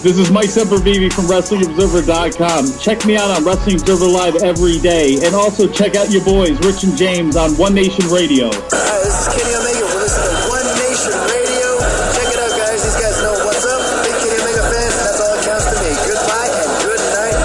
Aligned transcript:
This 0.00 0.16
is 0.16 0.30
Mike 0.30 0.48
Sempervive 0.48 1.12
from 1.12 1.26
WrestlingObserver.com. 1.26 2.78
Check 2.80 3.04
me 3.04 3.18
out 3.18 3.28
on 3.36 3.44
Wrestling 3.44 3.76
Observer 3.76 4.06
Live 4.06 4.36
every 4.36 4.78
day. 4.78 5.18
And 5.22 5.34
also 5.34 5.68
check 5.68 5.94
out 5.94 6.10
your 6.10 6.24
boys, 6.24 6.56
Rich 6.64 6.84
and 6.84 6.96
James, 6.96 7.36
on 7.36 7.52
One 7.60 7.74
Nation 7.74 8.08
Radio. 8.08 8.48
Hi, 8.48 8.96
this 9.04 9.12
is 9.12 9.28
Kenny 9.28 9.52
Omega. 9.60 9.84
We're 9.92 10.00
listening 10.00 10.32
to 10.32 10.48
One 10.48 10.64
Nation 10.80 11.12
Radio. 11.28 11.84
Check 12.16 12.32
it 12.32 12.40
out, 12.40 12.48
guys. 12.56 12.80
These 12.80 12.96
guys 12.96 13.20
know 13.20 13.44
what's 13.44 13.60
up. 13.68 13.76
Big 14.00 14.16
Kenny 14.24 14.40
Omega 14.40 14.64
fans, 14.72 14.96
and 14.96 15.04
that's 15.04 15.20
all 15.20 15.36
that 15.36 15.44
counts 15.44 15.68
to 15.68 15.76
me. 15.84 15.92
Goodbye 16.08 16.48
and 16.48 16.80
good 16.80 17.04
night. 17.20 17.36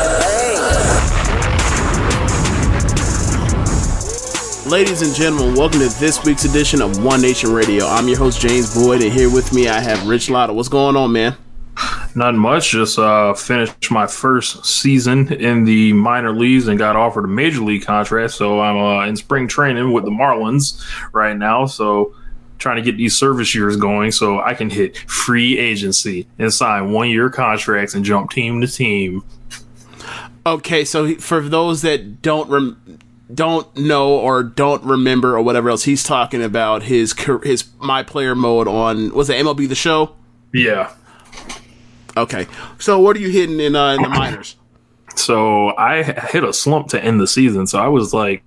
Bang. 4.63 4.71
Ladies 4.71 5.03
and 5.03 5.11
gentlemen, 5.11 5.59
welcome 5.59 5.83
to 5.83 5.91
this 5.99 6.23
week's 6.23 6.45
edition 6.47 6.81
of 6.81 7.03
One 7.03 7.19
Nation 7.19 7.51
Radio. 7.51 7.83
I'm 7.85 8.07
your 8.07 8.17
host, 8.17 8.39
James 8.39 8.73
Boyd, 8.73 9.03
and 9.03 9.11
here 9.11 9.27
with 9.29 9.51
me 9.51 9.67
I 9.67 9.81
have 9.81 10.07
Rich 10.07 10.29
Lotta. 10.29 10.53
What's 10.53 10.69
going 10.69 10.95
on, 10.95 11.11
man? 11.11 11.35
Not 12.15 12.33
much. 12.33 12.71
Just 12.71 12.97
uh, 12.97 13.33
finished 13.33 13.91
my 13.91 14.07
first 14.07 14.65
season 14.65 15.31
in 15.33 15.65
the 15.65 15.91
minor 15.91 16.31
leagues 16.31 16.67
and 16.67 16.79
got 16.79 16.95
offered 16.95 17.25
a 17.25 17.27
major 17.27 17.59
league 17.59 17.83
contract. 17.83 18.31
So 18.31 18.61
I'm 18.61 18.77
uh, 18.77 19.05
in 19.05 19.17
spring 19.17 19.49
training 19.49 19.91
with 19.91 20.05
the 20.05 20.11
Marlins 20.11 20.81
right 21.13 21.35
now. 21.35 21.65
So 21.65 22.15
trying 22.57 22.77
to 22.77 22.81
get 22.81 22.97
these 22.97 23.15
service 23.15 23.53
years 23.53 23.75
going 23.75 24.13
so 24.13 24.39
I 24.39 24.53
can 24.53 24.69
hit 24.69 24.97
free 25.09 25.59
agency 25.59 26.25
and 26.39 26.53
sign 26.53 26.91
one 26.91 27.09
year 27.09 27.29
contracts 27.29 27.93
and 27.93 28.05
jump 28.05 28.31
team 28.31 28.61
to 28.61 28.67
team. 28.67 29.23
Okay, 30.45 30.85
so 30.85 31.15
for 31.15 31.41
those 31.41 31.81
that 31.81 32.21
don't 32.21 32.49
rem- 32.49 32.99
don't 33.33 33.75
know 33.75 34.17
or 34.17 34.43
don't 34.43 34.83
remember 34.83 35.35
or 35.35 35.41
whatever 35.41 35.69
else, 35.69 35.83
he's 35.83 36.03
talking 36.03 36.41
about 36.41 36.83
his 36.83 37.13
his 37.43 37.65
my 37.79 38.03
player 38.03 38.35
mode 38.35 38.67
on 38.67 39.13
was 39.13 39.29
it 39.29 39.43
MLB 39.43 39.67
the 39.67 39.75
Show? 39.75 40.15
Yeah. 40.53 40.93
Okay, 42.17 42.47
so 42.79 42.99
what 42.99 43.17
are 43.17 43.19
you 43.19 43.29
hitting 43.29 43.59
in 43.59 43.75
uh, 43.75 43.93
in 43.93 44.01
the 44.01 44.09
minors? 44.09 44.55
So 45.15 45.75
I 45.77 46.01
hit 46.03 46.43
a 46.43 46.53
slump 46.53 46.89
to 46.89 47.03
end 47.03 47.19
the 47.19 47.25
season. 47.27 47.65
So 47.67 47.79
I 47.79 47.87
was 47.87 48.13
like 48.13 48.43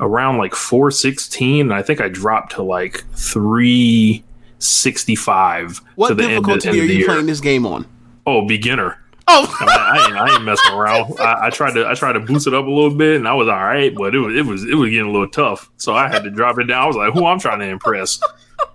around 0.00 0.36
like 0.38 0.54
416. 0.54 1.62
and 1.62 1.74
I 1.74 1.82
think 1.82 2.00
I 2.00 2.08
dropped 2.08 2.52
to 2.52 2.62
like 2.62 3.04
365 3.14 5.80
What 5.94 6.08
to 6.08 6.14
the 6.14 6.22
end, 6.24 6.44
difficulty 6.44 6.68
end 6.68 6.78
are 6.78 6.84
you 6.84 7.06
playing 7.06 7.26
this 7.26 7.40
game 7.40 7.66
on? 7.66 7.86
Oh, 8.26 8.46
beginner. 8.46 9.02
Oh, 9.28 9.56
I, 9.60 9.66
I, 9.66 10.06
ain't, 10.06 10.16
I 10.16 10.34
ain't 10.34 10.44
messing 10.44 10.72
around. 10.72 11.14
I, 11.20 11.46
I 11.46 11.50
tried 11.50 11.74
to 11.74 11.88
I 11.88 11.94
tried 11.94 12.12
to 12.12 12.20
boost 12.20 12.46
it 12.46 12.54
up 12.54 12.64
a 12.64 12.70
little 12.70 12.94
bit, 12.94 13.16
and 13.16 13.26
I 13.26 13.34
was 13.34 13.48
all 13.48 13.56
right, 13.56 13.92
but 13.92 14.14
it 14.14 14.20
was 14.20 14.36
it 14.36 14.46
was 14.46 14.62
it 14.62 14.74
was 14.74 14.90
getting 14.90 15.08
a 15.08 15.10
little 15.10 15.26
tough. 15.28 15.68
So 15.78 15.94
I 15.94 16.08
had 16.08 16.22
to 16.24 16.30
drop 16.30 16.60
it 16.60 16.64
down. 16.64 16.84
I 16.84 16.86
was 16.86 16.94
like, 16.94 17.12
who 17.12 17.26
I'm 17.26 17.40
trying 17.40 17.58
to 17.58 17.66
impress, 17.66 18.20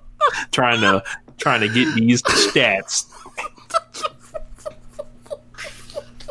trying 0.52 0.82
to 0.82 1.02
trying 1.38 1.62
to 1.62 1.70
get 1.70 1.96
these 1.96 2.22
stats. 2.24 3.06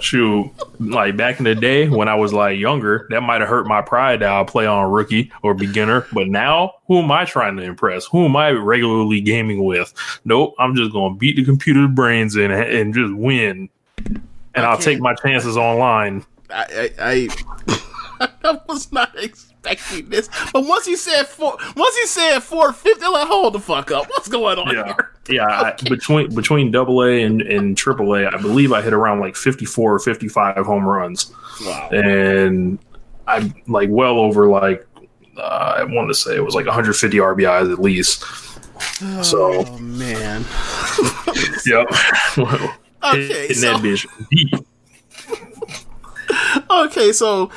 Shoot, 0.00 0.50
like 0.78 1.16
back 1.16 1.38
in 1.38 1.44
the 1.44 1.54
day 1.54 1.88
when 1.88 2.08
I 2.08 2.14
was 2.14 2.32
like 2.32 2.58
younger, 2.58 3.06
that 3.10 3.22
might 3.22 3.40
have 3.40 3.48
hurt 3.50 3.66
my 3.66 3.82
pride 3.82 4.20
that 4.20 4.30
I'll 4.30 4.44
play 4.44 4.66
on 4.66 4.90
rookie 4.90 5.30
or 5.42 5.54
beginner. 5.54 6.06
But 6.12 6.28
now, 6.28 6.74
who 6.86 6.98
am 6.98 7.10
I 7.10 7.24
trying 7.24 7.56
to 7.56 7.62
impress? 7.62 8.06
Who 8.06 8.24
am 8.24 8.36
I 8.36 8.50
regularly 8.50 9.20
gaming 9.20 9.64
with? 9.64 9.92
Nope, 10.24 10.54
I'm 10.58 10.74
just 10.74 10.92
gonna 10.92 11.14
beat 11.14 11.36
the 11.36 11.44
computer's 11.44 11.90
brains 11.90 12.36
in 12.36 12.50
and 12.50 12.94
just 12.94 13.14
win. 13.14 13.68
And 14.54 14.66
I'll 14.66 14.78
take 14.78 15.00
my 15.00 15.14
chances 15.14 15.56
online. 15.56 16.24
I 16.50 16.90
I, 16.98 17.28
I, 18.18 18.28
I 18.44 18.60
was 18.68 18.90
not 18.92 19.16
expecting 19.64 20.08
this, 20.08 20.28
but 20.52 20.64
once 20.64 20.86
he 20.86 20.96
said 20.96 21.24
four, 21.26 21.56
once 21.76 21.96
he 21.96 22.06
said 22.06 22.40
four 22.40 22.72
fifty, 22.72 23.06
like, 23.06 23.28
hold 23.28 23.52
the 23.54 23.58
fuck 23.60 23.90
up, 23.90 24.06
what's 24.08 24.28
going 24.28 24.58
on 24.58 24.74
Yeah, 24.74 24.84
here? 24.84 25.10
yeah. 25.28 25.46
I, 25.46 25.72
between 25.88 26.34
between 26.34 26.70
Double 26.70 27.02
A 27.02 27.22
and 27.22 27.42
and 27.42 27.76
Triple 27.76 28.14
A, 28.14 28.26
I 28.26 28.36
believe 28.40 28.72
I 28.72 28.80
hit 28.82 28.92
around 28.92 29.20
like 29.20 29.36
54 29.36 29.94
or 29.94 29.98
55 29.98 30.64
home 30.66 30.84
runs. 30.86 31.32
Wow. 31.62 31.88
and 31.90 32.78
I'm 33.26 33.54
like 33.68 33.88
well 33.90 34.18
over 34.18 34.46
like 34.48 34.86
uh, 35.36 35.74
I 35.78 35.84
want 35.84 36.08
to 36.08 36.14
say 36.14 36.36
it 36.36 36.44
was 36.44 36.54
like 36.54 36.66
150 36.66 37.16
RBIs 37.18 37.72
at 37.72 37.78
least. 37.80 38.24
So 39.24 39.64
Oh 39.66 39.78
man. 39.78 40.44
yep. 41.66 41.86
Okay, 43.02 43.52
so- 43.54 43.72
that 43.72 43.82
bitch 43.82 44.06
deep. 44.30 44.66
Okay, 46.70 47.12
so 47.12 47.50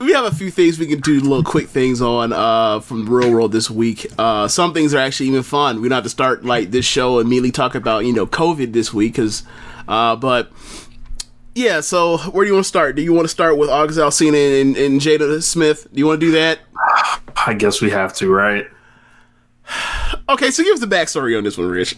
we 0.00 0.12
have 0.12 0.24
a 0.24 0.34
few 0.34 0.50
things 0.50 0.78
we 0.78 0.86
can 0.86 1.00
do, 1.00 1.20
little 1.20 1.44
quick 1.44 1.68
things 1.68 2.00
on 2.00 2.32
uh, 2.32 2.80
from 2.80 3.04
the 3.04 3.10
real 3.10 3.30
world 3.30 3.52
this 3.52 3.70
week. 3.70 4.06
Uh, 4.18 4.48
some 4.48 4.72
things 4.72 4.94
are 4.94 4.98
actually 4.98 5.26
even 5.28 5.42
fun. 5.42 5.80
We 5.82 5.88
don't 5.88 5.96
have 5.96 6.04
to 6.04 6.10
start 6.10 6.44
like 6.44 6.70
this 6.70 6.86
show 6.86 7.18
and 7.18 7.26
immediately 7.26 7.52
talk 7.52 7.74
about 7.74 8.06
you 8.06 8.12
know 8.12 8.26
COVID 8.26 8.72
this 8.72 8.92
week, 8.94 9.12
because 9.12 9.42
uh, 9.88 10.16
but 10.16 10.50
Yeah, 11.54 11.80
so 11.80 12.16
where 12.18 12.44
do 12.44 12.48
you 12.48 12.54
want 12.54 12.64
to 12.64 12.68
start? 12.68 12.96
Do 12.96 13.02
you 13.02 13.12
want 13.12 13.24
to 13.24 13.28
start 13.28 13.58
with 13.58 13.68
August 13.68 13.98
Alsina 13.98 14.60
and, 14.60 14.76
and 14.76 15.00
Jada 15.00 15.42
Smith? 15.42 15.86
Do 15.92 15.98
you 15.98 16.06
want 16.06 16.20
to 16.20 16.26
do 16.26 16.32
that? 16.32 16.60
I 17.46 17.54
guess 17.54 17.80
we 17.82 17.90
have 17.90 18.14
to, 18.14 18.32
right? 18.32 18.66
Okay, 20.28 20.50
so 20.50 20.62
give 20.62 20.74
us 20.74 20.80
the 20.80 20.86
backstory 20.86 21.36
on 21.36 21.44
this 21.44 21.58
one, 21.58 21.68
Rich. 21.68 21.96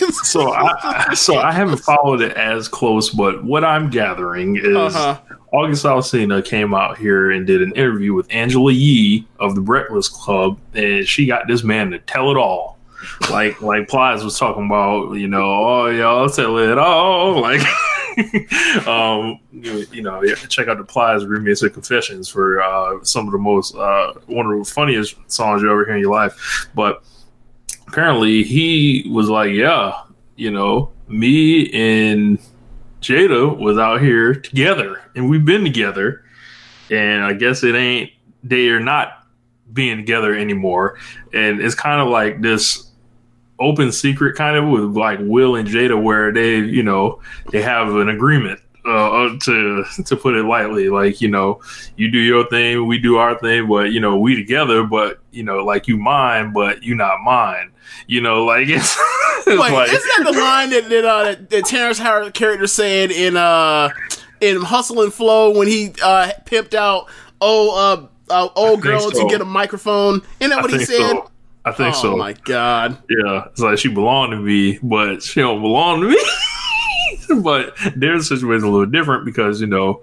So 0.24 0.52
I, 0.52 1.14
so 1.14 1.36
I 1.38 1.52
haven't 1.52 1.78
followed 1.78 2.20
it 2.22 2.32
as 2.36 2.66
close, 2.68 3.10
but 3.10 3.44
what 3.44 3.64
I'm 3.64 3.90
gathering 3.90 4.56
is 4.56 4.74
Uh-huh. 4.76 5.18
August 5.52 5.84
Alsina 5.84 6.44
came 6.44 6.74
out 6.74 6.98
here 6.98 7.30
and 7.30 7.46
did 7.46 7.62
an 7.62 7.72
interview 7.72 8.12
with 8.14 8.26
Angela 8.30 8.72
Yee 8.72 9.24
of 9.38 9.54
the 9.54 9.60
Breakfast 9.60 10.12
Club, 10.12 10.58
and 10.74 11.06
she 11.06 11.26
got 11.26 11.46
this 11.46 11.62
man 11.62 11.90
to 11.92 12.00
tell 12.00 12.30
it 12.30 12.36
all. 12.36 12.78
Like 13.30 13.60
like 13.60 13.86
Plies 13.86 14.24
was 14.24 14.38
talking 14.38 14.66
about, 14.66 15.12
you 15.12 15.28
know, 15.28 15.42
oh 15.42 15.86
y'all 15.86 16.28
tell 16.28 16.56
it 16.58 16.78
all. 16.78 17.40
Like 17.40 17.60
um 18.86 19.38
you, 19.52 19.72
know, 19.72 19.84
you 19.92 20.02
know, 20.02 20.22
yeah, 20.24 20.34
check 20.34 20.68
out 20.68 20.78
the 20.78 20.84
Plies 20.84 21.22
remix 21.22 21.62
of 21.62 21.72
Confessions 21.72 22.28
for 22.28 22.62
uh 22.62 23.04
some 23.04 23.26
of 23.26 23.32
the 23.32 23.38
most 23.38 23.74
uh 23.74 24.14
one 24.26 24.46
of 24.50 24.58
the 24.58 24.64
funniest 24.64 25.16
songs 25.30 25.62
you 25.62 25.70
ever 25.70 25.84
hear 25.84 25.94
in 25.96 26.00
your 26.00 26.12
life. 26.12 26.68
But 26.74 27.04
apparently 27.94 28.42
he 28.42 29.08
was 29.08 29.28
like, 29.28 29.52
Yeah, 29.52 29.92
you 30.34 30.50
know, 30.50 30.90
me 31.06 31.72
and 31.72 32.40
Jada 33.00 33.56
was 33.56 33.78
out 33.78 34.00
here 34.02 34.34
together 34.34 35.00
and 35.14 35.30
we've 35.30 35.44
been 35.44 35.62
together. 35.62 36.24
And 36.90 37.22
I 37.22 37.34
guess 37.34 37.62
it 37.62 37.76
ain't, 37.76 38.10
they 38.42 38.68
are 38.68 38.80
not 38.80 39.24
being 39.72 39.96
together 39.96 40.34
anymore. 40.34 40.98
And 41.32 41.60
it's 41.60 41.76
kind 41.76 42.00
of 42.00 42.08
like 42.08 42.42
this 42.42 42.90
open 43.60 43.92
secret 43.92 44.36
kind 44.36 44.56
of 44.56 44.68
with 44.68 44.96
like 44.96 45.20
Will 45.22 45.54
and 45.54 45.68
Jada 45.68 46.00
where 46.00 46.32
they, 46.32 46.56
you 46.56 46.82
know, 46.82 47.22
they 47.52 47.62
have 47.62 47.94
an 47.94 48.08
agreement. 48.08 48.60
Uh, 48.86 49.30
to 49.40 49.82
to 50.04 50.14
put 50.14 50.34
it 50.34 50.42
lightly, 50.42 50.90
like 50.90 51.22
you 51.22 51.28
know, 51.28 51.58
you 51.96 52.10
do 52.10 52.18
your 52.18 52.46
thing, 52.48 52.86
we 52.86 52.98
do 52.98 53.16
our 53.16 53.38
thing, 53.38 53.66
but 53.66 53.92
you 53.92 53.98
know, 53.98 54.18
we 54.18 54.36
together, 54.36 54.84
but 54.84 55.20
you 55.30 55.42
know, 55.42 55.64
like 55.64 55.88
you 55.88 55.96
mine, 55.96 56.52
but 56.52 56.82
you 56.82 56.94
not 56.94 57.18
mine. 57.24 57.70
You 58.06 58.20
know, 58.20 58.44
like 58.44 58.68
it's, 58.68 58.96
it's 59.38 59.46
Wait, 59.46 59.58
like 59.58 59.88
isn't 59.88 60.24
that 60.24 60.32
the 60.32 60.38
line 60.38 60.70
that 60.70 60.88
that, 60.88 61.04
uh, 61.04 61.24
that, 61.24 61.50
that 61.50 61.64
Terrence 61.66 61.98
Howard 61.98 62.34
character 62.34 62.66
said 62.66 63.10
in 63.10 63.36
uh 63.36 63.90
in 64.40 64.60
Hustle 64.62 65.02
and 65.02 65.12
Flow 65.12 65.56
when 65.56 65.68
he 65.68 65.92
uh 66.02 66.32
pimped 66.44 66.74
out 66.74 67.08
oh 67.40 68.08
uh, 68.30 68.32
uh 68.32 68.48
old 68.56 68.82
girl 68.82 69.10
so. 69.10 69.22
to 69.22 69.28
get 69.28 69.40
a 69.40 69.44
microphone? 69.44 70.22
Isn't 70.40 70.50
that 70.50 70.58
I 70.58 70.62
what 70.62 70.70
he 70.70 70.84
said? 70.84 70.96
so. 70.98 71.30
I 71.66 71.72
think 71.72 71.94
oh 71.96 72.02
so. 72.02 72.16
my 72.16 72.34
god. 72.44 72.98
Yeah, 73.08 73.46
it's 73.46 73.60
like 73.60 73.78
she 73.78 73.88
belonged 73.88 74.32
to 74.32 74.36
me, 74.38 74.78
but 74.82 75.22
she 75.22 75.40
don't 75.40 75.62
belong 75.62 76.02
to 76.02 76.08
me. 76.08 77.42
but 77.42 77.74
their 77.96 78.20
situation 78.20 78.64
a 78.64 78.70
little 78.70 78.86
different 78.86 79.24
because 79.24 79.60
you 79.60 79.66
know, 79.66 80.02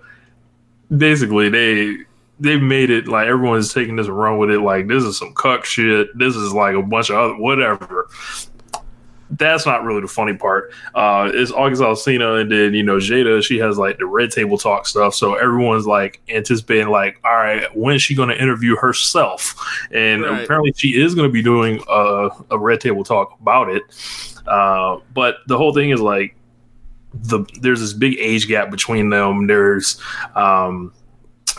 basically 0.96 1.50
they 1.50 1.98
they 2.42 2.58
made 2.58 2.90
it 2.90 3.08
like 3.08 3.28
everyone's 3.28 3.72
taking 3.74 3.96
this 3.96 4.08
and 4.08 4.18
run 4.18 4.38
with 4.40 4.50
it. 4.50 4.60
Like 4.62 4.88
this 4.88 5.04
is 5.04 5.18
some 5.18 5.34
cuck 5.34 5.64
shit. 5.64 6.10
This 6.18 6.36
is 6.36 6.52
like 6.54 6.76
a 6.76 6.82
bunch 6.82 7.10
of 7.10 7.18
other 7.18 7.36
whatever. 7.38 8.10
That's 9.38 9.66
not 9.66 9.86
really 9.86 10.02
the 10.02 10.10
funny 10.10 10.34
part. 10.34 10.74
Uh, 10.94 11.32
it's 11.34 11.52
August 11.52 11.82
Alsina 11.82 12.42
and 12.42 12.52
then 12.52 12.74
you 12.74 12.84
know 12.84 12.98
Jada. 12.98 13.42
She 13.42 13.60
has 13.60 13.78
like 13.78 13.98
the 13.98 14.06
red 14.06 14.32
table 14.32 14.58
talk 14.58 14.86
stuff, 14.88 15.16
so 15.16 15.36
everyone's 15.36 15.88
like 15.88 16.20
anticipating 16.28 16.90
like, 16.90 17.18
all 17.24 17.36
right, 17.36 17.74
when 17.78 17.96
is 17.96 18.02
she 18.02 18.14
going 18.14 18.28
to 18.28 18.42
interview 18.42 18.76
herself? 18.76 19.56
And 19.92 20.24
Right. 20.24 20.44
apparently 20.44 20.74
she 20.76 21.00
is 21.02 21.16
going 21.16 21.30
to 21.30 21.32
be 21.32 21.42
doing 21.42 21.82
a, 21.88 22.30
a 22.50 22.58
red 22.58 22.82
table 22.82 23.06
talk 23.06 23.38
about 23.40 23.70
it. 23.70 23.84
Uh, 24.48 24.98
but 25.14 25.38
the 25.48 25.58
whole 25.58 25.74
thing 25.74 25.92
is 25.92 26.02
like 26.02 26.36
the 27.14 27.46
there's 27.62 27.80
this 27.80 27.94
big 27.94 28.18
age 28.20 28.48
gap 28.50 28.70
between 28.70 29.12
them. 29.12 29.48
There's 29.48 29.98
um, 30.36 30.92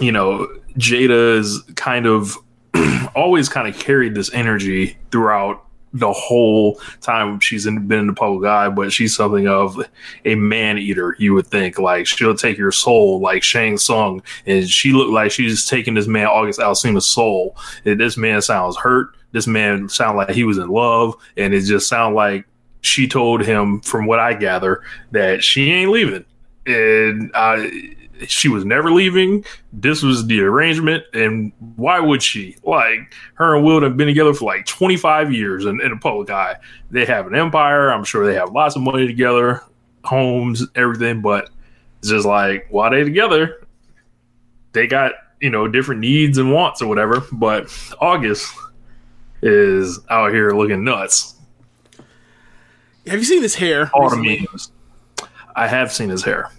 you 0.00 0.12
know, 0.12 0.48
Jada 0.76 1.38
is 1.38 1.62
kind 1.76 2.06
of 2.06 2.36
always 3.14 3.48
kind 3.48 3.68
of 3.68 3.78
carried 3.78 4.14
this 4.14 4.32
energy 4.32 4.96
throughout 5.10 5.66
the 5.94 6.12
whole 6.12 6.80
time 7.00 7.38
she's 7.40 7.66
in, 7.66 7.86
been 7.86 8.00
in 8.00 8.06
the 8.06 8.12
public 8.14 8.48
eye, 8.48 8.68
but 8.68 8.92
she's 8.92 9.14
something 9.14 9.46
of 9.46 9.78
a 10.24 10.34
man 10.34 10.78
eater, 10.78 11.14
you 11.18 11.34
would 11.34 11.46
think. 11.46 11.78
Like 11.78 12.06
she'll 12.06 12.34
take 12.34 12.56
your 12.56 12.72
soul, 12.72 13.20
like 13.20 13.42
Shang 13.42 13.76
Tsung, 13.76 14.22
and 14.46 14.68
she 14.68 14.92
looked 14.92 15.12
like 15.12 15.30
she's 15.30 15.66
taking 15.66 15.94
this 15.94 16.06
man 16.06 16.26
August 16.26 16.60
Alsina's 16.60 17.06
soul. 17.06 17.56
And 17.84 18.00
this 18.00 18.16
man 18.16 18.40
sounds 18.40 18.76
hurt. 18.76 19.14
This 19.32 19.46
man 19.46 19.88
sound 19.88 20.16
like 20.16 20.30
he 20.30 20.44
was 20.44 20.58
in 20.58 20.68
love, 20.68 21.14
and 21.36 21.54
it 21.54 21.62
just 21.62 21.88
sound 21.88 22.14
like 22.14 22.46
she 22.82 23.06
told 23.06 23.42
him, 23.42 23.80
from 23.80 24.06
what 24.06 24.18
I 24.18 24.34
gather, 24.34 24.82
that 25.12 25.42
she 25.42 25.70
ain't 25.70 25.90
leaving, 25.90 26.24
and 26.66 27.30
uh, 27.32 27.64
she 28.28 28.48
was 28.48 28.64
never 28.64 28.90
leaving. 28.90 29.44
This 29.72 30.02
was 30.02 30.26
the 30.26 30.40
arrangement, 30.42 31.04
and 31.14 31.52
why 31.76 32.00
would 32.00 32.22
she? 32.22 32.56
Like 32.64 33.12
her 33.34 33.56
and 33.56 33.64
Will 33.64 33.82
have 33.82 33.96
been 33.96 34.06
together 34.06 34.34
for 34.34 34.44
like 34.44 34.66
twenty 34.66 34.96
five 34.96 35.32
years 35.32 35.64
in, 35.64 35.80
in 35.80 35.92
a 35.92 35.96
public 35.96 36.30
eye. 36.30 36.56
They 36.90 37.04
have 37.04 37.26
an 37.26 37.34
empire. 37.34 37.90
I'm 37.90 38.04
sure 38.04 38.26
they 38.26 38.34
have 38.34 38.52
lots 38.52 38.76
of 38.76 38.82
money 38.82 39.06
together, 39.06 39.62
homes, 40.04 40.66
everything. 40.74 41.20
But 41.20 41.50
it's 41.98 42.08
just 42.08 42.26
like 42.26 42.66
while 42.70 42.90
they 42.90 43.04
together, 43.04 43.66
they 44.72 44.86
got 44.86 45.12
you 45.40 45.50
know 45.50 45.68
different 45.68 46.00
needs 46.00 46.38
and 46.38 46.52
wants 46.52 46.82
or 46.82 46.88
whatever. 46.88 47.22
But 47.32 47.68
August 48.00 48.54
is 49.42 50.00
out 50.08 50.32
here 50.32 50.52
looking 50.52 50.84
nuts. 50.84 51.34
Have 53.06 53.18
you 53.18 53.24
seen 53.24 53.42
his 53.42 53.56
hair? 53.56 53.90
All 53.94 54.08
the 54.08 54.16
memes. 54.16 54.70
I 55.56 55.66
have 55.66 55.92
seen 55.92 56.08
his 56.08 56.22
hair. 56.22 56.50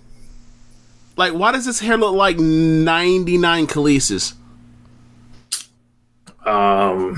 Like, 1.15 1.33
why 1.33 1.51
does 1.51 1.65
his 1.65 1.79
hair 1.79 1.97
look 1.97 2.15
like 2.15 2.37
99 2.37 3.67
Kelis's? 3.67 4.33
Um, 6.45 7.15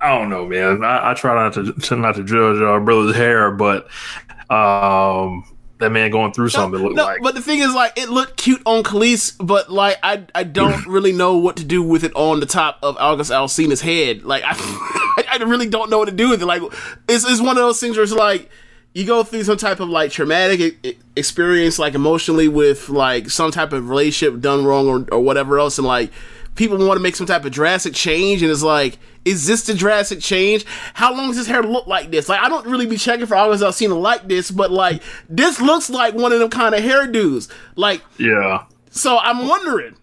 I 0.00 0.18
don't 0.18 0.28
know, 0.28 0.46
man. 0.46 0.84
I, 0.84 1.12
I 1.12 1.14
try 1.14 1.34
not 1.34 1.54
to, 1.54 1.72
to 1.72 1.96
not 1.96 2.16
to 2.16 2.24
judge 2.24 2.60
our 2.60 2.80
brother's 2.80 3.16
hair, 3.16 3.50
but 3.52 3.88
um, 4.50 5.44
that 5.78 5.90
man 5.90 6.10
going 6.10 6.32
through 6.32 6.50
something 6.50 6.80
looked 6.82 6.94
No, 6.96 7.04
like. 7.04 7.22
but 7.22 7.34
the 7.34 7.40
thing 7.40 7.60
is, 7.60 7.74
like, 7.74 7.96
it 7.96 8.10
looked 8.10 8.36
cute 8.36 8.60
on 8.66 8.82
Kelis, 8.82 9.34
but 9.40 9.72
like, 9.72 9.96
I 10.02 10.24
I 10.34 10.42
don't 10.44 10.86
really 10.88 11.12
know 11.12 11.38
what 11.38 11.56
to 11.56 11.64
do 11.64 11.82
with 11.82 12.04
it 12.04 12.12
on 12.14 12.40
the 12.40 12.46
top 12.46 12.78
of 12.82 12.96
August 12.98 13.30
Alsina's 13.30 13.80
head. 13.80 14.24
Like, 14.24 14.42
I 14.44 14.54
I 15.40 15.42
really 15.44 15.68
don't 15.68 15.88
know 15.88 15.98
what 15.98 16.08
to 16.08 16.14
do 16.14 16.28
with 16.28 16.42
it. 16.42 16.46
Like, 16.46 16.62
it's 17.08 17.24
it's 17.24 17.40
one 17.40 17.56
of 17.56 17.62
those 17.62 17.80
things 17.80 17.96
where 17.96 18.04
it's 18.04 18.12
like 18.12 18.50
you 18.94 19.04
go 19.04 19.22
through 19.24 19.44
some 19.44 19.58
type 19.58 19.80
of 19.80 19.88
like 19.90 20.10
traumatic 20.10 20.96
experience, 21.16 21.78
like 21.78 21.94
emotionally 21.94 22.48
with 22.48 22.88
like 22.88 23.28
some 23.28 23.50
type 23.50 23.72
of 23.72 23.90
relationship 23.90 24.40
done 24.40 24.64
wrong 24.64 24.88
or 24.88 25.06
or 25.12 25.20
whatever 25.20 25.58
else, 25.58 25.76
and 25.76 25.86
like 25.86 26.10
people 26.54 26.78
want 26.78 26.96
to 26.96 27.02
make 27.02 27.16
some 27.16 27.26
type 27.26 27.44
of 27.44 27.52
drastic 27.52 27.92
change, 27.94 28.42
and 28.42 28.50
it's 28.50 28.62
like. 28.62 28.98
Is 29.24 29.46
this 29.46 29.64
the 29.64 29.72
drastic 29.72 30.20
change? 30.20 30.66
How 30.92 31.14
long 31.14 31.28
does 31.28 31.38
his 31.38 31.46
hair 31.46 31.62
look 31.62 31.86
like 31.86 32.10
this? 32.10 32.28
Like, 32.28 32.40
I 32.40 32.50
don't 32.50 32.66
really 32.66 32.84
be 32.84 32.98
checking 32.98 33.24
for 33.24 33.34
hours 33.34 33.62
I've 33.62 33.74
seen 33.74 33.90
it 33.90 33.94
like 33.94 34.28
this, 34.28 34.50
but 34.50 34.70
like, 34.70 35.02
this 35.30 35.62
looks 35.62 35.88
like 35.88 36.12
one 36.12 36.30
of 36.30 36.40
them 36.40 36.50
kind 36.50 36.74
of 36.74 36.82
hairdos. 36.82 37.50
Like, 37.74 38.02
yeah, 38.18 38.64
so 38.90 39.16
I'm 39.16 39.48
wondering. 39.48 39.96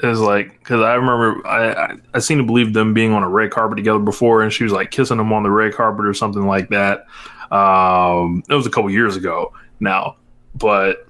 it's 0.00 0.20
like 0.20 0.58
because 0.60 0.80
I 0.80 0.94
remember 0.94 1.44
I, 1.44 1.72
I 1.72 1.96
I 2.14 2.18
seem 2.20 2.38
to 2.38 2.44
believe 2.44 2.72
them 2.72 2.94
being 2.94 3.12
on 3.12 3.24
a 3.24 3.28
red 3.28 3.50
carpet 3.50 3.78
together 3.78 3.98
before, 3.98 4.42
and 4.42 4.52
she 4.52 4.62
was 4.62 4.72
like 4.72 4.92
kissing 4.92 5.18
him 5.18 5.32
on 5.32 5.42
the 5.42 5.50
red 5.50 5.74
carpet 5.74 6.06
or 6.06 6.14
something 6.14 6.46
like 6.46 6.68
that. 6.68 7.06
Um, 7.50 8.42
it 8.48 8.54
was 8.54 8.66
a 8.66 8.70
couple 8.70 8.90
years 8.90 9.16
ago 9.16 9.52
now, 9.80 10.16
but 10.54 11.06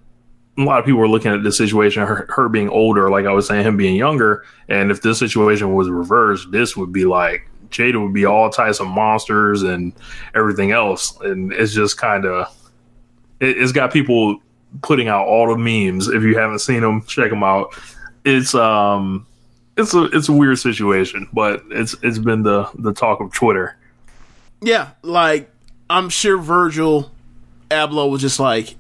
a 0.59 0.63
lot 0.63 0.79
of 0.79 0.85
people 0.85 1.01
were 1.01 1.09
looking 1.09 1.33
at 1.33 1.43
this 1.43 1.57
situation, 1.57 2.07
her, 2.07 2.27
her 2.31 2.49
being 2.49 2.69
older, 2.69 3.11
like 3.11 3.27
I 3.27 3.33
was 3.33 3.47
saying, 3.47 3.65
him 3.65 3.77
being 3.77 3.97
younger. 3.97 4.45
And 4.69 4.91
if 4.91 5.03
this 5.03 5.19
situation 5.19 5.75
was 5.75 5.89
reversed, 5.91 6.51
this 6.51 6.77
would 6.77 6.93
be 6.93 7.05
like 7.05 7.49
Jada 7.71 8.03
would 8.03 8.15
be 8.15 8.25
all 8.25 8.49
types 8.49 8.81
of 8.81 8.87
monsters 8.87 9.63
and 9.63 9.93
everything 10.35 10.73
else. 10.73 11.19
And 11.21 11.53
it's 11.53 11.75
just 11.75 11.99
kind 11.99 12.25
of, 12.25 12.55
it, 13.41 13.59
it's 13.59 13.73
got 13.73 13.93
people 13.93 14.41
putting 14.83 15.09
out 15.09 15.27
all 15.27 15.49
the 15.49 15.59
memes. 15.59 16.09
If 16.09 16.23
you 16.23 16.39
haven't 16.39 16.61
seen 16.61 16.81
them, 16.81 17.03
check 17.03 17.31
them 17.31 17.43
out. 17.43 17.75
It's, 18.25 18.55
um, 18.55 19.27
it's 19.77 19.93
a, 19.93 20.05
it's 20.05 20.29
a 20.31 20.33
weird 20.33 20.59
situation, 20.59 21.29
but 21.35 21.63
it's, 21.71 21.95
it's 22.03 22.19
been 22.19 22.43
the, 22.43 22.69
the 22.77 22.95
talk 22.95 23.21
of 23.21 23.33
Twitter. 23.33 23.77
Yeah, 24.63 24.93
like 25.03 25.51
I'm 25.89 26.09
sure 26.09 26.37
Virgil 26.39 27.11
Abloh 27.71 28.11
was 28.11 28.21
just 28.21 28.41
like, 28.41 28.75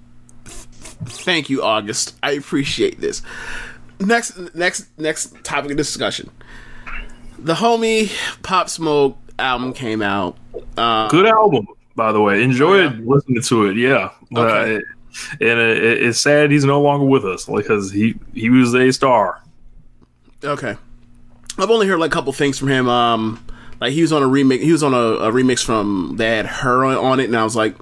"Thank 0.45 1.51
you, 1.51 1.63
August. 1.63 2.17
I 2.23 2.33
appreciate 2.33 3.01
this." 3.01 3.23
Next, 4.01 4.37
next, 4.55 4.87
next 4.99 5.43
topic 5.45 5.71
of 5.71 5.77
discussion. 5.77 6.31
The 7.39 7.55
homie 7.55 8.13
Pop 8.43 8.69
Smoke 8.69 9.17
album 9.39 9.73
came 9.73 10.03
out. 10.03 10.37
Uh, 10.77 11.09
Good 11.09 11.27
album, 11.27 11.67
by 11.95 12.13
the 12.13 12.21
way. 12.21 12.43
Enjoyed 12.43 12.99
listening 13.07 13.43
to 13.43 13.67
it. 13.67 13.77
Yeah, 13.77 14.11
Okay. 14.35 14.77
Uh, 14.77 14.81
and 15.41 15.59
it, 15.59 16.03
it's 16.03 16.19
sad 16.21 16.51
he's 16.51 16.65
no 16.67 16.81
longer 16.83 17.07
with 17.07 17.25
us 17.25 17.47
because 17.47 17.91
he 17.91 18.17
he 18.35 18.51
was 18.51 18.75
a 18.75 18.93
star. 18.93 19.43
Okay. 20.45 20.77
I've 21.59 21.71
only 21.71 21.87
heard 21.87 21.99
like 21.99 22.11
a 22.11 22.15
couple 22.15 22.33
things 22.35 22.59
from 22.59 22.69
him. 22.69 22.87
Um, 22.87 23.43
like 23.81 23.93
he 23.93 24.03
was 24.03 24.13
on 24.13 24.23
a 24.23 24.27
remix. 24.27 24.61
He 24.61 24.73
was 24.73 24.83
on 24.83 24.95
a, 24.95 24.97
a 24.97 25.33
remix 25.33 25.65
from 25.65 26.15
that 26.17 26.47
her 26.47 26.85
on, 26.85 27.21
it, 27.21 27.25
and 27.25 27.37
I 27.37 27.45
was 27.45 27.57
like, 27.57 27.77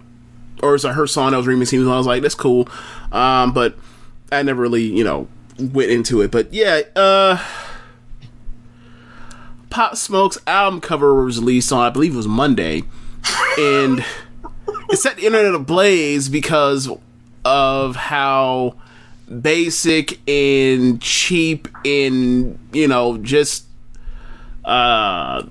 or 0.63 0.75
it's 0.75 0.85
a 0.85 0.93
her 0.93 1.07
song 1.07 1.33
that 1.33 1.37
was 1.39 1.47
remixing. 1.47 1.83
He. 1.83 1.91
I 1.91 1.97
was 1.97 2.07
like, 2.07 2.23
that's 2.23 2.35
cool. 2.35 2.69
Um, 3.13 3.53
but 3.53 3.77
I 4.33 4.43
never 4.43 4.63
really, 4.63 4.85
you 4.85 5.05
know, 5.05 5.29
went 5.59 5.91
into 5.91 6.21
it. 6.21 6.31
But 6.31 6.53
yeah, 6.53 6.83
uh 6.97 7.43
Pop 9.71 9.97
Smoke's 9.97 10.39
album 10.47 10.81
cover 10.81 11.25
was 11.25 11.39
released 11.41 11.73
on 11.73 11.85
I 11.85 11.91
believe 11.91 12.15
it 12.15 12.17
was 12.17 12.29
Monday. 12.29 12.83
And 13.59 14.05
it 14.91 14.97
set 14.99 15.17
the 15.17 15.27
internet 15.27 15.55
ablaze 15.55 16.29
because 16.29 16.89
of 17.45 17.97
how 17.97 18.77
basic 19.41 20.21
and 20.29 21.01
cheap 21.01 21.67
and 21.85 22.59
you 22.73 22.87
know 22.87 23.17
just 23.19 23.65
uh 24.65 25.43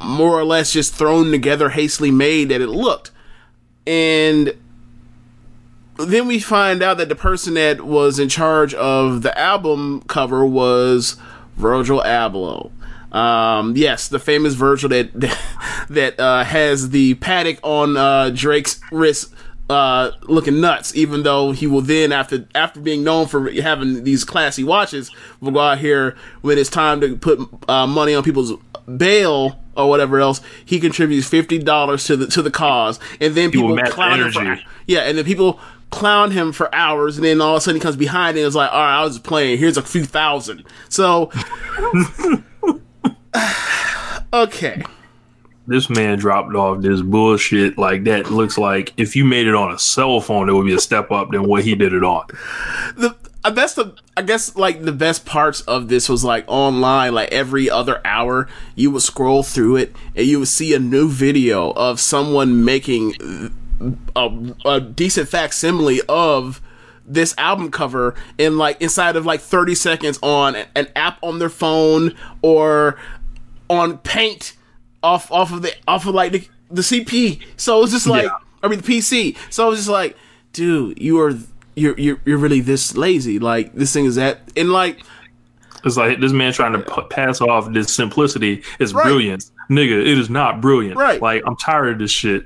more 0.00 0.38
or 0.38 0.44
less 0.44 0.72
just 0.72 0.94
thrown 0.94 1.30
together 1.30 1.70
hastily 1.70 2.10
made 2.10 2.48
that 2.48 2.60
it 2.60 2.68
looked 2.68 3.10
and 3.86 4.54
then 6.06 6.26
we 6.26 6.38
find 6.38 6.82
out 6.82 6.98
that 6.98 7.08
the 7.08 7.14
person 7.14 7.54
that 7.54 7.82
was 7.82 8.18
in 8.18 8.28
charge 8.28 8.74
of 8.74 9.22
the 9.22 9.36
album 9.38 10.02
cover 10.02 10.44
was 10.44 11.16
Virgil 11.56 12.00
Abloh. 12.00 12.70
Um, 13.12 13.76
yes, 13.76 14.08
the 14.08 14.18
famous 14.18 14.54
Virgil 14.54 14.88
that 14.90 15.38
that 15.88 16.20
uh, 16.20 16.44
has 16.44 16.90
the 16.90 17.16
Patek 17.16 17.58
on 17.62 17.96
uh, 17.96 18.30
Drake's 18.30 18.80
wrist, 18.92 19.34
uh, 19.68 20.12
looking 20.22 20.60
nuts. 20.60 20.94
Even 20.94 21.22
though 21.22 21.52
he 21.52 21.66
will 21.66 21.80
then, 21.80 22.12
after 22.12 22.46
after 22.54 22.80
being 22.80 23.02
known 23.02 23.26
for 23.26 23.50
having 23.50 24.04
these 24.04 24.24
classy 24.24 24.64
watches, 24.64 25.10
will 25.40 25.50
go 25.50 25.60
out 25.60 25.78
here 25.78 26.16
when 26.40 26.56
it's 26.56 26.70
time 26.70 27.00
to 27.00 27.16
put 27.16 27.40
uh, 27.68 27.86
money 27.86 28.14
on 28.14 28.22
people's 28.22 28.52
bail 28.96 29.60
or 29.84 29.88
whatever 29.88 30.20
else. 30.20 30.40
He 30.64 30.80
contributes 30.80 31.28
fifty 31.28 31.58
dollars 31.58 32.04
to 32.04 32.16
the 32.16 32.26
to 32.28 32.42
the 32.42 32.50
cause, 32.50 32.98
and 33.20 33.34
then 33.34 33.50
People 33.50 33.76
clown 33.86 34.20
him 34.20 34.32
for 34.32 34.58
yeah, 34.86 35.00
and 35.00 35.18
then 35.18 35.24
people 35.24 35.60
clown 35.90 36.30
him 36.30 36.52
for 36.52 36.72
hours, 36.74 37.16
and 37.16 37.24
then 37.24 37.40
all 37.40 37.56
of 37.56 37.58
a 37.58 37.60
sudden 37.62 37.76
he 37.76 37.82
comes 37.82 37.96
behind 37.96 38.36
and 38.36 38.46
is 38.46 38.54
like, 38.54 38.70
"All 38.72 38.78
right, 38.78 39.00
I 39.00 39.04
was 39.04 39.18
playing. 39.18 39.58
Here's 39.58 39.76
a 39.76 39.82
few 39.82 40.04
thousand. 40.04 40.64
So, 40.88 41.30
okay, 44.32 44.82
This 45.66 45.88
man 45.90 46.18
dropped 46.18 46.54
off 46.54 46.82
this 46.82 47.00
bullshit 47.02 47.78
like 47.78 48.04
that. 48.04 48.30
Looks 48.30 48.58
like 48.58 48.92
if 48.96 49.14
you 49.14 49.24
made 49.24 49.46
it 49.46 49.54
on 49.54 49.72
a 49.72 49.78
cell 49.78 50.20
phone, 50.20 50.48
it 50.48 50.52
would 50.52 50.66
be 50.66 50.74
a 50.74 50.80
step 50.80 51.10
up 51.10 51.30
than 51.30 51.44
what 51.48 51.64
he 51.64 51.74
did 51.74 51.92
it 51.92 52.02
on. 52.04 52.26
the 52.96 53.14
I 53.42 53.50
guess 53.50 53.74
the 53.74 53.94
I 54.16 54.22
guess 54.22 54.54
like 54.54 54.82
the 54.82 54.92
best 54.92 55.24
parts 55.24 55.62
of 55.62 55.88
this 55.88 56.08
was 56.08 56.22
like 56.24 56.44
online, 56.46 57.14
like 57.14 57.32
every 57.32 57.70
other 57.70 58.00
hour, 58.04 58.48
you 58.74 58.90
would 58.90 59.02
scroll 59.02 59.42
through 59.42 59.76
it 59.76 59.96
and 60.14 60.26
you 60.26 60.40
would 60.40 60.48
see 60.48 60.74
a 60.74 60.78
new 60.78 61.08
video 61.08 61.70
of 61.70 62.00
someone 62.00 62.64
making 62.64 63.14
a, 64.14 64.30
a 64.66 64.80
decent 64.80 65.28
facsimile 65.28 66.00
of 66.08 66.60
this 67.06 67.34
album 67.38 67.70
cover 67.70 68.14
in 68.36 68.58
like 68.58 68.80
inside 68.80 69.16
of 69.16 69.24
like 69.24 69.40
30 69.40 69.74
seconds 69.74 70.18
on 70.22 70.54
an 70.76 70.88
app 70.94 71.18
on 71.22 71.38
their 71.38 71.48
phone 71.48 72.14
or 72.42 72.96
on 73.70 73.98
paint 73.98 74.54
off 75.02 75.32
off 75.32 75.50
of 75.52 75.62
the 75.62 75.72
off 75.88 76.06
of 76.06 76.14
like 76.14 76.32
the, 76.32 76.46
the 76.70 76.82
CP. 76.82 77.40
So 77.56 77.82
it's 77.82 77.92
just 77.92 78.06
like 78.06 78.24
Yeah. 78.24 78.36
I 78.62 78.68
mean 78.68 78.80
the 78.80 78.86
PC. 78.98 79.36
So 79.48 79.64
I 79.64 79.68
was 79.70 79.78
just 79.78 79.88
like, 79.88 80.14
dude, 80.52 81.00
you 81.00 81.18
are 81.20 81.32
you're 81.80 81.98
you're 81.98 82.20
you're 82.24 82.38
really 82.38 82.60
this 82.60 82.96
lazy. 82.96 83.38
Like 83.38 83.74
this 83.74 83.92
thing 83.92 84.04
is 84.04 84.14
that 84.16 84.40
and 84.56 84.70
like 84.72 85.00
It's 85.84 85.96
like 85.96 86.20
this 86.20 86.32
man 86.32 86.52
trying 86.52 86.72
to 86.74 86.78
p- 86.80 87.02
pass 87.10 87.40
off 87.40 87.72
this 87.72 87.92
simplicity 87.92 88.62
as 88.78 88.92
Right. 88.94 89.04
brilliance. 89.04 89.50
Nigga, 89.70 90.00
it 90.00 90.18
is 90.18 90.28
not 90.28 90.60
brilliant. 90.60 90.96
Right. 90.96 91.22
Like, 91.22 91.42
I'm 91.46 91.56
tired 91.56 91.92
of 91.94 91.98
this 92.00 92.10
shit. 92.10 92.44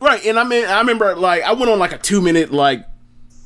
right. 0.00 0.24
And 0.26 0.38
I 0.38 0.44
mean 0.44 0.64
I 0.66 0.78
remember 0.80 1.14
like 1.16 1.42
I 1.42 1.52
went 1.52 1.70
on 1.70 1.78
like 1.78 1.92
a 1.92 1.98
two 1.98 2.20
minute 2.20 2.52
like 2.52 2.86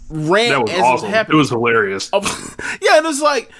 rant 0.09 0.51
That 0.51 0.61
was 0.63 0.71
as 0.73 0.81
awesome. 0.81 1.15
it 1.15 1.29
It 1.29 1.35
was 1.37 1.51
hilarious. 1.51 2.11
Oh, 2.13 2.21
yeah, 2.83 2.99
and 2.99 3.07
it's 3.07 3.21
like 3.23 3.51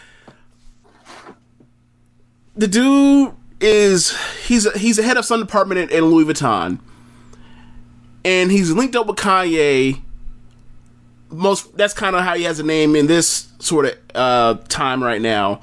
the 2.57 2.67
dude 2.69 3.33
is 3.61 4.17
he's 4.47 4.67
a, 4.67 4.77
he's 4.77 4.99
a 4.99 5.03
head 5.03 5.17
of 5.17 5.25
some 5.25 5.41
department 5.41 5.81
in, 5.81 5.89
in 5.99 6.05
Louis 6.07 6.25
Vuitton, 6.25 6.81
and 8.25 8.51
he's 8.51 8.71
linked 8.73 8.97
up 8.97 9.07
with 9.07 9.17
Kanye. 9.17 10.03
Most 11.31 11.77
that's 11.77 11.95
kind 11.95 12.17
of 12.17 12.23
how 12.23 12.35
he 12.35 12.45
has 12.45 12.59
a 12.59 12.65
name 12.65 12.97
in 12.97 13.07
this 13.07 13.49
sort 13.59 13.87
of 13.87 13.99
uh, 14.15 14.55
time 14.69 15.03
right 15.03 15.21
now, 15.21 15.61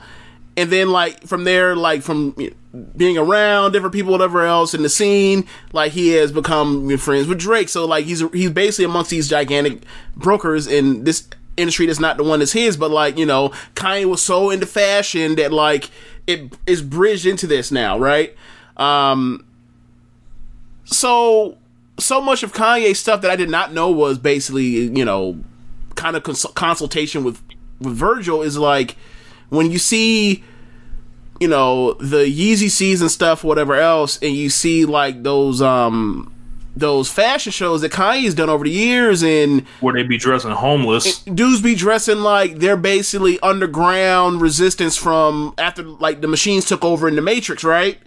and 0.55 0.71
then 0.71 0.89
like 0.89 1.21
from 1.27 1.43
there, 1.43 1.75
like 1.75 2.01
from 2.01 2.33
you 2.37 2.49
know, 2.73 2.85
being 2.95 3.17
around 3.17 3.71
different 3.71 3.93
people, 3.93 4.11
whatever 4.11 4.43
else 4.43 4.73
in 4.73 4.83
the 4.83 4.89
scene, 4.89 5.47
like 5.73 5.91
he 5.91 6.09
has 6.09 6.31
become 6.31 6.95
friends 6.97 7.27
with 7.27 7.39
Drake. 7.39 7.69
So 7.69 7.85
like 7.85 8.05
he's 8.05 8.21
he's 8.31 8.51
basically 8.51 8.85
amongst 8.85 9.09
these 9.09 9.29
gigantic 9.29 9.83
brokers 10.15 10.67
in 10.67 11.03
this 11.03 11.27
industry 11.57 11.87
that's 11.87 11.99
not 11.99 12.17
the 12.17 12.23
one 12.23 12.39
that's 12.39 12.53
his, 12.53 12.77
but 12.77 12.91
like 12.91 13.17
you 13.17 13.25
know, 13.25 13.49
Kanye 13.75 14.05
was 14.05 14.21
so 14.21 14.49
into 14.49 14.65
fashion 14.65 15.35
that 15.35 15.51
like 15.51 15.89
it 16.27 16.53
is 16.65 16.81
bridged 16.81 17.25
into 17.25 17.47
this 17.47 17.71
now, 17.71 17.97
right? 17.97 18.35
Um, 18.77 19.45
so 20.85 21.57
so 21.99 22.21
much 22.21 22.43
of 22.43 22.53
Kanye's 22.53 22.99
stuff 22.99 23.21
that 23.21 23.31
I 23.31 23.35
did 23.35 23.49
not 23.49 23.73
know 23.73 23.89
was 23.89 24.17
basically 24.17 24.65
you 24.65 25.05
know 25.05 25.39
kind 25.97 26.15
of 26.15 26.23
cons- 26.23 26.45
consultation 26.55 27.23
with 27.25 27.41
with 27.81 27.93
Virgil 27.95 28.41
is 28.41 28.57
like 28.57 28.95
when 29.49 29.69
you 29.71 29.77
see 29.79 30.43
you 31.39 31.47
know 31.47 31.93
the 31.95 32.25
Yeezy 32.25 32.69
season 32.69 33.09
stuff 33.09 33.43
whatever 33.43 33.75
else 33.75 34.17
and 34.21 34.33
you 34.35 34.49
see 34.49 34.85
like 34.85 35.23
those 35.23 35.61
um 35.61 36.33
those 36.75 37.09
fashion 37.09 37.51
shows 37.51 37.81
that 37.81 37.91
Kanye's 37.91 38.35
done 38.35 38.49
over 38.49 38.63
the 38.63 38.69
years 38.69 39.23
and 39.23 39.65
Where 39.79 39.95
they 39.95 40.03
be 40.03 40.17
dressing 40.17 40.51
homeless. 40.51 41.23
dudes 41.23 41.59
be 41.61 41.73
dressing 41.73 42.19
like 42.19 42.59
they're 42.59 42.77
basically 42.77 43.39
underground 43.39 44.41
resistance 44.41 44.95
from 44.95 45.55
after 45.57 45.81
like 45.83 46.21
the 46.21 46.27
machines 46.27 46.65
took 46.65 46.83
over 46.85 47.07
in 47.07 47.15
the 47.15 47.21
Matrix, 47.23 47.63
right? 47.63 47.97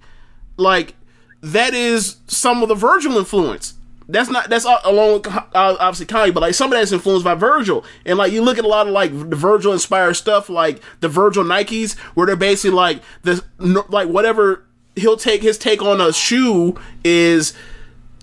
Like 0.56 0.94
that 1.42 1.74
is 1.74 2.16
some 2.28 2.62
of 2.62 2.68
the 2.68 2.74
Virgil 2.76 3.16
influence. 3.18 3.74
That's 4.10 4.30
not 4.30 4.50
that's 4.50 4.64
all, 4.64 4.80
along 4.84 5.22
with 5.22 5.28
uh, 5.28 5.42
obviously 5.54 6.06
Kanye, 6.06 6.34
but 6.34 6.40
like 6.40 6.54
some 6.54 6.72
of 6.72 6.78
that's 6.78 6.92
influenced 6.92 7.24
by 7.24 7.34
Virgil. 7.34 7.84
And 8.04 8.18
like 8.18 8.32
you 8.32 8.42
look 8.42 8.58
at 8.58 8.64
a 8.64 8.68
lot 8.68 8.86
of 8.86 8.92
like 8.92 9.12
the 9.12 9.36
Virgil 9.36 9.72
inspired 9.72 10.14
stuff, 10.14 10.48
like 10.48 10.82
the 11.00 11.08
Virgil 11.08 11.44
Nikes, 11.44 11.96
where 12.14 12.26
they're 12.26 12.36
basically 12.36 12.76
like 12.76 13.02
the 13.22 13.44
like 13.58 14.08
whatever 14.08 14.64
he'll 14.96 15.16
take 15.16 15.42
his 15.42 15.58
take 15.58 15.82
on 15.82 16.00
a 16.00 16.12
shoe 16.12 16.78
is 17.04 17.54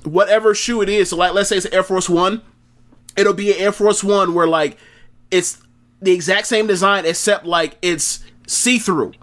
whatever 0.03 0.53
shoe 0.53 0.81
it 0.81 0.89
is. 0.89 1.09
So 1.09 1.17
like 1.17 1.33
let's 1.33 1.49
say 1.49 1.57
it's 1.57 1.65
an 1.65 1.73
Air 1.73 1.83
Force 1.83 2.09
One 2.09 2.41
it'll 3.17 3.33
be 3.33 3.51
an 3.51 3.57
Air 3.59 3.71
Force 3.73 4.03
One 4.03 4.33
where 4.33 4.47
like 4.47 4.77
it's 5.31 5.61
the 6.01 6.13
exact 6.13 6.47
same 6.47 6.67
design 6.67 7.05
except 7.05 7.45
like 7.45 7.77
it's 7.81 8.23
see 8.45 8.77
through. 8.77 9.13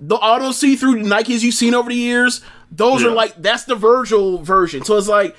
The 0.00 0.16
auto 0.16 0.52
see 0.52 0.76
through 0.76 1.02
Nikes 1.02 1.42
you've 1.42 1.54
seen 1.54 1.74
over 1.74 1.88
the 1.88 1.96
years, 1.96 2.42
those 2.70 3.02
are 3.02 3.10
like 3.10 3.34
that's 3.36 3.64
the 3.64 3.74
Virgil 3.74 4.38
version. 4.38 4.84
So 4.84 4.96
it's 4.96 5.08
like 5.08 5.34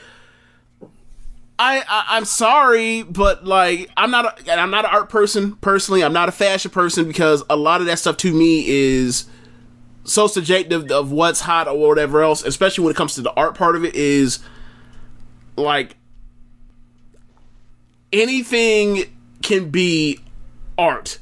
I, 1.60 1.80
I 1.88 2.06
I'm 2.18 2.26
sorry, 2.26 3.04
but 3.04 3.46
like 3.46 3.90
I'm 3.96 4.12
not 4.12 4.26
a, 4.26 4.52
and 4.52 4.60
I'm 4.60 4.72
not 4.72 4.86
an 4.86 4.92
art 4.92 5.10
person 5.10 5.56
personally. 5.58 6.04
I'm 6.04 6.14
not 6.14 6.30
a 6.30 6.32
fashion 6.32 6.72
person 6.72 7.08
because 7.08 7.44
a 7.50 7.56
lot 7.56 7.82
of 7.82 7.88
that 7.88 8.00
stuff 8.00 8.18
to 8.18 8.34
me 8.34 8.66
is 8.68 9.26
so 10.04 10.28
subjective 10.28 10.92
of 10.92 11.12
what's 11.12 11.42
hot 11.42 11.68
or 11.68 11.78
whatever 11.78 12.22
else, 12.22 12.44
especially 12.44 12.84
when 12.84 12.92
it 12.92 12.98
comes 12.98 13.16
to 13.16 13.22
the 13.22 13.34
art 13.34 13.56
part 13.56 13.76
of 13.76 13.86
it 13.86 13.96
is 13.96 14.40
like 15.56 15.96
anything 18.12 19.04
can 19.42 19.70
be 19.70 20.20
art. 20.78 21.20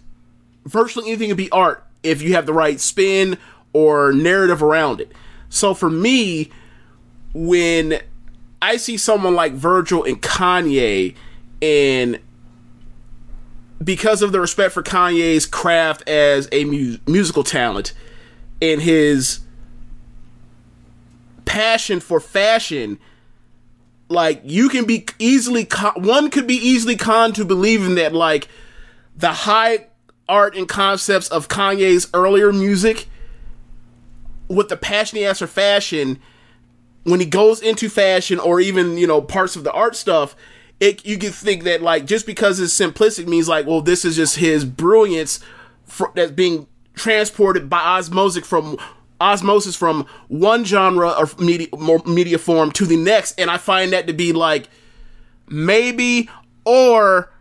Virtually 0.66 1.08
anything 1.08 1.30
can 1.30 1.38
be 1.38 1.52
art 1.52 1.86
if 2.04 2.22
you 2.22 2.34
have 2.34 2.46
the 2.46 2.54
right 2.54 2.80
spin 2.80 3.38
or 3.74 4.14
narrative 4.14 4.64
around 4.64 5.02
it. 5.02 5.12
So 5.50 5.74
for 5.74 5.90
me, 5.90 6.50
when 7.34 8.00
I 8.62 8.78
see 8.78 8.98
someone 8.98 9.36
like 9.36 9.54
Virgil 9.54 10.04
and 10.04 10.22
Kanye, 10.22 11.16
and 11.62 12.20
because 13.84 14.22
of 14.22 14.32
the 14.32 14.40
respect 14.40 14.74
for 14.74 14.84
Kanye's 14.84 15.46
craft 15.46 16.08
as 16.08 16.48
a 16.52 16.66
mu- 16.66 16.98
musical 17.08 17.44
talent 17.44 17.94
and 18.62 18.80
his 18.82 19.40
passion 21.46 22.00
for 22.00 22.20
fashion, 22.20 23.00
like 24.10 24.42
you 24.44 24.70
can 24.70 24.86
be 24.86 25.08
easily 25.18 25.66
con- 25.66 26.04
one 26.04 26.30
could 26.30 26.46
be 26.46 26.56
easily 26.56 26.96
conned 26.96 27.36
to 27.36 27.46
believing 27.46 27.96
that 27.96 28.14
like 28.14 28.48
the 29.18 29.32
high 29.32 29.88
art 30.30 30.56
and 30.56 30.70
concepts 30.70 31.28
of 31.30 31.48
Kanye's 31.48 32.08
earlier 32.14 32.54
music 32.54 33.08
with 34.48 34.70
the 34.70 34.78
passion 34.78 35.18
he 35.18 35.24
has 35.24 35.40
for 35.40 35.48
fashion 35.48 36.20
when 37.04 37.20
he 37.20 37.26
goes 37.26 37.62
into 37.62 37.90
fashion 37.90 38.40
or 38.40 38.60
even 38.60 38.98
you 38.98 39.08
know 39.08 39.22
parts 39.22 39.56
of 39.56 39.64
the 39.64 39.72
art 39.72 39.96
stuff 39.96 40.36
it 40.80 41.06
you 41.06 41.18
can 41.18 41.32
think 41.32 41.64
that 41.64 41.82
like 41.82 42.06
just 42.06 42.26
because 42.26 42.60
it's 42.60 42.78
simplistic 42.78 43.28
means 43.28 43.48
like 43.48 43.66
well 43.66 43.82
this 43.82 44.06
is 44.06 44.16
just 44.16 44.38
his 44.38 44.66
brilliance 44.66 45.40
fr- 45.86 46.06
that's 46.16 46.32
being 46.32 46.68
transported 46.94 47.70
by 47.70 47.80
osmosis 47.80 48.46
from 48.48 48.78
osmosis 49.20 49.76
from 49.76 50.06
one 50.28 50.64
genre 50.66 51.10
of 51.10 51.40
media 51.40 51.68
media 52.06 52.38
form 52.38 52.72
to 52.72 52.86
the 52.86 52.98
next 52.98 53.40
and 53.40 53.50
i 53.50 53.58
find 53.58 53.94
that 53.94 54.08
to 54.08 54.14
be 54.14 54.34
like 54.34 54.68
maybe 55.48 56.30
or 56.66 57.32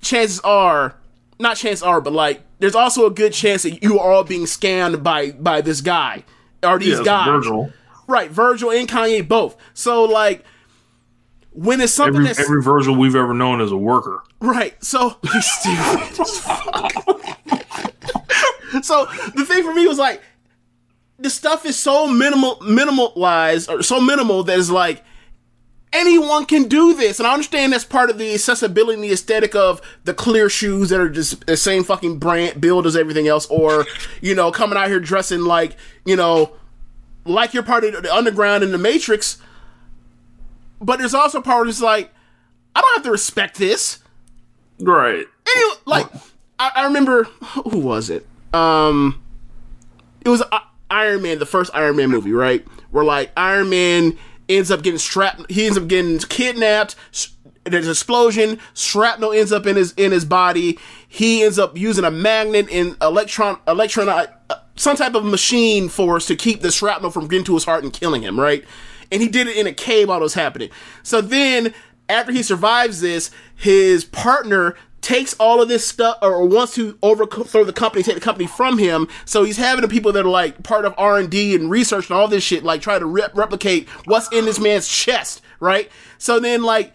chances 0.00 0.40
are 0.40 0.94
not 1.40 1.56
chances 1.56 1.82
are, 1.82 2.00
but 2.00 2.12
like 2.12 2.42
there's 2.58 2.74
also 2.74 3.06
a 3.06 3.10
good 3.10 3.32
chance 3.32 3.62
that 3.62 3.82
you 3.82 3.98
are 3.98 4.12
all 4.12 4.24
being 4.24 4.44
scammed 4.44 5.02
by 5.02 5.30
by 5.32 5.60
this 5.60 5.80
guy 5.80 6.24
or 6.62 6.78
these 6.78 6.98
Yeah, 6.98 7.04
guys. 7.04 7.26
Virgil. 7.28 7.72
Right, 8.08 8.30
Virgil 8.30 8.72
and 8.72 8.88
Kanye 8.88 9.26
both. 9.26 9.56
So 9.74 10.04
like 10.04 10.44
when 11.52 11.80
it's 11.80 11.92
something 11.92 12.16
Every, 12.16 12.26
that's 12.26 12.40
every 12.40 12.62
Virgil 12.62 12.96
we've 12.96 13.14
ever 13.14 13.34
known 13.34 13.60
is 13.60 13.70
a 13.70 13.76
worker. 13.76 14.24
Right. 14.40 14.82
So 14.82 15.18
stupid 15.40 16.26
so 18.82 19.06
the 19.34 19.44
thing 19.46 19.62
for 19.62 19.74
me 19.74 19.86
was 19.86 19.98
like 19.98 20.22
the 21.18 21.30
stuff 21.30 21.66
is 21.66 21.76
so 21.76 22.08
minimal 22.08 22.56
minimalized 22.56 23.68
or 23.68 23.82
so 23.82 24.00
minimal 24.00 24.42
that 24.44 24.58
is 24.58 24.70
like 24.70 25.04
anyone 25.92 26.46
can 26.46 26.68
do 26.68 26.94
this. 26.94 27.18
And 27.18 27.26
I 27.26 27.32
understand 27.32 27.72
that's 27.72 27.84
part 27.84 28.10
of 28.10 28.18
the 28.18 28.34
accessibility 28.34 28.94
and 28.94 29.04
the 29.04 29.12
aesthetic 29.12 29.54
of 29.54 29.80
the 30.04 30.14
clear 30.14 30.48
shoes 30.48 30.90
that 30.90 31.00
are 31.00 31.10
just 31.10 31.46
the 31.46 31.56
same 31.56 31.84
fucking 31.84 32.18
brand 32.18 32.60
build 32.60 32.86
as 32.86 32.96
everything 32.96 33.28
else, 33.28 33.46
or, 33.46 33.86
you 34.20 34.34
know, 34.34 34.52
coming 34.52 34.78
out 34.78 34.88
here 34.88 35.00
dressing 35.00 35.44
like, 35.44 35.76
you 36.04 36.16
know, 36.16 36.52
like 37.28 37.54
you're 37.54 37.62
part 37.62 37.84
of 37.84 38.02
the 38.02 38.14
underground 38.14 38.64
in 38.64 38.72
the 38.72 38.78
Matrix. 38.78 39.38
But 40.80 40.98
there's 40.98 41.14
also 41.14 41.40
part 41.40 41.60
where 41.62 41.68
it's 41.68 41.80
like, 41.82 42.12
I 42.74 42.80
don't 42.80 42.94
have 42.94 43.04
to 43.04 43.10
respect 43.10 43.58
this. 43.58 43.98
Right. 44.80 45.26
Anyway, 45.56 45.74
like 45.86 46.06
I, 46.58 46.70
I 46.76 46.84
remember 46.84 47.24
who 47.24 47.78
was 47.78 48.10
it? 48.10 48.26
Um, 48.52 49.22
it 50.24 50.28
was 50.28 50.42
uh, 50.52 50.60
Iron 50.90 51.22
Man, 51.22 51.38
the 51.38 51.46
first 51.46 51.70
Iron 51.74 51.96
Man 51.96 52.10
movie, 52.10 52.32
right? 52.32 52.64
Where 52.90 53.04
like 53.04 53.30
Iron 53.36 53.70
Man 53.70 54.16
ends 54.48 54.70
up 54.70 54.82
getting 54.82 54.98
strapped. 54.98 55.50
He 55.50 55.66
ends 55.66 55.76
up 55.76 55.88
getting 55.88 56.18
kidnapped. 56.20 56.94
s- 57.12 57.30
There's 57.64 57.86
an 57.86 57.90
explosion. 57.90 58.60
Shrapnel 58.74 59.32
ends 59.32 59.50
up 59.52 59.66
in 59.66 59.74
his 59.76 59.92
in 59.94 60.12
his 60.12 60.24
body. 60.24 60.78
He 61.08 61.42
ends 61.42 61.58
up 61.58 61.76
using 61.76 62.04
a 62.04 62.10
magnet 62.10 62.68
and 62.70 62.96
electron 63.02 63.58
electron 63.66 64.08
uh, 64.08 64.26
some 64.78 64.96
type 64.96 65.14
of 65.14 65.24
machine 65.24 65.88
force 65.88 66.26
to 66.26 66.36
keep 66.36 66.62
the 66.62 66.70
shrapnel 66.70 67.10
from 67.10 67.28
getting 67.28 67.44
to 67.44 67.54
his 67.54 67.64
heart 67.64 67.84
and 67.84 67.92
killing 67.92 68.22
him, 68.22 68.38
right? 68.38 68.64
And 69.10 69.20
he 69.20 69.28
did 69.28 69.46
it 69.46 69.56
in 69.56 69.66
a 69.66 69.72
cave 69.72 70.08
while 70.08 70.18
it 70.18 70.22
was 70.22 70.34
happening. 70.34 70.70
So 71.02 71.20
then, 71.20 71.74
after 72.08 72.32
he 72.32 72.42
survives 72.42 73.00
this, 73.00 73.30
his 73.54 74.04
partner 74.04 74.76
takes 75.00 75.34
all 75.34 75.62
of 75.62 75.68
this 75.68 75.86
stuff 75.86 76.18
or 76.22 76.44
wants 76.46 76.74
to 76.74 76.98
overthrow 77.02 77.64
the 77.64 77.72
company, 77.72 78.02
take 78.02 78.14
the 78.14 78.20
company 78.20 78.46
from 78.46 78.78
him. 78.78 79.08
So 79.24 79.44
he's 79.44 79.56
having 79.56 79.82
the 79.82 79.88
people 79.88 80.12
that 80.12 80.26
are 80.26 80.30
like 80.30 80.62
part 80.62 80.84
of 80.84 80.94
R 80.98 81.18
and 81.18 81.30
D 81.30 81.54
and 81.54 81.70
research 81.70 82.10
and 82.10 82.18
all 82.18 82.28
this 82.28 82.42
shit, 82.42 82.64
like 82.64 82.80
try 82.80 82.98
to 82.98 83.06
rep- 83.06 83.36
replicate 83.36 83.88
what's 84.04 84.30
in 84.32 84.44
this 84.44 84.58
man's 84.58 84.88
chest, 84.88 85.42
right? 85.60 85.90
So 86.18 86.40
then, 86.40 86.62
like 86.62 86.92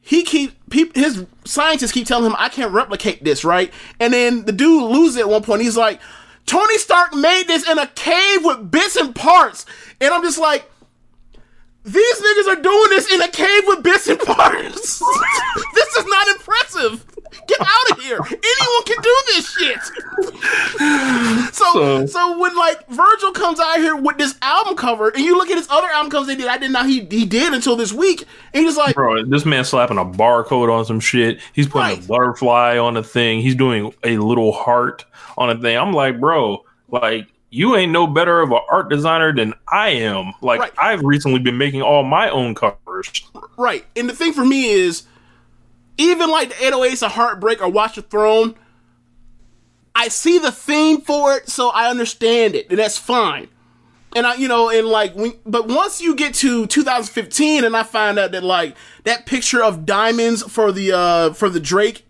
he 0.00 0.22
keep 0.22 0.56
peop 0.70 0.94
his 0.96 1.26
scientists 1.44 1.92
keep 1.92 2.06
telling 2.06 2.24
him 2.24 2.36
I 2.38 2.48
can't 2.48 2.72
replicate 2.72 3.24
this, 3.24 3.44
right? 3.44 3.72
And 4.00 4.12
then 4.12 4.44
the 4.44 4.52
dude 4.52 4.90
loses 4.90 5.18
at 5.18 5.28
one 5.28 5.42
point. 5.42 5.62
He's 5.62 5.76
like, 5.76 6.00
Tony 6.48 6.78
Stark 6.78 7.14
made 7.14 7.44
this 7.46 7.68
in 7.68 7.78
a 7.78 7.86
cave 7.86 8.44
with 8.44 8.70
bits 8.70 8.96
and 8.96 9.14
parts, 9.14 9.66
and 10.00 10.12
I'm 10.12 10.22
just 10.22 10.38
like. 10.38 10.70
These 11.84 12.20
niggas 12.20 12.48
are 12.48 12.60
doing 12.60 12.90
this 12.90 13.10
in 13.10 13.22
a 13.22 13.28
cave 13.28 13.62
with 13.66 13.82
bits 13.82 14.08
and 14.08 14.18
parts. 14.26 14.98
this 15.74 15.96
is 15.96 16.04
not 16.04 16.28
impressive. 16.28 17.06
Get 17.46 17.60
out 17.60 17.90
of 17.92 18.00
here. 18.02 18.18
Anyone 18.20 18.84
can 18.84 19.02
do 19.02 19.22
this 19.26 19.50
shit. 19.52 19.78
So, 21.52 21.72
So- 21.72 22.06
so 22.06 22.38
when 22.38 22.56
like 22.56 22.86
Virgil 22.88 23.32
comes 23.32 23.58
out 23.60 23.76
here 23.78 23.96
with 23.96 24.18
this 24.18 24.34
album 24.42 24.76
cover, 24.76 25.08
and 25.08 25.24
you 25.24 25.36
look 25.36 25.50
at 25.50 25.56
his 25.56 25.68
other 25.70 25.88
album 25.88 26.10
covers 26.10 26.26
they 26.28 26.36
did, 26.36 26.46
I 26.46 26.56
didn't 26.58 26.72
know 26.72 26.84
he 26.84 27.00
he 27.10 27.24
did 27.24 27.52
until 27.52 27.76
this 27.76 27.92
week, 27.92 28.24
and 28.54 28.64
he's 28.64 28.76
like, 28.76 28.94
Bro, 28.94 29.24
this 29.26 29.44
man 29.44 29.64
slapping 29.64 29.98
a 29.98 30.04
barcode 30.04 30.72
on 30.72 30.84
some 30.84 31.00
shit. 31.00 31.40
He's 31.52 31.66
putting 31.66 31.96
Right. 31.96 32.04
a 32.04 32.08
butterfly 32.08 32.78
on 32.78 32.96
a 32.96 33.02
thing. 33.02 33.40
He's 33.40 33.54
doing 33.54 33.92
a 34.04 34.18
little 34.18 34.52
heart 34.52 35.04
on 35.36 35.50
a 35.50 35.58
thing. 35.60 35.76
I'm 35.76 35.92
like, 35.92 36.20
bro, 36.20 36.64
like 36.88 37.26
you 37.50 37.76
ain't 37.76 37.92
no 37.92 38.06
better 38.06 38.40
of 38.40 38.50
an 38.52 38.60
art 38.70 38.90
designer 38.90 39.32
than 39.34 39.54
I 39.72 39.90
am. 39.90 40.32
Like 40.42 40.60
Right. 40.60 40.72
I've 40.78 41.02
recently 41.02 41.38
been 41.40 41.56
making 41.58 41.82
all 41.82 42.02
my 42.04 42.28
own 42.28 42.54
covers. 42.54 43.10
Right. 43.56 43.84
And 43.96 44.08
the 44.08 44.14
thing 44.14 44.32
for 44.32 44.44
me 44.44 44.66
is, 44.70 45.04
even 45.98 46.30
like 46.30 46.48
the 46.48 46.54
808s 46.56 47.04
of 47.04 47.12
Heartbreak 47.12 47.60
or 47.60 47.68
Watch 47.68 47.96
the 47.96 48.02
Throne, 48.02 48.54
I 49.94 50.08
see 50.08 50.38
the 50.38 50.52
theme 50.52 51.00
for 51.00 51.34
it, 51.34 51.48
so 51.48 51.68
I 51.70 51.90
understand 51.90 52.54
it, 52.54 52.70
and 52.70 52.78
that's 52.78 52.96
fine. 52.98 53.48
And 54.16 54.26
I, 54.26 54.34
you 54.36 54.48
know, 54.48 54.70
and 54.70 54.86
like, 54.86 55.14
when, 55.14 55.34
but 55.44 55.68
once 55.68 56.00
you 56.00 56.14
get 56.14 56.32
to 56.36 56.66
2015, 56.66 57.64
and 57.64 57.76
I 57.76 57.82
find 57.82 58.18
out 58.18 58.32
that 58.32 58.42
like 58.42 58.74
that 59.04 59.26
picture 59.26 59.62
of 59.62 59.84
diamonds 59.84 60.42
for 60.42 60.72
the 60.72 60.92
uh 60.96 61.32
for 61.34 61.50
the 61.50 61.60
Drake 61.60 62.06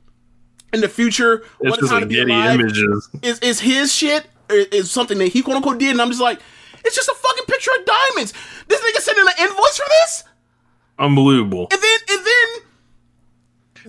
in 0.73 0.81
the 0.81 0.89
future, 0.89 1.43
It's 1.61 1.71
what 1.71 1.81
just 1.81 1.91
time 1.91 1.99
a 1.99 2.01
to 2.03 2.07
be 2.07 2.21
alive, 2.21 2.61
images. 2.61 3.09
is 3.23 3.39
is 3.41 3.61
his 3.61 3.93
shit 3.93 4.27
is, 4.49 4.67
is 4.67 4.91
something 4.91 5.19
that 5.19 5.29
he 5.29 5.43
quote 5.43 5.57
unquote 5.57 5.79
did, 5.79 5.91
and 5.91 6.01
I'm 6.01 6.09
just 6.11 6.21
like, 6.21 6.41
it's 6.85 6.95
just 6.95 7.09
a 7.09 7.15
fucking 7.15 7.47
picture 7.47 7.71
of 7.81 7.85
diamonds. 7.87 8.33
This 8.69 8.81
nigga 8.81 9.01
sending 9.01 9.25
an 9.27 9.35
invoice 9.49 9.77
for 9.79 9.87
this, 9.89 10.25
Unbelievable. 10.99 11.69
and 11.73 11.81
then 11.83 11.99
and 12.11 12.27
then. 12.27 12.49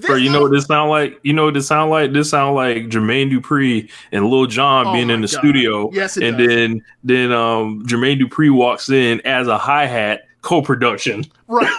Bro, 0.07 0.15
you 0.17 0.31
know 0.31 0.41
what 0.41 0.51
this 0.51 0.65
sound 0.65 0.89
like? 0.89 1.19
You 1.23 1.33
know 1.33 1.45
what 1.45 1.53
this 1.53 1.67
sound 1.67 1.91
like? 1.91 2.13
This 2.13 2.29
sound 2.29 2.55
like 2.55 2.77
Jermaine 2.89 3.31
Dupri 3.31 3.89
and 4.11 4.29
Lil 4.29 4.45
Jon 4.47 4.87
Oh 4.87 4.93
being 4.93 5.09
in 5.09 5.21
the 5.21 5.27
God. 5.27 5.39
studio. 5.39 5.89
Yes, 5.91 6.17
it 6.17 6.23
and 6.23 6.37
does. 6.37 6.47
then 6.47 6.83
then 7.03 7.31
um 7.31 7.85
Jermaine 7.85 8.19
Dupri 8.21 8.51
walks 8.51 8.89
in 8.89 9.21
as 9.25 9.47
a 9.47 9.57
hi 9.57 9.85
hat 9.85 10.21
co-production. 10.41 11.25
Right, 11.47 11.71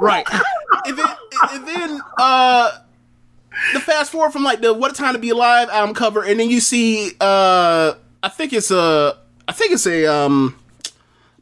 right. 0.00 0.26
and 0.86 0.98
then, 0.98 1.06
and 1.52 1.68
then 1.68 2.00
uh, 2.18 2.78
the 3.72 3.80
fast 3.80 4.12
forward 4.12 4.32
from 4.32 4.44
like 4.44 4.60
the 4.60 4.72
"What 4.72 4.90
a 4.90 4.94
Time 4.94 5.12
to 5.14 5.18
Be 5.18 5.30
Alive" 5.30 5.68
album 5.70 5.94
cover, 5.94 6.22
and 6.24 6.38
then 6.40 6.50
you 6.50 6.60
see 6.60 7.12
uh, 7.20 7.94
I 8.22 8.28
think 8.28 8.52
it's 8.52 8.70
a, 8.70 9.18
I 9.46 9.52
think 9.52 9.72
it's 9.72 9.86
a 9.86 10.06
um, 10.06 10.58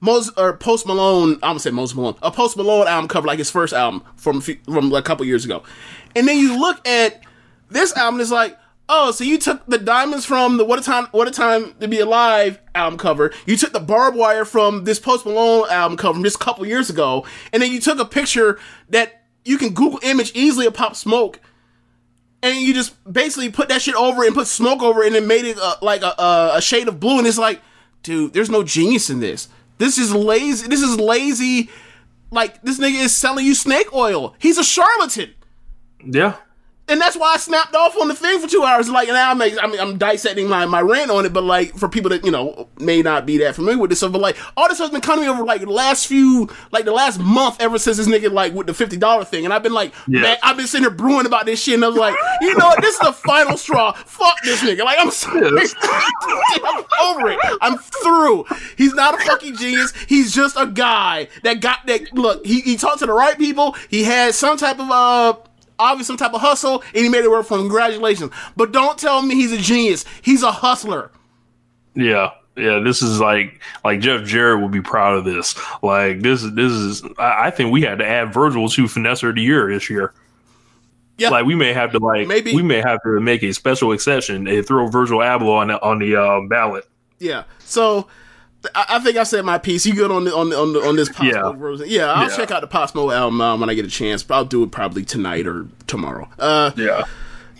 Mos 0.00 0.30
or 0.36 0.56
Post 0.56 0.86
Malone. 0.86 1.34
I'm 1.34 1.40
gonna 1.40 1.60
say 1.60 1.70
Mos 1.70 1.94
Malone, 1.94 2.14
a 2.22 2.30
Post 2.30 2.56
Malone 2.56 2.86
album 2.86 3.08
cover, 3.08 3.26
like 3.26 3.38
his 3.38 3.50
first 3.50 3.72
album 3.72 4.02
from 4.16 4.40
from 4.40 4.92
a 4.92 5.02
couple 5.02 5.24
years 5.24 5.44
ago, 5.44 5.62
and 6.16 6.26
then 6.26 6.38
you 6.38 6.58
look 6.58 6.86
at 6.86 7.20
this 7.70 7.96
album, 7.96 8.20
it's 8.20 8.30
like. 8.30 8.58
Oh, 8.88 9.10
so 9.10 9.24
you 9.24 9.36
took 9.36 9.66
the 9.66 9.78
diamonds 9.78 10.24
from 10.24 10.58
the 10.58 10.64
"What 10.64 10.78
a 10.78 10.82
Time, 10.82 11.08
What 11.10 11.26
a 11.26 11.32
Time 11.32 11.74
to 11.80 11.88
Be 11.88 11.98
Alive" 11.98 12.60
album 12.72 12.96
cover. 12.96 13.32
You 13.44 13.56
took 13.56 13.72
the 13.72 13.80
barbed 13.80 14.16
wire 14.16 14.44
from 14.44 14.84
this 14.84 15.00
Post 15.00 15.26
Malone 15.26 15.66
album 15.68 15.96
cover 15.96 16.14
from 16.14 16.22
just 16.22 16.36
a 16.36 16.44
couple 16.44 16.64
years 16.64 16.88
ago, 16.88 17.26
and 17.52 17.60
then 17.60 17.72
you 17.72 17.80
took 17.80 17.98
a 17.98 18.04
picture 18.04 18.60
that 18.90 19.24
you 19.44 19.58
can 19.58 19.74
Google 19.74 19.98
image 20.04 20.30
easily 20.36 20.66
of 20.66 20.74
Pop 20.74 20.94
Smoke, 20.94 21.40
and 22.42 22.58
you 22.60 22.74
just 22.74 22.94
basically 23.12 23.50
put 23.50 23.68
that 23.70 23.82
shit 23.82 23.96
over 23.96 24.24
and 24.24 24.36
put 24.36 24.46
smoke 24.46 24.82
over 24.82 25.02
it 25.02 25.08
and 25.08 25.16
then 25.16 25.26
made 25.26 25.44
it 25.44 25.58
uh, 25.58 25.76
like 25.82 26.02
a, 26.02 26.14
a, 26.20 26.50
a 26.56 26.62
shade 26.62 26.86
of 26.86 27.00
blue. 27.00 27.18
And 27.18 27.26
it's 27.26 27.38
like, 27.38 27.60
dude, 28.04 28.34
there's 28.34 28.50
no 28.50 28.62
genius 28.62 29.10
in 29.10 29.18
this. 29.18 29.48
This 29.78 29.98
is 29.98 30.14
lazy. 30.14 30.68
This 30.68 30.82
is 30.82 30.98
lazy. 30.98 31.70
Like 32.30 32.62
this 32.62 32.78
nigga 32.78 33.04
is 33.04 33.16
selling 33.16 33.46
you 33.46 33.54
snake 33.54 33.92
oil. 33.92 34.34
He's 34.38 34.58
a 34.58 34.64
charlatan 34.64 35.34
Yeah. 36.06 36.36
and 36.88 37.00
that's 37.00 37.16
why 37.16 37.34
I 37.34 37.36
snapped 37.36 37.74
off 37.74 37.96
on 38.00 38.06
the 38.06 38.14
thing 38.14 38.38
for 38.40 38.46
two 38.46 38.62
hours. 38.62 38.88
Like, 38.88 39.08
now 39.08 39.32
I'm, 39.32 39.42
I 39.42 39.66
mean, 39.66 39.80
I'm 39.80 39.98
dissecting 39.98 40.48
my, 40.48 40.66
my 40.66 40.80
rant 40.80 41.10
on 41.10 41.26
it, 41.26 41.32
but 41.32 41.42
like, 41.42 41.74
for 41.76 41.88
people 41.88 42.10
that, 42.10 42.24
you 42.24 42.30
know, 42.30 42.68
may 42.78 43.02
not 43.02 43.26
be 43.26 43.38
that 43.38 43.56
familiar 43.56 43.78
with 43.80 43.90
this 43.90 43.98
stuff, 43.98 44.12
but 44.12 44.20
like, 44.20 44.36
all 44.56 44.68
this 44.68 44.78
has 44.78 44.90
been 44.90 45.00
coming 45.00 45.28
over 45.28 45.42
like 45.42 45.62
the 45.62 45.70
last 45.70 46.06
few, 46.06 46.48
like 46.70 46.84
the 46.84 46.92
last 46.92 47.18
month 47.18 47.60
ever 47.60 47.76
since 47.80 47.96
this 47.96 48.06
nigga, 48.06 48.30
like, 48.30 48.54
with 48.54 48.68
the 48.68 48.72
$50 48.72 49.26
thing. 49.26 49.44
And 49.44 49.52
I've 49.52 49.64
been 49.64 49.72
like, 49.74 49.92
Yeah. 50.06 50.20
man, 50.20 50.36
I've 50.44 50.56
been 50.56 50.68
sitting 50.68 50.84
here 50.84 50.92
brewing 50.94 51.26
about 51.26 51.44
this 51.46 51.60
shit, 51.60 51.74
and 51.74 51.84
I 51.84 51.88
was 51.88 51.96
like, 51.96 52.14
you 52.40 52.56
know 52.56 52.66
what, 52.68 52.80
this 52.80 52.94
is 52.94 53.00
the 53.00 53.12
final 53.12 53.56
straw. 53.56 53.90
Fuck 53.92 54.36
this 54.44 54.62
nigga. 54.62 54.84
Like, 54.84 54.98
I'm 55.00 55.10
sorry. 55.10 55.48
I'm 55.48 56.84
over 57.02 57.30
it. 57.30 57.38
I'm 57.62 57.78
through. 57.78 58.44
He's 58.78 58.94
not 58.94 59.14
a 59.20 59.24
fucking 59.24 59.56
genius. 59.56 59.92
He's 60.08 60.32
just 60.32 60.56
a 60.56 60.66
guy 60.66 61.26
that 61.42 61.60
got 61.60 61.84
that. 61.88 62.12
Look, 62.14 62.46
he, 62.46 62.60
he 62.60 62.76
talked 62.76 63.00
to 63.00 63.06
the 63.06 63.12
right 63.12 63.36
people. 63.36 63.74
He 63.90 64.04
had 64.04 64.34
some 64.36 64.56
type 64.56 64.78
of, 64.78 64.88
uh, 64.90 65.34
obviously 65.78 66.12
some 66.12 66.16
type 66.16 66.34
of 66.34 66.40
hustle, 66.40 66.82
and 66.94 67.04
he 67.04 67.08
made 67.08 67.24
it 67.24 67.30
work 67.30 67.46
for 67.46 67.54
him. 67.54 67.62
Congratulations. 67.62 68.32
But 68.56 68.72
don't 68.72 68.98
tell 68.98 69.22
me 69.22 69.34
he's 69.34 69.52
a 69.52 69.58
genius. 69.58 70.04
He's 70.22 70.42
a 70.42 70.52
hustler. 70.52 71.10
Yeah. 71.94 72.30
Yeah, 72.56 72.78
this 72.78 73.02
is 73.02 73.20
like 73.20 73.60
like 73.84 74.00
Jeff 74.00 74.24
Jarrett 74.24 74.62
would 74.62 74.72
be 74.72 74.80
proud 74.80 75.18
of 75.18 75.24
this. 75.24 75.54
Like 75.82 76.20
this 76.20 76.42
is 76.42 76.54
this 76.54 76.72
is 76.72 77.02
I, 77.18 77.48
I 77.48 77.50
think 77.50 77.70
we 77.70 77.82
had 77.82 77.98
to 77.98 78.06
add 78.06 78.32
Virgil 78.32 78.66
to 78.68 78.84
finesser 78.84 79.28
of 79.28 79.34
the 79.34 79.42
year 79.42 79.68
this 79.70 79.90
year. 79.90 80.14
Yeah. 81.18 81.28
Like 81.28 81.44
we 81.44 81.54
may 81.54 81.74
have 81.74 81.92
to 81.92 81.98
like 81.98 82.26
Maybe. 82.26 82.54
we 82.54 82.62
may 82.62 82.80
have 82.80 83.02
to 83.02 83.20
make 83.20 83.42
a 83.42 83.52
special 83.52 83.92
exception 83.92 84.46
and 84.48 84.66
throw 84.66 84.86
Virgil 84.88 85.18
Abloh 85.18 85.56
on 85.56 85.68
the 85.68 85.82
on 85.82 85.98
the 85.98 86.16
uh, 86.16 86.40
ballot. 86.48 86.84
Yeah. 87.18 87.44
So 87.58 88.08
I, 88.74 88.86
I 88.90 88.98
think 89.00 89.16
I 89.16 89.22
said 89.24 89.44
my 89.44 89.58
piece. 89.58 89.86
You 89.86 89.94
good 89.94 90.10
on 90.10 90.24
the, 90.24 90.34
on 90.34 90.50
the, 90.50 90.58
on 90.58 90.72
the, 90.72 90.80
on 90.86 90.96
this 90.96 91.08
Pop 91.08 91.24
Yeah. 91.26 91.52
Yeah, 91.86 92.12
I'll 92.12 92.28
Yeah. 92.28 92.36
check 92.36 92.50
out 92.50 92.60
the 92.60 92.66
Pop 92.66 92.90
Smoke 92.90 93.12
album 93.12 93.40
um, 93.40 93.60
when 93.60 93.70
I 93.70 93.74
get 93.74 93.84
a 93.84 93.90
chance. 93.90 94.22
But 94.22 94.34
I'll 94.36 94.44
do 94.44 94.62
it 94.62 94.70
probably 94.72 95.04
tonight 95.04 95.46
or 95.46 95.66
tomorrow. 95.86 96.28
Uh, 96.38 96.70
Yeah. 96.76 97.04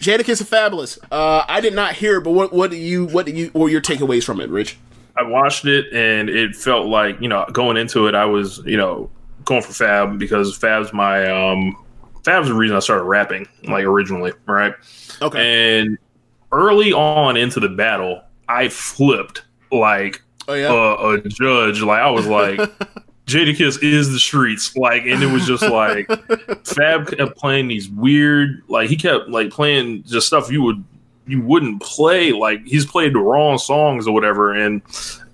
Jadakiss 0.01 0.41
and 0.41 0.49
Fabolous. 0.51 0.99
Uh, 1.11 1.45
I 1.49 1.61
did 1.63 1.75
not 1.75 1.95
hear, 1.95 2.19
it, 2.19 2.21
but 2.25 2.33
what 2.33 2.53
what 2.53 2.71
do 2.71 2.77
you 2.77 3.07
what 3.07 3.25
do 3.25 3.33
you 3.33 3.51
were 3.55 3.71
your 3.71 3.81
takeaways 3.81 4.25
from 4.25 4.41
it, 4.43 4.51
Rich? 4.51 4.77
I 5.17 5.23
watched 5.23 5.65
it 5.65 5.87
and 5.95 6.29
it 6.29 6.55
felt 6.55 6.87
like, 6.89 7.19
you 7.23 7.29
know, 7.29 7.47
going 7.53 7.79
into 7.79 8.07
it 8.07 8.15
I 8.15 8.27
was, 8.27 8.59
you 8.67 8.77
know, 8.77 9.09
going 9.47 9.63
for 9.63 9.73
Fab 9.73 10.19
because 10.19 10.55
Fab's 10.55 10.93
my 10.93 11.27
um 11.31 11.75
Fab's 12.25 12.49
the 12.49 12.55
reason 12.55 12.77
I 12.77 12.81
started 12.81 13.05
rapping, 13.05 13.49
like 13.65 13.85
originally, 13.87 14.33
right? 14.47 14.75
Okay. 15.23 15.79
And 15.81 15.97
early 16.53 16.93
on 16.93 17.39
into 17.39 17.59
the 17.61 17.71
battle, 17.71 18.21
I 18.51 18.69
flipped 18.69 19.45
like 19.73 20.21
Oh 20.49 20.55
yeah. 20.55 20.73
a, 20.73 21.09
a 21.15 21.21
judge. 21.23 21.83
Like 21.83 22.01
I 22.01 22.11
was 22.11 22.27
like, 22.27 22.59
Jadakiss 23.27 23.83
is 23.83 24.13
the 24.13 24.21
streets. 24.21 24.77
Like, 24.77 25.03
and 25.03 25.23
it 25.23 25.33
was 25.33 25.47
just 25.47 25.63
like 25.63 26.09
Fab 26.65 27.09
kept 27.09 27.37
playing 27.37 27.69
these 27.69 27.89
weird, 27.89 28.63
like 28.69 28.89
he 28.89 28.97
kept 28.97 29.29
like 29.29 29.51
playing 29.51 30.05
just 30.05 30.27
stuff 30.29 30.51
you 30.51 30.63
would 30.63 30.85
you 31.27 31.43
wouldn't 31.43 31.83
play. 31.83 32.33
Like 32.33 32.65
he's 32.65 32.87
played 32.87 33.15
the 33.15 33.19
wrong 33.19 33.59
songs 33.59 34.07
or 34.07 34.15
whatever, 34.15 34.53
and 34.53 34.81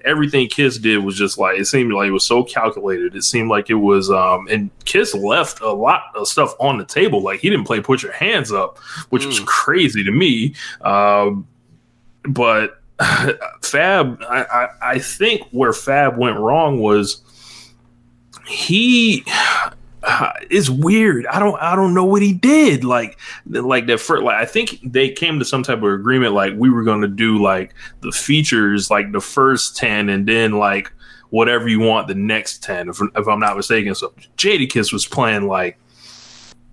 everything 0.05 0.49
Kiss 0.49 0.79
did 0.79 0.99
was 0.99 1.17
just 1.17 1.39
like 1.39 1.59
it 1.59 1.67
seemed 1.67 1.93
like 1.93 2.09
it 2.09 2.13
was 2.13 2.27
so 2.27 2.43
calculated. 2.43 3.15
It 3.15 3.25
seemed 3.25 3.51
like 3.51 3.69
it 3.69 3.75
was, 3.75 4.11
um, 4.11 4.49
and 4.49 4.71
Kiss 4.87 5.15
left 5.15 5.61
a 5.61 5.71
lot 5.71 6.05
of 6.15 6.27
stuff 6.29 6.55
on 6.59 6.79
the 6.79 6.85
table. 6.85 7.23
Like 7.23 7.41
he 7.41 7.51
didn't 7.51 7.67
play 7.67 7.81
"Put 7.81 8.03
Your 8.03 8.13
Hands 8.13 8.51
Up," 8.51 8.79
which 9.11 9.27
was 9.27 9.41
crazy 9.41 10.03
to 10.03 10.11
me. 10.11 10.55
Um, 10.81 11.47
but 12.25 12.82
Fab, 13.63 14.23
I, 14.29 14.45
I, 14.45 14.69
I 14.83 14.99
think 14.99 15.43
where 15.51 15.73
Fab 15.73 16.17
went 16.17 16.39
wrong 16.39 16.79
was 16.79 17.23
he 18.47 19.25
it's 20.51 20.69
weird. 20.69 21.27
I 21.27 21.39
don't 21.39 21.61
I 21.61 21.75
don't 21.75 21.95
know 21.95 22.05
what 22.05 22.23
he 22.23 22.33
did. 22.33 22.85
Like 22.85 23.19
like 23.47 23.87
that 23.87 24.01
first 24.01 24.23
like 24.23 24.37
I 24.37 24.45
think 24.45 24.81
they 24.85 25.11
came 25.11 25.39
to 25.39 25.45
some 25.45 25.63
type 25.63 25.79
of 25.79 25.85
agreement 25.85 26.35
like 26.35 26.55
we 26.57 26.71
were 26.71 26.85
gonna 26.85 27.09
do 27.09 27.41
like 27.43 27.75
the 28.01 28.13
features 28.13 28.91
like 28.91 29.13
the 29.13 29.21
first 29.21 29.77
ten 29.77 30.09
and 30.09 30.27
then 30.27 30.53
like 30.53 30.93
whatever 31.31 31.69
you 31.69 31.81
want 31.81 32.09
the 32.09 32.15
next 32.15 32.63
ten 32.63 32.89
if, 32.89 33.01
if 33.17 33.27
I'm 33.27 33.41
not 33.41 33.57
mistaken. 33.57 33.95
So 33.95 34.13
Jadakiss 34.37 34.93
was 34.93 35.07
playing 35.07 35.47
like 35.47 35.79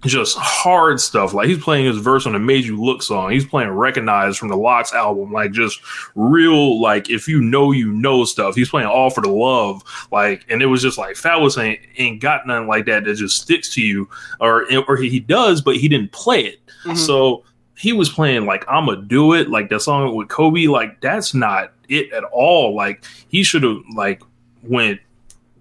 just 0.05 0.37
hard 0.37 0.99
stuff. 0.99 1.33
Like 1.33 1.47
he's 1.47 1.61
playing 1.61 1.85
his 1.85 1.97
verse 1.97 2.25
on 2.25 2.33
the 2.33 2.39
Made 2.39 2.65
You 2.65 2.81
Look 2.81 3.01
song. 3.01 3.31
He's 3.31 3.45
playing 3.45 3.69
Recognize 3.71 4.37
from 4.37 4.47
the 4.47 4.55
LOX 4.55 4.93
album. 4.93 5.31
Like 5.31 5.51
just 5.51 5.79
real, 6.15 6.79
like 6.81 7.09
if 7.09 7.27
you 7.27 7.41
know, 7.41 7.71
you 7.71 7.91
know 7.91 8.23
stuff. 8.23 8.55
He's 8.55 8.69
playing 8.69 8.87
All 8.87 9.09
for 9.09 9.21
the 9.21 9.29
Love. 9.29 9.83
Like, 10.11 10.45
and 10.49 10.61
it 10.61 10.67
was 10.67 10.81
just 10.81 10.97
like 10.97 11.15
Fab 11.15 11.41
was 11.41 11.55
saying, 11.55 11.79
ain't 11.97 12.21
got 12.21 12.47
nothing 12.47 12.67
like 12.67 12.85
that 12.85 13.03
that 13.03 13.15
just 13.15 13.41
sticks 13.41 13.73
to 13.75 13.81
you. 13.81 14.09
Or, 14.39 14.65
or 14.87 14.95
he 14.97 15.19
does, 15.19 15.61
but 15.61 15.75
he 15.75 15.89
didn't 15.89 16.11
play 16.11 16.45
it. 16.45 16.59
Mm-hmm. 16.85 16.95
So 16.95 17.43
he 17.75 17.93
was 17.93 18.09
playing 18.09 18.45
like 18.45 18.65
I'ma 18.69 18.95
do 18.95 19.33
it, 19.33 19.49
like 19.49 19.69
that 19.69 19.81
song 19.81 20.15
with 20.15 20.29
Kobe. 20.29 20.67
Like 20.67 21.01
that's 21.01 21.33
not 21.33 21.73
it 21.87 22.11
at 22.13 22.23
all. 22.25 22.75
Like 22.75 23.03
he 23.29 23.43
should 23.43 23.63
have 23.63 23.81
like 23.95 24.21
went 24.63 24.99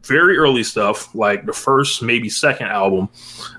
very 0.08 0.36
early 0.36 0.64
stuff, 0.64 1.14
like 1.14 1.46
the 1.46 1.52
first, 1.52 2.02
maybe 2.02 2.28
second 2.28 2.68
album, 2.68 3.08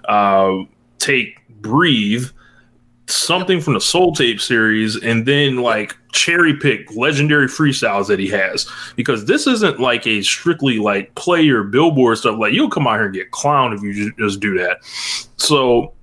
uh, 0.06 0.58
take 0.98 1.40
Breathe, 1.62 2.28
something 3.08 3.62
from 3.62 3.74
the 3.74 3.82
Soul 3.82 4.14
Tape 4.14 4.40
series, 4.42 5.02
and 5.02 5.26
then 5.26 5.58
like 5.58 5.96
cherry 6.12 6.56
pick 6.56 6.94
legendary 6.96 7.48
freestyles 7.48 8.08
that 8.08 8.20
he 8.20 8.28
has. 8.30 8.70
Because 8.96 9.26
this 9.26 9.48
isn't 9.48 9.80
like 9.80 10.06
a 10.08 10.22
strictly 10.22 10.80
like 10.80 11.14
player 11.16 11.64
billboard 11.64 12.18
stuff. 12.18 12.40
Like 12.40 12.54
you'll 12.54 12.70
come 12.70 12.88
out 12.88 12.96
here 12.96 13.06
and 13.06 13.14
get 13.14 13.32
clowned 13.32 13.76
if 13.76 13.82
you 13.82 14.14
just 14.18 14.40
do 14.40 14.58
that. 14.58 14.80
So 15.38 15.94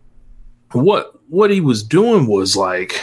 what 0.73 1.13
what 1.29 1.51
he 1.51 1.61
was 1.61 1.83
doing 1.83 2.27
was 2.27 2.57
like 2.57 3.01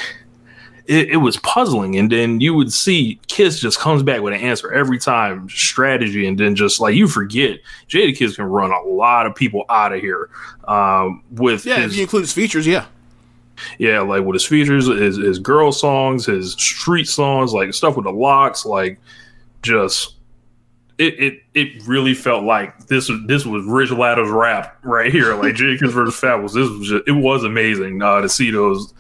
it, 0.86 1.10
it 1.10 1.18
was 1.18 1.38
puzzling 1.38 1.96
and 1.98 2.12
then 2.12 2.42
you 2.42 2.54
would 2.54 2.72
see 2.72 3.20
kiss 3.28 3.60
just 3.60 3.80
comes 3.80 4.04
back 4.04 4.22
with 4.22 4.34
an 4.34 4.40
answer 4.42 4.72
every 4.74 5.00
time 5.00 5.48
strategy 5.50 6.28
and 6.28 6.38
then 6.38 6.56
just 6.56 6.80
like 6.80 6.94
you 6.96 7.08
forget 7.08 7.60
Jadakiss 7.88 8.36
can 8.36 8.46
run 8.46 8.72
a 8.72 8.82
lot 8.82 9.26
of 9.26 9.34
people 9.36 9.64
out 9.70 9.94
of 9.94 10.02
here 10.02 10.30
um 10.68 11.24
with 11.32 11.66
Yeah, 11.66 11.78
his 11.80 11.92
if 11.94 11.98
you 11.98 12.04
include 12.04 12.24
his 12.24 12.34
features, 12.34 12.68
yeah. 12.68 12.86
yeah, 13.78 14.02
like 14.02 14.24
with 14.24 14.34
his 14.34 14.46
features, 14.46 14.88
his 14.88 15.18
his 15.18 15.40
girl 15.40 15.72
songs, 15.72 16.26
his 16.26 16.54
street 16.54 17.08
songs, 17.08 17.54
like 17.54 17.74
stuff 17.74 17.96
with 17.96 18.06
the 18.06 18.12
LOX, 18.12 18.66
like 18.66 19.00
just 19.62 20.16
it 20.98 21.20
it 21.20 21.44
it 21.54 21.88
really 21.88 22.14
felt 22.14 22.44
like 22.44 22.88
this 22.88 23.10
was 23.10 23.20
this 23.26 23.46
was 23.46 23.66
Rich 23.66 23.92
Latter's 23.92 24.30
rap 24.30 24.78
right 24.84 25.12
here, 25.12 25.34
like 25.36 25.56
Jadakiss 25.56 25.92
versus 25.92 26.20
Fab 26.20 26.42
was 26.42 26.54
this 26.54 26.70
was 26.70 26.88
just, 26.88 27.08
it 27.08 27.12
was 27.12 27.44
amazing 27.44 28.02
uh, 28.02 28.22
to 28.22 28.30
see 28.30 28.52
those 28.52 28.94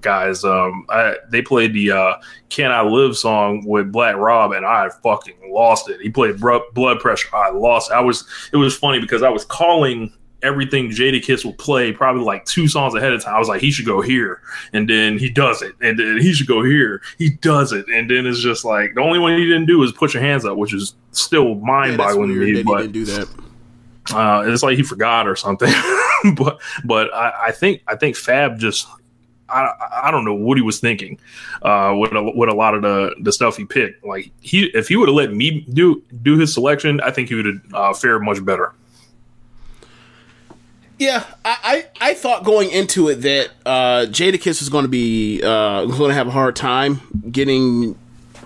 guys. 0.00 0.44
Um, 0.44 0.86
I, 0.88 1.16
they 1.30 1.42
played 1.42 1.72
the 1.72 1.90
uh, 1.90 2.14
"Can 2.50 2.70
I 2.70 2.82
Live" 2.82 3.16
song 3.16 3.64
with 3.66 3.90
Black 3.90 4.16
Rob, 4.16 4.52
and 4.52 4.64
I 4.64 4.90
fucking 5.02 5.52
lost 5.52 5.90
it. 5.90 6.00
He 6.00 6.08
played 6.10 6.38
Blood 6.38 7.00
Pressure, 7.00 7.34
I 7.34 7.50
lost. 7.50 7.90
It. 7.90 7.94
I 7.94 8.00
was 8.00 8.24
it 8.52 8.56
was 8.56 8.76
funny 8.76 9.00
because 9.00 9.22
I 9.22 9.30
was 9.30 9.44
calling 9.44 10.12
everything 10.42 10.90
Jadakiss 10.90 11.44
will 11.44 11.52
play 11.54 11.92
probably 11.92 12.22
like 12.22 12.44
two 12.44 12.66
songs 12.68 12.94
ahead 12.94 13.12
of 13.12 13.22
time. 13.22 13.34
I 13.34 13.38
was 13.38 13.48
like, 13.48 13.60
he 13.60 13.70
should 13.70 13.86
go 13.86 14.00
here, 14.00 14.40
and 14.72 14.88
then 14.88 15.18
he 15.18 15.28
does 15.30 15.62
it, 15.62 15.74
and 15.80 15.98
then 15.98 16.18
he 16.20 16.32
should 16.32 16.46
go 16.46 16.62
here, 16.64 17.02
he 17.18 17.30
does 17.30 17.72
it, 17.72 17.86
and 17.88 18.10
then 18.10 18.26
it's 18.26 18.40
just 18.40 18.64
like 18.64 18.94
the 18.94 19.00
only 19.00 19.18
one 19.18 19.36
he 19.36 19.44
didn't 19.44 19.66
do 19.66 19.82
is 19.82 19.92
put 19.92 20.14
your 20.14 20.22
hands 20.22 20.44
up, 20.44 20.56
which 20.56 20.72
is 20.74 20.94
still 21.12 21.48
Yeah, 21.48 21.54
that's 21.54 21.64
mind-boggling 21.66 22.30
weird 22.30 22.40
to 22.40 22.46
me. 22.46 22.52
that 22.52 22.58
he 22.58 22.62
But 22.64 22.78
didn't 22.80 22.92
do 22.92 23.04
that. 23.06 23.28
uh, 24.14 24.44
it's 24.46 24.62
like 24.62 24.76
he 24.76 24.82
forgot 24.82 25.28
or 25.28 25.36
something. 25.36 25.72
but 26.36 26.60
but 26.84 27.12
I, 27.14 27.46
I 27.48 27.52
think 27.52 27.82
I 27.86 27.96
think 27.96 28.16
Fab 28.16 28.58
just. 28.58 28.86
I, 29.52 29.72
I 30.04 30.10
don't 30.12 30.24
know 30.24 30.34
what 30.34 30.58
he 30.58 30.62
was 30.62 30.78
thinking 30.78 31.18
uh, 31.62 31.92
with 31.98 32.12
a, 32.12 32.22
with 32.36 32.48
a 32.48 32.54
lot 32.54 32.76
of 32.76 32.82
the, 32.82 33.16
the 33.20 33.32
stuff 33.32 33.56
he 33.56 33.64
picked. 33.64 34.04
Like 34.06 34.30
he, 34.40 34.66
if 34.74 34.86
he 34.86 34.94
would 34.94 35.08
have 35.08 35.16
let 35.16 35.32
me 35.34 35.66
do 35.72 36.04
do 36.22 36.38
his 36.38 36.54
selection, 36.54 37.00
I 37.00 37.10
think 37.10 37.30
he 37.30 37.34
would 37.34 37.46
have 37.46 37.60
uh, 37.74 37.92
fared 37.92 38.22
much 38.22 38.44
better. 38.44 38.74
Yeah, 41.00 41.24
I, 41.46 41.86
I, 42.00 42.10
I 42.10 42.14
thought 42.14 42.44
going 42.44 42.70
into 42.70 43.08
it 43.08 43.22
that 43.22 43.48
uh, 43.64 44.04
Jadakiss 44.10 44.60
was 44.60 44.68
going 44.68 44.84
to 44.84 44.88
be 44.90 45.40
uh, 45.42 45.86
going 45.86 46.10
to 46.10 46.14
have 46.14 46.26
a 46.26 46.30
hard 46.30 46.54
time 46.56 47.00
getting 47.32 47.98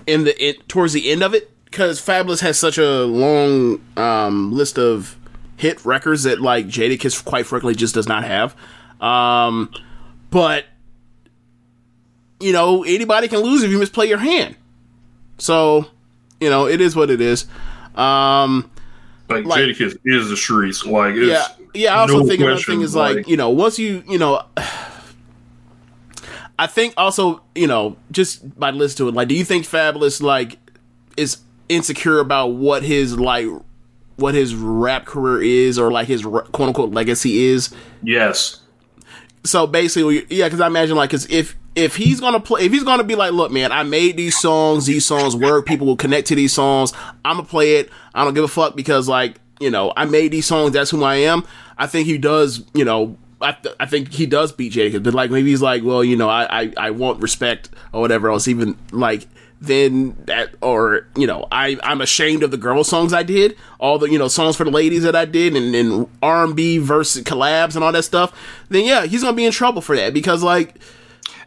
in 0.07 0.23
the 0.23 0.41
it, 0.41 0.69
towards 0.69 0.93
the 0.93 1.11
end 1.11 1.21
of 1.21 1.33
it 1.33 1.51
because 1.65 1.99
Fabolous 1.99 2.39
has 2.39 2.57
such 2.57 2.77
a 2.77 3.03
long 3.03 3.81
um, 3.97 4.53
list 4.53 4.79
of 4.79 5.17
hit 5.57 5.83
records 5.83 6.23
that 6.23 6.39
like 6.39 6.67
Jadakiss 6.67 7.25
quite 7.25 7.45
frankly 7.45 7.75
just 7.75 7.93
does 7.93 8.07
not 8.07 8.23
have. 8.23 8.55
Um, 9.01 9.69
but 10.31 10.63
you 12.39 12.53
know 12.53 12.85
anybody 12.85 13.27
can 13.27 13.39
lose 13.39 13.63
if 13.63 13.69
you 13.69 13.79
misplay 13.79 14.07
your 14.07 14.17
hand. 14.19 14.55
So 15.39 15.87
you 16.39 16.49
know 16.49 16.67
it 16.69 16.79
is 16.79 16.95
what 16.95 17.09
it 17.09 17.19
is. 17.19 17.47
Um, 17.95 18.71
Like, 19.29 19.43
Like- 19.43 19.59
Jadakiss 19.61 19.97
is 20.05 20.29
the 20.29 20.37
streets. 20.37 20.85
Like 20.85 21.15
it's, 21.15 21.27
yeah, 21.27 21.64
yeah. 21.75 21.95
I 21.95 21.99
also 21.99 22.19
no 22.19 22.25
think 22.27 22.41
another 22.41 22.61
thing 22.61 22.81
is 22.81 22.95
like, 22.95 23.27
you 23.27 23.37
know, 23.37 23.49
once 23.49 23.77
you 23.77 24.03
you 24.07 24.17
know, 24.17 24.41
I 26.57 26.67
think 26.67 26.93
also 26.97 27.41
you 27.53 27.67
know 27.67 27.97
just 28.11 28.57
by 28.57 28.71
listening 28.71 29.07
to 29.07 29.09
it, 29.09 29.15
like, 29.15 29.27
do 29.27 29.35
you 29.35 29.43
think 29.45 29.65
Fabolous 29.65 30.21
like 30.21 30.57
is 31.17 31.37
insecure 31.69 32.19
about 32.19 32.47
what 32.49 32.83
his 32.83 33.17
like 33.19 33.47
what 34.17 34.33
his 34.33 34.55
rap 34.55 35.05
career 35.05 35.41
is 35.41 35.77
or 35.77 35.91
like 35.91 36.07
his 36.07 36.23
quote 36.23 36.61
unquote 36.61 36.91
legacy 36.91 37.45
is? 37.45 37.73
yes, 38.01 38.61
So 39.43 39.67
basically, 39.67 40.25
yeah, 40.29 40.45
because 40.45 40.61
I 40.61 40.67
imagine 40.67 40.95
like, 40.95 41.09
cause 41.09 41.29
if 41.29 41.55
if 41.75 41.97
he's 41.97 42.21
gonna 42.21 42.39
play, 42.39 42.65
if 42.65 42.71
he's 42.71 42.83
gonna 42.85 43.03
be 43.03 43.15
like, 43.15 43.33
look, 43.33 43.51
man, 43.51 43.73
I 43.73 43.83
made 43.83 44.15
these 44.15 44.37
songs, 44.39 44.85
these 44.85 45.05
songs 45.05 45.35
work, 45.35 45.65
people 45.65 45.85
will 45.85 45.97
connect 45.97 46.27
to 46.27 46.35
these 46.35 46.53
songs. 46.53 46.93
I'm 47.25 47.35
gonna 47.37 47.43
play 47.47 47.75
it. 47.77 47.89
I 48.13 48.23
don't 48.23 48.33
give 48.33 48.45
a 48.45 48.47
fuck 48.47 48.77
because 48.77 49.09
like, 49.09 49.41
you 49.59 49.71
know, 49.71 49.93
I 49.95 50.05
made 50.05 50.31
these 50.31 50.45
songs. 50.45 50.73
That's 50.73 50.91
who 50.91 51.03
I 51.03 51.15
am. 51.15 51.43
I 51.77 51.87
think 51.87 52.07
he 52.07 52.17
does. 52.17 52.63
You 52.73 52.85
know, 52.85 53.17
I 53.41 53.53
th- 53.53 53.75
I 53.79 53.85
think 53.85 54.13
he 54.13 54.25
does 54.25 54.51
beat 54.51 54.73
Jadakiss, 54.73 55.03
but 55.03 55.13
like 55.13 55.31
maybe 55.31 55.49
he's 55.49 55.61
like, 55.61 55.83
well, 55.83 56.03
you 56.03 56.15
know, 56.15 56.29
I 56.29 56.63
I, 56.63 56.73
I 56.77 56.91
want 56.91 57.21
respect 57.21 57.69
or 57.93 58.01
whatever 58.01 58.29
else. 58.29 58.47
Even 58.47 58.77
like 58.91 59.27
then 59.61 60.15
that 60.25 60.53
or 60.61 61.07
you 61.15 61.25
know 61.25 61.47
I 61.51 61.77
I'm 61.83 62.01
ashamed 62.01 62.43
of 62.43 62.51
the 62.51 62.57
girl 62.57 62.83
songs 62.83 63.13
I 63.13 63.23
did 63.23 63.57
all 63.79 63.97
the 63.97 64.07
you 64.09 64.19
know 64.19 64.27
songs 64.27 64.55
for 64.55 64.63
the 64.63 64.71
ladies 64.71 65.03
that 65.03 65.15
I 65.15 65.25
did 65.25 65.55
and, 65.55 65.73
and 65.73 66.09
R&B 66.21 66.79
versus 66.79 67.23
collabs 67.23 67.75
and 67.75 67.83
all 67.83 67.91
that 67.91 68.03
stuff 68.03 68.37
then 68.69 68.83
yeah 68.83 69.05
he's 69.05 69.23
gonna 69.23 69.35
be 69.35 69.45
in 69.45 69.53
trouble 69.53 69.81
for 69.81 69.95
that 69.95 70.13
because 70.13 70.43
like 70.43 70.75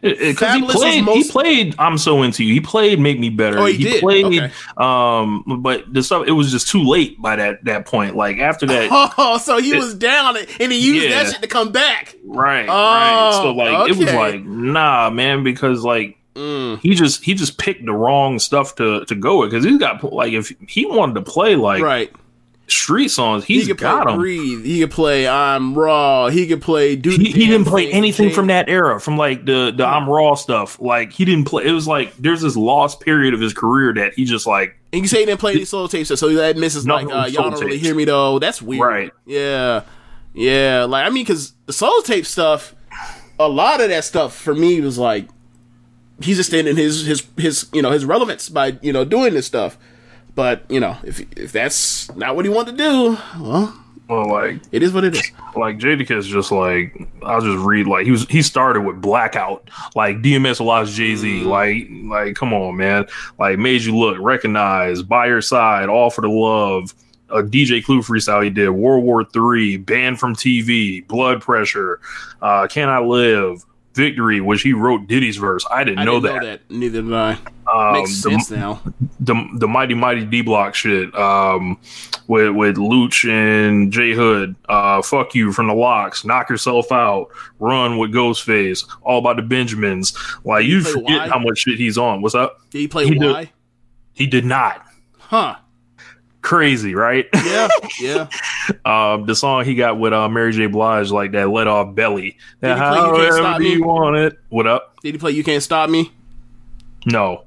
because 0.01 0.53
he 0.55 0.61
played. 0.65 1.03
most- 1.03 1.25
he 1.27 1.31
played. 1.31 1.75
I'm 1.79 1.97
so 1.97 2.21
into 2.23 2.43
you. 2.43 2.53
He 2.53 2.59
played. 2.61 2.99
Make 2.99 3.19
me 3.19 3.29
better. 3.29 3.59
Oh, 3.59 3.65
he 3.65 3.83
did? 3.83 4.01
played. 4.01 4.25
Okay. 4.25 4.51
Um, 4.77 5.43
but 5.61 5.91
the 5.93 6.01
stuff. 6.03 6.27
It 6.27 6.31
was 6.31 6.51
just 6.51 6.69
too 6.69 6.83
late 6.83 7.21
by 7.21 7.35
that 7.35 7.63
that 7.65 7.85
point. 7.85 8.15
Like 8.15 8.37
after 8.39 8.65
that, 8.67 8.89
oh 9.17 9.37
so 9.37 9.57
he 9.59 9.73
was 9.75 9.93
down 9.95 10.37
and 10.37 10.71
he 10.71 10.79
used 10.79 11.09
Yeah. 11.09 11.23
that 11.23 11.31
shit 11.33 11.41
to 11.41 11.47
come 11.47 11.71
back 11.71 12.15
right, 12.25 12.67
right. 12.67 13.31
So 13.41 13.49
Oh, 13.49 13.53
like 13.53 13.89
it 13.89 13.97
was. 13.97 14.07
Mm. 14.09 14.15
like 14.15 14.43
nah, 14.43 15.09
man, 15.09 15.43
because 15.43 15.83
like. 15.83 16.15
He 16.35 16.93
just 16.95 17.21
he 17.21 17.33
just 17.33 17.57
picked 17.57 17.85
the 17.85 17.91
wrong 17.91 18.39
stuff 18.39 18.75
to 18.75 19.03
to 19.05 19.15
go 19.15 19.39
with 19.41 19.49
because 19.51 19.65
he's 19.65 19.77
got 19.77 20.01
like 20.13 20.31
if 20.31 20.53
he 20.69 20.85
wanted 20.85 21.15
to 21.15 21.21
play 21.21 21.57
like 21.57 21.83
right 21.83 22.13
street 22.71 23.09
songs 23.09 23.43
he's 23.45 23.63
he 23.63 23.67
could 23.73 23.77
got 23.79 24.03
play 24.03 24.11
them 24.11 24.19
breathe 24.19 24.65
he 24.65 24.79
could 24.79 24.91
play 24.91 25.27
I'm 25.27 25.73
raw 25.73 26.29
he 26.29 26.47
could 26.47 26.61
play 26.61 26.95
do 26.95 27.09
he, 27.09 27.31
he 27.31 27.47
didn't 27.47 27.65
play 27.65 27.91
anything 27.91 28.29
from 28.31 28.47
that 28.47 28.69
era, 28.69 28.99
from 28.99 29.17
like 29.17 29.45
the 29.45 29.71
the 29.75 29.85
I'm 29.85 30.09
Raw 30.09 30.35
stuff. 30.35 30.79
Like 30.79 31.11
he 31.11 31.25
didn't 31.25 31.45
play. 31.45 31.65
It 31.65 31.71
was 31.71 31.87
like 31.87 32.15
there's 32.17 32.41
this 32.41 32.55
lost 32.55 32.99
period 33.01 33.33
of 33.33 33.39
his 33.41 33.53
career 33.53 33.93
that 33.95 34.13
he 34.13 34.25
just 34.25 34.45
like 34.47 34.77
and 34.93 35.01
you 35.01 35.07
say 35.07 35.19
he 35.19 35.25
didn't 35.25 35.39
play 35.39 35.53
these 35.55 35.69
Soul 35.69 35.87
Tapes 35.87 36.09
so 36.19 36.29
that 36.33 36.57
misses 36.57 36.87
like 36.87 37.05
uh, 37.07 37.27
y'all 37.29 37.49
don't 37.51 37.59
really 37.59 37.77
hear 37.77 37.93
me 37.95 38.05
though 38.05 38.39
that's 38.39 38.61
weird 38.61 38.81
Right. 38.81 39.11
yeah 39.25 39.83
yeah 40.33 40.85
like 40.87 41.05
I 41.05 41.09
mean 41.09 41.23
because 41.23 41.53
the 41.65 41.73
Soul 41.73 42.01
Tape 42.01 42.25
stuff 42.25 42.75
a 43.39 43.47
lot 43.47 43.81
of 43.81 43.89
that 43.89 44.03
stuff 44.03 44.35
for 44.35 44.53
me 44.53 44.81
was 44.81 44.97
like 44.97 45.27
he's 46.21 46.39
extending 46.39 46.75
his 46.75 47.05
his 47.05 47.25
his 47.37 47.67
you 47.73 47.81
know 47.81 47.91
his 47.91 48.05
relevance 48.05 48.49
by 48.49 48.77
you 48.81 48.91
know 48.93 49.05
doing 49.05 49.33
this 49.33 49.45
stuff. 49.47 49.77
But 50.35 50.63
you 50.69 50.79
know, 50.79 50.97
if 51.03 51.19
if 51.37 51.51
that's 51.51 52.13
not 52.15 52.35
what 52.35 52.45
he 52.45 52.49
wanted 52.49 52.77
to 52.77 52.77
do, 52.77 53.17
well, 53.41 53.75
Well, 54.07 54.29
like 54.29 54.61
it 54.71 54.83
is 54.83 54.93
what 54.93 55.03
it 55.03 55.15
is. 55.15 55.31
like 55.55 55.77
Jadakiss 55.79 56.17
is 56.19 56.27
just 56.27 56.51
like 56.51 56.95
I'll 57.23 57.41
just 57.41 57.63
read 57.65 57.87
like 57.87 58.05
he 58.05 58.11
was 58.11 58.25
he 58.29 58.41
started 58.41 58.81
with 58.81 59.01
blackout. 59.01 59.69
Like 59.95 60.17
DMX 60.21 60.63
LOX 60.63 60.91
Jay 60.91 61.15
Z 61.15 61.41
like 61.43 61.87
like 62.03 62.35
come 62.35 62.53
on 62.53 62.77
man. 62.77 63.05
Like 63.37 63.59
made 63.59 63.81
you 63.81 63.97
look 63.97 64.17
recognize 64.19 65.01
by 65.01 65.27
your 65.27 65.41
side 65.41 65.89
all 65.89 66.09
for 66.09 66.21
the 66.21 66.29
love. 66.29 66.93
A 67.31 67.43
DJ 67.43 67.83
Clue 67.85 68.01
freestyle 68.01 68.43
he 68.43 68.49
did 68.49 68.69
World 68.71 69.03
War 69.03 69.23
Three 69.23 69.77
banned 69.77 70.19
from 70.19 70.35
TV 70.35 71.05
blood 71.07 71.41
pressure 71.41 71.99
uh 72.41 72.65
Can 72.67 72.89
I 72.89 72.99
Live 72.99 73.63
Victory 73.99 74.41
which 74.41 74.61
he 74.63 74.73
wrote 74.73 75.07
Diddy's 75.07 75.37
verse 75.37 75.65
I 75.69 75.83
didn't, 75.83 75.99
I 75.99 76.05
know, 76.05 76.19
didn't 76.19 76.35
that. 76.35 76.41
know 76.41 76.49
that. 76.51 76.71
Neither 76.71 77.01
did 77.03 77.13
I. 77.13 77.37
Um, 77.71 77.93
Makes 77.93 78.21
the- 78.23 78.29
sense 78.31 78.49
now. 78.51 78.81
the 79.19 79.35
the 79.55 79.67
mighty 79.67 79.93
mighty 79.93 80.25
D 80.25 80.41
block 80.41 80.73
shit 80.73 81.13
um 81.15 81.77
with 82.27 82.55
with 82.55 82.77
Louch 82.77 83.25
and 83.25 83.91
J 83.91 84.13
Hood 84.13 84.55
uh 84.67 85.01
fuck 85.03 85.35
you 85.35 85.51
from 85.51 85.67
the 85.67 85.73
LOX 85.75 86.25
knock 86.25 86.49
yourself 86.49 86.91
out 86.91 87.27
run 87.59 87.97
with 87.99 88.11
Ghostface 88.11 88.87
all 89.03 89.19
about 89.19 89.35
the 89.35 89.43
Benjamins 89.43 90.17
like 90.43 90.65
you 90.65 90.81
forget 90.81 91.19
Y? 91.21 91.27
how 91.27 91.37
much 91.39 91.59
shit 91.59 91.77
he's 91.77 91.97
on 91.97 92.21
what's 92.23 92.33
up 92.35 92.59
Did 92.71 92.79
he 92.79 92.87
play 92.87 93.05
He 93.05 93.15
did. 93.15 93.49
He 94.13 94.25
did 94.25 94.45
not 94.45 94.83
Huh? 95.19 95.55
Crazy 96.41 96.95
right 96.95 97.27
Yeah, 97.45 97.67
yeah. 97.99 98.27
um 98.85 99.25
the 99.25 99.35
song 99.35 99.65
he 99.65 99.75
got 99.75 99.99
with 99.99 100.13
uh 100.13 100.29
Mary 100.29 100.51
J 100.53 100.67
Blige 100.67 101.11
like 101.11 101.31
that 101.33 101.49
let 101.49 101.67
off 101.67 101.93
belly 101.95 102.37
Did 102.61 102.77
that 102.77 102.77
he 102.77 102.83
play 102.83 102.97
You 102.99 103.15
Can't 103.15 103.33
Stop 103.33 103.45
however 103.45 103.63
Me? 103.63 103.73
you 103.73 103.83
want 103.83 104.15
it 104.17 104.39
what 104.49 104.65
up 104.67 104.95
Did 105.03 105.15
he 105.15 105.17
play 105.19 105.31
"You 105.31 105.43
Can't 105.43 105.61
Stop 105.63 105.89
Me"? 105.89 106.11
no 107.05 107.43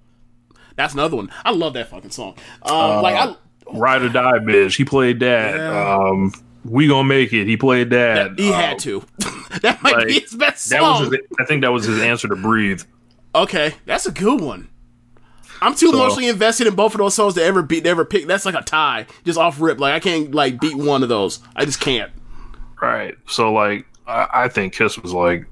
That's 0.77 0.95
another 0.95 1.17
one. 1.17 1.31
I 1.45 1.53
love 1.53 1.75
that 1.75 1.89
fucking 1.91 2.11
song. 2.11 2.35
Um, 2.63 3.03
like 3.03 3.15
I, 3.17 3.35
Ride 3.73 4.03
or 4.03 4.09
Die 4.11 4.39
bitch 4.41 4.77
he 4.77 4.85
played 4.85 5.21
that 5.21 5.57
Yeah. 5.57 5.97
um 5.99 6.33
we 6.65 6.87
gonna 6.87 7.09
make 7.09 7.33
it 7.33 7.47
he 7.47 7.57
played 7.57 7.91
that 7.91 8.39
he 8.39 8.49
Um, 8.49 8.55
had 8.55 8.79
to. 8.81 9.03
that 9.63 9.83
might 9.83 10.07
be 10.07 10.13
like, 10.15 10.23
his 10.23 10.35
best 10.35 10.69
That 10.71 10.81
song. 10.81 11.01
was 11.05 11.13
his, 11.13 11.21
I 11.41 11.45
think 11.45 11.63
that 11.63 11.73
was 11.73 11.85
his 11.87 12.01
answer 12.01 12.29
to 12.29 12.37
breathe. 12.37 12.83
Okay, 13.35 13.75
that's 13.87 14.07
a 14.07 14.13
good 14.13 14.41
one. 14.41 14.69
I'm 15.63 15.75
too 15.75 15.89
So- 15.91 15.95
emotionally 15.95 16.29
invested 16.29 16.67
in 16.67 16.75
both 16.75 16.95
of 16.95 16.99
those 16.99 17.15
songs 17.15 17.35
to 17.35 17.43
ever 17.45 17.63
beat, 17.63 17.85
to 17.85 17.91
ever 17.91 18.05
pick. 18.05 18.27
That's 18.27 18.45
like 18.45 18.55
a 18.55 18.63
tie, 18.63 19.07
just 19.25 19.39
off 19.39 19.61
rip. 19.61 19.79
Like 19.81 19.95
I 19.95 20.01
can't 20.01 20.35
like 20.35 20.61
beat 20.61 20.77
one 20.77 21.03
of 21.03 21.09
those. 21.09 21.41
I 21.57 21.65
just 21.65 21.81
can't. 21.81 22.11
Right. 22.81 23.15
So 23.29 23.53
like 23.53 23.87
I, 24.07 24.27
I 24.33 24.49
think 24.49 24.75
Kiss 24.75 24.99
was 24.99 25.13
like 25.13 25.47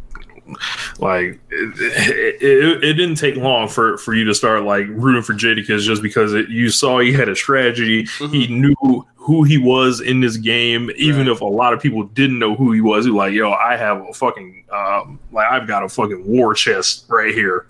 like 0.99 1.38
it, 1.51 2.42
it, 2.42 2.85
it 2.85 2.94
didn't 2.94 3.14
take 3.16 3.37
long 3.37 3.68
for 3.68 3.96
for 3.99 4.14
you 4.14 4.25
to 4.25 4.35
start 4.35 4.64
like 4.64 4.87
rooting 4.88 5.23
for 5.23 5.33
Jadakiss 5.35 5.83
just 5.83 6.03
because 6.03 6.35
it, 6.35 6.49
you 6.49 6.70
saw 6.70 6.99
he 6.99 7.12
had 7.12 7.29
a 7.29 7.37
strategy. 7.37 8.07
He 8.31 8.49
knew 8.49 9.07
who 9.16 9.44
he 9.44 9.59
was 9.59 10.01
in 10.01 10.20
this 10.20 10.37
game, 10.38 10.90
even 10.96 11.29
if 11.29 11.40
a 11.40 11.44
lot 11.44 11.73
of 11.73 11.81
people 11.81 12.03
didn't 12.05 12.38
know 12.38 12.55
who 12.57 12.73
he 12.73 12.81
was. 12.81 13.05
He 13.05 13.11
was 13.12 13.18
like, 13.18 13.33
yo, 13.33 13.53
I 13.53 13.77
have 13.77 14.05
a 14.09 14.12
fucking 14.12 14.64
um, 14.73 15.20
like 15.31 15.46
I've 15.49 15.68
got 15.68 15.85
a 15.85 15.88
fucking 15.88 16.27
war 16.27 16.55
chest 16.55 17.05
right 17.09 17.33
here. 17.33 17.66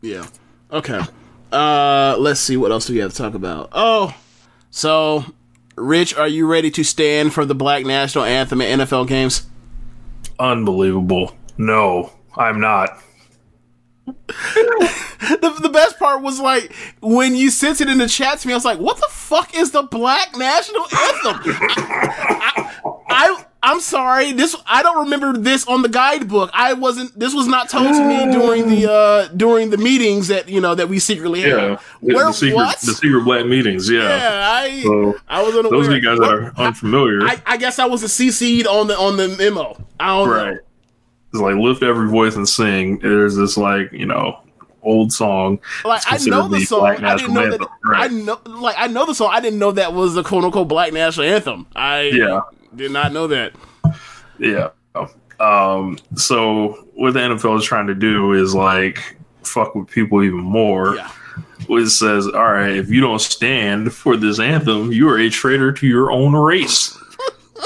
Yeah. 0.00 0.26
Okay. 0.70 1.02
Uh, 1.52 2.16
let's 2.18 2.40
see 2.40 2.56
what 2.56 2.72
else 2.72 2.86
do 2.86 2.94
we 2.94 3.00
have 3.00 3.12
to 3.12 3.16
talk 3.16 3.34
about. 3.34 3.68
Oh, 3.72 4.14
so 4.70 5.26
Rich, 5.76 6.14
are 6.14 6.28
you 6.28 6.46
ready 6.46 6.70
to 6.70 6.84
stand 6.84 7.32
for 7.32 7.44
the 7.44 7.54
Black 7.54 7.84
National 7.84 8.24
Anthem 8.24 8.60
at 8.60 8.78
NFL 8.78 9.08
games? 9.08 9.46
Unbelievable. 10.38 11.36
No, 11.58 12.12
I'm 12.36 12.60
not. 12.60 12.98
the, 14.06 15.58
the 15.62 15.68
best 15.68 15.98
part 15.98 16.22
was 16.22 16.40
like 16.40 16.74
when 17.00 17.36
you 17.36 17.50
sent 17.50 17.80
it 17.80 17.88
in 17.88 17.98
the 17.98 18.08
chat 18.08 18.40
to 18.40 18.48
me. 18.48 18.52
I 18.52 18.56
was 18.56 18.64
like, 18.64 18.80
"What 18.80 18.96
the 18.96 19.06
fuck 19.10 19.54
is 19.54 19.70
the 19.70 19.82
Black 19.82 20.36
National 20.36 20.82
Anthem?" 20.82 21.40
I, 21.44 22.70
I, 22.84 23.01
I 23.14 23.44
am 23.62 23.80
sorry. 23.80 24.32
This 24.32 24.56
I 24.66 24.82
don't 24.82 25.04
remember 25.04 25.32
this 25.38 25.66
on 25.66 25.82
the 25.82 25.88
guidebook. 25.88 26.50
I 26.52 26.72
wasn't. 26.72 27.18
This 27.18 27.34
was 27.34 27.46
not 27.46 27.68
told 27.68 27.88
to 27.94 28.04
me 28.08 28.32
during 28.32 28.68
the 28.68 28.90
uh 28.90 29.28
during 29.28 29.70
the 29.70 29.78
meetings 29.78 30.28
that 30.28 30.48
you 30.48 30.60
know 30.60 30.74
that 30.74 30.88
we 30.88 30.98
secretly 30.98 31.42
had. 31.42 31.50
Yeah, 31.50 31.78
the, 32.02 32.14
Where 32.14 32.26
the 32.26 32.32
secret, 32.32 32.56
what? 32.56 32.80
the 32.80 32.92
secret 32.94 33.24
black 33.24 33.46
meetings. 33.46 33.88
Yeah, 33.90 34.00
yeah, 34.08 34.50
I 34.50 34.82
So, 34.82 35.14
I 35.28 35.42
was 35.42 35.54
unaware. 35.54 35.78
those 35.78 35.88
of 35.88 35.94
you 35.94 36.00
guys 36.00 36.18
that 36.18 36.32
are 36.32 36.52
unfamiliar, 36.56 37.22
I, 37.22 37.42
I 37.46 37.56
guess 37.56 37.78
I 37.78 37.86
was 37.86 38.02
a 38.02 38.06
CC'd 38.06 38.66
on 38.66 38.86
the 38.88 38.96
on 38.98 39.16
the 39.16 39.28
memo. 39.28 39.76
I 40.00 40.06
don't 40.08 40.28
right? 40.28 40.54
know. 40.54 40.60
It's 41.32 41.40
like 41.40 41.54
lift 41.56 41.82
every 41.82 42.08
voice 42.08 42.36
and 42.36 42.46
sing. 42.48 42.98
There's 42.98 43.36
this 43.36 43.56
like 43.56 43.90
you 43.92 44.06
know 44.06 44.38
old 44.82 45.12
song. 45.12 45.60
Like 45.84 46.02
I 46.06 46.16
know 46.26 46.42
considered 46.48 46.48
the 46.50 46.64
song. 46.66 46.86
I 47.04 47.16
didn't 47.16 47.34
know 47.34 47.50
that. 47.50 47.68
right. 47.84 48.10
I 48.10 48.14
know, 48.14 48.38
like 48.46 48.76
I 48.78 48.88
know 48.88 49.06
the 49.06 49.14
song. 49.14 49.30
I 49.32 49.40
didn't 49.40 49.58
know 49.58 49.72
that 49.72 49.94
was 49.94 50.14
the 50.14 50.22
quote 50.22 50.44
unquote 50.44 50.68
Black 50.68 50.92
National 50.92 51.26
Anthem. 51.26 51.66
I 51.74 52.10
Yeah. 52.12 52.40
Did 52.74 52.90
not 52.90 53.12
know 53.12 53.26
that. 53.28 53.52
Yeah. 54.38 54.70
Um. 55.40 55.98
So 56.16 56.88
what 56.94 57.14
the 57.14 57.20
NFL 57.20 57.58
is 57.58 57.64
trying 57.64 57.86
to 57.88 57.94
do 57.94 58.32
is 58.32 58.54
like 58.54 59.16
fuck 59.42 59.74
with 59.74 59.88
people 59.88 60.22
even 60.22 60.40
more. 60.40 60.96
Yeah. 60.96 61.10
Which 61.68 61.88
says, 61.88 62.26
all 62.26 62.52
right, 62.52 62.76
if 62.76 62.90
you 62.90 63.00
don't 63.00 63.20
stand 63.20 63.92
for 63.92 64.16
this 64.16 64.40
anthem, 64.40 64.92
you 64.92 65.08
are 65.08 65.18
a 65.18 65.30
traitor 65.30 65.72
to 65.72 65.86
your 65.86 66.10
own 66.10 66.34
race. 66.34 66.98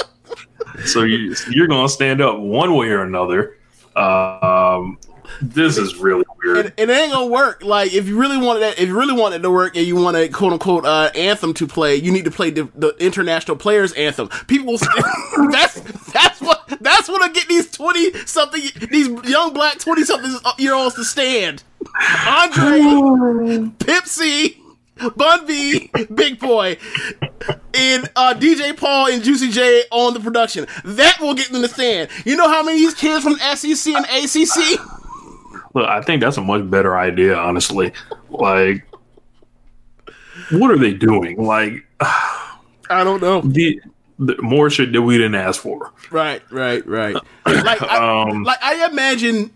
so 0.85 1.03
you, 1.03 1.35
you're 1.49 1.67
going 1.67 1.85
to 1.85 1.91
stand 1.91 2.21
up 2.21 2.37
one 2.39 2.75
way 2.75 2.89
or 2.89 3.01
another. 3.01 3.57
Um, 3.95 4.99
this 5.41 5.77
is 5.77 5.95
really 5.97 6.25
weird. 6.43 6.67
It, 6.67 6.73
it 6.77 6.89
ain't 6.89 7.13
gonna 7.13 7.27
work. 7.27 7.63
Like 7.63 7.93
if 7.93 8.07
you 8.07 8.19
really 8.19 8.37
wanted 8.37 8.61
that, 8.61 8.79
if 8.79 8.87
you 8.87 8.97
really 8.97 9.19
wanted 9.19 9.37
it 9.37 9.41
to 9.43 9.51
work, 9.51 9.75
and 9.75 9.85
you 9.85 9.95
want 9.95 10.17
a 10.17 10.27
quote 10.29 10.53
unquote 10.53 10.85
uh, 10.85 11.11
anthem 11.15 11.53
to 11.55 11.67
play, 11.67 11.95
you 11.95 12.11
need 12.11 12.25
to 12.25 12.31
play 12.31 12.49
the, 12.49 12.69
the 12.75 12.95
international 12.99 13.57
players 13.57 13.93
anthem. 13.93 14.29
People, 14.47 14.67
will 14.67 14.77
st- 14.77 15.05
that's 15.51 15.79
that's 16.11 16.41
what 16.41 16.67
that's 16.81 17.09
what'll 17.09 17.33
get 17.33 17.47
these 17.47 17.69
twenty 17.71 18.13
something 18.25 18.61
these 18.91 19.07
young 19.29 19.53
black 19.53 19.79
twenty 19.79 20.03
something 20.03 20.35
year 20.57 20.73
olds 20.73 20.95
to 20.95 21.03
stand. 21.03 21.63
Andre, 22.27 23.69
Pimp 23.79 24.05
C, 24.05 24.61
Bun 25.15 25.45
B, 25.45 25.89
Big 26.13 26.39
Boi, 26.39 26.77
and 27.73 28.09
uh, 28.15 28.33
DJ 28.37 28.75
Paul 28.75 29.07
and 29.07 29.23
Juicy 29.23 29.51
J 29.51 29.83
on 29.91 30.13
the 30.13 30.19
production. 30.19 30.67
That 30.83 31.19
will 31.19 31.33
get 31.33 31.51
them 31.51 31.61
to 31.61 31.67
stand. 31.67 32.09
You 32.25 32.35
know 32.35 32.49
how 32.49 32.63
many 32.63 32.83
of 32.83 32.91
these 32.91 32.99
kids 32.99 33.23
from 33.23 33.35
SEC 33.35 33.93
and 33.93 34.05
ACC? 34.05 34.79
Look, 35.77 35.87
I 35.87 36.01
think 36.01 36.21
that's 36.21 36.37
a 36.37 36.41
much 36.41 36.67
better 36.71 36.97
idea, 36.97 37.37
honestly. 37.37 37.91
Like, 38.31 38.83
what 40.51 40.71
are 40.71 40.77
they 40.77 40.93
doing? 40.93 41.37
Like, 41.43 41.85
I 41.99 43.03
don't 43.03 43.21
know. 43.21 43.41
the, 43.41 43.79
the 44.17 44.41
more 44.41 44.71
shit 44.71 44.91
that 44.93 45.01
we 45.03 45.17
didn't 45.17 45.35
ask 45.35 45.61
for. 45.61 45.91
Right, 46.09 46.41
right, 46.51 46.83
right. 46.87 47.15
Like, 47.45 47.81
I, 47.83 48.21
Um, 48.23 48.41
like 48.43 48.57
I 48.63 48.87
imagine, 48.87 49.51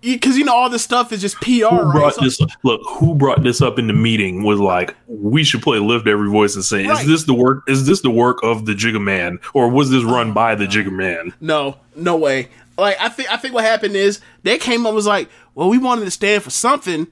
because 0.00 0.38
you 0.38 0.44
know 0.44 0.54
all 0.54 0.70
this 0.70 0.82
stuff 0.82 1.12
is 1.12 1.20
just 1.20 1.36
PR, 1.42 1.48
Who 1.50 1.60
right? 1.82 1.92
brought 1.92 2.14
So- 2.14 2.22
this? 2.24 2.40
Look, 2.64 2.80
who 2.88 3.14
brought 3.14 3.42
this 3.42 3.60
up 3.60 3.78
in 3.78 3.86
the 3.86 3.92
meeting? 3.92 4.44
Was 4.44 4.58
like, 4.58 4.94
we 5.08 5.44
should 5.44 5.60
play 5.62 5.78
"Lift 5.78 6.06
Every 6.06 6.30
Voice" 6.30 6.54
and 6.54 6.64
say, 6.64 6.86
Right. 6.86 7.00
"Is 7.02 7.06
this 7.06 7.24
the 7.24 7.34
work? 7.34 7.64
Is 7.68 7.86
this 7.86 8.00
the 8.00 8.10
work 8.10 8.38
of 8.42 8.64
the 8.64 8.72
Jigga 8.72 9.02
Man, 9.02 9.40
or 9.52 9.68
was 9.68 9.90
this 9.90 10.04
run 10.04 10.32
by 10.32 10.54
the 10.54 10.64
Jigga 10.66 10.90
Man?" 10.92 11.34
no, 11.42 11.76
no 11.94 12.16
way. 12.16 12.48
Like 12.78 12.96
I 13.00 13.08
think, 13.08 13.32
I 13.32 13.36
think 13.36 13.54
what 13.54 13.64
happened 13.64 13.96
is 13.96 14.20
they 14.42 14.58
came 14.58 14.84
up 14.84 14.90
and 14.90 14.96
was 14.96 15.06
like, 15.06 15.28
well, 15.54 15.68
we 15.68 15.78
wanted 15.78 16.04
to 16.04 16.10
stand 16.10 16.42
for 16.42 16.50
something. 16.50 17.06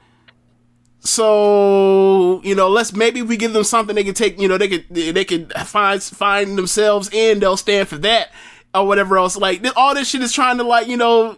So 1.00 2.40
you 2.42 2.54
know, 2.54 2.68
let's 2.68 2.92
maybe 2.92 3.22
we 3.22 3.36
give 3.36 3.52
them 3.52 3.64
something 3.64 3.94
they 3.94 4.04
can 4.04 4.14
take. 4.14 4.40
You 4.40 4.48
know, 4.48 4.58
they 4.58 4.68
could 4.68 4.86
they 4.90 5.24
could 5.24 5.52
find 5.52 6.02
find 6.02 6.56
themselves 6.56 7.10
in. 7.12 7.40
They'll 7.40 7.56
stand 7.56 7.88
for 7.88 7.98
that 7.98 8.30
or 8.74 8.86
whatever 8.86 9.18
else. 9.18 9.36
Like 9.36 9.62
this, 9.62 9.72
all 9.76 9.94
this 9.94 10.08
shit 10.08 10.22
is 10.22 10.32
trying 10.32 10.58
to 10.58 10.64
like 10.64 10.88
you 10.88 10.96
know 10.96 11.36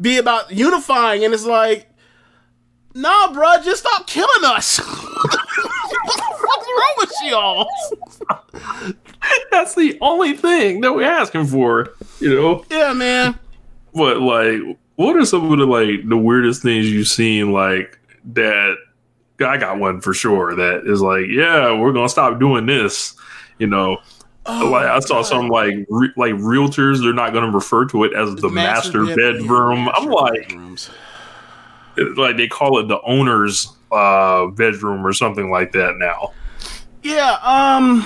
be 0.00 0.18
about 0.18 0.50
unifying, 0.52 1.24
and 1.24 1.34
it's 1.34 1.44
like, 1.44 1.90
nah, 2.94 3.32
bruh, 3.32 3.64
just 3.64 3.80
stop 3.80 4.06
killing 4.06 4.44
us. 4.44 4.78
what 4.78 5.32
the 5.32 6.36
fuck's 6.38 6.66
wrong 6.66 6.94
with 6.98 7.12
y'all? 7.24 7.68
That's 9.50 9.74
the 9.74 9.98
only 10.00 10.34
thing 10.34 10.80
that 10.82 10.94
we're 10.94 11.02
asking 11.04 11.46
for, 11.46 11.94
you 12.20 12.34
know. 12.34 12.64
Yeah, 12.70 12.92
man. 12.92 13.38
But 13.94 14.20
like, 14.20 14.60
what 14.96 15.16
are 15.16 15.24
some 15.24 15.50
of 15.52 15.58
the 15.58 15.66
like 15.66 16.08
the 16.08 16.16
weirdest 16.16 16.62
things 16.62 16.90
you've 16.90 17.08
seen? 17.08 17.52
Like 17.52 17.98
that, 18.32 18.76
I 19.40 19.56
got 19.56 19.78
one 19.78 20.00
for 20.00 20.12
sure. 20.14 20.54
That 20.54 20.86
is 20.86 21.00
like, 21.00 21.26
yeah, 21.28 21.78
we're 21.78 21.92
gonna 21.92 22.08
stop 22.08 22.38
doing 22.38 22.66
this. 22.66 23.14
You 23.58 23.66
know, 23.66 23.98
Oh, 24.50 24.70
like 24.70 24.86
I 24.86 24.98
saw 25.00 25.20
some 25.22 25.48
like 25.48 25.74
re- 25.90 26.12
like 26.16 26.32
realtors. 26.34 27.02
They're 27.02 27.12
not 27.12 27.34
gonna 27.34 27.50
refer 27.50 27.84
to 27.86 28.04
it 28.04 28.14
as 28.14 28.34
the, 28.36 28.48
master, 28.48 29.04
bed- 29.04 29.16
bedroom. 29.16 29.90
I'm 29.90 30.06
like, 30.08 30.48
bedrooms. 30.48 30.90
like 32.16 32.36
they 32.38 32.48
call 32.48 32.78
it 32.78 32.88
the 32.88 33.00
owner's 33.02 33.70
uh 33.92 34.46
bedroom 34.46 35.06
or 35.06 35.12
something 35.12 35.50
like 35.50 35.72
that 35.72 35.96
now. 35.98 36.32
Yeah, 37.02 37.38
um, 37.42 38.02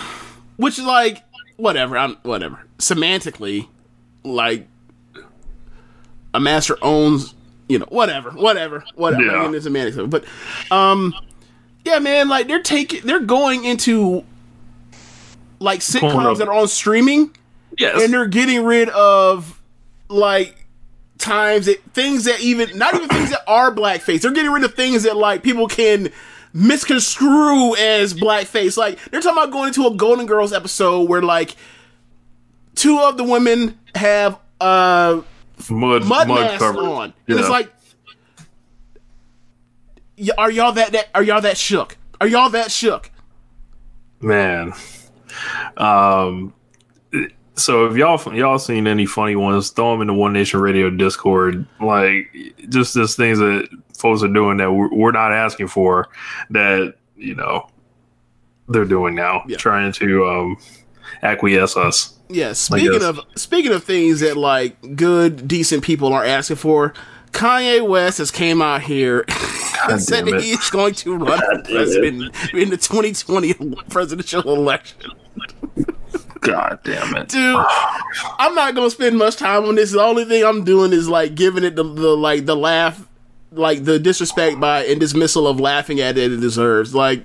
which 0.56 0.78
is 0.80 0.84
like 0.84 1.22
whatever. 1.58 1.96
I'm 1.96 2.16
whatever. 2.22 2.58
Semantically, 2.78 3.68
like 4.24 4.66
a 6.34 6.40
master 6.40 6.76
owns 6.82 7.34
you 7.68 7.78
know, 7.78 7.86
whatever, 7.88 8.30
whatever, 8.32 8.84
whatever. 8.96 9.22
Yeah. 9.22 9.32
I 9.32 9.46
mean, 9.46 9.54
it's 9.54 9.64
a 9.64 9.70
manic, 9.70 9.94
but 10.10 10.24
um, 10.70 11.14
yeah, 11.86 11.98
man, 12.00 12.28
like 12.28 12.46
they're 12.46 12.62
taking, 12.62 13.00
they're 13.06 13.20
going 13.20 13.64
into 13.64 14.24
like 15.58 15.80
sitcoms 15.80 16.38
that 16.38 16.48
are 16.48 16.54
on 16.54 16.68
streaming, 16.68 17.34
Yes. 17.78 18.02
and 18.02 18.12
they're 18.12 18.26
getting 18.26 18.64
rid 18.64 18.90
of 18.90 19.58
like 20.08 20.66
times 21.16 21.66
that 21.66 21.82
things 21.94 22.24
that 22.24 22.40
even 22.40 22.76
not 22.76 22.94
even 22.94 23.08
things 23.08 23.30
that 23.30 23.42
are 23.46 23.72
blackface. 23.74 24.20
They're 24.22 24.32
getting 24.32 24.50
rid 24.50 24.64
of 24.64 24.74
things 24.74 25.04
that 25.04 25.16
like 25.16 25.42
people 25.42 25.66
can 25.68 26.10
misconstrue 26.52 27.74
as 27.76 28.12
blackface. 28.12 28.76
Like 28.76 28.98
they're 29.10 29.20
talking 29.22 29.38
about 29.38 29.52
going 29.52 29.68
into 29.68 29.86
a 29.86 29.94
Golden 29.94 30.26
Girls 30.26 30.52
episode 30.52 31.08
where 31.08 31.22
like 31.22 31.56
two 32.74 32.98
of 32.98 33.16
the 33.16 33.24
women 33.24 33.78
have 33.94 34.38
uh 34.60 35.22
mud 35.70 36.04
mud, 36.04 36.28
mud, 36.28 36.58
covered. 36.58 36.80
on, 36.84 37.04
and 37.04 37.14
Yeah. 37.26 37.38
it's 37.40 37.48
like, 37.48 37.72
are 40.38 40.50
y'all 40.50 40.72
that 40.72 40.92
that 40.92 41.08
are 41.14 41.22
y'all 41.22 41.40
that 41.40 41.56
shook? 41.56 41.96
Are 42.20 42.26
y'all 42.26 42.50
that 42.50 42.70
shook? 42.70 43.10
man. 44.20 44.72
Um. 45.76 46.54
So 47.54 47.86
if 47.86 47.96
y'all 47.96 48.34
y'all 48.34 48.58
seen 48.58 48.86
any 48.86 49.04
funny 49.06 49.36
ones, 49.36 49.70
throw 49.70 49.92
them 49.92 50.00
in 50.02 50.06
the 50.06 50.14
One 50.14 50.32
Nation 50.32 50.60
Radio 50.60 50.88
Discord. 50.90 51.66
Like 51.80 52.34
just 52.68 52.94
just 52.94 53.16
things 53.16 53.38
that 53.38 53.68
folks 53.96 54.22
are 54.22 54.28
doing 54.28 54.56
that 54.58 54.72
we're, 54.72 54.88
we're 54.94 55.12
not 55.12 55.32
asking 55.32 55.68
for, 55.68 56.08
that 56.50 56.94
you 57.16 57.34
know 57.34 57.68
they're 58.68 58.84
doing 58.84 59.14
now, 59.14 59.42
Yeah. 59.46 59.56
trying 59.58 59.92
to 59.94 60.26
um 60.26 60.56
acquiesce 61.22 61.76
us. 61.76 62.18
Yeah, 62.34 62.52
speaking 62.52 63.02
of 63.02 63.20
speaking 63.36 63.72
of 63.72 63.84
things 63.84 64.20
that 64.20 64.36
like 64.36 64.96
good, 64.96 65.46
decent 65.46 65.84
people 65.84 66.12
are 66.12 66.24
asking 66.24 66.56
for, 66.56 66.94
Kanye 67.32 67.86
West 67.86 68.18
has 68.18 68.30
came 68.30 68.60
out 68.62 68.82
here 68.82 69.24
and 69.88 70.00
said 70.00 70.26
that 70.26 70.40
he's 70.40 70.70
going 70.70 70.94
to 70.94 71.16
run 71.16 71.38
for 71.38 71.62
president 71.62 72.34
in 72.54 72.70
the 72.70 72.76
2020 72.76 73.54
presidential 73.88 74.42
election. 74.54 75.10
God 76.40 76.80
damn 76.82 77.14
it, 77.16 77.28
Dude, 77.28 77.56
I'm 78.38 78.54
not 78.54 78.74
gonna 78.74 78.90
spend 78.90 79.16
much 79.16 79.36
time 79.36 79.64
on 79.64 79.76
this. 79.76 79.92
The 79.92 80.02
only 80.02 80.24
thing 80.24 80.44
I'm 80.44 80.64
doing 80.64 80.92
is 80.92 81.08
like 81.08 81.34
giving 81.34 81.62
it 81.64 81.76
the, 81.76 81.84
the 81.84 82.16
like 82.16 82.46
the 82.46 82.56
laugh, 82.56 83.06
like 83.52 83.84
the 83.84 83.98
disrespect 83.98 84.58
by 84.58 84.84
and 84.84 84.98
dismissal 84.98 85.46
of 85.46 85.60
laughing 85.60 86.00
at 86.00 86.18
it 86.18 86.32
it 86.32 86.40
deserves. 86.40 86.94
Like, 86.94 87.22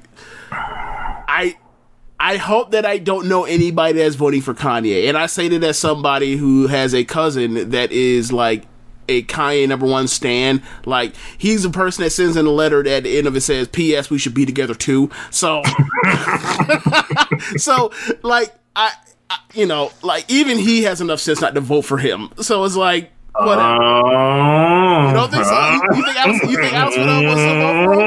I 2.20 2.38
hope 2.38 2.72
that 2.72 2.86
I 2.86 2.98
don't 2.98 3.28
know 3.28 3.46
anybody 3.46 4.00
that's 4.00 4.16
voting 4.16 4.42
for 4.42 4.54
Kanye. 4.54 5.08
And 5.08 5.18
I 5.18 5.28
say 5.28 5.48
that 5.50 5.64
as 5.64 5.78
somebody 5.78 6.36
who 6.36 6.68
has 6.68 6.96
a 6.96 7.04
cousin 7.06 7.70
that 7.70 7.92
is 7.92 8.32
like 8.34 8.64
a 9.10 9.24
Kanye 9.24 9.68
number 9.68 9.86
one 9.86 10.08
stan. 10.08 10.62
Like 10.86 11.14
he's 11.38 11.64
the 11.64 11.70
person 11.70 12.04
that 12.04 12.10
sends 12.10 12.36
in 12.36 12.46
a 12.46 12.52
letter 12.52 12.84
that 12.84 12.92
at 12.98 13.04
the 13.04 13.18
end 13.18 13.28
of 13.28 13.36
it 13.36 13.42
says, 13.42 13.68
P.S. 13.68 14.10
We 14.10 14.18
should 14.18 14.34
be 14.34 14.46
together 14.46 14.74
too. 14.74 15.10
So 15.30 15.62
So 17.58 17.92
like 18.24 18.54
I, 18.76 18.92
I 19.30 19.38
you 19.54 19.66
know, 19.66 19.92
like 20.02 20.26
even 20.30 20.58
he 20.58 20.84
has 20.84 21.02
enough 21.02 21.20
sense 21.20 21.42
not 21.42 21.54
to 21.56 21.62
vote 21.62 21.84
for 21.84 21.98
him. 21.98 22.30
So 22.42 22.64
it's 22.64 22.76
like 22.76 23.12
whatever. 23.34 23.78
Oh, 23.82 25.08
You 25.10 25.14
don't 25.14 25.32
think 25.32 25.46
so? 25.46 25.70
You, 25.70 25.82
you 25.96 26.04
think 26.04 26.18
Alex? 26.18 26.44
You 26.50 26.58
think 26.58 26.74
Alex 26.74 26.98
would 26.98 27.08
uh, 27.08 27.22
vote 27.22 27.94
for 27.94 28.02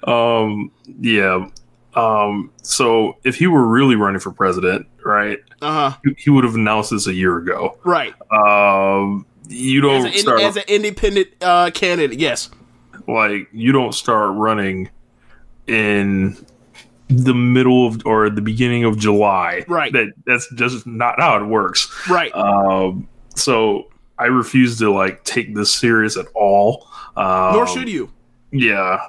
Um 0.03 0.71
yeah 0.99 1.47
um 1.95 2.51
so 2.62 3.17
if 3.23 3.36
he 3.36 3.47
were 3.47 3.67
really 3.67 3.95
running 3.95 4.19
for 4.19 4.32
president 4.32 4.86
right 5.03 5.39
Uh 5.62 5.91
huh. 5.91 5.97
he- 6.03 6.15
he 6.23 6.29
would 6.29 6.43
have 6.43 6.55
announced 6.55 6.91
this 6.91 7.08
a 7.08 7.13
year 7.13 7.38
ago 7.38 7.77
Right. 7.84 8.13
um 8.32 9.25
you 9.47 9.82
don't 9.82 10.05
an, 10.08 10.13
start 10.13 10.41
as 10.41 10.58
an 10.58 10.63
independent 10.67 11.29
uh, 11.41 11.71
candidate, 11.73 12.19
yes. 12.19 12.51
like 13.08 13.47
you 13.51 13.71
don't 13.71 13.93
start 13.93 14.36
running 14.38 14.89
in 15.65 16.38
the 17.08 17.34
middle 17.34 17.88
of 17.88 18.05
or 18.05 18.29
the 18.29 18.41
beginning 18.41 18.84
of 18.84 18.97
july 18.97 19.65
Right. 19.67 19.91
that 19.93 20.13
that's 20.25 20.47
just 20.53 20.86
not 20.86 21.19
how 21.19 21.38
it 21.41 21.45
works 21.45 21.91
Right. 22.08 22.34
um 22.36 23.08
so 23.36 23.88
i 24.19 24.25
refuse 24.25 24.77
to 24.79 24.91
like 24.91 25.23
take 25.23 25.55
this 25.55 25.73
serious 25.73 26.15
at 26.17 26.27
all 26.36 26.88
um, 27.17 27.53
Nor 27.53 27.67
should 27.67 27.89
you. 27.89 28.10
Yeah. 28.51 29.05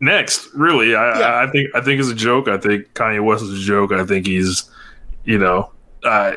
Next, 0.00 0.48
really, 0.54 0.94
I, 0.96 1.18
Yeah. 1.20 1.38
I, 1.46 1.50
think 1.50 1.70
I 1.74 1.80
think 1.80 2.00
it's 2.00 2.08
a 2.08 2.14
joke. 2.14 2.48
I 2.48 2.58
think 2.58 2.92
Kanye 2.94 3.24
West 3.24 3.44
is 3.44 3.52
a 3.52 3.62
joke. 3.62 3.92
I 3.92 4.04
think 4.04 4.26
he's, 4.26 4.68
you 5.24 5.38
know, 5.38 5.70
uh, 6.02 6.32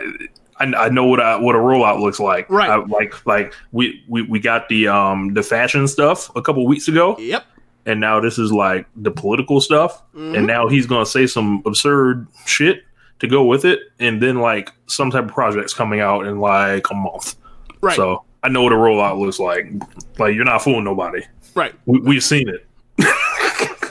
I, 0.57 0.63
I 0.65 0.89
know 0.89 1.05
what 1.05 1.19
I, 1.19 1.35
what 1.37 1.55
a 1.55 1.59
rollout 1.59 1.99
looks 1.99 2.19
like. 2.19 2.47
Right. 2.49 2.69
I, 2.69 2.75
like 2.77 3.25
like 3.25 3.53
we, 3.71 4.03
we 4.07 4.21
we 4.21 4.39
got 4.39 4.69
the 4.69 4.87
um 4.87 5.33
the 5.33 5.41
fashion 5.41 5.87
stuff 5.87 6.33
a 6.35 6.41
couple 6.43 6.65
weeks 6.67 6.87
ago, 6.87 7.17
Yep. 7.17 7.43
and 7.87 7.99
now 7.99 8.19
this 8.19 8.37
is 8.37 8.51
like 8.51 8.85
the 8.95 9.09
political 9.11 9.59
stuff, 9.61 10.01
Mm-hmm. 10.13 10.35
and 10.35 10.47
now 10.47 10.67
he's 10.67 10.85
gonna 10.85 11.05
say 11.05 11.25
some 11.25 11.63
absurd 11.65 12.27
shit 12.45 12.83
to 13.19 13.27
go 13.27 13.43
with 13.45 13.65
it, 13.65 13.79
and 13.99 14.21
then 14.21 14.39
like 14.39 14.71
some 14.87 15.09
type 15.09 15.25
of 15.25 15.31
project's 15.31 15.73
coming 15.73 15.99
out 16.01 16.27
in 16.27 16.39
like 16.39 16.89
a 16.91 16.93
month. 16.93 17.35
Right. 17.81 17.95
So 17.95 18.23
I 18.43 18.49
know 18.49 18.61
what 18.61 18.71
a 18.73 18.75
rollout 18.75 19.19
looks 19.19 19.39
like. 19.39 19.65
Like 20.19 20.35
you're 20.35 20.45
not 20.45 20.61
fooling 20.61 20.83
nobody. 20.83 21.23
Right. 21.55 21.73
We, 21.85 21.99
we've 21.99 22.23
seen 22.23 22.49
it. 22.49 22.65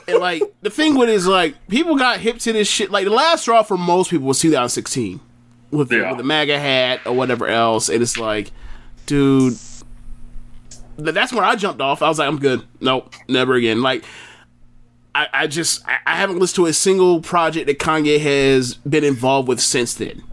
And 0.06 0.18
like 0.18 0.42
the 0.60 0.68
thing 0.68 0.96
with 0.98 1.08
it 1.08 1.14
is 1.14 1.26
like 1.26 1.54
people 1.68 1.96
got 1.96 2.20
hip 2.20 2.38
to 2.40 2.52
this 2.52 2.68
shit. 2.68 2.90
Like 2.90 3.04
the 3.06 3.10
last 3.10 3.40
straw 3.40 3.62
for 3.62 3.78
most 3.78 4.10
people 4.10 4.26
was 4.26 4.38
2016 4.38 5.18
with 5.70 5.88
the, 5.88 5.96
Yeah. 5.96 6.10
with 6.10 6.18
the 6.18 6.24
MAGA 6.24 6.58
hat 6.60 7.00
or 7.06 7.14
whatever 7.14 7.46
else. 7.48 7.88
And 7.88 8.02
it's 8.02 8.18
like, 8.18 8.50
dude, 9.06 9.56
that's 10.98 11.32
when 11.32 11.42
I 11.42 11.56
jumped 11.56 11.80
off. 11.80 12.02
I 12.02 12.08
was 12.10 12.18
like, 12.18 12.28
I'm 12.28 12.38
good. 12.38 12.64
Nope, 12.80 13.14
never 13.28 13.54
again. 13.54 13.82
Like. 13.82 14.04
I, 15.16 15.28
I 15.32 15.46
just 15.46 15.86
I, 15.88 15.98
I 16.06 16.16
haven't 16.16 16.40
listened 16.40 16.56
to 16.56 16.66
a 16.66 16.72
single 16.72 17.20
project 17.20 17.68
that 17.68 17.78
Kanye 17.78 18.18
has 18.18 18.74
been 18.74 19.04
involved 19.04 19.46
with 19.46 19.60
since 19.60 19.94
then. 19.94 20.24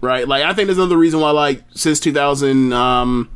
Right? 0.00 0.26
Like 0.26 0.42
I 0.44 0.54
think 0.54 0.66
there's 0.66 0.78
another 0.78 0.96
reason 0.96 1.20
why 1.20 1.30
like 1.30 1.62
since 1.74 2.00
2014 2.00 2.72
um, 2.72 3.28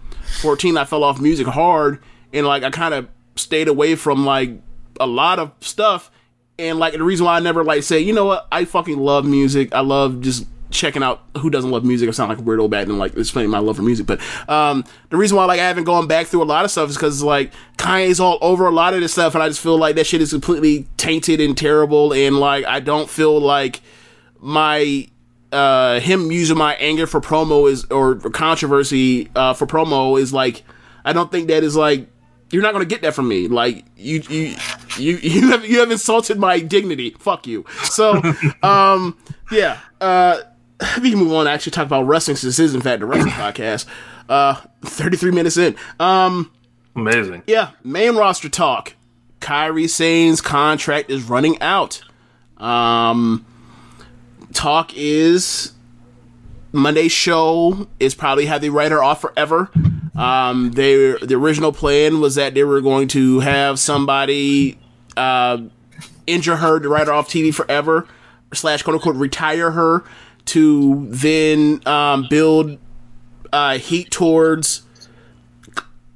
I 0.79 0.85
fell 0.87 1.05
off 1.05 1.21
music 1.21 1.47
hard 1.47 2.03
and 2.33 2.47
like 2.47 2.63
I 2.63 2.71
kind 2.71 2.95
of 2.95 3.07
stayed 3.39 3.69
away 3.69 3.95
from 3.95 4.25
like 4.25 4.51
a 5.01 5.07
lot 5.07 5.39
of 5.39 5.53
stuff 5.61 6.11
and 6.59 6.79
like 6.79 6.93
the 6.95 7.03
reason 7.03 7.27
why 7.27 7.37
I 7.37 7.41
never 7.41 7.63
like 7.65 7.83
say, 7.83 8.01
you 8.01 8.13
know 8.13 8.25
what, 8.25 8.49
I 8.51 8.65
fucking 8.65 8.99
love 8.99 9.25
music. 9.25 9.73
I 9.75 9.81
love 9.81 10.21
just 10.21 10.47
checking 10.71 11.03
out 11.03 11.23
who 11.39 11.49
doesn't 11.49 11.71
love 11.71 11.85
music. 11.85 12.09
I 12.09 12.13
sound 12.13 12.29
like 12.29 12.39
a 12.39 12.43
weirdo 12.43 12.69
back 12.69 12.89
and 12.89 12.99
like 12.99 13.17
explaining 13.17 13.51
my 13.51 13.59
love 13.59 13.77
for 13.77 13.83
music. 13.83 14.07
But 14.07 14.21
um 14.49 14.85
the 15.11 15.17
reason 15.17 15.37
why 15.37 15.45
like 15.45 15.61
I 15.61 15.67
haven't 15.67 15.85
gone 15.85 16.07
back 16.07 16.27
through 16.27 16.43
a 16.43 16.45
lot 16.45 16.65
of 16.65 16.71
stuff 16.71 16.91
is 16.91 16.97
because 16.97 17.23
like 17.23 17.53
Kanye's 17.79 18.21
all 18.21 18.39
over 18.43 18.67
a 18.67 18.71
lot 18.71 18.93
of 18.93 19.01
this 19.01 19.13
stuff 19.13 19.35
and 19.35 19.43
I 19.43 19.49
just 19.49 19.61
feel 19.61 19.79
like 19.79 19.97
that 19.97 20.07
shit 20.07 20.21
is 20.21 20.31
completely 20.31 20.87
tainted 20.97 21.41
and 21.41 21.57
terrible 21.57 22.13
and 22.13 22.39
like 22.39 22.65
I 22.67 22.81
don't 22.81 23.09
feel 23.09 23.41
like 23.41 23.81
my 24.41 25.09
uh 25.53 26.01
him 26.01 26.31
using 26.31 26.59
my 26.59 26.75
anger 26.75 27.07
for 27.07 27.21
promo 27.21 27.71
is 27.71 27.85
or 27.87 28.17
controversy 28.17 29.31
uh 29.35 29.55
for 29.55 29.67
promo 29.67 30.21
is 30.21 30.33
like 30.33 30.65
I 31.05 31.13
don't 31.15 31.31
think 31.31 31.49
that 31.49 31.63
is 31.63 31.77
like 31.77 32.09
you're 32.51 32.63
not 32.63 32.73
gonna 32.73 32.85
get 32.85 33.03
that 33.03 33.15
from 33.15 33.29
me. 33.29 33.49
Like 33.49 33.85
you 33.97 34.21
you 34.29 34.57
you 34.99 35.17
you 35.23 35.49
have 35.51 35.65
you 35.65 35.81
have 35.81 35.91
insulted 35.91 36.39
my 36.39 36.61
dignity. 36.61 37.15
Fuck 37.19 37.47
you. 37.47 37.65
So 37.85 38.21
um 38.63 39.17
yeah. 39.51 39.81
Uh 40.01 40.41
we 41.03 41.11
can 41.11 41.19
move 41.19 41.33
on 41.33 41.47
to 41.47 41.51
actually 41.51 41.73
talk 41.73 41.87
about 41.87 42.07
wrestling 42.07 42.37
since 42.37 42.57
this 42.57 42.71
is 42.71 42.75
in 42.75 42.81
fact 42.81 43.03
a 43.03 43.07
wrestling 43.07 43.33
podcast. 43.35 43.87
Uh 44.29 44.61
33 44.85 45.31
minutes 45.33 45.57
in. 45.57 45.77
Um 46.01 46.51
Amazing. 46.97 47.43
yeah, 47.47 47.71
main 47.85 48.17
roster 48.17 48.49
talk. 48.49 48.95
Kairi 49.41 49.89
Sane's 49.89 50.41
contract 50.41 51.11
is 51.11 51.23
running 51.25 51.61
out. 51.63 52.03
Um, 52.57 53.47
talk 54.53 54.91
is 54.97 55.73
Monday's 56.73 57.13
show 57.13 57.89
is 57.99 58.15
probably 58.15 58.47
have 58.47 58.61
the 58.61 58.71
writer 58.71 59.03
off 59.03 59.21
forever. 59.21 59.71
Um, 60.17 60.73
they 60.73 61.13
the 61.23 61.35
original 61.35 61.73
plan 61.73 62.21
was 62.21 62.35
that 62.35 62.55
they 62.55 62.65
were 62.65 62.81
going 62.81 63.09
to 63.09 63.41
have 63.41 63.79
somebody 63.79 64.79
uh, 65.17 65.59
injure 66.27 66.57
her 66.57 66.81
to 66.81 66.89
write 66.89 67.07
her 67.07 67.13
off 67.13 67.29
TV 67.29 67.55
forever, 67.55 68.07
slash 68.53 68.83
quote 68.83 68.95
unquote 68.95 69.17
retire 69.17 69.71
her 69.71 70.05
to 70.47 71.07
then 71.11 71.81
um, 71.87 72.27
build 72.29 72.79
uh, 73.53 73.79
heat 73.79 74.11
towards 74.11 74.83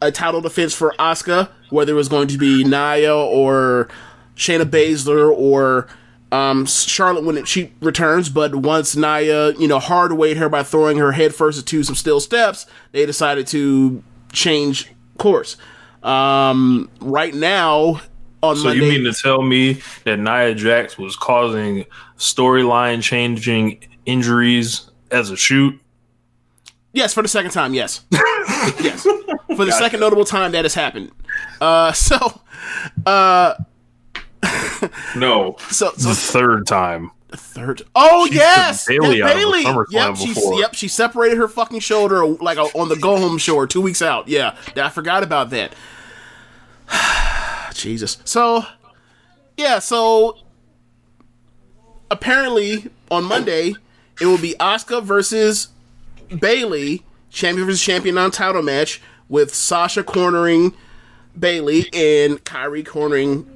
a 0.00 0.10
title 0.10 0.40
defense 0.40 0.74
for 0.74 0.94
Asuka, 0.98 1.48
whether 1.70 1.92
it 1.92 1.96
was 1.96 2.08
going 2.08 2.28
to 2.28 2.38
be 2.38 2.64
Nia 2.64 3.14
or 3.14 3.88
Shayna 4.36 4.64
Baszler 4.64 5.30
or 5.30 5.86
um, 6.32 6.66
Charlotte 6.66 7.24
when 7.24 7.36
it, 7.36 7.46
she 7.46 7.72
returns. 7.80 8.28
But 8.28 8.56
once 8.56 8.96
Nia, 8.96 9.52
you 9.52 9.68
know, 9.68 9.78
hard 9.78 10.14
weight 10.14 10.38
her 10.38 10.48
by 10.48 10.64
throwing 10.64 10.98
her 10.98 11.12
head 11.12 11.34
first 11.34 11.58
into 11.60 11.84
some 11.84 11.94
steel 11.94 12.18
steps, 12.18 12.66
they 12.90 13.06
decided 13.06 13.46
to 13.48 14.02
change 14.32 14.90
course. 15.18 15.56
Um, 16.02 16.90
right 17.00 17.34
now, 17.34 18.00
on 18.42 18.56
So 18.56 18.64
Monday, 18.64 18.84
you 18.84 18.90
mean 18.90 19.04
to 19.04 19.12
tell 19.12 19.42
me 19.42 19.80
that 20.04 20.18
Nia 20.18 20.54
Jax 20.54 20.98
was 20.98 21.14
causing 21.14 21.84
storyline 22.16 23.02
changing 23.02 23.78
injuries 24.04 24.90
as 25.12 25.30
a 25.30 25.36
shoot? 25.36 25.78
Yes, 26.92 27.14
for 27.14 27.22
the 27.22 27.28
second 27.28 27.52
time. 27.52 27.72
Yes, 27.72 28.02
yes, 28.10 29.02
for 29.02 29.64
the 29.64 29.72
second 29.72 30.00
notable 30.00 30.24
time 30.24 30.52
that 30.52 30.64
has 30.64 30.74
happened. 30.74 31.10
Uh, 31.60 31.92
so, 31.92 32.40
uh, 33.06 33.54
No, 35.16 35.56
so 35.70 35.92
so 35.96 36.08
the 36.08 36.14
third 36.14 36.66
time. 36.66 37.10
The 37.28 37.36
third. 37.36 37.82
Oh 37.94 38.26
She 38.26 38.34
yes, 38.34 38.84
took 38.84 39.00
Bayley 39.00 39.18
yeah, 39.18 39.26
out 39.26 39.36
of 39.36 39.52
the 39.52 39.86
Yep, 39.90 40.16
she 40.16 40.34
before. 40.34 40.60
yep 40.60 40.74
she 40.74 40.88
separated 40.88 41.38
her 41.38 41.48
fucking 41.48 41.80
shoulder 41.80 42.26
like 42.26 42.58
uh, 42.58 42.64
on 42.74 42.88
the 42.88 42.96
go 42.96 43.16
home 43.18 43.38
show 43.38 43.64
two 43.66 43.80
weeks 43.80 44.02
out. 44.02 44.28
Yeah, 44.28 44.56
I 44.76 44.88
forgot 44.90 45.22
about 45.22 45.50
that. 45.50 45.74
Jesus. 47.74 48.18
So 48.24 48.64
yeah, 49.56 49.78
so 49.78 50.38
apparently 52.10 52.90
on 53.10 53.24
Monday 53.24 53.74
it 54.20 54.26
will 54.26 54.38
be 54.38 54.54
Asuka 54.60 55.02
versus 55.02 55.68
Bayley, 56.38 57.02
champion 57.30 57.66
versus 57.66 57.82
champion 57.82 58.18
on 58.18 58.30
title 58.30 58.62
match 58.62 59.00
with 59.28 59.54
Sasha 59.54 60.02
cornering 60.04 60.74
Bayley 61.38 61.88
and 61.94 62.44
Kairi 62.44 62.84
cornering 62.84 63.48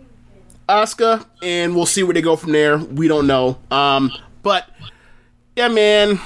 Asuka, 0.68 1.24
and 1.42 1.74
we'll 1.76 1.86
see 1.86 2.02
where 2.02 2.14
they 2.14 2.22
go 2.22 2.36
from 2.36 2.52
there. 2.52 2.78
We 2.78 3.08
don't 3.08 3.26
know. 3.26 3.58
Um, 3.70 4.10
but 4.42 4.68
yeah, 5.56 5.68
man, 5.68 6.20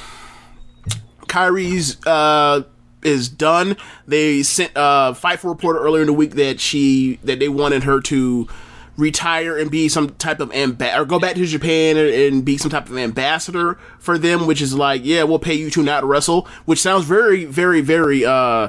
Kairi's 1.27 2.05
uh 2.07 2.63
is 3.03 3.29
done. 3.29 3.77
They 4.07 4.43
sent 4.43 4.77
uh 4.77 5.15
Fightful 5.17 5.51
reporter 5.51 5.79
earlier 5.79 6.03
in 6.03 6.07
the 6.07 6.13
week 6.13 6.35
that 6.35 6.61
she 6.61 7.19
that 7.25 7.39
they 7.39 7.49
wanted 7.49 7.85
her 7.85 8.01
to 8.03 8.49
retire 8.97 9.57
and 9.57 9.71
be 9.71 9.89
some 9.89 10.11
type 10.17 10.41
of 10.41 10.53
amba- 10.53 10.99
or 10.99 11.07
go 11.07 11.19
back 11.19 11.35
to 11.35 11.47
Japan 11.47 11.97
and 11.97 12.45
be 12.45 12.59
some 12.59 12.71
type 12.71 12.91
of 12.91 12.99
ambassador 12.99 13.79
for 13.99 14.19
them, 14.19 14.47
which 14.47 14.61
is 14.61 14.75
like, 14.75 15.01
yeah, 15.05 15.23
we'll 15.23 15.39
pay 15.39 15.55
you 15.55 15.71
to 15.71 15.83
not 15.83 16.05
wrestle, 16.05 16.47
which 16.67 16.81
sounds 16.81 17.05
very, 17.05 17.45
very, 17.45 17.81
very 17.81 18.25
uh 18.25 18.69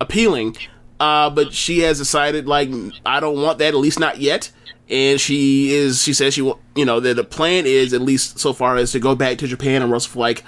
appealing. 0.00 0.56
Uh, 0.98 1.28
but 1.28 1.52
she 1.52 1.80
has 1.80 1.98
decided 1.98 2.46
like 2.46 2.70
I 3.04 3.20
don't 3.20 3.42
want 3.42 3.58
that, 3.58 3.68
at 3.68 3.76
least 3.76 4.00
not 4.00 4.18
yet. 4.18 4.50
And 4.88 5.20
she 5.20 5.72
is, 5.72 6.02
she 6.02 6.12
says 6.12 6.34
she 6.34 6.42
will, 6.42 6.60
you 6.74 6.84
know, 6.84 7.00
that 7.00 7.14
the 7.14 7.24
plan 7.24 7.66
is 7.66 7.92
at 7.92 8.00
least 8.00 8.38
so 8.38 8.52
far 8.52 8.76
as 8.76 8.92
to 8.92 9.00
go 9.00 9.14
back 9.14 9.38
to 9.38 9.48
Japan 9.48 9.82
and 9.82 9.90
wrestle 9.90 10.12
for 10.12 10.20
like 10.20 10.44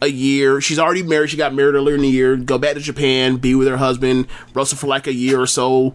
a 0.00 0.06
year. 0.06 0.60
She's 0.60 0.78
already 0.78 1.02
married. 1.02 1.30
She 1.30 1.36
got 1.36 1.54
married 1.54 1.74
earlier 1.74 1.96
in 1.96 2.02
the 2.02 2.08
year. 2.08 2.36
Go 2.36 2.58
back 2.58 2.74
to 2.74 2.80
Japan, 2.80 3.36
be 3.36 3.54
with 3.54 3.68
her 3.68 3.76
husband, 3.76 4.26
wrestle 4.54 4.78
for 4.78 4.86
like 4.86 5.06
a 5.06 5.12
year 5.12 5.40
or 5.40 5.46
so, 5.46 5.94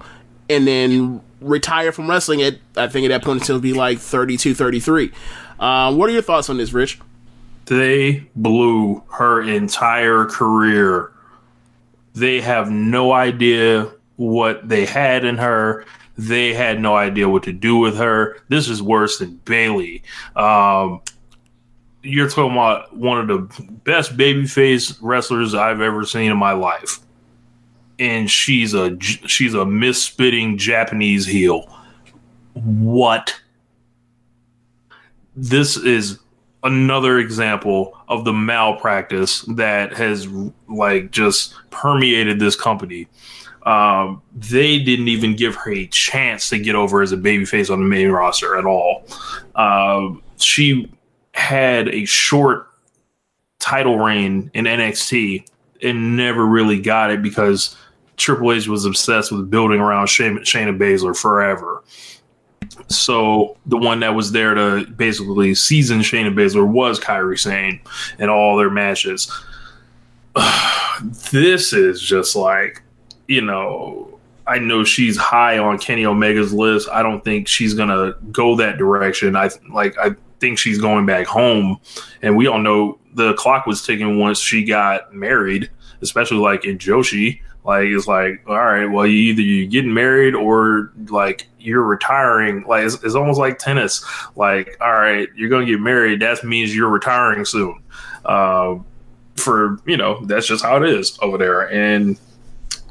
and 0.49 0.67
then 0.67 1.21
retire 1.41 1.91
from 1.91 2.09
wrestling 2.09 2.41
at, 2.41 2.57
I 2.75 2.87
think 2.87 3.05
at 3.05 3.09
that 3.09 3.23
point 3.23 3.41
until 3.41 3.59
be 3.59 3.73
like 3.73 3.99
32, 3.99 4.53
33. 4.53 5.11
Um, 5.59 5.97
what 5.97 6.09
are 6.09 6.13
your 6.13 6.21
thoughts 6.21 6.49
on 6.49 6.57
this, 6.57 6.73
Rich? 6.73 6.99
They 7.65 8.27
blew 8.35 9.03
her 9.13 9.41
entire 9.41 10.25
career. 10.25 11.11
They 12.13 12.41
have 12.41 12.69
no 12.69 13.11
idea 13.11 13.91
what 14.17 14.67
they 14.67 14.85
had 14.85 15.25
in 15.25 15.37
her. 15.37 15.85
They 16.17 16.53
had 16.53 16.79
no 16.79 16.95
idea 16.95 17.27
what 17.27 17.43
to 17.43 17.51
do 17.51 17.77
with 17.77 17.97
her. 17.97 18.37
This 18.47 18.69
is 18.69 18.81
worse 18.81 19.19
than 19.19 19.35
Bayley. 19.45 20.03
Um, 20.35 21.01
you're 22.03 22.29
talking 22.29 22.51
about 22.51 22.95
one 22.95 23.19
of 23.19 23.27
the 23.27 23.63
best 23.83 24.15
babyface 24.15 24.97
wrestlers 25.01 25.53
I've 25.53 25.81
ever 25.81 26.05
seen 26.05 26.31
in 26.31 26.37
my 26.37 26.53
life, 26.53 26.99
and 27.99 28.29
she's 28.29 28.73
a 28.73 28.97
she's 28.99 29.53
a 29.53 29.65
mist-spitting 29.65 30.57
Japanese 30.57 31.25
heel. 31.25 31.67
What? 32.53 33.35
This 35.35 35.75
is 35.75 36.19
another 36.63 37.19
example 37.19 37.97
of 38.07 38.23
the 38.23 38.33
malpractice 38.33 39.41
that 39.41 39.93
has 39.93 40.27
like 40.69 41.11
just 41.11 41.53
permeated 41.71 42.39
this 42.39 42.55
company. 42.55 43.07
Um, 43.65 44.21
they 44.35 44.79
didn't 44.79 45.07
even 45.07 45.35
give 45.35 45.55
her 45.55 45.71
a 45.71 45.87
chance 45.87 46.49
to 46.49 46.59
get 46.59 46.75
over 46.75 47.01
as 47.01 47.11
a 47.11 47.17
babyface 47.17 47.71
on 47.71 47.79
the 47.79 47.87
main 47.87 48.09
roster 48.09 48.57
at 48.57 48.65
all. 48.65 49.05
Um, 49.55 50.21
she 50.37 50.91
had 51.33 51.89
a 51.89 52.05
short 52.05 52.69
title 53.59 53.97
reign 53.97 54.51
in 54.53 54.65
NXT 54.65 55.47
and 55.81 56.15
never 56.15 56.45
really 56.45 56.79
got 56.79 57.09
it 57.09 57.21
because 57.21 57.75
Triple 58.17 58.53
H 58.53 58.67
was 58.67 58.85
obsessed 58.85 59.31
with 59.31 59.49
building 59.49 59.79
around 59.79 60.07
Shayna, 60.07 60.77
Baszler 60.77 61.17
forever. 61.17 61.83
So 62.87 63.57
the 63.65 63.77
one 63.77 63.99
that 64.01 64.15
was 64.15 64.31
there 64.31 64.53
to 64.53 64.85
basically 64.95 65.55
season 65.55 65.99
Shayna 65.99 66.33
Baszler 66.33 66.67
was 66.67 66.99
Kairi 66.99 67.39
Sane 67.39 67.79
in 68.19 68.29
all 68.29 68.57
their 68.57 68.69
matches. 68.69 69.31
this 71.31 71.73
is 71.73 72.01
just 72.01 72.35
like, 72.35 72.81
you 73.27 73.41
know, 73.41 74.19
I 74.47 74.59
know 74.59 74.83
she's 74.83 75.17
high 75.17 75.57
on 75.57 75.79
Kenny 75.79 76.05
Omega's 76.05 76.53
list. 76.53 76.87
I 76.91 77.01
don't 77.01 77.23
think 77.23 77.47
she's 77.47 77.73
gonna 77.73 78.13
go 78.31 78.55
that 78.57 78.77
direction. 78.77 79.35
I 79.35 79.49
like 79.71 79.97
I 79.97 80.15
think 80.39 80.59
she's 80.59 80.79
going 80.79 81.05
back 81.05 81.25
home, 81.25 81.79
and 82.21 82.37
we 82.37 82.47
all 82.47 82.59
know 82.59 82.99
the 83.13 83.33
clock 83.33 83.65
was 83.65 83.83
ticking 83.83 84.19
once 84.19 84.39
she 84.39 84.63
got 84.63 85.13
married, 85.13 85.69
especially 86.01 86.37
like 86.37 86.65
in 86.65 86.77
Joshi. 86.77 87.41
Like 87.63 87.87
it's 87.87 88.07
like, 88.07 88.43
all 88.47 88.55
right, 88.55 88.85
well, 88.85 89.07
you 89.07 89.31
either 89.31 89.41
you're 89.41 89.67
getting 89.67 89.93
married 89.93 90.35
or 90.35 90.91
like 91.09 91.47
you're 91.57 91.81
retiring. 91.81 92.63
Like 92.67 92.85
it's, 92.85 93.03
it's 93.03 93.15
almost 93.15 93.39
like 93.39 93.57
tennis. 93.57 94.05
Like, 94.35 94.77
all 94.79 94.93
right, 94.93 95.27
you're 95.35 95.49
gonna 95.49 95.65
get 95.65 95.79
married. 95.79 96.21
That 96.21 96.43
means 96.43 96.75
you're 96.75 96.89
retiring 96.89 97.43
soon. 97.45 97.81
Uh, 98.23 98.75
for 99.37 99.79
you 99.87 99.97
know, 99.97 100.23
that's 100.25 100.45
just 100.45 100.63
how 100.63 100.77
it 100.77 100.87
is 100.87 101.17
over 101.23 101.39
there. 101.39 101.71
And 101.71 102.19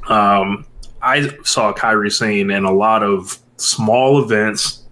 um, 0.07 0.65
I 1.01 1.29
saw 1.43 1.73
Kairi 1.73 2.11
Sane 2.11 2.51
in 2.51 2.65
a 2.65 2.71
lot 2.71 3.03
of 3.03 3.37
small 3.57 4.21
events 4.23 4.83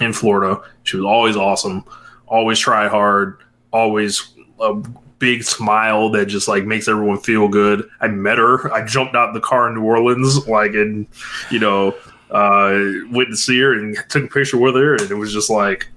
in 0.00 0.12
Florida. 0.12 0.62
She 0.84 0.96
was 0.96 1.06
always 1.06 1.36
awesome, 1.36 1.84
always 2.26 2.58
try 2.58 2.88
hard, 2.88 3.38
always 3.72 4.34
a 4.60 4.74
big 5.18 5.44
smile 5.44 6.10
that 6.10 6.26
just 6.26 6.48
like 6.48 6.64
makes 6.64 6.88
everyone 6.88 7.18
feel 7.18 7.48
good. 7.48 7.88
I 8.00 8.08
met 8.08 8.38
her. 8.38 8.72
I 8.72 8.84
jumped 8.84 9.14
out 9.14 9.34
the 9.34 9.40
car 9.40 9.68
in 9.68 9.74
New 9.74 9.84
Orleans, 9.84 10.46
like, 10.48 10.72
and 10.72 11.06
you 11.50 11.58
know, 11.58 11.94
uh, 12.30 12.78
went 13.10 13.30
to 13.30 13.36
see 13.36 13.60
her 13.60 13.72
and 13.72 13.96
took 14.08 14.24
a 14.24 14.28
picture 14.28 14.58
with 14.58 14.74
her, 14.74 14.96
and 14.96 15.10
it 15.10 15.14
was 15.14 15.32
just 15.32 15.50
like 15.50 15.88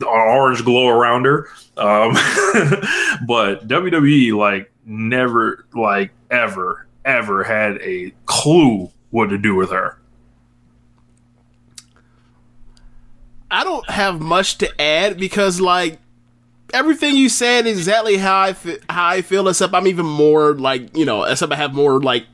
an 0.00 0.06
orange 0.06 0.64
glow 0.64 0.88
around 0.88 1.26
her. 1.26 1.48
Um, 1.76 2.12
but 3.26 3.68
WWE 3.68 4.34
like 4.34 4.72
never, 4.84 5.66
like 5.74 6.12
ever, 6.30 6.86
ever 7.04 7.44
had 7.44 7.78
a 7.82 8.12
clue 8.26 8.90
what 9.10 9.26
to 9.26 9.38
do 9.38 9.54
with 9.54 9.70
her. 9.70 9.98
I 13.50 13.64
don't 13.64 13.88
have 13.90 14.20
much 14.20 14.58
to 14.58 14.80
add 14.80 15.18
because 15.18 15.60
like 15.60 15.98
everything 16.72 17.16
you 17.16 17.28
said 17.28 17.66
is 17.66 17.78
exactly 17.78 18.16
how 18.16 18.36
I 18.36 18.52
how 18.88 19.08
I 19.08 19.22
feel. 19.22 19.48
Except 19.48 19.74
I'm 19.74 19.88
even 19.88 20.06
more 20.06 20.54
like 20.54 20.96
you 20.96 21.04
know, 21.04 21.24
except 21.24 21.52
I 21.52 21.56
have 21.56 21.74
more 21.74 22.00
like 22.00 22.26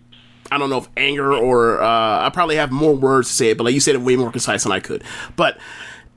I 0.50 0.58
don't 0.58 0.70
know 0.70 0.78
if 0.78 0.88
anger 0.96 1.32
or 1.32 1.82
uh, 1.82 2.26
I 2.26 2.30
probably 2.30 2.56
have 2.56 2.70
more 2.70 2.94
words 2.94 3.28
to 3.28 3.34
say 3.34 3.50
it, 3.50 3.58
but 3.58 3.64
like 3.64 3.74
you 3.74 3.80
said 3.80 3.94
it 3.94 4.02
way 4.02 4.16
more 4.16 4.30
concise 4.30 4.62
than 4.64 4.72
I 4.72 4.80
could. 4.80 5.02
But 5.36 5.58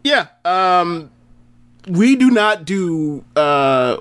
yeah, 0.03 0.27
um, 0.43 1.11
we 1.87 2.15
do 2.15 2.29
not 2.29 2.65
do 2.65 3.23
uh, 3.35 3.97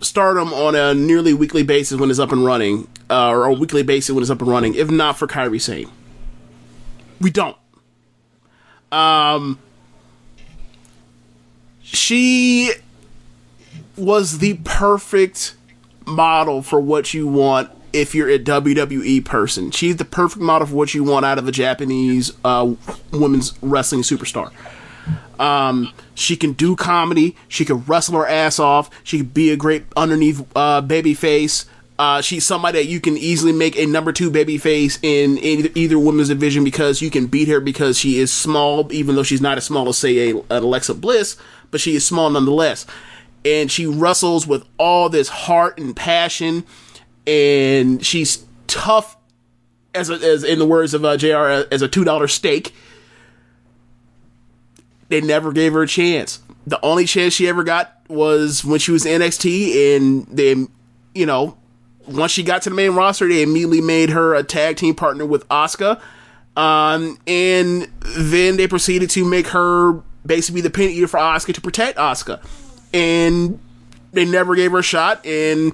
Stardom 0.00 0.52
on 0.52 0.74
a 0.74 0.94
nearly 0.94 1.34
weekly 1.34 1.62
basis 1.62 1.98
when 1.98 2.10
it's 2.10 2.18
up 2.18 2.32
and 2.32 2.44
running, 2.44 2.86
uh, 3.10 3.30
or 3.30 3.44
a 3.44 3.52
weekly 3.52 3.82
basis 3.82 4.14
when 4.14 4.22
it's 4.22 4.30
up 4.30 4.40
and 4.40 4.50
running. 4.50 4.74
If 4.74 4.90
not 4.90 5.18
for 5.18 5.26
Kairi 5.26 5.60
Sane, 5.60 5.90
we 7.20 7.30
don't. 7.30 7.56
Um, 8.92 9.58
she 11.82 12.72
was 13.96 14.38
the 14.38 14.60
perfect 14.64 15.56
model 16.06 16.62
for 16.62 16.80
what 16.80 17.12
you 17.12 17.26
want 17.26 17.70
if 17.92 18.14
you're 18.14 18.28
a 18.28 18.38
WWE 18.38 19.24
person. 19.24 19.70
She's 19.70 19.96
the 19.96 20.04
perfect 20.04 20.42
model 20.42 20.66
for 20.68 20.74
what 20.74 20.94
you 20.94 21.04
want 21.04 21.24
out 21.24 21.38
of 21.38 21.48
a 21.48 21.52
Japanese 21.52 22.32
uh, 22.44 22.74
women's 23.12 23.54
wrestling 23.62 24.02
superstar. 24.02 24.52
Um, 25.38 25.92
she 26.14 26.36
can 26.36 26.52
do 26.52 26.76
comedy. 26.76 27.36
She 27.48 27.64
can 27.64 27.84
wrestle 27.84 28.16
her 28.16 28.26
ass 28.26 28.58
off. 28.58 28.90
She 29.04 29.18
can 29.18 29.26
be 29.26 29.50
a 29.50 29.56
great 29.56 29.84
underneath 29.96 30.44
uh, 30.56 30.80
baby 30.80 31.14
face. 31.14 31.66
Uh, 31.98 32.20
she's 32.20 32.46
somebody 32.46 32.78
that 32.78 32.86
you 32.86 33.00
can 33.00 33.16
easily 33.16 33.52
make 33.52 33.76
a 33.76 33.84
number 33.84 34.12
two 34.12 34.30
baby 34.30 34.56
face 34.56 35.00
in 35.02 35.36
either, 35.38 35.68
either 35.74 35.98
women's 35.98 36.28
division 36.28 36.62
because 36.62 37.02
you 37.02 37.10
can 37.10 37.26
beat 37.26 37.48
her 37.48 37.58
because 37.58 37.98
she 37.98 38.18
is 38.18 38.32
small, 38.32 38.92
even 38.92 39.16
though 39.16 39.24
she's 39.24 39.40
not 39.40 39.58
as 39.58 39.64
small 39.64 39.88
as 39.88 39.98
say 39.98 40.30
a, 40.30 40.36
an 40.36 40.62
Alexa 40.62 40.94
Bliss, 40.94 41.36
but 41.72 41.80
she 41.80 41.96
is 41.96 42.06
small 42.06 42.30
nonetheless. 42.30 42.86
And 43.44 43.70
she 43.70 43.86
wrestles 43.86 44.46
with 44.46 44.64
all 44.78 45.08
this 45.08 45.28
heart 45.28 45.78
and 45.78 45.94
passion, 45.96 46.64
and 47.26 48.04
she's 48.04 48.44
tough 48.68 49.16
as 49.92 50.08
a, 50.08 50.14
as 50.14 50.44
in 50.44 50.60
the 50.60 50.66
words 50.66 50.94
of 50.94 51.04
uh, 51.04 51.16
Jr. 51.16 51.66
as 51.72 51.82
a 51.82 51.88
two 51.88 52.04
dollar 52.04 52.28
steak. 52.28 52.74
They 55.08 55.20
never 55.20 55.52
gave 55.52 55.72
her 55.72 55.82
a 55.82 55.88
chance. 55.88 56.40
The 56.66 56.80
only 56.84 57.06
chance 57.06 57.32
she 57.34 57.48
ever 57.48 57.64
got 57.64 57.94
was 58.08 58.64
when 58.64 58.78
she 58.78 58.92
was 58.92 59.06
in 59.06 59.20
NXT, 59.20 59.96
and 59.96 60.26
they, 60.26 60.54
you 61.14 61.26
know, 61.26 61.56
once 62.06 62.32
she 62.32 62.42
got 62.42 62.62
to 62.62 62.70
the 62.70 62.74
main 62.74 62.92
roster, 62.92 63.28
they 63.28 63.42
immediately 63.42 63.80
made 63.80 64.10
her 64.10 64.34
a 64.34 64.42
tag 64.42 64.76
team 64.76 64.94
partner 64.94 65.24
with 65.24 65.46
Asuka. 65.48 66.00
Um, 66.56 67.18
and 67.26 67.88
then 68.00 68.56
they 68.56 68.66
proceeded 68.66 69.10
to 69.10 69.24
make 69.24 69.48
her 69.48 70.02
basically 70.26 70.60
the 70.60 70.70
pin 70.70 70.90
eater 70.90 71.06
for 71.06 71.18
Asuka 71.18 71.54
to 71.54 71.60
protect 71.60 71.98
Asuka. 71.98 72.44
And 72.92 73.60
they 74.12 74.24
never 74.24 74.54
gave 74.54 74.72
her 74.72 74.78
a 74.78 74.82
shot. 74.82 75.24
And, 75.24 75.72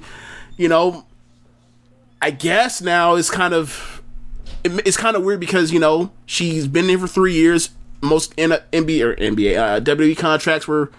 you 0.56 0.68
know, 0.68 1.06
I 2.20 2.30
guess 2.30 2.80
now 2.80 3.16
it's 3.16 3.30
kind 3.30 3.54
of 3.54 4.02
it's 4.64 4.96
kind 4.96 5.14
of 5.14 5.22
weird 5.22 5.40
because 5.40 5.72
you 5.72 5.78
know 5.78 6.10
she's 6.24 6.66
been 6.66 6.86
there 6.86 6.98
for 6.98 7.06
three 7.06 7.34
years. 7.34 7.68
Most 8.04 8.34
in 8.36 8.50
NBA 8.50 9.02
or 9.02 9.16
NBA 9.16 9.56
uh, 9.58 9.80
WWE 9.80 10.16
contracts 10.16 10.68
were 10.68 10.90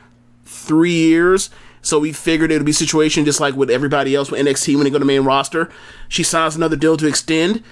three 0.43 0.93
years, 0.93 1.49
so 1.81 1.99
we 1.99 2.11
figured 2.11 2.51
it 2.51 2.57
would 2.57 2.65
be 2.65 2.71
a 2.71 2.73
situation 2.73 3.25
just 3.25 3.39
like 3.39 3.55
with 3.55 3.69
everybody 3.69 4.15
else 4.15 4.31
with 4.31 4.39
NXT 4.45 4.75
when 4.75 4.83
they 4.85 4.89
go 4.89 4.99
to 4.99 5.05
main 5.05 5.23
roster. 5.23 5.69
She 6.09 6.23
signs 6.23 6.55
another 6.55 6.75
deal 6.75 6.97
to 6.97 7.07
extend, 7.07 7.63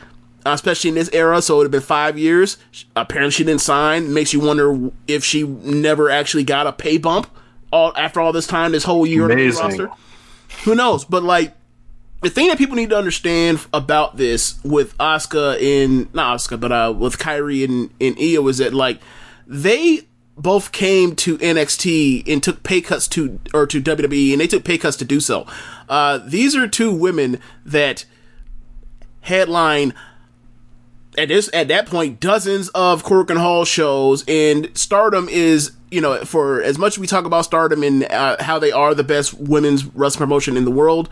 uh, 0.46 0.52
especially 0.52 0.90
in 0.90 0.96
this 0.96 1.10
era, 1.14 1.42
so 1.42 1.56
it 1.56 1.58
would 1.58 1.64
have 1.66 1.72
been 1.72 1.82
five 1.82 2.18
years. 2.18 2.58
Apparently, 2.96 3.32
she 3.32 3.44
didn't 3.44 3.62
sign. 3.62 4.14
Makes 4.14 4.34
you 4.34 4.40
wonder 4.40 4.92
if 5.08 5.24
she 5.24 5.44
never 5.44 6.10
actually 6.10 6.44
got 6.44 6.68
a 6.68 6.72
pay 6.72 6.98
bump 6.98 7.28
all 7.72 7.92
after 7.98 8.22
all 8.22 8.32
this 8.32 8.48
time, 8.48 8.72
this 8.72 8.84
whole 8.84 9.06
year 9.06 9.24
on 9.24 9.30
the 9.30 9.36
main 9.36 9.46
Amazing. 9.46 9.64
roster. 9.64 9.92
Who 10.66 10.76
knows? 10.76 11.06
But 11.06 11.24
like 11.24 11.56
the 12.22 12.30
thing 12.30 12.48
that 12.48 12.58
people 12.58 12.76
need 12.76 12.90
to 12.90 12.98
understand 12.98 13.66
about 13.74 14.16
this 14.18 14.64
with 14.64 14.98
Asuka 14.98 15.60
in 15.60 16.10
not 16.14 16.40
Asuka, 16.40 16.60
but 16.60 16.72
uh, 16.72 16.94
with 16.98 17.18
Kairi 17.18 17.66
and, 17.66 17.90
and 18.00 18.16
Io 18.18 18.48
is 18.48 18.60
that 18.60 18.74
like 18.74 19.02
they 19.48 20.08
both 20.36 20.72
came 20.72 21.16
to 21.16 21.38
NXT 21.38 22.28
and 22.28 22.42
took 22.42 22.64
pay 22.64 22.82
cuts 22.82 23.08
to 23.10 23.40
or 23.54 23.68
to 23.68 23.82
WWE 23.82 24.32
and 24.32 24.42
they 24.42 24.48
took 24.48 24.64
pay 24.64 24.78
cuts 24.78 24.98
to 24.98 25.06
do 25.06 25.20
so. 25.20 25.46
Uh, 25.88 26.20
these 26.26 26.56
are 26.56 26.68
two 26.68 26.92
women 26.92 27.40
that 27.66 28.06
headline 29.22 29.94
at 31.18 31.28
this 31.28 31.50
at 31.54 31.68
that 31.68 31.86
point 31.86 32.20
dozens 32.20 32.70
of 32.70 33.04
Korakuen 33.04 33.38
Hall 33.38 33.66
shows 33.66 34.24
and 34.28 34.70
Stardom 34.74 35.30
is 35.30 35.72
you 35.92 36.02
know 36.02 36.26
for 36.26 36.62
as 36.62 36.78
much 36.78 36.94
as 36.94 37.00
we 37.00 37.08
talk 37.08 37.26
about 37.26 37.46
Stardom 37.46 37.84
and 37.84 38.04
uh, 38.06 38.42
how 38.42 38.60
they 38.60 38.72
are 38.72 38.96
the 38.96 39.04
best 39.04 39.34
women's 39.36 39.86
wrestling 39.86 40.26
promotion 40.26 40.58
in 40.58 40.66
the 40.66 40.72
world 40.72 41.10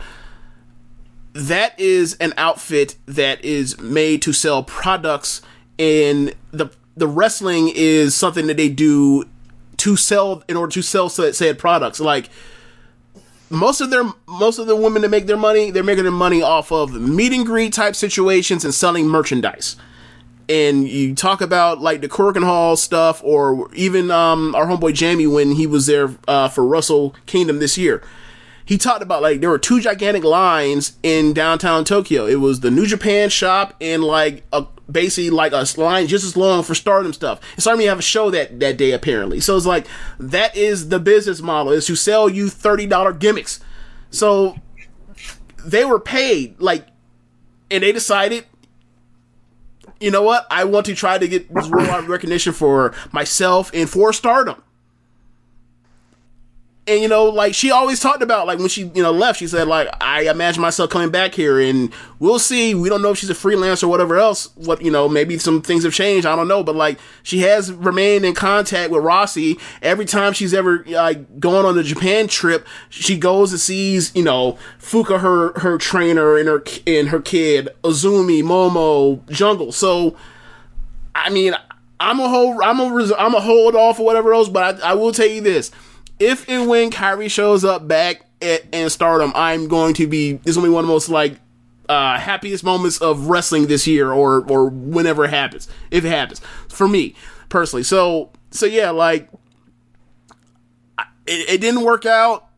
that 1.34 1.78
is 1.78 2.14
an 2.14 2.34
outfit 2.36 2.96
that 3.06 3.42
is 3.44 3.80
made 3.80 4.20
to 4.22 4.32
sell 4.32 4.62
products 4.62 5.40
and 5.78 6.34
the 6.50 6.68
the 6.96 7.06
wrestling 7.06 7.70
is 7.74 8.14
something 8.14 8.46
that 8.46 8.56
they 8.56 8.68
do 8.68 9.24
to 9.78 9.96
sell 9.96 10.42
in 10.48 10.56
order 10.56 10.72
to 10.72 10.82
sell 10.82 11.08
said, 11.08 11.58
products 11.58 12.00
like 12.00 12.28
most 13.50 13.80
of 13.80 13.90
their 13.90 14.04
most 14.26 14.58
of 14.58 14.66
the 14.66 14.76
women 14.76 15.02
that 15.02 15.08
make 15.10 15.26
their 15.26 15.36
money 15.36 15.70
they're 15.70 15.82
making 15.82 16.04
their 16.04 16.12
money 16.12 16.40
off 16.42 16.72
of 16.72 16.92
meet 16.94 17.32
and 17.32 17.44
greet 17.44 17.72
type 17.72 17.94
situations 17.94 18.64
and 18.64 18.74
selling 18.74 19.06
merchandise 19.06 19.76
and 20.48 20.88
you 20.88 21.14
talk 21.14 21.40
about 21.40 21.80
like 21.80 22.00
the 22.00 22.08
Korakuen 22.08 22.44
Hall 22.44 22.76
stuff, 22.76 23.22
or 23.24 23.72
even 23.74 24.10
um, 24.10 24.54
our 24.54 24.66
homeboy 24.66 24.94
Jamie 24.94 25.26
when 25.26 25.52
he 25.52 25.66
was 25.66 25.86
there 25.86 26.14
uh, 26.28 26.48
for 26.48 26.64
Wrestle 26.64 27.14
Kingdom 27.26 27.58
this 27.58 27.78
year. 27.78 28.02
He 28.64 28.78
talked 28.78 29.02
about 29.02 29.22
like 29.22 29.40
there 29.40 29.50
were 29.50 29.58
two 29.58 29.80
gigantic 29.80 30.24
lines 30.24 30.96
in 31.02 31.32
downtown 31.32 31.84
Tokyo. 31.84 32.26
It 32.26 32.36
was 32.36 32.60
the 32.60 32.70
New 32.70 32.86
Japan 32.86 33.28
shop 33.28 33.74
and 33.80 34.04
like 34.04 34.44
a 34.52 34.66
basically 34.90 35.30
like 35.30 35.52
a 35.52 35.66
line 35.80 36.06
just 36.06 36.24
as 36.24 36.36
long 36.36 36.62
for 36.62 36.74
Stardom 36.74 37.12
stuff. 37.12 37.40
And 37.54 37.62
Stardom 37.62 37.84
have 37.86 37.98
a 37.98 38.02
show 38.02 38.30
that 38.30 38.60
that 38.60 38.76
day 38.76 38.92
apparently. 38.92 39.40
So 39.40 39.56
it's 39.56 39.66
like 39.66 39.86
that 40.18 40.56
is 40.56 40.88
the 40.88 40.98
business 40.98 41.40
model 41.40 41.72
is 41.72 41.86
to 41.86 41.96
sell 41.96 42.28
you 42.28 42.48
thirty 42.48 42.86
dollar 42.86 43.12
gimmicks. 43.12 43.60
So 44.10 44.56
they 45.64 45.84
were 45.84 46.00
paid 46.00 46.60
like, 46.60 46.86
and 47.70 47.82
they 47.82 47.92
decided 47.92 48.46
you 50.02 50.10
know 50.10 50.22
what? 50.22 50.46
I 50.50 50.64
want 50.64 50.86
to 50.86 50.94
try 50.94 51.16
to 51.16 51.28
get 51.28 51.52
this 51.54 51.68
worldwide 51.70 52.08
recognition 52.08 52.52
for 52.52 52.92
myself 53.12 53.70
and 53.72 53.88
for 53.88 54.12
Stardom. 54.12 54.60
And 56.84 57.00
you 57.00 57.06
know, 57.06 57.26
like 57.26 57.54
she 57.54 57.70
always 57.70 58.00
talked 58.00 58.22
about, 58.22 58.48
like 58.48 58.58
when 58.58 58.68
she 58.68 58.90
you 58.92 59.04
know 59.04 59.12
left, 59.12 59.38
she 59.38 59.46
said 59.46 59.68
like 59.68 59.88
I 60.00 60.22
imagine 60.22 60.60
myself 60.60 60.90
coming 60.90 61.10
back 61.10 61.32
here, 61.32 61.60
and 61.60 61.92
we'll 62.18 62.40
see. 62.40 62.74
We 62.74 62.88
don't 62.88 63.02
know 63.02 63.12
if 63.12 63.18
she's 63.18 63.30
a 63.30 63.34
freelancer 63.34 63.84
or 63.84 63.88
whatever 63.88 64.16
else. 64.16 64.50
What 64.56 64.82
you 64.82 64.90
know, 64.90 65.08
maybe 65.08 65.38
some 65.38 65.62
things 65.62 65.84
have 65.84 65.94
changed. 65.94 66.26
I 66.26 66.34
don't 66.34 66.48
know, 66.48 66.64
but 66.64 66.74
like 66.74 66.98
she 67.22 67.38
has 67.42 67.72
remained 67.72 68.24
in 68.24 68.34
contact 68.34 68.90
with 68.90 69.04
Rossy 69.04 69.60
every 69.80 70.04
time 70.04 70.32
she's 70.32 70.52
ever 70.52 70.84
like 70.88 71.38
going 71.38 71.64
on 71.64 71.76
the 71.76 71.84
Japan 71.84 72.26
trip. 72.26 72.66
She 72.88 73.16
goes 73.16 73.52
and 73.52 73.60
sees 73.60 74.12
you 74.16 74.24
know 74.24 74.58
Fuka, 74.80 75.20
her 75.20 75.52
her 75.60 75.78
trainer, 75.78 76.36
and 76.36 76.48
her 76.48 76.64
and 76.84 77.10
her 77.10 77.20
kid 77.20 77.68
Azumi, 77.84 78.42
Momo, 78.42 79.24
Jungle. 79.30 79.70
So 79.70 80.16
I 81.14 81.30
mean, 81.30 81.54
I'm 82.00 82.18
a 82.18 82.28
whole 82.28 82.60
I'm 82.62 82.80
a, 82.80 83.14
I'm 83.16 83.34
a 83.36 83.40
hold 83.40 83.76
off 83.76 84.00
or 84.00 84.06
whatever 84.06 84.34
else. 84.34 84.48
But 84.48 84.82
I, 84.82 84.90
I 84.90 84.94
will 84.94 85.12
tell 85.12 85.28
you 85.28 85.40
this: 85.40 85.70
if 86.18 86.48
and 86.48 86.68
when 86.68 86.90
Kairi 86.90 87.30
shows 87.30 87.64
up 87.64 87.86
back 87.88 88.26
at, 88.40 88.62
in 88.72 88.90
Stardom, 88.90 89.32
I'm 89.34 89.68
going 89.68 89.94
to 89.94 90.06
be. 90.06 90.34
This 90.34 90.50
is 90.50 90.56
gonna 90.56 90.68
be 90.68 90.74
one 90.74 90.84
of 90.84 90.88
the 90.88 90.92
most 90.92 91.08
like 91.08 91.38
uh, 91.88 92.18
happiest 92.18 92.64
moments 92.64 92.98
of 92.98 93.28
wrestling 93.28 93.66
this 93.66 93.86
year, 93.86 94.12
or 94.12 94.44
or 94.50 94.68
whenever 94.68 95.24
it 95.24 95.30
happens, 95.30 95.68
if 95.90 96.04
it 96.04 96.08
happens 96.08 96.40
for 96.68 96.88
me 96.88 97.14
personally. 97.48 97.82
So 97.82 98.30
so 98.50 98.66
yeah, 98.66 98.90
like 98.90 99.28
it, 101.26 101.48
it 101.48 101.60
didn't 101.60 101.82
work 101.82 102.06
out. 102.06 102.48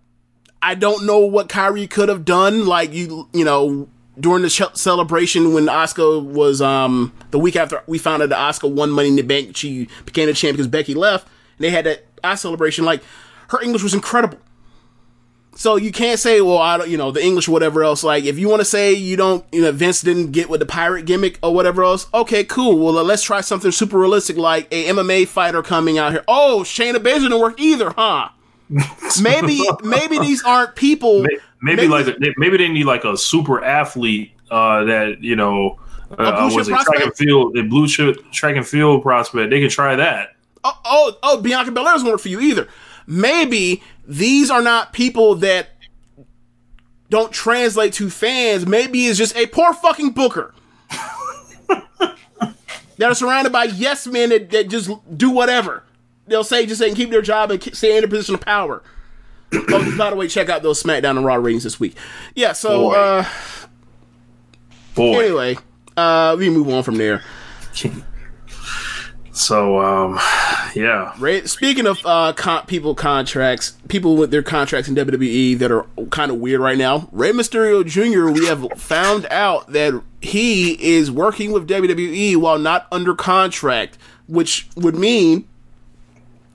I 0.63 0.75
don't 0.75 1.05
know 1.05 1.19
what 1.19 1.49
Kairi 1.49 1.89
could 1.89 2.09
have 2.09 2.25
done. 2.25 2.67
Like 2.67 2.93
you, 2.93 3.29
you 3.33 3.45
know, 3.45 3.89
during 4.19 4.43
the 4.43 4.51
celebration 4.51 5.53
when 5.53 5.67
Asuka 5.67 6.25
was 6.25 6.63
um 6.63 7.13
the 7.31 7.39
week 7.39 7.57
after 7.57 7.83
we 7.87 7.99
found 7.99 8.23
out 8.23 8.31
that 8.31 8.39
Asuka 8.39 8.71
won 8.73 8.91
Money 8.91 9.09
in 9.09 9.17
the 9.17 9.23
Bank, 9.23 9.57
she 9.57 9.89
became 10.05 10.27
the 10.27 10.35
champion 10.35 10.57
because 10.57 10.69
Becky 10.69 10.95
left, 10.95 11.27
and 11.59 11.65
they 11.65 11.71
had 11.71 11.85
that 11.87 12.05
Asuka 12.23 12.39
celebration. 12.39 12.85
Like 12.85 13.03
her 13.49 13.63
English 13.63 13.83
was 13.83 13.95
incredible. 13.95 14.39
So 15.57 15.77
you 15.77 15.93
can't 15.93 16.19
say, 16.19 16.41
well, 16.41 16.59
I 16.59 16.79
don't, 16.79 16.91
you 16.91 16.97
know, 16.97 17.13
the 17.13 17.25
English, 17.25 17.49
or 17.49 17.53
whatever 17.53 17.85
else. 17.85 18.03
Like, 18.03 18.25
if 18.25 18.39
you 18.39 18.49
want 18.49 18.61
to 18.61 18.65
say 18.65 18.93
you 18.93 19.17
don't, 19.17 19.45
you 19.53 19.63
know, 19.63 19.71
Vince 19.71 20.01
didn't 20.01 20.33
get 20.33 20.49
with 20.49 20.61
the 20.61 20.67
pirate 20.67 21.07
gimmick 21.07 21.39
or 21.43 21.55
whatever 21.55 21.85
else, 21.85 22.09
okay, 22.13 22.43
cool. 22.43 22.79
Well, 22.79 23.05
let's 23.05 23.23
try 23.23 23.41
something 23.41 23.71
super 23.71 23.99
realistic, 23.99 24.37
like 24.37 24.67
a 24.73 24.87
MMA 24.87 25.29
fighter 25.29 25.63
coming 25.63 25.97
out 25.97 26.13
here. 26.13 26.25
Oh, 26.27 26.63
Shayna 26.65 26.97
Baszler 26.97 27.23
didn't 27.23 27.39
work 27.39 27.61
either, 27.61 27.91
huh? 27.91 28.31
maybe, 29.23 29.61
maybe 29.85 30.19
these 30.19 30.43
aren't 30.43 30.75
people. 30.75 31.23
Maybe, 31.23 31.39
maybe 31.63 31.89
like 31.89 32.07
maybe 32.37 32.57
they 32.57 32.69
need 32.69 32.87
like 32.87 33.05
a 33.05 33.17
super 33.17 33.63
athlete 33.63 34.33
uh, 34.51 34.85
that 34.85 35.23
you 35.23 35.37
know 35.37 35.79
uh, 36.19 36.49
blue 36.49 36.57
was 36.57 36.69
it 36.69 36.73
track 36.73 37.03
and 37.03 37.15
field, 37.15 37.57
a 37.57 37.63
blue 37.63 37.87
chip 37.87 38.31
track 38.33 38.57
and 38.57 38.67
field 38.67 39.03
prospect. 39.03 39.51
They 39.51 39.61
can 39.61 39.71
try 39.71 39.97
that. 39.97 40.31
oh, 40.65 40.79
oh, 40.85 41.19
oh, 41.23 41.41
Bianca 41.41 41.71
Belair 41.71 41.93
doesn't 41.93 42.09
work 42.09 42.21
for 42.21 42.29
you 42.29 42.41
either. 42.41 42.69
Maybe 43.07 43.83
these 44.07 44.51
are 44.51 44.63
not 44.63 44.93
people 44.93 45.35
that 45.37 45.69
don't 47.11 47.33
translate 47.33 47.93
to 47.95 48.11
fans. 48.11 48.67
Maybe 48.67 49.07
it's 49.07 49.19
just 49.19 49.37
a 49.37 49.47
poor 49.47 49.73
fucking 49.73 50.11
booker 50.11 50.55
that 51.99 52.17
are 53.03 53.15
surrounded 53.15 53.53
by 53.53 53.65
yes 53.65 54.07
men 54.07 54.31
that, 54.31 54.51
that 54.51 54.69
just 54.69 54.91
do 55.17 55.31
whatever. 55.31 55.85
They'll 56.27 56.45
say 56.45 56.67
just 56.67 56.81
they 56.81 56.89
can 56.89 56.97
keep 56.97 57.11
their 57.11 57.23
job 57.23 57.51
and 57.51 57.63
stay 57.75 57.97
in 57.97 58.05
a 58.05 58.09
position 58.09 58.35
of 58.35 58.41
power. 58.41 58.83
oh, 59.53 59.95
by 59.99 60.11
the 60.11 60.17
way, 60.17 60.27
check 60.27 60.49
out 60.49 60.63
those 60.63 60.83
SmackDown 60.83 61.17
and 61.17 61.25
Raw 61.25 61.35
ratings 61.37 61.65
this 61.65 61.79
week. 61.79 61.97
Yeah, 62.35 62.53
so 62.53 62.89
Boy. 62.89 62.95
uh, 62.95 63.25
Boy, 64.95 65.25
anyway, 65.25 65.59
uh, 65.97 66.35
we 66.39 66.51
move 66.51 66.69
on 66.71 66.83
from 66.83 66.97
there. 66.97 67.23
so 69.35 69.81
um, 69.81 70.15
yeah, 70.77 71.13
Rey, 71.19 71.45
speaking 71.47 71.89
of 71.89 71.99
uh, 72.05 72.33
con- 72.35 72.67
people 72.67 72.95
contracts, 72.95 73.73
people 73.89 74.17
with 74.17 74.31
their 74.31 74.45
contracts 74.45 74.89
in 74.89 74.95
WWE 74.95 75.59
that 75.59 75.73
are 75.73 75.87
kind 76.11 76.31
of 76.31 76.39
weird 76.39 76.61
right 76.61 76.79
now. 76.79 77.09
Rey 77.11 77.33
Mysterio 77.33 77.85
Jr. 77.85 78.31
We 78.31 78.47
have 78.47 78.67
found 78.77 79.27
out 79.27 79.73
that 79.73 80.01
he 80.21 80.73
is 80.81 81.11
working 81.11 81.51
with 81.51 81.69
WWE 81.69 82.37
while 82.37 82.61
not 82.61 82.87
under 82.93 83.13
contract, 83.15 83.99
which 84.29 84.69
would 84.77 84.95
mean 84.95 85.49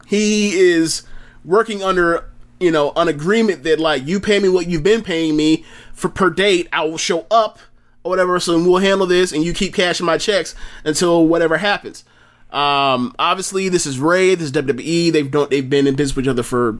he 0.08 0.58
is 0.58 1.04
working 1.44 1.84
under 1.84 2.30
you 2.62 2.72
know 2.72 2.94
an 2.96 3.10
agreement 3.10 3.64
that 3.64 3.82
like 3.82 4.08
you 4.08 4.22
pay 4.22 4.40
me 4.40 4.48
what 4.48 4.68
you've 4.68 4.84
been 4.84 5.04
paying 5.04 5.36
me 5.36 5.66
for 5.94 6.08
per 6.08 6.30
date. 6.30 6.70
I 6.72 6.86
will 6.86 6.98
show 6.98 7.28
up 7.30 7.60
or 8.06 8.10
whatever, 8.10 8.40
so 8.40 8.58
we'll 8.58 8.78
handle 8.78 9.06
this, 9.06 9.34
and 9.34 9.44
you 9.44 9.54
keep 9.54 9.74
cashing 9.74 10.06
my 10.06 10.18
checks 10.18 10.56
until 10.86 11.28
whatever 11.28 11.58
happens. 11.58 12.06
Um, 12.52 13.14
obviously, 13.20 13.70
this 13.70 13.86
is 13.86 14.00
Rey. 14.00 14.36
This 14.36 14.46
is 14.46 14.52
WWE. 14.52 15.12
They've 15.12 15.30
don't 15.30 15.50
they've 15.50 15.70
been 15.70 15.88
in 15.88 15.96
business 15.96 16.16
with 16.16 16.26
each 16.26 16.30
other 16.30 16.44
for 16.44 16.80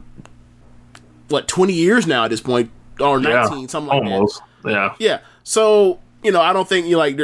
what 1.28 1.46
twenty 1.48 1.74
years 1.74 2.06
now 2.06 2.24
at 2.24 2.30
this 2.30 2.40
point, 2.40 2.70
or 2.98 3.20
yeah, 3.20 3.42
nineteen, 3.42 3.68
something 3.68 3.88
like 3.88 4.02
that. 4.04 4.12
almost. 4.12 4.42
Yeah, 4.64 4.94
Yeah. 4.98 5.20
So 5.44 6.00
you 6.22 6.32
know, 6.32 6.40
I 6.40 6.52
don't 6.52 6.68
think 6.68 6.86
you 6.86 6.98
like 6.98 7.18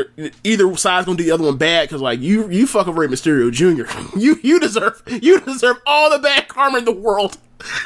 either 0.44 0.74
side's 0.76 1.06
gonna 1.06 1.18
do 1.18 1.24
the 1.24 1.32
other 1.32 1.44
one 1.44 1.56
bad 1.58 1.88
because 1.88 2.00
like 2.00 2.20
you 2.20 2.48
you 2.50 2.66
fuck 2.66 2.88
over 2.88 3.00
Rey 3.00 3.08
Mysterio 3.08 3.50
Jr. 3.52 3.84
you 4.18 4.38
you 4.42 4.58
deserve 4.60 5.02
you 5.06 5.40
deserve 5.40 5.78
all 5.86 6.10
the 6.10 6.18
bad 6.18 6.48
karma 6.48 6.78
in 6.78 6.84
the 6.84 6.92
world. 6.92 7.38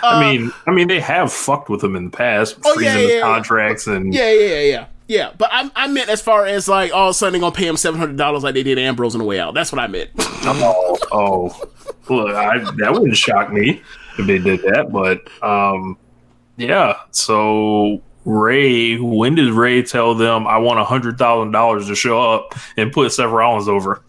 I 0.02 0.20
mean, 0.20 0.52
I 0.66 0.72
mean, 0.72 0.88
they 0.88 0.98
have 1.00 1.32
fucked 1.32 1.68
with 1.68 1.82
him 1.82 1.94
in 1.94 2.06
the 2.06 2.10
past, 2.10 2.58
Oh, 2.64 2.74
freezing 2.74 2.92
yeah, 2.92 2.98
his 2.98 3.08
yeah, 3.10 3.16
yeah. 3.16 3.22
contracts 3.22 3.86
and 3.86 4.12
Yeah, 4.12 4.32
yeah, 4.32 4.60
yeah, 4.60 4.86
yeah. 5.10 5.32
But 5.36 5.50
I, 5.52 5.68
I 5.74 5.88
meant 5.88 6.08
as 6.08 6.22
far 6.22 6.46
as 6.46 6.68
like 6.68 6.94
all 6.94 7.08
of 7.08 7.10
a 7.10 7.14
sudden 7.14 7.32
they're 7.32 7.40
gonna 7.40 7.54
pay 7.54 7.66
him 7.66 7.76
seven 7.76 7.98
hundred 7.98 8.16
dollars 8.16 8.44
like 8.44 8.54
they 8.54 8.62
did 8.62 8.78
Ambrose 8.78 9.16
on 9.16 9.18
the 9.18 9.24
way 9.24 9.40
out. 9.40 9.54
That's 9.54 9.72
what 9.72 9.80
I 9.80 9.88
meant. 9.88 10.10
Oh, 10.42 10.96
oh, 11.12 11.70
look, 12.08 12.34
I, 12.34 12.58
that 12.78 12.92
wouldn't 12.92 13.14
shock 13.14 13.52
me 13.52 13.82
if 14.16 14.26
they 14.26 14.38
did 14.38 14.62
that. 14.62 14.90
But 14.90 15.28
um, 15.46 15.98
yeah. 16.56 16.94
So 17.10 18.00
Rey, 18.24 18.96
when 18.98 19.34
did 19.34 19.52
Rey 19.52 19.82
tell 19.82 20.14
them 20.14 20.46
I 20.46 20.56
want 20.58 20.80
a 20.80 20.84
hundred 20.84 21.18
thousand 21.18 21.52
dollars 21.52 21.88
to 21.88 21.94
show 21.94 22.18
up 22.22 22.54
and 22.78 22.90
put 22.90 23.12
Seth 23.12 23.30
Rollins 23.30 23.68
over? 23.68 24.02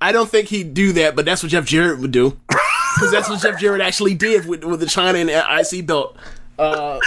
I 0.00 0.12
don't 0.12 0.28
think 0.28 0.48
he'd 0.48 0.72
do 0.72 0.92
that, 0.92 1.16
but 1.16 1.24
that's 1.24 1.42
what 1.42 1.50
Jeff 1.50 1.64
Jarrett 1.64 1.98
would 2.00 2.12
do. 2.12 2.38
Because 2.94 3.10
that's 3.10 3.28
what 3.28 3.42
Jeff 3.42 3.58
Jarrett 3.58 3.80
actually 3.80 4.14
did 4.14 4.46
with, 4.46 4.62
with 4.62 4.78
the 4.78 4.86
Chyna 4.86 5.20
and 5.20 5.28
IC 5.28 5.84
belt 5.84 6.16
uh, 6.58 6.98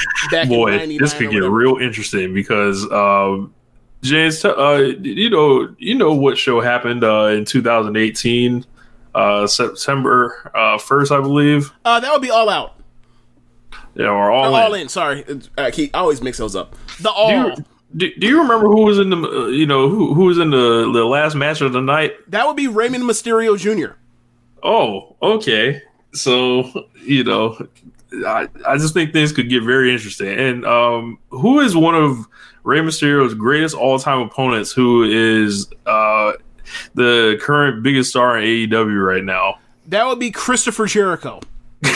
Boy, 0.47 0.97
this 0.97 1.13
could 1.13 1.31
get 1.31 1.43
real 1.43 1.77
interesting 1.77 2.33
because 2.33 2.89
um, 2.91 3.53
James, 4.01 4.43
uh, 4.43 4.93
you 5.01 5.29
know, 5.29 5.73
you 5.77 5.95
know 5.95 6.13
what 6.13 6.37
show 6.37 6.61
happened 6.61 7.03
uh, 7.03 7.27
in 7.27 7.45
2018, 7.45 8.65
uh, 9.15 9.47
September 9.47 10.51
uh, 10.53 10.77
first, 10.77 11.11
I 11.11 11.19
believe. 11.19 11.71
Uh, 11.83 11.99
that 11.99 12.11
would 12.11 12.21
be 12.21 12.29
all 12.29 12.49
out. 12.49 12.75
Yeah, 13.95 14.07
or 14.07 14.29
all, 14.29 14.45
all 14.45 14.55
in. 14.55 14.61
all 14.61 14.73
in. 14.75 14.89
Sorry, 14.89 15.25
I, 15.57 15.71
keep, 15.71 15.95
I 15.95 15.99
always 15.99 16.21
mix 16.21 16.37
those 16.37 16.55
up. 16.55 16.75
The 17.01 17.09
all. 17.09 17.29
Do 17.29 17.35
you, 17.35 17.65
do, 17.95 18.15
do 18.19 18.27
you 18.27 18.41
remember 18.41 18.67
who 18.67 18.85
was 18.85 18.99
in 18.99 19.09
the 19.09 19.17
uh, 19.17 19.47
you 19.47 19.65
know 19.65 19.89
who 19.89 20.13
who 20.13 20.25
was 20.25 20.37
in 20.37 20.51
the 20.51 20.91
the 20.91 21.03
last 21.03 21.35
match 21.35 21.61
of 21.61 21.73
the 21.73 21.81
night? 21.81 22.13
That 22.29 22.45
would 22.45 22.55
be 22.57 22.67
Raymond 22.67 23.05
Mysterio 23.05 23.57
Jr. 23.57 23.95
Oh, 24.61 25.15
okay. 25.21 25.81
So 26.13 26.85
you 27.03 27.23
know, 27.23 27.57
I 28.13 28.47
I 28.65 28.77
just 28.77 28.93
think 28.93 29.13
things 29.13 29.31
could 29.31 29.49
get 29.49 29.63
very 29.63 29.91
interesting. 29.93 30.29
And 30.37 30.65
um, 30.65 31.19
who 31.29 31.59
is 31.59 31.75
one 31.75 31.95
of 31.95 32.25
Rey 32.63 32.79
Mysterio's 32.79 33.33
greatest 33.33 33.75
all 33.75 33.99
time 33.99 34.19
opponents? 34.21 34.71
Who 34.71 35.03
is 35.03 35.67
uh 35.85 36.33
the 36.95 37.37
current 37.41 37.83
biggest 37.83 38.09
star 38.09 38.37
in 38.37 38.43
AEW 38.69 39.05
right 39.05 39.23
now? 39.23 39.59
That 39.87 40.05
would 40.05 40.19
be 40.19 40.31
Christopher 40.31 40.85
Jericho. 40.85 41.39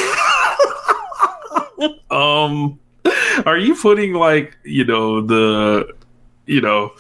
Um, 2.12 2.80
are 3.46 3.58
you 3.58 3.76
putting 3.76 4.14
like 4.14 4.56
you 4.64 4.84
know 4.86 5.22
the 5.22 5.96
you 6.46 6.62
know 6.62 6.92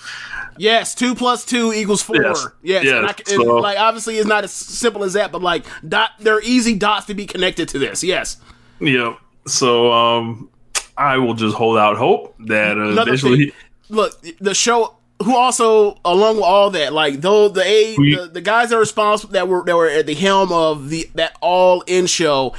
Yes, 0.58 0.96
two 0.96 1.16
plus 1.16 1.46
two 1.46 1.72
equals 1.74 2.02
four. 2.02 2.16
Yes. 2.22 2.48
Yes, 2.64 2.84
Yes, 2.86 3.16
I 3.28 3.32
so- 3.32 3.58
like 3.58 3.78
obviously 3.78 4.18
it's 4.18 4.28
not 4.28 4.44
as 4.44 4.52
simple 4.52 5.04
as 5.04 5.14
that, 5.14 5.32
but 5.32 5.42
like 5.42 5.66
dot, 5.88 6.12
they're 6.20 6.42
easy 6.42 6.76
dots 6.76 7.06
to 7.08 7.14
be 7.14 7.26
connected 7.26 7.68
to 7.70 7.80
this. 7.80 8.04
Yes, 8.04 8.38
yeah? 8.82 9.16
So 9.48 9.92
um, 9.92 10.50
I 10.98 11.18
will 11.18 11.34
just 11.34 11.56
hold 11.56 11.78
out 11.78 11.98
hope 11.98 12.36
that 12.48 12.78
uh, 12.78 12.82
Another 12.90 13.02
eventually. 13.12 13.46
thing, 13.46 13.52
look, 13.90 14.22
the 14.40 14.54
show. 14.54 14.96
Who 15.24 15.36
also, 15.36 16.00
along 16.04 16.38
with 16.38 16.46
all 16.46 16.72
that, 16.72 16.94
like 16.94 17.22
though 17.22 17.48
the 17.48 17.62
a 17.64 17.96
We- 17.96 18.16
the, 18.16 18.26
the 18.26 18.42
guys 18.42 18.72
that 18.72 18.78
are 18.78 18.80
responsible 18.80 19.34
that 19.34 19.48
were 19.48 19.64
that 19.66 19.76
were 19.78 19.88
at 19.88 20.08
the 20.08 20.16
helm 20.16 20.52
of 20.52 20.90
the 20.90 21.08
that 21.14 21.38
all 21.42 21.82
in 21.86 22.08
show 22.08 22.56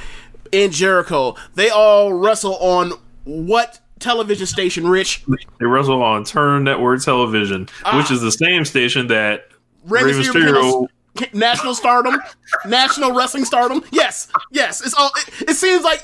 in 0.53 0.71
Jericho, 0.71 1.35
they 1.55 1.69
all 1.69 2.13
wrestle 2.13 2.55
on 2.55 2.93
what 3.25 3.81
television 3.99 4.45
station? 4.47 4.87
Rich 4.87 5.25
They 5.59 5.65
wrestle 5.65 6.01
on 6.01 6.23
Turn 6.23 6.63
Network 6.63 7.01
Television, 7.03 7.67
which 7.95 8.09
is 8.11 8.21
the 8.21 8.31
same 8.31 8.63
station 8.63 9.07
that 9.07 9.49
Rey 9.85 10.03
Mysterio 10.03 10.23
Mysterio. 10.23 10.33
became 10.53 10.55
a- 10.55 10.87
national 11.33 11.75
stardom, 11.75 12.19
national 12.65 13.11
wrestling 13.11 13.45
stardom. 13.45 13.83
Yes, 13.91 14.27
yes. 14.51 14.81
It's 14.81 14.93
all. 14.93 15.11
It, 15.15 15.49
it 15.49 15.53
seems 15.55 15.83
like 15.83 16.03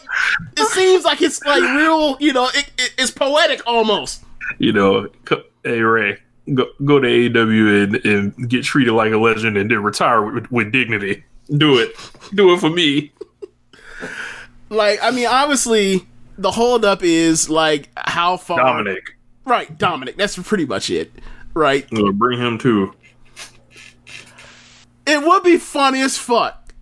it 0.58 0.68
seems 0.70 1.04
like 1.04 1.22
it's 1.22 1.44
like 1.44 1.62
real. 1.62 2.18
You 2.20 2.34
know, 2.34 2.46
it, 2.48 2.72
it, 2.78 2.94
it's 2.98 3.12
poetic 3.12 3.62
almost. 3.66 4.24
You 4.58 4.74
know, 4.74 5.08
hey 5.64 5.82
Rey, 5.82 6.18
go 6.54 6.66
go 6.86 7.00
to 7.00 7.08
AEW 7.08 7.84
and, 7.84 8.06
and 8.06 8.50
get 8.50 8.64
treated 8.64 8.94
like 8.94 9.12
a 9.12 9.18
legend, 9.18 9.58
and 9.58 9.70
then 9.70 9.84
retire 9.84 10.22
with, 10.22 10.52
with 10.52 10.72
dignity. 10.72 11.24
Do 11.58 11.80
it, 11.80 11.96
do 12.34 12.54
it 12.54 12.60
for 12.60 12.70
me. 12.70 13.12
Like, 14.70 15.00
I 15.02 15.10
mean, 15.10 15.26
obviously, 15.26 16.06
the 16.38 16.52
holdup 16.52 17.02
is 17.04 17.50
like 17.50 17.90
how 17.98 18.38
far. 18.38 18.60
Dominic, 18.60 19.04
Right, 19.46 19.76
Dominic. 19.78 20.16
That's 20.16 20.38
pretty 20.38 20.66
much 20.66 20.92
it. 20.92 21.12
Right. 21.56 21.88
Uh, 21.92 22.12
bring 22.12 22.40
him 22.40 22.60
too. 22.60 22.94
It 25.10 25.26
would 25.26 25.42
be 25.42 25.58
funny 25.58 26.02
as 26.02 26.20
fuck. 26.20 26.74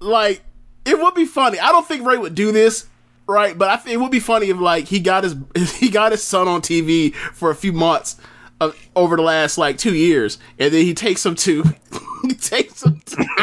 Like, 0.00 0.42
it 0.84 0.98
would 0.98 1.14
be 1.14 1.24
funny. 1.24 1.60
I 1.60 1.70
don't 1.70 1.86
think 1.86 2.04
Rey 2.04 2.16
would 2.16 2.34
do 2.34 2.50
this, 2.50 2.86
right? 3.28 3.56
But 3.56 3.68
I 3.70 3.76
think 3.76 3.94
it 3.94 3.98
would 3.98 4.10
be 4.10 4.18
funny 4.18 4.50
if 4.50 4.58
like 4.58 4.86
he 4.86 4.98
got 4.98 5.22
his 5.24 5.36
he 5.78 5.88
got 5.88 6.10
his 6.12 6.22
son 6.22 6.48
on 6.48 6.62
TV 6.62 7.14
for 7.14 7.50
a 7.50 7.54
few 7.54 7.72
months 7.72 8.16
uh, 8.60 8.72
over 8.96 9.14
the 9.14 9.22
last 9.22 9.56
like 9.56 9.78
two 9.78 9.94
years, 9.94 10.38
and 10.58 10.74
then 10.74 10.84
he 10.84 10.94
takes 10.94 11.24
him 11.24 11.36
to 11.36 11.62
he 12.22 12.34
takes 12.34 12.84
him 12.84 13.00
to 13.06 13.16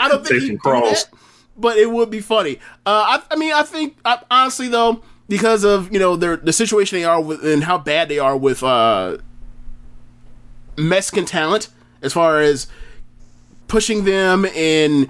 I 0.00 0.08
don't 0.08 0.26
think 0.26 0.42
he 0.42 0.48
him 0.48 0.54
do 0.54 0.58
crawls. 0.58 1.06
but 1.56 1.76
it 1.76 1.90
would 1.90 2.10
be 2.10 2.20
funny. 2.20 2.56
Uh, 2.84 3.20
I, 3.20 3.22
I 3.30 3.36
mean, 3.36 3.52
I 3.52 3.62
think 3.62 3.96
I, 4.04 4.20
honestly 4.28 4.66
though, 4.66 5.02
because 5.28 5.64
of 5.64 5.92
you 5.92 6.00
know 6.00 6.16
their 6.16 6.36
the 6.36 6.52
situation 6.52 6.98
they 6.98 7.04
are 7.04 7.20
with 7.20 7.44
and 7.44 7.62
how 7.62 7.78
bad 7.78 8.08
they 8.08 8.18
are 8.18 8.36
with 8.36 8.64
uh, 8.64 9.18
Mexican 10.76 11.24
talent 11.24 11.68
as 12.02 12.12
far 12.12 12.40
as 12.40 12.66
pushing 13.68 14.04
them 14.04 14.44
and 14.54 15.08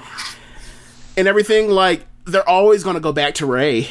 and 1.16 1.28
everything. 1.28 1.70
Like 1.70 2.06
they're 2.24 2.48
always 2.48 2.82
going 2.84 2.94
to 2.94 3.00
go 3.00 3.12
back 3.12 3.34
to 3.34 3.46
Rey. 3.46 3.88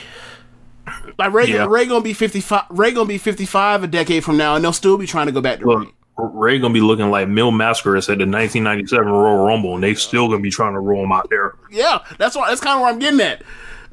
Like 1.17 1.33
Rey, 1.33 1.47
Yeah. 1.47 1.65
Rey 1.67 1.85
gonna 1.85 2.01
be 2.01 2.13
fifty 2.13 2.39
five. 2.41 2.63
Rey 2.69 2.91
gonna 2.91 3.07
be 3.07 3.17
fifty 3.17 3.45
five 3.45 3.83
a 3.83 3.87
decade 3.87 4.23
from 4.23 4.37
now, 4.37 4.55
and 4.55 4.63
they'll 4.63 4.71
still 4.73 4.97
be 4.97 5.05
trying 5.07 5.25
to 5.25 5.31
go 5.33 5.41
back 5.41 5.59
to 5.59 5.65
Rey. 5.65 5.75
Look, 5.75 5.93
Rey 6.17 6.59
gonna 6.59 6.73
be 6.73 6.79
looking 6.81 7.09
like 7.11 7.27
Mil 7.27 7.51
Mascaras 7.51 8.03
at 8.09 8.19
the 8.19 8.25
1997 8.25 9.05
Royal 9.07 9.45
Rumble, 9.45 9.75
and 9.75 9.83
they 9.83 9.93
still 9.95 10.27
gonna 10.29 10.41
be 10.41 10.49
trying 10.49 10.73
to 10.73 10.79
roll 10.79 11.03
him 11.03 11.11
out 11.11 11.29
there. 11.29 11.55
Yeah, 11.71 11.99
that's 12.17 12.35
why. 12.37 12.49
That's 12.49 12.61
kind 12.61 12.75
of 12.75 12.81
where 12.81 12.89
I'm 12.91 12.99
getting 12.99 13.19
at, 13.19 13.43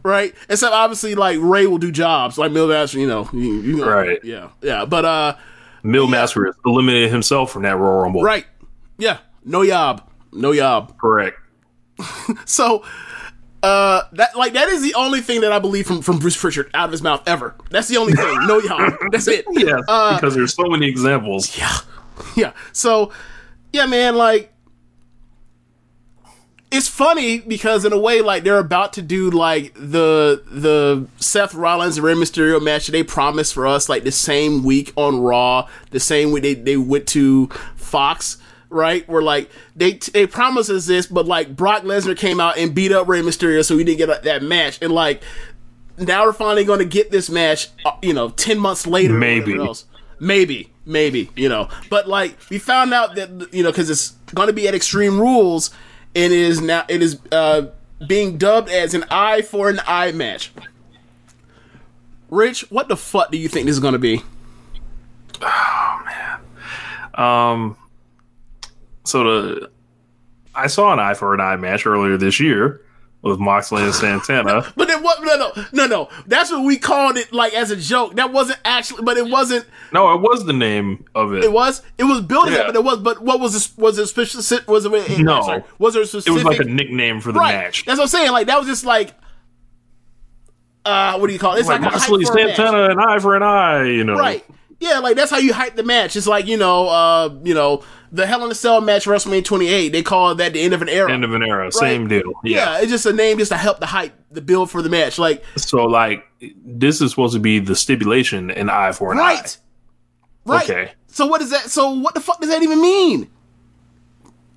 right? 0.04 0.34
Except 0.48 0.72
obviously, 0.72 1.14
like 1.16 1.38
Rey 1.40 1.66
will 1.66 1.78
do 1.78 1.90
jobs 1.90 2.38
like 2.38 2.52
Mil 2.52 2.68
Master, 2.68 2.98
you 3.00 3.08
know, 3.08 3.28
you, 3.32 3.40
you 3.60 3.76
know, 3.78 3.88
Right. 3.90 4.20
Yeah, 4.22 4.50
yeah, 4.62 4.84
but 4.84 5.04
uh, 5.04 5.36
Mil 5.82 6.06
Mascaras 6.06 6.54
eliminated 6.64 7.10
himself 7.10 7.50
from 7.50 7.62
that 7.62 7.76
Royal 7.76 8.02
Rumble. 8.02 8.22
right, 8.22 8.46
yeah, 8.98 9.18
no 9.44 9.62
yob, 9.62 10.08
no 10.32 10.52
yob. 10.52 10.98
Correct. 10.98 11.38
So, 12.46 12.84
uh, 13.62 14.02
that 14.12 14.36
like 14.36 14.52
that 14.54 14.68
is 14.68 14.82
the 14.82 14.94
only 14.94 15.20
thing 15.20 15.40
that 15.42 15.52
I 15.52 15.58
believe 15.58 15.86
from 15.86 16.02
from 16.02 16.18
Bruce 16.18 16.36
Prichard 16.36 16.70
out 16.74 16.86
of 16.86 16.92
his 16.92 17.02
mouth 17.02 17.22
ever. 17.26 17.54
That's 17.70 17.88
the 17.88 17.96
only 17.98 18.12
thing. 18.14 18.46
No 18.46 18.58
yob. 18.58 18.92
That's 19.12 19.28
it. 19.28 19.44
Yes, 19.52 19.80
Uh, 19.88 20.16
because 20.16 20.34
there's 20.34 20.54
so 20.54 20.64
many 20.64 20.86
examples. 20.88 21.56
Yeah. 21.56 21.76
Yeah. 22.36 22.52
So, 22.72 23.12
yeah, 23.72 23.86
man, 23.86 24.16
like 24.16 24.52
it's 26.70 26.88
funny 26.88 27.38
because 27.38 27.84
in 27.84 27.92
a 27.92 27.98
way, 27.98 28.20
like 28.20 28.42
they're 28.42 28.58
about 28.58 28.92
to 28.94 29.02
do 29.02 29.30
like 29.30 29.74
the 29.74 30.42
the 30.50 31.06
Seth 31.18 31.54
Rollins 31.54 31.96
and 31.96 32.04
Rey 32.04 32.14
Mysterio 32.14 32.60
match 32.62 32.86
that 32.86 32.92
they 32.92 33.04
promised 33.04 33.54
for 33.54 33.66
us 33.66 33.88
like 33.88 34.02
the 34.04 34.12
same 34.12 34.64
week 34.64 34.92
on 34.96 35.20
Raw, 35.20 35.68
the 35.90 36.00
same 36.00 36.32
week 36.32 36.42
they, 36.42 36.54
they 36.54 36.76
went 36.76 37.06
to 37.08 37.46
Fox, 37.76 38.38
right? 38.74 39.08
Where 39.08 39.22
like 39.22 39.48
they 39.74 39.92
they 40.12 40.26
promised 40.26 40.68
us 40.68 40.86
this, 40.86 41.06
but 41.06 41.26
like 41.26 41.56
Brock 41.56 41.84
Lesnar 41.84 42.16
came 42.16 42.40
out 42.40 42.58
and 42.58 42.74
beat 42.74 42.92
up 42.92 43.08
Rey 43.08 43.22
Mysterio, 43.22 43.64
so 43.64 43.76
we 43.76 43.84
didn't 43.84 43.98
get 43.98 44.24
that 44.24 44.42
match, 44.42 44.78
and 44.82 44.92
like 44.92 45.22
now 45.96 46.24
we're 46.26 46.32
finally 46.32 46.64
going 46.64 46.80
to 46.80 46.84
get 46.84 47.10
this 47.10 47.30
match, 47.30 47.68
uh, 47.86 47.92
you 48.02 48.12
know, 48.12 48.28
ten 48.30 48.58
months 48.58 48.86
later, 48.86 49.14
Maybe. 49.14 49.56
maybe, 50.18 50.70
maybe, 50.84 51.30
you 51.36 51.48
know. 51.48 51.68
But 51.88 52.08
like 52.08 52.36
we 52.50 52.58
found 52.58 52.92
out 52.92 53.14
that 53.14 53.48
you 53.54 53.62
know 53.62 53.70
because 53.70 53.88
it's 53.88 54.10
going 54.34 54.48
to 54.48 54.52
be 54.52 54.66
at 54.68 54.74
Extreme 54.74 55.20
Rules, 55.20 55.70
and 56.14 56.32
it 56.32 56.38
is 56.38 56.60
now 56.60 56.84
it 56.88 57.00
is 57.00 57.18
uh, 57.32 57.68
being 58.08 58.36
dubbed 58.36 58.68
as 58.68 58.92
an 58.92 59.04
eye 59.10 59.42
for 59.42 59.70
an 59.70 59.80
eye 59.86 60.12
match. 60.12 60.52
Rich, 62.28 62.70
what 62.70 62.88
the 62.88 62.96
fuck 62.96 63.30
do 63.30 63.38
you 63.38 63.48
think 63.48 63.66
this 63.66 63.74
is 63.74 63.80
going 63.80 63.92
to 63.92 63.98
be? 63.98 64.20
Oh 65.42 66.02
man. 66.04 66.40
Um, 67.14 67.76
so 69.04 69.24
the 69.24 69.70
I 70.54 70.66
saw 70.68 70.92
an 70.92 70.98
eye 71.00 71.14
for 71.14 71.34
an 71.34 71.40
eye 71.40 71.56
match 71.56 71.86
earlier 71.86 72.16
this 72.16 72.38
year 72.40 72.80
with 73.22 73.38
Moxley 73.40 73.82
and 73.82 73.94
Santana. 73.94 74.70
But 74.76 74.90
it 74.90 75.02
was 75.02 75.18
no, 75.22 75.36
no, 75.36 75.64
no, 75.72 75.86
no. 75.86 76.08
That's 76.26 76.50
what 76.50 76.64
we 76.64 76.76
called 76.76 77.16
it, 77.16 77.32
like 77.32 77.54
as 77.54 77.70
a 77.70 77.76
joke. 77.76 78.16
That 78.16 78.32
wasn't 78.32 78.58
actually, 78.64 79.02
but 79.02 79.16
it 79.16 79.28
wasn't. 79.28 79.66
no, 79.92 80.12
it 80.14 80.20
was 80.20 80.44
the 80.44 80.52
name 80.52 81.04
of 81.14 81.32
it. 81.32 81.42
It 81.42 81.50
was. 81.52 81.82
It 81.98 82.04
was 82.04 82.20
building 82.20 82.52
Yeah. 82.52 82.60
up, 82.60 82.66
but 82.68 82.76
it 82.76 82.84
was. 82.84 82.98
But 82.98 83.22
what 83.22 83.40
was 83.40 83.54
this? 83.54 83.76
Was 83.76 83.98
it 83.98 84.06
specific? 84.06 84.68
Was 84.68 84.84
it? 84.84 85.18
No. 85.18 85.42
sorry, 85.42 85.64
was 85.78 85.94
there 85.94 86.02
a 86.02 86.06
specific? 86.06 86.30
it 86.30 86.34
was 86.34 86.44
like 86.44 86.60
a 86.60 86.70
nickname 86.70 87.20
for 87.20 87.32
the 87.32 87.40
right. 87.40 87.54
match. 87.54 87.84
That's 87.84 87.98
what 87.98 88.04
I'm 88.04 88.08
saying. 88.08 88.32
Like 88.32 88.46
that 88.46 88.58
was 88.58 88.68
just 88.68 88.84
like. 88.84 89.14
Uh, 90.84 91.16
what 91.16 91.28
do 91.28 91.32
you 91.32 91.38
call 91.38 91.54
it? 91.54 91.60
It's 91.60 91.68
like 91.68 91.80
like, 91.80 91.92
Moxley 91.92 92.26
for 92.26 92.32
a 92.38 92.44
match. 92.44 92.56
Santana, 92.56 92.90
an 92.90 92.98
eye 92.98 93.18
for 93.18 93.34
an 93.36 93.42
eye. 93.42 93.84
You 93.84 94.04
know, 94.04 94.16
Right. 94.18 94.44
Yeah, 94.84 94.98
like 94.98 95.16
that's 95.16 95.30
how 95.30 95.38
you 95.38 95.54
hype 95.54 95.76
the 95.76 95.82
match. 95.82 96.14
It's 96.14 96.26
like 96.26 96.46
you 96.46 96.58
know, 96.58 96.88
uh, 96.88 97.34
you 97.42 97.54
know, 97.54 97.82
the 98.12 98.26
Hell 98.26 98.44
in 98.44 98.50
a 98.50 98.54
Cell 98.54 98.82
match, 98.82 99.06
WrestleMania 99.06 99.42
28. 99.42 99.88
They 99.88 100.02
call 100.02 100.34
that 100.34 100.52
the 100.52 100.60
end 100.60 100.74
of 100.74 100.82
an 100.82 100.90
era. 100.90 101.10
End 101.10 101.24
of 101.24 101.32
an 101.32 101.42
era. 101.42 101.72
Same 101.72 102.06
deal. 102.06 102.34
Yeah. 102.44 102.80
it's 102.80 102.90
just 102.90 103.06
a 103.06 103.12
name 103.14 103.38
just 103.38 103.50
to 103.50 103.56
help 103.56 103.80
the 103.80 103.86
hype, 103.86 104.12
the 104.30 104.42
build 104.42 104.70
for 104.70 104.82
the 104.82 104.90
match. 104.90 105.18
Like 105.18 105.42
So 105.56 105.84
like 105.84 106.24
this 106.66 107.00
is 107.00 107.10
supposed 107.10 107.32
to 107.32 107.40
be 107.40 107.60
the 107.60 107.74
stipulation 107.74 108.50
an 108.50 108.68
eye 108.68 108.92
for 108.92 109.12
an 109.12 109.18
right, 109.18 109.58
eye. 110.46 110.52
right. 110.52 110.70
Okay. 110.70 110.92
So 111.06 111.26
what 111.28 111.40
does 111.40 111.50
that? 111.50 111.70
So 111.70 111.90
what 111.92 112.12
the 112.12 112.20
fuck 112.20 112.40
does 112.42 112.50
that 112.50 112.62
even 112.62 112.82
mean? 112.82 113.30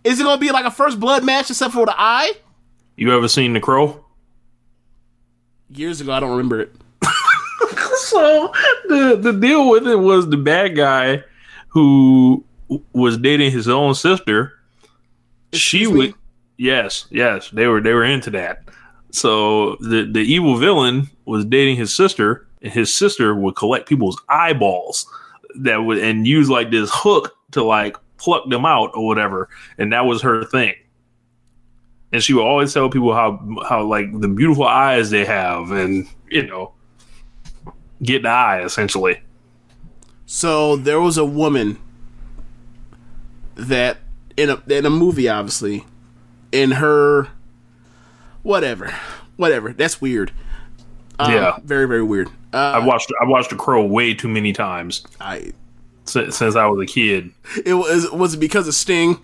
Is 0.03 0.19
it 0.19 0.23
gonna 0.23 0.41
be 0.41 0.51
like 0.51 0.65
a 0.65 0.71
first 0.71 0.99
blood 0.99 1.23
match 1.23 1.49
except 1.49 1.73
for 1.73 1.85
the 1.85 1.95
eye? 1.97 2.33
You 2.97 3.15
ever 3.15 3.29
seen 3.29 3.53
the 3.53 3.61
crow? 3.61 4.03
Years 5.69 6.01
ago, 6.01 6.11
I 6.11 6.19
don't 6.19 6.31
remember 6.31 6.59
it. 6.59 6.73
So 8.07 8.51
the 8.87 9.17
the 9.21 9.33
deal 9.33 9.69
with 9.69 9.87
it 9.87 9.97
was 9.97 10.29
the 10.29 10.37
bad 10.37 10.75
guy 10.75 11.23
who 11.69 12.43
was 12.93 13.17
dating 13.17 13.51
his 13.51 13.67
own 13.67 13.95
sister. 13.95 14.53
she 15.53 15.83
Excuse 15.83 15.91
me? 15.91 15.97
would 15.97 16.15
yes, 16.57 17.05
yes, 17.11 17.49
they 17.51 17.67
were 17.67 17.81
they 17.81 17.93
were 17.93 18.03
into 18.03 18.29
that. 18.31 18.63
So 19.11 19.75
the 19.77 20.09
the 20.11 20.19
evil 20.21 20.57
villain 20.57 21.09
was 21.25 21.45
dating 21.45 21.77
his 21.77 21.95
sister, 21.95 22.47
and 22.61 22.71
his 22.71 22.93
sister 22.93 23.35
would 23.35 23.55
collect 23.55 23.87
people's 23.87 24.21
eyeballs 24.29 25.05
that 25.55 25.77
would 25.77 25.97
and 25.97 26.27
use 26.27 26.49
like 26.49 26.71
this 26.71 26.89
hook 26.93 27.35
to 27.51 27.63
like 27.63 27.97
pluck 28.17 28.49
them 28.49 28.65
out 28.65 28.91
or 28.93 29.05
whatever, 29.05 29.49
and 29.77 29.93
that 29.93 30.05
was 30.05 30.21
her 30.21 30.43
thing. 30.45 30.73
And 32.11 32.23
she 32.23 32.33
would 32.33 32.43
always 32.43 32.73
tell 32.73 32.89
people 32.89 33.13
how 33.13 33.39
how 33.67 33.83
like 33.83 34.07
the 34.19 34.27
beautiful 34.27 34.65
eyes 34.65 35.09
they 35.09 35.25
have, 35.25 35.71
and 35.71 36.07
you 36.29 36.45
know, 36.45 36.73
get 38.03 38.23
the 38.23 38.29
eye 38.29 38.61
essentially. 38.63 39.21
So 40.25 40.75
there 40.75 40.99
was 40.99 41.17
a 41.17 41.25
woman 41.25 41.77
that 43.55 43.97
in 44.35 44.49
a 44.49 44.61
in 44.67 44.85
a 44.85 44.89
movie, 44.89 45.29
obviously, 45.29 45.85
in 46.51 46.71
her 46.71 47.27
whatever, 48.43 48.93
whatever. 49.35 49.73
That's 49.73 49.99
weird. 50.01 50.31
Um, 51.19 51.33
Yeah. 51.33 51.57
very 51.63 51.87
very 51.87 52.03
weird. 52.03 52.29
Uh, 52.53 52.57
I 52.75 52.85
watched 52.85 53.11
I 53.21 53.25
watched 53.25 53.49
The 53.49 53.55
Crow 53.55 53.85
way 53.85 54.13
too 54.13 54.27
many 54.29 54.53
times 54.53 55.03
I 55.19 55.51
since, 56.05 56.37
since 56.37 56.55
I 56.55 56.65
was 56.67 56.79
a 56.81 56.85
kid. 56.85 57.31
it 57.65 57.73
was 57.73 58.09
was 58.11 58.33
it 58.35 58.37
because 58.39 58.67
of 58.67 58.73
Sting? 58.73 59.19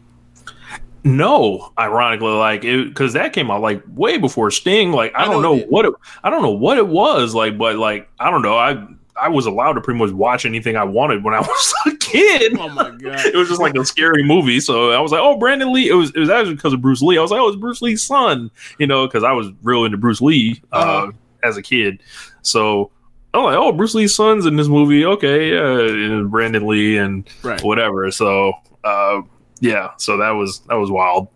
No, 1.03 1.73
ironically, 1.77 2.29
like 2.31 2.61
because 2.61 3.13
that 3.13 3.33
came 3.33 3.51
out 3.51 3.61
like 3.61 3.83
way 3.89 4.17
before 4.17 4.51
Sting. 4.51 4.91
Like 4.91 5.13
I, 5.15 5.23
I 5.23 5.25
don't 5.25 5.41
know 5.41 5.55
know 5.55 5.63
what 5.65 5.85
it, 5.85 5.93
I 6.23 6.29
don't 6.29 6.41
know 6.41 6.51
what 6.51 6.77
it 6.77 6.87
was 6.87 7.35
like, 7.35 7.57
but 7.57 7.75
like 7.75 8.09
I 8.19 8.31
don't 8.31 8.41
know. 8.41 8.57
I 8.57 8.85
I 9.15 9.29
was 9.29 9.45
allowed 9.45 9.73
to 9.73 9.81
pretty 9.81 9.99
much 9.99 10.11
watch 10.11 10.45
anything 10.45 10.75
I 10.77 10.83
wanted 10.85 11.23
when 11.23 11.33
I 11.33 11.39
was 11.41 11.73
a 11.87 11.95
kid. 11.97 12.57
Oh 12.57 12.69
my 12.69 12.89
god! 12.91 13.25
it 13.25 13.35
was 13.35 13.49
just 13.49 13.59
like 13.61 13.75
a 13.75 13.83
scary 13.85 14.23
movie. 14.23 14.59
So 14.61 14.91
I 14.91 14.99
was 15.01 15.11
like, 15.11 15.21
oh, 15.21 15.37
Brandon 15.37 15.73
Lee. 15.73 15.89
It 15.89 15.93
was 15.93 16.11
it 16.11 16.19
was 16.19 16.29
actually 16.29 16.55
because 16.55 16.71
of 16.73 16.81
Bruce 16.81 17.01
Lee. 17.01 17.17
I 17.17 17.21
was 17.21 17.31
like, 17.31 17.41
oh, 17.41 17.47
it's 17.49 17.57
Bruce 17.57 17.81
Lee's 17.81 18.01
son. 18.01 18.49
You 18.79 18.87
know, 18.87 19.05
because 19.05 19.23
I 19.25 19.33
was 19.33 19.47
real 19.61 19.83
into 19.85 19.97
Bruce 19.97 20.21
Lee 20.21 20.61
uh, 20.71 20.75
Uh-huh. 20.77 21.11
as 21.43 21.57
a 21.57 21.61
kid. 21.61 22.01
So 22.43 22.91
I'm 23.33 23.43
like, 23.43 23.57
oh, 23.57 23.71
Bruce 23.73 23.93
Lee's 23.93 24.15
son's 24.15 24.45
in 24.45 24.55
this 24.55 24.67
movie. 24.69 25.05
Okay, 25.05 25.57
and 25.57 26.31
Brandon 26.31 26.65
Lee 26.65 26.97
and 26.97 27.27
Right. 27.43 27.61
whatever. 27.61 28.09
So 28.11 28.53
uh, 28.85 29.21
yeah, 29.63 29.91
so 29.95 30.17
that 30.17 30.31
was 30.31 30.59
that 30.67 30.75
was 30.75 30.91
wild. 30.91 31.29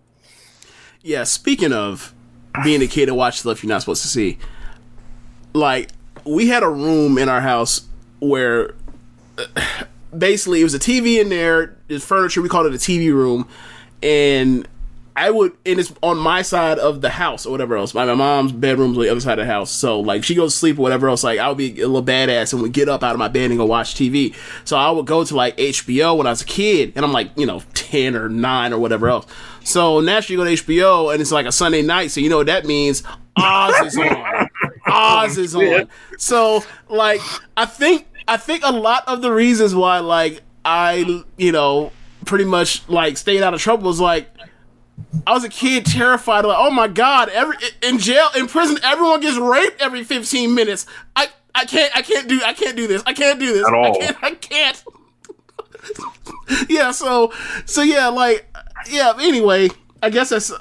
Yeah, 1.02 1.24
speaking 1.24 1.72
of 1.72 2.14
being 2.62 2.82
a 2.82 2.88
kid 2.88 3.08
and 3.08 3.18
watch 3.18 3.40
stuff 3.40 3.64
you're 3.64 3.70
not 3.70 3.82
supposed 3.82 4.02
to 4.02 4.10
see, 4.10 4.38
like 5.54 5.92
we 6.26 6.50
had 6.50 6.62
a 6.62 6.70
room 6.70 7.18
in 7.18 7.30
our 7.30 7.40
house 7.40 7.88
where 8.20 8.76
basically 10.18 10.60
it 10.60 10.66
was 10.66 10.74
a 10.74 10.80
TV 10.80 11.22
in 11.22 11.30
there, 11.30 11.78
there's 11.88 12.04
furniture, 12.04 12.42
we 12.42 12.50
called 12.50 12.66
it 12.66 12.74
a 12.74 12.78
TV 12.78 13.14
room, 13.14 13.48
and 14.04 14.68
I 15.18 15.32
would 15.32 15.58
and 15.66 15.80
it's 15.80 15.92
on 16.04 16.20
my 16.20 16.44
side 16.44 16.78
of 16.78 17.02
the 17.02 17.10
house 17.10 17.48
or 17.48 17.52
whatever 17.52 17.76
else. 17.76 17.96
My, 17.96 18.06
my 18.06 18.14
mom's 18.14 18.52
bedroom's 18.52 18.96
on 18.98 19.04
the 19.04 19.10
other 19.10 19.20
side 19.20 19.40
of 19.40 19.48
the 19.48 19.52
house. 19.52 19.72
So 19.72 20.00
like 20.00 20.24
she 20.24 20.36
goes 20.36 20.54
to 20.54 20.60
sleep 20.60 20.78
or 20.78 20.84
whatever 20.84 21.10
else, 21.10 21.24
like 21.24 21.40
I 21.40 21.50
would 21.50 21.58
be 21.58 21.82
a 21.82 21.88
little 21.88 22.04
badass 22.04 22.54
and 22.54 22.62
would 22.62 22.72
get 22.72 22.88
up 22.88 23.02
out 23.02 23.14
of 23.14 23.20
my 23.20 23.28
bed 23.28 23.50
and 23.50 23.58
go 23.58 23.66
watch 23.66 23.96
TV. 23.96 24.36
So 24.64 24.78
I 24.78 24.92
would 24.92 25.08
go 25.08 25.24
to 25.24 25.36
like 25.36 25.58
HBO 25.58 26.16
when 26.16 26.28
I 26.28 26.30
was 26.30 26.44
a 26.44 26.46
kid 26.46 26.94
and 26.96 27.04
I'm 27.04 27.12
like, 27.12 27.32
you 27.36 27.48
know, 27.48 27.64
ten 27.74 28.16
or 28.16 28.30
nine 28.30 28.72
or 28.74 28.78
whatever 28.78 29.10
else. 29.10 29.26
So 29.64 30.02
naturally 30.02 30.40
you 30.40 30.46
go 30.46 30.56
to 30.56 30.64
HBO 30.64 31.12
and 31.12 31.20
it's 31.20 31.32
like 31.32 31.48
a 31.48 31.52
Sunday 31.52 31.82
night, 31.82 32.12
so 32.12 32.22
you 32.22 32.30
know 32.30 32.38
what 32.38 32.48
that 32.48 32.66
means. 32.66 33.02
Oz 33.38 33.88
is 33.88 33.98
on. 33.98 34.50
Oz 34.86 35.38
is 35.40 35.56
on. 35.56 35.90
So 36.20 36.64
like 36.90 37.22
I 37.58 37.66
think 37.66 38.06
I 38.28 38.38
think 38.38 38.62
a 38.64 38.72
lot 38.72 39.04
of 39.08 39.24
the 39.24 39.32
reasons 39.32 39.74
why 39.74 39.98
like 39.98 40.44
I 40.64 41.24
you 41.38 41.52
know 41.52 41.92
pretty 42.26 42.46
much 42.46 42.88
like 42.88 43.18
stayed 43.18 43.42
out 43.42 43.56
of 43.56 43.62
trouble 43.62 43.88
was 43.88 44.00
like 44.00 44.30
I 45.26 45.34
was 45.34 45.44
a 45.44 45.50
kid 45.50 45.86
terrified 45.86 46.46
like 46.46 46.58
oh 46.60 46.72
my 46.72 46.88
god 46.88 47.30
every 47.30 47.56
in 47.84 47.98
jail 48.00 48.30
in 48.36 48.48
prison 48.48 48.78
everyone 48.84 49.20
gets 49.22 49.38
raped 49.38 49.82
every 49.82 50.04
15 50.04 50.54
minutes 50.56 50.86
I 51.16 51.28
I 51.54 51.66
can't 51.66 51.96
I 51.96 52.02
can't 52.02 52.28
do 52.28 52.42
I 52.46 52.54
can't 52.54 52.76
do 52.78 52.88
this 52.88 53.04
I 53.06 53.14
can't 53.14 53.40
do 53.40 53.54
this 53.54 53.68
At 53.68 53.74
I 53.74 53.78
all. 53.78 53.96
can't 54.00 54.18
I 54.24 54.32
can't 54.36 54.84
yeah 56.70 56.92
so 56.92 57.32
so 57.66 57.82
yeah 57.82 58.08
like 58.08 58.46
yeah 58.90 59.14
anyway 59.20 59.70
I 60.02 60.10
guess 60.10 60.30
that's 60.30 60.52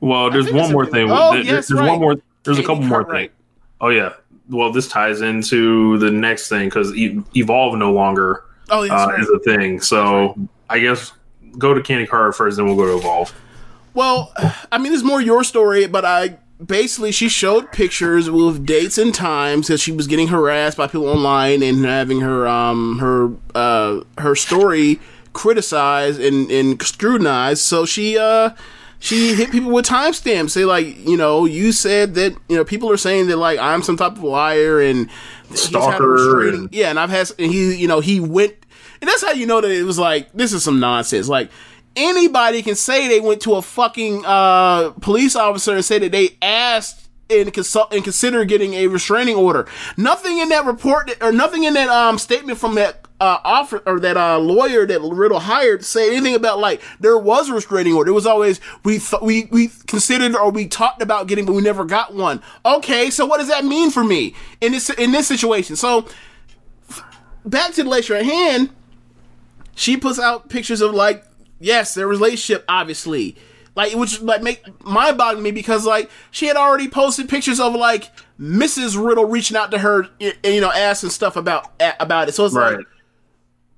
Well, 0.00 0.30
there's 0.30 0.50
one 0.52 0.72
more 0.72 0.84
thing. 0.86 1.08
Oh, 1.10 1.32
There- 1.34 1.42
yes, 1.42 1.68
there's 1.68 1.80
right. 1.80 1.88
one 1.90 2.00
more. 2.00 2.16
There's 2.42 2.58
a 2.58 2.62
couple 2.62 2.82
more 2.82 3.04
Cartwright. 3.04 3.30
things. 3.30 3.40
Oh 3.80 3.88
yeah. 3.90 4.14
Well, 4.48 4.72
this 4.72 4.88
ties 4.88 5.20
into 5.20 5.96
the 5.98 6.10
next 6.10 6.48
thing 6.48 6.68
because 6.68 6.92
Evolve 6.96 7.78
no 7.78 7.92
longer 7.92 8.44
oh 8.70 8.82
yes 8.82 8.92
uh, 8.92 9.06
right. 9.10 9.20
is 9.20 9.28
a 9.28 9.38
thing. 9.40 9.80
So 9.80 10.34
I 10.68 10.80
guess 10.80 11.12
go 11.58 11.72
to 11.74 11.80
Candy 11.82 12.06
Card 12.06 12.34
first, 12.34 12.56
then 12.56 12.66
we'll 12.66 12.76
go 12.76 12.86
to 12.86 12.96
Evolve. 12.98 13.32
Well, 13.94 14.32
I 14.70 14.78
mean, 14.78 14.92
it's 14.92 15.02
more 15.02 15.20
your 15.20 15.44
story, 15.44 15.86
but 15.86 16.04
I 16.04 16.38
basically 16.64 17.10
she 17.12 17.28
showed 17.28 17.72
pictures 17.72 18.30
with 18.30 18.66
dates 18.66 18.98
and 18.98 19.14
times 19.14 19.68
that 19.68 19.78
she 19.80 19.92
was 19.92 20.06
getting 20.06 20.28
harassed 20.28 20.76
by 20.76 20.86
people 20.86 21.08
online 21.08 21.62
and 21.62 21.84
having 21.84 22.20
her 22.20 22.46
um 22.46 22.98
her 22.98 23.30
uh 23.54 24.02
her 24.18 24.34
story 24.36 25.00
criticized 25.32 26.20
and 26.20 26.50
and 26.50 26.80
scrutinized. 26.82 27.62
So 27.62 27.84
she 27.86 28.18
uh 28.18 28.50
she 28.98 29.34
hit 29.34 29.50
people 29.50 29.70
with 29.70 29.86
timestamps. 29.86 30.50
Say 30.50 30.64
like, 30.66 30.86
you 31.08 31.16
know, 31.16 31.46
you 31.46 31.72
said 31.72 32.14
that 32.16 32.36
you 32.48 32.56
know 32.56 32.64
people 32.64 32.90
are 32.92 32.98
saying 32.98 33.28
that 33.28 33.38
like 33.38 33.58
I'm 33.58 33.82
some 33.82 33.96
type 33.96 34.12
of 34.12 34.22
liar 34.22 34.80
and 34.80 35.08
he's 35.48 35.64
had 35.66 35.74
a 35.76 35.82
Stalker 35.82 36.48
and- 36.48 36.68
yeah, 36.72 36.90
and 36.90 36.98
I've 37.00 37.10
had 37.10 37.30
and 37.38 37.50
he 37.50 37.74
you 37.74 37.88
know 37.88 38.00
he 38.00 38.20
went 38.20 38.54
and 39.00 39.08
that's 39.08 39.22
how 39.24 39.32
you 39.32 39.46
know 39.46 39.62
that 39.62 39.70
it 39.70 39.84
was 39.84 39.98
like 39.98 40.30
this 40.32 40.52
is 40.52 40.62
some 40.62 40.78
nonsense. 40.78 41.26
Like 41.28 41.50
anybody 41.96 42.62
can 42.62 42.74
say 42.74 43.08
they 43.08 43.20
went 43.20 43.40
to 43.42 43.54
a 43.54 43.62
fucking 43.62 44.24
uh, 44.24 44.90
police 45.00 45.36
officer 45.36 45.74
and 45.74 45.84
say 45.84 45.98
that 45.98 46.12
they 46.12 46.36
asked 46.42 47.10
and 47.30 47.52
consult 47.52 47.92
and 47.94 48.02
consider 48.02 48.44
getting 48.44 48.74
a 48.74 48.88
restraining 48.88 49.36
order. 49.36 49.66
Nothing 49.96 50.38
in 50.38 50.48
that 50.50 50.64
report 50.64 51.10
or 51.22 51.32
nothing 51.32 51.64
in 51.64 51.74
that 51.74 51.88
um 51.88 52.18
statement 52.18 52.58
from 52.58 52.74
that 52.74 53.06
uh 53.20 53.38
offer 53.44 53.82
or 53.86 54.00
that 54.00 54.16
uh 54.16 54.38
lawyer 54.38 54.86
that 54.86 55.00
Riddle 55.00 55.38
hired 55.38 55.84
say 55.84 56.10
anything 56.10 56.34
about 56.34 56.58
like 56.58 56.82
there 56.98 57.16
was 57.16 57.48
a 57.48 57.54
restraining 57.54 57.94
order. 57.94 58.10
It 58.10 58.14
was 58.14 58.26
always 58.26 58.60
we 58.84 58.98
th- 58.98 59.22
we 59.22 59.44
we 59.52 59.68
considered 59.86 60.34
or 60.34 60.50
we 60.50 60.66
talked 60.66 61.02
about 61.02 61.28
getting 61.28 61.46
but 61.46 61.52
we 61.52 61.62
never 61.62 61.84
got 61.84 62.14
one. 62.14 62.42
Okay, 62.64 63.10
so 63.10 63.26
what 63.26 63.38
does 63.38 63.48
that 63.48 63.64
mean 63.64 63.90
for 63.90 64.02
me 64.02 64.34
in 64.60 64.72
this 64.72 64.90
in 64.90 65.12
this 65.12 65.28
situation? 65.28 65.76
So 65.76 66.08
back 67.44 67.72
to 67.74 67.84
the 67.84 67.88
lecture 67.88 68.16
at 68.16 68.24
hand 68.24 68.70
she 69.74 69.96
puts 69.96 70.18
out 70.18 70.48
pictures 70.48 70.80
of 70.80 70.92
like 70.92 71.24
yes 71.60 71.94
their 71.94 72.08
relationship 72.08 72.64
obviously 72.68 73.36
like 73.76 73.94
which 73.94 74.20
like 74.20 74.42
make 74.42 74.62
mind 74.84 75.16
boggling 75.16 75.44
me 75.44 75.50
because 75.52 75.86
like 75.86 76.10
she 76.32 76.46
had 76.46 76.56
already 76.56 76.88
posted 76.88 77.28
pictures 77.28 77.60
of 77.60 77.74
like 77.74 78.10
mrs 78.40 78.96
riddle 79.02 79.26
reaching 79.26 79.56
out 79.56 79.70
to 79.70 79.78
her 79.78 80.08
you 80.18 80.60
know 80.60 80.72
asking 80.72 81.10
stuff 81.10 81.36
about 81.36 81.70
about 82.00 82.28
it 82.28 82.32
so 82.32 82.44
it's 82.46 82.54
Right. 82.54 82.78
like 82.78 82.86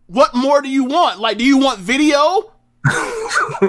what 0.06 0.34
more 0.34 0.62
do 0.62 0.68
you 0.68 0.84
want 0.84 1.20
like 1.20 1.36
do 1.38 1.44
you 1.44 1.58
want 1.58 1.78
video 1.78 2.52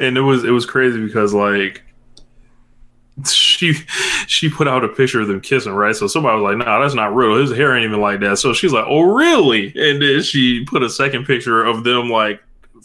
and 0.00 0.16
it 0.16 0.24
was 0.24 0.44
it 0.44 0.50
was 0.50 0.64
crazy 0.66 1.04
because 1.04 1.34
like 1.34 1.82
she 3.28 3.72
she 4.28 4.48
put 4.48 4.68
out 4.68 4.84
a 4.84 4.88
picture 4.88 5.20
of 5.20 5.26
them 5.26 5.40
kissing, 5.40 5.72
right? 5.72 5.94
So 5.94 6.06
somebody 6.06 6.40
was 6.40 6.44
like, 6.56 6.64
"Nah, 6.64 6.80
that's 6.80 6.94
not 6.94 7.16
real. 7.16 7.36
His 7.36 7.50
hair 7.50 7.74
ain't 7.76 7.84
even 7.84 8.00
like 8.00 8.20
that." 8.20 8.38
So 8.38 8.52
she's 8.52 8.72
like, 8.72 8.84
"Oh, 8.86 9.00
really?" 9.12 9.66
And 9.74 10.00
then 10.00 10.22
she 10.22 10.64
put 10.64 10.84
a 10.84 10.88
second 10.90 11.24
picture 11.26 11.64
of 11.64 11.82
them 11.82 12.10
like 12.10 12.40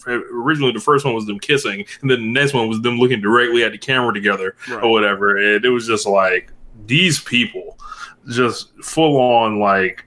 originally 0.07 0.71
the 0.71 0.79
first 0.79 1.05
one 1.05 1.13
was 1.13 1.25
them 1.25 1.39
kissing, 1.39 1.85
and 2.01 2.09
then 2.09 2.21
the 2.21 2.31
next 2.31 2.53
one 2.53 2.67
was 2.67 2.81
them 2.81 2.97
looking 2.97 3.21
directly 3.21 3.63
at 3.63 3.71
the 3.71 3.77
camera 3.77 4.13
together 4.13 4.55
or 4.81 4.91
whatever. 4.91 5.37
And 5.37 5.63
it 5.63 5.69
was 5.69 5.87
just 5.87 6.05
like 6.05 6.51
these 6.85 7.19
people 7.19 7.77
just 8.29 8.71
full 8.83 9.17
on 9.17 9.59
like 9.59 10.05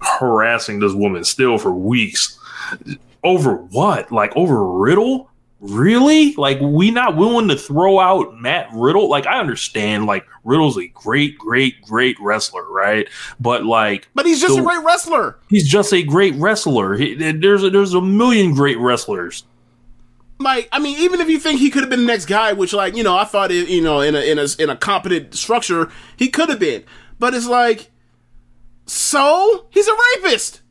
harassing 0.00 0.80
this 0.80 0.92
woman 0.92 1.24
still 1.24 1.58
for 1.58 1.72
weeks 1.72 2.38
over 3.22 3.54
what? 3.54 4.10
Like 4.10 4.36
over 4.36 4.64
Riddle? 4.64 5.29
Really? 5.60 6.34
Like, 6.34 6.58
we 6.60 6.90
not 6.90 7.16
willing 7.16 7.48
to 7.48 7.56
throw 7.56 7.98
out 8.00 8.38
Matt 8.40 8.68
Riddle? 8.72 9.08
Like, 9.08 9.26
I 9.26 9.38
understand, 9.38 10.06
like, 10.06 10.26
Riddle's 10.44 10.78
a 10.78 10.86
great, 10.88 11.38
great, 11.38 11.82
great 11.82 12.16
wrestler, 12.20 12.64
right? 12.70 13.06
But 13.38 13.64
like, 13.64 14.08
But 14.14 14.26
he's 14.26 14.40
just 14.40 14.54
the- 14.56 14.62
a 14.62 14.64
great 14.64 14.82
wrestler. 14.84 15.38
he's 15.48 15.68
just 15.68 15.92
a 15.92 16.02
great 16.02 16.34
wrestler. 16.36 16.96
He, 16.96 17.14
there's 17.32 17.62
a, 17.62 17.70
there's 17.70 17.94
a 17.94 18.00
million 18.00 18.54
great 18.54 18.78
wrestlers. 18.78 19.44
Like, 20.38 20.70
I 20.72 20.78
mean, 20.78 20.98
even 21.00 21.20
if 21.20 21.28
you 21.28 21.38
think 21.38 21.60
he 21.60 21.68
could 21.68 21.82
have 21.82 21.90
been 21.90 22.00
the 22.00 22.06
next 22.06 22.24
guy, 22.24 22.54
which, 22.54 22.72
like, 22.72 22.96
you 22.96 23.02
know, 23.02 23.14
I 23.14 23.24
thought, 23.24 23.50
it, 23.50 23.68
you 23.68 23.82
know, 23.82 24.00
in 24.00 24.14
a 24.14 24.20
in 24.20 24.38
a 24.38 24.46
in 24.58 24.70
a 24.70 24.76
competent 24.76 25.34
structure, 25.34 25.90
he 26.16 26.28
could 26.28 26.48
have 26.48 26.58
been. 26.58 26.82
But 27.18 27.34
it's 27.34 27.46
like, 27.46 27.90
so 28.86 29.66
he's 29.70 29.86
a 29.86 29.92
rapist. 30.16 30.62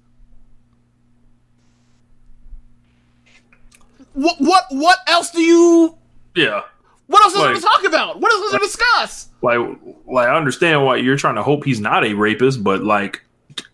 What 4.14 4.36
what 4.40 4.66
what 4.72 4.98
else 5.08 5.32
do 5.32 5.42
you? 5.42 5.98
Yeah. 6.36 6.62
What 7.08 7.24
else 7.24 7.34
is 7.34 7.40
there 7.40 7.52
Like- 7.52 7.62
to 7.62 7.66
talk 7.66 7.84
about? 7.86 8.20
What 8.20 8.32
else 8.32 8.46
is 8.46 8.52
there 8.52 8.60
to 8.60 8.66
discuss? 8.66 9.28
like 9.42 9.60
like 10.06 10.28
I 10.28 10.36
understand 10.36 10.86
why 10.86 10.98
you're 10.98 11.16
trying 11.18 11.36
to 11.36 11.44
hope 11.44 11.64
he's 11.64 11.80
not 11.80 12.06
a 12.06 12.14
rapist, 12.14 12.64
but 12.64 12.84
like 12.84 13.24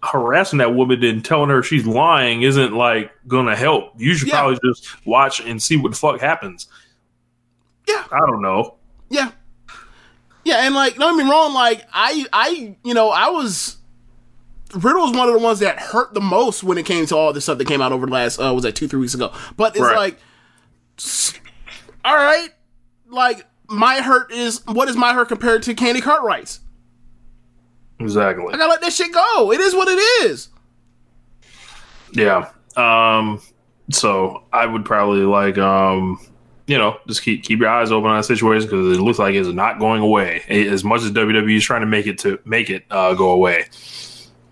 harassing 0.03 0.59
that 0.59 0.73
woman 0.75 1.03
and 1.03 1.23
telling 1.25 1.49
her 1.49 1.61
she's 1.63 1.85
lying 1.85 2.43
isn't 2.43 2.73
like 2.73 3.11
gonna 3.27 3.55
help. 3.55 3.93
You 3.97 4.13
should 4.15 4.27
Yeah. 4.29 4.35
probably 4.41 4.59
just 4.71 5.05
watch 5.05 5.39
and 5.41 5.61
see 5.61 5.75
what 5.77 5.91
the 5.91 5.97
fuck 5.97 6.19
happens. 6.21 6.67
Yeah. 7.87 8.03
I 8.11 8.19
don't 8.19 8.41
know. 8.41 8.75
Yeah. 9.09 9.31
Yeah, 10.43 10.65
and 10.65 10.75
like, 10.75 10.95
don't 10.95 11.17
get 11.17 11.25
me 11.25 11.31
wrong, 11.31 11.53
like 11.55 11.83
I 11.91 12.25
I 12.31 12.75
you 12.83 12.93
know, 12.93 13.09
I 13.09 13.29
was 13.29 13.77
Riddle 14.73 15.03
was 15.03 15.15
one 15.15 15.27
of 15.27 15.33
the 15.33 15.39
ones 15.39 15.59
that 15.59 15.77
hurt 15.79 16.13
the 16.13 16.21
most 16.21 16.63
when 16.63 16.77
it 16.77 16.85
came 16.85 17.05
to 17.05 17.15
all 17.15 17.31
this 17.31 17.43
stuff 17.45 17.57
that 17.59 17.67
came 17.67 17.81
out 17.81 17.91
over 17.91 18.05
the 18.05 18.11
last 18.11 18.39
uh 18.39 18.53
was 18.53 18.63
that 18.63 18.75
two, 18.75 18.87
three 18.87 18.99
weeks 18.99 19.13
ago. 19.13 19.31
But 19.55 19.75
it's 19.75 19.81
Right. 19.81 19.95
like 19.95 20.19
all 22.03 22.15
right, 22.15 22.49
like 23.09 23.45
my 23.67 24.01
hurt 24.01 24.31
is 24.31 24.65
what 24.67 24.89
is 24.89 24.95
my 24.95 25.13
hurt 25.13 25.27
compared 25.27 25.63
to 25.63 25.73
Candy 25.73 26.01
Cartwright's? 26.01 26.59
Exactly. 27.99 28.53
I 28.53 28.57
gotta 28.57 28.69
let 28.71 28.81
that 28.81 28.93
shit 28.93 29.13
go. 29.13 29.51
It 29.51 29.59
is 29.61 29.73
what 29.73 29.87
it 29.87 29.99
is. 30.29 30.49
Yeah. 32.13 32.49
Um 32.75 33.41
so 33.91 34.43
I 34.51 34.65
would 34.65 34.83
probably 34.85 35.21
like 35.21 35.57
um 35.57 36.19
you 36.67 36.77
know, 36.79 36.97
just 37.07 37.21
keep 37.21 37.43
keep 37.43 37.59
your 37.59 37.69
eyes 37.69 37.91
open 37.91 38.09
on 38.09 38.17
that 38.17 38.23
situation 38.23 38.67
because 38.67 38.97
it 38.97 39.01
looks 39.01 39.19
like 39.19 39.35
it's 39.35 39.47
not 39.49 39.77
going 39.79 40.01
away. 40.01 40.41
As 40.49 40.83
much 40.83 41.03
as 41.03 41.11
WWE 41.11 41.57
is 41.57 41.63
trying 41.63 41.81
to 41.81 41.87
make 41.87 42.07
it 42.07 42.17
to 42.19 42.39
make 42.43 42.71
it 42.71 42.85
uh, 42.89 43.13
go 43.13 43.29
away. 43.29 43.65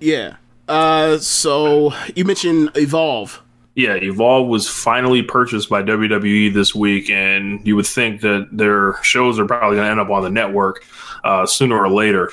Yeah. 0.04 0.36
Uh 0.68 1.18
so 1.18 1.94
you 2.16 2.26
mentioned 2.26 2.72
Evolve. 2.76 3.42
Yeah, 3.76 3.96
Evolve 3.96 4.48
was 4.48 4.70
finally 4.70 5.24
purchased 5.24 5.68
by 5.68 5.82
WWE 5.82 6.54
this 6.54 6.76
week, 6.76 7.10
and 7.10 7.66
you 7.66 7.76
would 7.76 7.88
think 7.88 8.22
that 8.22 8.50
their 8.52 9.02
shows 9.02 9.40
are 9.40 9.46
probably 9.48 9.78
going 9.78 9.88
to 9.88 9.92
end 9.92 10.00
up 10.00 10.12
on 10.12 10.22
the 10.22 10.30
network 10.30 10.86
uh, 11.24 11.48
sooner 11.48 11.76
or 11.82 11.90
later. 11.90 12.30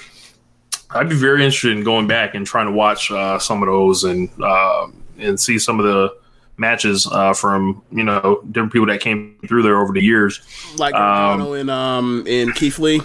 I'd 0.91 1.09
be 1.09 1.15
very 1.17 1.43
interested 1.43 1.73
in 1.75 1.83
going 1.83 2.07
back 2.07 2.35
and 2.35 2.47
trying 2.47 2.67
to 2.67 2.73
watch 2.73 3.11
uh, 3.11 3.39
some 3.39 3.63
of 3.63 3.69
those 3.69 4.05
and 4.05 4.29
uh, 4.43 4.89
and 5.19 5.41
see 5.41 5.59
some 5.59 5.81
of 5.81 5.87
the 5.87 6.15
matches 6.59 7.07
uh, 7.11 7.33
from 7.33 7.83
you 7.91 8.05
know 8.05 8.43
different 8.51 8.73
people 8.75 8.89
that 8.89 9.01
came 9.01 9.39
through 9.49 9.63
there 9.63 9.81
over 9.81 9.95
the 9.95 10.03
years. 10.03 10.41
Like 10.77 10.95
Um, 10.95 11.01
Gargano 11.39 11.53
and 11.55 11.71
um 11.71 12.25
and 12.29 12.55
Keith 12.55 12.79
Lee. 12.79 13.01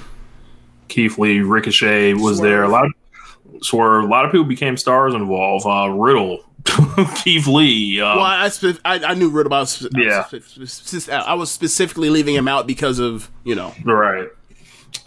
Keith 0.90 1.18
Lee, 1.18 1.40
Ricochet 1.40 2.16
was 2.16 2.42
there. 2.42 2.64
A 2.64 2.68
lot 2.68 2.86
of 2.86 2.92
swerve. 3.62 4.04
A 4.06 4.08
lot 4.08 4.26
of 4.26 4.32
people 4.32 4.46
became 4.46 4.78
stars 4.78 5.14
in 5.14 5.22
Evolve. 5.22 5.66
Uh, 5.66 5.90
Riddle, 5.90 6.40
Keith 7.24 7.48
Lee. 7.48 8.02
Um, 8.02 8.18
Well, 8.18 8.26
I, 8.26 8.50
spe- 8.50 8.80
I 8.86 9.00
I 9.04 9.14
knew 9.14 9.30
Riddle. 9.30 9.54
I 9.54 9.60
was, 9.62 9.88
Yeah. 9.96 10.26
I 10.32 10.36
was, 10.60 10.72
spe- 10.74 11.10
I 11.10 11.34
was 11.34 11.52
specifically 11.52 12.10
leaving 12.10 12.36
him 12.36 12.48
out 12.48 12.68
because 12.68 13.00
of 13.00 13.30
you 13.44 13.56
know. 13.56 13.74
Right. 13.84 14.28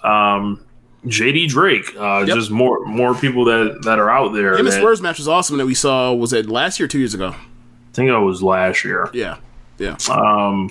Um, 0.03 0.65
JD 1.07 1.49
Drake. 1.49 1.95
Uh, 1.97 2.25
Yep. 2.27 2.37
Just 2.37 2.51
more 2.51 2.85
more 2.87 3.15
people 3.15 3.45
that 3.47 3.83
that 3.85 3.99
are 3.99 4.11
out 4.11 4.33
there. 4.35 4.57
Him 4.59 4.67
and 4.67 4.75
Spurs 4.75 5.01
match 5.01 5.19
was 5.19 5.29
awesome 5.29 5.57
that 5.59 5.67
we 5.67 5.75
saw. 5.75 6.13
Was 6.13 6.33
it 6.33 6.49
last 6.49 6.79
year, 6.81 6.89
two 6.89 6.99
years 6.99 7.15
ago? 7.15 7.29
I 7.31 7.93
think 7.93 8.11
it 8.11 8.19
was 8.19 8.43
last 8.43 8.85
year. 8.85 9.09
Yeah, 9.13 9.39
yeah. 9.79 9.97
Um, 10.11 10.71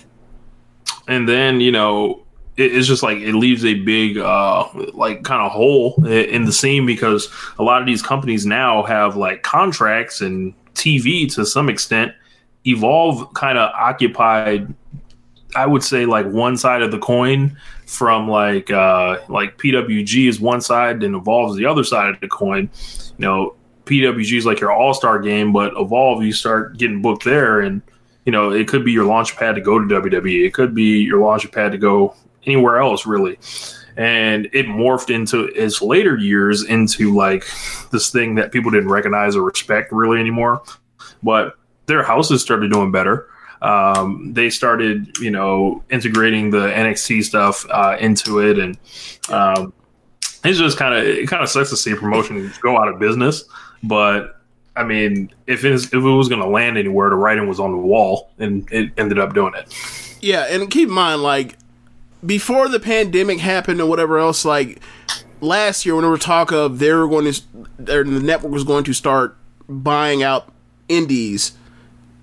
and 1.08 1.28
then 1.28 1.60
you 1.62 1.72
know 1.72 2.24
it's 2.58 2.88
just 2.88 3.04
like 3.04 3.20
it 3.20 3.34
leaves 3.34 3.64
a 3.64 3.76
big 3.76 4.18
uh 4.18 4.68
like 4.94 5.24
kind 5.24 5.42
of 5.42 5.52
hole 5.52 5.94
in 6.06 6.44
the 6.44 6.52
scene 6.52 6.86
because 6.86 7.30
a 7.60 7.64
lot 7.64 7.82
of 7.82 7.88
these 7.88 8.02
companies 8.02 8.46
now 8.46 8.84
have 8.84 9.16
like 9.16 9.44
contracts 9.44 10.22
and 10.22 10.54
TV 10.74 11.32
to 11.36 11.46
some 11.46 11.70
extent. 11.70 12.14
Evolve 12.66 13.34
kind 13.34 13.58
of 13.58 13.72
occupied, 13.74 14.74
I 15.56 15.66
would 15.66 15.84
say, 15.84 16.06
like 16.06 16.26
one 16.26 16.58
side 16.58 16.82
of 16.82 16.92
the 16.92 17.00
coin 17.00 17.58
from 17.86 18.28
like 18.28 18.72
uh 18.72 19.20
like 19.30 19.58
PWG 19.58 20.28
is 20.28 20.40
one 20.40 20.62
side 20.62 21.04
and 21.04 21.16
Evolve 21.16 21.52
is 21.52 21.58
the 21.58 21.66
other 21.66 21.84
side 21.84 22.10
of 22.10 22.20
the 22.20 22.28
coin. 22.28 22.70
You 23.18 23.26
know, 23.26 23.56
PWG 23.86 24.38
is 24.38 24.46
like 24.46 24.60
your 24.60 24.72
all 24.72 24.94
star 24.94 25.20
game, 25.20 25.54
but 25.54 25.74
Evolve 25.78 26.24
you 26.24 26.34
start 26.34 26.78
getting 26.78 27.02
booked 27.02 27.24
there 27.24 27.62
and 27.62 27.82
you 28.26 28.32
know, 28.32 28.52
it 28.52 28.68
could 28.68 28.84
be 28.84 28.92
your 28.92 29.06
launch 29.06 29.38
pad 29.38 29.56
to 29.56 29.62
go 29.62 29.80
to 29.80 29.86
WWE. 29.86 30.46
It 30.46 30.54
could 30.54 30.76
be 30.76 31.00
your 31.00 31.22
launch 31.22 31.50
pad 31.50 31.72
to 31.72 31.78
go 31.78 32.14
anywhere 32.48 32.78
else, 32.78 33.06
really. 33.06 33.38
And 33.96 34.46
it 34.54 34.68
morphed 34.68 35.14
into 35.14 35.46
its 35.46 35.82
later 35.82 36.18
years 36.18 36.64
into 36.64 37.16
like 37.16 37.46
this 37.92 38.10
thing 38.12 38.36
that 38.36 38.52
people 38.52 38.72
didn't 38.72 38.90
recognize 38.90 39.36
or 39.36 39.44
respect 39.44 39.92
really 39.92 40.20
anymore. 40.20 40.62
But 41.24 41.56
their 41.88 42.04
houses 42.04 42.42
started 42.42 42.72
doing 42.72 42.92
better. 42.92 43.28
Um, 43.62 44.34
they 44.34 44.50
started, 44.50 45.18
you 45.18 45.32
know, 45.32 45.84
integrating 45.90 46.52
the 46.52 46.68
NXT 46.68 47.24
stuff 47.24 47.66
uh, 47.72 47.98
into 48.00 48.40
it, 48.40 48.60
and 48.60 48.78
um, 49.30 49.74
it's 50.44 50.60
just 50.60 50.78
kind 50.78 50.94
of 50.94 51.04
it 51.04 51.28
kind 51.28 51.42
of 51.42 51.50
sucks 51.50 51.72
to 51.72 51.78
see 51.78 51.96
promotion 51.96 52.54
go 52.62 52.78
out 52.78 52.88
of 52.88 53.00
business. 53.00 53.46
But 53.82 54.40
I 54.76 54.84
mean, 54.84 55.32
if 55.48 55.66
it, 55.66 55.72
is, 55.72 55.86
if 55.86 55.96
it 55.96 56.00
was 56.00 56.30
going 56.30 56.42
to 56.42 56.48
land 56.48 56.78
anywhere, 56.78 57.10
the 57.10 57.16
writing 57.16 57.48
was 57.48 57.60
on 57.60 57.72
the 57.72 57.78
wall, 57.78 58.30
and 58.38 58.72
it 58.72 58.92
ended 58.96 59.18
up 59.18 59.34
doing 59.34 59.54
it. 59.56 59.74
Yeah, 60.22 60.44
and 60.44 60.70
keep 60.70 60.90
in 60.90 60.94
mind, 60.94 61.24
like 61.24 61.58
before 62.26 62.68
the 62.68 62.80
pandemic 62.80 63.40
happened 63.40 63.82
or 63.82 63.88
whatever 63.88 64.18
else, 64.18 64.46
like 64.46 64.82
last 65.42 65.86
year 65.86 65.96
when 65.96 66.04
there 66.04 66.12
were 66.12 66.18
talk 66.18 66.52
of 66.52 66.80
they 66.80 66.92
were 66.92 67.08
going 67.08 67.32
to, 67.32 67.42
the 67.78 68.04
network 68.04 68.52
was 68.52 68.64
going 68.64 68.84
to 68.86 68.94
start 68.94 69.38
buying 69.70 70.24
out 70.24 70.52
indies 70.88 71.54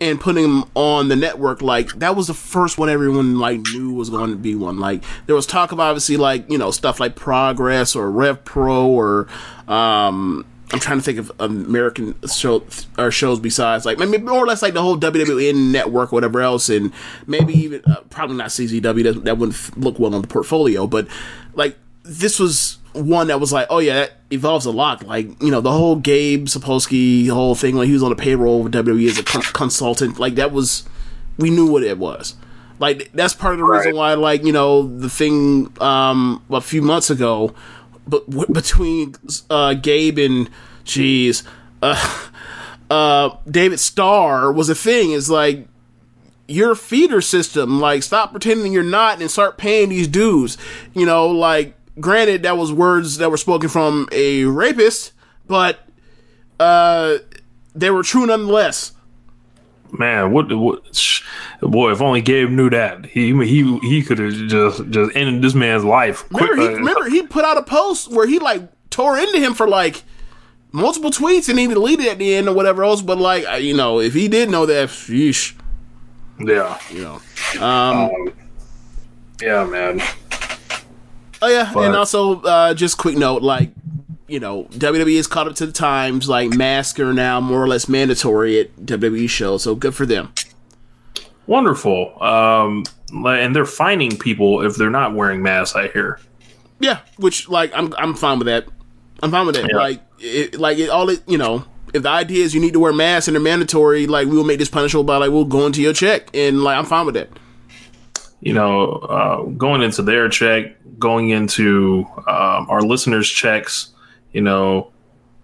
and 0.01 0.21
putting 0.21 0.43
them 0.43 0.71
on 0.75 1.09
the 1.09 1.17
network, 1.17 1.63
like 1.63 1.89
that 1.95 2.17
was 2.17 2.27
the 2.27 2.35
first 2.35 2.77
one 2.79 2.89
everyone 2.89 3.39
like 3.39 3.61
knew 3.73 3.93
was 3.93 4.11
going 4.11 4.31
to 4.31 4.37
be 4.37 4.55
one. 4.55 4.79
Like 4.79 5.03
there 5.27 5.35
was 5.35 5.47
talk 5.47 5.73
of 5.73 5.81
obviously 5.81 6.17
like 6.17 6.51
you 6.51 6.59
know 6.59 6.71
stuff 6.71 7.01
like 7.01 7.15
Progress 7.15 7.95
or 7.95 8.11
Rev 8.11 8.45
Pro 8.45 8.87
or 8.87 9.29
um. 9.69 10.47
I'm 10.73 10.81
trying 10.81 10.99
to 10.99 11.05
think 11.05 11.19
of 11.19 11.31
American 11.39 12.15
show 12.27 12.65
or 12.99 13.11
shows 13.11 13.39
besides 13.39 13.85
like 13.85 13.99
maybe 13.99 14.19
more 14.19 14.39
or 14.39 14.47
less 14.47 14.63
like 14.63 14.75
the 14.75 14.83
whole 14.83 14.97
WWE 14.99 15.55
network, 15.55 16.13
or 16.13 16.17
whatever 16.17 16.41
else, 16.41 16.69
and 16.69 16.93
maybe 17.27 17.53
even 17.53 17.83
uh, 17.85 18.01
probably 18.11 18.37
not 18.37 18.49
CZW. 18.49 19.03
That, 19.05 19.25
that 19.25 19.39
wouldn't 19.39 19.57
f- 19.57 19.77
look 19.77 19.99
well 19.99 20.15
on 20.15 20.23
the 20.23 20.29
portfolio, 20.29 20.87
but 20.87 21.07
like 21.55 21.77
this 22.03 22.39
was 22.39 22.79
one 22.93 23.27
that 23.27 23.41
was 23.41 23.53
like, 23.53 23.67
oh 23.71 23.79
yeah, 23.79 23.95
that 23.95 24.13
evolves 24.31 24.67
a 24.67 24.71
lot. 24.71 25.07
Like 25.07 25.41
you 25.43 25.51
know 25.51 25.61
the 25.61 25.73
whole 25.73 25.97
Gabe 25.97 26.47
Sapolsky 26.47 27.29
whole 27.29 27.55
thing, 27.55 27.77
like 27.77 27.87
he 27.87 27.93
was 27.93 28.03
on 28.03 28.11
the 28.11 28.17
payroll 28.17 28.63
with 28.63 28.73
WWE 28.73 29.09
as 29.09 29.19
a 29.19 29.23
con- 29.23 29.43
consultant. 29.43 30.19
Like 30.19 30.37
that 30.37 30.51
was, 30.53 30.85
we 31.39 31.51
knew 31.51 31.71
what 31.71 31.83
it 31.83 31.99
was. 31.99 32.37
Like 32.79 33.11
that's 33.13 33.35
part 33.35 33.55
of 33.55 33.59
the 33.59 33.65
reason 33.65 33.95
why, 33.95 34.15
like 34.15 34.45
you 34.45 34.53
know, 34.53 34.83
the 34.99 35.11
thing 35.11 35.73
um 35.81 36.43
a 36.51 36.61
few 36.61 36.83
months 36.83 37.11
ago, 37.11 37.55
but 38.07 38.29
w- 38.29 38.53
between 38.53 39.15
uh 39.51 39.75
Gabe 39.75 40.19
and 40.19 40.51
jeez, 40.85 41.43
uh, 41.83 42.29
uh 42.91 43.37
David 43.51 43.81
Starr 43.81 44.53
was 44.53 44.69
a 44.69 44.75
thing. 44.75 45.13
Is 45.13 45.31
like 45.31 45.69
your 46.47 46.75
feeder 46.75 47.21
system. 47.21 47.81
Like, 47.81 48.03
stop 48.03 48.31
pretending 48.31 48.73
you're 48.73 48.83
not 48.83 49.21
and 49.21 49.31
start 49.31 49.59
paying 49.59 49.89
these 49.89 50.09
dues. 50.09 50.57
You 50.93 51.07
know, 51.07 51.29
like, 51.29 51.75
granted, 52.01 52.43
that 52.43 52.57
was 52.57 52.73
words 52.73 53.19
that 53.19 53.31
were 53.31 53.37
spoken 53.37 53.69
from 53.69 54.09
a 54.13 54.45
rapist, 54.45 55.13
but 55.47 55.81
uh, 56.61 57.19
they 57.75 57.91
were 57.91 58.03
true 58.03 58.27
nonetheless. 58.27 58.93
Man, 59.99 60.33
what, 60.33 60.53
what 60.57 60.83
boy? 61.61 61.93
If 61.93 62.01
only 62.01 62.21
Gabe 62.21 62.51
knew 62.51 62.69
that, 62.71 63.07
he 63.07 63.33
he 63.45 63.79
he 63.79 64.03
could 64.03 64.19
have 64.19 64.33
just 64.33 64.91
just 64.91 65.15
ended 65.15 65.41
this 65.43 65.55
man's 65.55 65.85
life. 65.85 66.25
Remember, 66.33 66.57
he, 66.61 66.67
uh, 66.67 66.71
remember, 66.73 67.09
he 67.09 67.23
put 67.23 67.45
out 67.45 67.57
a 67.57 67.63
post 67.63 68.11
where 68.11 68.27
he 68.27 68.39
like 68.41 68.63
tore 68.91 69.17
into 69.19 69.39
him 69.39 69.55
for 69.55 69.69
like 69.69 70.03
multiple 70.73 71.11
tweets 71.11 71.49
and 71.49 71.59
he 71.59 71.69
deleted 71.69 72.07
at 72.07 72.19
the 72.19 72.35
end 72.35 72.49
or 72.49 72.55
whatever 72.55 72.83
else. 72.83 73.03
But 73.03 73.19
like, 73.19 73.45
you 73.63 73.75
know, 73.75 74.01
if 74.01 74.15
he 74.15 74.27
did 74.27 74.51
know 74.51 74.67
that, 74.67 74.89
sheesh, 74.89 75.55
yeah, 76.41 76.77
you 76.91 77.03
know. 77.03 77.65
Um, 77.65 78.33
yeah, 79.41 79.65
man. 79.65 80.01
Oh 81.41 81.49
yeah, 81.49 81.71
But- 81.73 81.85
and 81.87 81.95
also 81.97 82.41
uh, 82.43 82.75
just 82.75 82.99
quick 82.99 83.17
note, 83.17 83.43
like 83.43 83.71
you 84.29 84.41
know, 84.41 84.65
WWE 84.65 85.17
is 85.17 85.27
caught 85.27 85.47
up 85.49 85.55
to 85.57 85.67
the 85.67 85.73
times. 85.73 86.29
Like 86.29 86.51
masks 86.51 86.99
are 87.01 87.13
now 87.13 87.41
more 87.41 87.63
or 87.63 87.69
less 87.69 87.89
mandatory 87.89 88.59
at 88.61 88.75
WWE 88.77 89.29
shows, 89.29 89.63
so 89.63 89.75
good 89.75 89.95
for 89.95 90.07
them. 90.07 90.33
wonderful. 91.47 92.23
Um, 92.23 92.85
and 93.13 93.55
they're 93.55 93.65
finding 93.67 94.17
people 94.19 94.63
if 94.63 94.77
they're 94.77 94.91
not 94.91 95.15
wearing 95.15 95.43
masks. 95.43 95.77
I 95.77 95.89
hear. 95.89 96.19
Yeah, 96.81 97.01
which 97.19 97.49
like 97.49 97.71
I'm 97.75 97.93
I'm 97.99 98.15
fine 98.15 98.39
with 98.39 98.47
that. 98.47 98.67
I'm 99.23 99.31
fine 99.31 99.47
with 99.47 99.55
that. 99.57 99.69
Yeah. 99.71 99.77
Like 99.77 100.03
it, 100.19 100.59
like 100.59 100.79
it, 100.79 100.89
all 100.91 101.09
it 101.11 101.23
you 101.29 101.39
know. 101.39 101.65
If 101.93 102.03
the 102.03 102.09
idea 102.09 102.45
is 102.45 102.55
you 102.55 102.61
need 102.61 102.73
to 102.73 102.81
wear 102.81 102.93
masks 102.93 103.29
and 103.29 103.37
they're 103.37 103.43
mandatory, 103.43 104.09
like 104.09 104.27
we 104.27 104.37
will 104.37 104.43
make 104.45 104.59
this 104.59 104.69
punishable 104.69 105.05
by 105.05 105.19
like 105.19 105.31
we'll 105.31 105.45
go 105.45 105.65
into 105.65 105.81
your 105.81 105.93
check 105.93 106.29
and 106.35 106.65
like 106.65 106.77
I'm 106.77 106.87
fine 106.87 107.07
with 107.07 107.15
that. 107.15 107.29
you 108.41 108.53
know, 108.53 108.93
uh, 108.95 109.43
going 109.43 109.81
into 109.83 110.03
their 110.03 110.29
check, 110.29 110.77
going 110.99 111.31
into 111.31 112.05
um, 112.27 112.67
our 112.69 112.83
listeners' 112.83 113.29
checks, 113.29 113.94
you 114.35 114.43
know, 114.43 114.93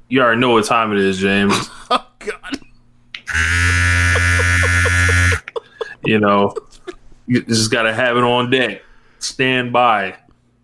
you 0.09 0.21
already 0.21 0.41
know 0.41 0.51
what 0.51 0.67
time 0.67 0.93
it 0.93 0.99
is, 0.99 1.19
James. 1.19 1.71
Oh 1.93 2.07
God. 2.21 2.61
you 6.05 6.21
know, 6.21 6.55
you 7.27 7.43
just 7.43 7.73
got 7.73 7.83
to 7.83 7.93
have 7.93 8.17
it 8.17 8.23
on 8.23 8.49
deck. 8.49 8.83
Stand 9.19 9.73
by. 9.73 10.15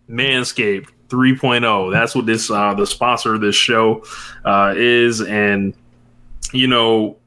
Manscaped 0.09 0.87
3.0. 1.09 1.91
That's 1.91 2.15
what 2.15 2.25
this, 2.25 2.49
uh, 2.49 2.73
the 2.75 2.87
sponsor 2.87 3.33
of 3.33 3.41
this 3.41 3.55
show 3.55 4.05
uh, 4.45 4.73
is. 4.77 5.21
And, 5.21 5.73
you 6.53 6.67
know, 6.67 7.17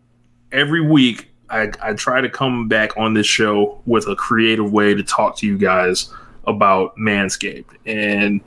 every 0.51 0.81
week 0.81 1.29
I, 1.51 1.71
I 1.83 1.93
try 1.93 2.23
to 2.23 2.31
come 2.31 2.67
back 2.69 2.97
on 2.97 3.13
this 3.13 3.27
show 3.27 3.83
with 3.85 4.07
a 4.09 4.17
creative 4.17 4.73
way 4.73 4.95
to 4.95 5.03
talk 5.03 5.37
to 5.39 5.47
you 5.47 5.59
guys 5.59 6.11
about 6.47 6.97
Manscaped. 6.97 7.77
And, 7.85 8.41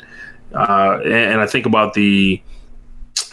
uh, 0.53 0.99
and, 1.03 1.13
and 1.13 1.41
I 1.41 1.47
think 1.47 1.65
about 1.65 1.93
the, 1.93 2.41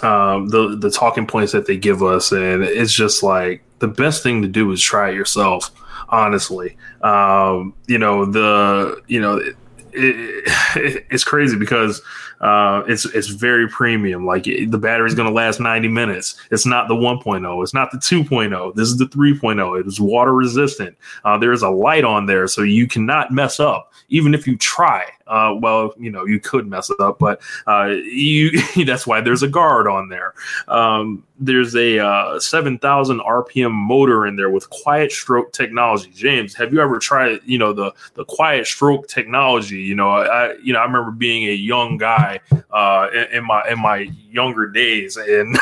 um, 0.02 0.48
the 0.48 0.76
the 0.76 0.90
talking 0.90 1.26
points 1.26 1.52
that 1.52 1.66
they 1.66 1.76
give 1.76 2.02
us, 2.02 2.32
and 2.32 2.62
it's 2.62 2.92
just 2.92 3.22
like 3.22 3.62
the 3.78 3.88
best 3.88 4.22
thing 4.22 4.42
to 4.42 4.48
do 4.48 4.70
is 4.72 4.80
try 4.80 5.10
it 5.10 5.14
yourself. 5.14 5.70
Honestly, 6.08 6.76
um, 7.02 7.74
you 7.86 7.98
know 7.98 8.24
the 8.24 9.02
you 9.06 9.20
know 9.20 9.36
it, 9.36 9.56
it, 9.92 11.06
it's 11.10 11.24
crazy 11.24 11.56
because 11.56 12.02
uh, 12.41 12.82
it's 12.88 13.05
it's 13.07 13.28
very 13.28 13.68
premium. 13.68 14.24
Like 14.24 14.45
the 14.45 14.78
battery's 14.78 15.14
going 15.14 15.28
to 15.28 15.34
last 15.34 15.61
ninety 15.61 15.88
minutes. 15.88 16.36
It's 16.51 16.66
not 16.66 16.88
the 16.88 16.95
1.0. 16.95 17.62
It's 17.62 17.74
not 17.74 17.91
the 17.91 17.99
2.0. 17.99 18.74
This 18.74 18.88
is 18.88 18.97
the 18.97 19.07
3.0. 19.07 19.80
It 19.80 19.86
is 19.86 20.01
water 20.01 20.32
resistant. 20.32 20.97
Uh, 21.24 21.36
there 21.38 21.53
is 21.53 21.62
a 21.62 21.68
light 21.68 22.05
on 22.05 22.26
there, 22.26 22.47
so 22.49 22.62
you 22.62 22.86
cannot 22.86 23.30
mess 23.30 23.61
up, 23.61 23.93
even 24.09 24.34
if 24.34 24.47
you 24.47 24.57
try. 24.57 25.05
Uh, 25.26 25.55
well, 25.61 25.95
you 25.97 26.11
know 26.11 26.24
you 26.24 26.41
could 26.41 26.66
mess 26.66 26.91
it 26.91 26.99
up, 26.99 27.18
but 27.18 27.41
uh, 27.66 27.86
you 27.86 28.51
that's 28.84 29.07
why 29.07 29.20
there's 29.20 29.43
a 29.43 29.49
guard 29.49 29.86
on 29.86 30.09
there. 30.09 30.34
Um, 30.68 31.24
there's 31.43 31.74
a 31.74 31.99
uh, 31.99 32.38
7,000 32.38 33.20
RPM 33.20 33.72
motor 33.72 34.26
in 34.26 34.36
there 34.36 34.51
with 34.51 34.68
quiet 34.68 35.11
stroke 35.11 35.53
technology. 35.53 36.11
James, 36.14 36.55
have 36.55 36.72
you 36.72 36.82
ever 36.82 36.99
tried, 36.99 37.41
you 37.45 37.57
know, 37.59 37.72
the 37.72 37.93
the 38.14 38.24
quiet 38.24 38.66
stroke 38.66 39.09
technology? 39.09 39.80
You 39.80 39.95
know, 39.95 40.11
I 40.11 40.55
you 40.62 40.72
know 40.72 40.80
I 40.80 40.84
remember 40.84 41.11
being 41.11 41.49
a 41.49 41.53
young 41.53 41.97
guy 41.97 42.29
uh, 42.70 43.08
in, 43.12 43.38
in 43.38 43.46
my 43.46 43.62
in 43.68 43.78
my 43.78 44.10
younger 44.30 44.68
days, 44.68 45.16
and 45.16 45.58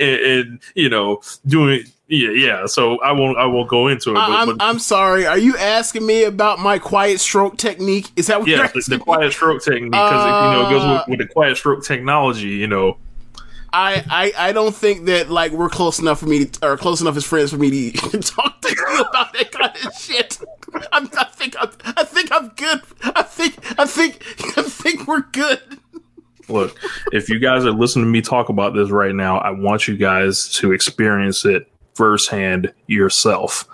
and, 0.00 0.20
and 0.20 0.60
you 0.74 0.88
know 0.88 1.20
doing 1.46 1.84
yeah 2.08 2.30
yeah. 2.30 2.66
So 2.66 2.98
I 3.00 3.12
won't 3.12 3.38
I 3.38 3.46
won't 3.46 3.68
go 3.68 3.88
into 3.88 4.10
it. 4.10 4.14
But, 4.14 4.30
I'm 4.30 4.46
but 4.48 4.56
I'm 4.64 4.78
sorry. 4.78 5.26
Are 5.26 5.38
you 5.38 5.56
asking 5.56 6.06
me 6.06 6.24
about 6.24 6.58
my 6.58 6.78
quiet 6.78 7.20
stroke 7.20 7.56
technique? 7.56 8.10
Is 8.16 8.26
that 8.28 8.40
what 8.40 8.48
you're 8.48 8.64
asking? 8.64 8.80
yeah, 8.80 8.84
the, 8.88 8.98
the 8.98 9.04
quiet 9.04 9.32
stroke 9.32 9.62
technique 9.62 9.92
because 9.92 10.24
you 10.24 10.62
know 10.62 10.66
it 10.66 10.70
goes 10.70 10.82
Uh, 10.82 11.04
with, 11.06 11.18
with 11.18 11.28
the 11.28 11.32
quiet 11.32 11.56
stroke 11.56 11.84
technology. 11.84 12.48
You 12.48 12.66
know. 12.66 12.96
I, 13.72 14.04
I 14.10 14.48
I 14.48 14.52
don't 14.52 14.74
think 14.74 15.06
that 15.06 15.30
like 15.30 15.52
we're 15.52 15.68
close 15.68 15.98
enough 15.98 16.20
for 16.20 16.26
me 16.26 16.46
to, 16.46 16.66
or 16.66 16.76
close 16.76 17.00
enough 17.00 17.16
as 17.16 17.24
friends 17.24 17.50
for 17.50 17.56
me 17.56 17.90
to 17.90 18.18
talk 18.20 18.60
to 18.62 18.68
you 18.68 19.00
about 19.00 19.32
that 19.32 19.52
kind 19.52 19.72
of 19.84 19.94
shit. 19.94 20.38
I'm, 20.92 21.08
I 21.16 21.24
think 21.24 21.56
I'm, 21.60 21.70
I 21.96 22.04
think 22.04 22.32
I'm 22.32 22.48
good. 22.48 22.80
I 23.02 23.22
think 23.22 23.78
I 23.78 23.86
think 23.86 24.22
I 24.58 24.62
think 24.62 25.06
we're 25.06 25.22
good. 25.22 25.60
Look, 26.48 26.76
if 27.12 27.28
you 27.28 27.38
guys 27.38 27.64
are 27.64 27.70
listening 27.70 28.06
to 28.06 28.10
me 28.10 28.22
talk 28.22 28.48
about 28.48 28.74
this 28.74 28.90
right 28.90 29.14
now, 29.14 29.38
I 29.38 29.50
want 29.50 29.86
you 29.86 29.96
guys 29.96 30.48
to 30.54 30.72
experience 30.72 31.44
it 31.44 31.70
firsthand 31.94 32.72
yourself. 32.86 33.66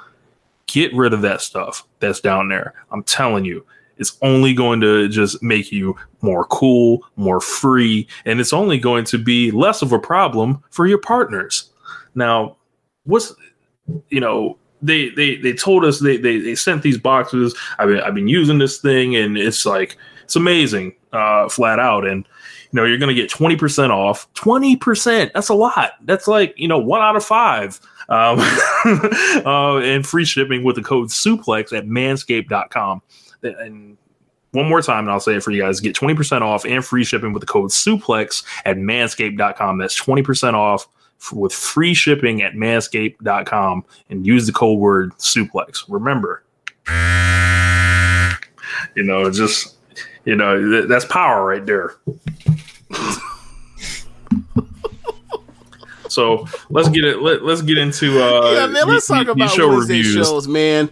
Get 0.66 0.94
rid 0.94 1.14
of 1.14 1.22
that 1.22 1.40
stuff 1.40 1.86
that's 2.00 2.20
down 2.20 2.48
there. 2.48 2.74
I'm 2.90 3.02
telling 3.02 3.44
you, 3.44 3.64
it's 3.98 4.16
only 4.22 4.54
going 4.54 4.80
to 4.80 5.08
just 5.08 5.42
make 5.42 5.72
you 5.72 5.96
more 6.20 6.44
cool, 6.44 7.04
more 7.16 7.40
free, 7.40 8.06
and 8.24 8.40
it's 8.40 8.52
only 8.52 8.78
going 8.78 9.04
to 9.06 9.18
be 9.18 9.50
less 9.50 9.82
of 9.82 9.92
a 9.92 9.98
problem 9.98 10.62
for 10.70 10.86
your 10.86 10.98
partners. 10.98 11.70
Now, 12.14 12.56
what's 13.04 13.34
you 14.08 14.20
know, 14.20 14.58
they 14.82 15.10
they 15.10 15.36
they 15.36 15.52
told 15.52 15.84
us 15.84 16.00
they 16.00 16.16
they, 16.16 16.38
they 16.38 16.54
sent 16.54 16.82
these 16.82 16.98
boxes. 16.98 17.54
I've 17.78 17.88
been 17.88 18.00
I've 18.00 18.14
been 18.14 18.28
using 18.28 18.58
this 18.58 18.78
thing 18.78 19.16
and 19.16 19.36
it's 19.38 19.64
like 19.64 19.96
it's 20.24 20.36
amazing, 20.36 20.94
uh, 21.12 21.48
flat 21.48 21.78
out. 21.78 22.06
And 22.06 22.26
you 22.72 22.76
know, 22.76 22.84
you're 22.84 22.98
gonna 22.98 23.14
get 23.14 23.30
20% 23.30 23.90
off. 23.90 24.32
20%, 24.34 25.32
that's 25.32 25.48
a 25.48 25.54
lot. 25.54 25.92
That's 26.02 26.26
like, 26.26 26.54
you 26.56 26.68
know, 26.68 26.78
one 26.78 27.00
out 27.00 27.16
of 27.16 27.24
five. 27.24 27.80
Um, 28.08 28.38
uh, 29.44 29.78
and 29.78 30.06
free 30.06 30.24
shipping 30.24 30.62
with 30.62 30.76
the 30.76 30.82
code 30.82 31.08
suplex 31.08 31.76
at 31.76 31.86
manscaped.com. 31.86 33.02
And 33.58 33.96
one 34.52 34.68
more 34.68 34.80
time, 34.82 35.00
and 35.04 35.10
I'll 35.10 35.20
say 35.20 35.34
it 35.36 35.42
for 35.42 35.50
you 35.50 35.62
guys 35.62 35.80
get 35.80 35.94
20% 35.94 36.40
off 36.42 36.64
and 36.64 36.84
free 36.84 37.04
shipping 37.04 37.32
with 37.32 37.40
the 37.40 37.46
code 37.46 37.70
suplex 37.70 38.42
at 38.64 38.76
manscaped.com. 38.76 39.78
That's 39.78 40.00
20% 40.00 40.54
off 40.54 40.88
f- 41.20 41.32
with 41.32 41.52
free 41.52 41.94
shipping 41.94 42.42
at 42.42 42.54
manscaped.com 42.54 43.84
and 44.10 44.26
use 44.26 44.46
the 44.46 44.52
code 44.52 44.78
word 44.78 45.12
suplex. 45.18 45.84
Remember, 45.88 46.42
you 48.94 49.02
know, 49.02 49.30
just, 49.30 49.76
you 50.24 50.36
know, 50.36 50.58
th- 50.70 50.88
that's 50.88 51.04
power 51.04 51.44
right 51.44 51.64
there. 51.66 51.94
so 56.08 56.46
let's 56.70 56.88
get 56.88 57.04
it. 57.04 57.20
Let, 57.20 57.42
let's 57.44 57.62
get 57.62 57.78
into 57.78 58.22
uh, 58.22 58.52
yeah, 58.52 58.66
man. 58.66 58.88
Let's 58.88 59.08
y- 59.10 59.18
talk 59.18 59.26
y- 59.26 59.32
about 59.44 59.50
show 59.54 59.68
reviews. 59.68 60.14
shows, 60.14 60.48
man. 60.48 60.90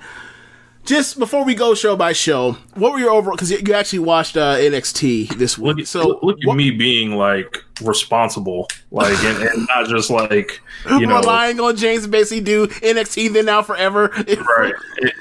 Just 0.84 1.18
before 1.18 1.44
we 1.44 1.54
go 1.54 1.74
show 1.74 1.96
by 1.96 2.12
show, 2.12 2.52
what 2.74 2.92
were 2.92 2.98
your 2.98 3.10
overall? 3.10 3.36
Because 3.36 3.50
you 3.50 3.72
actually 3.72 4.00
watched 4.00 4.36
uh, 4.36 4.56
NXT 4.56 5.36
this 5.38 5.56
week. 5.56 5.78
Look, 5.78 5.86
so 5.86 6.18
look 6.22 6.36
at 6.46 6.54
me 6.54 6.70
being 6.70 7.16
like 7.16 7.64
responsible, 7.80 8.68
like 8.90 9.16
and, 9.24 9.42
and 9.48 9.66
not 9.66 9.88
just 9.88 10.10
like 10.10 10.60
you 10.90 11.06
know, 11.06 11.20
relying 11.20 11.58
on 11.58 11.76
James 11.76 12.02
to 12.02 12.08
basically 12.08 12.42
do 12.42 12.66
NXT 12.66 13.32
then 13.32 13.46
now 13.46 13.62
forever. 13.62 14.08
right, 14.58 14.74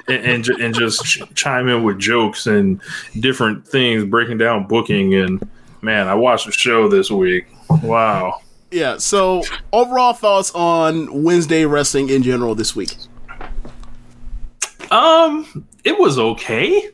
and 0.09 0.25
and, 0.25 0.47
and 0.49 0.75
just 0.75 1.05
ch- 1.05 1.21
chime 1.33 1.69
in 1.69 1.83
with 1.83 1.97
jokes 1.97 2.45
and 2.45 2.81
different 3.19 3.65
things, 3.65 4.03
breaking 4.03 4.39
down 4.39 4.67
booking. 4.67 5.15
And 5.15 5.49
man, 5.81 6.09
I 6.09 6.15
watched 6.15 6.45
the 6.45 6.51
show 6.51 6.89
this 6.89 7.09
week. 7.09 7.47
Wow. 7.81 8.41
Yeah. 8.69 8.97
So 8.97 9.43
overall 9.71 10.13
thoughts 10.13 10.51
on 10.53 11.23
Wednesday 11.23 11.65
wrestling 11.65 12.09
in 12.09 12.21
general 12.21 12.53
this 12.53 12.75
week? 12.75 12.97
Um, 14.93 15.67
it 15.83 15.97
was 15.99 16.19
okay. 16.19 16.89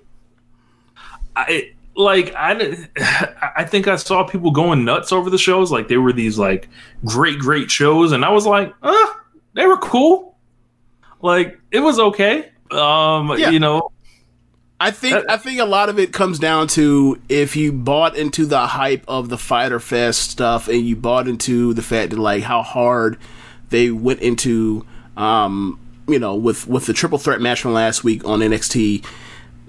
I 1.36 1.72
like 1.96 2.34
I 2.36 2.88
I 3.58 3.66
think 3.66 3.88
I 3.88 3.98
saw 3.98 4.24
people 4.24 4.52
going 4.52 4.86
nuts 4.86 5.12
over 5.12 5.30
the 5.30 5.38
shows 5.38 5.72
like 5.72 5.88
they 5.88 5.98
were 5.98 6.14
these 6.14 6.38
like 6.40 6.70
great 7.06 7.40
great 7.40 7.70
shows 7.70 8.12
and 8.12 8.24
I 8.24 8.30
was 8.32 8.46
like, 8.46 8.74
"Uh, 8.82 9.08
they 9.54 9.66
were 9.66 9.78
cool." 9.78 10.38
Like 11.22 11.60
it 11.72 11.80
was 11.82 12.00
okay. 12.00 12.50
Um, 12.72 13.38
Yeah. 13.38 13.50
you 13.50 13.60
know, 13.60 13.92
I 14.80 14.92
think 14.92 15.26
I 15.28 15.36
think 15.36 15.60
a 15.60 15.66
lot 15.66 15.90
of 15.90 16.00
it 16.00 16.14
comes 16.14 16.40
down 16.40 16.68
to 16.70 17.20
if 17.28 17.58
you 17.58 17.74
bought 17.74 18.16
into 18.16 18.46
the 18.46 18.66
hype 18.66 19.04
of 19.08 19.28
the 19.28 19.38
Fyter 19.38 19.82
Fest 19.82 20.30
stuff 20.32 20.70
and 20.70 20.82
you 20.86 20.96
bought 20.96 21.28
into 21.28 21.74
the 21.74 21.82
fact 21.82 22.12
that 22.12 22.20
like 22.20 22.44
how 22.44 22.62
hard 22.64 23.18
they 23.70 23.92
went 23.92 24.22
into 24.22 24.86
um 25.18 25.78
you 26.10 26.20
know 26.20 26.36
with 26.36 26.68
with 26.68 26.86
the 26.86 26.94
triple 26.94 27.18
threat 27.18 27.42
match 27.42 27.62
from 27.62 27.74
last 27.74 28.04
week 28.04 28.26
on 28.26 28.40
NXT 28.40 29.06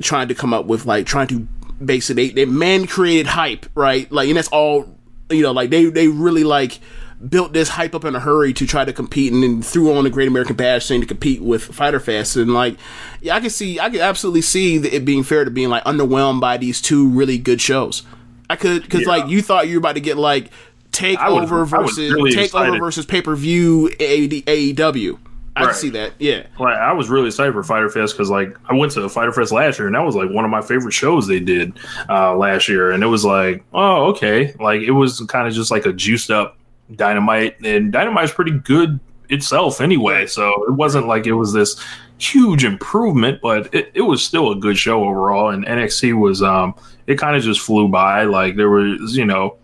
trying 0.00 0.28
to 0.28 0.34
come 0.34 0.52
up 0.54 0.66
with 0.66 0.86
like 0.86 1.06
trying 1.06 1.26
to 1.28 1.46
basically 1.84 2.28
they, 2.28 2.32
they 2.32 2.44
man 2.50 2.86
created 2.86 3.26
hype 3.26 3.66
right? 3.74 4.10
Like 4.10 4.28
and 4.28 4.36
that's 4.36 4.48
all 4.48 4.96
you 5.30 5.42
know 5.42 5.52
like 5.52 5.70
they 5.70 5.84
they 5.86 6.08
really 6.08 6.44
like 6.44 6.80
built 7.28 7.52
this 7.52 7.68
hype 7.68 7.94
up 7.94 8.04
in 8.04 8.14
a 8.14 8.20
hurry 8.20 8.52
to 8.54 8.66
try 8.66 8.84
to 8.84 8.92
compete 8.92 9.32
and 9.32 9.42
then 9.42 9.60
threw 9.60 9.94
on 9.94 10.04
the 10.04 10.10
Great 10.10 10.28
American 10.28 10.56
Bash 10.56 10.88
thing 10.88 11.02
to 11.02 11.06
compete 11.06 11.42
with 11.42 11.62
Fyter 11.62 12.00
Fest. 12.00 12.36
And 12.36 12.54
like 12.54 12.76
yeah 13.20 13.36
I 13.36 13.40
can 13.40 13.50
see 13.50 13.78
I 13.78 13.90
can 13.90 14.00
absolutely 14.00 14.42
see 14.42 14.76
it 14.76 15.04
being 15.04 15.22
fair 15.22 15.44
to 15.44 15.50
being 15.50 15.68
like 15.68 15.84
underwhelmed 15.84 16.40
by 16.40 16.56
these 16.56 16.80
two 16.80 17.08
really 17.10 17.38
good 17.38 17.60
shows. 17.60 18.02
I 18.48 18.56
could 18.56 18.82
because 18.82 19.06
like 19.06 19.28
you 19.28 19.42
thought 19.42 19.68
you 19.68 19.76
were 19.76 19.80
about 19.80 19.94
to 19.94 20.00
get 20.00 20.16
like 20.16 20.50
takeover 20.90 21.62
I 21.62 21.64
versus 21.64 22.12
really 22.12 22.32
takeover 22.32 22.44
excited. 22.44 22.80
versus 22.80 23.06
pay 23.06 23.22
per 23.22 23.36
view 23.36 23.90
AEW 23.98 25.18
I 25.56 25.64
Right. 25.64 25.74
see 25.74 25.90
that 25.90 26.12
yeah 26.18 26.46
like 26.58 26.76
I 26.76 26.92
was 26.92 27.08
really 27.08 27.26
excited 27.26 27.52
for 27.52 27.62
Fyter 27.62 27.88
Fest 27.90 28.14
because 28.14 28.30
like 28.30 28.56
I 28.68 28.74
went 28.74 28.92
to 28.92 29.08
Fyter 29.08 29.32
Fest 29.32 29.52
last 29.52 29.78
year 29.78 29.86
and 29.88 29.96
that 29.96 30.04
was 30.04 30.14
like 30.14 30.30
one 30.30 30.44
of 30.44 30.50
my 30.50 30.62
favorite 30.62 30.92
shows 30.92 31.26
they 31.26 31.40
did 31.40 31.78
uh, 32.08 32.36
last 32.36 32.68
year 32.68 32.92
and 32.92 33.02
it 33.02 33.08
was 33.08 33.24
like 33.24 33.64
oh 33.74 34.06
okay 34.10 34.54
like 34.60 34.80
it 34.82 34.92
was 34.92 35.20
kind 35.28 35.48
of 35.48 35.52
just 35.54 35.70
like 35.70 35.86
a 35.86 35.92
juiced 35.92 36.30
up 36.30 36.56
Dynamite 36.94 37.56
and 37.64 37.92
Dynamite's 37.92 38.32
pretty 38.32 38.52
good 38.52 39.00
itself 39.28 39.80
anyway 39.80 40.26
so 40.26 40.64
it 40.68 40.72
wasn't 40.72 41.06
like 41.08 41.26
it 41.26 41.34
was 41.34 41.52
this 41.52 41.80
huge 42.18 42.64
improvement, 42.66 43.40
but 43.40 43.74
it, 43.74 43.90
it 43.94 44.02
was 44.02 44.22
still 44.22 44.52
a 44.52 44.54
good 44.54 44.76
show 44.76 45.04
overall. 45.08 45.48
And 45.48 45.64
NXT 45.64 46.18
was 46.20 46.42
um 46.42 46.74
it 47.06 47.16
kind 47.18 47.34
of 47.34 47.42
just 47.42 47.60
flew 47.60 47.88
by. 47.88 48.24
Like 48.24 48.56
there 48.56 48.68
was 48.68 49.16
you 49.16 49.24
know 49.24 49.56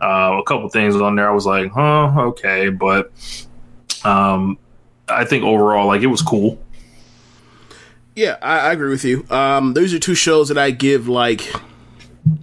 uh, 0.00 0.38
a 0.38 0.44
couple 0.44 0.68
things 0.68 0.94
on 0.94 1.16
there. 1.16 1.28
I 1.28 1.32
was 1.34 1.44
like, 1.44 1.72
huh, 1.72 2.12
okay, 2.28 2.68
but 2.68 3.10
um 4.04 4.58
I 5.08 5.24
think 5.24 5.44
overall 5.44 5.86
like 5.86 6.02
it 6.02 6.06
was 6.06 6.22
cool. 6.22 6.62
Yeah, 8.14 8.36
I, 8.40 8.68
I 8.68 8.72
agree 8.72 8.90
with 8.90 9.04
you. 9.04 9.26
Um, 9.28 9.74
those 9.74 9.92
are 9.92 9.98
two 9.98 10.14
shows 10.14 10.48
that 10.48 10.58
I 10.58 10.70
give 10.70 11.08
like 11.08 11.52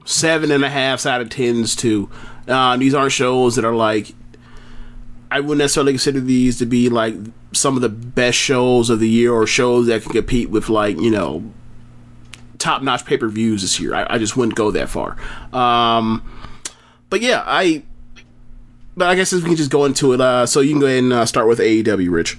seven 0.05 0.51
and 0.51 0.64
a 0.64 0.70
half 0.70 1.05
out 1.05 1.22
of 1.22 1.30
tens 1.30 1.76
to. 1.78 2.09
Uh, 2.47 2.76
these 2.78 2.93
aren't 2.93 3.14
shows 3.14 3.55
that 3.55 3.66
are 3.66 3.76
like 3.76 4.14
I 5.32 5.39
wouldn't 5.39 5.59
necessarily 5.59 5.93
consider 5.93 6.20
these 6.20 6.59
to 6.59 6.66
be 6.66 6.89
like 6.89 7.16
some 7.53 7.76
of 7.76 7.82
the 7.82 7.89
best 7.89 8.38
shows 8.38 8.89
of 8.89 8.99
the 8.99 9.07
year 9.07 9.32
or 9.32 9.47
shows 9.47 9.88
that 9.88 10.03
can 10.03 10.12
compete 10.12 10.49
with 10.49 10.68
like 10.68 10.99
you 10.99 11.09
know 11.09 11.51
top 12.57 12.84
notch 12.84 13.05
pay 13.05 13.18
per 13.18 13.30
views 13.30 13.62
this 13.62 13.80
year. 13.80 13.95
I, 13.95 14.16
I, 14.16 14.18
just 14.18 14.38
wouldn't 14.38 14.55
go 14.55 14.72
that 14.72 14.89
far. 14.89 15.18
Um, 15.53 16.24
but 17.09 17.22
yeah, 17.22 17.43
I. 17.45 17.84
But 18.95 19.07
I 19.07 19.16
guess 19.16 19.32
we 19.32 19.41
can 19.41 19.55
just 19.55 19.72
go 19.72 19.86
into 19.86 20.12
it, 20.12 20.20
uh, 20.20 20.45
so 20.45 20.59
you 20.59 20.72
can 20.72 20.82
go 20.82 20.86
ahead 20.86 21.01
and 21.01 21.14
uh, 21.14 21.26
start 21.26 21.47
with 21.47 21.59
AEW, 21.59 22.12
Rich. 22.12 22.38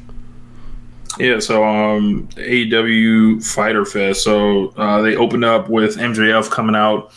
Yeah, 1.18 1.38
so 1.40 1.64
um, 1.64 2.28
AEW 2.28 3.44
Fyter 3.44 3.84
Fest. 3.84 4.24
So 4.24 4.68
uh, 4.70 5.02
they 5.02 5.16
opened 5.16 5.44
up 5.44 5.68
with 5.68 5.96
MJF 5.96 6.50
coming 6.50 6.74
out. 6.74 7.12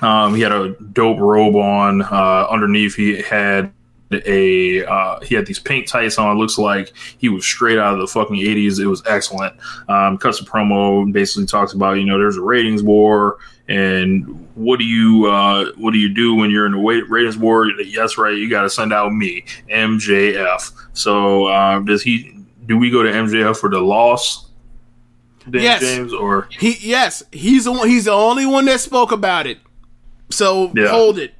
Um, 0.00 0.34
he 0.34 0.42
had 0.42 0.52
a 0.52 0.74
dope 0.92 1.18
robe 1.18 1.56
on. 1.56 2.02
Uh, 2.02 2.46
underneath, 2.50 2.94
he 2.94 3.20
had 3.20 3.72
a 4.12 4.84
uh, 4.84 5.20
he 5.20 5.34
had 5.34 5.46
these 5.46 5.58
pink 5.58 5.86
tights 5.86 6.18
on. 6.18 6.38
Looks 6.38 6.58
like 6.58 6.92
he 7.18 7.28
was 7.28 7.44
straight 7.44 7.78
out 7.78 7.94
of 7.94 8.00
the 8.00 8.06
fucking 8.06 8.36
eighties. 8.36 8.78
It 8.78 8.86
was 8.86 9.02
excellent. 9.06 9.54
Um, 9.88 10.16
cuts 10.16 10.40
a 10.40 10.44
promo 10.44 11.10
basically 11.12 11.46
talks 11.46 11.72
about 11.72 11.92
you 11.94 12.04
know 12.04 12.18
there's 12.18 12.36
a 12.36 12.42
ratings 12.42 12.82
war 12.82 13.38
and 13.70 14.48
what 14.56 14.80
do 14.80 14.84
you 14.84 15.26
uh, 15.26 15.70
what 15.76 15.92
do 15.92 15.98
you 15.98 16.08
do 16.08 16.34
when 16.34 16.50
you're 16.50 16.66
in 16.66 16.72
the 16.72 17.04
ratings 17.08 17.38
war? 17.38 17.70
Yes, 17.70 18.18
right. 18.18 18.36
You 18.36 18.50
got 18.50 18.62
to 18.62 18.70
send 18.70 18.92
out 18.92 19.12
me 19.12 19.44
MJF. 19.68 20.72
So 20.92 21.46
uh, 21.46 21.78
does 21.78 22.02
he? 22.02 22.36
Do 22.66 22.78
we 22.78 22.90
go 22.90 23.02
to 23.02 23.10
MJF 23.10 23.56
for 23.56 23.70
the 23.70 23.80
loss? 23.80 24.50
Dan 25.48 25.62
yes. 25.62 25.80
James 25.80 26.12
or 26.12 26.48
he? 26.50 26.76
Yes, 26.80 27.22
he's 27.32 27.64
the 27.64 27.72
one. 27.72 27.88
He's 27.88 28.04
the 28.04 28.12
only 28.12 28.46
one 28.46 28.66
that 28.66 28.80
spoke 28.80 29.12
about 29.12 29.46
it. 29.46 29.58
So 30.30 30.72
yeah. 30.74 30.88
hold 30.88 31.18
it. 31.18 31.34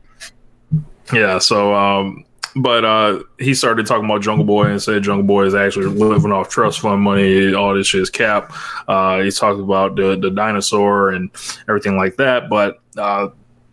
Yeah. 1.12 1.39
So 1.39 1.75
um, 1.75 2.25
but 2.57 2.85
uh, 2.85 3.23
he 3.39 3.55
started 3.55 3.87
talking 3.87 4.05
about 4.05 4.23
Jungle 4.23 4.45
Boy 4.45 4.64
and 4.64 4.83
said 4.83 5.03
Jungle 5.03 5.27
Boy 5.27 5.45
is 5.45 5.55
actually 5.55 5.87
living 5.87 6.33
off 6.33 6.49
trust 6.49 6.81
fund 6.81 7.03
money. 7.03 7.55
All 7.55 7.75
this 7.75 7.87
shit 7.87 8.01
is 8.01 8.11
cap. 8.11 8.53
Uh, 8.89 9.21
he 9.21 9.31
talked 9.31 9.61
about 9.61 9.97
the 9.97 10.16
the 10.16 10.31
dinosaur 10.31 11.11
and 11.11 11.31
everything 11.68 11.97
like 11.97 12.16
that. 12.16 12.49
But 12.49 12.81
uh, 12.97 13.29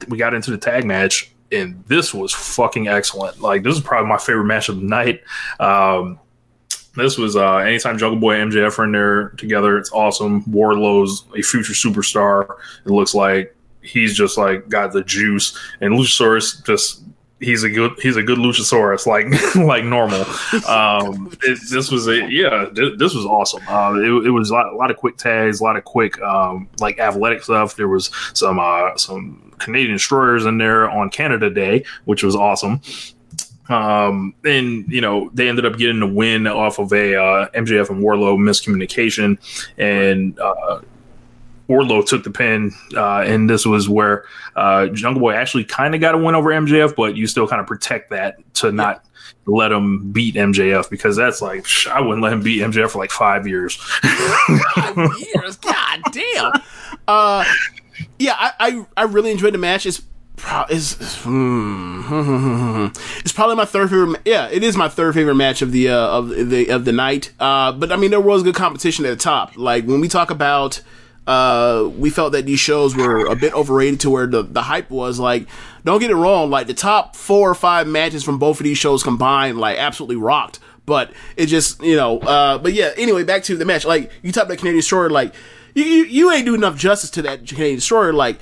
we 0.07 0.17
got 0.17 0.33
into 0.33 0.51
the 0.51 0.57
tag 0.57 0.85
match, 0.85 1.31
and 1.51 1.83
this 1.87 2.13
was 2.13 2.33
fucking 2.33 2.87
excellent. 2.87 3.41
Like 3.41 3.63
this 3.63 3.75
is 3.75 3.81
probably 3.81 4.09
my 4.09 4.17
favorite 4.17 4.45
match 4.45 4.69
of 4.69 4.77
the 4.77 4.85
night. 4.85 5.21
Um, 5.59 6.19
this 6.97 7.17
was 7.17 7.35
uh, 7.35 7.57
anytime 7.57 7.97
Jungle 7.97 8.19
Boy 8.19 8.41
and 8.41 8.51
MJF 8.51 8.79
are 8.79 8.85
in 8.85 8.91
there 8.91 9.29
together, 9.29 9.77
it's 9.77 9.91
awesome. 9.91 10.43
Wardlow's 10.51 11.25
a 11.35 11.41
future 11.41 11.73
superstar. 11.73 12.57
It 12.85 12.91
looks 12.91 13.13
like 13.13 13.55
he's 13.81 14.15
just 14.15 14.37
like 14.37 14.67
got 14.69 14.91
the 14.91 15.03
juice, 15.03 15.57
and 15.81 15.93
Luchasaurus 15.93 16.65
just 16.65 17.03
he's 17.39 17.63
a 17.63 17.69
good 17.69 17.93
he's 18.01 18.15
a 18.15 18.23
good 18.23 18.37
Luchasaurus, 18.37 19.05
like 19.05 19.27
like 19.67 19.83
normal. 19.83 20.21
Um, 20.67 21.31
it, 21.43 21.59
this 21.69 21.91
was 21.91 22.07
a 22.07 22.29
yeah, 22.31 22.67
this 22.73 23.13
was 23.13 23.25
awesome. 23.25 23.61
Uh, 23.67 23.95
it, 23.95 24.27
it, 24.27 24.31
was 24.31 24.49
a 24.49 24.53
lot, 24.53 24.73
a 24.73 24.75
lot, 24.75 24.91
of 24.91 24.97
quick 24.97 25.17
tags, 25.17 25.59
a 25.59 25.63
lot 25.63 25.77
of 25.77 25.83
quick 25.83 26.19
um, 26.21 26.67
like 26.79 26.99
athletic 26.99 27.43
stuff. 27.43 27.75
There 27.75 27.87
was 27.87 28.11
some 28.33 28.59
uh, 28.59 28.95
some 28.97 29.53
Canadian 29.59 29.93
destroyers 29.93 30.45
in 30.45 30.57
there 30.57 30.89
on 30.89 31.09
Canada 31.09 31.49
Day, 31.49 31.85
which 32.05 32.23
was 32.23 32.35
awesome. 32.35 32.81
Um, 33.69 34.33
and 34.45 34.85
you 34.91 35.01
know 35.01 35.29
they 35.33 35.49
ended 35.49 35.65
up 35.65 35.77
getting 35.77 35.99
the 35.99 36.07
win 36.07 36.47
off 36.47 36.79
of 36.79 36.91
a 36.93 37.15
uh, 37.15 37.49
MJF 37.49 37.89
and 37.89 38.03
Wardlow 38.03 38.37
miscommunication, 38.37 39.37
and 39.77 40.39
uh, 40.39 40.81
Wardlow 41.67 42.05
took 42.05 42.23
the 42.23 42.31
pin, 42.31 42.71
uh, 42.95 43.21
and 43.21 43.49
this 43.49 43.65
was 43.65 43.89
where 43.89 44.25
uh, 44.55 44.87
Jungle 44.87 45.21
Boy 45.21 45.33
actually 45.33 45.65
kind 45.65 45.95
of 45.95 46.01
got 46.01 46.15
a 46.15 46.17
win 46.17 46.35
over 46.35 46.49
MJF, 46.49 46.95
but 46.95 47.15
you 47.15 47.27
still 47.27 47.47
kind 47.47 47.59
of 47.59 47.67
protect 47.67 48.09
that 48.11 48.37
to 48.55 48.71
not 48.71 49.03
let 49.45 49.71
him 49.71 50.11
beat 50.11 50.35
MJF 50.35 50.89
because 50.89 51.15
that's 51.15 51.41
like 51.41 51.65
I 51.89 52.01
wouldn't 52.01 52.21
let 52.21 52.33
him 52.33 52.41
beat 52.41 52.61
MJF 52.61 52.91
for 52.91 52.99
like 52.99 53.11
five 53.11 53.47
years. 53.47 53.75
five 53.75 54.97
years, 54.97 55.57
god 55.57 56.01
damn. 56.11 56.51
Uh, 57.07 57.43
yeah, 58.19 58.35
I, 58.37 58.51
I, 58.59 58.85
I 58.95 59.03
really 59.03 59.31
enjoyed 59.31 59.53
the 59.53 59.57
match. 59.57 59.85
It's 59.85 60.01
pro- 60.37 60.65
is 60.69 60.95
hmm, 61.23 62.87
it's 63.19 63.33
probably 63.33 63.55
my 63.55 63.65
third 63.65 63.89
favorite. 63.89 64.21
Yeah, 64.23 64.47
it 64.49 64.63
is 64.63 64.77
my 64.77 64.87
third 64.87 65.13
favorite 65.13 65.35
match 65.35 65.61
of 65.61 65.73
the 65.73 65.89
uh, 65.89 66.07
of 66.07 66.29
the 66.29 66.69
of 66.69 66.85
the 66.85 66.93
night. 66.93 67.31
Uh, 67.39 67.73
but 67.73 67.91
I 67.91 67.97
mean, 67.97 68.11
there 68.11 68.21
was 68.21 68.43
good 68.43 68.55
competition 68.55 69.05
at 69.05 69.09
the 69.09 69.17
top. 69.17 69.57
Like 69.57 69.85
when 69.85 69.99
we 69.99 70.07
talk 70.07 70.31
about 70.31 70.81
uh, 71.27 71.91
we 71.97 72.09
felt 72.09 72.31
that 72.31 72.45
these 72.45 72.59
shows 72.59 72.95
were 72.95 73.25
a 73.25 73.35
bit 73.35 73.53
overrated 73.53 73.99
to 73.99 74.09
where 74.09 74.25
the, 74.25 74.43
the 74.43 74.61
hype 74.61 74.89
was. 74.89 75.19
Like, 75.19 75.47
don't 75.83 75.99
get 75.99 76.09
it 76.09 76.15
wrong, 76.15 76.49
like 76.49 76.67
the 76.67 76.73
top 76.73 77.17
four 77.17 77.51
or 77.51 77.55
five 77.55 77.85
matches 77.85 78.23
from 78.23 78.39
both 78.39 78.61
of 78.61 78.63
these 78.63 78.77
shows 78.77 79.03
combined, 79.03 79.57
like, 79.57 79.77
absolutely 79.77 80.15
rocked. 80.15 80.59
But 80.85 81.11
it 81.35 81.47
just, 81.47 81.83
you 81.83 81.97
know, 81.97 82.19
uh, 82.19 82.57
but 82.59 82.71
yeah, 82.71 82.91
anyway, 82.95 83.25
back 83.25 83.43
to 83.43 83.57
the 83.57 83.65
match. 83.65 83.83
Like, 83.83 84.09
you 84.21 84.31
talk 84.31 84.45
about 84.45 84.57
Canadian 84.59 84.77
Destroyer, 84.77 85.09
like, 85.09 85.33
you, 85.75 85.83
you, 85.83 86.05
you 86.05 86.31
ain't 86.31 86.45
do 86.45 86.55
enough 86.55 86.77
justice 86.77 87.09
to 87.11 87.21
that 87.23 87.45
Canadian 87.45 87.75
Destroyer. 87.75 88.13
Like, 88.13 88.39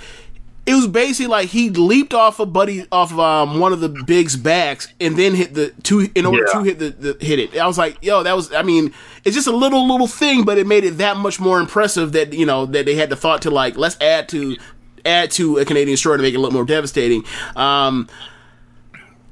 it 0.65 0.73
was 0.73 0.87
basically 0.87 1.27
like 1.27 1.49
he 1.49 1.69
leaped 1.69 2.13
off 2.13 2.39
a 2.39 2.45
buddy 2.45 2.85
off 2.91 3.11
of 3.11 3.19
um, 3.19 3.59
one 3.59 3.71
of 3.71 3.81
the 3.81 3.89
big's 3.89 4.35
backs 4.35 4.91
and 4.99 5.15
then 5.15 5.35
hit 5.35 5.53
the 5.53 5.71
two 5.83 6.09
in 6.15 6.25
order 6.25 6.43
yeah. 6.47 6.59
to 6.59 6.63
hit 6.63 6.79
the, 6.79 6.89
the, 6.89 7.25
hit 7.25 7.37
it. 7.37 7.55
I 7.57 7.67
was 7.67 7.77
like, 7.77 7.97
yo, 8.01 8.23
that 8.23 8.35
was. 8.35 8.51
I 8.51 8.63
mean, 8.63 8.91
it's 9.23 9.35
just 9.35 9.47
a 9.47 9.55
little 9.55 9.87
little 9.87 10.07
thing, 10.07 10.43
but 10.43 10.57
it 10.57 10.65
made 10.65 10.83
it 10.83 10.97
that 10.97 11.17
much 11.17 11.39
more 11.39 11.59
impressive 11.59 12.13
that 12.13 12.33
you 12.33 12.45
know 12.45 12.65
that 12.65 12.85
they 12.85 12.95
had 12.95 13.09
the 13.09 13.15
thought 13.15 13.43
to 13.43 13.51
like 13.51 13.77
let's 13.77 13.99
add 14.01 14.27
to 14.29 14.57
add 15.05 15.29
to 15.31 15.57
a 15.57 15.65
Canadian 15.65 15.97
story 15.97 16.17
to 16.17 16.23
make 16.23 16.33
it 16.33 16.37
a 16.37 16.39
little 16.39 16.53
more 16.53 16.65
devastating. 16.65 17.23
Um, 17.55 18.09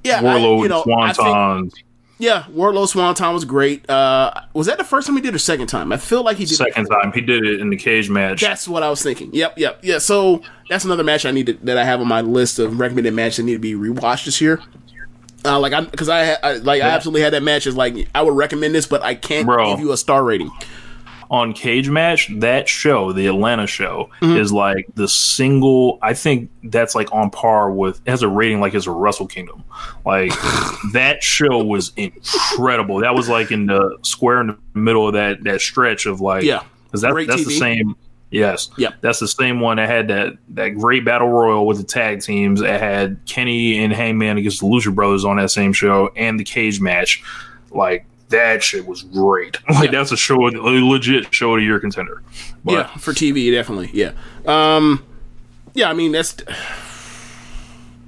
yeah, 0.03 0.21
Wardlow 0.21 0.59
I, 0.59 0.63
you 0.63 0.69
know, 0.69 0.83
Swanton. 0.83 1.71
Yeah, 2.23 2.43
Wardlow 2.43 2.87
Swanton 2.87 3.33
was 3.33 3.43
great. 3.43 3.89
Uh, 3.89 4.31
was 4.53 4.67
that 4.67 4.77
the 4.77 4.85
first 4.85 5.07
time 5.07 5.17
he 5.17 5.21
did 5.21 5.35
or 5.35 5.39
second 5.39 5.67
time? 5.67 5.91
I 5.91 5.97
feel 5.97 6.23
like 6.23 6.37
he 6.37 6.45
did 6.45 6.55
second 6.55 6.85
time. 6.85 7.11
He 7.11 7.19
did 7.19 7.45
it 7.45 7.59
in 7.59 7.69
the 7.69 7.75
cage 7.75 8.09
match. 8.09 8.39
That's 8.39 8.65
what 8.65 8.81
I 8.81 8.89
was 8.89 9.03
thinking. 9.03 9.29
Yep, 9.33 9.57
yep, 9.57 9.79
yeah. 9.83 9.97
So 9.97 10.41
that's 10.69 10.85
another 10.85 11.03
match 11.03 11.25
I 11.25 11.31
need 11.31 11.47
to, 11.47 11.53
that 11.63 11.77
I 11.77 11.83
have 11.83 11.99
on 11.99 12.07
my 12.07 12.21
list 12.21 12.59
of 12.59 12.79
recommended 12.79 13.13
matches 13.13 13.37
that 13.37 13.43
need 13.43 13.55
to 13.55 13.59
be 13.59 13.73
rewatched 13.73 14.23
this 14.23 14.39
year. 14.39 14.61
Uh, 15.43 15.59
like 15.59 15.73
I, 15.73 15.81
because 15.81 16.07
I, 16.07 16.35
I, 16.35 16.53
like 16.53 16.79
yeah. 16.79 16.87
I 16.87 16.91
absolutely 16.91 17.23
had 17.23 17.33
that 17.33 17.43
match. 17.43 17.67
Is 17.67 17.75
like 17.75 18.07
I 18.15 18.21
would 18.21 18.37
recommend 18.37 18.73
this, 18.73 18.87
but 18.87 19.01
I 19.01 19.15
can't 19.15 19.45
Bro. 19.45 19.75
give 19.75 19.81
you 19.81 19.91
a 19.91 19.97
star 19.97 20.23
rating 20.23 20.49
on 21.33 21.51
Cage 21.51 21.89
Match, 21.89 22.29
that 22.41 22.69
show, 22.69 23.11
the 23.11 23.25
Atlanta 23.25 23.65
show, 23.65 24.11
mm-hmm. 24.21 24.37
is 24.37 24.53
like 24.53 24.85
the 24.93 25.07
single. 25.07 25.97
I 26.03 26.13
think 26.13 26.51
that's 26.65 26.93
like 26.93 27.11
on 27.11 27.31
par 27.31 27.71
with 27.71 27.99
has 28.05 28.21
a 28.21 28.27
rating 28.27 28.61
like 28.61 28.75
as 28.75 28.85
a 28.85 28.91
Wrestle 28.91 29.25
Kingdom. 29.25 29.63
Like 30.05 30.31
that 30.93 31.23
show 31.23 31.63
was 31.63 31.91
incredible. 31.97 32.97
That 32.97 33.15
was 33.15 33.29
like 33.29 33.51
in 33.51 33.65
the 33.65 33.97
square 34.03 34.41
in 34.41 34.47
the 34.47 34.59
middle 34.75 35.07
of 35.07 35.15
that 35.15 35.43
that 35.43 35.59
stretch 35.59 36.05
of 36.05 36.21
like 36.21 36.43
yeah, 36.43 36.63
because 36.85 37.01
that, 37.01 37.15
that's 37.27 37.41
TV. 37.41 37.45
the 37.45 37.59
same. 37.59 37.95
Yes. 38.29 38.69
Yeah. 38.77 38.89
That's 39.01 39.19
the 39.19 39.27
same 39.27 39.59
one 39.59 39.77
that 39.77 39.89
had 39.89 40.09
that 40.09 40.33
that 40.49 40.69
great 40.69 41.03
battle 41.03 41.29
royal 41.29 41.65
with 41.65 41.77
the 41.77 41.83
tag 41.83 42.21
teams. 42.21 42.61
It 42.61 42.79
had 42.79 43.19
Kenny 43.25 43.83
and 43.83 43.91
Hangman 43.91 44.37
against 44.37 44.59
the 44.59 44.67
Lucha 44.67 44.93
Brothers 44.93 45.25
on 45.25 45.37
that 45.37 45.49
same 45.49 45.73
show 45.73 46.11
and 46.15 46.39
the 46.39 46.43
cage 46.43 46.79
match. 46.79 47.23
Like 47.71 48.05
that 48.33 48.63
shit 48.63 48.85
was 48.85 49.03
great. 49.03 49.57
Like 49.69 49.91
yeah. 49.91 49.99
that's 49.99 50.11
a 50.11 50.17
show, 50.17 50.47
a 50.47 50.51
legit 50.51 51.33
show 51.33 51.53
of 51.53 51.59
the 51.59 51.65
year 51.65 51.79
contender. 51.79 52.21
But, 52.63 52.73
yeah, 52.73 52.87
for 52.97 53.11
TV, 53.11 53.51
definitely. 53.51 53.89
Yeah, 53.93 54.11
um, 54.45 55.03
yeah. 55.73 55.89
I 55.89 55.93
mean, 55.93 56.11
that's 56.11 56.35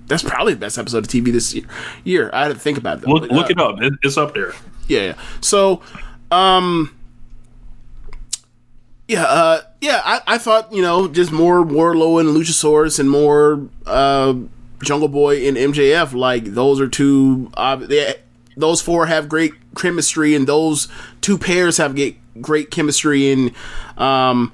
that's 0.07 0.23
probably 0.23 0.53
the 0.53 0.59
best 0.59 0.77
episode 0.77 0.99
of 0.99 1.07
TV 1.07 1.31
this 1.31 1.53
year. 1.53 1.65
Year, 2.03 2.29
I 2.33 2.43
had 2.43 2.53
to 2.53 2.59
think 2.59 2.77
about 2.77 2.99
it. 2.99 3.01
Though, 3.01 3.13
look, 3.13 3.31
look 3.31 3.45
uh, 3.45 3.49
it 3.49 3.59
up. 3.59 3.81
It, 3.81 3.93
it's 4.03 4.17
up 4.17 4.33
there. 4.33 4.53
Yeah. 4.87 4.99
yeah. 5.01 5.13
So, 5.41 5.81
um, 6.29 6.95
yeah, 9.07 9.23
uh, 9.23 9.61
yeah. 9.81 10.01
I, 10.03 10.21
I 10.27 10.37
thought 10.37 10.71
you 10.71 10.81
know 10.81 11.07
just 11.07 11.31
more 11.31 11.63
Wardlow 11.63 12.19
and 12.19 12.29
Luchasaurus 12.29 12.99
and 12.99 13.09
more 13.09 13.67
uh, 13.87 14.35
Jungle 14.83 15.09
Boy 15.09 15.47
and 15.47 15.57
MJF. 15.57 16.13
Like 16.13 16.45
those 16.45 16.79
are 16.79 16.87
two. 16.87 17.49
Uh, 17.55 17.77
they, 17.77 18.15
those 18.57 18.81
four 18.81 19.05
have 19.07 19.27
great 19.29 19.53
chemistry, 19.75 20.35
and 20.35 20.47
those 20.47 20.87
two 21.21 21.37
pairs 21.37 21.77
have 21.77 21.95
great 21.95 22.17
great 22.41 22.71
chemistry. 22.71 23.31
And 23.31 23.51
um, 23.97 24.51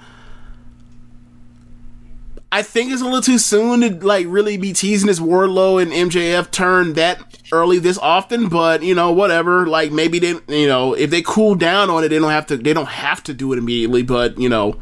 I 2.52 2.64
think 2.64 2.92
it's 2.92 3.02
a 3.02 3.06
little 3.06 3.22
too 3.22 3.38
soon 3.38 3.82
to 3.82 4.06
like 4.06 4.26
really 4.30 4.58
be 4.58 4.74
teasing 4.74 5.08
this 5.08 5.20
Wardlow 5.20 5.82
and 5.82 5.92
MJF 5.92 6.52
turn 6.52 6.94
that 6.94 7.22
early 7.52 7.80
this 7.80 7.98
often, 7.98 8.50
but 8.50 8.84
you 8.84 8.94
know, 8.94 9.12
whatever. 9.12 9.68
Like 9.68 9.92
maybe 9.92 10.20
they, 10.20 10.36
you 10.50 10.68
know, 10.68 10.94
if 10.94 11.10
they 11.10 11.22
cool 11.22 11.56
down 11.56 11.90
on 11.90 12.04
it, 12.04 12.10
they 12.10 12.20
don't 12.20 12.32
have 12.32 12.48
to. 12.48 12.58
They 12.58 12.74
don't 12.74 12.88
have 12.88 13.24
to 13.24 13.34
do 13.34 13.54
it 13.54 13.58
immediately. 13.58 14.04
But 14.04 14.38
you 14.38 14.50
know, 14.50 14.76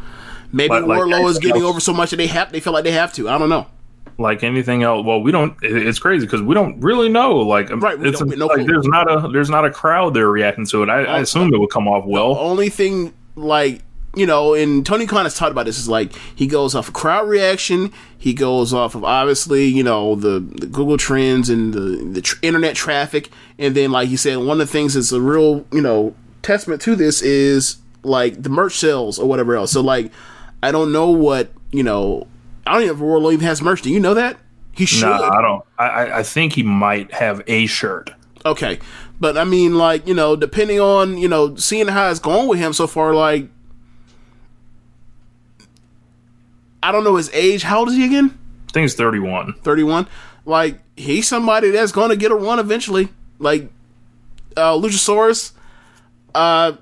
maybe 0.52 0.74
Like- 0.74 0.86
like 0.86 1.00
Wardlow 1.00 1.30
is 1.30 1.38
getting 1.40 1.64
over 1.64 1.80
so 1.80 1.94
much 1.94 2.10
that 2.10 2.18
they 2.18 2.28
have. 2.28 2.52
They 2.52 2.60
feel 2.60 2.74
like 2.74 2.84
they 2.86 2.92
have 2.92 3.14
to. 3.14 3.30
I 3.30 3.38
don't 3.38 3.50
know. 3.50 3.68
Like 4.20 4.44
anything 4.44 4.84
else. 4.84 5.06
Well, 5.06 5.22
we 5.22 5.32
don't. 5.32 5.56
It's 5.62 5.98
crazy 5.98 6.26
because 6.26 6.42
we 6.42 6.54
don't 6.54 6.80
really 6.82 7.10
know. 7.10 7.38
Like, 7.38 7.72
um, 7.72 7.80
Right, 7.80 7.98
we 7.98 8.10
it's 8.10 8.22
no 8.22 8.46
like 8.46 8.68
there's 8.68 8.86
not 8.86 9.10
a 9.10 9.30
there's 9.30 9.50
not 9.50 9.66
a 9.66 9.72
crowd 9.72 10.14
there 10.14 10.30
reacting 10.30 10.66
to 10.68 10.84
it. 10.84 10.90
I, 10.90 11.04
I 11.04 11.20
oh, 11.20 11.22
assume 11.22 11.54
it 11.54 11.58
would 11.58 11.72
come 11.72 11.88
off 11.88 12.06
well. 12.06 12.38
only 12.38 12.70
thing 12.70 13.14
like 13.36 13.82
you 14.16 14.26
know 14.26 14.56
and 14.56 14.86
tony 14.86 15.06
khan 15.06 15.24
has 15.24 15.36
talked 15.36 15.52
about 15.52 15.68
this 15.68 15.78
is 15.78 15.88
like 15.88 16.14
he 16.36 16.48
goes 16.48 16.74
off 16.74 16.88
of 16.88 16.94
crowd 16.96 17.30
reaction 17.30 17.94
he 18.18 18.34
goes 18.34 18.74
off 18.74 18.96
of 18.96 19.04
obviously 19.04 19.66
you 19.66 19.84
know 19.84 20.16
the, 20.16 20.40
the 20.40 20.66
google 20.66 20.98
trends 20.98 21.48
and 21.48 21.76
the, 21.76 22.04
the 22.14 22.22
tr- 22.22 22.36
internet 22.42 22.76
traffic 22.76 23.30
and 23.60 23.76
then 23.76 23.92
like 23.92 24.10
he 24.10 24.18
said 24.18 24.38
one 24.38 24.50
of 24.50 24.58
the 24.58 24.66
things 24.66 24.96
that's 24.96 25.12
a 25.12 25.22
real 25.22 25.64
you 25.72 25.80
know 25.80 26.14
testament 26.42 26.82
to 26.82 26.96
this 26.96 27.22
is 27.22 27.78
like 28.02 28.42
the 28.42 28.50
merch 28.50 28.80
sales 28.80 29.20
or 29.20 29.28
whatever 29.28 29.56
else 29.56 29.72
so 29.72 29.80
like 29.80 30.12
i 30.64 30.72
don't 30.72 30.92
know 30.92 31.12
what 31.12 31.52
you 31.72 31.84
know 31.84 32.28
i 32.70 32.74
don't 32.74 32.84
even 32.84 33.00
know 33.00 33.06
if 33.06 33.22
Wardlow 33.22 33.34
even 33.34 33.46
has 33.46 33.62
merch 33.62 33.82
do 33.82 33.90
you 33.90 34.00
know 34.00 34.14
that 34.14 34.38
he 34.80 34.86
should 34.86 35.10
Nah, 35.10 35.30
I 35.38 35.42
don't. 35.42 35.66
I, 35.78 35.88
I 35.88 36.20
I 36.20 36.24
think 36.24 36.54
he 36.54 36.64
might 36.64 37.12
have 37.14 37.42
a 37.48 37.66
shirt. 37.66 38.12
Okay. 38.46 38.80
But 39.20 39.38
I 39.38 39.44
mean, 39.44 39.78
like, 39.78 40.08
you 40.08 40.14
know, 40.14 40.38
depending 40.38 40.80
on, 40.80 41.18
you 41.18 41.28
know, 41.28 41.56
seeing 41.56 41.90
how 41.90 42.10
it's 42.10 42.22
going 42.22 42.48
with 42.48 42.60
him 42.60 42.72
so 42.72 42.88
far, 42.88 43.14
like, 43.14 43.50
I 46.82 46.94
don't 46.94 47.04
know 47.04 47.18
his 47.18 47.30
age. 47.34 47.64
How 47.64 47.80
old 47.80 47.90
is 47.90 47.96
he 47.96 48.06
again? 48.06 48.38
I 48.70 48.72
think 48.72 48.84
he's 48.84 48.96
31. 48.96 49.56
31. 49.64 50.08
Like, 50.46 50.80
he's 50.96 51.28
somebody 51.28 51.72
that's 51.72 51.92
going 51.92 52.12
to 52.12 52.16
get 52.16 52.32
a 52.32 52.36
run 52.36 52.60
eventually. 52.60 53.10
Like, 53.38 53.70
uh, 54.56 54.76
Luchasaurus, 54.76 55.52
uh, 56.34 56.74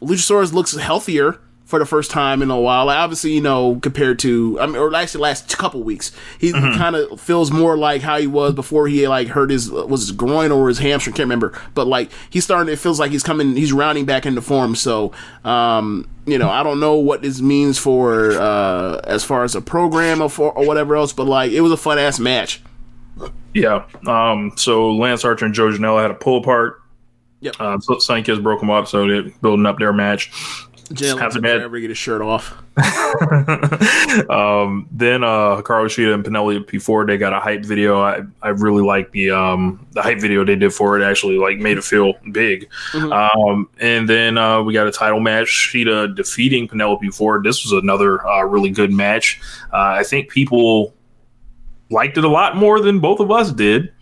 Luchasaurus 0.00 0.52
looks 0.52 0.74
healthier 0.76 1.38
for 1.70 1.78
the 1.78 1.86
first 1.86 2.10
time 2.10 2.42
in 2.42 2.50
a 2.50 2.60
while. 2.60 2.86
Like, 2.86 2.98
obviously, 2.98 3.32
you 3.32 3.40
know, 3.40 3.78
compared 3.80 4.18
to, 4.18 4.58
I 4.60 4.66
mean, 4.66 4.76
or 4.76 4.94
actually 4.94 5.22
last 5.22 5.56
couple 5.56 5.82
weeks, 5.82 6.10
he 6.38 6.52
kind 6.52 6.96
of 6.96 7.20
feels 7.20 7.50
more 7.52 7.78
like 7.78 8.02
how 8.02 8.18
he 8.18 8.26
was 8.26 8.54
before 8.54 8.88
he 8.88 9.06
like 9.06 9.28
hurt 9.28 9.50
his 9.50 9.70
was 9.70 10.00
his 10.02 10.12
groin 10.12 10.50
or 10.50 10.68
his 10.68 10.78
hamstring, 10.78 11.14
can't 11.14 11.26
remember. 11.26 11.58
But 11.74 11.86
like 11.86 12.10
he's 12.28 12.44
starting, 12.44 12.72
it 12.72 12.78
feels 12.78 12.98
like 12.98 13.12
he's 13.12 13.22
coming, 13.22 13.56
he's 13.56 13.72
rounding 13.72 14.04
back 14.04 14.26
into 14.26 14.42
form. 14.42 14.74
So, 14.74 15.12
um, 15.44 16.10
you 16.26 16.38
know, 16.38 16.50
I 16.50 16.62
don't 16.62 16.80
know 16.80 16.96
what 16.96 17.22
this 17.22 17.40
means 17.40 17.78
for 17.78 18.32
uh 18.32 19.00
as 19.04 19.24
far 19.24 19.44
as 19.44 19.54
a 19.54 19.60
program 19.60 20.20
or 20.20 20.28
for 20.28 20.52
or 20.52 20.66
whatever 20.66 20.96
else, 20.96 21.12
but 21.12 21.26
like 21.26 21.52
it 21.52 21.60
was 21.60 21.72
a 21.72 21.76
fun 21.76 21.98
ass 21.98 22.18
match. 22.18 22.62
Yeah. 23.54 23.84
Um. 24.06 24.52
So 24.56 24.92
Lance 24.92 25.24
Archer 25.24 25.44
and 25.44 25.54
Joe 25.54 25.70
Janela 25.70 26.02
had 26.02 26.10
a 26.10 26.14
pull 26.14 26.38
apart. 26.38 26.82
Yep. 27.40 27.56
Uh, 27.58 27.78
so 27.80 28.22
Kids 28.22 28.38
broke 28.38 28.60
them 28.60 28.70
up, 28.70 28.86
so 28.86 29.06
they're 29.06 29.22
building 29.40 29.64
up 29.64 29.78
their 29.78 29.92
match. 29.92 30.30
Jalen 30.90 31.18
Have 31.20 31.32
to 31.32 31.34
took 31.34 31.36
admit- 31.36 31.58
forever 31.58 31.76
to 31.76 31.80
get 31.80 31.90
his 31.90 31.98
shirt 31.98 32.20
off. 32.20 32.52
um, 34.30 34.88
then 34.90 35.22
uh, 35.22 35.60
Hikaru 35.62 35.86
Shida 35.86 36.14
and 36.14 36.24
Penelope 36.24 36.78
Ford 36.78 37.08
they 37.08 37.16
got 37.16 37.32
a 37.32 37.40
hype 37.40 37.64
video. 37.64 38.00
I, 38.00 38.22
I 38.42 38.48
really 38.48 38.82
like 38.82 39.12
the 39.12 39.30
um, 39.30 39.86
the 39.92 40.02
hype 40.02 40.20
video 40.20 40.44
they 40.44 40.56
did 40.56 40.72
for 40.72 40.98
it. 40.98 41.04
Actually, 41.04 41.38
like 41.38 41.58
made 41.58 41.78
it 41.78 41.84
feel 41.84 42.14
big. 42.32 42.68
Um, 42.94 43.68
and 43.78 44.08
then 44.08 44.36
uh, 44.36 44.62
we 44.62 44.72
got 44.72 44.86
a 44.86 44.92
title 44.92 45.20
match. 45.20 45.46
Shida 45.46 46.14
defeating 46.16 46.66
Penelope 46.68 47.08
Ford. 47.10 47.44
This 47.44 47.64
was 47.64 47.72
another 47.72 48.26
uh, 48.26 48.42
really 48.42 48.70
good 48.70 48.92
match. 48.92 49.40
Uh, 49.72 49.94
I 49.98 50.02
think 50.02 50.28
people 50.30 50.94
liked 51.90 52.18
it 52.18 52.24
a 52.24 52.28
lot 52.28 52.56
more 52.56 52.80
than 52.80 52.98
both 53.00 53.20
of 53.20 53.30
us 53.30 53.52
did. 53.52 53.92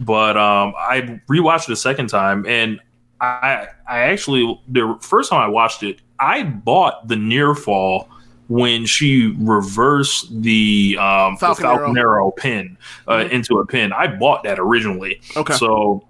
But 0.00 0.36
um, 0.36 0.74
I 0.76 1.20
rewatched 1.28 1.68
it 1.68 1.72
a 1.72 1.76
second 1.76 2.08
time, 2.08 2.44
and 2.46 2.80
I 3.20 3.68
I 3.88 4.00
actually 4.00 4.60
the 4.68 4.98
first 5.00 5.30
time 5.30 5.40
I 5.40 5.48
watched 5.48 5.82
it, 5.84 6.00
I 6.18 6.42
bought 6.44 7.08
the 7.08 7.16
near 7.16 7.54
fall 7.54 8.08
when 8.48 8.84
she 8.86 9.34
reversed 9.38 10.42
the 10.42 10.96
um 11.00 11.36
Falcon 11.36 11.62
the 11.62 11.68
Falcon 11.68 11.98
Arrow. 11.98 12.14
Arrow 12.14 12.30
pin 12.30 12.76
uh, 13.08 13.26
into 13.30 13.58
a 13.58 13.66
pin. 13.66 13.92
I 13.92 14.06
bought 14.06 14.42
that 14.44 14.58
originally. 14.58 15.20
Okay. 15.36 15.54
So 15.54 16.06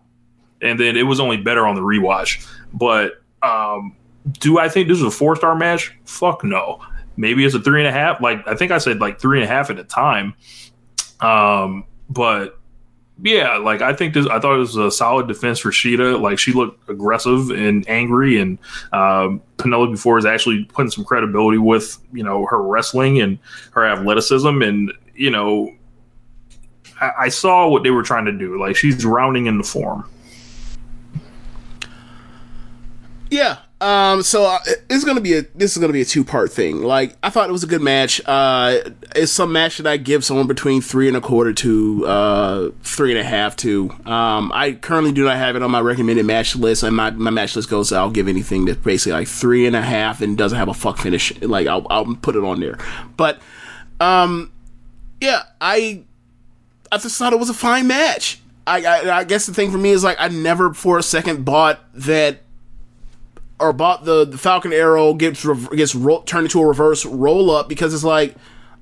and 0.60 0.78
then 0.78 0.96
it 0.96 1.04
was 1.04 1.20
only 1.20 1.36
better 1.36 1.66
on 1.66 1.74
the 1.74 1.80
rewatch. 1.80 2.46
But 2.72 3.22
um 3.42 3.94
do 4.40 4.58
I 4.58 4.68
think 4.68 4.88
this 4.88 4.98
is 4.98 5.04
a 5.04 5.10
four 5.10 5.36
star 5.36 5.54
match? 5.54 5.94
Fuck 6.04 6.44
no. 6.44 6.80
Maybe 7.16 7.44
it's 7.44 7.54
a 7.54 7.60
three 7.60 7.80
and 7.80 7.88
a 7.88 7.92
half. 7.92 8.20
Like 8.20 8.46
I 8.48 8.54
think 8.54 8.72
I 8.72 8.78
said 8.78 9.00
like 9.00 9.20
three 9.20 9.40
and 9.40 9.44
a 9.44 9.52
half 9.52 9.70
at 9.70 9.78
a 9.78 9.84
time. 9.84 10.34
Um 11.20 11.84
but 12.10 12.58
yeah, 13.22 13.56
like 13.58 13.80
I 13.80 13.92
think 13.92 14.14
this. 14.14 14.26
I 14.26 14.40
thought 14.40 14.56
it 14.56 14.58
was 14.58 14.76
a 14.76 14.90
solid 14.90 15.28
defense 15.28 15.60
for 15.60 15.70
Shida. 15.70 16.20
Like 16.20 16.38
she 16.38 16.52
looked 16.52 16.88
aggressive 16.88 17.50
and 17.50 17.88
angry, 17.88 18.40
and 18.40 18.58
um, 18.92 19.40
Penelope 19.56 19.96
Ford 19.96 20.18
is 20.18 20.26
actually 20.26 20.64
putting 20.64 20.90
some 20.90 21.04
credibility 21.04 21.58
with 21.58 21.98
you 22.12 22.24
know 22.24 22.46
her 22.46 22.60
wrestling 22.60 23.20
and 23.20 23.38
her 23.72 23.86
athleticism, 23.86 24.62
and 24.62 24.92
you 25.14 25.30
know 25.30 25.72
I, 27.00 27.12
I 27.20 27.28
saw 27.28 27.68
what 27.68 27.84
they 27.84 27.90
were 27.90 28.02
trying 28.02 28.24
to 28.24 28.32
do. 28.32 28.60
Like 28.60 28.76
she's 28.76 29.04
rounding 29.04 29.46
in 29.46 29.58
the 29.58 29.64
form. 29.64 30.08
Yeah. 33.30 33.58
Um. 33.80 34.22
So 34.22 34.44
uh, 34.44 34.58
it's 34.88 35.04
gonna 35.04 35.20
be 35.20 35.34
a 35.34 35.42
this 35.54 35.76
is 35.76 35.78
gonna 35.78 35.92
be 35.92 36.00
a 36.00 36.04
two 36.06 36.24
part 36.24 36.52
thing. 36.52 36.80
Like 36.82 37.16
I 37.22 37.28
thought 37.28 37.48
it 37.48 37.52
was 37.52 37.64
a 37.64 37.66
good 37.66 37.82
match. 37.82 38.20
Uh, 38.24 38.78
it's 39.14 39.32
some 39.32 39.52
match 39.52 39.78
that 39.78 39.86
I 39.86 39.96
give 39.98 40.24
someone 40.24 40.46
between 40.46 40.80
three 40.80 41.08
and 41.08 41.16
a 41.16 41.20
quarter 41.20 41.52
to 41.52 42.06
uh 42.06 42.70
three 42.82 43.10
and 43.10 43.20
a 43.20 43.24
half 43.24 43.56
to. 43.56 43.90
Um. 44.06 44.52
I 44.54 44.72
currently 44.72 45.12
do 45.12 45.24
not 45.24 45.36
have 45.36 45.56
it 45.56 45.62
on 45.62 45.70
my 45.70 45.80
recommended 45.80 46.24
match 46.24 46.56
list, 46.56 46.82
and 46.82 46.96
my 46.96 47.10
my 47.10 47.30
match 47.30 47.56
list 47.56 47.68
goes. 47.68 47.92
I'll 47.92 48.10
give 48.10 48.28
anything 48.28 48.64
that's 48.64 48.78
basically 48.78 49.12
like 49.12 49.28
three 49.28 49.66
and 49.66 49.76
a 49.76 49.82
half 49.82 50.22
and 50.22 50.38
doesn't 50.38 50.56
have 50.58 50.68
a 50.68 50.74
fuck 50.74 50.96
finish. 50.98 51.38
Like 51.42 51.66
I'll 51.66 51.86
I'll 51.90 52.14
put 52.14 52.36
it 52.36 52.44
on 52.44 52.60
there. 52.60 52.78
But, 53.16 53.42
um, 54.00 54.52
yeah, 55.20 55.42
I 55.60 56.04
I 56.90 56.98
just 56.98 57.18
thought 57.18 57.32
it 57.32 57.38
was 57.38 57.50
a 57.50 57.54
fine 57.54 57.88
match. 57.88 58.40
I, 58.66 58.82
I 58.84 59.18
I 59.18 59.24
guess 59.24 59.44
the 59.46 59.52
thing 59.52 59.70
for 59.72 59.78
me 59.78 59.90
is 59.90 60.02
like 60.04 60.16
I 60.18 60.28
never 60.28 60.72
for 60.72 60.96
a 60.96 61.02
second 61.02 61.44
bought 61.44 61.80
that 61.92 62.40
or 63.60 63.72
bought 63.72 64.04
the, 64.04 64.24
the 64.24 64.38
Falcon 64.38 64.72
Arrow 64.72 65.14
gets 65.14 65.44
gets 65.70 65.94
ro- 65.94 66.22
turned 66.26 66.46
into 66.46 66.60
a 66.60 66.66
reverse 66.66 67.04
roll 67.04 67.50
up 67.50 67.68
because 67.68 67.94
it's 67.94 68.04
like 68.04 68.34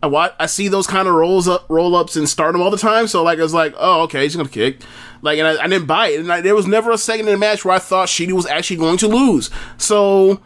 I 0.03 0.07
watch, 0.07 0.35
I 0.40 0.47
see 0.47 0.69
those 0.69 0.86
kind 0.86 1.07
of 1.07 1.15
rolls 1.15 1.47
up 1.47 1.66
roll 1.69 1.94
ups 1.94 2.16
in 2.16 2.27
Stardom 2.27 2.61
all 2.61 2.70
the 2.70 2.77
time. 2.77 3.07
So 3.07 3.23
like 3.23 3.39
I 3.39 3.43
was 3.43 3.55
like, 3.55 3.74
oh 3.78 4.03
okay, 4.03 4.23
he's 4.23 4.35
gonna 4.35 4.49
kick. 4.49 4.81
Like 5.20 5.39
and 5.39 5.47
I, 5.47 5.62
I 5.62 5.69
didn't 5.69 5.86
buy 5.86 6.09
it, 6.09 6.20
and 6.20 6.32
I, 6.32 6.40
there 6.40 6.55
was 6.55 6.66
never 6.66 6.90
a 6.90 6.99
second 6.99 7.28
in 7.28 7.32
the 7.32 7.39
match 7.39 7.65
where 7.65 7.74
I 7.74 7.78
thought 7.78 8.09
Shida 8.09 8.32
was 8.32 8.47
actually 8.47 8.78
going 8.78 8.99
to 8.99 9.09
lose. 9.09 9.51
So 9.78 10.40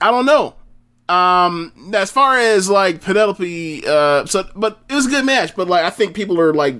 I 0.00 0.10
don't 0.10 0.26
know. 0.26 0.54
Um, 1.08 1.92
as 1.94 2.10
far 2.10 2.38
as 2.38 2.68
like 2.68 3.00
Penelope, 3.00 3.84
uh, 3.86 4.26
so 4.26 4.48
but 4.54 4.80
it 4.88 4.94
was 4.94 5.06
a 5.06 5.10
good 5.10 5.24
match. 5.24 5.56
But 5.56 5.68
like 5.68 5.84
I 5.84 5.90
think 5.90 6.14
people 6.14 6.38
are 6.40 6.54
like 6.54 6.76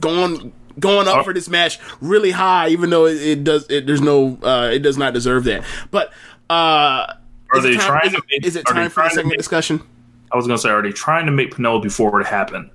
going 0.00 0.52
going 0.78 1.08
up 1.08 1.24
for 1.24 1.32
this 1.32 1.48
match 1.48 1.78
really 2.00 2.30
high, 2.32 2.68
even 2.68 2.90
though 2.90 3.06
it, 3.06 3.20
it 3.22 3.44
does 3.44 3.66
it, 3.70 3.86
there's 3.86 4.00
no 4.00 4.38
uh, 4.42 4.70
it 4.72 4.80
does 4.80 4.96
not 4.98 5.14
deserve 5.14 5.44
that. 5.44 5.64
But 5.90 6.12
uh, 6.50 6.52
Are 7.52 7.58
is 7.58 7.64
it 7.64 7.68
they 7.68 7.76
time, 7.76 7.86
trying 7.86 8.06
is 8.06 8.12
to 8.12 8.18
it- 8.18 8.24
make- 8.30 8.46
is 8.46 8.56
it 8.56 8.66
time 8.66 8.90
for 8.90 9.02
a 9.02 9.10
second 9.10 9.28
make- 9.28 9.38
discussion? 9.38 9.82
I 10.32 10.36
was 10.36 10.46
gonna 10.46 10.58
say, 10.58 10.70
are 10.70 10.82
they 10.82 10.90
trying 10.90 11.26
to 11.26 11.32
make 11.32 11.54
Penelope 11.54 11.88
Ford 11.90 12.24
happen? 12.26 12.70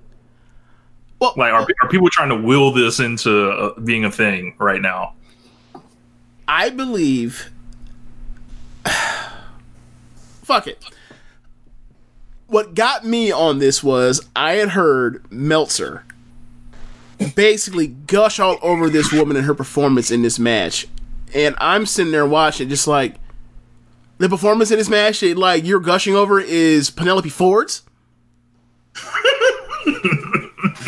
Well, 1.20 1.34
Like, 1.36 1.52
are, 1.52 1.68
are 1.84 1.90
people 1.90 2.10
trying 2.10 2.30
to 2.30 2.38
will 2.38 2.72
this 2.72 3.02
into 3.02 3.50
uh, 3.52 3.78
being 3.82 4.06
a 4.06 4.12
thing 4.12 4.56
right 4.58 4.82
now? 4.82 5.16
I 6.48 6.70
believe. 6.70 7.52
Fuck 10.44 10.68
it. 10.68 10.84
What 12.48 12.74
got 12.74 13.06
me 13.06 13.32
on 13.32 13.60
this 13.60 13.84
was 13.84 14.26
I 14.36 14.54
had 14.54 14.70
heard 14.70 15.24
Meltzer 15.32 16.06
basically 17.36 17.88
gush 17.88 18.40
all 18.40 18.58
over 18.62 18.90
this 18.90 19.12
woman 19.12 19.38
and 19.38 19.46
her 19.46 19.54
performance 19.54 20.12
in 20.12 20.22
this 20.22 20.40
match. 20.40 20.88
And 21.34 21.56
I'm 21.60 21.86
sitting 21.86 22.12
there 22.12 22.26
watching, 22.26 22.70
just 22.70 22.88
like 22.88 23.16
the 24.18 24.30
performance 24.30 24.72
in 24.72 24.78
this 24.78 24.90
match, 24.90 25.20
that, 25.20 25.38
like 25.38 25.66
you're 25.66 25.80
gushing 25.80 26.16
over 26.16 26.40
is 26.40 26.90
Penelope 26.90 27.30
Ford's. 27.30 27.84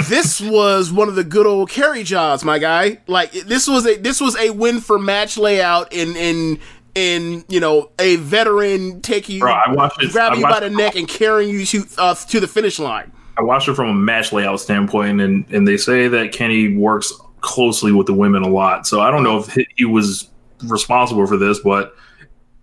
this 0.10 0.42
was 0.42 0.92
one 0.92 1.08
of 1.08 1.16
the 1.16 1.24
good 1.24 1.46
old 1.46 1.70
carry 1.70 2.04
jobs, 2.04 2.44
my 2.44 2.60
guy. 2.60 3.00
Like 3.08 3.32
this 3.32 3.68
was 3.68 3.86
a 3.86 3.96
this 3.98 4.20
was 4.20 4.36
a 4.38 4.50
win 4.52 4.80
for 4.82 4.98
match 5.00 5.38
layout 5.38 5.94
in 5.94 6.16
in 6.16 6.60
in 6.96 7.46
you 7.48 7.60
know 7.60 7.92
a 8.00 8.18
veteran 8.18 9.02
taking 9.02 9.36
you 9.36 9.42
Bro, 9.42 9.54
I 9.54 9.74
watched 9.74 10.00
grabbing 10.12 10.38
I 10.38 10.40
you 10.40 10.44
by 10.44 10.50
watched- 10.52 10.62
the 10.64 10.70
neck 10.72 10.96
and 10.96 11.08
carrying 11.08 11.50
you 11.50 11.66
to 11.66 11.86
uh, 11.98 12.16
to 12.16 12.40
the 12.40 12.48
finish 12.48 12.80
line. 12.80 13.12
I 13.38 13.44
watched 13.44 13.68
it 13.68 13.76
from 13.76 13.90
a 13.90 13.94
match 13.94 14.32
layout 14.34 14.60
standpoint, 14.60 15.22
and 15.22 15.46
and 15.52 15.68
they 15.68 15.78
say 15.78 16.08
that 16.08 16.32
Kenny 16.32 16.76
works 16.76 17.14
closely 17.42 17.92
with 17.92 18.08
the 18.08 18.14
women 18.14 18.44
a 18.44 18.50
lot. 18.50 18.86
So 18.88 19.02
I 19.02 19.10
don't 19.12 19.24
know 19.24 19.40
if 19.40 19.58
he- 19.78 19.86
was 19.86 20.30
responsible 20.64 21.26
for 21.26 21.38
this, 21.38 21.60
but 21.60 21.96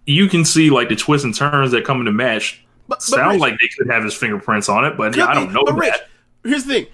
you 0.06 0.28
can 0.28 0.44
see 0.44 0.70
like 0.70 0.88
the 0.88 0.96
twists 0.96 1.24
and 1.24 1.34
turns 1.34 1.72
that 1.72 1.84
come 1.84 1.98
in 1.98 2.04
the 2.04 2.12
match. 2.12 2.64
But, 2.86 2.96
but 2.96 3.02
Sound 3.02 3.32
Rich, 3.32 3.40
like 3.40 3.52
they 3.60 3.68
could 3.76 3.90
have 3.90 4.04
his 4.04 4.14
fingerprints 4.14 4.68
on 4.68 4.84
it, 4.84 4.96
but 4.96 5.12
could 5.14 5.22
I 5.24 5.34
don't 5.34 5.52
know 5.52 5.64
but 5.64 5.74
Rich, 5.74 5.92
that. 5.92 6.08
here's 6.48 6.64
the 6.64 6.74
thing. 6.74 6.86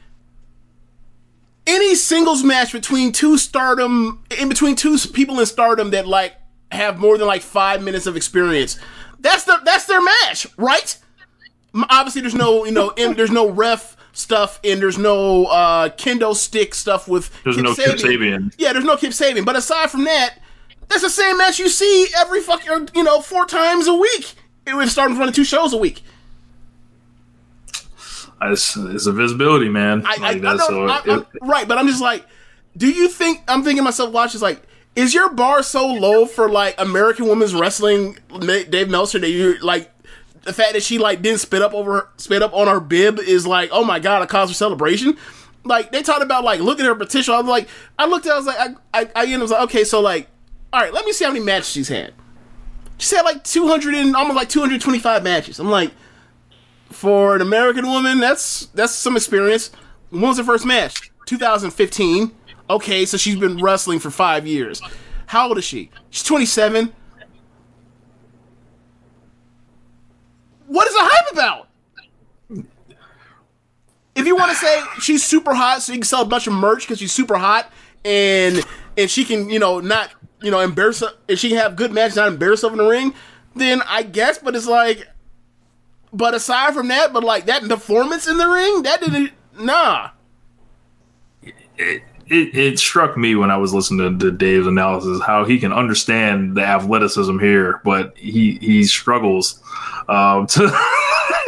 Any 1.66 1.94
singles 1.94 2.42
match 2.44 2.72
between 2.72 3.12
two 3.12 3.38
stardom, 3.38 4.22
in 4.38 4.48
between 4.48 4.76
two 4.76 4.98
people 5.12 5.40
in 5.40 5.46
stardom 5.46 5.90
that 5.90 6.06
like 6.06 6.34
have 6.70 6.98
more 6.98 7.16
than 7.16 7.26
like 7.26 7.42
five 7.42 7.82
minutes 7.82 8.06
of 8.06 8.16
experience, 8.16 8.78
that's 9.20 9.44
the 9.44 9.58
that's 9.64 9.86
their 9.86 10.02
match, 10.02 10.46
right? 10.58 10.96
Obviously, 11.90 12.20
there's 12.20 12.34
no 12.34 12.64
you 12.64 12.72
know, 12.72 12.92
and 12.96 13.16
there's 13.16 13.30
no 13.30 13.48
ref 13.50 13.96
stuff, 14.12 14.60
and 14.62 14.80
there's 14.80 14.98
no 14.98 15.46
uh 15.46 15.88
kendo 15.90 16.34
stick 16.34 16.74
stuff 16.74 17.08
with. 17.08 17.30
There's 17.42 17.56
no 17.56 17.74
Kip 17.74 17.96
Sabian. 17.96 18.54
Yeah, 18.58 18.72
there's 18.72 18.84
no 18.84 18.96
Kip 18.96 19.10
Sabian. 19.10 19.44
But 19.44 19.56
aside 19.56 19.90
from 19.90 20.04
that, 20.04 20.38
that's 20.88 21.02
the 21.02 21.10
same 21.10 21.36
match 21.38 21.58
you 21.58 21.68
see 21.68 22.08
every 22.16 22.40
fucking 22.40 22.90
you 22.94 23.02
know 23.02 23.20
four 23.20 23.46
times 23.46 23.86
a 23.88 23.94
week. 23.94 24.34
It 24.66 24.74
was 24.74 24.92
start 24.92 25.10
in 25.10 25.16
front 25.16 25.30
of 25.30 25.34
two 25.34 25.44
shows 25.44 25.72
a 25.72 25.76
week. 25.76 26.02
It's, 28.42 28.76
it's 28.76 29.06
a 29.06 29.12
visibility, 29.12 29.68
man. 29.68 30.04
I, 30.06 30.14
I, 30.14 30.16
Like 30.16 30.36
I 30.36 30.38
know, 30.38 30.56
so 30.58 30.86
I, 30.88 31.02
it- 31.06 31.26
right, 31.42 31.66
but 31.66 31.78
I'm 31.78 31.86
just 31.88 32.02
like, 32.02 32.26
do 32.76 32.90
you 32.90 33.08
think 33.08 33.42
I'm 33.48 33.62
thinking 33.62 33.84
myself 33.84 34.12
watch 34.12 34.34
is 34.34 34.42
like, 34.42 34.60
is 34.96 35.14
your 35.14 35.30
bar 35.32 35.62
so 35.62 35.86
low 35.86 36.26
for 36.26 36.48
like 36.50 36.74
American 36.78 37.26
women's 37.26 37.54
wrestling, 37.54 38.18
Dave 38.40 38.90
Meltzer, 38.90 39.18
that 39.18 39.30
you 39.30 39.58
like 39.60 39.90
the 40.44 40.52
fact 40.52 40.74
that 40.74 40.82
she 40.82 40.98
like 40.98 41.22
didn't 41.22 41.40
spit 41.40 41.62
up 41.62 41.74
over 41.74 42.10
spit 42.16 42.42
up 42.42 42.52
on 42.54 42.66
her 42.66 42.80
bib 42.80 43.18
is 43.18 43.46
like, 43.46 43.70
oh 43.72 43.84
my 43.84 43.98
god, 43.98 44.22
a 44.22 44.26
cause 44.26 44.50
for 44.50 44.54
celebration. 44.54 45.16
Like 45.64 45.92
they 45.92 46.02
talked 46.02 46.22
about 46.22 46.44
like 46.44 46.60
look 46.60 46.78
at 46.80 46.86
her 46.86 46.94
potential. 46.94 47.34
I 47.34 47.38
was 47.38 47.46
like, 47.46 47.68
I 47.98 48.06
looked 48.06 48.26
at, 48.26 48.30
it, 48.30 48.34
I 48.34 48.36
was 48.36 48.46
like, 48.46 48.58
I, 48.58 49.00
I, 49.00 49.10
I 49.14 49.24
up 49.24 49.40
was 49.40 49.50
like, 49.50 49.62
okay, 49.64 49.84
so 49.84 50.00
like, 50.00 50.28
all 50.72 50.80
right, 50.80 50.92
let 50.92 51.04
me 51.04 51.12
see 51.12 51.24
how 51.24 51.30
many 51.30 51.44
matches 51.44 51.70
she's 51.70 51.88
had. 51.88 52.12
She's 52.98 53.10
had 53.10 53.22
like 53.22 53.42
200 53.44 53.94
and 53.94 54.14
almost 54.14 54.36
like 54.36 54.48
225 54.48 55.24
matches. 55.24 55.58
I'm 55.58 55.70
like, 55.70 55.92
for 56.90 57.34
an 57.34 57.42
American 57.42 57.86
woman, 57.86 58.20
that's 58.20 58.66
that's 58.66 58.92
some 58.94 59.16
experience. 59.16 59.70
When 60.10 60.22
was 60.22 60.38
her 60.38 60.44
first 60.44 60.64
match? 60.64 61.10
2015. 61.26 62.30
Okay, 62.70 63.04
so 63.04 63.16
she's 63.16 63.36
been 63.36 63.58
wrestling 63.58 63.98
for 63.98 64.10
five 64.10 64.46
years. 64.46 64.80
How 65.26 65.48
old 65.48 65.58
is 65.58 65.64
she? 65.64 65.90
She's 66.10 66.22
27. 66.22 66.92
What 70.74 70.88
is 70.88 70.94
the 70.94 71.00
hype 71.02 71.32
about? 71.32 71.68
If 74.16 74.26
you 74.26 74.34
want 74.34 74.50
to 74.50 74.56
say 74.56 74.82
she's 75.00 75.22
super 75.22 75.54
hot, 75.54 75.82
so 75.82 75.92
you 75.92 76.00
can 76.00 76.04
sell 76.04 76.22
a 76.22 76.24
bunch 76.24 76.48
of 76.48 76.52
merch 76.52 76.80
because 76.80 76.98
she's 76.98 77.12
super 77.12 77.36
hot, 77.36 77.70
and 78.04 78.60
and 78.98 79.08
she 79.08 79.24
can 79.24 79.50
you 79.50 79.60
know 79.60 79.78
not 79.78 80.10
you 80.42 80.50
know 80.50 80.58
embarrass 80.58 81.00
and 81.28 81.38
she 81.38 81.48
can 81.48 81.58
have 81.58 81.76
good 81.76 81.92
matches, 81.92 82.16
not 82.16 82.26
embarrass 82.26 82.62
herself 82.62 82.72
in 82.72 82.78
the 82.78 82.88
ring, 82.88 83.14
then 83.54 83.82
I 83.86 84.02
guess. 84.02 84.38
But 84.38 84.56
it's 84.56 84.66
like 84.66 85.06
but 86.12 86.34
aside 86.34 86.74
from 86.74 86.88
that, 86.88 87.12
but 87.12 87.22
like 87.22 87.46
that 87.46 87.62
performance 87.68 88.26
in 88.26 88.36
the 88.36 88.48
ring, 88.48 88.82
that 88.82 89.00
didn't. 89.00 89.30
Nah. 89.56 90.10
it, 91.78 92.02
it, 92.28 92.54
it 92.56 92.78
struck 92.78 93.16
me 93.16 93.34
when 93.34 93.50
I 93.50 93.56
was 93.56 93.72
listening 93.74 94.18
to 94.18 94.30
Dave's 94.30 94.66
analysis 94.66 95.22
how 95.22 95.44
he 95.44 95.58
can 95.58 95.72
understand 95.72 96.56
the 96.56 96.62
athleticism 96.64 97.38
here, 97.38 97.80
but 97.84 98.16
he 98.16 98.58
he 98.60 98.84
struggles 98.84 99.60
um, 100.08 100.46
to. 100.48 100.70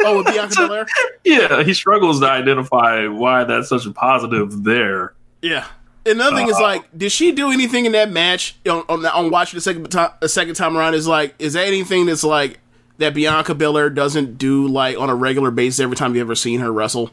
Oh, 0.01 0.17
with 0.17 0.27
Bianca 0.27 0.55
Belair. 0.67 0.87
yeah, 1.23 1.63
he 1.63 1.73
struggles 1.73 2.19
to 2.21 2.29
identify 2.29 3.07
why 3.07 3.43
that's 3.43 3.69
such 3.69 3.85
a 3.85 3.91
positive 3.91 4.63
there. 4.63 5.13
Yeah. 5.41 5.65
Another 6.05 6.37
thing 6.37 6.47
is 6.47 6.55
Uh, 6.55 6.61
like, 6.61 6.83
did 6.97 7.11
she 7.11 7.33
do 7.33 7.51
anything 7.51 7.85
in 7.85 7.91
that 7.91 8.09
match 8.09 8.55
on 8.69 8.83
on, 8.87 9.05
on 9.05 9.29
watching 9.29 9.57
the 9.57 9.61
second 9.61 9.89
time 9.89 10.11
the 10.21 10.29
second 10.29 10.55
time 10.55 10.77
around? 10.77 10.93
Is 10.93 11.07
like, 11.07 11.35
is 11.39 11.53
that 11.53 11.67
anything 11.67 12.05
that's 12.05 12.23
like 12.23 12.59
that 12.99 13.13
Bianca 13.13 13.53
Belair 13.53 13.89
doesn't 13.89 14.37
do 14.37 14.67
like 14.67 14.97
on 14.97 15.09
a 15.09 15.15
regular 15.15 15.51
basis 15.51 15.79
every 15.81 15.95
time 15.97 16.15
you 16.15 16.21
ever 16.21 16.35
seen 16.35 16.61
her 16.61 16.71
wrestle? 16.71 17.11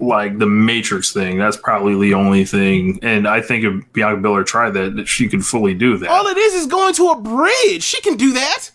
Like 0.00 0.38
the 0.38 0.46
Matrix 0.46 1.12
thing, 1.12 1.38
that's 1.38 1.56
probably 1.56 2.08
the 2.08 2.14
only 2.14 2.44
thing. 2.44 3.00
And 3.02 3.26
I 3.26 3.40
think 3.40 3.64
if 3.64 3.92
Bianca 3.92 4.20
Belair 4.20 4.44
tried 4.44 4.70
that, 4.70 4.94
that 4.96 5.08
she 5.08 5.28
could 5.28 5.44
fully 5.44 5.74
do 5.74 5.96
that. 5.96 6.08
All 6.08 6.26
it 6.26 6.36
is 6.36 6.54
is 6.54 6.66
going 6.66 6.94
to 6.94 7.08
a 7.08 7.20
bridge. 7.20 7.82
She 7.82 8.00
can 8.00 8.16
do 8.16 8.32
that. 8.34 8.70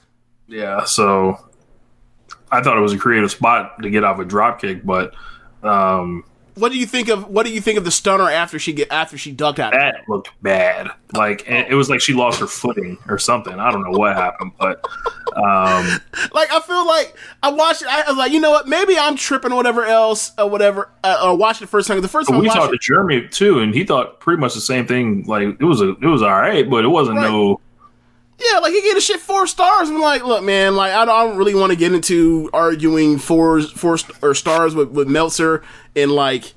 Yeah, 0.48 0.84
so 0.84 1.40
I 2.52 2.62
thought 2.62 2.78
it 2.78 2.82
was 2.82 2.94
a 2.94 2.98
creative 2.98 3.32
spot 3.32 3.82
to 3.82 3.90
get 3.90 4.04
off 4.04 4.20
a 4.20 4.26
drop 4.26 4.60
kick, 4.62 4.86
but 4.86 5.16
um, 5.64 6.26
What 6.56 6.72
do 6.72 6.78
you 6.78 6.86
think 6.86 7.10
of 7.10 7.28
what 7.28 7.46
do 7.46 7.52
you 7.54 7.62
think 7.62 7.78
of 7.78 7.86
the 7.86 7.92
stunner 7.92 8.30
after 8.30 8.60
she 8.60 8.74
get 8.74 8.92
after 8.92 9.18
she 9.18 9.32
ducked 9.32 9.60
out? 9.60 9.74
that 9.74 10.08
looked 10.08 10.30
bad. 10.42 10.90
Like 11.14 11.48
it 11.48 11.74
was 11.76 11.90
like 11.90 12.02
she 12.02 12.14
lost 12.14 12.40
her 12.40 12.48
footing 12.48 12.98
or 13.08 13.18
something. 13.20 13.54
I 13.60 13.72
don't 13.72 13.84
know 13.84 13.98
what 13.98 14.16
happened, 14.16 14.52
but 14.60 14.84
um, 15.36 16.00
Like 16.34 16.52
I 16.52 16.60
feel 16.66 16.86
like 16.88 17.16
I 17.42 17.52
watched 17.52 17.82
it. 17.82 17.88
I 17.88 18.04
was 18.08 18.18
like, 18.18 18.32
you 18.32 18.40
know 18.40 18.52
what? 18.52 18.68
Maybe 18.68 18.98
I'm 18.98 19.16
tripping 19.16 19.52
or 19.52 19.56
whatever 19.56 19.86
else 19.86 20.32
or 20.38 20.50
whatever. 20.50 20.90
Uh, 21.04 21.22
or 21.26 21.36
watched 21.38 21.62
it 21.62 21.66
the 21.66 21.68
first 21.72 21.88
time. 21.88 22.02
The 22.02 22.08
first 22.08 22.30
time 22.30 22.40
we 22.40 22.48
talked 22.50 22.72
to 22.72 22.78
Jeremy 22.80 23.28
too, 23.30 23.60
and 23.60 23.74
he 23.74 23.84
thought 23.84 24.20
pretty 24.20 24.40
much 24.40 24.54
the 24.54 24.62
same 24.62 24.86
thing. 24.88 25.24
Like 25.26 25.58
it 25.60 25.64
was 25.66 25.82
a 25.82 25.92
it 25.92 26.06
was 26.08 26.22
all 26.22 26.32
right, 26.32 26.70
but 26.70 26.84
it 26.84 26.90
wasn't 26.90 27.18
Right. 27.18 27.30
no. 27.30 27.60
Yeah, 28.52 28.60
like 28.60 28.74
he 28.74 28.82
gave 28.82 28.96
a 28.98 29.02
shit 29.02 29.20
four 29.20 29.48
stars. 29.48 29.90
I'm 29.90 30.00
like, 30.02 30.24
look, 30.24 30.44
man, 30.44 30.76
like 30.76 30.92
I 30.94 31.06
don't, 31.06 31.16
I 31.16 31.24
don't 31.26 31.38
really 31.38 31.56
want 31.56 31.72
to 31.72 31.76
get 31.78 31.94
into 31.94 32.50
arguing 32.54 33.18
fours, 33.18 33.72
four 33.72 33.98
st- 33.98 34.18
or 34.24 34.34
stars 34.36 34.76
with 34.76 34.90
with 34.90 35.08
Meltzer 35.08 35.64
and 35.96 36.12
like, 36.12 36.54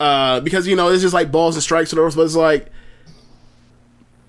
uh, 0.00 0.40
because 0.40 0.66
you 0.66 0.76
know 0.76 0.88
it's 0.88 1.02
just 1.02 1.14
like 1.14 1.30
balls 1.30 1.54
and 1.56 1.62
strikes 1.62 1.92
and 1.92 2.00
whatever. 2.00 2.16
But 2.16 2.22
it's 2.22 2.36
like. 2.36 2.68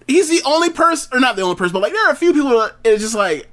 He's 0.08 0.28
the 0.28 0.42
only 0.44 0.72
person, 0.72 1.16
or 1.16 1.20
not 1.20 1.36
the 1.36 1.44
only 1.44 1.56
person, 1.56 1.72
but 1.74 1.84
like 1.84 1.94
there 1.94 2.08
are 2.08 2.12
a 2.12 2.16
few 2.16 2.34
people. 2.34 2.50
That 2.50 2.76
it's 2.84 3.04
just 3.04 3.14
like, 3.14 3.48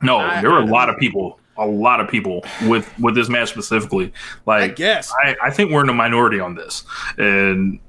No, 0.00 0.18
I- 0.18 0.40
there 0.40 0.50
were 0.52 0.60
a 0.60 0.64
lot 0.64 0.88
of 0.88 0.96
people, 0.98 1.40
a 1.56 1.66
lot 1.66 1.98
of 2.00 2.08
people 2.08 2.44
with 2.68 2.88
with 3.00 3.16
this 3.16 3.28
match 3.28 3.48
specifically. 3.48 4.12
Like, 4.46 4.62
I 4.62 4.68
guess. 4.68 5.12
I, 5.20 5.34
I 5.42 5.50
think 5.50 5.72
we're 5.72 5.82
in 5.82 5.88
a 5.88 5.94
minority 5.94 6.38
on 6.38 6.54
this, 6.54 6.84
and 7.16 7.80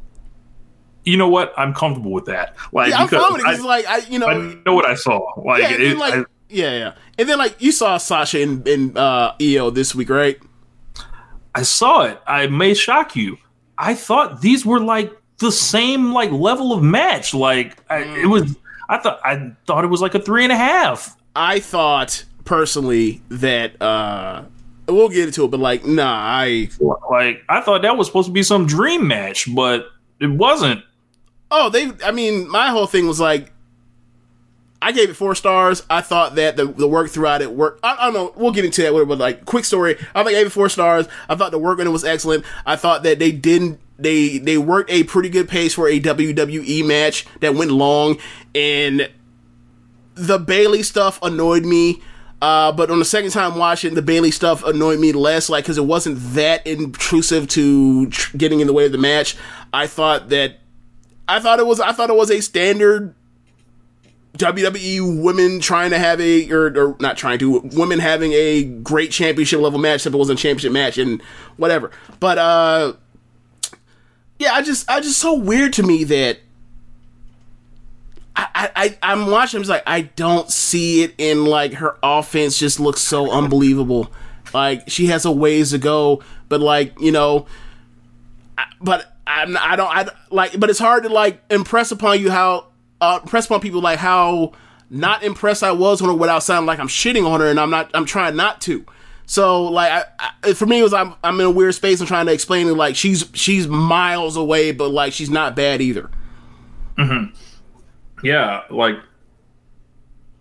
you 1.05 1.17
know 1.17 1.29
what? 1.29 1.53
I'm 1.57 1.73
comfortable 1.73 2.11
with 2.11 2.25
that. 2.25 2.55
Like, 2.71 2.89
yeah, 2.91 2.97
I'm 2.99 3.07
fine 3.07 3.33
with 3.33 3.41
it. 3.41 3.45
'cause 3.45 3.59
I, 3.61 3.63
like 3.63 3.87
I, 3.87 3.97
you 4.09 4.19
know, 4.19 4.27
I 4.27 4.55
know 4.65 4.73
what 4.75 4.85
I 4.85 4.95
saw. 4.95 5.19
Like, 5.41 5.61
yeah, 5.63 5.71
it, 5.71 5.97
like, 5.97 6.13
I- 6.13 6.23
yeah, 6.49 6.71
yeah, 6.77 6.93
and 7.17 7.29
then 7.29 7.37
like 7.37 7.55
you 7.61 7.71
saw 7.71 7.97
Sasha 7.97 8.39
in, 8.41 8.63
in 8.67 8.97
uh, 8.97 9.33
EO 9.39 9.69
this 9.69 9.93
week, 9.93 10.09
right? 10.09 10.37
I 11.55 11.63
saw 11.63 12.03
it. 12.03 12.19
I 12.27 12.47
may 12.47 12.73
shock 12.73 13.15
you. 13.15 13.37
I 13.77 13.93
thought 13.93 14.41
these 14.41 14.65
were 14.65 14.79
like 14.79 15.11
the 15.39 15.51
same 15.51 16.11
like 16.11 16.31
level 16.31 16.73
of 16.73 16.83
match. 16.83 17.33
Like 17.33 17.77
I, 17.89 17.99
it 18.21 18.25
was. 18.27 18.55
I 18.89 18.97
thought 18.97 19.19
I 19.23 19.51
thought 19.67 19.83
it 19.83 19.87
was 19.87 20.01
like 20.01 20.15
a 20.15 20.19
three 20.19 20.43
and 20.43 20.51
a 20.51 20.57
half. 20.57 21.15
I 21.35 21.59
thought 21.59 22.23
personally 22.45 23.21
that 23.29 23.79
uh 23.81 24.43
we'll 24.87 25.09
get 25.09 25.27
into 25.27 25.45
it, 25.45 25.51
but 25.51 25.59
like, 25.59 25.85
nah, 25.85 26.11
I 26.11 26.69
Like 27.11 27.43
I 27.47 27.61
thought 27.61 27.83
that 27.83 27.95
was 27.95 28.07
supposed 28.07 28.25
to 28.27 28.33
be 28.33 28.43
some 28.43 28.65
dream 28.65 29.07
match, 29.07 29.53
but 29.53 29.87
it 30.19 30.27
wasn't. 30.31 30.83
Oh 31.51 31.69
they 31.69 31.91
I 32.03 32.11
mean 32.11 32.47
my 32.49 32.69
whole 32.69 32.87
thing 32.87 33.07
was 33.07 33.19
like 33.19 33.51
I 34.81 34.91
gave 34.91 35.09
it 35.09 35.15
four 35.15 35.35
stars. 35.35 35.83
I 35.89 36.01
thought 36.01 36.35
that 36.35 36.55
the, 36.55 36.65
the 36.65 36.87
work 36.87 37.09
throughout 37.09 37.41
it 37.41 37.51
worked. 37.51 37.81
I, 37.83 37.97
I 37.99 38.05
don't 38.05 38.13
know. 38.13 38.33
We'll 38.35 38.51
get 38.51 38.63
into 38.63 38.81
that. 38.83 38.93
But 38.93 39.17
like, 39.17 39.45
quick 39.45 39.65
story. 39.65 39.97
I 40.15 40.23
think 40.23 40.29
I 40.29 40.39
gave 40.39 40.47
it 40.47 40.51
four 40.51 40.69
stars. 40.69 41.07
I 41.27 41.35
thought 41.35 41.51
the 41.51 41.59
work 41.59 41.79
on 41.79 41.87
it 41.87 41.91
was 41.91 42.05
excellent. 42.05 42.45
I 42.65 42.75
thought 42.75 43.03
that 43.03 43.19
they 43.19 43.31
didn't. 43.31 43.79
They 43.97 44.37
they 44.37 44.57
worked 44.57 44.89
a 44.89 45.03
pretty 45.03 45.27
good 45.27 45.49
pace 45.49 45.73
for 45.73 45.89
a 45.89 45.99
WWE 45.99 46.85
match 46.85 47.25
that 47.41 47.55
went 47.55 47.71
long, 47.71 48.17
and 48.55 49.09
the 50.15 50.39
Bayley 50.39 50.83
stuff 50.83 51.19
annoyed 51.21 51.65
me. 51.65 52.01
Uh, 52.41 52.71
but 52.71 52.89
on 52.89 52.99
the 52.99 53.05
second 53.05 53.31
time 53.31 53.57
watching, 53.57 53.95
the 53.95 54.01
Bayley 54.01 54.31
stuff 54.31 54.63
annoyed 54.63 55.01
me 55.01 55.11
less, 55.11 55.49
like 55.49 55.65
because 55.65 55.77
it 55.77 55.83
wasn't 55.83 56.17
that 56.35 56.65
intrusive 56.65 57.49
to 57.49 58.07
tr- 58.09 58.37
getting 58.37 58.61
in 58.61 58.67
the 58.67 58.71
way 58.71 58.85
of 58.85 58.93
the 58.93 58.97
match. 58.97 59.35
I 59.73 59.87
thought 59.87 60.29
that 60.29 60.59
I 61.29 61.39
thought 61.39 61.59
it 61.59 61.67
was 61.67 61.79
I 61.79 61.91
thought 61.91 62.09
it 62.09 62.15
was 62.15 62.31
a 62.31 62.41
standard 62.41 63.13
WWE 64.37 65.23
women 65.23 65.59
trying 65.59 65.91
to 65.91 65.99
have 65.99 66.19
a 66.19 66.51
or, 66.51 66.67
or 66.67 66.97
not 66.99 67.17
trying 67.17 67.39
to 67.39 67.59
women 67.59 67.99
having 67.99 68.31
a 68.33 68.63
great 68.63 69.11
championship 69.11 69.59
level 69.59 69.79
match 69.79 70.05
if 70.05 70.13
it 70.13 70.17
wasn't 70.17 70.39
a 70.39 70.41
championship 70.41 70.71
match 70.71 70.97
and 70.97 71.21
whatever. 71.57 71.91
But 72.19 72.37
uh 72.37 72.93
yeah, 74.39 74.53
I 74.53 74.61
just 74.61 74.89
I 74.89 75.01
just 75.01 75.19
so 75.19 75.35
weird 75.35 75.73
to 75.73 75.83
me 75.83 76.03
that 76.05 76.39
I, 78.35 78.71
I, 78.75 78.97
I'm 79.03 79.29
watching 79.29 79.57
I'm 79.57 79.63
just 79.63 79.69
like 79.69 79.83
I 79.85 80.01
don't 80.01 80.49
see 80.49 81.03
it 81.03 81.13
in 81.17 81.45
like 81.45 81.73
her 81.73 81.97
offense 82.01 82.57
just 82.57 82.79
looks 82.79 83.01
so 83.01 83.31
unbelievable. 83.31 84.11
Like 84.53 84.89
she 84.89 85.07
has 85.07 85.25
a 85.25 85.31
ways 85.31 85.71
to 85.71 85.77
go, 85.77 86.23
but 86.47 86.61
like, 86.61 86.99
you 86.99 87.11
know, 87.11 87.47
I, 88.57 88.65
but 88.81 89.13
I'm 89.29 89.57
I 89.57 89.75
don't 89.75 89.87
I 89.89 90.07
like 90.31 90.59
but 90.59 90.69
it's 90.69 90.79
hard 90.79 91.03
to 91.03 91.09
like 91.09 91.41
impress 91.49 91.91
upon 91.91 92.19
you 92.19 92.31
how 92.31 92.67
uh, 92.99 93.19
impress 93.21 93.45
upon 93.45 93.61
people 93.61 93.81
like 93.81 93.99
how 93.99 94.53
not 94.89 95.23
impressed 95.23 95.63
I 95.63 95.71
was 95.71 96.01
on 96.01 96.09
her 96.09 96.15
without 96.15 96.43
sounding 96.43 96.65
like 96.65 96.79
I'm 96.79 96.87
shitting 96.87 97.27
on 97.29 97.39
her, 97.39 97.47
and 97.47 97.59
I'm 97.59 97.69
not. 97.69 97.91
I'm 97.93 98.05
trying 98.05 98.35
not 98.35 98.59
to. 98.61 98.85
So 99.27 99.65
like, 99.65 99.91
I, 100.19 100.31
I, 100.43 100.53
for 100.53 100.65
me, 100.65 100.79
it 100.79 100.83
was 100.83 100.93
I'm 100.93 101.13
I'm 101.23 101.39
in 101.39 101.45
a 101.45 101.51
weird 101.51 101.75
space. 101.75 102.01
I'm 102.01 102.07
trying 102.07 102.25
to 102.25 102.33
explain 102.33 102.67
it. 102.67 102.73
Like 102.73 102.95
she's 102.95 103.29
she's 103.33 103.67
miles 103.67 104.35
away, 104.35 104.71
but 104.71 104.89
like 104.89 105.13
she's 105.13 105.29
not 105.29 105.55
bad 105.55 105.81
either. 105.81 106.09
Yeah, 108.23 108.63
like 108.69 108.95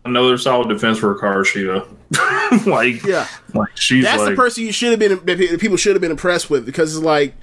another 0.05 0.39
solid 0.39 0.69
defense 0.69 0.99
for 0.99 1.15
Hikaru 1.15 1.45
Shida. 1.45 2.67
like, 2.67 3.05
Yeah. 3.05 3.27
like 3.55 3.77
she's 3.77 4.03
That's 4.03 4.23
like, 4.23 4.31
the 4.31 4.37
person 4.37 4.65
you 4.65 4.73
should 4.73 4.91
have 4.91 4.99
been 4.99 5.25
that 5.27 5.61
people 5.61 5.77
should 5.77 5.95
have 5.95 6.01
been 6.01 6.11
impressed 6.11 6.49
with 6.51 6.65
because 6.67 6.97
it's 6.97 7.05
like 7.05 7.35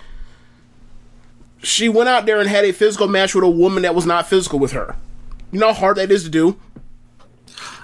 she 1.66 1.90
went 1.90 2.10
out 2.10 2.26
there 2.26 2.40
and 2.40 2.50
had 2.50 2.64
a 2.66 2.72
physical 2.72 3.08
match 3.08 3.34
with 3.36 3.44
a 3.44 3.50
woman 3.50 3.84
that 3.84 3.96
was 3.96 4.06
not 4.06 4.28
physical 4.28 4.60
with 4.60 4.72
her. 4.74 4.96
You 5.52 5.60
know 5.60 5.68
how 5.68 5.74
hard 5.74 5.98
that 5.98 6.12
is 6.12 6.24
to 6.24 6.30
do. 6.30 6.58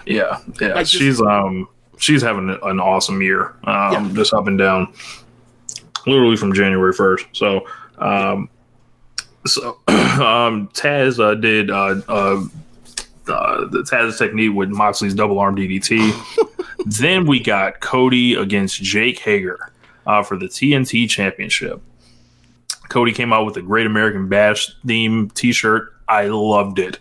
Yeah, 0.06 0.40
yeah. 0.60 0.70
Like, 0.70 0.86
just- 0.88 0.92
she's 0.94 1.22
um 1.22 1.68
she's 1.98 2.22
having 2.22 2.50
an 2.50 2.80
awesome 2.80 3.22
year. 3.22 3.54
Um 3.64 3.92
Yeah. 3.94 4.10
just 4.14 4.34
up 4.34 4.48
and 4.48 4.58
down. 4.58 4.94
Literally 6.08 6.36
from 6.36 6.54
January 6.54 6.94
first. 6.94 7.26
So 7.34 7.68
um 7.98 8.50
so 9.46 9.78
um 9.88 10.68
Taz 10.74 11.20
uh, 11.20 11.36
did 11.36 11.70
uh 11.72 12.02
uh 12.08 12.44
uh, 13.28 13.66
the 13.70 13.84
Taz 13.84 14.18
technique 14.18 14.54
with 14.54 14.70
Moxley's 14.70 15.14
double 15.14 15.40
arm 15.40 15.56
DDT. 15.56 16.12
then 17.00 17.26
we 17.28 17.40
got 17.40 17.80
Cody 17.80 18.34
against 18.34 18.82
Jake 18.82 19.20
Hager 19.20 19.72
uh, 20.08 20.24
for 20.24 20.38
the 20.38 20.48
TNT 20.48 21.08
Championship. 21.08 21.82
Cody 22.92 23.14
came 23.14 23.34
out 23.34 23.46
with 23.46 23.58
a 23.58 23.62
Great 23.64 23.88
American 23.88 24.28
Bash 24.30 24.72
theme 24.86 25.30
T-shirt. 25.32 25.94
I 26.08 26.28
loved 26.28 26.78
it 26.78 27.00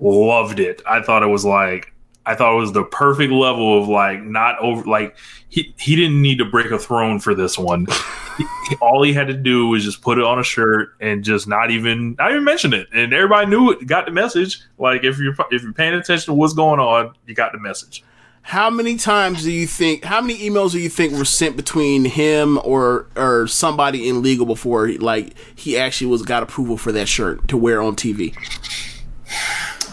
loved 0.00 0.60
it. 0.60 0.82
I 0.86 1.02
thought 1.02 1.22
it 1.22 1.28
was 1.28 1.44
like 1.44 1.92
I 2.26 2.34
thought 2.34 2.54
it 2.54 2.60
was 2.60 2.72
the 2.72 2.84
perfect 2.84 3.32
level 3.32 3.80
of 3.80 3.88
like 3.88 4.22
not 4.22 4.58
over 4.58 4.84
like 4.84 5.16
he 5.48 5.74
he 5.78 5.96
didn't 5.96 6.20
need 6.20 6.38
to 6.38 6.44
break 6.44 6.70
a 6.70 6.78
throne 6.78 7.18
for 7.20 7.34
this 7.34 7.58
one. 7.58 7.86
All 8.80 9.02
he 9.02 9.12
had 9.12 9.28
to 9.28 9.34
do 9.34 9.68
was 9.68 9.84
just 9.84 10.02
put 10.02 10.18
it 10.18 10.24
on 10.24 10.38
a 10.38 10.44
shirt 10.44 10.90
and 11.00 11.24
just 11.24 11.48
not 11.48 11.70
even 11.70 12.14
not 12.18 12.30
even 12.30 12.44
mention 12.44 12.74
it, 12.74 12.88
and 12.92 13.12
everybody 13.12 13.46
knew 13.46 13.70
it. 13.70 13.86
Got 13.86 14.06
the 14.06 14.12
message. 14.12 14.60
Like 14.78 15.04
if 15.04 15.18
you're 15.18 15.34
if 15.50 15.62
you're 15.62 15.72
paying 15.72 15.94
attention 15.94 16.26
to 16.26 16.34
what's 16.34 16.54
going 16.54 16.80
on, 16.80 17.14
you 17.26 17.34
got 17.34 17.52
the 17.52 17.58
message. 17.58 18.04
How 18.42 18.70
many 18.70 18.96
times 18.96 19.42
do 19.42 19.52
you 19.52 19.66
think? 19.66 20.04
How 20.04 20.20
many 20.20 20.38
emails 20.38 20.72
do 20.72 20.78
you 20.78 20.88
think 20.88 21.12
were 21.12 21.24
sent 21.24 21.56
between 21.56 22.06
him 22.06 22.58
or 22.64 23.06
or 23.14 23.46
somebody 23.46 24.08
in 24.08 24.22
legal 24.22 24.46
before 24.46 24.88
like 24.92 25.34
he 25.54 25.76
actually 25.76 26.06
was 26.06 26.22
got 26.22 26.42
approval 26.42 26.78
for 26.78 26.90
that 26.92 27.08
shirt 27.08 27.46
to 27.48 27.56
wear 27.56 27.82
on 27.82 27.94
TV? 27.94 28.34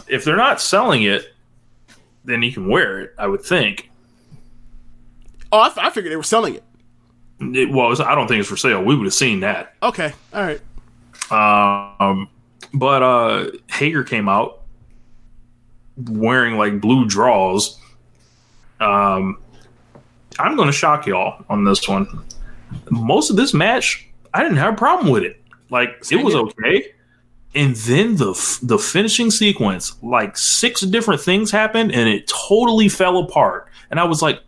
If 0.08 0.24
they're 0.24 0.38
not 0.38 0.62
selling 0.62 1.04
it, 1.04 1.34
then 2.24 2.42
he 2.42 2.52
can 2.52 2.70
wear 2.70 3.02
it. 3.02 3.14
I 3.18 3.28
would 3.28 3.42
think. 3.42 3.90
Oh, 5.52 5.60
I, 5.60 5.72
I 5.78 5.90
figured 5.90 6.12
they 6.12 6.18
were 6.18 6.24
selling 6.24 6.56
it. 6.56 6.64
It 7.40 7.70
was. 7.70 8.00
I 8.00 8.16
don't 8.16 8.28
think 8.28 8.40
it's 8.40 8.50
for 8.50 8.58
sale. 8.58 8.82
We 8.84 8.96
would 8.96 9.06
have 9.06 9.14
seen 9.14 9.42
that. 9.42 9.76
Okay, 9.84 10.14
all 10.34 10.44
right. 10.44 10.62
Um, 12.00 12.30
but 12.74 13.04
uh, 13.04 13.52
Hager 13.70 14.04
came 14.04 14.30
out 14.30 14.62
wearing 15.98 16.58
like 16.58 16.82
blue 16.82 17.08
draws. 17.08 17.80
Um, 18.80 19.38
I'm 20.40 20.56
going 20.56 20.68
to 20.68 20.74
shock 20.74 21.08
y'all 21.08 21.44
on 21.50 21.64
this 21.64 21.88
one. 21.88 22.08
Most 22.90 23.30
of 23.30 23.36
this 23.36 23.54
match, 23.54 24.08
I 24.34 24.44
didn't 24.44 24.58
have 24.58 24.74
a 24.74 24.78
problem 24.78 25.12
with 25.12 25.24
it. 25.24 25.42
Like 25.70 25.90
it 26.12 26.24
was 26.24 26.36
okay. 26.36 26.92
And 27.56 27.76
then 27.76 28.18
the 28.18 28.32
f- 28.32 28.60
the 28.62 28.78
finishing 28.78 29.32
sequence, 29.32 29.96
like 30.04 30.38
six 30.38 30.82
different 30.82 31.22
things 31.22 31.52
happened, 31.52 31.94
and 31.94 32.10
it 32.10 32.28
totally 32.28 32.90
fell 32.90 33.18
apart. 33.18 33.70
And 33.90 34.00
I 34.00 34.04
was 34.04 34.22
like, 34.22 34.42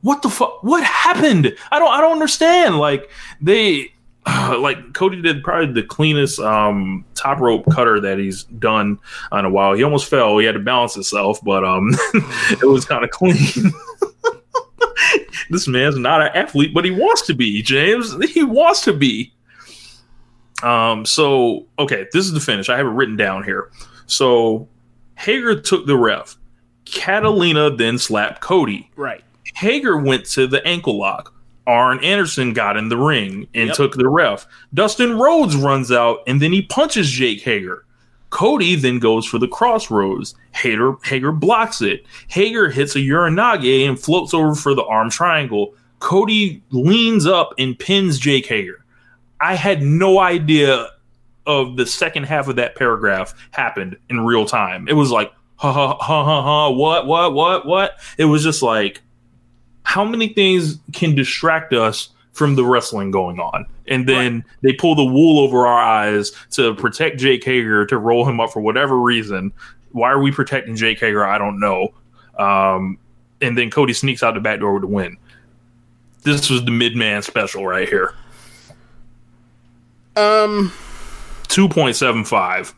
"What 0.00 0.22
the 0.22 0.30
fuck? 0.30 0.62
What 0.62 0.82
happened? 0.82 1.54
I 1.70 1.78
don't 1.78 1.90
I 1.90 2.00
don't 2.00 2.12
understand." 2.12 2.78
Like 2.78 3.10
they 3.42 3.92
like 4.58 4.92
Cody 4.92 5.22
did 5.22 5.44
probably 5.44 5.72
the 5.72 5.86
cleanest 5.86 6.40
um, 6.40 7.04
top 7.14 7.38
rope 7.38 7.64
cutter 7.70 8.00
that 8.00 8.18
he's 8.18 8.44
done 8.44 8.98
in 9.32 9.44
a 9.44 9.50
while. 9.50 9.74
He 9.74 9.84
almost 9.84 10.10
fell. 10.10 10.38
He 10.38 10.46
had 10.46 10.52
to 10.52 10.60
balance 10.60 10.94
himself, 10.94 11.42
but 11.44 11.64
um, 11.64 11.90
it 12.50 12.66
was 12.66 12.84
kind 12.84 13.04
of 13.04 13.10
clean. 13.10 13.36
this 15.50 15.68
man's 15.68 15.96
not 15.96 16.22
an 16.22 16.30
athlete, 16.34 16.74
but 16.74 16.84
he 16.84 16.90
wants 16.90 17.22
to 17.22 17.34
be. 17.34 17.62
James, 17.62 18.16
he 18.32 18.42
wants 18.42 18.80
to 18.82 18.92
be. 18.92 19.32
Um. 20.62 21.04
So 21.04 21.66
okay, 21.78 22.06
this 22.12 22.24
is 22.24 22.32
the 22.32 22.40
finish. 22.40 22.68
I 22.68 22.78
have 22.78 22.86
it 22.86 22.90
written 22.90 23.16
down 23.16 23.44
here. 23.44 23.70
So 24.06 24.68
Hager 25.16 25.60
took 25.60 25.86
the 25.86 25.96
ref. 25.96 26.36
Catalina 26.84 27.70
then 27.70 27.98
slapped 27.98 28.40
Cody. 28.40 28.90
Right. 28.96 29.22
Hager 29.54 29.98
went 29.98 30.24
to 30.30 30.46
the 30.46 30.66
ankle 30.66 30.98
lock. 30.98 31.35
Arn 31.66 32.02
Anderson 32.04 32.52
got 32.52 32.76
in 32.76 32.88
the 32.88 32.96
ring 32.96 33.48
and 33.54 33.68
Yep. 33.68 33.76
took 33.76 33.94
the 33.96 34.08
ref. 34.08 34.46
Dustin 34.72 35.18
Rhodes 35.18 35.56
runs 35.56 35.90
out 35.90 36.20
and 36.26 36.40
then 36.40 36.52
he 36.52 36.62
punches 36.62 37.10
Jake 37.10 37.42
Hager. 37.42 37.84
Cody 38.30 38.74
then 38.74 38.98
goes 38.98 39.24
for 39.24 39.38
the 39.38 39.48
crossroads. 39.48 40.34
Hager, 40.52 40.94
Hager 41.04 41.32
blocks 41.32 41.80
it. 41.80 42.04
Hager 42.28 42.70
hits 42.70 42.94
a 42.96 42.98
Uranage 43.00 43.88
and 43.88 43.98
floats 43.98 44.34
over 44.34 44.54
for 44.54 44.74
the 44.74 44.84
arm 44.84 45.10
triangle. 45.10 45.74
Cody 46.00 46.62
leans 46.70 47.26
up 47.26 47.54
and 47.58 47.78
pins 47.78 48.18
Jake 48.18 48.46
Hager. 48.46 48.84
I 49.40 49.54
had 49.54 49.82
no 49.82 50.18
idea 50.18 50.88
of 51.46 51.76
the 51.76 51.86
second 51.86 52.24
half 52.24 52.48
of 52.48 52.56
that 52.56 52.74
paragraph 52.74 53.32
happened 53.52 53.96
in 54.10 54.20
real 54.20 54.44
time. 54.44 54.88
It 54.88 54.94
was 54.94 55.10
like, 55.10 55.32
ha 55.56 55.72
ha 55.72 55.96
ha 55.96 56.24
ha 56.24 56.42
ha, 56.42 56.70
what, 56.70 57.06
what, 57.06 57.32
what, 57.32 57.64
what? 57.66 57.92
It 58.18 58.24
was 58.26 58.42
just 58.42 58.62
like, 58.62 59.00
how 59.86 60.04
many 60.04 60.26
things 60.26 60.80
can 60.92 61.14
distract 61.14 61.72
us 61.72 62.08
from 62.32 62.56
the 62.56 62.64
wrestling 62.64 63.12
going 63.12 63.38
on? 63.38 63.64
And 63.86 64.06
then 64.08 64.44
they 64.60 64.72
pull 64.72 64.96
the 64.96 65.04
wool 65.04 65.38
over 65.38 65.64
our 65.64 65.78
eyes 65.78 66.32
to 66.50 66.74
protect 66.74 67.20
Jake 67.20 67.44
Hager 67.44 67.86
to 67.86 67.96
roll 67.96 68.28
him 68.28 68.40
up 68.40 68.50
for 68.50 68.60
whatever 68.60 68.98
reason. 68.98 69.52
Why 69.92 70.10
are 70.10 70.20
we 70.20 70.32
protecting 70.32 70.74
Jake 70.74 70.98
Hager? 70.98 71.24
I 71.24 71.38
don't 71.38 71.60
know. 71.60 71.94
Um, 72.36 72.98
and 73.40 73.56
then 73.56 73.70
Cody 73.70 73.92
sneaks 73.92 74.24
out 74.24 74.34
the 74.34 74.40
back 74.40 74.58
door 74.58 74.72
with 74.72 74.82
the 74.82 74.88
win. 74.88 75.16
This 76.22 76.50
was 76.50 76.64
the 76.64 76.72
mid 76.72 76.96
man 76.96 77.22
special 77.22 77.64
right 77.64 77.88
here. 77.88 78.12
Um, 80.16 80.72
2.75. 81.44 82.74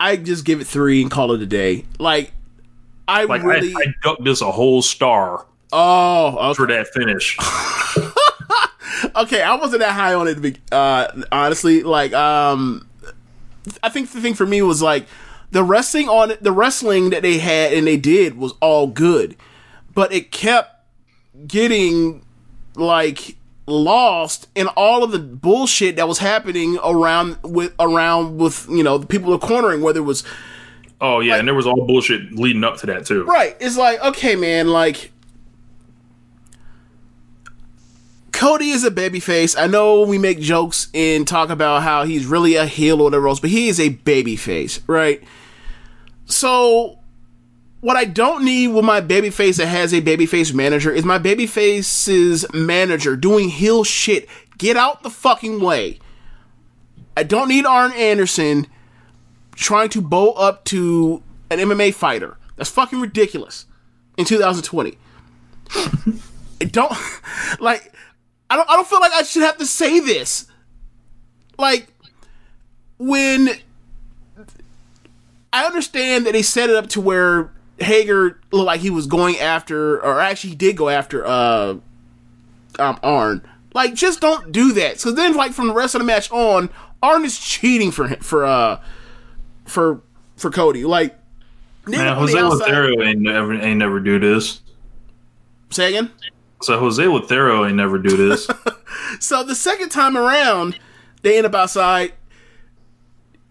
I 0.00 0.16
just 0.16 0.44
give 0.44 0.60
it 0.60 0.66
three 0.66 1.02
and 1.02 1.10
call 1.10 1.30
it 1.32 1.40
a 1.40 1.46
day. 1.46 1.84
Like, 2.00 2.32
I 3.06 3.24
Like, 3.24 3.42
really. 3.42 3.74
I, 3.74 3.80
I 3.80 3.94
ducked 4.02 4.24
this 4.24 4.40
a 4.40 4.50
whole 4.50 4.82
star 4.82 5.46
oh, 5.72 6.50
okay. 6.50 6.54
for 6.54 6.66
that 6.66 6.88
finish. 6.88 7.36
okay, 9.16 9.42
I 9.42 9.54
wasn't 9.56 9.80
that 9.80 9.92
high 9.92 10.14
on 10.14 10.28
it. 10.28 10.34
to 10.34 10.40
be- 10.40 10.56
Uh, 10.72 11.08
honestly, 11.30 11.82
like, 11.82 12.12
um, 12.12 12.88
I 13.82 13.88
think 13.88 14.10
the 14.10 14.20
thing 14.20 14.34
for 14.34 14.46
me 14.46 14.62
was 14.62 14.82
like 14.82 15.06
the 15.50 15.62
wrestling 15.62 16.08
on 16.08 16.32
it, 16.32 16.42
the 16.42 16.52
wrestling 16.52 17.10
that 17.10 17.22
they 17.22 17.38
had 17.38 17.72
and 17.72 17.86
they 17.86 17.96
did 17.96 18.36
was 18.36 18.52
all 18.60 18.86
good, 18.86 19.36
but 19.94 20.12
it 20.12 20.32
kept 20.32 20.84
getting 21.46 22.24
like 22.76 23.36
lost 23.66 24.48
in 24.54 24.66
all 24.68 25.02
of 25.02 25.10
the 25.10 25.18
bullshit 25.18 25.96
that 25.96 26.06
was 26.06 26.18
happening 26.18 26.78
around 26.84 27.38
with 27.42 27.72
around 27.78 28.36
with 28.36 28.66
you 28.68 28.82
know 28.82 28.98
the 28.98 29.06
people 29.06 29.30
were 29.30 29.38
cornering 29.38 29.80
whether 29.80 30.00
it 30.00 30.04
was 30.04 30.22
Oh, 31.06 31.20
yeah. 31.20 31.36
and 31.36 31.46
there 31.46 31.54
was 31.54 31.66
all 31.66 31.84
bullshit 31.86 32.32
leading 32.32 32.64
up 32.64 32.78
to 32.78 32.86
that, 32.86 33.04
too. 33.04 33.24
Right. 33.24 33.56
It's 33.60 33.76
like, 33.76 34.02
okay, 34.02 34.36
man, 34.36 34.68
like 34.68 35.12
Cody 38.32 38.70
is 38.70 38.84
a 38.84 38.90
babyface. 38.90 39.54
I 39.58 39.66
know 39.66 40.02
we 40.02 40.18
make 40.18 40.40
jokes 40.40 40.88
and 40.94 41.28
talk 41.28 41.50
about 41.50 41.82
how 41.82 42.04
he's 42.04 42.24
really 42.24 42.54
a 42.56 42.66
heel 42.66 43.00
or 43.00 43.04
whatever 43.04 43.28
else, 43.28 43.38
but 43.38 43.50
he 43.50 43.68
is 43.68 43.78
a 43.78 43.90
babyface, 43.90 44.80
right? 44.86 45.22
So 46.24 46.98
what 47.80 47.96
I 47.96 48.06
don't 48.06 48.42
need 48.42 48.68
with 48.68 48.84
my 48.84 49.02
babyface 49.02 49.58
that 49.58 49.66
has 49.66 49.92
a 49.92 50.00
babyface 50.00 50.54
manager 50.54 50.90
is 50.90 51.04
my 51.04 51.18
babyface's 51.18 52.46
manager 52.54 53.14
doing 53.14 53.50
heel 53.50 53.84
shit. 53.84 54.26
Get 54.56 54.76
out 54.78 55.02
the 55.02 55.10
fucking 55.10 55.60
way. 55.60 55.98
I 57.14 57.24
don't 57.24 57.48
need 57.48 57.66
Arn 57.66 57.92
Anderson 57.92 58.66
trying 59.54 59.88
to 59.90 60.00
bow 60.00 60.32
up 60.32 60.64
to 60.66 61.22
an 61.50 61.58
MMA 61.58 61.94
fighter. 61.94 62.36
That's 62.56 62.70
fucking 62.70 63.00
ridiculous 63.00 63.66
in 64.16 64.24
2020. 64.24 64.96
I 66.60 66.64
don't 66.66 66.92
like 67.60 67.92
I 68.50 68.56
don't 68.56 68.68
I 68.68 68.76
don't 68.76 68.86
feel 68.86 69.00
like 69.00 69.12
I 69.12 69.22
should 69.22 69.42
have 69.42 69.58
to 69.58 69.66
say 69.66 70.00
this. 70.00 70.46
Like 71.58 71.88
when 72.98 73.50
I 75.52 75.64
understand 75.66 76.26
that 76.26 76.32
they 76.32 76.42
set 76.42 76.70
it 76.70 76.76
up 76.76 76.88
to 76.90 77.00
where 77.00 77.50
Hager 77.78 78.40
looked 78.52 78.66
like 78.66 78.80
he 78.80 78.90
was 78.90 79.06
going 79.06 79.38
after 79.38 80.04
or 80.04 80.20
actually 80.20 80.50
he 80.50 80.56
did 80.56 80.76
go 80.76 80.88
after 80.88 81.26
uh 81.26 81.76
um 82.78 82.98
Arn. 83.02 83.42
Like 83.74 83.94
just 83.94 84.20
don't 84.20 84.52
do 84.52 84.72
that. 84.74 85.00
So 85.00 85.10
then 85.10 85.34
like 85.34 85.52
from 85.52 85.68
the 85.68 85.74
rest 85.74 85.94
of 85.94 86.00
the 86.00 86.04
match 86.04 86.30
on, 86.30 86.70
Arn 87.02 87.24
is 87.24 87.38
cheating 87.38 87.90
for 87.90 88.06
him 88.08 88.20
for 88.20 88.44
uh 88.44 88.80
for 89.64 90.02
for 90.36 90.50
Cody. 90.50 90.84
Like 90.84 91.18
Man, 91.86 92.16
Jose 92.16 92.40
Lothario 92.40 93.02
ain't 93.02 93.20
never, 93.20 93.54
ain't 93.54 93.78
never 93.78 94.00
do 94.00 94.18
this. 94.18 94.60
Say 95.70 95.88
again? 95.88 96.10
So 96.62 96.78
Jose 96.78 97.06
Lothario 97.06 97.66
ain't 97.66 97.76
never 97.76 97.98
do 97.98 98.16
this. 98.16 98.48
So 99.20 99.44
the 99.44 99.54
second 99.54 99.90
time 99.90 100.16
around, 100.16 100.78
they 101.22 101.36
end 101.36 101.46
up 101.46 101.54
outside. 101.54 102.14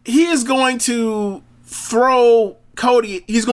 He 0.03 0.25
is 0.25 0.43
going 0.43 0.77
to 0.79 1.41
throw 1.63 2.57
Cody. 2.75 3.23
He's 3.27 3.45
going. 3.45 3.52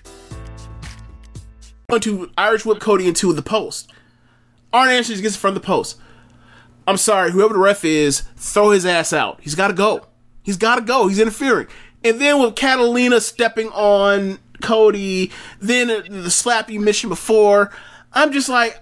Going 1.91 2.01
to 2.03 2.31
Irish 2.37 2.65
whip 2.65 2.79
Cody 2.79 3.05
into 3.05 3.33
the 3.33 3.41
post. 3.41 3.91
Arn 4.71 4.89
Anderson 4.89 5.21
gets 5.21 5.35
from 5.35 5.55
the 5.55 5.59
post. 5.59 5.99
I'm 6.87 6.95
sorry, 6.95 7.31
whoever 7.31 7.53
the 7.53 7.59
ref 7.59 7.83
is, 7.83 8.21
throw 8.37 8.69
his 8.69 8.85
ass 8.85 9.11
out. 9.11 9.39
He's 9.41 9.55
got 9.55 9.67
to 9.67 9.73
go. 9.73 10.05
He's 10.41 10.55
got 10.55 10.77
to 10.77 10.81
go. 10.81 11.07
He's 11.07 11.19
interfering. 11.19 11.67
And 12.01 12.21
then 12.21 12.41
with 12.41 12.55
Catalina 12.55 13.19
stepping 13.19 13.67
on 13.69 14.39
Cody, 14.61 15.31
then 15.59 15.89
the 16.23 16.31
slap 16.31 16.69
you 16.69 16.79
mentioned 16.79 17.09
before, 17.09 17.71
I'm 18.13 18.31
just 18.31 18.47
like, 18.47 18.81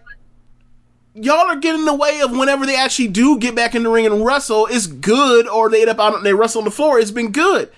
y'all 1.15 1.47
are 1.47 1.55
getting 1.55 1.79
in 1.79 1.85
the 1.85 1.95
way 1.95 2.21
of 2.21 2.29
whenever 2.29 2.67
they 2.67 2.77
actually 2.77 3.07
do 3.07 3.39
get 3.39 3.55
back 3.55 3.73
in 3.73 3.81
the 3.81 3.89
ring 3.89 4.05
and 4.05 4.23
wrestle. 4.23 4.67
It's 4.67 4.85
good, 4.85 5.47
or 5.47 5.71
they 5.71 5.81
end 5.81 5.89
up 5.89 5.99
out 5.99 6.21
they 6.21 6.35
wrestle 6.35 6.59
on 6.59 6.65
the 6.65 6.71
floor. 6.71 6.99
It's 6.99 7.09
been 7.09 7.31
good. 7.31 7.71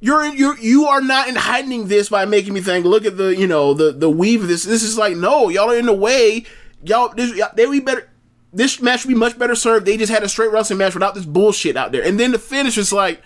You're 0.00 0.26
you're 0.26 0.58
you 0.58 0.86
are 0.86 1.00
not 1.00 1.28
heightening 1.36 1.88
this 1.88 2.08
by 2.08 2.24
making 2.24 2.52
me 2.52 2.60
think. 2.60 2.84
Look 2.84 3.04
at 3.04 3.16
the 3.16 3.34
you 3.34 3.46
know 3.46 3.74
the 3.74 3.90
the 3.90 4.10
weave 4.10 4.42
of 4.42 4.48
this. 4.48 4.64
This 4.64 4.82
is 4.82 4.96
like 4.96 5.16
no, 5.16 5.48
y'all 5.48 5.70
are 5.70 5.78
in 5.78 5.86
the 5.86 5.92
way. 5.92 6.44
Y'all 6.84 7.12
this, 7.14 7.34
y'all 7.34 7.50
they 7.54 7.66
we 7.66 7.80
better. 7.80 8.08
This 8.52 8.80
match 8.80 9.04
would 9.04 9.12
be 9.12 9.18
much 9.18 9.38
better 9.38 9.54
served. 9.54 9.86
They 9.86 9.96
just 9.96 10.12
had 10.12 10.22
a 10.22 10.28
straight 10.28 10.52
wrestling 10.52 10.78
match 10.78 10.94
without 10.94 11.14
this 11.14 11.26
bullshit 11.26 11.76
out 11.76 11.92
there. 11.92 12.02
And 12.02 12.18
then 12.18 12.32
the 12.32 12.38
finish 12.38 12.78
is 12.78 12.92
like, 12.92 13.20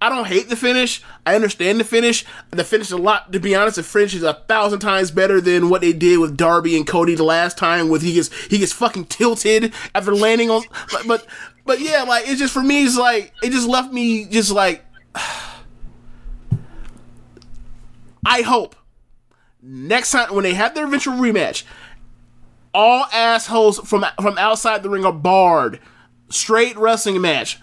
I 0.00 0.08
don't 0.08 0.26
hate 0.26 0.48
the 0.48 0.56
finish. 0.56 1.02
I 1.26 1.34
understand 1.34 1.80
the 1.80 1.84
finish. 1.84 2.24
The 2.50 2.62
finish 2.64 2.86
is 2.88 2.92
a 2.92 2.98
lot. 2.98 3.32
To 3.32 3.40
be 3.40 3.54
honest, 3.54 3.76
the 3.76 3.82
finish 3.82 4.14
is 4.14 4.22
a 4.22 4.34
thousand 4.34 4.78
times 4.78 5.10
better 5.10 5.40
than 5.40 5.70
what 5.70 5.80
they 5.80 5.92
did 5.92 6.20
with 6.20 6.36
Darby 6.36 6.76
and 6.76 6.86
Cody 6.86 7.14
the 7.16 7.24
last 7.24 7.58
time. 7.58 7.88
With 7.88 8.02
he 8.02 8.12
gets 8.14 8.32
he 8.46 8.58
gets 8.58 8.72
fucking 8.72 9.06
tilted 9.06 9.74
after 9.94 10.14
landing 10.14 10.50
on. 10.50 10.62
But 10.92 11.06
but, 11.06 11.26
but 11.64 11.80
yeah, 11.80 12.02
like 12.04 12.28
it's 12.28 12.38
just 12.38 12.54
for 12.54 12.62
me. 12.62 12.84
It's 12.84 12.96
like 12.96 13.32
it 13.42 13.50
just 13.50 13.68
left 13.68 13.92
me 13.92 14.26
just 14.26 14.50
like. 14.50 14.84
I 18.24 18.42
hope 18.42 18.76
next 19.62 20.10
time 20.10 20.34
when 20.34 20.44
they 20.44 20.54
have 20.54 20.74
their 20.74 20.84
eventual 20.84 21.14
rematch, 21.14 21.64
all 22.72 23.06
assholes 23.12 23.78
from 23.80 24.04
from 24.20 24.38
outside 24.38 24.82
the 24.82 24.90
ring 24.90 25.04
are 25.04 25.12
barred. 25.12 25.80
Straight 26.28 26.76
wrestling 26.76 27.20
match. 27.20 27.58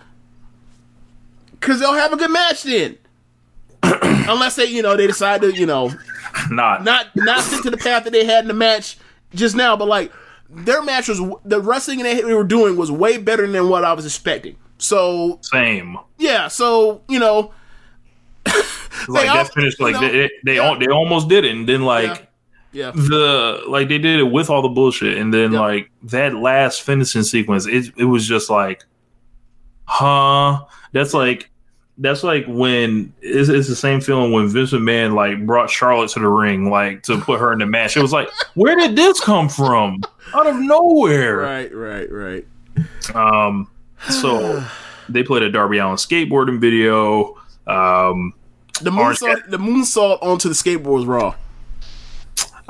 Cause 1.60 1.80
they'll 1.80 1.94
have 1.94 2.14
a 2.14 2.18
good 2.18 2.32
match 2.32 2.64
then. 2.64 2.98
Unless 3.84 4.58
they, 4.58 4.66
you 4.66 4.82
know, 4.82 4.96
they 4.96 5.08
decide 5.08 5.42
to, 5.42 5.54
you 5.54 5.66
know, 5.66 5.92
not 6.52 6.84
not 6.84 7.08
not 7.16 7.42
stick 7.42 7.64
to 7.64 7.70
the 7.72 7.78
path 7.78 8.04
that 8.04 8.12
they 8.12 8.26
had 8.26 8.44
in 8.44 8.48
the 8.48 8.54
match 8.54 8.98
just 9.34 9.56
now, 9.56 9.76
but 9.76 9.88
like 9.88 10.12
their 10.50 10.82
match 10.82 11.08
was 11.08 11.20
the 11.46 11.62
wrestling 11.62 12.00
they 12.00 12.24
were 12.24 12.44
doing 12.44 12.78
was 12.78 12.92
way 12.92 13.18
better 13.18 13.48
than 13.48 13.70
what 13.70 13.84
I 13.84 13.94
was 13.94 14.06
expecting. 14.06 14.56
So 14.78 15.40
same. 15.42 15.98
Yeah, 16.18 16.48
so 16.48 17.02
you 17.08 17.20
know, 17.20 17.54
like 19.08 19.28
that 19.28 19.54
finished 19.54 19.80
like 19.80 20.00
they 20.00 20.10
they, 20.10 20.30
they, 20.44 20.60
al- 20.60 20.80
they 20.80 20.88
almost 20.88 21.30
did 21.30 21.46
it, 21.46 21.56
and 21.56 21.68
then 21.68 21.84
like 21.84 22.28
yeah. 22.72 22.92
the 22.92 23.64
like 23.68 23.88
they 23.88 23.98
did 23.98 24.20
it 24.20 24.24
with 24.24 24.50
all 24.50 24.62
the 24.62 24.70
bullshit, 24.70 25.18
and 25.18 25.34
then 25.34 25.52
like 25.52 25.90
that 26.04 26.36
last 26.36 26.82
finishing 26.82 27.24
sequence, 27.24 27.66
it 27.68 27.92
it 27.98 28.06
was 28.06 28.28
just 28.28 28.50
like, 28.50 28.84
huh? 29.86 30.66
That's 30.92 31.14
like 31.14 31.50
that's 31.98 32.24
like 32.24 32.46
when 32.48 33.14
it's, 33.22 33.50
it's 33.50 33.68
the 33.68 33.76
same 33.76 34.02
feeling 34.02 34.32
when 34.32 34.48
Vince 34.48 34.72
McMahon 34.72 35.14
like 35.16 35.46
brought 35.46 35.70
Charlotte 35.70 36.12
to 36.12 36.20
the 36.20 36.28
ring, 36.28 36.70
like 36.70 37.04
to 37.04 37.20
put 37.20 37.40
her 37.40 37.52
in 37.54 37.60
the 37.60 37.66
match. 37.66 37.98
It 37.98 38.02
was 38.02 38.14
like, 38.14 38.30
where 38.54 38.76
did 38.76 38.96
this 38.96 39.20
come 39.20 39.50
from? 39.50 40.02
Out 40.34 40.48
of 40.48 40.58
nowhere. 40.58 41.38
Right, 41.38 41.74
right, 41.74 42.12
right. 42.12 42.46
Um, 43.16 43.70
so 44.10 44.64
they 45.10 45.24
played 45.24 45.44
a 45.44 45.52
Darby 45.52 45.80
Allin 45.80 45.96
skateboarding 45.96 46.60
video. 46.60 47.36
Um, 47.66 48.34
The 48.82 48.90
moonsault, 48.92 49.50
the 49.50 49.58
moonsault 49.58 50.20
onto 50.22 50.48
the 50.50 50.56
skateboard 50.56 50.86
was 50.86 51.06
raw. 51.06 51.36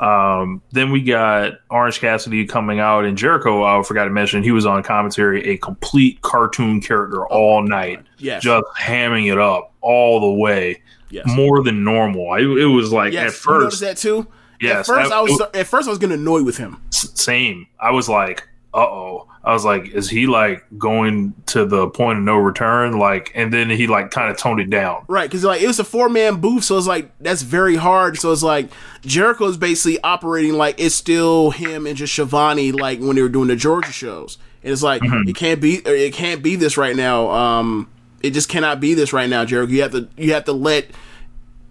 Um, 0.00 0.62
then 0.70 0.92
we 0.92 1.02
got 1.02 1.54
Orange 1.70 1.98
Cassidy 1.98 2.46
coming 2.46 2.78
out, 2.78 3.04
and 3.04 3.18
Jericho. 3.18 3.64
I 3.64 3.82
forgot 3.82 4.04
to 4.04 4.10
mention 4.10 4.42
he 4.44 4.52
was 4.52 4.64
on 4.64 4.82
commentary, 4.84 5.44
a 5.48 5.56
complete 5.56 6.20
cartoon 6.22 6.80
character 6.80 7.26
all 7.26 7.62
night, 7.62 8.04
Yes. 8.18 8.42
just 8.44 8.64
hamming 8.80 9.30
it 9.30 9.38
up 9.38 9.72
all 9.80 10.20
the 10.20 10.40
way, 10.40 10.80
Yes. 11.10 11.24
more 11.26 11.64
than 11.64 11.82
normal. 11.82 12.30
I, 12.30 12.38
it 12.38 12.70
was 12.72 12.92
like 12.92 13.12
Yes, 13.12 13.32
at 13.32 13.38
first, 13.40 13.80
that 13.80 13.96
too. 13.96 14.28
yes, 14.60 14.88
At 14.88 14.94
first, 14.94 15.12
I- 15.12 15.18
I 15.18 15.20
was 15.22 15.42
at 15.52 15.66
first 15.66 15.88
I 15.88 15.90
was 15.90 15.98
getting 15.98 16.14
annoyed 16.14 16.44
with 16.46 16.58
him. 16.58 16.80
same. 16.90 17.66
I 17.80 17.90
was 17.90 18.08
like, 18.08 18.46
uh 18.74 18.78
oh. 18.78 19.26
I 19.48 19.52
was 19.54 19.64
like, 19.64 19.88
is 19.88 20.10
he 20.10 20.26
like 20.26 20.62
going 20.76 21.32
to 21.46 21.64
the 21.64 21.88
point 21.88 22.18
of 22.18 22.24
no 22.24 22.36
return? 22.36 22.98
Like, 22.98 23.32
and 23.34 23.50
then 23.50 23.70
he 23.70 23.86
like 23.86 24.10
kind 24.10 24.30
of 24.30 24.36
toned 24.36 24.60
it 24.60 24.68
down. 24.68 25.06
Right, 25.08 25.28
because 25.28 25.42
like 25.42 25.62
it 25.62 25.66
was 25.66 25.78
a 25.78 25.84
four 25.84 26.10
man 26.10 26.36
booth, 26.36 26.64
so 26.64 26.76
it's 26.76 26.86
like 26.86 27.10
that's 27.18 27.40
very 27.40 27.76
hard. 27.76 28.18
So 28.18 28.30
it's 28.30 28.42
like 28.42 28.68
Jericho's 29.02 29.56
basically 29.56 29.98
operating 30.02 30.52
like 30.52 30.78
it's 30.78 30.94
still 30.94 31.50
him 31.50 31.86
and 31.86 31.96
just 31.96 32.12
Schiavone, 32.12 32.72
like 32.72 33.00
when 33.00 33.16
they 33.16 33.22
were 33.22 33.30
doing 33.30 33.48
the 33.48 33.56
Georgia 33.56 33.90
shows. 33.90 34.36
And 34.62 34.70
it's 34.72 34.82
like 34.82 35.00
Mm-hmm. 35.00 35.28
it 35.30 35.34
can't 35.36 35.60
be, 35.62 35.76
it 35.76 36.12
can't 36.12 36.42
be 36.42 36.54
this 36.56 36.76
right 36.76 36.94
now. 36.94 37.30
Um, 37.30 37.90
it 38.22 38.32
just 38.32 38.50
cannot 38.50 38.80
be 38.80 38.92
this 38.92 39.14
right 39.14 39.30
now, 39.30 39.46
Jericho. 39.46 39.72
You 39.72 39.80
have 39.82 39.92
to, 39.92 40.08
you 40.18 40.34
have 40.34 40.44
to 40.44 40.52
let 40.52 40.88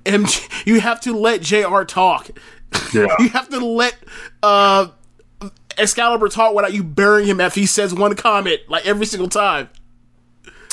MJ, 0.05 0.49
you 0.65 0.79
have 0.79 0.99
to 1.01 1.13
let 1.13 1.41
Jr. 1.41 1.83
talk. 1.83 2.29
Yeah. 2.93 3.07
you 3.19 3.29
have 3.29 3.49
to 3.49 3.59
let 3.59 3.95
uh 4.41 4.87
Excalibur 5.77 6.27
talk 6.29 6.53
without 6.53 6.73
you 6.73 6.83
burying 6.83 7.27
him 7.27 7.39
after 7.41 7.59
he 7.59 7.65
says 7.65 7.93
one 7.93 8.15
comment, 8.15 8.61
like 8.67 8.85
every 8.85 9.05
single 9.05 9.29
time. 9.29 9.69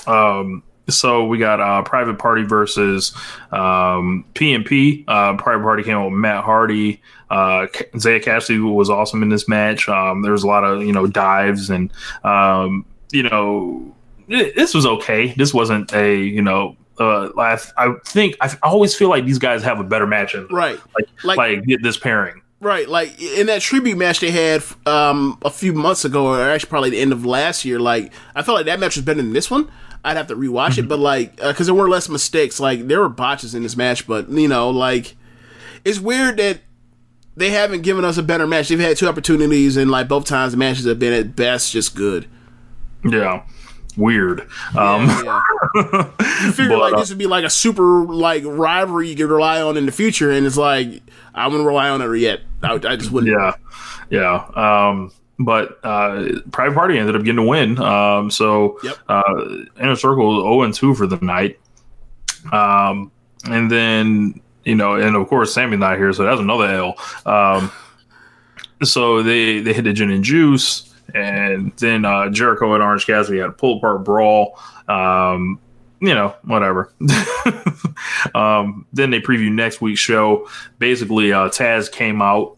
Um, 0.06 0.62
so 0.88 1.24
we 1.24 1.38
got 1.38 1.60
uh, 1.60 1.82
Private 1.82 2.18
Party 2.18 2.42
versus 2.42 3.12
um, 3.52 4.24
PNP. 4.34 5.04
Uh, 5.08 5.36
Private 5.36 5.62
Party 5.62 5.82
came 5.82 5.96
out 5.96 6.10
with 6.10 6.18
Matt 6.18 6.44
Hardy. 6.44 7.00
Uh, 7.30 7.66
Isiah 7.94 8.20
Kassidy 8.20 8.58
was 8.74 8.90
awesome 8.90 9.22
in 9.22 9.28
this 9.30 9.48
match. 9.48 9.88
Um, 9.88 10.22
there 10.22 10.32
was 10.32 10.42
a 10.42 10.46
lot 10.46 10.62
of 10.64 10.82
you 10.82 10.92
know 10.92 11.06
dives 11.06 11.70
and 11.70 11.90
um, 12.22 12.84
you 13.12 13.22
know 13.22 13.94
it- 14.28 14.54
this 14.56 14.74
was 14.74 14.84
okay. 14.86 15.32
This 15.36 15.54
wasn't 15.54 15.92
a 15.94 16.16
you 16.22 16.42
know. 16.42 16.76
Uh, 17.00 17.30
I, 17.38 17.58
I 17.76 17.94
think 18.04 18.36
I, 18.40 18.46
I 18.62 18.68
always 18.68 18.94
feel 18.94 19.08
like 19.08 19.24
these 19.24 19.38
guys 19.40 19.64
have 19.64 19.80
a 19.80 19.84
better 19.84 20.06
match 20.06 20.34
in 20.34 20.44
them. 20.46 20.54
Right. 20.54 20.78
like 20.94 21.08
Like- 21.24 21.38
like, 21.66 21.82
this 21.82 21.96
pairing. 21.96 22.40
Right, 22.64 22.88
like 22.88 23.20
in 23.20 23.48
that 23.48 23.60
tribute 23.60 23.98
match 23.98 24.20
they 24.20 24.30
had 24.30 24.64
um, 24.86 25.38
a 25.44 25.50
few 25.50 25.74
months 25.74 26.06
ago, 26.06 26.28
or 26.28 26.40
actually 26.40 26.70
probably 26.70 26.88
the 26.88 26.98
end 26.98 27.12
of 27.12 27.26
last 27.26 27.66
year. 27.66 27.78
Like 27.78 28.10
I 28.34 28.40
felt 28.42 28.56
like 28.56 28.64
that 28.64 28.80
match 28.80 28.96
was 28.96 29.04
better 29.04 29.20
than 29.20 29.34
this 29.34 29.50
one. 29.50 29.70
I'd 30.02 30.16
have 30.16 30.28
to 30.28 30.34
rewatch 30.34 30.78
it, 30.78 30.88
but 30.88 30.98
like 30.98 31.36
because 31.36 31.66
there 31.66 31.74
were 31.74 31.90
less 31.90 32.08
mistakes. 32.08 32.58
Like 32.58 32.88
there 32.88 33.00
were 33.00 33.10
botches 33.10 33.54
in 33.54 33.64
this 33.64 33.76
match, 33.76 34.06
but 34.06 34.30
you 34.30 34.48
know, 34.48 34.70
like 34.70 35.14
it's 35.84 35.98
weird 35.98 36.38
that 36.38 36.60
they 37.36 37.50
haven't 37.50 37.82
given 37.82 38.02
us 38.02 38.16
a 38.16 38.22
better 38.22 38.46
match. 38.46 38.68
They've 38.68 38.80
had 38.80 38.96
two 38.96 39.08
opportunities, 39.08 39.76
and 39.76 39.90
like 39.90 40.08
both 40.08 40.24
times 40.24 40.52
the 40.52 40.56
matches 40.56 40.86
have 40.86 40.98
been 40.98 41.12
at 41.12 41.36
best 41.36 41.70
just 41.70 41.94
good. 41.94 42.26
Yeah, 43.04 43.44
weird. 43.96 44.42
Um, 44.76 45.06
Yeah. 45.24 45.40
you 45.74 46.52
figure 46.52 46.68
But, 46.70 46.78
like 46.80 46.94
uh, 46.94 47.00
this 47.00 47.08
would 47.10 47.18
be 47.18 47.26
like 47.26 47.44
a 47.44 47.50
super 47.50 48.04
like 48.04 48.42
rivalry 48.46 49.08
you 49.08 49.16
could 49.16 49.30
rely 49.30 49.60
on 49.62 49.76
in 49.76 49.86
the 49.86 49.92
future, 49.92 50.30
and 50.30 50.46
it's 50.46 50.56
like 50.56 51.02
I 51.34 51.46
wouldn't 51.46 51.66
rely 51.66 51.88
on 51.90 52.00
it 52.02 52.18
yet. 52.18 52.40
I, 52.62 52.74
I 52.74 52.96
just 52.96 53.10
wouldn't. 53.10 53.32
Yeah, 53.32 53.54
yeah. 54.10 54.88
Um, 54.88 55.12
but 55.38 55.78
uh, 55.82 56.28
Private 56.52 56.74
Party 56.74 56.98
ended 56.98 57.16
up 57.16 57.24
getting 57.24 57.38
a 57.44 57.46
win. 57.46 57.78
Um, 57.80 58.30
so 58.30 58.78
Yep. 58.84 58.96
uh, 59.08 59.44
Inner 59.80 59.96
Circle 59.96 60.42
zero 60.42 60.62
and 60.62 60.72
two 60.72 60.94
for 60.94 61.06
the 61.06 61.16
night. 61.16 61.58
Um, 62.52 63.10
and 63.46 63.70
then 63.70 64.40
you 64.64 64.74
know, 64.74 64.94
and 64.94 65.16
of 65.16 65.28
course 65.28 65.52
Sammy's 65.52 65.80
not 65.80 65.98
here, 65.98 66.12
so 66.12 66.24
that's 66.24 66.40
another 66.40 66.66
L. 66.66 66.94
Um, 67.26 67.70
so 68.82 69.22
they 69.22 69.60
they 69.60 69.72
hit 69.72 69.82
the 69.84 69.92
gin 69.92 70.10
and 70.10 70.22
juice, 70.24 70.93
and 71.14 71.72
then 71.76 72.04
uh, 72.04 72.30
Jericho 72.30 72.74
and 72.74 72.82
Orange 72.82 73.06
Cassidy 73.06 73.38
had 73.38 73.50
a 73.50 73.52
pull 73.52 73.78
apart 73.78 74.04
brawl. 74.04 74.58
Um, 74.88 75.58
you 76.00 76.14
know, 76.14 76.34
whatever. 76.42 76.92
um, 78.34 78.86
then 78.92 79.10
they 79.10 79.20
preview 79.20 79.50
next 79.50 79.80
week's 79.80 80.00
show. 80.00 80.48
Basically, 80.78 81.32
uh, 81.32 81.48
Taz 81.48 81.90
came 81.90 82.20
out 82.20 82.56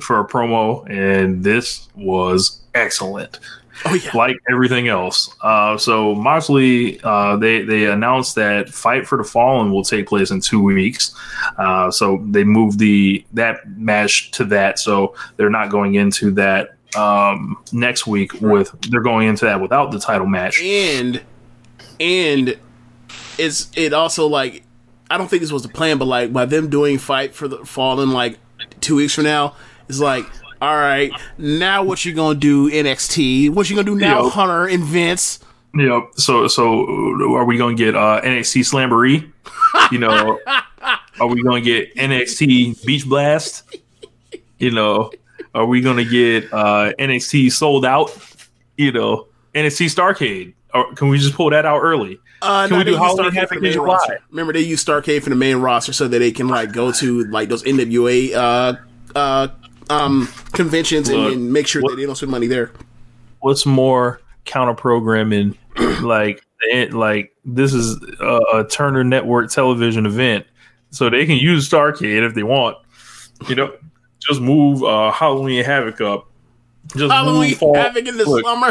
for 0.00 0.20
a 0.20 0.26
promo, 0.26 0.88
and 0.88 1.42
this 1.42 1.88
was 1.96 2.62
excellent. 2.74 3.40
Oh 3.84 3.94
yeah. 3.94 4.10
Like 4.14 4.36
everything 4.50 4.88
else. 4.88 5.34
Uh, 5.40 5.76
so 5.76 6.14
Moxley, 6.14 7.00
uh, 7.02 7.36
they 7.36 7.62
they 7.62 7.86
announced 7.86 8.36
that 8.36 8.68
Fight 8.68 9.06
for 9.06 9.18
the 9.18 9.24
Fallen 9.24 9.72
will 9.72 9.82
take 9.82 10.06
place 10.06 10.30
in 10.30 10.40
two 10.40 10.62
weeks. 10.62 11.14
Uh, 11.58 11.90
so 11.90 12.22
they 12.26 12.44
moved 12.44 12.78
the 12.78 13.24
that 13.32 13.68
match 13.76 14.30
to 14.32 14.44
that. 14.46 14.78
So 14.78 15.14
they're 15.36 15.50
not 15.50 15.70
going 15.70 15.96
into 15.96 16.30
that 16.32 16.73
um, 16.96 17.56
next 17.72 18.06
week 18.06 18.32
with. 18.40 18.74
They're 18.90 19.00
going 19.02 19.28
into 19.28 19.44
that 19.46 19.60
without 19.60 19.90
the 19.90 19.98
title 20.00 20.26
match. 20.26 20.60
and 20.62 21.22
and 22.00 22.58
it's 23.38 23.70
it 23.76 23.92
also 23.92 24.26
like 24.26 24.64
I 25.10 25.18
don't 25.18 25.28
think 25.28 25.42
this 25.42 25.52
was 25.52 25.62
the 25.62 25.68
plan, 25.68 25.98
but 25.98 26.06
like 26.06 26.32
by 26.32 26.44
them 26.46 26.70
doing 26.70 26.98
fight 26.98 27.34
for 27.34 27.46
the 27.48 27.58
fallen 27.64 28.10
like 28.10 28.38
two 28.80 28.96
weeks 28.96 29.14
from 29.14 29.24
now, 29.24 29.54
it's 29.88 30.00
like 30.00 30.26
all 30.62 30.74
right, 30.76 31.12
now 31.36 31.82
what 31.84 32.04
you 32.04 32.14
gonna 32.14 32.38
do 32.38 32.70
NXT? 32.70 33.50
What 33.50 33.68
you 33.68 33.76
gonna 33.76 33.84
do 33.86 33.96
now, 33.96 34.24
Yep. 34.24 34.32
Hunter 34.32 34.66
and 34.66 34.82
Vince? 34.82 35.40
Yep. 35.74 36.10
So 36.16 36.46
so 36.48 36.84
are 37.34 37.44
we 37.44 37.58
gonna 37.58 37.74
get 37.74 37.94
uh, 37.94 38.20
NXT 38.24 38.62
Slamboree? 38.62 39.30
You 39.92 39.98
know, 39.98 40.38
are 41.20 41.26
we 41.26 41.42
gonna 41.42 41.60
get 41.60 41.94
NXT 41.96 42.84
Beach 42.86 43.06
Blast? 43.06 43.64
You 44.58 44.70
know, 44.70 45.10
are 45.54 45.66
we 45.66 45.80
gonna 45.80 46.04
get 46.04 46.52
uh, 46.52 46.92
NXT 46.98 47.52
Sold 47.52 47.84
Out? 47.84 48.16
You 48.76 48.92
know, 48.92 49.28
NXT 49.54 49.86
Starrcade? 49.86 50.54
Or 50.74 50.92
can 50.94 51.08
we 51.08 51.18
just 51.18 51.34
pull 51.34 51.50
that 51.50 51.64
out 51.64 51.80
early? 51.80 52.18
Uh, 52.42 52.66
Can 52.66 52.72
no, 52.72 52.78
we 52.78 52.84
do 52.84 52.96
Halloween 52.96 53.32
Havoc 53.32 53.62
in. 53.62 53.72
July? 53.72 54.18
Remember, 54.30 54.52
they 54.52 54.60
use 54.60 54.84
Starrcade 54.84 55.22
for 55.22 55.30
the 55.30 55.36
main 55.36 55.56
roster 55.56 55.92
so 55.92 56.08
that 56.08 56.18
they 56.18 56.32
can 56.32 56.48
like 56.48 56.72
go 56.72 56.90
to 56.92 57.24
like 57.26 57.48
those 57.48 57.62
NWA 57.62 58.34
uh, 58.34 58.74
uh, 59.14 59.48
um, 59.88 60.28
conventions 60.52 61.08
and, 61.08 61.26
and 61.26 61.52
make 61.52 61.66
sure 61.68 61.80
what- 61.80 61.90
that 61.90 61.96
they 61.96 62.06
don't 62.06 62.16
spend 62.16 62.32
money 62.32 62.48
there. 62.48 62.72
What's 63.40 63.64
more 63.64 64.20
counter 64.44 64.74
programming? 64.74 65.56
like 66.02 66.44
it, 66.62 66.92
like 66.92 67.32
this 67.44 67.72
is 67.72 67.96
a, 68.20 68.40
a 68.54 68.66
Turner 68.68 69.04
Network 69.04 69.50
television 69.50 70.06
event, 70.06 70.44
so 70.90 71.08
they 71.08 71.26
can 71.26 71.36
use 71.36 71.68
Starrcade 71.68 72.26
if 72.26 72.34
they 72.34 72.42
want. 72.42 72.76
You 73.48 73.54
know, 73.54 73.72
just 74.26 74.40
move 74.40 74.82
uh, 74.82 75.10
Halloween 75.10 75.64
Havoc 75.64 76.00
up. 76.00 76.26
Just 76.94 77.10
Halloween 77.12 77.50
move 77.50 77.58
fall, 77.58 77.74
Havoc 77.74 78.06
in 78.06 78.16
the 78.18 78.28
look, 78.28 78.44
summer. 78.44 78.70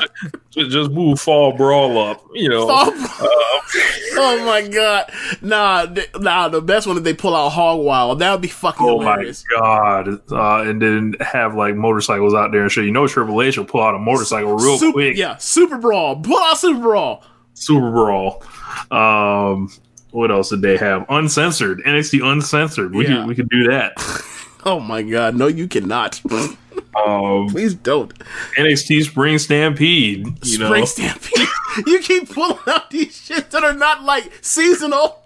Just, 0.51 0.69
just 0.69 0.91
move 0.91 1.19
Fall 1.19 1.51
Brawl 1.57 1.97
up. 1.97 2.23
You 2.33 2.49
know, 2.49 2.69
Uh, 2.69 2.91
Oh 4.15 4.45
my 4.45 4.67
god! 4.67 5.11
Nah, 5.41 5.87
th- 5.87 6.11
nah. 6.19 6.47
The 6.47 6.61
best 6.61 6.85
one 6.85 6.95
if 6.97 7.03
they 7.03 7.15
pull 7.15 7.35
out 7.35 7.49
Hog 7.49 7.79
Wild. 7.79 8.19
That 8.19 8.31
would 8.31 8.41
be 8.41 8.47
fucking 8.47 8.85
Oh 8.85 9.01
my 9.01 9.33
god! 9.49 10.21
Uh, 10.31 10.69
and 10.69 10.79
then 10.79 11.15
have 11.21 11.55
like 11.55 11.75
motorcycles 11.75 12.35
out 12.35 12.51
there 12.51 12.61
and 12.61 12.71
shit. 12.71 12.85
You 12.85 12.91
know, 12.91 13.07
Triple 13.07 13.41
H 13.41 13.57
will 13.57 13.65
pull 13.65 13.81
out 13.81 13.95
a 13.95 13.99
motorcycle 13.99 14.55
real 14.57 14.77
Super- 14.77 14.91
quick. 14.93 15.17
Yeah, 15.17 15.37
Super 15.37 15.79
Brawl. 15.79 16.17
Pull 16.17 16.37
out 16.37 16.59
Super 16.59 16.79
Brawl. 16.81 17.23
Super 17.55 17.89
Brawl. 17.89 18.43
Um, 18.91 19.71
what 20.11 20.29
else 20.29 20.49
did 20.49 20.61
they 20.61 20.77
have? 20.77 21.07
Uncensored 21.09 21.81
NXT 21.83 22.23
Uncensored. 22.31 22.93
We 22.93 23.07
Yeah. 23.07 23.21
could 23.21 23.27
we 23.27 23.35
could 23.35 23.49
do 23.49 23.63
that. 23.71 23.93
Oh 24.65 24.79
my 24.79 25.01
god! 25.01 25.35
No, 25.35 25.47
you 25.47 25.67
cannot. 25.67 26.21
Um, 26.95 27.47
Please 27.49 27.73
don't. 27.73 28.13
NXT 28.55 29.03
Spring 29.05 29.39
Stampede. 29.39 30.27
You 30.27 30.35
Spring 30.45 30.69
know, 30.81 30.85
Stampede. 30.85 31.47
you 31.87 31.99
keep 31.99 32.29
pulling 32.29 32.59
out 32.67 32.91
these 32.91 33.19
shits 33.19 33.49
that 33.49 33.63
are 33.63 33.73
not 33.73 34.03
like 34.03 34.31
seasonal. 34.41 35.23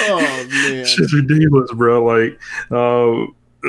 oh 0.00 0.46
man. 0.50 0.84
shit's 0.86 1.12
ridiculous, 1.12 1.70
bro. 1.72 2.04
Like, 2.04 2.40
uh, 2.70 3.26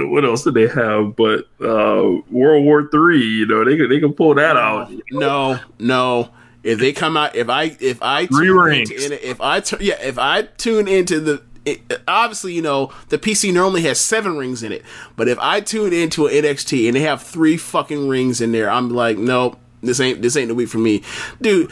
what 0.07 0.23
else 0.25 0.43
did 0.43 0.53
they 0.53 0.67
have? 0.67 1.15
But 1.15 1.47
uh, 1.61 2.21
World 2.31 2.63
War 2.65 2.87
Three. 2.89 3.23
You 3.23 3.45
know, 3.45 3.65
they 3.65 3.77
could 3.77 3.89
they 3.91 3.99
could 3.99 4.15
pull 4.15 4.35
that 4.35 4.55
out. 4.57 4.91
No, 5.11 5.59
no. 5.79 6.29
If 6.63 6.79
they 6.79 6.93
come 6.93 7.17
out, 7.17 7.35
if 7.35 7.49
I 7.49 7.75
if 7.79 8.01
I 8.01 8.27
Three 8.27 8.49
rings. 8.49 8.89
into- 8.89 9.29
if 9.29 9.41
I 9.41 9.61
yeah, 9.81 9.99
if 10.01 10.17
I 10.17 10.43
tune 10.43 10.87
into 10.87 11.19
the 11.19 11.43
it, 11.65 12.01
obviously 12.07 12.53
you 12.53 12.61
know 12.61 12.91
the 13.09 13.17
PC 13.17 13.53
normally 13.53 13.83
has 13.83 13.99
seven 13.99 14.37
rings 14.37 14.63
in 14.63 14.71
it, 14.71 14.83
but 15.15 15.27
if 15.27 15.37
I 15.39 15.61
tune 15.61 15.93
into 15.93 16.27
an 16.27 16.33
NXT 16.33 16.87
and 16.87 16.95
they 16.95 17.01
have 17.01 17.21
three 17.21 17.57
fucking 17.57 18.07
rings 18.07 18.41
in 18.41 18.51
there, 18.51 18.69
I'm 18.69 18.89
like, 18.89 19.17
nope, 19.17 19.57
this 19.81 19.99
ain't 19.99 20.21
this 20.21 20.35
ain't 20.35 20.49
the 20.49 20.55
week 20.55 20.69
for 20.69 20.79
me, 20.79 21.03
dude. 21.41 21.71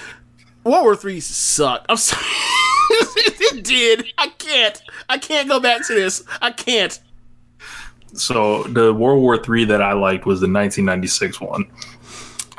World 0.64 0.84
War 0.84 0.96
Three 0.96 1.20
sucked. 1.20 1.88
I'm 1.90 1.98
sorry, 1.98 2.24
it 2.90 3.64
did. 3.64 4.06
I 4.18 4.28
can't. 4.28 4.82
I 5.10 5.18
can't 5.18 5.50
go 5.50 5.60
back 5.60 5.86
to 5.88 5.94
this. 5.94 6.24
I 6.42 6.52
can't. 6.52 7.00
So 8.14 8.64
the 8.64 8.94
World 8.94 9.22
War 9.22 9.38
Three 9.38 9.66
that 9.66 9.82
I 9.82 9.94
liked 9.94 10.26
was 10.26 10.40
the 10.40 10.46
1996 10.46 11.42
one. 11.42 11.72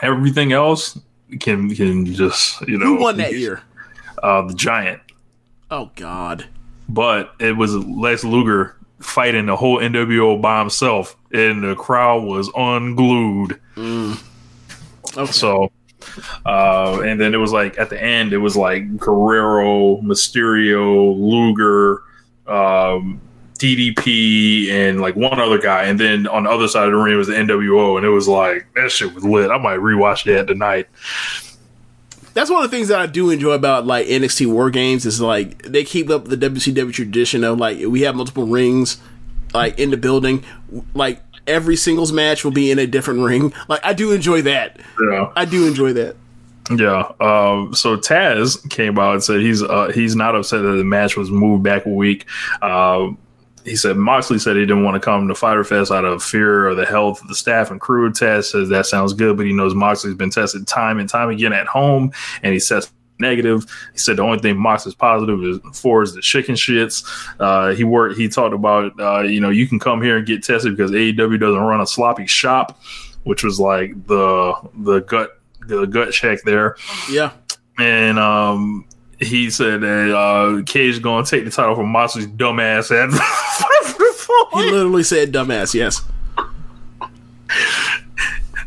Everything 0.02 0.52
else 0.52 0.98
can 1.40 1.74
can 1.74 2.06
just 2.06 2.60
you 2.66 2.78
know 2.78 2.86
Who 2.86 3.00
won 3.00 3.16
that 3.18 3.34
year? 3.34 3.62
Uh, 4.22 4.42
the 4.42 4.54
Giant. 4.54 5.00
Oh 5.70 5.90
God. 5.94 6.46
But 6.88 7.34
it 7.38 7.56
was 7.56 7.74
Lex 7.74 8.24
Luger 8.24 8.76
fighting 9.00 9.46
the 9.46 9.56
whole 9.56 9.78
NWO 9.78 10.40
by 10.40 10.60
himself, 10.60 11.16
and 11.32 11.62
the 11.62 11.74
crowd 11.74 12.22
was 12.24 12.50
unglued. 12.56 13.58
So, 15.26 15.70
uh, 16.46 17.00
and 17.04 17.20
then 17.20 17.34
it 17.34 17.38
was 17.38 17.52
like 17.52 17.78
at 17.78 17.90
the 17.90 18.02
end, 18.02 18.32
it 18.32 18.38
was 18.38 18.56
like 18.56 18.96
Guerrero, 18.96 19.98
Mysterio, 20.02 21.16
Luger, 21.18 22.02
um, 22.46 23.20
DDP, 23.58 24.70
and 24.70 25.00
like 25.00 25.14
one 25.16 25.38
other 25.38 25.58
guy, 25.58 25.84
and 25.84 25.98
then 26.00 26.26
on 26.26 26.44
the 26.44 26.50
other 26.50 26.66
side 26.68 26.86
of 26.86 26.92
the 26.92 26.96
ring 26.98 27.16
was 27.16 27.28
the 27.28 27.34
NWO, 27.34 27.96
and 27.96 28.06
it 28.06 28.10
was 28.10 28.26
like 28.28 28.66
that 28.74 28.90
shit 28.90 29.14
was 29.14 29.24
lit. 29.24 29.50
I 29.50 29.58
might 29.58 29.78
rewatch 29.78 30.24
that 30.24 30.46
tonight. 30.48 30.88
That's 32.34 32.50
one 32.50 32.64
of 32.64 32.70
the 32.70 32.76
things 32.76 32.88
that 32.88 33.00
I 33.00 33.06
do 33.06 33.30
enjoy 33.30 33.52
about 33.52 33.86
like 33.86 34.06
NXT 34.06 34.46
War 34.46 34.70
Games 34.70 35.04
is 35.06 35.20
like 35.20 35.62
they 35.62 35.84
keep 35.84 36.10
up 36.10 36.26
the 36.26 36.36
WCW 36.36 36.92
tradition 36.92 37.44
of 37.44 37.58
like 37.58 37.78
we 37.78 38.02
have 38.02 38.14
multiple 38.14 38.46
rings 38.46 39.00
like 39.54 39.78
in 39.78 39.90
the 39.90 39.96
building. 39.96 40.44
Like 40.94 41.22
every 41.46 41.76
singles 41.76 42.12
match 42.12 42.44
will 42.44 42.52
be 42.52 42.70
in 42.70 42.78
a 42.78 42.86
different 42.86 43.20
ring. 43.20 43.52
Like 43.68 43.84
I 43.84 43.92
do 43.92 44.12
enjoy 44.12 44.42
that. 44.42 44.80
Yeah. 45.00 45.32
I 45.36 45.44
do 45.44 45.66
enjoy 45.66 45.92
that. 45.94 46.16
Yeah. 46.70 47.10
Um, 47.20 47.74
so 47.74 47.96
Taz 47.96 48.68
came 48.70 48.98
out 48.98 49.14
and 49.14 49.24
said 49.24 49.40
he's 49.40 49.62
uh, 49.62 49.90
he's 49.94 50.14
not 50.14 50.34
upset 50.34 50.62
that 50.62 50.72
the 50.72 50.84
match 50.84 51.16
was 51.16 51.30
moved 51.30 51.62
back 51.62 51.86
a 51.86 51.90
week. 51.90 52.26
Uh, 52.60 53.10
he 53.64 53.76
said 53.76 53.96
Moxley 53.96 54.38
said 54.38 54.56
he 54.56 54.62
didn't 54.62 54.84
want 54.84 54.94
to 54.94 55.00
come 55.00 55.28
to 55.28 55.34
Fyter 55.34 55.64
Fest 55.64 55.90
out 55.90 56.04
of 56.04 56.22
fear 56.22 56.66
of 56.66 56.76
the 56.76 56.84
health 56.86 57.22
of 57.22 57.28
the 57.28 57.34
staff 57.34 57.70
and 57.70 57.80
crew. 57.80 58.10
Taz 58.10 58.44
says 58.44 58.68
that 58.68 58.86
sounds 58.86 59.12
good, 59.12 59.36
but 59.36 59.46
he 59.46 59.52
knows 59.52 59.74
Moxley's 59.74 60.14
been 60.14 60.30
tested 60.30 60.66
time 60.66 60.98
and 60.98 61.08
time 61.08 61.28
again 61.28 61.52
at 61.52 61.66
home, 61.66 62.12
and 62.42 62.52
he 62.52 62.60
says 62.60 62.90
negative. 63.18 63.64
He 63.92 63.98
said 63.98 64.16
the 64.16 64.22
only 64.22 64.38
thing 64.38 64.58
Moxley's 64.58 64.94
positive 64.94 65.42
is 65.44 65.58
for 65.74 66.02
is 66.02 66.14
the 66.14 66.20
chicken 66.20 66.54
shits. 66.54 67.04
Uh, 67.38 67.74
he 67.74 67.84
worked. 67.84 68.18
He 68.18 68.28
talked 68.28 68.54
about 68.54 68.98
uh, 69.00 69.20
you 69.20 69.40
know 69.40 69.50
you 69.50 69.66
can 69.66 69.78
come 69.78 70.02
here 70.02 70.18
and 70.18 70.26
get 70.26 70.42
tested 70.42 70.76
because 70.76 70.90
AEW 70.90 71.40
doesn't 71.40 71.60
run 71.60 71.80
a 71.80 71.86
sloppy 71.86 72.26
shop, 72.26 72.80
which 73.24 73.42
was 73.42 73.58
like 73.58 73.90
the 74.06 74.54
the 74.74 75.00
gut 75.00 75.40
the 75.66 75.86
gut 75.86 76.12
check 76.12 76.42
there. 76.42 76.76
Yeah. 77.10 77.32
And 77.78 78.18
um, 78.18 78.84
he 79.22 79.50
said 79.50 79.80
that 79.80 80.16
uh, 80.16 80.62
Cage 80.64 81.02
going 81.02 81.24
to 81.24 81.30
take 81.30 81.44
the 81.44 81.50
title 81.50 81.74
from 81.74 81.88
Moxley's 81.88 82.26
dumbass. 82.26 82.90
He 84.54 84.70
literally 84.70 85.02
said 85.02 85.32
dumbass, 85.32 85.74
yes. 85.74 86.02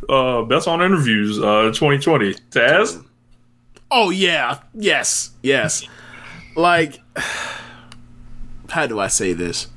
uh, 0.10 0.42
best 0.44 0.68
on 0.68 0.82
interviews, 0.82 1.40
uh, 1.40 1.72
2020. 1.74 2.34
Taz? 2.52 3.04
Oh 3.90 4.10
yeah. 4.10 4.60
Yes. 4.74 5.32
Yes. 5.42 5.88
Like 6.56 7.00
how 8.70 8.88
do 8.88 9.00
I 9.00 9.08
say 9.08 9.34
this? 9.34 9.68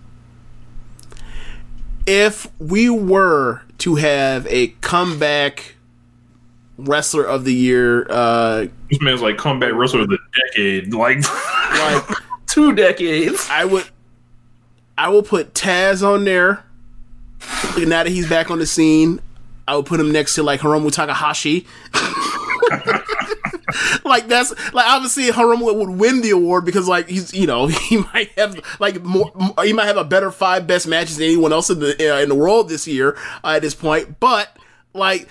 If 2.07 2.49
we 2.59 2.91
were 2.91 3.63
to 3.79 3.97
have 3.97 4.47
a 4.49 4.69
comeback 4.81 5.77
wrestler 6.79 7.25
of 7.25 7.45
the 7.45 7.53
year 7.53 8.07
uh 8.09 8.67
This 8.89 9.01
man's 9.01 9.21
like 9.21 9.37
comeback 9.37 9.75
wrestler 9.75 10.03
of 10.03 10.09
the 10.09 10.19
decade. 10.47 10.95
Like, 10.95 11.19
like 11.73 12.05
two 12.47 12.75
decades. 12.75 13.49
I 13.51 13.65
would 13.65 13.85
I 14.97 15.09
will 15.09 15.23
put 15.23 15.55
Taz 15.55 16.07
on 16.07 16.25
there. 16.25 16.65
Now 17.79 18.03
that 18.03 18.09
he's 18.09 18.29
back 18.29 18.51
on 18.51 18.59
the 18.59 18.67
scene, 18.67 19.21
I 19.69 19.77
would 19.77 19.87
put 19.87 20.01
him 20.01 20.11
next 20.11 20.35
to 20.35 20.43
like 20.43 20.61
Hiromu 20.61 20.93
Takahashi. 20.93 21.67
like 24.05 24.29
that's 24.29 24.51
like 24.73 24.87
obviously 24.87 25.31
would, 25.31 25.77
would 25.77 25.91
win 25.91 26.23
the 26.23 26.31
award 26.31 26.65
because 26.65 26.89
like 26.89 27.09
he's 27.09 27.33
you 27.33 27.47
know 27.47 27.67
he 27.67 27.99
might 27.99 28.31
have 28.37 28.61
like 28.81 29.03
more 29.03 29.31
he 29.63 29.73
might 29.73 29.87
have 29.87 29.97
a 29.97 30.05
better 30.05 30.31
five 30.31 30.67
best 30.67 30.87
matches 30.87 31.19
than 31.19 31.27
anyone 31.27 31.53
else 31.53 31.71
in 31.71 31.79
the 31.79 32.15
uh, 32.15 32.19
in 32.19 32.29
the 32.29 32.35
world 32.35 32.69
this 32.69 32.89
year 32.89 33.17
uh, 33.45 33.55
at 33.57 33.63
this 33.63 33.75
point. 33.75 34.19
But 34.21 34.57
like 34.95 35.29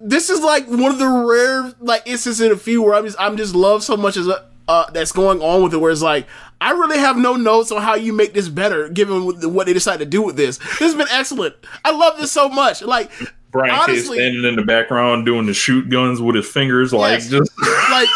this 0.00 0.30
is 0.30 0.40
like 0.40 0.66
one 0.68 0.92
of 0.92 0.98
the 0.98 1.08
rare 1.08 1.72
like 1.80 2.02
instances 2.06 2.40
in 2.40 2.52
a 2.52 2.56
few 2.56 2.82
where 2.82 2.94
I'm 2.94 3.04
just 3.04 3.16
I'm 3.18 3.36
just 3.36 3.54
love 3.54 3.82
so 3.82 3.96
much 3.96 4.16
as 4.16 4.28
uh, 4.68 4.90
that's 4.90 5.12
going 5.12 5.40
on 5.40 5.62
with 5.62 5.74
it. 5.74 5.78
Where 5.78 5.90
it's 5.90 6.02
like 6.02 6.26
I 6.60 6.72
really 6.72 6.98
have 6.98 7.16
no 7.16 7.34
notes 7.36 7.70
on 7.72 7.82
how 7.82 7.94
you 7.94 8.12
make 8.12 8.32
this 8.34 8.48
better, 8.48 8.88
given 8.88 9.52
what 9.54 9.66
they 9.66 9.72
decide 9.72 9.98
to 10.00 10.06
do 10.06 10.22
with 10.22 10.36
this. 10.36 10.58
This 10.58 10.78
has 10.80 10.94
been 10.94 11.08
excellent. 11.10 11.54
I 11.84 11.92
love 11.92 12.18
this 12.18 12.32
so 12.32 12.48
much. 12.48 12.82
Like 12.82 13.10
Brian 13.50 13.74
honestly, 13.74 14.18
standing 14.18 14.44
in 14.44 14.56
the 14.56 14.64
background 14.64 15.24
doing 15.24 15.46
the 15.46 15.54
shoot 15.54 15.88
guns 15.88 16.20
with 16.20 16.36
his 16.36 16.46
fingers, 16.48 16.92
like 16.92 17.20
Yes. 17.20 17.28
just 17.30 17.52
like 17.90 18.08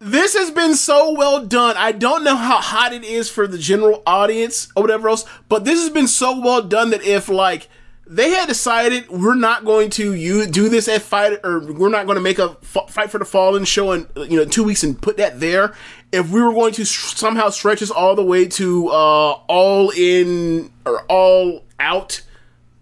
this 0.00 0.36
has 0.36 0.50
been 0.50 0.74
so 0.74 1.12
well 1.12 1.44
done. 1.44 1.76
I 1.76 1.92
don't 1.92 2.22
know 2.24 2.36
how 2.36 2.58
hot 2.60 2.92
it 2.92 3.04
is 3.04 3.28
for 3.30 3.46
the 3.46 3.58
general 3.58 4.02
audience 4.06 4.68
or 4.76 4.82
whatever 4.82 5.08
else, 5.08 5.24
but 5.48 5.64
this 5.64 5.80
has 5.80 5.90
been 5.90 6.08
so 6.08 6.38
well 6.40 6.62
done 6.62 6.90
that 6.90 7.02
if 7.02 7.28
like 7.28 7.68
they 8.08 8.30
had 8.30 8.46
decided 8.48 9.08
we're 9.08 9.34
not 9.34 9.64
going 9.64 9.90
to 9.90 10.14
you 10.14 10.46
do 10.46 10.68
this 10.68 10.86
at 10.88 11.02
fight 11.02 11.40
or 11.42 11.60
we're 11.72 11.88
not 11.88 12.06
going 12.06 12.14
to 12.16 12.22
make 12.22 12.38
a 12.38 12.56
f- 12.62 12.88
fight 12.90 13.10
for 13.10 13.18
the 13.18 13.24
fallen 13.24 13.64
show 13.64 13.92
in 13.92 14.06
you 14.16 14.36
know 14.36 14.44
two 14.44 14.62
weeks 14.64 14.82
and 14.84 15.00
put 15.00 15.16
that 15.16 15.40
there. 15.40 15.74
If 16.12 16.30
we 16.30 16.40
were 16.40 16.52
going 16.52 16.72
to 16.74 16.84
somehow 16.84 17.48
stretch 17.50 17.80
this 17.80 17.90
all 17.90 18.14
the 18.14 18.22
way 18.24 18.46
to 18.46 18.88
uh, 18.88 18.92
all 18.92 19.90
in 19.90 20.70
or 20.84 21.02
all 21.08 21.64
out, 21.80 22.22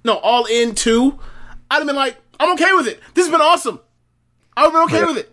no, 0.04 0.16
all 0.18 0.44
in 0.44 0.74
two, 0.74 1.18
I'd 1.70 1.76
have 1.78 1.86
been 1.86 1.96
like, 1.96 2.16
I'm 2.38 2.52
okay 2.52 2.72
with 2.74 2.86
it. 2.86 3.00
This 3.14 3.24
has 3.26 3.32
been 3.32 3.40
awesome. 3.40 3.80
I've 4.56 4.72
been 4.72 4.82
okay 4.82 4.98
Yeah. 5.00 5.06
with 5.06 5.16
it. 5.16 5.32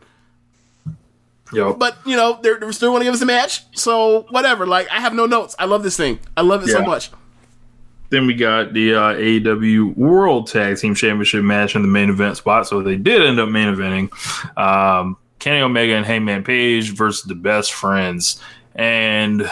yo. 1.54 1.74
But 1.74 1.98
you 2.06 2.16
know, 2.16 2.40
they're, 2.42 2.60
they're 2.60 2.72
still 2.72 2.92
want 2.92 3.02
to 3.02 3.06
give 3.06 3.14
us 3.14 3.22
a 3.22 3.26
match, 3.26 3.64
so 3.78 4.26
whatever. 4.30 4.66
Like, 4.66 4.90
I 4.90 5.00
have 5.02 5.14
no 5.14 5.26
notes. 5.26 5.54
I 5.60 5.66
love 5.66 5.84
this 5.84 5.98
thing. 5.98 6.20
I 6.38 6.42
love 6.42 6.64
it 6.64 6.70
so 6.70 6.82
much. 6.82 7.12
Then 8.12 8.28
we 8.28 8.36
got 8.36 8.74
the 8.74 8.94
uh, 8.94 9.14
AEW 9.14 9.96
World 9.96 10.48
Tag 10.48 10.78
Team 10.78 10.94
Championship 10.94 11.44
match 11.44 11.76
in 11.76 11.82
the 11.82 11.88
main 11.88 12.10
event 12.10 12.38
spot. 12.38 12.68
So 12.68 12.84
they 12.84 12.98
did 12.98 13.22
end 13.22 13.40
up 13.40 13.50
main 13.50 13.74
eventing. 13.74 14.12
Um, 14.58 15.18
Kenny 15.40 15.62
Omega 15.62 15.96
and 15.96 16.06
Hangman 16.06 16.44
Page 16.44 16.94
versus 16.94 17.24
the 17.24 17.36
Best 17.36 17.74
Friends, 17.74 18.40
and 18.76 19.50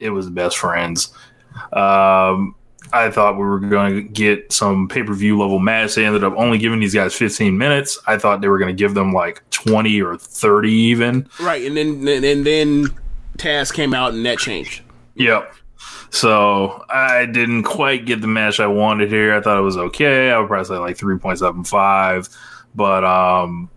it 0.00 0.10
was 0.10 0.26
the 0.26 0.32
Best 0.32 0.56
Friends. 0.56 1.12
Um, 1.72 2.56
I 2.92 3.10
thought 3.10 3.36
we 3.36 3.44
were 3.44 3.60
going 3.60 3.94
to 3.94 4.02
get 4.02 4.50
some 4.52 4.88
pay 4.88 5.02
per 5.02 5.12
view 5.12 5.38
level 5.38 5.58
match. 5.58 5.94
They 5.94 6.04
ended 6.04 6.24
up 6.24 6.34
only 6.36 6.58
giving 6.58 6.80
these 6.80 6.94
guys 6.94 7.14
15 7.14 7.56
minutes. 7.56 7.98
I 8.06 8.18
thought 8.18 8.40
they 8.40 8.48
were 8.48 8.58
going 8.58 8.74
to 8.74 8.78
give 8.78 8.94
them 8.94 9.12
like 9.12 9.48
20 9.50 10.02
or 10.02 10.16
30 10.16 10.72
even. 10.72 11.28
Right, 11.38 11.64
and 11.64 11.76
then 11.76 12.08
and, 12.08 12.24
and 12.24 12.46
then 12.46 12.86
Taz 13.38 13.72
came 13.72 13.94
out, 13.94 14.14
and 14.14 14.24
that 14.26 14.38
changed. 14.38 14.82
Yep. 15.14 15.54
So 16.10 16.84
I 16.88 17.26
didn't 17.26 17.62
quite 17.62 18.04
get 18.04 18.20
the 18.20 18.26
match 18.26 18.60
I 18.60 18.66
wanted 18.66 19.10
here. 19.10 19.34
I 19.34 19.40
thought 19.40 19.58
it 19.58 19.62
was 19.62 19.76
okay. 19.76 20.30
I 20.30 20.38
would 20.38 20.48
probably 20.48 20.64
say 20.64 20.76
like 20.76 20.96
three 20.96 21.18
point 21.18 21.38
seven 21.38 21.64
five, 21.64 22.28
but 22.74 23.04
um, 23.04 23.70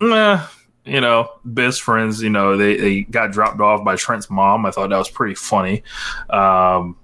nah, 0.00 0.46
you 0.84 1.00
know, 1.00 1.30
best 1.44 1.82
friends. 1.82 2.22
You 2.22 2.30
know, 2.30 2.56
they 2.56 2.76
they 2.76 3.02
got 3.02 3.32
dropped 3.32 3.60
off 3.60 3.84
by 3.84 3.96
Trent's 3.96 4.30
mom. 4.30 4.64
I 4.64 4.70
thought 4.70 4.90
that 4.90 4.98
was 4.98 5.10
pretty 5.10 5.34
funny. 5.34 5.82
Um, 6.30 6.96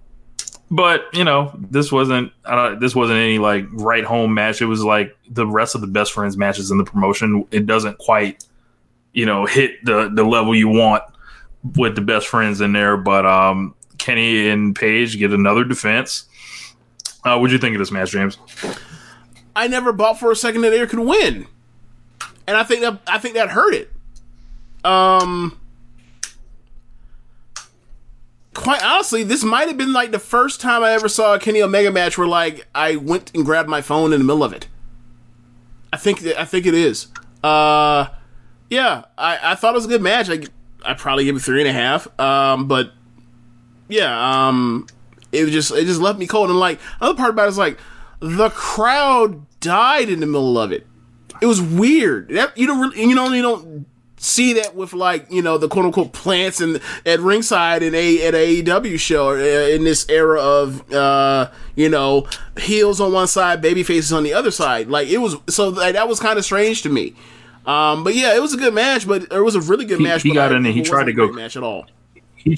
but 0.70 1.02
you 1.12 1.24
know, 1.24 1.52
this 1.58 1.92
wasn't. 1.92 2.32
I 2.44 2.54
don't. 2.54 2.80
This 2.80 2.94
wasn't 2.94 3.18
any 3.18 3.38
like 3.38 3.66
right 3.72 4.04
home 4.04 4.32
match. 4.32 4.62
It 4.62 4.66
was 4.66 4.82
like 4.82 5.16
the 5.28 5.46
rest 5.46 5.74
of 5.74 5.80
the 5.80 5.86
best 5.86 6.12
friends 6.12 6.36
matches 6.36 6.70
in 6.70 6.78
the 6.78 6.84
promotion. 6.84 7.46
It 7.50 7.66
doesn't 7.66 7.98
quite, 7.98 8.44
you 9.12 9.26
know, 9.26 9.44
hit 9.44 9.84
the 9.84 10.10
the 10.14 10.24
level 10.24 10.54
you 10.54 10.68
want 10.68 11.02
with 11.76 11.94
the 11.94 12.00
best 12.00 12.26
friends 12.26 12.60
in 12.60 12.72
there. 12.72 12.96
But 12.96 13.26
um, 13.26 13.74
Kenny 14.02 14.48
and 14.48 14.74
Page 14.74 15.16
get 15.16 15.32
another 15.32 15.62
defense. 15.62 16.24
Uh, 17.24 17.38
what'd 17.38 17.52
you 17.52 17.58
think 17.58 17.76
of 17.76 17.78
this 17.78 17.92
match, 17.92 18.10
James? 18.10 18.36
I 19.54 19.68
never 19.68 19.92
bought 19.92 20.18
for 20.18 20.32
a 20.32 20.36
second 20.36 20.62
that 20.62 20.70
they 20.70 20.84
could 20.86 20.98
win, 20.98 21.46
and 22.48 22.56
I 22.56 22.64
think 22.64 22.80
that 22.80 23.00
I 23.06 23.18
think 23.18 23.34
that 23.34 23.50
hurt 23.50 23.74
it. 23.74 23.92
Um, 24.84 25.56
quite 28.54 28.82
honestly, 28.82 29.22
this 29.22 29.44
might 29.44 29.68
have 29.68 29.76
been 29.76 29.92
like 29.92 30.10
the 30.10 30.18
first 30.18 30.60
time 30.60 30.82
I 30.82 30.90
ever 30.92 31.08
saw 31.08 31.34
a 31.34 31.38
Kenny 31.38 31.62
Omega 31.62 31.92
match 31.92 32.18
where 32.18 32.26
like 32.26 32.66
I 32.74 32.96
went 32.96 33.30
and 33.36 33.44
grabbed 33.44 33.68
my 33.68 33.82
phone 33.82 34.12
in 34.12 34.18
the 34.18 34.24
middle 34.24 34.42
of 34.42 34.52
it. 34.52 34.66
I 35.92 35.96
think 35.96 36.20
that, 36.20 36.40
I 36.40 36.44
think 36.44 36.66
it 36.66 36.74
is. 36.74 37.06
Uh, 37.44 38.08
yeah, 38.68 39.04
I, 39.16 39.52
I 39.52 39.54
thought 39.54 39.74
it 39.74 39.76
was 39.76 39.84
a 39.84 39.88
good 39.88 40.02
match. 40.02 40.28
I 40.28 40.42
I 40.84 40.94
probably 40.94 41.24
give 41.24 41.36
it 41.36 41.40
three 41.40 41.60
and 41.60 41.68
a 41.68 41.72
half. 41.72 42.08
Um, 42.18 42.66
but 42.66 42.92
yeah, 43.88 44.48
um, 44.48 44.86
it 45.32 45.44
was 45.44 45.52
just 45.52 45.70
it 45.72 45.84
just 45.86 46.00
left 46.00 46.18
me 46.18 46.26
cold. 46.26 46.50
And 46.50 46.58
like 46.58 46.78
other 47.00 47.16
part 47.16 47.30
about 47.30 47.46
it 47.46 47.50
is 47.50 47.58
like 47.58 47.78
the 48.20 48.50
crowd 48.50 49.46
died 49.60 50.08
in 50.08 50.20
the 50.20 50.26
middle 50.26 50.58
of 50.58 50.72
it. 50.72 50.86
It 51.40 51.46
was 51.46 51.60
weird. 51.60 52.28
That 52.28 52.56
you 52.56 52.66
don't 52.66 52.80
really, 52.80 53.00
you 53.00 53.14
know 53.14 53.32
you 53.32 53.42
don't 53.42 53.86
see 54.16 54.52
that 54.52 54.76
with 54.76 54.92
like 54.92 55.26
you 55.32 55.42
know 55.42 55.58
the 55.58 55.66
quote 55.68 55.84
unquote 55.84 56.12
plants 56.12 56.60
and 56.60 56.80
at 57.04 57.18
ringside 57.18 57.82
in 57.82 57.92
a 57.94 58.22
at 58.24 58.34
a 58.34 58.62
AEW 58.62 58.96
show 59.00 59.30
uh, 59.30 59.34
in 59.74 59.82
this 59.82 60.08
era 60.08 60.40
of 60.40 60.92
uh 60.92 61.50
you 61.74 61.88
know 61.88 62.28
heels 62.60 63.00
on 63.00 63.12
one 63.12 63.26
side, 63.26 63.60
baby 63.60 63.82
faces 63.82 64.12
on 64.12 64.22
the 64.22 64.32
other 64.32 64.52
side. 64.52 64.88
Like 64.88 65.08
it 65.08 65.18
was 65.18 65.36
so 65.48 65.70
like, 65.70 65.94
that 65.94 66.06
was 66.08 66.20
kind 66.20 66.38
of 66.38 66.44
strange 66.44 66.82
to 66.82 66.88
me. 66.88 67.14
Um, 67.66 68.02
but 68.04 68.14
yeah, 68.14 68.34
it 68.36 68.40
was 68.42 68.54
a 68.54 68.56
good 68.56 68.74
match. 68.74 69.06
But 69.06 69.22
it 69.32 69.40
was 69.40 69.54
a 69.56 69.60
really 69.60 69.84
good 69.84 69.98
He- 69.98 70.04
match. 70.04 70.22
he 70.22 70.32
got 70.32 70.50
like, 70.52 70.58
in 70.60 70.66
and 70.66 70.74
he 70.74 70.82
tried 70.82 71.04
to 71.04 71.12
go- 71.12 71.32
match 71.32 71.56
at 71.56 71.62
all. 71.64 71.86
He 72.36 72.56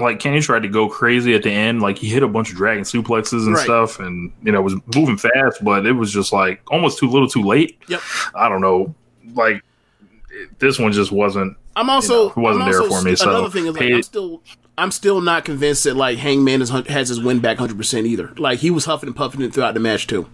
like 0.00 0.18
Kenny 0.20 0.40
tried 0.40 0.62
to 0.62 0.68
go 0.68 0.88
crazy 0.88 1.34
at 1.34 1.42
the 1.42 1.50
end. 1.50 1.82
Like 1.82 1.98
he 1.98 2.08
hit 2.08 2.22
a 2.22 2.28
bunch 2.28 2.50
of 2.50 2.56
dragon 2.56 2.84
suplexes 2.84 3.46
and 3.46 3.54
Right. 3.54 3.64
stuff, 3.64 4.00
and 4.00 4.32
you 4.42 4.52
know 4.52 4.60
was 4.62 4.74
moving 4.94 5.16
fast, 5.16 5.62
but 5.64 5.86
it 5.86 5.92
was 5.92 6.12
just 6.12 6.32
like 6.32 6.60
almost 6.70 6.98
too 6.98 7.08
little, 7.08 7.28
too 7.28 7.42
late. 7.42 7.78
Yep. 7.88 8.00
I 8.34 8.48
don't 8.48 8.60
know. 8.60 8.94
Like 9.34 9.62
this 10.58 10.78
one 10.78 10.92
just 10.92 11.12
wasn't. 11.12 11.56
I'm 11.76 11.88
also 11.90 12.30
it 12.30 12.36
wasn't 12.36 12.64
I'm 12.64 12.70
there 12.72 12.80
also- 12.82 12.96
for 12.98 13.02
me, 13.04 13.14
so 13.16 13.28
another 13.30 13.50
thing 13.50 13.66
is 13.66 13.74
like, 13.76 13.92
I'm 13.92 14.02
still 14.02 14.42
I'm 14.78 14.90
still 14.90 15.20
not 15.20 15.44
convinced 15.44 15.84
that 15.84 15.94
like 15.96 16.18
Hangman 16.18 16.62
is, 16.62 16.70
has 16.70 17.08
his 17.08 17.20
win 17.20 17.40
back 17.40 17.58
100 17.58 17.76
percent 17.76 18.06
either. 18.06 18.32
Like 18.38 18.58
he 18.60 18.70
was 18.70 18.86
huffing 18.86 19.08
and 19.08 19.16
puffing 19.16 19.42
it 19.42 19.52
throughout 19.52 19.74
the 19.74 19.80
match 19.80 20.06
too. 20.06 20.28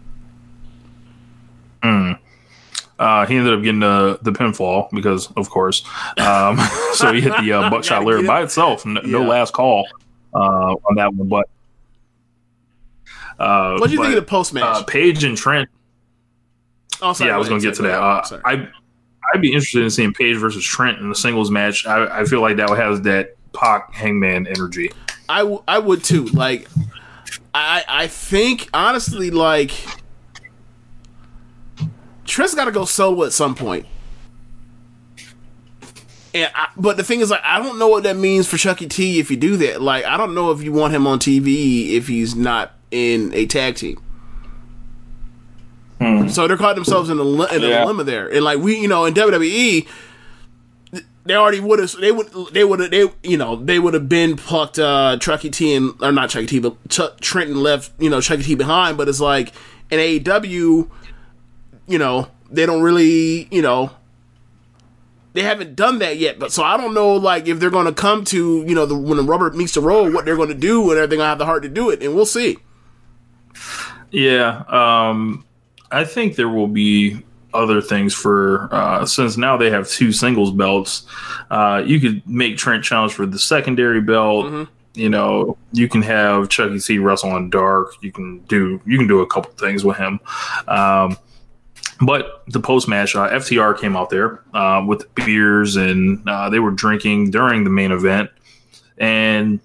Hmm. 1.83 2.13
Uh, 2.99 3.27
he 3.27 3.37
ended 3.37 3.53
up 3.53 3.63
getting 3.63 3.81
the 3.81 4.19
the 4.23 4.33
pinfall 4.33 4.89
because, 4.91 5.31
of 5.33 5.51
course. 5.51 5.85
Um, 6.19 6.59
so 6.95 7.13
he 7.13 7.21
hit 7.21 7.35
the 7.43 7.53
uh, 7.53 7.71
buckshot 7.71 8.05
lariat 8.05 8.27
by 8.27 8.41
it. 8.41 8.45
itself. 8.45 8.87
No, 8.87 9.01
no 9.03 9.23
last 9.23 9.53
call 9.53 9.87
uh, 10.35 10.39
on 10.39 10.95
that 10.97 11.13
one, 11.15 11.29
but. 11.29 11.49
Uh, 13.39 13.77
What 13.79 13.89
do 13.89 13.93
you 13.95 14.01
think 14.03 14.15
of 14.17 14.25
the 14.25 14.29
post 14.29 14.55
match? 14.55 14.65
Uh, 14.65 14.83
Page 14.85 15.25
and 15.25 15.37
Trent. 15.37 15.69
oh, 17.03 17.13
sorry, 17.13 17.29
yeah, 17.29 17.35
I 17.37 17.39
was 17.39 17.49
going 17.49 17.61
to 17.61 17.67
get 17.67 17.77
to 17.77 17.83
that. 17.83 18.01
Uh. 18.01 18.41
I 18.45 18.69
I'd 19.35 19.43
be 19.43 19.49
interested 19.53 19.83
in 19.83 19.91
seeing 19.91 20.15
Page 20.15 20.37
versus 20.37 20.65
Trent 20.65 20.99
in 20.99 21.11
a 21.11 21.15
singles 21.15 21.51
match. 21.51 21.85
I, 21.87 22.21
I 22.21 22.25
feel 22.25 22.41
like 22.41 22.57
that 22.57 22.71
has 22.71 23.03
that 23.03 23.35
Pac 23.53 23.93
Hangman 23.93 24.47
energy. 24.47 24.91
I, 25.29 25.41
w- 25.41 25.63
I 25.67 25.79
would 25.81 26.03
too. 26.05 26.27
Like, 26.27 26.69
I 27.53 27.85
I 27.89 28.07
think 28.07 28.71
honestly, 28.73 29.31
like, 29.31 29.73
Trent's 32.27 32.55
got 32.55 32.65
to 32.67 32.73
go 32.73 32.85
solo 32.85 33.25
at 33.25 33.33
some 33.33 33.55
point. 33.55 33.87
And 36.35 36.51
I, 36.55 36.69
but 36.77 36.97
the 36.99 37.05
thing 37.05 37.21
is, 37.21 37.31
like, 37.31 37.41
I 37.45 37.59
don't 37.63 37.79
know 37.79 37.89
what 37.89 38.03
that 38.03 38.17
means 38.17 38.47
for 38.47 38.59
Chucky 38.59 38.87
T 38.87 39.19
if 39.19 39.31
you 39.31 39.37
do 39.37 39.57
that. 39.59 39.81
Like, 39.81 40.05
I 40.05 40.17
don't 40.19 40.35
know 40.35 40.51
if 40.51 40.63
you 40.63 40.73
want 40.73 40.93
him 40.95 41.07
on 41.07 41.19
TV 41.19 41.93
if 41.93 42.09
he's 42.09 42.35
not 42.35 42.73
in 42.91 43.33
a 43.35 43.47
tag 43.47 43.77
team. 43.77 44.03
So 46.29 46.47
they're 46.47 46.57
caught 46.59 46.75
themselves 46.75 47.09
in 47.09 47.19
a, 47.19 47.23
in 47.23 47.65
a 47.65 47.69
Yeah. 47.69 47.81
dilemma 47.81 48.05
there, 48.05 48.29
and 48.29 48.45
like 48.45 48.59
we, 48.59 48.79
you 48.79 48.87
know, 48.89 49.07
in 49.07 49.15
WWE, 49.15 49.87
they 51.25 51.35
already 51.35 51.59
would 51.61 51.79
have 51.79 51.93
they 51.93 52.13
would 52.13 52.29
they 52.53 52.65
would 52.65 52.81
have 52.81 52.91
they 52.91 53.11
you 53.23 53.37
know 53.39 53.57
they 53.57 53.79
would 53.79 53.95
have 53.95 54.09
been 54.09 54.37
plucked 54.37 54.79
uh 54.79 55.17
Chucky 55.21 55.49
T 55.51 55.75
and 55.75 55.95
or 56.03 56.13
not 56.13 56.31
Chucky 56.31 56.47
T 56.47 56.59
but 56.61 56.77
Ch- 56.89 57.17
Trenton 57.21 57.57
left 57.63 57.91
you 58.01 58.11
know 58.11 58.21
Chucky 58.21 58.43
T 58.45 58.55
behind 58.55 58.97
but 58.97 59.09
it's 59.09 59.21
like 59.21 59.53
in 59.91 59.99
AEW 59.99 60.89
you 61.87 61.99
know 61.99 62.29
they 62.51 62.67
don't 62.67 62.83
really 62.83 63.49
you 63.51 63.63
know 63.63 63.91
they 65.33 65.43
haven't 65.43 65.77
done 65.77 65.99
that 65.99 66.17
yet 66.17 66.39
but 66.39 66.53
so 66.53 66.63
I 66.63 66.77
don't 66.77 66.95
know 66.95 67.15
like 67.15 67.47
if 67.47 67.59
they're 67.61 67.71
going 67.71 67.87
to 67.87 67.93
come 67.93 68.25
to 68.27 68.65
you 68.67 68.75
know 68.75 68.87
the 68.87 68.97
when 68.97 69.17
the 69.17 69.23
rubber 69.23 69.51
meets 69.51 69.75
the 69.75 69.81
road 69.81 70.15
what 70.15 70.25
they're 70.25 70.37
going 70.37 70.49
to 70.49 70.55
do 70.55 70.91
and 70.91 70.99
are 70.99 71.07
they 71.07 71.17
going 71.17 71.25
to 71.25 71.29
have 71.29 71.39
the 71.39 71.47
heart 71.47 71.63
to 71.65 71.69
do 71.69 71.91
it 71.91 72.03
and 72.03 72.15
we'll 72.15 72.27
see 72.27 72.59
Yeah, 74.11 74.63
um, 74.69 75.45
I 75.91 76.05
think 76.05 76.37
there 76.37 76.49
will 76.49 76.69
be 76.69 77.23
other 77.53 77.81
things 77.81 78.15
for 78.15 78.69
uh, 78.73 79.07
since 79.07 79.37
now 79.37 79.57
they 79.57 79.71
have 79.71 79.89
two 79.89 80.13
singles 80.13 80.51
belts. 80.51 81.07
Uh, 81.51 81.83
you 81.85 82.01
could 82.01 82.27
make 82.27 82.57
Trent 82.57 82.85
challenge 82.85 83.15
for 83.15 83.27
the 83.27 83.39
secondary 83.39 84.01
belt. 84.01 84.69
You 84.95 85.11
know, 85.11 85.59
you 85.73 85.89
can 85.89 86.03
have 86.03 86.49
Chucky 86.49 86.81
T 86.81 86.99
wrestle 86.99 87.31
on 87.31 87.51
Dark. 87.51 87.93
You 88.01 88.13
can 88.13 88.39
do 88.41 88.81
you 88.87 88.99
can 88.99 89.07
do 89.07 89.21
a 89.21 89.27
couple 89.27 89.53
things 89.53 89.85
with 89.85 89.97
him. 89.97 90.21
Um, 90.69 91.19
But 92.01 92.43
the 92.49 92.61
post 92.61 92.89
match, 92.89 93.17
uh, 93.17 93.29
FTR 93.31 93.79
came 93.79 93.97
out 93.97 94.11
there 94.11 94.43
uh, 94.53 94.85
with 94.87 95.13
beers 95.15 95.77
and 95.77 96.29
uh, 96.29 96.51
they 96.51 96.59
were 96.59 96.71
drinking 96.71 97.31
during 97.31 97.65
the 97.65 97.71
main 97.71 97.91
event. 97.91 98.31
And 98.99 99.61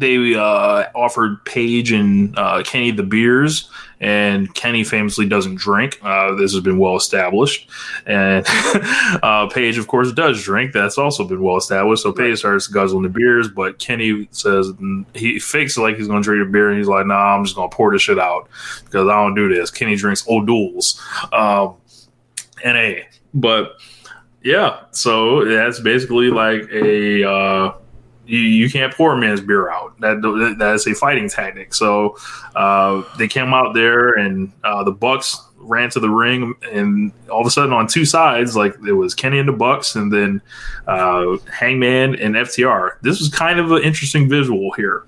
they 0.00 0.34
uh, 0.34 0.86
offered 0.94 1.44
Page 1.44 1.92
and 1.92 2.36
uh, 2.38 2.62
Kenny 2.64 2.90
the 2.90 3.02
beers, 3.02 3.70
and 4.00 4.52
Kenny 4.54 4.82
famously 4.82 5.28
doesn't 5.28 5.56
drink. 5.56 5.98
Uh, 6.02 6.34
this 6.34 6.54
has 6.54 6.62
been 6.62 6.78
well 6.78 6.96
established, 6.96 7.68
and 8.06 8.46
uh, 9.22 9.46
Page, 9.52 9.76
of 9.76 9.88
course, 9.88 10.10
does 10.12 10.42
drink. 10.42 10.72
That's 10.72 10.96
also 10.96 11.22
been 11.24 11.42
well 11.42 11.58
established. 11.58 12.02
So 12.02 12.12
Page 12.12 12.38
starts 12.38 12.66
guzzling 12.66 13.02
the 13.02 13.10
beers, 13.10 13.48
but 13.48 13.78
Kenny 13.78 14.26
says 14.30 14.72
he 15.14 15.38
fakes 15.38 15.76
it 15.76 15.82
like 15.82 15.96
he's 15.96 16.08
going 16.08 16.22
to 16.22 16.24
drink 16.24 16.48
a 16.48 16.50
beer, 16.50 16.70
and 16.70 16.78
he's 16.78 16.88
like, 16.88 17.06
"Nah, 17.06 17.36
I'm 17.36 17.44
just 17.44 17.54
going 17.54 17.68
to 17.68 17.76
pour 17.76 17.92
this 17.92 18.00
shit 18.00 18.18
out 18.18 18.48
because 18.86 19.06
I 19.06 19.14
don't 19.14 19.34
do 19.34 19.54
this." 19.54 19.70
Kenny 19.70 19.96
drinks 19.96 20.26
O'Doul's, 20.26 20.98
um, 21.32 21.76
NA, 22.64 23.02
but 23.34 23.76
yeah, 24.42 24.84
so 24.92 25.44
that's 25.44 25.78
basically 25.78 26.30
like 26.30 26.62
a 26.72 27.22
uh, 27.28 27.72
you, 28.30 28.38
you 28.38 28.70
can't 28.70 28.94
pour 28.94 29.12
a 29.12 29.16
man's 29.16 29.40
beer 29.40 29.70
out. 29.70 29.98
That 30.00 30.22
that 30.58 30.74
is 30.74 30.86
a 30.86 30.94
fighting 30.94 31.28
tactic. 31.28 31.74
So 31.74 32.16
uh, 32.54 33.02
they 33.18 33.26
came 33.26 33.52
out 33.52 33.74
there, 33.74 34.10
and 34.10 34.52
uh, 34.62 34.84
the 34.84 34.92
Bucks 34.92 35.36
ran 35.56 35.90
to 35.90 36.00
the 36.00 36.08
ring, 36.08 36.54
and 36.72 37.12
all 37.28 37.40
of 37.40 37.46
a 37.46 37.50
sudden, 37.50 37.72
on 37.72 37.88
two 37.88 38.04
sides, 38.04 38.56
like 38.56 38.74
it 38.86 38.92
was 38.92 39.14
Kenny 39.14 39.40
and 39.40 39.48
the 39.48 39.52
Bucks, 39.52 39.96
and 39.96 40.12
then 40.12 40.40
uh, 40.86 41.38
Hangman 41.52 42.14
and 42.14 42.36
FTR. 42.36 43.00
This 43.02 43.18
was 43.18 43.28
kind 43.30 43.58
of 43.58 43.72
an 43.72 43.82
interesting 43.82 44.28
visual 44.28 44.72
here, 44.72 45.04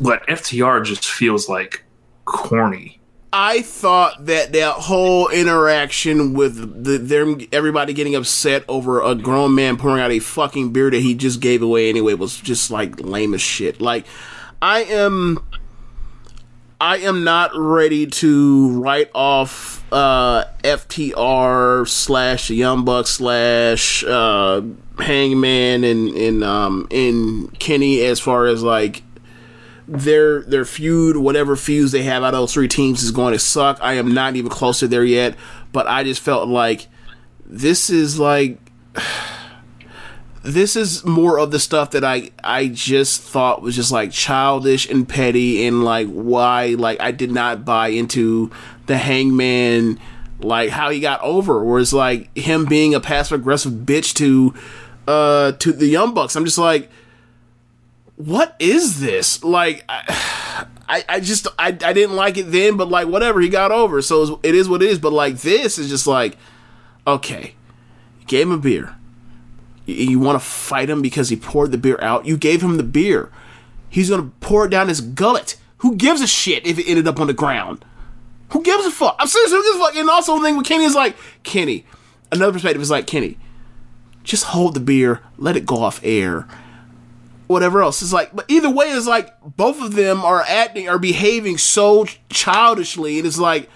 but 0.00 0.26
FTR 0.26 0.84
just 0.84 1.06
feels 1.06 1.48
like 1.48 1.84
corny. 2.26 3.00
I 3.32 3.60
thought 3.62 4.26
that 4.26 4.52
that 4.52 4.74
whole 4.74 5.28
interaction 5.28 6.32
with 6.32 6.84
the 6.84 6.96
them 6.96 7.40
everybody 7.52 7.92
getting 7.92 8.14
upset 8.14 8.64
over 8.68 9.02
a 9.02 9.14
grown 9.14 9.54
man 9.54 9.76
pouring 9.76 10.00
out 10.00 10.10
a 10.10 10.18
fucking 10.18 10.72
beer 10.72 10.90
that 10.90 11.00
he 11.00 11.14
just 11.14 11.40
gave 11.40 11.62
away 11.62 11.90
anyway 11.90 12.14
was 12.14 12.36
just 12.38 12.70
like 12.70 13.00
lame 13.00 13.34
as 13.34 13.42
shit. 13.42 13.80
Like 13.80 14.06
I 14.62 14.84
am 14.84 15.44
I 16.80 16.98
am 16.98 17.24
not 17.24 17.50
ready 17.54 18.06
to 18.06 18.80
write 18.80 19.10
off 19.14 19.84
uh, 19.92 20.44
FTR 20.62 21.88
slash 21.88 22.50
Young 22.50 22.84
Buck 22.84 23.06
slash 23.06 24.04
uh, 24.04 24.62
Hangman 24.98 25.84
and 25.84 26.08
and 26.10 26.44
um 26.44 26.88
and 26.90 27.58
Kenny 27.58 28.02
as 28.02 28.20
far 28.20 28.46
as 28.46 28.62
like 28.62 29.02
their 29.88 30.42
their 30.42 30.64
feud, 30.64 31.16
whatever 31.16 31.56
feuds 31.56 31.92
they 31.92 32.02
have 32.02 32.22
out 32.22 32.34
of 32.34 32.40
those 32.40 32.54
three 32.54 32.68
teams 32.68 33.02
is 33.02 33.10
going 33.10 33.32
to 33.32 33.38
suck. 33.38 33.78
I 33.80 33.94
am 33.94 34.12
not 34.12 34.36
even 34.36 34.50
close 34.50 34.80
to 34.80 34.88
there 34.88 35.04
yet, 35.04 35.34
but 35.72 35.86
I 35.86 36.04
just 36.04 36.20
felt 36.20 36.48
like 36.48 36.86
this 37.46 37.88
is 37.88 38.18
like 38.18 38.58
this 40.42 40.76
is 40.76 41.04
more 41.04 41.38
of 41.38 41.50
the 41.50 41.58
stuff 41.58 41.92
that 41.92 42.04
I 42.04 42.30
I 42.44 42.68
just 42.68 43.22
thought 43.22 43.62
was 43.62 43.74
just 43.74 43.90
like 43.90 44.12
childish 44.12 44.88
and 44.88 45.08
petty 45.08 45.66
and 45.66 45.82
like 45.82 46.08
why 46.08 46.74
like 46.78 47.00
I 47.00 47.10
did 47.10 47.32
not 47.32 47.64
buy 47.64 47.88
into 47.88 48.50
the 48.86 48.98
hangman 48.98 49.98
like 50.40 50.70
how 50.70 50.90
he 50.90 51.00
got 51.00 51.20
over 51.22 51.64
whereas 51.64 51.92
like 51.92 52.36
him 52.36 52.64
being 52.64 52.94
a 52.94 53.00
passive 53.00 53.40
aggressive 53.40 53.72
bitch 53.72 54.14
to 54.14 54.54
uh 55.06 55.52
to 55.52 55.72
the 55.72 55.86
young 55.86 56.14
bucks 56.14 56.36
i'm 56.36 56.44
just 56.44 56.58
like 56.58 56.88
what 58.18 58.56
is 58.58 59.00
this? 59.00 59.42
Like, 59.44 59.84
I, 59.88 60.66
I, 60.88 61.04
I 61.08 61.20
just, 61.20 61.46
I, 61.58 61.68
I 61.68 61.92
didn't 61.92 62.16
like 62.16 62.36
it 62.36 62.50
then, 62.50 62.76
but 62.76 62.88
like, 62.88 63.08
whatever, 63.08 63.40
he 63.40 63.48
got 63.48 63.70
over. 63.70 64.02
So 64.02 64.40
it 64.42 64.54
is 64.54 64.68
what 64.68 64.82
it 64.82 64.88
is. 64.88 64.98
But 64.98 65.12
like, 65.12 65.38
this 65.38 65.78
is 65.78 65.88
just 65.88 66.06
like, 66.06 66.36
okay, 67.06 67.54
you 68.20 68.26
gave 68.26 68.46
him 68.46 68.52
a 68.52 68.58
beer. 68.58 68.96
You, 69.86 69.94
you 69.94 70.18
want 70.18 70.40
to 70.40 70.46
fight 70.46 70.90
him 70.90 71.00
because 71.00 71.28
he 71.28 71.36
poured 71.36 71.72
the 71.72 71.78
beer 71.78 71.98
out? 72.02 72.26
You 72.26 72.36
gave 72.36 72.62
him 72.62 72.76
the 72.76 72.82
beer. 72.82 73.30
He's 73.88 74.10
going 74.10 74.22
to 74.22 74.36
pour 74.40 74.66
it 74.66 74.70
down 74.70 74.88
his 74.88 75.00
gullet. 75.00 75.56
Who 75.78 75.94
gives 75.94 76.20
a 76.20 76.26
shit 76.26 76.66
if 76.66 76.78
it 76.78 76.88
ended 76.88 77.06
up 77.06 77.20
on 77.20 77.28
the 77.28 77.34
ground? 77.34 77.84
Who 78.50 78.62
gives 78.62 78.84
a 78.84 78.90
fuck? 78.90 79.14
I'm 79.18 79.28
serious, 79.28 79.52
who 79.52 79.62
gives 79.62 79.76
a 79.76 79.78
fuck? 79.78 79.94
And 79.94 80.10
also, 80.10 80.36
the 80.36 80.42
thing 80.42 80.56
with 80.56 80.66
Kenny 80.66 80.84
is 80.84 80.94
like, 80.94 81.16
Kenny, 81.42 81.84
another 82.32 82.52
perspective 82.52 82.80
is 82.80 82.90
like, 82.90 83.06
Kenny, 83.06 83.38
just 84.24 84.44
hold 84.44 84.74
the 84.74 84.80
beer, 84.80 85.20
let 85.36 85.56
it 85.56 85.66
go 85.66 85.76
off 85.76 86.00
air 86.02 86.48
whatever 87.48 87.82
else. 87.82 88.00
It's 88.02 88.12
like, 88.12 88.34
but 88.34 88.44
either 88.48 88.70
way, 88.70 88.86
it's 88.86 89.06
like 89.08 89.34
both 89.42 89.82
of 89.82 89.94
them 89.94 90.24
are 90.24 90.44
acting, 90.46 90.88
are 90.88 90.98
behaving 90.98 91.58
so 91.58 92.06
childishly. 92.28 93.18
and 93.18 93.26
It 93.26 93.26
is 93.26 93.40
like 93.40 93.68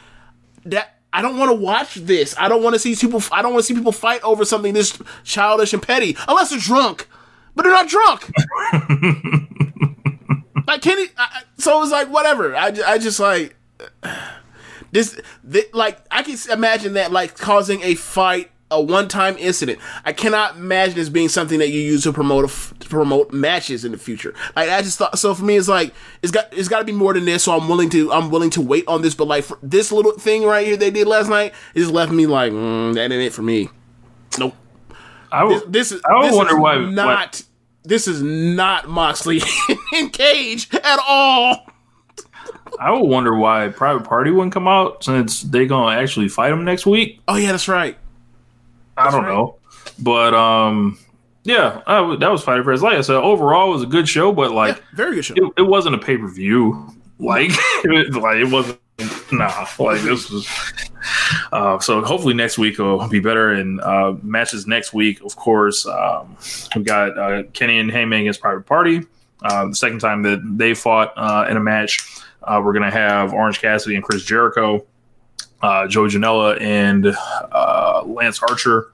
that. 0.66 1.00
I 1.14 1.20
don't 1.20 1.36
want 1.36 1.50
to 1.50 1.56
watch 1.56 1.94
this. 1.96 2.34
I 2.38 2.48
don't 2.48 2.62
want 2.62 2.74
to 2.74 2.78
see 2.78 2.94
people. 2.94 3.22
I 3.32 3.42
don't 3.42 3.52
want 3.52 3.64
to 3.64 3.66
see 3.66 3.74
people 3.74 3.92
fight 3.92 4.22
over 4.22 4.46
something 4.46 4.72
this 4.72 4.98
childish 5.24 5.74
and 5.74 5.82
petty, 5.82 6.16
unless 6.28 6.50
they're 6.50 6.58
drunk. 6.58 7.08
But 7.54 7.64
they're 7.64 7.72
not 7.72 7.88
drunk. 7.88 8.32
like 10.66 10.80
Kenny. 10.80 11.08
I, 11.18 11.42
so 11.58 11.82
it's 11.82 11.92
like 11.92 12.08
whatever. 12.08 12.56
I, 12.56 12.68
I 12.86 12.96
just 12.98 13.20
like 13.20 13.56
this. 14.92 15.20
this 15.44 15.66
like 15.74 15.98
I 16.10 16.22
can 16.22 16.38
imagine 16.50 16.94
that 16.94 17.12
like 17.12 17.36
causing 17.36 17.82
a 17.82 17.94
fight 17.94 18.51
a 18.72 18.80
one-time 18.80 19.36
incident. 19.38 19.78
I 20.04 20.12
cannot 20.12 20.56
imagine 20.56 20.96
this 20.96 21.08
being 21.08 21.28
something 21.28 21.58
that 21.60 21.68
you 21.68 21.80
use 21.80 22.02
to 22.04 22.12
promote 22.12 22.50
to 22.80 22.88
promote 22.88 23.32
matches 23.32 23.84
in 23.84 23.92
the 23.92 23.98
future. 23.98 24.34
Like 24.56 24.68
I 24.70 24.82
just 24.82 24.98
thought. 24.98 25.18
So 25.18 25.34
for 25.34 25.44
me, 25.44 25.56
it's 25.56 25.68
like 25.68 25.94
it's 26.22 26.32
got 26.32 26.52
it's 26.52 26.68
got 26.68 26.80
to 26.80 26.84
be 26.84 26.92
more 26.92 27.14
than 27.14 27.24
this. 27.24 27.44
So 27.44 27.56
I'm 27.56 27.68
willing 27.68 27.90
to 27.90 28.10
I'm 28.12 28.30
willing 28.30 28.50
to 28.50 28.60
wait 28.60 28.84
on 28.88 29.02
this. 29.02 29.14
But 29.14 29.28
like 29.28 29.44
this 29.62 29.92
little 29.92 30.12
thing 30.12 30.44
right 30.44 30.66
here 30.66 30.76
they 30.76 30.90
did 30.90 31.06
last 31.06 31.28
night, 31.28 31.52
it 31.74 31.78
just 31.80 31.92
left 31.92 32.10
me 32.10 32.26
like 32.26 32.52
mm, 32.52 32.94
that 32.94 33.02
ain't 33.12 33.12
it 33.12 33.32
for 33.32 33.42
me. 33.42 33.68
Nope. 34.38 34.56
I 35.30 35.48
this, 35.48 35.62
this 35.68 35.92
is 35.92 36.02
I 36.04 36.26
this 36.26 36.34
wonder 36.34 36.54
is 36.54 36.58
why 36.60 36.78
not. 36.78 37.06
why- 37.06 37.30
This 37.84 38.06
is 38.08 38.22
not 38.22 38.88
Moxley 38.88 39.40
in 39.92 40.10
Cage 40.10 40.68
at 40.74 40.98
all. 41.06 41.66
I 42.80 42.90
would 42.90 43.06
wonder 43.06 43.34
why 43.36 43.68
Private 43.68 44.04
Party 44.04 44.30
wouldn't 44.30 44.54
come 44.54 44.66
out 44.66 45.04
since 45.04 45.42
they 45.42 45.66
gonna 45.66 45.94
actually 45.96 46.28
fight 46.28 46.52
him 46.52 46.64
next 46.64 46.86
week. 46.86 47.20
Oh 47.28 47.36
yeah, 47.36 47.52
that's 47.52 47.68
right. 47.68 47.96
I 48.96 49.10
don't 49.10 49.24
know, 49.24 49.56
but 49.98 50.34
um, 50.34 50.98
yeah, 51.44 51.82
I 51.86 52.16
that 52.16 52.30
was 52.30 52.42
Fyter 52.42 52.64
Fest. 52.64 52.82
Like 52.82 52.98
I 52.98 53.00
said, 53.00 53.16
overall 53.16 53.70
it 53.70 53.74
was 53.74 53.82
a 53.82 53.86
good 53.86 54.08
show, 54.08 54.32
but 54.32 54.52
like 54.52 54.76
Yeah, 54.76 54.82
very 54.94 55.14
good 55.14 55.24
show. 55.24 55.34
it, 55.36 55.52
it 55.58 55.62
wasn't 55.62 55.94
a 55.94 55.98
pay 55.98 56.16
per 56.16 56.28
view. 56.28 56.88
Like, 57.18 57.50
it, 57.84 58.14
like 58.14 58.36
it 58.36 58.50
wasn't. 58.50 58.78
Nah, 59.32 59.66
like 59.78 60.02
this 60.02 60.30
was. 60.30 60.46
Uh, 61.50 61.78
so 61.80 62.02
hopefully 62.02 62.34
next 62.34 62.58
week 62.58 62.78
will 62.78 63.08
be 63.08 63.18
better. 63.18 63.52
And 63.52 63.80
uh, 63.80 64.14
matches 64.22 64.66
next 64.66 64.92
week, 64.92 65.22
of 65.24 65.34
course, 65.34 65.86
um, 65.86 66.36
we 66.76 66.82
got 66.82 67.18
uh, 67.18 67.42
Kenny 67.52 67.78
and 67.78 67.90
Hangman 67.90 68.20
against 68.20 68.40
Private 68.40 68.66
Party. 68.66 69.02
Uh, 69.42 69.66
the 69.66 69.74
second 69.74 69.98
time 69.98 70.22
that 70.22 70.40
they 70.56 70.74
fought 70.74 71.12
uh, 71.16 71.46
in 71.50 71.56
a 71.56 71.60
match, 71.60 72.22
uh, 72.44 72.60
we're 72.64 72.72
gonna 72.72 72.90
have 72.90 73.32
Orange 73.32 73.60
Cassidy 73.60 73.96
and 73.96 74.04
Chris 74.04 74.24
Jericho, 74.24 74.86
uh, 75.62 75.86
Joe 75.86 76.02
Janela 76.02 76.60
and 76.60 77.06
uh, 77.52 78.02
Lance 78.04 78.40
Archer 78.42 78.88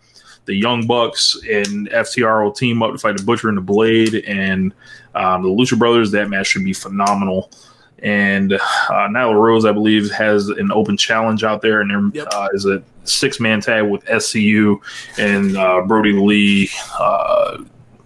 the 0.44 0.54
Young 0.54 0.86
Bucks 0.86 1.38
and 1.46 1.90
FTR 1.90 2.42
will 2.42 2.52
team 2.52 2.82
up 2.82 2.92
to 2.92 2.98
fight 2.98 3.14
the 3.18 3.22
Butcher 3.22 3.50
and 3.50 3.58
the 3.58 3.62
Blade 3.62 4.14
and 4.26 4.72
um, 5.14 5.42
the 5.42 5.48
Lucha 5.50 5.78
Brothers. 5.78 6.10
That 6.12 6.30
match 6.30 6.46
should 6.46 6.64
be 6.64 6.72
phenomenal. 6.72 7.50
And 7.98 8.54
uh, 8.54 8.58
Nyla 8.90 9.34
Rose, 9.34 9.66
I 9.66 9.72
believe, 9.72 10.10
has 10.12 10.48
an 10.48 10.72
open 10.72 10.96
challenge 10.96 11.44
out 11.44 11.60
there, 11.60 11.82
and 11.82 11.90
there 11.90 12.22
Yep. 12.24 12.28
uh, 12.32 12.48
is 12.54 12.64
a 12.64 12.82
six 13.04 13.40
man 13.40 13.60
tag 13.60 13.84
with 13.90 14.02
SCU 14.06 14.78
and 15.18 15.54
uh, 15.54 15.82
Brodie 15.82 16.12
Lee, 16.14 16.70
uh, 16.98 17.58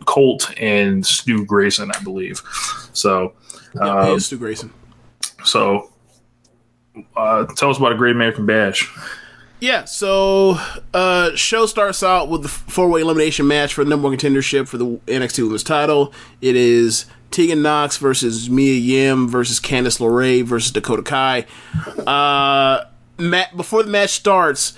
Colt, 0.06 0.52
and 0.58 1.06
Stu 1.06 1.44
Grayson, 1.44 1.92
I 1.94 2.02
believe. 2.02 2.40
So, 2.92 3.34
Yeah, 3.76 3.82
uh, 3.82 4.18
Stu 4.18 4.36
Grayson. 4.38 4.72
so 5.44 5.91
uh, 7.16 7.46
tell 7.56 7.70
us 7.70 7.78
about 7.78 7.92
a 7.92 7.96
Great 7.96 8.14
American 8.14 8.46
Bash. 8.46 8.90
Yeah, 9.60 9.84
so 9.84 10.56
uh 10.92 11.36
show 11.36 11.66
starts 11.66 12.02
out 12.02 12.28
with 12.28 12.42
the 12.42 12.48
four 12.48 12.88
way 12.88 13.00
elimination 13.00 13.46
match 13.46 13.74
for 13.74 13.84
the 13.84 13.90
number 13.90 14.08
one 14.08 14.16
contendership 14.18 14.66
for 14.66 14.76
the 14.76 14.86
NXT 15.06 15.44
Women's 15.44 15.62
title. 15.62 16.12
It 16.40 16.56
is 16.56 17.06
Tegan 17.30 17.62
Knox 17.62 17.96
versus 17.96 18.50
Mia 18.50 18.74
Yim 18.74 19.28
versus 19.28 19.60
Candice 19.60 20.00
LeRae 20.00 20.42
versus 20.44 20.72
Dakota 20.72 21.04
Kai. 21.04 21.46
Uh 22.04 22.86
Matt 23.20 23.56
before 23.56 23.84
the 23.84 23.90
match 23.90 24.10
starts, 24.10 24.76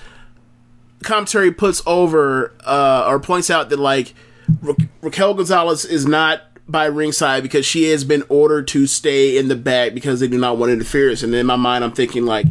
commentary 1.03 1.51
puts 1.51 1.81
over 1.87 2.53
uh 2.63 3.05
or 3.07 3.19
points 3.19 3.49
out 3.49 3.69
that 3.69 3.79
like 3.79 4.13
Ra- 4.61 4.75
Raquel 5.01 5.33
Gonzalez 5.33 5.83
is 5.83 6.05
not 6.05 6.43
by 6.67 6.85
ringside 6.85 7.43
because 7.43 7.65
she 7.65 7.89
has 7.91 8.03
been 8.03 8.23
ordered 8.29 8.67
to 8.69 8.87
stay 8.87 9.37
in 9.37 9.47
the 9.47 9.55
back 9.55 9.93
because 9.93 10.19
they 10.19 10.27
do 10.27 10.37
not 10.37 10.57
want 10.57 10.71
interference. 10.71 11.23
And 11.23 11.33
in 11.33 11.45
my 11.45 11.55
mind 11.55 11.83
I'm 11.83 11.91
thinking 11.91 12.25
like 12.25 12.47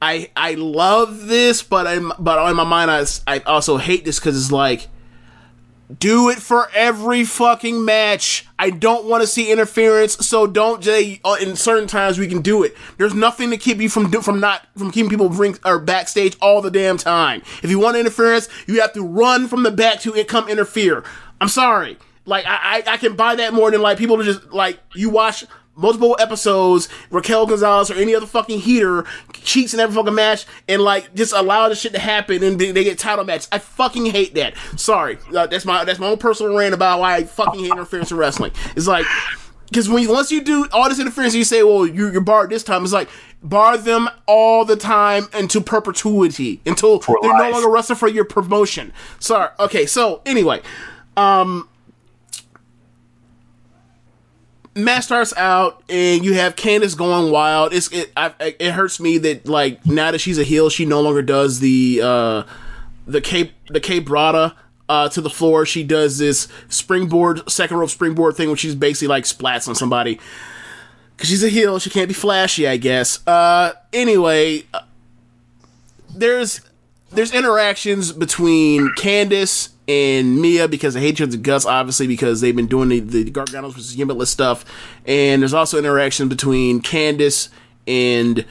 I 0.00 0.30
I 0.36 0.54
love 0.54 1.26
this, 1.26 1.62
but 1.62 1.86
I'm 1.86 2.12
but 2.18 2.48
in 2.50 2.56
my 2.56 2.64
mind 2.64 2.90
I, 2.90 3.04
I 3.26 3.38
also 3.40 3.76
hate 3.76 4.04
this 4.04 4.18
because 4.18 4.36
it's 4.36 4.52
like 4.52 4.88
Do 5.98 6.28
it 6.28 6.38
for 6.38 6.68
every 6.74 7.24
fucking 7.24 7.84
match. 7.84 8.46
I 8.58 8.70
don't 8.70 9.06
want 9.06 9.22
to 9.22 9.26
see 9.26 9.50
interference, 9.50 10.26
so 10.26 10.46
don't 10.46 10.82
Jay, 10.82 11.18
uh, 11.24 11.36
in 11.40 11.56
certain 11.56 11.88
times 11.88 12.18
we 12.18 12.28
can 12.28 12.42
do 12.42 12.62
it. 12.62 12.76
There's 12.98 13.14
nothing 13.14 13.50
to 13.50 13.56
keep 13.56 13.78
you 13.78 13.88
from 13.88 14.10
from 14.10 14.38
not 14.38 14.66
from 14.76 14.90
keeping 14.90 15.08
people 15.08 15.30
ring 15.30 15.56
or 15.64 15.78
backstage 15.78 16.36
all 16.42 16.60
the 16.60 16.70
damn 16.70 16.98
time. 16.98 17.42
If 17.62 17.70
you 17.70 17.78
want 17.78 17.96
interference, 17.96 18.48
you 18.66 18.80
have 18.82 18.92
to 18.92 19.02
run 19.02 19.48
from 19.48 19.62
the 19.62 19.70
back 19.70 20.00
to 20.00 20.12
come 20.24 20.48
interfere. 20.48 21.04
I'm 21.40 21.48
sorry. 21.48 21.96
Like 22.28 22.44
I, 22.46 22.82
I, 22.86 22.92
I 22.92 22.96
can 22.98 23.16
buy 23.16 23.34
that 23.36 23.54
more 23.54 23.70
than 23.70 23.80
like 23.80 23.98
people 23.98 24.18
to 24.18 24.24
just 24.24 24.52
like 24.52 24.78
you 24.94 25.10
watch 25.10 25.44
multiple 25.74 26.16
episodes, 26.18 26.88
Raquel 27.10 27.46
Gonzalez 27.46 27.90
or 27.90 27.94
any 27.94 28.14
other 28.14 28.26
fucking 28.26 28.60
heater 28.60 29.04
cheats 29.32 29.72
in 29.72 29.80
every 29.80 29.94
fucking 29.94 30.14
match 30.14 30.44
and 30.68 30.82
like 30.82 31.14
just 31.14 31.32
allow 31.32 31.68
the 31.68 31.74
shit 31.74 31.92
to 31.92 31.98
happen 31.98 32.42
and 32.42 32.58
they, 32.58 32.72
they 32.72 32.84
get 32.84 32.98
title 32.98 33.24
match. 33.24 33.46
I 33.50 33.58
fucking 33.58 34.06
hate 34.06 34.34
that. 34.34 34.54
Sorry, 34.76 35.18
uh, 35.34 35.46
that's 35.46 35.64
my 35.64 35.84
that's 35.84 35.98
my 35.98 36.08
own 36.08 36.18
personal 36.18 36.54
rant 36.56 36.74
about 36.74 37.00
why 37.00 37.14
I 37.14 37.24
fucking 37.24 37.60
hate 37.60 37.72
interference 37.72 38.10
in 38.10 38.18
wrestling. 38.18 38.52
It's 38.76 38.86
like 38.86 39.06
because 39.70 39.88
when 39.88 40.02
you, 40.02 40.10
once 40.10 40.30
you 40.30 40.40
do 40.40 40.66
all 40.72 40.88
this 40.88 40.98
interference, 40.98 41.34
you 41.34 41.44
say, 41.44 41.62
"Well, 41.62 41.86
you, 41.86 42.10
you're 42.10 42.20
barred 42.20 42.50
this 42.50 42.64
time." 42.64 42.84
It's 42.84 42.92
like 42.92 43.08
bar 43.42 43.76
them 43.78 44.08
all 44.26 44.64
the 44.64 44.76
time 44.76 45.28
into 45.32 45.60
perpetuity 45.60 46.60
until 46.66 47.00
For 47.00 47.18
they're 47.22 47.36
no 47.36 47.50
longer 47.50 47.70
wrestling 47.70 47.98
for 47.98 48.08
your 48.08 48.24
promotion. 48.24 48.92
Sorry. 49.18 49.50
Okay. 49.60 49.86
So 49.86 50.22
anyway, 50.26 50.62
um, 51.16 51.68
match 54.78 55.04
starts 55.04 55.34
out 55.36 55.82
and 55.88 56.24
you 56.24 56.34
have 56.34 56.56
Candice 56.56 56.96
going 56.96 57.30
wild. 57.30 57.72
It's 57.72 57.90
it 57.92 58.12
I, 58.16 58.32
it 58.58 58.72
hurts 58.72 59.00
me 59.00 59.18
that 59.18 59.46
like 59.46 59.84
now 59.84 60.10
that 60.10 60.20
she's 60.20 60.38
a 60.38 60.44
heel, 60.44 60.70
she 60.70 60.84
no 60.84 61.00
longer 61.00 61.22
does 61.22 61.60
the 61.60 62.00
uh 62.02 62.42
the 63.06 63.20
Cape 63.20 63.52
the 63.68 63.80
Cape 63.80 64.08
uh 64.10 65.08
to 65.10 65.20
the 65.20 65.30
floor. 65.30 65.66
She 65.66 65.82
does 65.84 66.18
this 66.18 66.48
springboard 66.68 67.48
second 67.50 67.76
rope 67.76 67.90
springboard 67.90 68.36
thing, 68.36 68.50
which 68.50 68.60
she's 68.60 68.74
basically 68.74 69.08
like 69.08 69.24
splats 69.24 69.68
on 69.68 69.74
somebody. 69.74 70.20
Cause 71.16 71.28
she's 71.28 71.42
a 71.42 71.48
heel, 71.48 71.80
she 71.80 71.90
can't 71.90 72.06
be 72.06 72.14
flashy, 72.14 72.68
I 72.68 72.76
guess. 72.76 73.26
Uh, 73.26 73.72
anyway, 73.92 74.62
uh, 74.72 74.82
there's 76.14 76.60
there's 77.10 77.34
interactions 77.34 78.12
between 78.12 78.90
Candice 78.96 79.70
and 79.88 80.40
Mia 80.40 80.68
because 80.68 80.94
of 80.94 81.02
Hatred 81.02 81.32
of 81.32 81.42
Gus, 81.42 81.64
obviously 81.64 82.06
because 82.06 82.42
they've 82.42 82.54
been 82.54 82.66
doing 82.66 82.90
the, 82.90 83.00
the 83.00 83.30
Garganos 83.30 83.72
versus 83.72 83.96
Gimmitless 83.96 84.28
stuff, 84.28 84.64
and 85.06 85.42
there's 85.42 85.54
also 85.54 85.78
interaction 85.78 86.28
between 86.28 86.82
Candice 86.82 87.48
and 87.86 88.44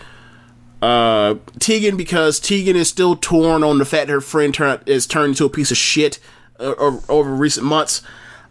uh, 0.81 1.35
Tegan 1.59 1.95
because 1.95 2.39
Tegan 2.39 2.75
is 2.75 2.89
still 2.89 3.15
torn 3.15 3.63
on 3.63 3.77
the 3.77 3.85
fact 3.85 4.07
that 4.07 4.13
her 4.13 4.21
friend 4.21 4.53
turn, 4.53 4.81
is 4.87 5.05
turned 5.05 5.29
into 5.29 5.45
a 5.45 5.49
piece 5.49 5.69
of 5.69 5.77
shit 5.77 6.19
uh, 6.59 6.73
over, 6.77 7.01
over 7.07 7.31
recent 7.31 7.65
months, 7.65 8.01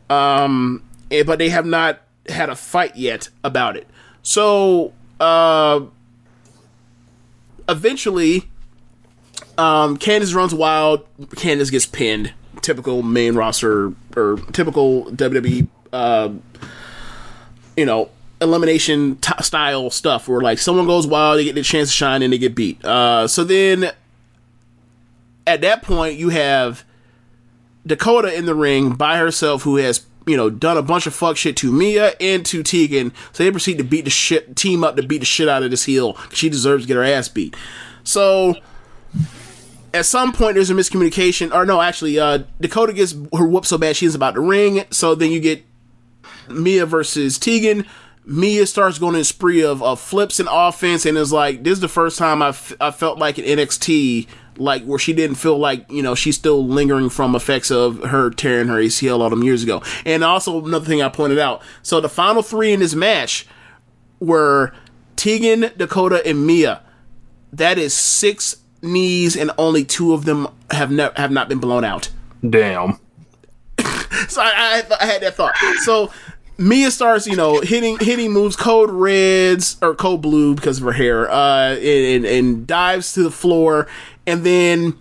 um, 0.08 0.82
eh, 1.10 1.24
but 1.24 1.38
they 1.40 1.48
have 1.48 1.66
not 1.66 2.00
had 2.28 2.48
a 2.48 2.56
fight 2.56 2.94
yet 2.94 3.28
about 3.42 3.76
it. 3.76 3.88
So 4.22 4.92
uh, 5.18 5.80
eventually 7.68 8.48
um, 9.58 9.96
Candice 9.96 10.34
runs 10.34 10.54
wild. 10.54 11.04
Candice 11.18 11.70
gets 11.70 11.86
pinned. 11.86 12.32
Typical 12.66 13.04
main 13.04 13.36
roster 13.36 13.92
or 14.16 14.38
typical 14.50 15.04
WWE, 15.12 15.68
uh, 15.92 16.30
you 17.76 17.86
know, 17.86 18.10
elimination 18.40 19.14
t- 19.18 19.40
style 19.40 19.88
stuff 19.88 20.26
where 20.26 20.40
like 20.40 20.58
someone 20.58 20.84
goes 20.84 21.06
wild, 21.06 21.38
they 21.38 21.44
get 21.44 21.54
the 21.54 21.62
chance 21.62 21.90
to 21.90 21.94
shine, 21.94 22.22
and 22.22 22.32
they 22.32 22.38
get 22.38 22.56
beat. 22.56 22.84
Uh, 22.84 23.28
so 23.28 23.44
then 23.44 23.92
at 25.46 25.60
that 25.60 25.82
point, 25.82 26.18
you 26.18 26.30
have 26.30 26.84
Dakota 27.86 28.34
in 28.36 28.46
the 28.46 28.54
ring 28.56 28.94
by 28.94 29.16
herself, 29.16 29.62
who 29.62 29.76
has 29.76 30.04
you 30.26 30.36
know 30.36 30.50
done 30.50 30.76
a 30.76 30.82
bunch 30.82 31.06
of 31.06 31.14
fuck 31.14 31.36
shit 31.36 31.56
to 31.58 31.70
Mia 31.70 32.14
and 32.20 32.44
to 32.46 32.64
Tegan. 32.64 33.12
So 33.30 33.44
they 33.44 33.52
proceed 33.52 33.78
to 33.78 33.84
beat 33.84 34.06
the 34.06 34.10
shit, 34.10 34.56
team 34.56 34.82
up 34.82 34.96
to 34.96 35.04
beat 35.04 35.18
the 35.18 35.24
shit 35.24 35.48
out 35.48 35.62
of 35.62 35.70
this 35.70 35.84
heel. 35.84 36.18
She 36.32 36.48
deserves 36.48 36.82
to 36.82 36.88
get 36.88 36.96
her 36.96 37.04
ass 37.04 37.28
beat. 37.28 37.54
So 38.02 38.56
at 39.96 40.06
some 40.06 40.32
point 40.32 40.54
there's 40.54 40.70
a 40.70 40.74
miscommunication 40.74 41.52
or 41.52 41.66
no 41.66 41.80
actually 41.80 42.18
uh 42.18 42.38
dakota 42.60 42.92
gets 42.92 43.12
her 43.36 43.46
whoop 43.46 43.66
so 43.66 43.76
bad 43.76 43.96
she's 43.96 44.14
about 44.14 44.34
to 44.34 44.40
ring 44.40 44.84
so 44.90 45.14
then 45.14 45.30
you 45.30 45.40
get 45.40 45.64
mia 46.48 46.86
versus 46.86 47.38
tegan. 47.38 47.86
Mia 48.28 48.66
starts 48.66 48.98
going 48.98 49.14
in 49.14 49.22
spree 49.22 49.62
of, 49.62 49.84
of 49.84 50.00
flips 50.00 50.40
and 50.40 50.48
offense 50.50 51.06
and 51.06 51.16
is 51.16 51.32
like 51.32 51.62
this 51.62 51.74
is 51.74 51.80
the 51.80 51.88
first 51.88 52.18
time 52.18 52.42
I, 52.42 52.48
f- 52.48 52.72
I 52.80 52.90
felt 52.90 53.18
like 53.18 53.38
an 53.38 53.44
nxt 53.44 54.26
like 54.58 54.84
where 54.84 54.98
she 54.98 55.12
didn't 55.12 55.36
feel 55.36 55.58
like 55.58 55.88
you 55.92 56.02
know 56.02 56.16
she's 56.16 56.34
still 56.34 56.66
lingering 56.66 57.08
from 57.08 57.36
effects 57.36 57.70
of 57.70 58.02
her 58.02 58.30
tearing 58.30 58.66
her 58.66 58.78
acl 58.78 59.20
all 59.20 59.30
them 59.30 59.44
years 59.44 59.62
ago. 59.62 59.80
And 60.04 60.24
also 60.24 60.64
another 60.64 60.86
thing 60.86 61.02
i 61.02 61.08
pointed 61.08 61.38
out 61.38 61.62
so 61.82 62.00
the 62.00 62.08
final 62.08 62.42
three 62.42 62.72
in 62.72 62.80
this 62.80 62.96
match 62.96 63.46
were 64.18 64.72
tegan 65.14 65.70
dakota 65.76 66.26
and 66.26 66.44
mia. 66.44 66.82
That 67.52 67.78
is 67.78 67.94
six 67.94 68.56
knees 68.86 69.36
and 69.36 69.50
only 69.58 69.84
two 69.84 70.12
of 70.12 70.24
them 70.24 70.48
have 70.70 70.90
ne- 70.90 71.10
have 71.16 71.30
not 71.30 71.48
been 71.48 71.58
blown 71.58 71.84
out. 71.84 72.10
Damn. 72.48 72.98
So 74.28 74.40
I, 74.40 74.82
I, 74.90 74.96
I 75.02 75.06
had 75.06 75.20
that 75.22 75.34
thought. 75.34 75.54
So 75.84 76.10
Mia 76.58 76.90
starts, 76.90 77.26
you 77.26 77.36
know, 77.36 77.60
hitting 77.60 77.98
hitting 77.98 78.32
moves, 78.32 78.56
code 78.56 78.90
reds 78.90 79.76
or 79.82 79.94
code 79.94 80.22
blue 80.22 80.54
because 80.54 80.78
of 80.78 80.84
her 80.84 80.92
hair, 80.92 81.30
uh, 81.30 81.74
and, 81.74 82.24
and, 82.24 82.66
dives 82.66 83.12
to 83.12 83.22
the 83.22 83.30
floor, 83.30 83.86
and 84.26 84.42
then 84.42 84.96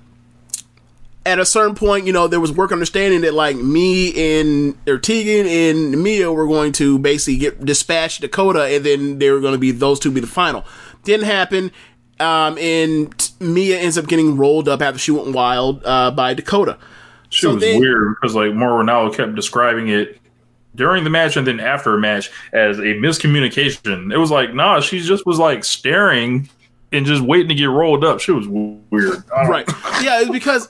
at 1.26 1.40
a 1.40 1.46
certain 1.46 1.76
point, 1.76 2.06
you 2.06 2.14
know, 2.14 2.28
there 2.28 2.42
was 2.42 2.52
work 2.52 2.72
understanding 2.72 3.22
that 3.22 3.34
like 3.34 3.56
me 3.56 4.40
and 4.40 4.78
or 4.86 4.98
Tegan 4.98 5.48
and 5.48 6.04
Mia 6.04 6.32
were 6.32 6.46
going 6.46 6.74
to 6.74 7.00
basically 7.00 7.38
get 7.38 7.64
dispatch 7.64 8.20
Dakota, 8.20 8.64
and 8.64 8.86
then 8.86 9.20
they 9.20 9.32
were 9.32 9.40
going 9.40 9.54
to 9.54 9.60
be 9.60 9.72
those 9.72 10.00
two 10.00 10.12
be 10.12 10.20
the 10.20 10.28
final. 10.28 10.66
Didn't 11.04 11.26
happen. 11.26 11.72
Um, 12.20 12.58
and 12.58 13.18
t- 13.18 13.34
Mia 13.42 13.78
ends 13.78 13.98
up 13.98 14.08
getting 14.08 14.38
rolled 14.38 14.70
up 14.70 14.82
after 14.82 14.98
she 15.00 15.12
went 15.12 15.34
wild 15.34 15.82
uh, 15.86 16.12
by 16.12 16.34
Dakota. 16.34 16.78
She 17.30 17.42
So 17.42 17.56
was 17.56 17.64
then- 17.64 17.80
weird 17.80 18.16
because 18.16 18.36
like 18.36 18.54
Mauro 18.54 18.84
Ranallo 18.84 19.14
kept 19.14 19.36
describing 19.36 19.90
it 19.90 20.20
during 20.76 21.04
the 21.04 21.10
match 21.10 21.36
and 21.38 21.46
then 21.48 21.60
after 21.60 21.94
a 21.94 22.00
match 22.00 22.30
as 22.54 22.80
a 22.80 22.84
miscommunication. 22.84 24.14
It 24.14 24.18
was 24.18 24.32
like, 24.32 24.54
nah, 24.54 24.80
she 24.80 25.00
just 25.02 25.26
was 25.26 25.40
like 25.40 25.64
staring 25.64 26.50
and 26.92 27.06
just 27.06 27.22
waiting 27.22 27.50
to 27.50 27.56
get 27.56 27.66
rolled 27.70 28.04
up. 28.06 28.20
She 28.22 28.32
was 28.32 28.48
weird. 28.48 29.24
Right. 29.32 29.68
Yeah, 30.02 30.22
it's 30.22 30.30
because 30.30 30.70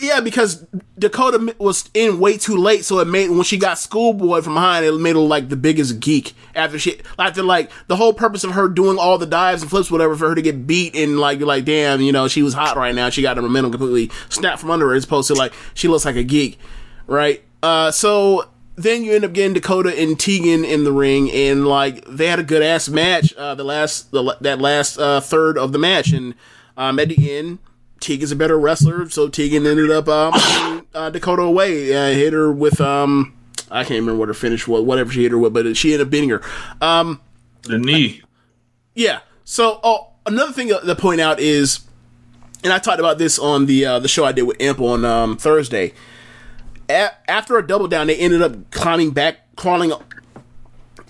yeah, 0.00 0.20
because 0.20 0.66
Dakota 0.98 1.54
was 1.58 1.88
in 1.94 2.20
way 2.20 2.36
too 2.36 2.56
late, 2.56 2.84
so 2.84 2.98
it 2.98 3.06
made 3.06 3.30
when 3.30 3.42
she 3.42 3.56
got 3.56 3.78
schoolboy 3.78 4.40
from 4.42 4.54
behind, 4.54 4.84
it 4.84 4.92
made 4.98 5.16
her 5.16 5.22
like 5.22 5.48
the 5.48 5.56
biggest 5.56 6.00
geek. 6.00 6.34
After 6.54 6.78
she, 6.78 7.00
after 7.18 7.42
like 7.42 7.70
the 7.86 7.96
whole 7.96 8.12
purpose 8.12 8.44
of 8.44 8.52
her 8.52 8.68
doing 8.68 8.98
all 8.98 9.18
the 9.18 9.26
dives 9.26 9.62
and 9.62 9.70
flips, 9.70 9.90
whatever, 9.90 10.16
for 10.16 10.28
her 10.28 10.34
to 10.34 10.42
get 10.42 10.66
beat 10.66 10.94
and 10.94 11.18
like 11.18 11.40
like, 11.40 11.64
damn, 11.64 12.00
you 12.00 12.12
know, 12.12 12.28
she 12.28 12.42
was 12.42 12.54
hot 12.54 12.76
right 12.76 12.94
now. 12.94 13.10
She 13.10 13.22
got 13.22 13.36
her 13.36 13.42
momentum 13.42 13.72
completely 13.72 14.10
snapped 14.28 14.60
from 14.60 14.70
under 14.70 14.88
her, 14.88 14.94
as 14.94 15.04
opposed 15.04 15.28
to 15.28 15.34
like 15.34 15.52
she 15.74 15.88
looks 15.88 16.04
like 16.04 16.16
a 16.16 16.24
geek, 16.24 16.58
right? 17.06 17.42
Uh, 17.62 17.90
so 17.90 18.48
then 18.76 19.04
you 19.04 19.12
end 19.12 19.24
up 19.24 19.32
getting 19.32 19.52
Dakota 19.54 19.94
and 19.96 20.18
Tegan 20.18 20.64
in 20.64 20.84
the 20.84 20.92
ring, 20.92 21.30
and 21.30 21.66
like 21.66 22.04
they 22.06 22.26
had 22.26 22.38
a 22.38 22.44
good 22.44 22.62
ass 22.62 22.88
match. 22.88 23.34
Uh, 23.34 23.54
the 23.54 23.64
last 23.64 24.10
the 24.10 24.36
that 24.40 24.60
last 24.60 24.98
uh, 24.98 25.20
third 25.20 25.58
of 25.58 25.72
the 25.72 25.78
match, 25.78 26.12
and 26.12 26.34
um, 26.76 26.98
at 26.98 27.08
the 27.08 27.36
end, 27.36 27.58
Tegan's 28.00 28.32
a 28.32 28.36
better 28.36 28.58
wrestler, 28.58 29.08
so 29.10 29.28
Tegan 29.28 29.66
ended 29.66 29.90
up 29.90 30.08
um, 30.08 30.86
uh, 30.94 31.10
Dakota 31.10 31.42
away. 31.42 31.94
Uh, 31.94 32.14
hit 32.14 32.32
her 32.32 32.50
with 32.52 32.80
um, 32.80 33.36
I 33.70 33.82
can't 33.84 34.00
remember 34.00 34.18
what 34.18 34.28
her 34.28 34.34
finish 34.34 34.66
was, 34.66 34.82
whatever 34.82 35.12
she 35.12 35.22
hit 35.22 35.32
her 35.32 35.38
with, 35.38 35.52
but 35.52 35.76
she 35.76 35.92
ended 35.92 36.06
up 36.06 36.10
beating 36.10 36.30
her. 36.30 36.42
Um, 36.80 37.20
The 37.62 37.78
knee. 37.78 38.22
yeah. 38.94 39.20
So, 39.44 39.80
oh, 39.82 40.08
another 40.26 40.52
thing 40.52 40.68
to 40.68 40.94
point 40.96 41.20
out 41.20 41.40
is, 41.40 41.80
and 42.62 42.72
I 42.72 42.78
talked 42.78 43.00
about 43.00 43.18
this 43.18 43.38
on 43.38 43.66
the 43.66 43.84
uh, 43.84 43.98
the 43.98 44.08
show 44.08 44.24
I 44.24 44.32
did 44.32 44.42
with 44.42 44.56
Imp 44.60 44.80
on 44.80 45.04
um, 45.04 45.36
Thursday. 45.36 45.92
A- 46.88 47.12
after 47.30 47.56
a 47.58 47.66
double 47.66 47.88
down, 47.88 48.06
they 48.08 48.16
ended 48.16 48.42
up 48.42 48.70
climbing 48.70 49.10
back, 49.10 49.38
crawling, 49.56 49.92
up, 49.92 50.04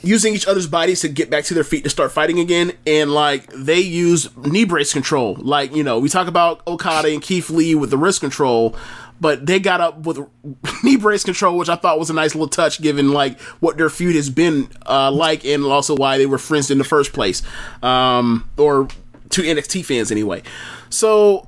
using 0.03 0.35
each 0.35 0.47
other's 0.47 0.67
bodies 0.67 1.01
to 1.01 1.09
get 1.09 1.31
back 1.31 1.45
to 1.45 1.55
their 1.55 1.65
feet 1.65 1.85
to 1.85 1.91
start 1.91 2.13
fighting 2.13 2.39
again. 2.39 2.73
And 2.87 3.13
like 3.13 3.47
they 3.53 3.81
use 3.81 4.35
knee 4.37 4.65
brace 4.65 4.93
control. 4.93 5.37
Like 5.39 5.75
you 5.75 5.83
know, 5.83 5.99
we 5.99 6.09
talk 6.09 6.27
about 6.27 6.67
Okada 6.67 7.09
and 7.09 7.23
Keith 7.23 7.51
Lee 7.51 7.75
with 7.75 7.91
the 7.91 7.99
wrist 7.99 8.21
control. 8.21 8.77
But 9.21 9.45
they 9.45 9.61
got 9.61 9.83
up 9.83 10.07
with 10.07 10.19
knee 10.83 10.97
brace 10.97 11.25
control, 11.25 11.59
which 11.59 11.69
I 11.69 11.77
thought 11.77 11.99
was 11.99 12.09
a 12.09 12.15
nice 12.15 12.35
little 12.35 12.49
touch, 12.49 12.81
given 12.81 13.13
like 13.13 13.39
what 13.61 13.77
their 13.77 13.91
feud 13.91 14.17
has 14.17 14.31
been 14.31 14.71
uh, 14.87 15.11
like, 15.13 15.45
and 15.45 15.65
also 15.65 15.95
why 15.95 16.17
they 16.17 16.25
were 16.25 16.39
friends 16.39 16.71
in 16.71 16.79
the 16.79 16.85
first 16.85 17.13
place, 17.13 17.43
um, 17.83 18.49
or 18.57 18.89
to 19.29 19.43
NXT 19.43 19.85
fans 19.85 20.11
anyway. 20.11 20.43
So, 20.89 21.47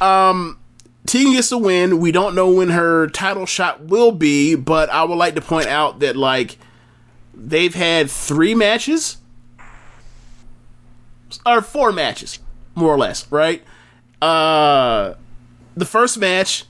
um, 0.00 0.58
Tegan 1.06 1.32
gets 1.32 1.48
the 1.48 1.58
win. 1.58 2.00
We 2.00 2.12
don't 2.12 2.34
know 2.34 2.50
when 2.50 2.68
her 2.68 3.06
title 3.08 3.46
shot 3.46 3.84
will 3.84 4.12
be, 4.12 4.54
but 4.54 4.90
I 4.90 5.04
would 5.04 5.16
like 5.16 5.36
to 5.36 5.40
point 5.40 5.68
out 5.68 6.00
that 6.00 6.16
like 6.16 6.58
they've 7.36 7.74
had 7.74 8.10
three 8.10 8.54
matches 8.54 9.18
or 11.44 11.60
four 11.60 11.92
matches, 11.92 12.38
more 12.74 12.92
or 12.92 12.98
less, 12.98 13.30
right? 13.30 13.62
Uh, 14.22 15.14
the 15.76 15.84
first 15.84 16.18
match 16.18 16.64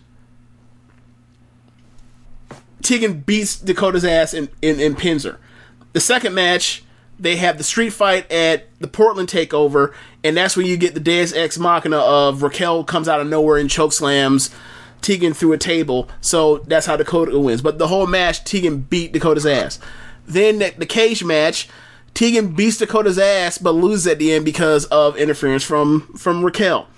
Tegan 2.83 3.21
beats 3.21 3.59
Dakota's 3.59 4.05
ass 4.05 4.35
and, 4.35 4.49
and, 4.63 4.81
and 4.81 4.97
pins 4.97 5.25
her. 5.25 5.39
The 5.93 6.01
second 6.01 6.35
match, 6.35 6.85
they 7.19 7.37
have 7.37 7.59
the 7.59 7.65
street 7.65 7.91
fight 7.91 8.31
at 8.31 8.69
the 8.79 8.87
Portland 8.87 9.29
Takeover, 9.29 9.95
and 10.23 10.37
that's 10.37 10.57
when 10.57 10.67
you 10.67 10.77
get 10.77 10.95
the 10.95 11.01
Deus 11.01 11.33
Ex 11.33 11.59
Machina 11.59 11.99
of 11.99 12.43
Raquel 12.43 12.85
comes 12.85 13.09
out 13.09 13.21
of 13.21 13.27
nowhere 13.27 13.57
and 13.57 13.71
choke 13.71 13.93
slams 13.93 14.55
Tegan 15.01 15.35
through 15.35 15.53
a 15.53 15.59
table. 15.59 16.09
So 16.21 16.59
that's 16.59 16.87
how 16.87 16.97
Dakota 16.97 17.39
wins. 17.39 17.63
But 17.63 17.79
the 17.79 17.89
whole 17.89 18.07
match, 18.07 18.45
Tegan 18.45 18.79
beat 18.83 19.13
Dakota's 19.13 19.47
ass. 19.47 19.79
Then 20.27 20.59
the, 20.59 20.75
the 20.77 20.87
cage 20.87 21.25
match, 21.25 21.69
Tegan 22.15 22.55
beats 22.55 22.79
Dakota's 22.79 23.19
ass 23.19 23.59
but 23.59 23.73
loses 23.73 24.07
at 24.07 24.19
the 24.19 24.33
end 24.33 24.45
because 24.45 24.87
of 24.87 25.17
interference 25.17 25.63
from 25.63 26.03
from 26.17 26.45
Raquel. 26.45 26.89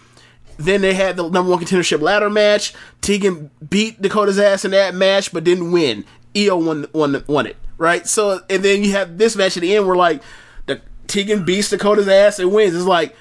Then 0.58 0.80
they 0.80 0.94
had 0.94 1.16
the 1.16 1.28
number 1.28 1.50
one 1.50 1.62
contendership 1.64 2.00
ladder 2.00 2.30
match. 2.30 2.74
Tegan 3.00 3.50
beat 3.68 4.00
Dakota's 4.00 4.38
ass 4.38 4.64
in 4.64 4.72
that 4.72 4.94
match, 4.94 5.32
but 5.32 5.44
didn't 5.44 5.72
win. 5.72 6.04
Io 6.36 6.56
won 6.56 6.86
won 6.92 7.24
won 7.26 7.46
it, 7.46 7.56
right? 7.76 8.06
So 8.06 8.40
and 8.48 8.62
then 8.64 8.82
you 8.82 8.92
have 8.92 9.18
this 9.18 9.36
match 9.36 9.56
at 9.56 9.60
the 9.60 9.74
end 9.74 9.86
where 9.86 9.96
like 9.96 10.22
the 10.66 10.80
Tegan 11.06 11.44
beats 11.44 11.70
Dakota's 11.70 12.08
ass 12.08 12.38
and 12.38 12.52
wins. 12.52 12.74
It's 12.74 12.84
like 12.84 13.16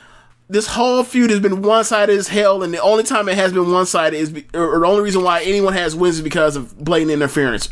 this 0.49 0.67
whole 0.67 1.03
feud 1.03 1.29
has 1.29 1.39
been 1.39 1.61
one 1.61 1.83
sided 1.83 2.17
as 2.17 2.27
hell, 2.27 2.63
and 2.63 2.73
the 2.73 2.81
only 2.81 3.03
time 3.03 3.27
it 3.27 3.35
has 3.35 3.53
been 3.53 3.71
one 3.71 3.85
sided 3.85 4.17
is, 4.17 4.31
or, 4.53 4.75
or 4.75 4.79
the 4.79 4.87
only 4.87 5.03
reason 5.03 5.23
why 5.23 5.41
anyone 5.41 5.73
has 5.73 5.95
wins 5.95 6.17
is 6.17 6.21
because 6.21 6.55
of 6.55 6.77
blatant 6.77 7.11
interference. 7.11 7.69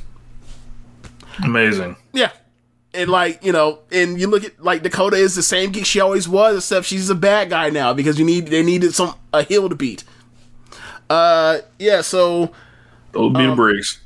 Amazing. 1.43 1.95
Yeah. 2.13 2.31
And 2.93 3.09
like, 3.09 3.43
you 3.43 3.51
know, 3.51 3.79
and 3.91 4.19
you 4.19 4.27
look 4.27 4.43
at 4.45 4.63
like 4.63 4.81
Dakota 4.83 5.17
is 5.17 5.35
the 5.35 5.43
same 5.43 5.71
geek 5.71 5.85
she 5.85 5.99
always 5.99 6.29
was, 6.29 6.57
except 6.57 6.85
she's 6.85 7.09
a 7.09 7.15
bad 7.15 7.49
guy 7.49 7.69
now 7.69 7.93
because 7.93 8.17
you 8.17 8.25
need 8.25 8.47
they 8.47 8.63
needed 8.63 8.93
some 8.93 9.15
a 9.33 9.43
heel 9.43 9.67
to 9.67 9.75
beat. 9.75 10.03
Uh 11.09 11.59
yeah, 11.77 12.01
so 12.01 12.51
Those 13.11 13.33
be 13.33 13.45
the 13.45 13.55
breaks. 13.55 13.99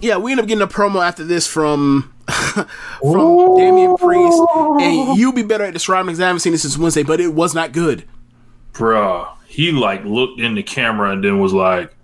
yeah, 0.00 0.16
we 0.18 0.30
end 0.30 0.40
up 0.40 0.46
getting 0.46 0.62
a 0.62 0.68
promo 0.68 1.04
after 1.06 1.24
this 1.24 1.46
from 1.46 2.12
from 2.28 3.56
Damian 3.56 3.96
Priest, 3.96 4.42
and 4.80 5.18
you 5.18 5.32
be 5.32 5.42
better 5.42 5.64
at 5.64 5.72
describing 5.74 6.06
because 6.06 6.20
I 6.20 6.26
haven't 6.26 6.40
seen 6.40 6.52
this 6.52 6.62
since 6.62 6.78
Wednesday, 6.78 7.02
but 7.02 7.20
it 7.20 7.34
was 7.34 7.54
not 7.54 7.72
good. 7.72 8.04
Bruh. 8.72 9.28
He 9.48 9.72
like 9.72 10.04
looked 10.04 10.40
in 10.40 10.54
the 10.54 10.62
camera 10.62 11.10
and 11.10 11.24
then 11.24 11.38
was 11.40 11.52
like, 11.52 11.94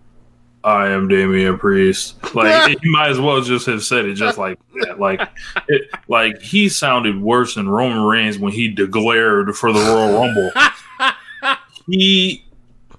I 0.65 0.89
am 0.89 1.09
Damian 1.09 1.59
Priest. 1.59 2.35
Like 2.35 2.79
he 2.83 2.91
might 2.91 3.11
as 3.11 3.21
well 3.21 3.41
just 3.41 3.67
have 3.67 3.83
said 3.83 4.05
it 4.05 4.15
just 4.15 4.39
like 4.39 4.59
that. 4.81 5.01
Like 5.01 5.21
it 5.69 5.91
like 6.09 6.41
he 6.41 6.69
sounded 6.69 7.21
worse 7.21 7.57
than 7.57 7.69
Roman 7.69 8.03
Reigns 8.03 8.39
when 8.39 8.53
he 8.53 8.69
declared 8.69 9.57
for 9.57 9.73
the 9.73 9.81
Royal 9.81 10.21
Rumble. 10.21 10.51
he 11.87 12.45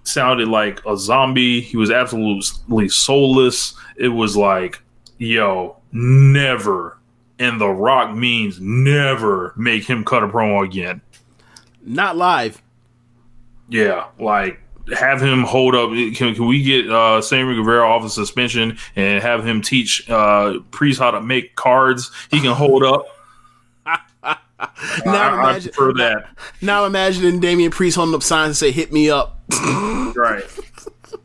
sounded 0.03 0.47
like 0.47 0.81
a 0.85 0.97
zombie. 0.97 1.61
He 1.61 1.77
was 1.77 1.91
absolutely 1.91 2.89
soulless. 2.89 3.73
It 3.95 4.09
was 4.09 4.35
like, 4.35 4.81
yo, 5.17 5.77
never. 5.91 6.97
And 7.39 7.59
The 7.59 7.69
Rock 7.69 8.15
means 8.15 8.59
never 8.59 9.53
make 9.57 9.89
him 9.89 10.05
cut 10.05 10.23
a 10.23 10.27
promo 10.27 10.63
again. 10.65 11.01
Not 11.81 12.15
live. 12.15 12.61
Yeah, 13.69 14.07
like 14.19 14.62
have 14.95 15.21
him 15.21 15.43
hold 15.43 15.75
up. 15.75 15.91
Can, 15.91 16.35
can 16.35 16.47
we 16.47 16.61
get 16.63 16.89
uh, 16.89 17.21
Sammy 17.21 17.55
Guevara 17.55 17.87
off 17.87 18.03
of 18.03 18.11
suspension 18.11 18.77
and 18.95 19.21
have 19.23 19.45
him 19.45 19.61
teach 19.61 20.09
uh, 20.09 20.59
Priest 20.71 20.99
how 20.99 21.11
to 21.11 21.21
make 21.21 21.55
cards 21.55 22.11
he 22.29 22.39
can 22.39 22.53
hold 22.53 22.83
up? 22.83 23.05
Now 25.05 25.13
I, 25.13 25.27
I 25.27 25.49
imagine 25.49 25.71
prefer 25.73 25.93
that. 25.95 26.29
now 26.61 26.85
imagining 26.85 27.41
Damian 27.41 27.69
Priest 27.69 27.97
holding 27.97 28.15
up 28.15 28.23
signs 28.23 28.47
and 28.47 28.55
say 28.55 28.71
"Hit 28.71 28.93
me 28.93 29.09
up." 29.09 29.41
Right, 30.15 30.43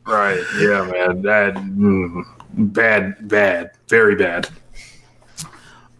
right. 0.06 0.42
Yeah, 0.58 0.90
man. 0.90 1.22
That 1.22 1.54
mm, 1.54 2.24
bad, 2.54 3.28
bad, 3.28 3.72
very 3.86 4.16
bad. 4.16 4.48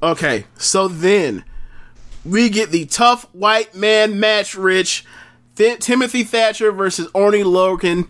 Okay, 0.03 0.47
so 0.57 0.89
then 0.89 1.45
we 2.25 2.49
get 2.49 2.71
the 2.71 2.87
tough 2.87 3.25
white 3.35 3.75
man 3.75 4.19
match. 4.19 4.55
Rich 4.57 5.05
Th- 5.59 5.79
Timothy 5.81 6.23
Thatcher 6.23 6.71
versus 6.73 7.09
Oney 7.15 7.43
Lorcan. 7.43 8.09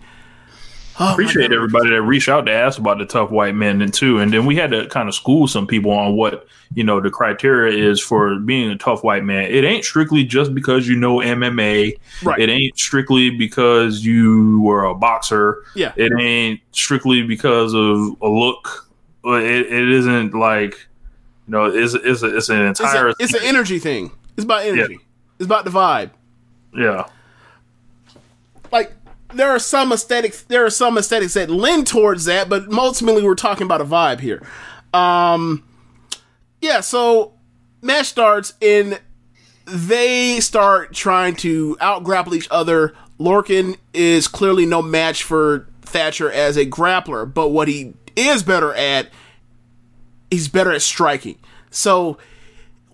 Oh, 1.01 1.13
Appreciate 1.13 1.53
everybody 1.53 1.91
that 1.91 2.03
reached 2.03 2.29
out 2.29 2.47
to 2.47 2.53
ask 2.53 2.79
about 2.79 2.99
the 2.99 3.07
tough 3.07 3.31
white 3.31 3.55
men 3.55 3.81
and 3.81 3.95
too, 3.95 4.19
and 4.19 4.33
then 4.33 4.45
we 4.47 4.57
had 4.57 4.71
to 4.73 4.87
kind 4.89 5.09
of 5.09 5.15
school 5.15 5.47
some 5.47 5.67
people 5.67 5.93
on 5.93 6.17
what 6.17 6.47
you 6.75 6.83
know 6.85 7.01
the 7.01 7.09
criteria 7.09 7.89
is 7.89 8.01
for 8.01 8.37
being 8.41 8.69
a 8.69 8.77
tough 8.77 9.03
white 9.05 9.25
man. 9.25 9.45
It 9.45 9.65
ain't 9.65 9.85
strictly 9.85 10.25
just 10.25 10.55
because 10.55 10.89
you 10.89 10.97
know 10.97 11.19
MMA. 11.19 11.95
Right. 12.23 12.41
It 12.41 12.51
ain't 12.51 12.77
strictly 12.77 13.31
because 13.31 14.05
you 14.05 14.61
were 14.61 14.85
a 14.85 14.95
boxer. 14.95 15.63
Yeah. 15.77 15.93
It 15.97 16.13
ain't 16.21 16.61
strictly 16.73 17.23
because 17.23 17.73
of 17.75 18.21
a 18.21 18.29
look. 18.29 18.91
Uh, 19.25 19.35
it, 19.35 19.73
it 19.73 19.89
isn't 19.91 20.35
like 20.35 20.73
you 21.47 21.53
know 21.53 21.67
it's 21.67 21.95
it's 21.95 22.23
a, 22.23 22.37
it's 22.37 22.49
an 22.49 22.67
It's, 22.67 22.81
entire 22.81 23.09
a, 23.11 23.15
it's 23.21 23.35
an 23.35 23.41
energy 23.45 23.79
thing. 23.79 24.11
It's 24.37 24.45
about 24.45 24.65
energy. 24.67 24.99
It's 25.39 25.47
about 25.47 25.65
the 25.65 25.71
vibe. 25.71 26.11
yeah. 26.77 27.07
Like 28.71 28.93
there 29.35 29.51
are 29.51 29.59
some 29.59 29.93
aesthetics. 29.93 30.43
There 30.43 30.65
are 30.65 30.71
some 30.71 30.99
aesthetics 30.99 31.35
that 31.35 31.51
lend 31.51 31.87
towards 31.87 32.25
that, 32.27 32.49
but 32.49 32.73
ultimately 32.73 33.23
we're 33.23 33.35
talking 33.35 33.65
about 33.65 33.81
a 33.81 33.85
vibe 33.85 34.21
here. 34.21 34.43
Um, 34.93 35.65
yeah. 36.61 36.81
So 36.81 37.35
match 37.83 38.07
starts 38.07 38.55
and 38.63 39.01
they 39.67 40.41
start 40.41 40.95
trying 40.95 41.37
to 41.37 41.77
out 41.81 42.05
grapple 42.05 42.35
each 42.35 42.49
other. 42.51 42.95
Lorcan 43.19 43.77
is 43.93 44.29
clearly 44.29 44.65
no 44.65 44.81
match 44.81 45.23
for 45.23 45.69
Thatcher 45.83 46.31
as 46.31 46.57
a 46.57 46.65
grappler, 46.65 47.33
but 47.33 47.49
what 47.49 47.69
he 47.69 47.95
is 48.17 48.43
better 48.43 48.73
at, 48.75 49.09
he's 50.31 50.49
better 50.49 50.73
at 50.73 50.83
striking. 50.83 51.39
So 51.71 52.19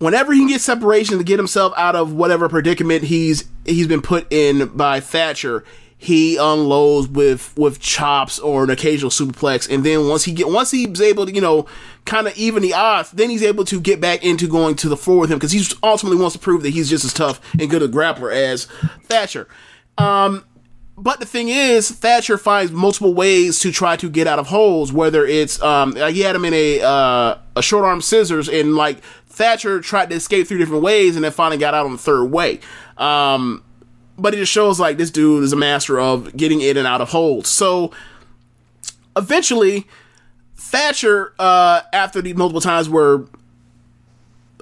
whenever 0.05 0.31
he 0.31 0.39
can 0.39 0.47
get 0.47 0.61
separation 0.61 1.17
to 1.17 1.23
get 1.23 1.39
himself 1.39 1.73
out 1.75 1.95
of 1.95 2.13
whatever 2.13 2.47
predicament 2.47 3.03
he's 3.03 3.45
he's 3.65 3.87
been 3.87 4.01
put 4.01 4.31
in 4.31 4.67
by 4.67 4.99
Thatcher, 4.99 5.65
he 5.97 6.37
unloads 6.37 7.07
with 7.07 7.51
with 7.57 7.79
chops 7.79 8.37
or 8.39 8.63
an 8.63 8.69
occasional 8.69 9.09
superplex, 9.09 9.69
and 9.69 9.83
then 9.83 10.07
once 10.07 10.23
he 10.23 10.31
get 10.31 10.47
once 10.47 10.71
he's 10.71 11.01
able 11.01 11.25
to 11.25 11.33
you 11.33 11.41
know 11.41 11.65
kind 12.05 12.27
of 12.27 12.37
even 12.37 12.61
the 12.61 12.73
odds, 12.73 13.11
then 13.11 13.29
he's 13.29 13.43
able 13.43 13.65
to 13.65 13.81
get 13.81 13.99
back 13.99 14.23
into 14.23 14.47
going 14.47 14.75
to 14.75 14.87
the 14.87 14.95
floor 14.95 15.21
with 15.21 15.31
him 15.31 15.39
because 15.39 15.51
he 15.51 15.65
ultimately 15.81 16.19
wants 16.19 16.33
to 16.33 16.39
prove 16.39 16.61
that 16.61 16.69
he's 16.69 16.89
just 16.89 17.03
as 17.03 17.13
tough 17.13 17.41
and 17.59 17.69
good 17.69 17.81
a 17.81 17.87
grappler 17.87 18.31
as 18.31 18.65
Thatcher. 19.03 19.47
Um, 19.97 20.45
but 20.97 21.19
the 21.19 21.25
thing 21.25 21.49
is, 21.49 21.91
Thatcher 21.91 22.37
finds 22.37 22.71
multiple 22.71 23.13
ways 23.13 23.59
to 23.59 23.71
try 23.71 23.97
to 23.97 24.09
get 24.09 24.27
out 24.27 24.39
of 24.39 24.47
holes. 24.47 24.93
Whether 24.93 25.25
it's 25.25 25.61
um, 25.61 25.95
he 25.95 26.21
had 26.21 26.35
him 26.35 26.45
in 26.45 26.53
a 26.53 26.81
uh, 26.81 27.37
a 27.55 27.61
short 27.61 27.83
arm 27.83 28.01
scissors, 28.01 28.47
and 28.47 28.75
like 28.75 29.01
Thatcher 29.35 29.81
tried 29.81 30.09
to 30.09 30.15
escape 30.15 30.47
three 30.47 30.57
different 30.57 30.81
ways, 30.81 31.15
and 31.15 31.23
then 31.25 31.31
finally 31.31 31.57
got 31.57 31.73
out 31.73 31.85
on 31.85 31.91
the 31.91 31.97
third 31.97 32.25
way. 32.25 32.59
Um, 32.97 33.63
but 34.17 34.33
it 34.33 34.37
just 34.37 34.51
shows 34.51 34.79
like 34.79 34.97
this 34.97 35.11
dude 35.11 35.43
is 35.43 35.53
a 35.53 35.57
master 35.57 35.99
of 35.99 36.35
getting 36.37 36.61
in 36.61 36.77
and 36.77 36.87
out 36.87 37.01
of 37.01 37.09
holes. 37.09 37.47
So 37.47 37.91
eventually, 39.15 39.87
Thatcher, 40.55 41.33
uh, 41.37 41.81
after 41.91 42.21
the 42.21 42.33
multiple 42.33 42.61
times 42.61 42.89
where 42.89 43.25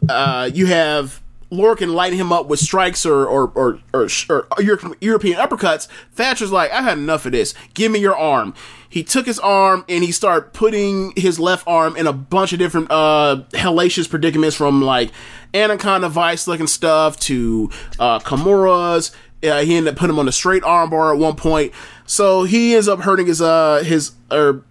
uh, 0.10 0.50
you 0.54 0.66
have 0.66 1.22
Lorcan 1.54 1.94
lighting 1.94 2.20
him 2.20 2.32
up 2.34 2.48
with 2.48 2.60
strikes 2.60 3.06
or 3.06 3.26
or 3.26 3.52
or, 3.56 3.80
or, 3.94 4.08
or 4.30 4.62
Euro- 4.62 4.96
European 5.00 5.38
uppercuts. 5.38 5.88
Thatcher's 6.12 6.52
like, 6.52 6.72
I've 6.72 6.84
had 6.84 6.98
enough 6.98 7.26
of 7.26 7.32
this. 7.32 7.54
Give 7.74 7.92
me 7.92 8.00
your 8.00 8.18
arm. 8.18 8.54
He 8.90 9.04
took 9.04 9.26
his 9.26 9.40
arm 9.40 9.86
and 9.88 10.04
he 10.04 10.12
started 10.12 10.54
putting 10.54 11.14
his 11.16 11.40
left 11.40 11.68
arm 11.68 11.96
in 11.96 12.08
a 12.08 12.14
bunch 12.14 12.54
of 12.54 12.60
different 12.60 12.92
uh, 12.92 13.44
hellacious 13.52 14.10
predicaments, 14.10 14.56
from 14.56 14.82
like 14.82 15.12
anaconda 15.54 16.10
vice 16.10 16.48
looking 16.48 16.68
stuff 16.68 17.18
to 17.22 17.70
uh, 18.00 18.20
Kimura's. 18.20 19.12
Uh, 19.44 19.62
he 19.62 19.76
ended 19.76 19.94
up 19.94 20.00
putting 20.00 20.16
him 20.16 20.20
on 20.20 20.28
a 20.28 20.32
straight 20.32 20.64
arm 20.64 20.90
bar 20.90 21.14
at 21.14 21.20
one 21.20 21.36
point. 21.36 21.74
So 22.06 22.44
he 22.44 22.76
ends 22.76 22.88
up 22.88 23.00
hurting 23.00 23.28
his 23.28 23.42
uh 23.42 23.84
his 23.84 24.12
or 24.32 24.64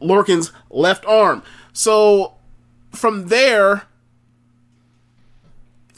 Lorcan's 0.00 0.52
left 0.70 1.04
arm. 1.06 1.42
So 1.72 2.34
from 2.92 3.28
there, 3.28 3.87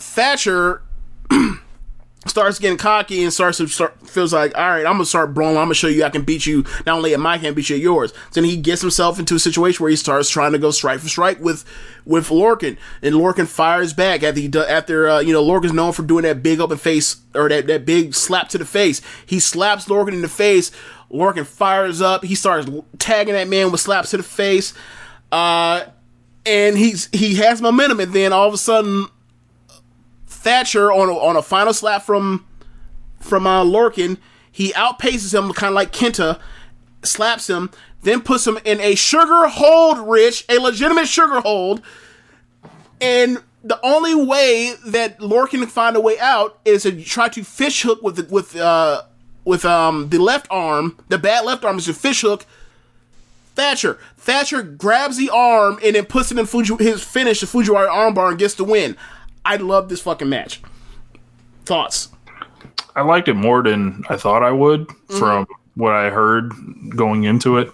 Thatcher 0.01 0.82
starts 2.27 2.59
getting 2.59 2.77
cocky 2.77 3.22
and 3.22 3.32
starts 3.32 3.59
to 3.59 3.66
start 3.68 4.09
feels 4.09 4.32
like, 4.32 4.56
all 4.56 4.68
right, 4.68 4.86
I'm 4.86 4.94
gonna 4.94 5.05
start 5.05 5.32
brawling. 5.32 5.56
I'm 5.56 5.64
gonna 5.64 5.74
show 5.74 5.89
you 5.89 6.05
I 6.05 6.10
can 6.10 6.22
beat 6.22 6.47
you 6.47 6.64
not 6.86 6.97
only 6.97 7.14
at 7.14 7.20
my 7.20 7.39
hand, 7.39 7.56
beat 7.56 7.70
you 7.70 7.77
at 7.77 7.82
yours. 7.82 8.12
Then 8.32 8.44
he 8.44 8.56
gets 8.56 8.82
himself 8.82 9.18
into 9.18 9.35
a 9.35 9.39
situation 9.39 9.82
where 9.82 9.90
he 9.90 9.97
starts 9.97 10.28
trying 10.28 10.52
to 10.52 10.59
go 10.59 10.70
strike 10.70 11.01
for 11.01 11.09
strike 11.09 11.40
with 11.40 11.64
with 12.05 12.28
Lorcan, 12.28 12.77
and 13.02 13.14
Lorcan 13.14 13.47
fires 13.47 13.93
back 13.93 14.22
after 14.22 14.40
he 14.40 14.51
after 14.68 15.09
uh, 15.09 15.20
you 15.20 15.32
know 15.32 15.44
Lorcan's 15.44 15.72
known 15.72 15.93
for 15.93 16.02
doing 16.02 16.24
that 16.24 16.43
big 16.43 16.60
open 16.60 16.78
face 16.78 17.16
or 17.35 17.48
that 17.48 17.66
that 17.68 17.86
big 17.86 18.14
slap 18.14 18.48
to 18.51 18.59
the 18.59 18.66
face. 18.66 19.01
He 19.24 19.40
slaps 19.40 19.86
Lorcan 19.86 20.12
in 20.12 20.22
the 20.22 20.28
face. 20.28 20.70
Lorcan 21.10 21.47
fires 21.47 22.01
up. 22.01 22.24
He 22.24 22.35
starts 22.35 22.68
tagging 22.98 23.35
that 23.35 23.48
man 23.48 23.72
with 23.72 23.81
slaps 23.81 24.10
to 24.10 24.18
the 24.18 24.22
face. 24.22 24.74
Uh, 25.32 25.85
and 26.47 26.77
he's 26.77 27.09
he 27.12 27.36
has 27.36 27.60
momentum, 27.62 28.01
and 28.01 28.12
then 28.12 28.32
all 28.32 28.47
of 28.47 28.55
a 28.55 28.59
sudden 28.59 29.06
Thatcher 30.41 30.91
on 30.91 31.11
a, 31.11 31.12
on 31.12 31.37
a 31.37 31.43
final 31.43 31.73
slap 31.73 32.03
from 32.03 32.47
from 33.19 33.47
uh, 33.47 33.62
Lorcan, 33.62 34.17
he 34.51 34.73
outpaces 34.73 35.35
him 35.35 35.53
kind 35.53 35.71
of 35.71 35.75
like 35.75 35.93
Kenta, 35.93 36.41
slaps 37.03 37.51
him, 37.51 37.71
then 38.03 38.23
puts 38.23 38.47
him 38.47 38.59
in 38.65 38.81
a 38.81 38.95
sugar 38.95 39.49
hold, 39.49 39.99
Rich, 39.99 40.47
a 40.49 40.59
legitimate 40.59 41.07
sugar 41.07 41.41
hold, 41.41 41.83
and 43.03 43.43
the 43.62 43.79
only 43.85 44.15
way 44.15 44.75
that 44.87 45.19
Lorcan 45.19 45.61
can 45.61 45.67
find 45.67 45.95
a 45.95 46.01
way 46.01 46.19
out 46.19 46.59
is 46.65 46.85
to 46.85 47.03
try 47.05 47.29
to 47.29 47.45
fish 47.45 47.83
hook 47.83 48.03
with 48.03 48.17
the, 48.17 48.35
with 48.35 48.57
uh 48.57 49.03
with 49.45 49.67
um 49.67 50.09
the 50.09 50.19
left 50.19 50.47
arm. 50.51 50.97
The 51.09 51.19
bad 51.19 51.45
left 51.45 51.67
arm 51.67 51.77
is 51.77 51.85
to 51.85 51.93
fish 51.93 52.23
hook 52.23 52.47
Thatcher. 53.55 53.99
Thatcher 54.17 54.62
grabs 54.62 55.19
the 55.19 55.29
arm 55.29 55.79
and 55.85 55.95
then 55.95 56.07
puts 56.07 56.33
it 56.33 56.39
in 56.39 56.47
Fuji, 56.47 56.83
his 56.83 57.03
finish, 57.03 57.41
the 57.41 57.47
Fujiwara 57.47 57.89
armbar, 57.89 58.31
and 58.31 58.39
gets 58.39 58.55
the 58.55 58.65
win. 58.65 58.97
I 59.45 59.57
love 59.57 59.89
this 59.89 60.01
fucking 60.03 60.29
match. 60.29 60.61
Thoughts? 61.65 62.09
I 62.97 63.03
liked 63.03 63.29
it 63.29 63.35
more 63.35 63.62
than 63.62 64.03
I 64.09 64.17
thought 64.17 64.43
I 64.43 64.51
would 64.51 64.87
from 65.19 65.47
what 65.75 65.93
I 65.95 66.11
heard 66.11 66.53
going 66.97 67.25
into 67.25 67.59
it. 67.59 67.73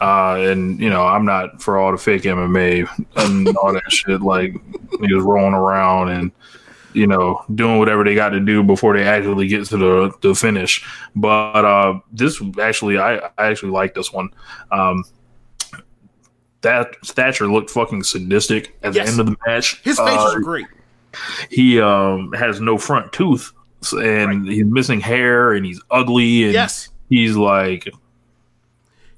Uh, 0.00 0.34
and 0.38 0.80
you 0.80 0.90
know, 0.90 1.04
I'm 1.06 1.24
not 1.24 1.62
for 1.62 1.78
all 1.78 1.92
the 1.92 1.98
fake 1.98 2.22
MMA 2.22 2.88
and 3.16 3.48
all 3.56 3.72
that 3.72 3.82
shit. 3.90 4.20
Like 4.20 4.52
he 5.00 5.14
was 5.14 5.22
rolling 5.24 5.54
around 5.54 6.08
and 6.08 6.32
you 6.92 7.06
know 7.06 7.44
doing 7.54 7.78
whatever 7.78 8.04
they 8.04 8.14
got 8.14 8.30
to 8.30 8.40
do 8.40 8.62
before 8.62 8.96
they 8.96 9.04
actually 9.04 9.46
get 9.48 9.64
to 9.66 9.76
the 9.76 10.12
the 10.22 10.34
finish. 10.34 10.84
But 11.14 11.64
uh, 11.64 12.00
this 12.12 12.40
actually, 12.60 12.98
I 12.98 13.16
I 13.18 13.30
actually 13.50 13.72
like 13.72 13.94
this 13.94 14.12
one. 14.12 14.30
Um, 14.70 15.04
that 16.62 16.94
Thatcher 17.04 17.48
looked 17.50 17.70
fucking 17.70 18.04
sadistic 18.04 18.76
at 18.82 18.94
Yes. 18.94 19.06
the 19.06 19.10
end 19.12 19.20
of 19.20 19.26
the 19.26 19.36
match. 19.46 19.80
His 19.82 19.98
facials 19.98 20.32
Uh, 20.34 20.36
are 20.36 20.40
great. 20.40 20.66
He 21.50 21.80
um 21.80 22.32
has 22.32 22.60
no 22.60 22.78
front 22.78 23.12
tooth 23.12 23.52
and 23.92 24.46
he's 24.48 24.64
missing 24.64 25.00
hair 25.00 25.52
and 25.52 25.66
he's 25.66 25.80
ugly 25.90 26.44
and 26.44 26.52
Yes. 26.52 26.88
he's 27.08 27.36
like 27.36 27.88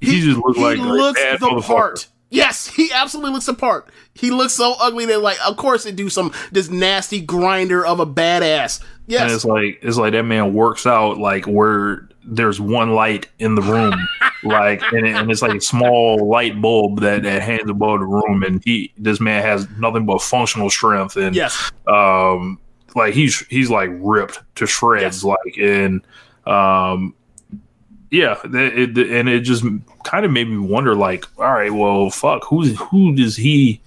he, 0.01 0.21
just 0.21 0.39
looks 0.39 0.59
he 0.59 0.65
like 0.65 0.79
a 0.79 0.83
looks 0.83 1.21
the 1.41 1.63
part. 1.67 2.09
Yes, 2.31 2.67
he 2.67 2.91
absolutely 2.93 3.33
looks 3.33 3.47
the 3.47 3.55
part. 3.55 3.89
He 4.13 4.31
looks 4.31 4.53
so 4.55 4.75
ugly 4.81 5.07
that, 5.07 5.23
like, 5.23 5.39
of 5.47 5.57
course, 5.57 5.85
they 5.85 5.93
do 5.93 6.09
some 6.09 6.33
this 6.51 6.69
nasty 6.69 7.21
grinder 7.21 7.87
of 7.87 8.01
a 8.01 8.07
badass. 8.07 8.83
Yes. 9.07 9.23
And 9.23 9.31
it's 9.33 9.45
like 9.45 9.79
it's 9.83 9.97
like 9.97 10.13
that 10.13 10.25
man 10.25 10.53
works 10.53 10.85
out 10.87 11.19
like 11.19 11.47
where 11.47 12.09
there's 12.25 12.61
one 12.61 12.91
light 12.91 13.29
in 13.39 13.55
the 13.55 13.63
room 13.63 13.95
like 14.45 14.83
and, 14.93 15.07
it, 15.07 15.15
and 15.17 15.31
it's 15.31 15.43
like 15.43 15.55
a 15.55 15.61
small 15.61 16.29
light 16.29 16.61
bulb 16.61 17.01
that, 17.01 17.23
that 17.23 17.43
hangs 17.43 17.69
above 17.69 18.01
the 18.01 18.07
room 18.07 18.43
and 18.43 18.63
he 18.65 18.93
this 18.99 19.21
man 19.21 19.43
has 19.43 19.69
nothing 19.79 20.07
but 20.07 20.21
functional 20.23 20.71
strength 20.71 21.17
and 21.17 21.35
yes, 21.35 21.73
um 21.89 22.59
like 22.95 23.15
he's 23.15 23.41
he's 23.47 23.71
like 23.71 23.91
ripped 23.95 24.41
to 24.55 24.67
shreds 24.67 25.23
Yes. 25.23 25.25
like 25.25 25.59
and 25.59 26.05
um 26.47 27.15
yeah 28.11 28.39
it, 28.45 28.97
it, 28.97 29.11
and 29.11 29.29
it 29.29 29.41
just 29.41 29.65
kind 30.05 30.25
of 30.25 30.31
made 30.31 30.49
me 30.49 30.59
wonder 30.59 30.95
like 30.95 31.25
all 31.39 31.53
right 31.53 31.73
well 31.73 32.11
fuck 32.11 32.45
who's 32.45 32.79
who 32.79 33.15
does 33.17 33.37
he 33.37 33.81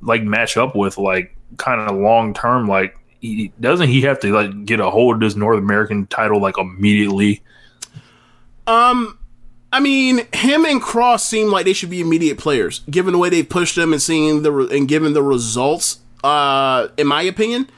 like 0.00 0.22
match 0.22 0.56
up 0.56 0.76
with 0.76 0.98
like 0.98 1.36
kind 1.56 1.80
of 1.80 1.96
long 1.96 2.34
term? 2.34 2.68
Like 2.68 2.96
he, 3.20 3.52
doesn't 3.60 3.88
he 3.88 4.02
have 4.02 4.20
to 4.20 4.32
like 4.32 4.64
get 4.64 4.80
a 4.80 4.90
hold 4.90 5.14
of 5.14 5.20
this 5.20 5.36
north 5.36 5.58
american 5.58 6.06
title 6.06 6.40
like 6.40 6.58
immediately? 6.58 7.42
Um, 8.66 9.18
I 9.74 9.80
mean, 9.80 10.20
him 10.32 10.64
and 10.64 10.80
Cross 10.80 11.24
seem 11.24 11.50
like 11.50 11.64
they 11.64 11.72
should 11.72 11.90
be 11.90 12.00
immediate 12.00 12.38
players, 12.38 12.82
given 12.88 13.10
the 13.10 13.18
way 13.18 13.28
they 13.28 13.42
pushed 13.42 13.74
them 13.74 13.92
and 13.92 14.00
seeing 14.00 14.42
the 14.42 14.52
re- 14.52 14.78
and 14.78 14.86
given 14.86 15.14
the 15.14 15.22
results. 15.22 15.98
Uh, 16.22 16.86
in 16.96 17.08
my 17.08 17.22
opinion, 17.22 17.68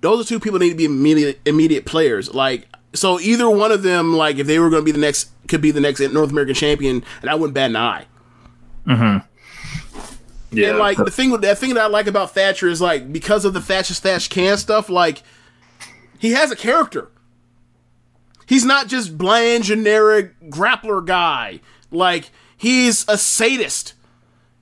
those 0.00 0.20
are 0.20 0.28
two 0.28 0.40
people 0.40 0.58
that 0.58 0.64
need 0.64 0.72
to 0.72 0.76
be 0.76 0.84
immediate 0.84 1.40
immediate 1.46 1.86
players. 1.86 2.34
Like, 2.34 2.66
so 2.92 3.20
either 3.20 3.48
one 3.48 3.70
of 3.70 3.84
them, 3.84 4.16
like, 4.16 4.38
if 4.38 4.48
they 4.48 4.58
were 4.58 4.68
going 4.68 4.82
to 4.82 4.84
be 4.84 4.90
the 4.90 4.98
next, 4.98 5.30
could 5.46 5.60
be 5.60 5.70
the 5.70 5.78
next 5.78 6.00
North 6.00 6.32
American 6.32 6.56
champion, 6.56 7.04
and 7.20 7.30
I 7.30 7.36
wouldn't 7.36 7.54
bat 7.54 7.70
an 7.70 7.76
eye. 7.76 8.06
Mm-hmm. 8.88 10.58
Yeah 10.58 10.70
And 10.70 10.78
like 10.78 10.98
the 10.98 11.10
thing 11.12 11.40
that 11.40 11.58
thing 11.58 11.74
that 11.74 11.84
I 11.84 11.86
like 11.86 12.08
about 12.08 12.32
Thatcher 12.32 12.66
is 12.66 12.80
like 12.80 13.12
because 13.12 13.44
of 13.44 13.54
the 13.54 13.60
Thatcher 13.60 13.94
Thatch 13.94 14.28
can 14.28 14.56
stuff, 14.56 14.88
like 14.88 15.22
he 16.18 16.32
has 16.32 16.50
a 16.50 16.56
character. 16.56 17.12
He's 18.46 18.64
not 18.64 18.88
just 18.88 19.16
bland 19.16 19.64
generic 19.64 20.38
grappler 20.50 21.04
guy. 21.04 21.60
Like 21.90 22.30
he's 22.56 23.04
a 23.08 23.16
sadist. 23.16 23.94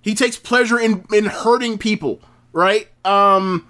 He 0.00 0.14
takes 0.14 0.36
pleasure 0.36 0.78
in 0.78 1.04
in 1.12 1.26
hurting 1.26 1.78
people, 1.78 2.20
right? 2.52 2.88
Um 3.04 3.68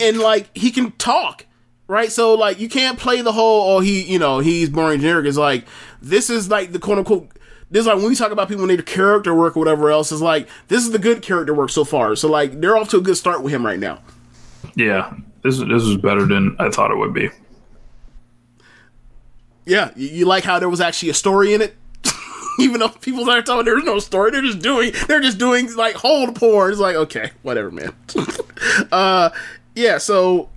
and 0.00 0.18
like 0.18 0.48
he 0.56 0.70
can 0.70 0.92
talk, 0.92 1.46
right? 1.88 2.10
So 2.10 2.34
like 2.34 2.58
you 2.58 2.68
can't 2.68 2.98
play 2.98 3.20
the 3.20 3.32
whole 3.32 3.76
oh 3.76 3.80
he, 3.80 4.02
you 4.02 4.18
know, 4.18 4.40
he's 4.40 4.70
boring 4.70 5.00
generic. 5.00 5.26
It's 5.26 5.38
like 5.38 5.66
this 6.02 6.30
is 6.30 6.50
like 6.50 6.72
the 6.72 6.78
quote 6.78 6.98
unquote 6.98 7.30
this 7.70 7.80
is 7.80 7.86
like 7.86 7.96
when 7.96 8.06
we 8.06 8.14
talk 8.14 8.30
about 8.30 8.48
people 8.48 8.64
when 8.64 8.82
character 8.82 9.34
work 9.34 9.56
or 9.56 9.58
whatever 9.58 9.90
else, 9.90 10.12
is 10.12 10.22
like 10.22 10.48
this 10.68 10.84
is 10.84 10.92
the 10.92 10.98
good 11.00 11.20
character 11.22 11.52
work 11.52 11.70
so 11.70 11.84
far. 11.84 12.14
So 12.14 12.28
like 12.28 12.60
they're 12.60 12.76
off 12.76 12.90
to 12.90 12.98
a 12.98 13.00
good 13.00 13.16
start 13.16 13.42
with 13.42 13.52
him 13.52 13.66
right 13.66 13.78
now. 13.78 14.00
yeah 14.76 15.12
this, 15.42 15.58
this 15.58 15.82
is 15.82 15.96
better 15.96 16.26
than 16.26 16.56
i 16.58 16.68
thought 16.68 16.90
it 16.90 16.96
would 16.96 17.14
be 17.14 17.28
Yeah, 19.66 19.90
you, 19.96 20.08
you 20.08 20.26
like 20.26 20.44
how 20.44 20.58
there 20.58 20.68
was 20.68 20.80
actually 20.80 21.10
a 21.10 21.14
story 21.14 21.52
in 21.52 21.60
it, 21.60 21.76
even 22.58 22.80
though 22.80 22.88
people 22.88 23.28
are 23.28 23.42
telling 23.42 23.64
there's 23.64 23.84
no 23.84 23.98
story. 23.98 24.30
They're 24.30 24.42
just 24.42 24.60
doing 24.60 24.92
they're 25.08 25.20
just 25.20 25.38
doing 25.38 25.74
like 25.74 25.96
hold 25.96 26.34
porn. 26.36 26.70
It's 26.70 26.80
like 26.80 26.96
okay, 26.96 27.32
whatever, 27.42 27.70
man. 27.70 27.92
uh, 28.92 29.30
yeah. 29.74 29.98
So 29.98 30.48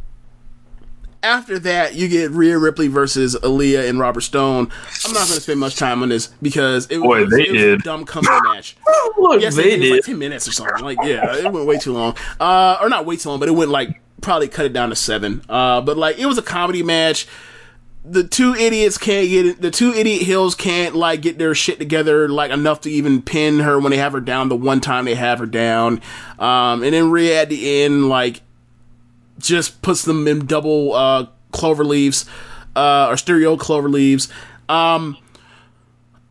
after 1.21 1.59
that, 1.59 1.95
you 1.95 2.07
get 2.07 2.31
Rhea 2.31 2.57
Ripley 2.57 2.87
versus 2.87 3.35
Aliyah 3.35 3.89
and 3.89 3.99
Robert 3.99 4.21
Stone. 4.21 4.71
I'm 5.05 5.11
not 5.11 5.27
going 5.27 5.35
to 5.35 5.41
spend 5.41 5.59
much 5.59 5.75
time 5.75 6.01
on 6.01 6.09
this 6.09 6.27
because 6.41 6.87
it, 6.89 6.99
Boy, 6.99 7.21
was, 7.21 7.29
they 7.31 7.43
it 7.43 7.51
was 7.51 7.61
a 7.63 7.77
dumb 7.77 8.05
comeback 8.05 8.43
match. 8.43 8.77
Look, 9.17 9.41
Yes, 9.41 9.55
they 9.55 9.73
it 9.73 9.79
was 9.79 9.89
did 9.89 9.95
like 9.95 10.05
ten 10.05 10.17
minutes 10.17 10.47
or 10.47 10.51
something. 10.51 10.83
Like, 10.83 10.97
yeah, 11.03 11.35
it 11.35 11.51
went 11.51 11.65
way 11.65 11.77
too 11.77 11.93
long. 11.93 12.15
Uh, 12.39 12.77
or 12.79 12.89
not 12.89 13.05
way 13.05 13.17
too 13.17 13.29
long, 13.29 13.39
but 13.39 13.49
it 13.49 13.53
went 13.53 13.69
like 13.71 14.01
probably 14.21 14.47
cut 14.47 14.65
it 14.65 14.73
down 14.73 14.89
to 14.89 14.95
seven. 14.95 15.41
Uh, 15.49 15.81
but 15.81 15.97
like 15.97 16.19
it 16.19 16.25
was 16.25 16.37
a 16.37 16.41
comedy 16.41 16.83
match. 16.83 17.27
The 18.03 18.23
two 18.23 18.55
idiots 18.55 18.97
can't 18.97 19.27
get 19.27 19.45
it. 19.45 19.61
The 19.61 19.71
two 19.71 19.93
idiot 19.93 20.23
hills 20.23 20.55
can't 20.55 20.95
like 20.95 21.21
get 21.21 21.37
their 21.37 21.53
shit 21.53 21.79
together 21.79 22.29
like 22.29 22.49
enough 22.49 22.81
to 22.81 22.89
even 22.89 23.21
pin 23.21 23.59
her 23.59 23.79
when 23.79 23.91
they 23.91 23.97
have 23.97 24.13
her 24.13 24.21
down. 24.21 24.49
The 24.49 24.55
one 24.55 24.79
time 24.79 25.05
they 25.05 25.15
have 25.15 25.39
her 25.39 25.45
down, 25.45 26.01
um, 26.39 26.81
and 26.81 26.93
then 26.93 27.11
Rhea 27.11 27.41
at 27.41 27.49
the 27.49 27.83
end 27.83 28.07
like 28.07 28.41
just 29.37 29.81
puts 29.81 30.03
them 30.03 30.27
in 30.27 30.45
double 30.45 30.93
uh, 30.93 31.25
clover 31.51 31.83
leaves 31.83 32.25
uh, 32.75 33.07
or 33.09 33.17
stereo 33.17 33.57
clover 33.57 33.89
leaves. 33.89 34.29
Um, 34.69 35.17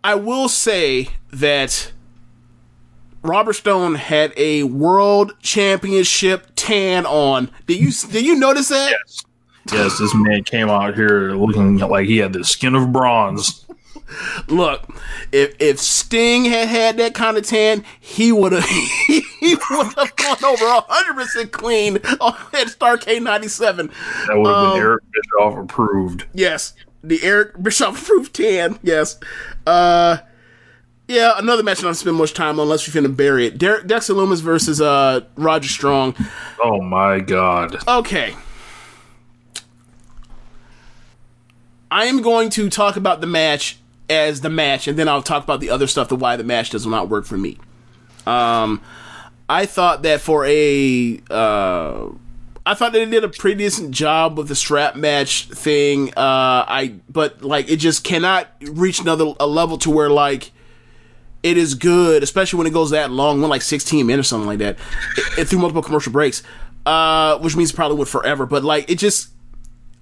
I 0.03 0.15
will 0.15 0.49
say 0.49 1.09
that 1.33 1.93
Robert 3.23 3.55
Stone 3.55 3.97
had 3.97 4.33
a 4.37 4.63
world 4.63 5.35
championship 5.43 6.49
tan 6.57 7.05
on. 7.05 7.51
Did 7.67 7.79
you 7.79 7.93
did 8.11 8.25
you 8.25 8.37
notice 8.37 8.69
that? 8.69 8.91
yes 8.91 9.25
this 9.71 10.15
man 10.15 10.43
came 10.45 10.69
out 10.69 10.95
here 10.95 11.33
looking 11.33 11.79
like 11.79 12.07
he 12.07 12.19
had 12.19 12.33
the 12.33 12.45
skin 12.45 12.75
of 12.75 12.93
bronze 12.93 13.65
Look, 14.49 14.85
if 15.33 15.55
if 15.61 15.79
Sting 15.79 16.47
had 16.47 16.69
had 16.69 16.97
that 16.97 17.15
kind 17.15 17.37
of 17.37 17.45
tan, 17.47 17.85
he 18.01 18.33
would 18.33 18.53
have 18.53 18.65
he, 19.07 19.23
would 19.71 19.93
have 19.99 20.17
gone 20.17 20.45
over 20.45 20.65
hundred 20.89 21.15
percent 21.23 21.53
clean 21.53 21.97
on 22.19 22.35
that 22.53 22.69
Starrcade 22.69 23.23
ninety 23.23 23.49
seven. 23.49 23.89
that 24.27 24.39
would 24.39 24.47
have 24.47 24.57
Um, 24.57 24.73
been 24.73 24.81
eric 24.83 25.05
bischoff 25.13 25.59
approved 25.63 26.25
Yes, 26.33 26.73
the 27.05 27.23
Eric 27.23 27.63
Bischoff 27.63 28.03
approved 28.03 28.35
tan. 28.35 28.79
Yes. 28.83 29.21
Uh, 29.67 30.19
yeah, 31.07 31.33
another 31.37 31.63
match 31.63 31.81
I 31.81 31.83
don't 31.83 31.95
spend 31.95 32.17
much 32.17 32.33
time 32.33 32.59
on 32.59 32.65
unless 32.65 32.87
you're 32.93 33.03
finna 33.03 33.15
bury 33.15 33.45
it. 33.47 33.59
Derek 33.59 33.87
Dexter 33.87 34.15
Lumis 34.15 34.41
versus 34.41 34.81
uh 34.81 35.21
Roger 35.37 35.69
Strong. 35.69 36.15
oh 36.65 36.81
my 36.81 37.21
god 37.21 37.77
Okay. 37.87 38.35
I 41.91 42.07
am 42.07 42.23
going 42.23 42.51
to 42.51 42.69
talk 42.69 42.97
about 42.97 43.21
the 43.21 43.27
match 43.27 43.79
as 44.11 44.41
the 44.41 44.51
match, 44.51 44.89
and 44.89 44.99
then 44.99 45.09
I'll 45.09 45.23
talk 45.23 45.45
about 45.45 45.61
the 45.61 45.71
other 45.71 45.87
stuff, 45.87 46.09
the 46.09 46.17
why 46.17 46.37
the 46.37 46.45
match 46.45 46.71
does 46.71 46.87
not 46.87 47.09
work 47.09 47.25
for 47.25 47.37
me. 47.37 47.59
Um, 48.27 48.83
I 49.49 49.67
thought 49.67 50.03
that 50.03 50.21
for 50.21 50.45
a, 50.47 51.21
uh, 51.31 52.09
I 52.67 52.75
thought 52.75 52.93
they 52.93 53.05
did 53.07 53.25
a 53.25 53.29
pretty 53.29 53.57
decent 53.57 53.93
job 53.93 54.37
with 54.37 54.49
the 54.49 54.55
strap 54.55 54.97
match 54.97 55.49
thing. 55.49 56.11
Uh, 56.11 56.65
I, 56.69 56.95
but 57.09 57.43
like, 57.43 57.71
it 57.71 57.77
just 57.77 58.05
cannot 58.05 58.49
reach 58.61 59.01
another 59.01 59.33
a 59.41 59.47
level 59.47 59.79
to 59.79 59.91
where 59.91 60.11
like, 60.11 60.53
it 61.43 61.57
is 61.57 61.75
good, 61.75 62.23
especially 62.23 62.59
when 62.59 62.67
it 62.67 62.73
goes 62.73 62.91
that 62.91 63.11
long, 63.11 63.41
went 63.41 63.51
like 63.51 63.63
16 63.63 64.07
minutes 64.07 64.29
or 64.29 64.31
something 64.31 64.49
like 64.49 64.59
that, 64.59 64.77
it, 65.17 65.39
it 65.39 65.45
through 65.49 65.61
multiple 65.61 65.83
commercial 65.83 66.13
breaks, 66.13 66.43
uh, 66.85 67.39
which 67.39 67.57
means 67.57 67.71
it 67.71 67.77
probably 67.77 67.97
would 67.97 68.09
forever. 68.09 68.45
But 68.45 68.65
like, 68.65 68.91
it 68.91 68.99
just, 68.99 69.31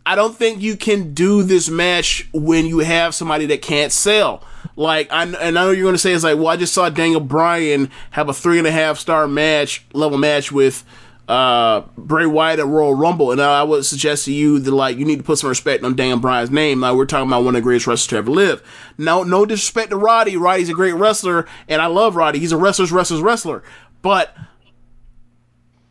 I 0.07 0.15
don't 0.15 0.37
think 0.37 0.63
you 0.63 0.77
can 0.77 1.15
do 1.15 1.43
this 1.43 1.69
match 1.69 2.29
when 2.33 2.65
you 2.65 2.79
have 2.79 3.15
somebody 3.15 3.47
that 3.47 3.61
can't 3.61 3.91
sell. 3.91 4.45
Like, 4.77 5.11
I, 5.13 5.25
and 5.25 5.37
I 5.37 5.51
know 5.51 5.73
you're 5.73 5.83
going 5.83 5.95
to 5.95 5.99
say 5.99 6.13
it's 6.13 6.23
like, 6.23 6.37
well, 6.37 6.49
I 6.49 6.57
just 6.57 6.73
saw 6.73 6.89
Daniel 6.89 7.21
Bryan 7.21 7.91
have 8.13 8.29
a 8.29 8.33
three 8.33 8.59
and 8.59 8.67
a 8.67 8.71
half 8.71 8.99
star 8.99 9.27
match, 9.27 9.85
level 9.93 10.17
match 10.17 10.53
with 10.53 10.85
uh, 11.29 11.83
Bray 11.99 12.27
Wyatt 12.27 12.61
at 12.61 12.67
Royal 12.67 12.95
Rumble, 12.95 13.33
and 13.33 13.41
I 13.41 13.65
would 13.65 13.85
suggest 13.85 14.27
to 14.27 14.33
you 14.33 14.61
that 14.61 14.71
like 14.71 14.97
you 14.97 15.05
need 15.05 15.17
to 15.17 15.25
put 15.25 15.39
some 15.39 15.49
respect 15.49 15.83
on 15.83 15.97
Daniel 15.97 16.21
Bryan's 16.21 16.51
name. 16.51 16.81
Like 16.81 16.95
we're 16.95 17.07
talking 17.07 17.29
about 17.29 17.41
one 17.41 17.57
of 17.57 17.61
the 17.61 17.63
greatest 17.63 17.89
wrestlers 17.89 18.07
to 18.09 18.17
ever 18.17 18.31
live. 18.31 18.63
No, 18.97 19.25
no 19.25 19.45
disrespect 19.45 19.91
to 19.91 19.97
Roddy. 19.97 20.37
Roddy's 20.37 20.69
a 20.69 20.75
great 20.75 20.95
wrestler, 20.95 21.47
and 21.69 21.83
I 21.83 21.87
love 21.87 22.15
Roddy. 22.15 22.39
He's 22.39 22.53
a 22.53 22.57
wrestler's 22.57 22.93
wrestler's 22.93 23.23
wrestler. 23.23 23.65
But 24.03 24.37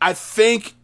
I 0.00 0.14
think, 0.14 0.74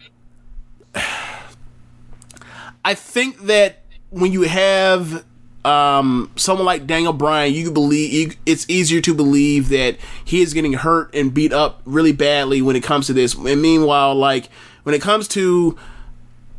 I 2.84 2.94
think 2.94 3.42
that 3.42 3.80
when 4.10 4.32
you 4.32 4.42
have 4.42 5.24
um, 5.64 6.30
someone 6.36 6.66
like 6.66 6.86
Daniel 6.86 7.12
Bryan, 7.12 7.54
you 7.54 7.70
believe 7.70 8.36
it's 8.44 8.68
easier 8.68 9.00
to 9.02 9.14
believe 9.14 9.68
that 9.68 9.96
he 10.24 10.42
is 10.42 10.52
getting 10.52 10.72
hurt 10.72 11.14
and 11.14 11.32
beat 11.32 11.52
up 11.52 11.80
really 11.84 12.12
badly 12.12 12.60
when 12.62 12.76
it 12.76 12.82
comes 12.82 13.06
to 13.06 13.12
this. 13.12 13.34
And 13.34 13.62
meanwhile, 13.62 14.14
like 14.14 14.48
when 14.82 14.94
it 14.94 15.00
comes 15.00 15.28
to 15.28 15.78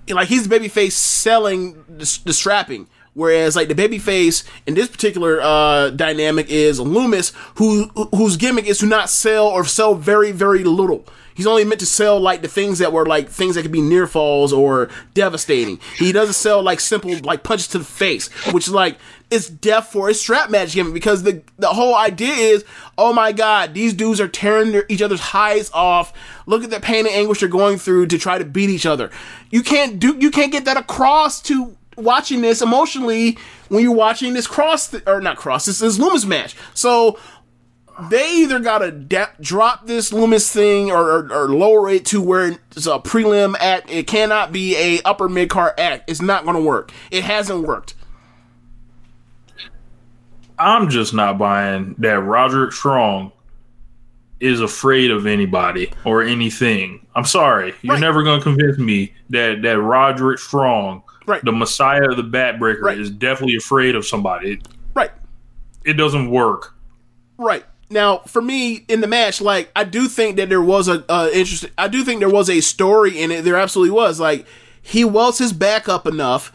like 0.09 0.27
he's 0.27 0.47
babyface 0.47 0.93
selling 0.93 1.83
the, 1.87 2.19
the 2.25 2.33
strapping. 2.33 2.87
Whereas 3.15 3.55
like 3.55 3.67
the 3.67 3.75
babyface 3.75 4.43
in 4.65 4.73
this 4.73 4.87
particular 4.87 5.39
uh, 5.41 5.91
dynamic 5.91 6.49
is 6.49 6.79
Lumis, 6.79 7.31
who 7.55 7.85
whose 8.15 8.37
gimmick 8.37 8.65
is 8.65 8.79
to 8.79 8.85
not 8.87 9.09
sell 9.09 9.47
or 9.47 9.65
sell 9.65 9.95
very 9.95 10.31
very 10.31 10.63
little. 10.63 11.05
He's 11.35 11.47
only 11.47 11.63
meant 11.63 11.79
to 11.79 11.85
sell 11.85 12.19
like 12.19 12.41
the 12.41 12.47
things 12.47 12.79
that 12.79 12.93
were 12.93 13.05
like 13.05 13.29
things 13.29 13.55
that 13.55 13.63
could 13.63 13.71
be 13.71 13.81
near 13.81 14.07
falls 14.07 14.53
or 14.53 14.89
devastating. 15.13 15.79
He 15.97 16.11
doesn't 16.11 16.33
sell 16.33 16.61
like 16.61 16.79
simple 16.79 17.15
like 17.19 17.43
punches 17.43 17.67
to 17.69 17.79
the 17.79 17.83
face, 17.83 18.27
which 18.51 18.67
is 18.67 18.73
like 18.73 18.97
it's 19.31 19.49
death 19.49 19.87
for 19.91 20.09
a 20.09 20.13
strap 20.13 20.51
match 20.51 20.73
gimmick 20.73 20.93
because 20.93 21.23
the 21.23 21.41
the 21.57 21.69
whole 21.69 21.95
idea 21.95 22.33
is, 22.33 22.65
oh 22.97 23.13
my 23.13 23.31
god, 23.31 23.73
these 23.73 23.93
dudes 23.93 24.21
are 24.21 24.27
tearing 24.27 24.71
their, 24.71 24.85
each 24.89 25.01
other's 25.01 25.19
hides 25.19 25.71
off. 25.73 26.13
Look 26.45 26.63
at 26.63 26.69
the 26.69 26.79
pain 26.79 27.05
and 27.05 27.15
anguish 27.15 27.39
they're 27.39 27.49
going 27.49 27.77
through 27.77 28.07
to 28.07 28.17
try 28.19 28.37
to 28.37 28.45
beat 28.45 28.69
each 28.69 28.85
other. 28.85 29.09
You 29.49 29.63
can't 29.63 29.99
do 29.99 30.15
you 30.19 30.29
can't 30.29 30.51
get 30.51 30.65
that 30.65 30.77
across 30.77 31.41
to 31.43 31.75
watching 31.97 32.41
this 32.41 32.61
emotionally 32.61 33.37
when 33.69 33.83
you're 33.83 33.91
watching 33.93 34.33
this 34.33 34.47
cross 34.47 34.89
th- 34.89 35.03
or 35.07 35.21
not 35.21 35.37
cross 35.37 35.65
this 35.65 35.81
is 35.81 35.99
Lumis 35.99 36.25
match. 36.25 36.55
So 36.73 37.19
they 38.09 38.37
either 38.37 38.59
gotta 38.59 38.91
da- 38.91 39.27
drop 39.39 39.85
this 39.85 40.11
Lumis 40.11 40.51
thing 40.51 40.91
or, 40.91 41.01
or, 41.03 41.31
or 41.33 41.49
lower 41.49 41.89
it 41.89 42.05
to 42.07 42.21
where 42.21 42.57
it's 42.75 42.87
a 42.87 42.97
prelim 42.99 43.55
act. 43.59 43.89
It 43.91 44.07
cannot 44.07 44.51
be 44.51 44.75
a 44.77 45.01
upper 45.03 45.29
mid 45.29 45.49
card 45.49 45.73
act. 45.79 46.09
It's 46.09 46.21
not 46.21 46.43
gonna 46.45 46.61
work. 46.61 46.91
It 47.11 47.23
hasn't 47.23 47.67
worked. 47.67 47.93
I'm 50.57 50.89
just 50.89 51.13
not 51.13 51.37
buying 51.37 51.95
that 51.99 52.19
Roderick 52.19 52.71
Strong 52.73 53.31
is 54.39 54.61
afraid 54.61 55.09
of 55.09 55.25
anybody 55.25 55.91
or 56.05 56.21
anything. 56.21 57.05
I'm 57.15 57.25
sorry. 57.25 57.73
You're 57.81 57.93
Right. 57.95 58.01
never 58.01 58.23
going 58.23 58.39
to 58.39 58.43
convince 58.43 58.77
me 58.77 59.13
that 59.29 59.61
that 59.61 59.79
Roderick 59.79 60.39
Strong, 60.39 61.03
Right. 61.25 61.43
the 61.43 61.51
Messiah 61.51 62.09
of 62.09 62.17
the 62.17 62.23
Backbreaker, 62.23 62.81
Right. 62.81 62.97
is 62.97 63.09
definitely 63.09 63.55
afraid 63.55 63.95
of 63.95 64.05
somebody. 64.05 64.61
Right. 64.93 65.11
it 65.85 65.93
doesn't 65.93 66.29
work. 66.29 66.75
Right. 67.37 67.65
Now, 67.89 68.19
for 68.19 68.41
me 68.41 68.85
in 68.87 69.01
the 69.01 69.07
match, 69.07 69.41
like 69.41 69.71
I 69.75 69.83
do 69.83 70.07
think 70.07 70.37
that 70.37 70.49
there 70.49 70.61
was 70.61 70.87
a 70.87 71.03
uh, 71.09 71.29
interesting. 71.33 71.69
I 71.77 71.87
do 71.87 72.03
think 72.03 72.19
there 72.19 72.29
was 72.29 72.49
a 72.49 72.61
story 72.61 73.19
in 73.21 73.31
it. 73.31 73.43
There 73.43 73.55
absolutely 73.57 73.91
was. 73.91 74.19
Like 74.19 74.45
he 74.81 75.03
welts 75.05 75.37
his 75.39 75.53
back 75.53 75.87
up 75.89 76.07
enough, 76.07 76.51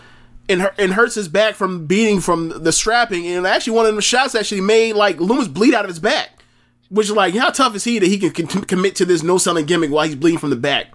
and 0.48 0.62
hu- 0.62 0.68
and 0.78 0.94
hurts 0.94 1.14
his 1.14 1.28
back 1.28 1.54
from 1.54 1.86
beating 1.86 2.20
from 2.20 2.48
the 2.64 2.72
strapping. 2.72 3.26
And 3.26 3.46
actually, 3.46 3.74
one 3.76 3.86
of 3.86 3.94
the 3.94 4.02
shots 4.02 4.34
actually 4.34 4.62
made 4.62 4.94
like 4.94 5.18
Lumis 5.18 5.52
bleed 5.52 5.74
out 5.74 5.84
of 5.84 5.90
his 5.90 6.00
back, 6.00 6.42
which 6.88 7.06
is 7.06 7.12
like 7.12 7.34
how 7.34 7.50
tough 7.50 7.76
is 7.76 7.84
he 7.84 7.98
that 8.00 8.06
he 8.08 8.18
can 8.18 8.30
con- 8.46 8.64
commit 8.64 8.96
to 8.96 9.04
this 9.04 9.22
no 9.22 9.38
selling 9.38 9.66
gimmick 9.66 9.90
while 9.90 10.06
he's 10.06 10.16
bleeding 10.16 10.38
from 10.40 10.50
the 10.50 10.56
back. 10.56 10.86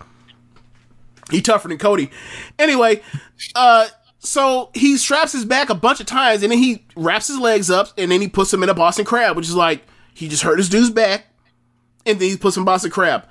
He 1.33 1.41
tougher 1.41 1.67
than 1.67 1.77
Cody. 1.77 2.09
Anyway, 2.59 3.01
uh, 3.55 3.87
so 4.19 4.69
he 4.73 4.95
straps 4.97 5.33
his 5.33 5.43
back 5.45 5.69
a 5.69 5.75
bunch 5.75 5.99
of 5.99 6.05
times, 6.05 6.43
and 6.43 6.51
then 6.51 6.59
he 6.59 6.85
wraps 6.95 7.27
his 7.27 7.37
legs 7.39 7.69
up, 7.69 7.89
and 7.97 8.11
then 8.11 8.21
he 8.21 8.27
puts 8.27 8.53
him 8.53 8.63
in 8.63 8.69
a 8.69 8.73
Boston 8.73 9.03
Crab, 9.05 9.35
which 9.35 9.47
is 9.47 9.55
like 9.55 9.83
he 10.13 10.27
just 10.27 10.43
hurt 10.43 10.57
his 10.57 10.69
dude's 10.69 10.89
back, 10.91 11.25
and 12.05 12.19
then 12.19 12.29
he 12.29 12.37
puts 12.37 12.55
him 12.55 12.61
in 12.61 12.65
Boston 12.65 12.91
Crab. 12.91 13.25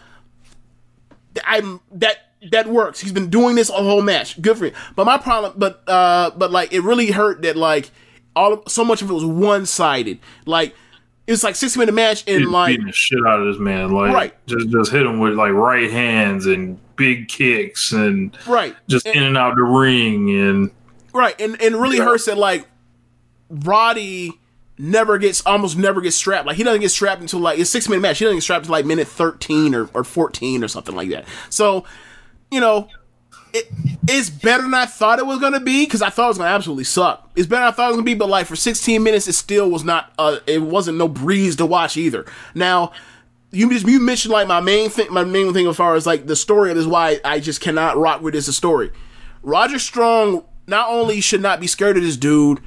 I'm 1.47 1.81
that 1.93 2.17
that 2.51 2.67
works. 2.69 3.01
He's 3.01 3.13
been 3.13 3.31
doing 3.31 3.55
this 3.55 3.71
a 3.71 3.75
whole 3.75 4.03
match. 4.03 4.41
Good 4.43 4.59
for 4.59 4.67
him. 4.67 4.75
But 4.97 5.07
my 5.07 5.17
problem, 5.19 5.55
but 5.57 5.83
uh, 5.89 6.31
but 6.37 6.51
like 6.51 6.73
it 6.73 6.81
really 6.81 7.11
hurt 7.11 7.43
that 7.43 7.57
like 7.57 7.91
all 8.37 8.53
of, 8.55 8.63
so 8.69 8.85
much 8.85 9.03
of 9.03 9.11
it 9.11 9.15
was 9.15 9.25
one 9.25 9.65
sided. 9.65 10.19
Like 10.45 10.75
it 11.27 11.31
was 11.31 11.45
like 11.45 11.55
six 11.57 11.77
minute 11.77 11.93
match, 11.95 12.25
and 12.27 12.41
He's 12.41 12.49
like 12.49 12.69
beating 12.69 12.87
the 12.87 12.93
shit 12.93 13.21
out 13.27 13.41
of 13.41 13.47
this 13.47 13.59
man. 13.61 13.93
Like, 13.93 14.13
Right. 14.13 14.47
just 14.47 14.69
just 14.71 14.91
hit 14.93 15.07
him 15.07 15.21
with 15.21 15.35
like 15.35 15.53
right 15.53 15.91
hands 15.91 16.47
and 16.47 16.79
big 17.03 17.29
kicks 17.29 17.93
and 17.93 18.37
right, 18.47 18.77
just 18.89 19.07
in 19.07 19.23
and 19.23 19.37
out 19.37 19.57
the 19.57 19.63
ring 19.63 20.31
and 20.31 20.71
Right, 21.15 21.39
and 21.41 21.61
and 21.61 21.77
really 21.77 21.99
hurts 21.99 22.25
that 22.25 22.39
like 22.39 22.67
Roddy 23.51 24.33
never 24.79 25.19
gets 25.19 25.45
almost 25.45 25.77
never 25.77 26.01
gets 26.01 26.17
strapped. 26.17 26.47
Like 26.47 26.57
he 26.57 26.65
doesn't 26.65 26.81
get 26.81 26.91
strapped 26.91 27.21
until 27.21 27.41
like 27.41 27.59
it's 27.59 27.69
six 27.69 27.89
minute 27.89 28.01
match. 28.01 28.19
He 28.19 28.25
doesn't 28.25 28.39
get 28.39 28.43
strapped 28.43 28.65
until 28.65 28.73
like 28.73 28.87
minute 28.87 29.09
thirteen 29.09 29.75
or, 29.75 29.91
or 29.93 30.05
fourteen 30.05 30.65
or 30.65 30.69
something 30.69 30.97
like 30.97 31.11
that. 31.11 31.27
So, 31.51 31.85
you 32.51 32.61
know, 32.61 32.89
it 33.53 33.71
it's 34.09 34.31
better 34.31 34.63
than 34.63 34.73
I 34.73 34.87
thought 34.87 35.19
it 35.19 35.27
was 35.27 35.39
gonna 35.39 35.61
be 35.61 35.85
because 35.85 36.01
I 36.01 36.09
thought 36.09 36.25
it 36.25 36.29
was 36.29 36.39
gonna 36.39 36.51
absolutely 36.51 36.85
suck. 36.85 37.31
It's 37.37 37.47
better 37.47 37.61
than 37.61 37.69
I 37.69 37.77
thought 37.77 37.85
it 37.85 37.89
was 37.89 37.97
gonna 37.97 38.07
be, 38.07 38.15
but 38.15 38.31
like 38.31 38.47
for 38.47 38.57
sixteen 38.57 39.03
minutes, 39.03 39.29
it 39.29 39.35
still 39.35 39.71
was 39.71 39.85
not. 39.85 40.15
Uh, 40.19 40.39
it 40.47 40.63
wasn't 40.63 40.97
no 40.97 41.09
breeze 41.09 41.57
to 41.57 41.67
watch 41.67 41.97
either. 41.97 42.25
Now. 42.55 42.93
You 43.53 43.71
just 43.71 43.87
you 43.87 44.01
mentioned 44.01 44.33
like 44.33 44.49
my 44.49 44.61
main 44.61 44.89
thing, 44.89 45.13
my 45.13 45.25
main 45.25 45.53
thing 45.53 45.67
as 45.67 45.77
far 45.77 45.95
as 45.95 46.07
like 46.07 46.27
the 46.27 46.37
story 46.37 46.71
of 46.71 46.77
this 46.77 46.87
why 46.87 47.21
I 47.25 47.39
just 47.39 47.61
cannot 47.61 47.99
rock 47.99 48.23
with 48.23 48.33
this 48.35 48.55
story. 48.57 48.91
Roddy 49.43 49.79
Strong 49.79 50.45
not 50.67 50.89
only 50.89 51.21
should 51.21 51.43
not 51.43 51.61
be 51.61 51.67
scared 51.67 51.97
of 51.97 52.03
this 52.03 52.17
dude 52.17 52.61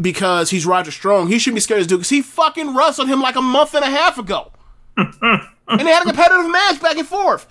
because 0.00 0.50
he's 0.50 0.66
Roddy 0.66 0.90
Strong, 0.90 1.28
he 1.28 1.38
should 1.38 1.54
be 1.54 1.60
scared 1.60 1.80
of 1.80 1.86
this 1.86 1.88
dude 1.88 2.00
because 2.00 2.10
he 2.10 2.22
fucking 2.22 2.74
wrestled 2.74 3.08
him 3.08 3.20
like 3.20 3.36
a 3.36 3.42
month 3.42 3.74
and 3.74 3.84
a 3.84 3.90
half 3.90 4.18
ago. 4.18 4.50
and 4.96 5.08
they 5.68 5.84
had 5.92 6.02
a 6.02 6.06
competitive 6.06 6.50
match 6.50 6.82
back 6.82 6.96
and 6.96 7.06
forth. 7.06 7.46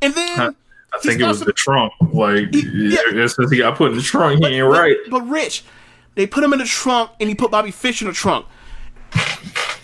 And 0.00 0.14
then 0.14 0.54
I 0.94 0.98
think 1.00 1.20
it 1.20 1.26
was 1.26 1.38
some- 1.38 1.46
the 1.46 1.52
trunk. 1.52 1.92
Like, 2.12 2.48
yeah. 2.52 3.00
yeah. 3.12 3.26
since 3.26 3.50
he 3.50 3.58
got 3.58 3.76
put 3.76 3.90
in 3.90 3.96
the 3.96 4.02
trunk, 4.02 4.38
he 4.38 4.46
ain't 4.46 4.70
but, 4.70 4.78
right. 4.78 4.96
But 5.10 5.22
Rich, 5.22 5.64
they 6.14 6.26
put 6.26 6.44
him 6.44 6.52
in 6.52 6.60
the 6.60 6.64
trunk 6.64 7.10
and 7.18 7.28
he 7.28 7.34
put 7.34 7.50
Bobby 7.50 7.70
Fish 7.70 8.02
in 8.02 8.08
the 8.08 8.14
trunk. 8.14 8.46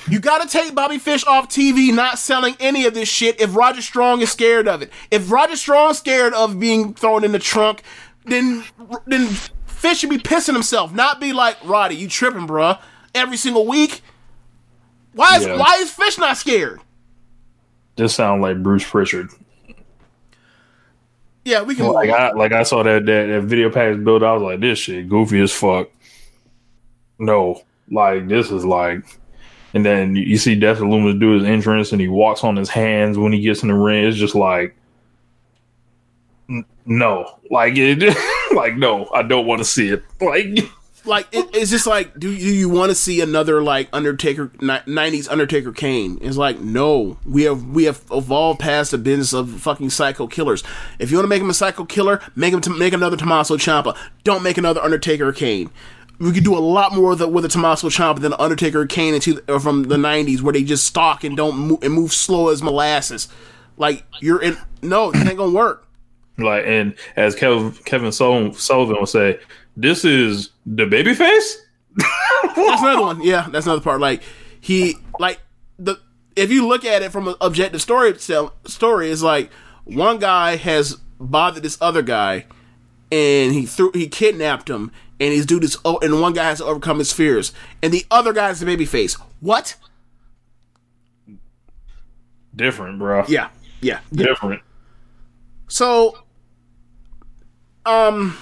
You 0.09 0.19
gotta 0.21 0.49
take 0.49 0.75
Bobby 0.75 0.99
Fish 0.99 1.25
off 1.27 1.49
TV, 1.49 1.95
not 1.95 2.19
selling 2.19 2.57
any 2.61 2.87
of 2.87 2.95
this 2.95 3.09
shit 3.09 3.41
if 3.41 3.55
Roddy 3.55 3.81
Strong 3.81 4.21
is 4.21 4.31
scared 4.33 4.67
of 4.69 4.83
it. 4.83 4.91
If 5.11 5.31
Roddy 5.31 5.57
Strong's 5.57 5.99
scared 5.99 6.35
of 6.35 6.59
being 6.59 6.93
thrown 6.95 7.25
in 7.25 7.33
the 7.33 7.39
trunk, 7.39 7.83
then 8.25 8.65
then 9.07 9.29
Fish 9.67 9.99
should 9.99 10.11
be 10.11 10.19
pissing 10.19 10.53
himself, 10.55 10.93
not 10.93 11.21
be 11.21 11.33
like, 11.33 11.57
Roddy, 11.65 11.95
you 11.97 12.09
tripping, 12.09 12.47
bruh. 12.47 12.81
Every 13.15 13.37
single 13.37 13.67
week. 13.67 14.01
Why 15.15 15.37
is 15.37 15.47
Yeah. 15.47 15.57
why 15.57 15.77
is 15.81 15.91
Fish 15.91 16.19
not 16.19 16.37
scared? 16.37 16.81
This 17.97 18.15
sound 18.15 18.43
like 18.43 18.63
Bruce 18.63 18.89
Prichard. 18.89 19.31
Yeah, 21.45 21.63
we 21.63 21.75
can 21.75 21.87
Like 21.87 22.11
I 22.11 22.33
like 22.33 22.53
I 22.53 22.63
saw 22.63 22.83
that 22.83 23.05
that, 23.07 23.27
that 23.27 23.43
video 23.43 23.71
package 23.71 24.05
build. 24.05 24.23
I 24.23 24.33
was 24.33 24.43
like, 24.43 24.61
this 24.61 24.79
shit 24.79 25.09
goofy 25.09 25.41
as 25.41 25.53
fuck. 25.53 25.89
No, 27.19 27.63
like 27.91 28.29
this 28.29 28.51
is 28.51 28.65
like, 28.65 29.05
and 29.75 29.85
then 29.85 30.15
you, 30.17 30.37
see 30.37 30.55
Dexter 30.55 30.85
Lumis 30.85 31.19
do 31.19 31.33
his 31.33 31.45
entrance, 31.45 31.93
and 31.93 32.01
he 32.01 32.09
walks 32.09 32.45
on 32.45 32.57
his 32.57 32.69
hands 32.69 33.17
when 33.19 33.33
he 33.33 33.41
gets 33.41 33.63
in 33.63 33.69
the 33.69 33.75
ring. 33.75 34.05
It's 34.05 34.17
just 34.17 34.35
like, 34.35 34.77
n- 36.49 36.65
no, 36.85 37.39
like 37.51 37.75
it, 37.77 38.17
like 38.55 38.77
no, 38.77 39.09
I 39.15 39.23
don't 39.23 39.47
want 39.47 39.61
to 39.61 39.65
see 39.65 39.89
it. 39.89 40.03
Like, 40.21 40.59
like 41.05 41.27
it, 41.33 41.51
it's 41.53 41.71
just 41.71 41.87
like 41.87 42.17
do 42.17 42.31
you, 42.31 42.53
you 42.53 42.69
want 42.69 42.91
to 42.91 42.95
see 42.95 43.21
another 43.21 43.61
like 43.61 43.89
undertaker 43.93 44.49
90s 44.49 45.29
undertaker 45.29 45.73
kane? 45.73 46.19
It's 46.21 46.37
like 46.37 46.61
no. 46.61 47.19
We 47.27 47.43
have 47.43 47.65
we 47.67 47.85
have 47.85 48.05
evolved 48.13 48.61
past 48.61 48.93
the 48.93 48.99
business 48.99 49.33
of 49.33 49.51
fucking 49.61 49.91
psycho 49.91 50.29
killers. 50.29 50.63
If 51.01 51.11
you 51.11 51.17
want 51.17 51.25
to 51.25 51.29
make 51.29 51.43
him 51.43 51.51
a 51.51 51.55
psycho 51.55 51.85
killer 51.85 52.21
make 52.37 52.55
him 52.55 52.61
to 52.61 52.71
make 52.71 52.93
another 52.93 53.17
tommaso 53.17 53.57
ciampa. 53.57 53.97
Don't 54.23 54.45
make 54.45 54.59
another 54.59 54.81
undertaker 54.81 55.33
kane 55.33 55.71
we 56.23 56.33
could 56.33 56.45
do 56.45 56.57
a 56.57 56.61
lot 56.61 56.95
more 56.95 57.11
with 57.11 57.21
a, 57.21 57.29
with 57.29 57.45
a 57.45 57.49
Tommaso 57.49 57.89
Ciampa 57.89 58.21
than 58.21 58.33
Undertaker 58.35 58.87
Kane 58.87 59.15
into, 59.15 59.43
uh, 59.49 59.59
from 59.59 59.85
the 59.85 59.97
'90s, 59.97 60.41
where 60.41 60.53
they 60.53 60.63
just 60.63 60.85
stalk 60.85 61.25
and 61.25 61.37
don't 61.37 61.57
move, 61.57 61.83
and 61.83 61.93
move 61.93 62.13
slow 62.13 62.49
as 62.49 62.63
molasses. 62.63 63.29
Like 63.77 64.05
you're 64.21 64.41
in, 64.41 64.57
no, 64.83 65.11
it 65.11 65.17
ain't 65.17 65.37
gonna 65.37 65.53
work. 65.53 65.87
like, 66.39 66.65
and 66.65 66.95
as 67.17 67.35
Kevin 67.35 67.73
Kevin 67.85 68.13
Sul- 68.13 68.53
Sullivan 68.53 68.97
would 69.01 69.09
say, 69.09 69.41
this 69.77 70.05
is 70.05 70.51
the 70.65 70.85
babyface. 70.85 71.57
that's 72.55 72.83
another 72.83 73.03
one. 73.03 73.23
Yeah, 73.23 73.49
that's 73.51 73.67
another 73.67 73.83
part. 73.83 74.01
Like 74.01 74.23
he 74.61 74.95
like 75.19 75.41
the 75.79 75.99
if 76.37 76.53
you 76.53 76.67
look 76.69 76.85
at 76.85 77.03
it 77.03 77.11
from 77.11 77.29
an 77.29 77.35
objective 77.41 77.83
story 77.83 78.11
itself, 78.11 78.53
story 78.67 79.11
is 79.11 79.23
like 79.23 79.51
one 79.85 80.19
guy 80.19 80.57
has 80.57 80.97
bothered 81.19 81.65
this 81.65 81.79
other 81.81 82.03
guy, 82.03 82.47
and 83.11 83.53
he 83.53 83.67
threw 83.67 83.91
he 83.93 84.09
kidnapped 84.09 84.71
him, 84.71 84.93
and 85.23 85.33
he's 85.33 85.47
do 85.47 85.61
this. 85.61 85.77
Oh, 85.85 85.99
and 86.03 86.21
one 86.21 86.33
guy 86.33 86.45
has 86.45 86.59
to 86.59 86.65
overcome 86.65 86.99
his 86.99 87.13
fears, 87.13 87.53
and 87.81 87.93
the 87.93 88.05
other 88.11 88.33
guy's 88.33 88.59
the 88.59 88.67
baby 88.67 88.85
face. 88.85 89.15
What? 89.41 89.77
Different, 92.55 92.99
bro. 92.99 93.25
Yeah, 93.29 93.49
yeah, 93.81 94.01
yeah. 94.11 94.27
different. 94.27 94.63
So, 95.69 96.19
um, 97.87 98.37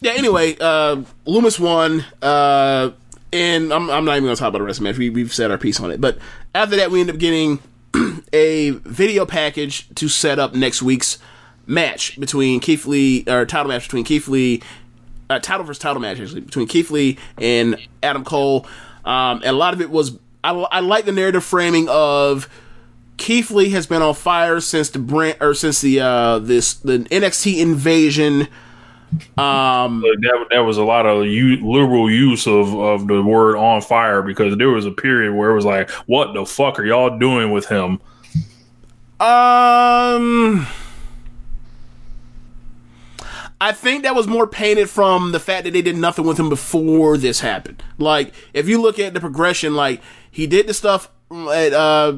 yeah. 0.00 0.12
Anyway, 0.12 0.56
uh, 0.58 1.02
Lumis 1.26 1.60
won. 1.60 2.04
Uh, 2.22 2.92
and 3.32 3.72
I'm, 3.72 3.90
I'm 3.90 4.04
not 4.04 4.12
even 4.12 4.24
gonna 4.24 4.36
talk 4.36 4.48
about 4.48 4.58
the 4.58 4.64
rest 4.64 4.78
of 4.78 4.84
the 4.84 4.90
match. 4.90 4.98
We, 4.98 5.10
we've 5.10 5.34
said 5.34 5.50
our 5.50 5.58
piece 5.58 5.80
on 5.80 5.90
it. 5.90 6.00
But 6.00 6.18
after 6.54 6.76
that, 6.76 6.90
we 6.90 7.00
end 7.00 7.10
up 7.10 7.18
getting 7.18 7.58
a 8.32 8.70
video 8.70 9.26
package 9.26 9.88
to 9.96 10.08
set 10.08 10.38
up 10.38 10.54
next 10.54 10.82
week's 10.82 11.18
match 11.66 12.18
between 12.18 12.60
Keith 12.60 12.86
Lee, 12.86 13.24
or 13.28 13.44
title 13.44 13.68
match 13.68 13.84
between 13.84 14.04
Keith 14.04 14.28
Lee, 14.28 14.62
uh, 15.30 15.38
title 15.38 15.64
versus 15.64 15.80
title 15.80 16.00
match 16.00 16.20
actually 16.20 16.40
between 16.40 16.66
Keith 16.66 16.90
Lee 16.90 17.18
and 17.38 17.76
Adam 18.02 18.24
Cole. 18.24 18.66
Um, 19.04 19.38
and 19.38 19.46
a 19.46 19.52
lot 19.52 19.74
of 19.74 19.80
it 19.80 19.90
was 19.90 20.18
I, 20.42 20.52
I 20.52 20.80
like 20.80 21.04
the 21.04 21.12
narrative 21.12 21.44
framing 21.44 21.88
of 21.88 22.48
Keith 23.16 23.50
Lee 23.50 23.70
has 23.70 23.86
been 23.86 24.02
on 24.02 24.14
fire 24.14 24.60
since 24.60 24.90
the 24.90 24.98
brand 24.98 25.38
or 25.40 25.54
since 25.54 25.80
the 25.80 26.00
uh 26.00 26.38
this 26.38 26.74
the 26.74 26.98
NXT 26.98 27.58
invasion. 27.60 28.48
Um, 29.38 30.00
that, 30.00 30.46
that 30.50 30.60
was 30.60 30.76
a 30.76 30.82
lot 30.82 31.06
of 31.06 31.26
u- 31.26 31.64
liberal 31.64 32.10
use 32.10 32.48
of, 32.48 32.74
of 32.74 33.06
the 33.06 33.22
word 33.22 33.56
on 33.56 33.80
fire 33.80 34.22
because 34.22 34.56
there 34.56 34.70
was 34.70 34.86
a 34.86 34.90
period 34.90 35.34
where 35.34 35.52
it 35.52 35.54
was 35.54 35.64
like, 35.64 35.88
what 36.06 36.34
the 36.34 36.44
fuck 36.44 36.80
are 36.80 36.84
y'all 36.84 37.16
doing 37.16 37.52
with 37.52 37.66
him? 37.66 38.00
Um, 39.20 40.66
I 43.60 43.72
think 43.72 44.02
that 44.02 44.14
was 44.14 44.26
more 44.26 44.46
painted 44.46 44.90
from 44.90 45.32
the 45.32 45.40
fact 45.40 45.64
that 45.64 45.72
they 45.72 45.82
did 45.82 45.96
nothing 45.96 46.26
with 46.26 46.38
him 46.38 46.48
before 46.48 47.16
this 47.16 47.40
happened. 47.40 47.82
Like, 47.98 48.34
if 48.52 48.68
you 48.68 48.80
look 48.80 48.98
at 48.98 49.14
the 49.14 49.20
progression, 49.20 49.74
like 49.74 50.02
he 50.30 50.46
did 50.46 50.66
the 50.66 50.74
stuff 50.74 51.10
at 51.30 51.72
uh 51.72 52.16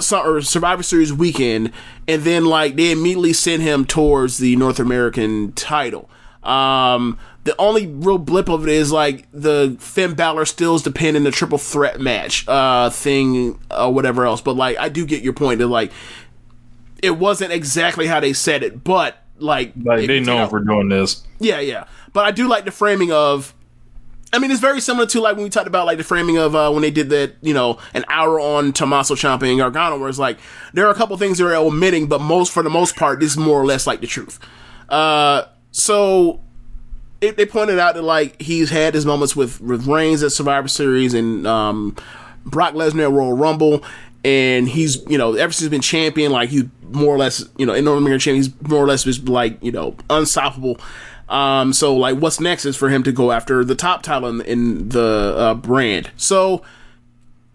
Survivor 0.00 0.82
Series 0.82 1.12
weekend, 1.12 1.72
and 2.06 2.22
then 2.22 2.44
like 2.44 2.76
they 2.76 2.92
immediately 2.92 3.32
sent 3.32 3.62
him 3.62 3.84
towards 3.84 4.38
the 4.38 4.56
North 4.56 4.78
American 4.78 5.52
title. 5.52 6.08
Um, 6.42 7.18
the 7.44 7.56
only 7.58 7.86
real 7.86 8.18
blip 8.18 8.48
of 8.48 8.66
it 8.66 8.72
is 8.72 8.92
like 8.92 9.26
the 9.32 9.76
Finn 9.80 10.14
Balor 10.14 10.44
stills 10.44 10.86
pin 10.88 11.16
in 11.16 11.24
the 11.24 11.30
triple 11.30 11.58
threat 11.58 12.00
match 12.00 12.46
uh, 12.48 12.90
thing 12.90 13.58
or 13.70 13.92
whatever 13.92 14.24
else. 14.24 14.40
But 14.40 14.56
like, 14.56 14.78
I 14.78 14.88
do 14.88 15.06
get 15.06 15.22
your 15.22 15.32
point 15.32 15.58
that 15.58 15.68
like 15.68 15.92
it 17.02 17.18
wasn't 17.18 17.52
exactly 17.52 18.06
how 18.06 18.20
they 18.20 18.32
said 18.32 18.62
it, 18.62 18.84
but 18.84 19.21
like, 19.42 19.72
like 19.82 20.06
they 20.06 20.20
know 20.20 20.46
for 20.46 20.60
doing 20.60 20.88
this. 20.88 21.22
Yeah, 21.38 21.60
yeah. 21.60 21.86
But 22.12 22.24
I 22.24 22.30
do 22.30 22.48
like 22.48 22.64
the 22.64 22.70
framing 22.70 23.12
of. 23.12 23.54
I 24.34 24.38
mean, 24.38 24.50
it's 24.50 24.60
very 24.60 24.80
similar 24.80 25.06
to 25.08 25.20
like 25.20 25.36
when 25.36 25.44
we 25.44 25.50
talked 25.50 25.66
about 25.66 25.84
like 25.84 25.98
the 25.98 26.04
framing 26.04 26.38
of 26.38 26.54
uh, 26.54 26.70
when 26.70 26.80
they 26.80 26.90
did 26.90 27.10
that, 27.10 27.34
you 27.42 27.52
know, 27.52 27.78
an 27.92 28.06
hour 28.08 28.40
on 28.40 28.72
Tommaso 28.72 29.14
Ciampa 29.14 29.42
and 29.46 29.58
Gargano, 29.58 29.98
where 29.98 30.08
it's 30.08 30.18
like 30.18 30.38
there 30.72 30.86
are 30.86 30.90
a 30.90 30.94
couple 30.94 31.14
things 31.18 31.36
they're 31.36 31.54
omitting, 31.54 32.06
but 32.06 32.22
most 32.22 32.50
for 32.50 32.62
the 32.62 32.70
most 32.70 32.96
part, 32.96 33.20
this 33.20 33.32
is 33.32 33.36
more 33.36 33.60
or 33.60 33.66
less 33.66 33.86
like 33.86 34.00
the 34.00 34.06
truth. 34.06 34.40
Uh, 34.88 35.44
so 35.70 36.40
it, 37.22 37.36
they 37.36 37.46
pointed 37.46 37.78
out 37.78 37.94
that 37.94 38.02
like 38.02 38.40
he's 38.40 38.70
had 38.70 38.94
his 38.94 39.06
moments 39.06 39.34
with 39.34 39.60
with 39.60 39.86
Reigns 39.86 40.22
at 40.22 40.32
Survivor 40.32 40.68
Series 40.68 41.14
and 41.14 41.46
um, 41.46 41.96
Brock 42.44 42.74
Lesnar 42.74 43.04
at 43.04 43.12
Royal 43.12 43.36
Rumble, 43.36 43.84
and 44.24 44.68
he's 44.68 45.04
you 45.08 45.16
know 45.16 45.34
ever 45.34 45.52
since 45.52 45.60
he's 45.60 45.68
been 45.68 45.80
champion, 45.80 46.32
like 46.32 46.50
he's 46.50 46.64
more 46.92 47.14
or 47.14 47.18
less 47.18 47.44
you 47.56 47.66
know 47.66 47.74
in 47.74 47.84
North 47.84 47.98
American 47.98 48.20
champion, 48.20 48.44
he's 48.44 48.68
more 48.68 48.82
or 48.82 48.86
less 48.86 49.04
just 49.04 49.28
like 49.28 49.62
you 49.62 49.72
know 49.72 49.96
unstoppable. 50.10 50.78
Um, 51.28 51.72
so 51.72 51.96
like, 51.96 52.18
what's 52.18 52.40
next 52.40 52.66
is 52.66 52.76
for 52.76 52.90
him 52.90 53.02
to 53.04 53.12
go 53.12 53.32
after 53.32 53.64
the 53.64 53.74
top 53.74 54.02
title 54.02 54.28
in, 54.28 54.40
in 54.42 54.88
the 54.90 55.34
uh, 55.36 55.54
brand. 55.54 56.10
So 56.16 56.62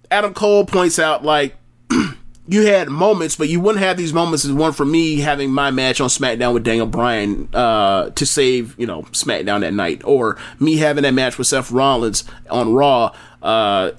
Adam 0.10 0.34
Cole 0.34 0.66
points 0.66 0.98
out 0.98 1.24
like 1.24 1.56
you 2.48 2.66
had 2.66 2.90
moments, 2.90 3.36
but 3.36 3.50
you 3.50 3.60
wouldn't 3.60 3.84
have 3.84 3.98
these 3.98 4.14
moments 4.14 4.46
as 4.46 4.52
one 4.52 4.74
for 4.74 4.86
me 4.86 5.18
having 5.18 5.52
my 5.52 5.70
match 5.70 6.02
on 6.02 6.10
SmackDown 6.10 6.54
with 6.54 6.64
Daniel 6.64 6.88
Bryan 6.88 7.50
uh, 7.54 8.10
to 8.12 8.26
save 8.26 8.78
you 8.80 8.88
know 8.88 9.04
SmackDown 9.12 9.62
that 9.62 9.74
night, 9.74 10.02
or 10.04 10.38
me 10.60 10.78
having 10.78 11.04
that 11.04 11.14
match 11.14 11.38
with 11.38 11.48
Seth 11.48 11.72
Rollins 11.72 12.24
on 12.50 12.74
Raw. 12.74 13.14
Uh, 13.42 13.92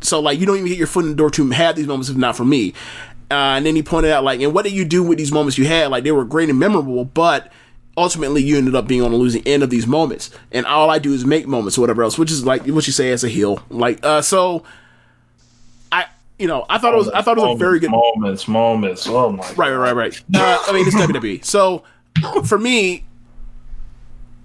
so 0.00 0.20
like 0.20 0.38
you 0.38 0.46
don't 0.46 0.56
even 0.56 0.68
get 0.68 0.78
your 0.78 0.86
foot 0.86 1.04
in 1.04 1.10
the 1.10 1.16
door 1.16 1.30
to 1.30 1.50
have 1.50 1.76
these 1.76 1.86
moments 1.86 2.08
if 2.08 2.16
not 2.16 2.36
for 2.36 2.44
me. 2.44 2.72
Uh, 3.32 3.56
and 3.56 3.66
then 3.66 3.74
he 3.74 3.82
pointed 3.82 4.12
out 4.12 4.22
like, 4.24 4.40
and 4.40 4.52
what 4.54 4.62
did 4.64 4.72
you 4.74 4.84
do 4.84 5.02
with 5.02 5.18
these 5.18 5.32
moments 5.32 5.56
you 5.58 5.66
had? 5.66 5.90
Like 5.90 6.04
they 6.04 6.12
were 6.12 6.24
great 6.24 6.50
and 6.50 6.58
memorable, 6.58 7.04
but 7.04 7.50
ultimately 7.96 8.42
you 8.42 8.56
ended 8.58 8.74
up 8.74 8.86
being 8.86 9.02
on 9.02 9.10
the 9.10 9.16
losing 9.16 9.42
end 9.46 9.62
of 9.62 9.70
these 9.70 9.86
moments. 9.86 10.30
And 10.52 10.66
all 10.66 10.90
I 10.90 10.98
do 10.98 11.12
is 11.12 11.24
make 11.24 11.46
moments 11.46 11.76
or 11.78 11.80
whatever 11.80 12.02
else, 12.02 12.18
which 12.18 12.30
is 12.30 12.44
like 12.44 12.66
what 12.66 12.86
you 12.86 12.92
say 12.92 13.10
as 13.10 13.24
a 13.24 13.28
heel. 13.28 13.62
Like 13.70 14.04
uh, 14.04 14.20
so. 14.22 14.62
I 15.90 16.06
you 16.38 16.46
know 16.46 16.64
I 16.70 16.78
thought 16.78 16.94
it 16.94 16.96
was 16.98 17.08
I 17.10 17.22
thought 17.22 17.38
it 17.38 17.42
was 17.42 17.56
a 17.56 17.58
very 17.58 17.78
good 17.80 17.90
moments 17.90 18.48
moments. 18.48 19.06
Oh 19.06 19.30
my 19.32 19.50
right 19.54 19.70
right 19.74 19.92
right. 19.94 20.22
Uh, 20.34 20.58
I 20.68 20.72
mean 20.72 20.86
it's 20.86 20.96
WWE. 20.96 21.44
So 21.44 21.84
for 22.46 22.58
me. 22.58 23.04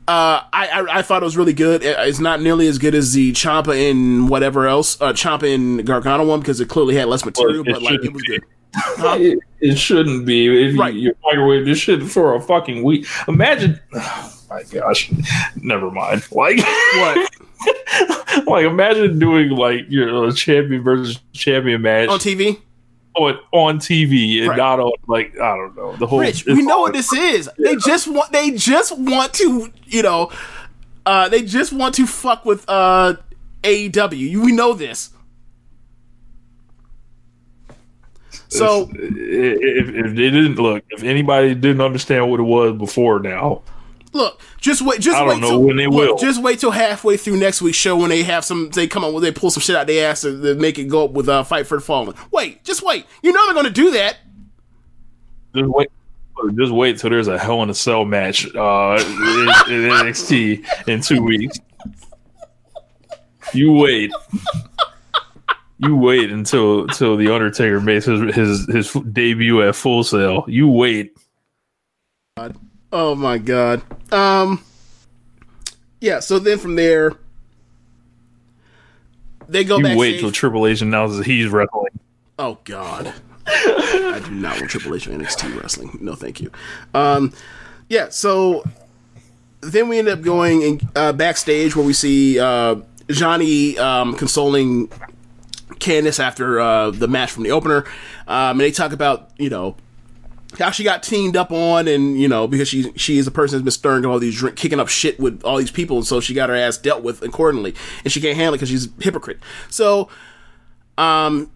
Uh, 0.09 0.39
I, 0.53 0.67
I 0.69 0.99
I 0.99 1.01
thought 1.01 1.21
it 1.21 1.25
was 1.25 1.35
really 1.35 1.51
good. 1.51 1.83
It- 1.83 1.97
It's 2.07 2.19
not 2.19 2.41
nearly 2.41 2.67
as 2.67 2.77
good 2.77 2.95
as 2.95 3.11
the 3.11 3.33
Ciampa 3.33 3.91
and 3.91 4.29
whatever 4.29 4.65
else, 4.65 4.99
uh, 5.01 5.11
Ciampa 5.11 5.53
and 5.53 5.85
Gargano 5.85 6.25
one 6.25 6.39
because 6.39 6.61
it 6.61 6.69
clearly 6.69 6.95
had 6.95 7.09
less 7.09 7.25
material, 7.25 7.63
but 7.65 7.81
like 7.81 8.01
it 8.05 8.13
was 8.13 8.23
good. 8.23 8.41
It, 8.75 9.39
it 9.59 9.75
shouldn't 9.77 10.25
be. 10.25 10.45
If 10.69 10.75
you, 10.75 10.85
you 10.87 11.15
microwave 11.23 11.65
this 11.65 11.79
shit 11.79 12.03
for 12.03 12.35
a 12.35 12.41
fucking 12.41 12.83
week, 12.83 13.05
imagine. 13.27 13.79
Oh 14.49 14.55
my 14.55 14.63
gosh, 14.63 15.11
never 15.57 15.91
mind. 15.91 16.25
Like 16.31 16.57
what? 16.59 17.29
like 18.47 18.65
imagine 18.65 19.19
doing 19.19 19.49
like 19.49 19.81
your 19.89 20.31
champion 20.31 20.83
versus 20.83 21.19
champion 21.33 21.81
match 21.81 22.07
on 22.07 22.17
TV. 22.19 22.57
On, 23.15 23.37
on 23.51 23.79
TV 23.79 24.39
and 24.39 24.47
Right. 24.49 24.57
not 24.57 24.79
on 24.79 24.93
like 25.07 25.37
I 25.37 25.53
don't 25.57 25.75
know 25.75 25.97
the 25.97 26.07
whole. 26.07 26.19
Rich, 26.19 26.45
we 26.45 26.61
know 26.61 26.79
what 26.79 26.93
this 26.93 27.11
is. 27.11 27.49
They 27.57 27.75
just 27.75 28.07
want 28.07 28.31
they 28.31 28.51
just 28.51 28.97
want 28.97 29.33
to, 29.33 29.69
you 29.85 30.01
know, 30.01 30.31
uh 31.05 31.27
they 31.27 31.41
just 31.41 31.73
want 31.73 31.95
to 31.95 32.07
fuck 32.07 32.45
with 32.45 32.63
uh 32.69 33.15
AEW. 33.63 34.45
We 34.45 34.53
know 34.53 34.71
this. 34.73 35.09
So 38.49 38.89
if, 38.93 39.89
if 39.89 40.05
they 40.15 40.29
didn't 40.29 40.55
look, 40.55 40.83
if 40.89 41.03
anybody 41.03 41.53
didn't 41.53 41.81
understand 41.81 42.29
what 42.31 42.39
it 42.39 42.43
was 42.43 42.77
before 42.77 43.19
now, 43.19 43.61
look, 44.13 44.39
just 44.59 44.81
wait 44.81 45.01
just 45.01 45.17
I 45.17 45.19
don't 45.19 45.29
wait 45.29 45.39
know 45.41 45.49
till 45.49 45.63
when 45.63 45.75
they 45.77 45.87
look, 45.87 46.09
will. 46.11 46.17
just 46.17 46.41
wait 46.41 46.59
till 46.59 46.71
halfway 46.71 47.17
through 47.17 47.37
next 47.37 47.61
week's 47.61 47.77
show 47.77 47.97
when 47.97 48.09
they 48.09 48.23
have 48.23 48.45
some 48.45 48.69
they 48.69 48.87
come 48.87 49.03
up 49.03 49.13
with 49.13 49.23
they 49.23 49.31
pull 49.31 49.49
some 49.49 49.61
shit 49.61 49.75
out 49.75 49.87
their 49.87 50.09
ass 50.09 50.21
to, 50.21 50.41
to 50.41 50.55
make 50.55 50.79
it 50.79 50.85
go 50.85 51.05
up 51.05 51.11
with 51.11 51.27
uh 51.27 51.43
Fight 51.43 51.67
for 51.67 51.77
the 51.77 51.81
Fallen. 51.83 52.15
Wait, 52.31 52.63
just 52.63 52.83
wait. 52.83 53.05
You 53.21 53.33
know 53.33 53.45
they're 53.45 53.55
gonna 53.55 53.69
do 53.69 53.91
that. 53.91 54.17
just 55.53 55.69
wait. 55.69 55.89
Just 56.55 56.71
wait 56.71 56.99
till 56.99 57.09
there's 57.09 57.27
a 57.27 57.37
Hell 57.39 57.63
in 57.63 57.69
a 57.71 57.73
Cell 57.73 58.05
match 58.05 58.45
uh, 58.55 58.97
in, 58.99 59.73
in 59.73 59.89
NXT 59.89 60.87
in 60.87 61.01
two 61.01 61.23
weeks. 61.23 61.57
You 63.53 63.73
wait. 63.73 64.11
You 65.79 65.95
wait 65.95 66.31
until 66.31 66.83
until 66.83 67.17
the 67.17 67.31
Undertaker 67.33 67.79
makes 67.79 68.05
his 68.05 68.35
his, 68.35 68.65
his 68.67 68.93
debut 69.11 69.61
at 69.61 69.75
Full 69.75 70.03
Sail. 70.03 70.43
You 70.47 70.67
wait. 70.69 71.15
Oh 72.91 73.15
my 73.15 73.37
god. 73.37 73.81
Um 74.11 74.63
Yeah, 76.01 76.19
so 76.19 76.39
then 76.39 76.57
from 76.57 76.75
there 76.75 77.13
they 79.49 79.63
go 79.63 79.77
You 79.77 79.83
backstage. 79.83 79.99
wait 79.99 80.19
till 80.19 80.31
Triple 80.31 80.67
H 80.67 80.81
announces 80.81 81.25
he's 81.25 81.47
wrestling. 81.47 81.99
Oh 82.39 82.57
God, 82.65 83.13
I 83.47 84.21
do 84.25 84.31
not 84.31 84.57
want 84.57 84.69
Triple 84.69 84.95
H 84.95 85.07
or 85.07 85.11
NXT 85.11 85.61
wrestling. 85.61 85.97
No, 86.01 86.15
thank 86.15 86.41
you. 86.41 86.51
Um, 86.93 87.33
yeah. 87.89 88.09
So 88.09 88.63
then 89.61 89.87
we 89.89 89.99
end 89.99 90.07
up 90.09 90.21
going 90.21 90.61
in, 90.63 90.81
uh, 90.95 91.13
backstage 91.13 91.75
where 91.75 91.85
we 91.85 91.93
see 91.93 92.39
uh, 92.39 92.75
Johnny 93.09 93.77
um, 93.77 94.15
consoling 94.15 94.89
Candice 95.79 96.19
after 96.19 96.59
uh, 96.59 96.91
the 96.91 97.07
match 97.07 97.31
from 97.31 97.43
the 97.43 97.51
opener, 97.51 97.85
um, 98.27 98.51
and 98.51 98.61
they 98.61 98.71
talk 98.71 98.91
about 98.91 99.31
you 99.37 99.49
know 99.49 99.75
how 100.57 100.71
she 100.71 100.83
got 100.83 101.03
teamed 101.03 101.35
up 101.35 101.51
on, 101.51 101.87
and 101.87 102.19
you 102.19 102.27
know 102.27 102.47
because 102.47 102.67
she 102.67 102.91
she 102.95 103.17
is 103.17 103.27
a 103.27 103.31
person 103.31 103.57
that's 103.57 103.63
been 103.63 103.71
stirring 103.71 104.05
all 104.05 104.19
these 104.19 104.35
drink, 104.35 104.55
kicking 104.55 104.79
up 104.79 104.87
shit 104.87 105.19
with 105.19 105.43
all 105.43 105.57
these 105.57 105.71
people, 105.71 105.97
and 105.97 106.07
so 106.07 106.19
she 106.19 106.33
got 106.33 106.49
her 106.49 106.55
ass 106.55 106.77
dealt 106.77 107.03
with 107.03 107.21
accordingly, 107.21 107.75
and 108.03 108.11
she 108.11 108.21
can't 108.21 108.35
handle 108.35 108.53
it 108.53 108.57
because 108.57 108.69
she's 108.69 108.87
a 108.87 109.03
hypocrite. 109.03 109.39
So, 109.69 110.09
um, 110.97 111.51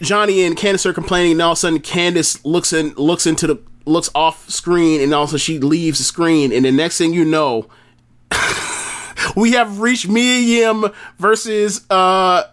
Johnny 0.00 0.42
and 0.42 0.56
Candice 0.56 0.86
are 0.86 0.92
complaining, 0.92 1.32
and 1.32 1.42
all 1.42 1.52
of 1.52 1.58
a 1.58 1.60
sudden 1.60 1.80
Candice 1.80 2.40
looks 2.44 2.72
in 2.72 2.94
looks 2.94 3.26
into 3.26 3.46
the 3.46 3.60
looks 3.84 4.10
off 4.14 4.48
screen, 4.48 5.00
and 5.00 5.14
also 5.14 5.36
she 5.36 5.58
leaves 5.58 5.98
the 5.98 6.04
screen, 6.04 6.52
and 6.52 6.64
the 6.64 6.72
next 6.72 6.98
thing 6.98 7.12
you 7.12 7.24
know, 7.24 7.68
we 9.36 9.52
have 9.52 9.80
reached 9.80 10.08
Mia 10.08 10.38
Yim 10.38 10.86
versus 11.18 11.86
uh 11.90 12.44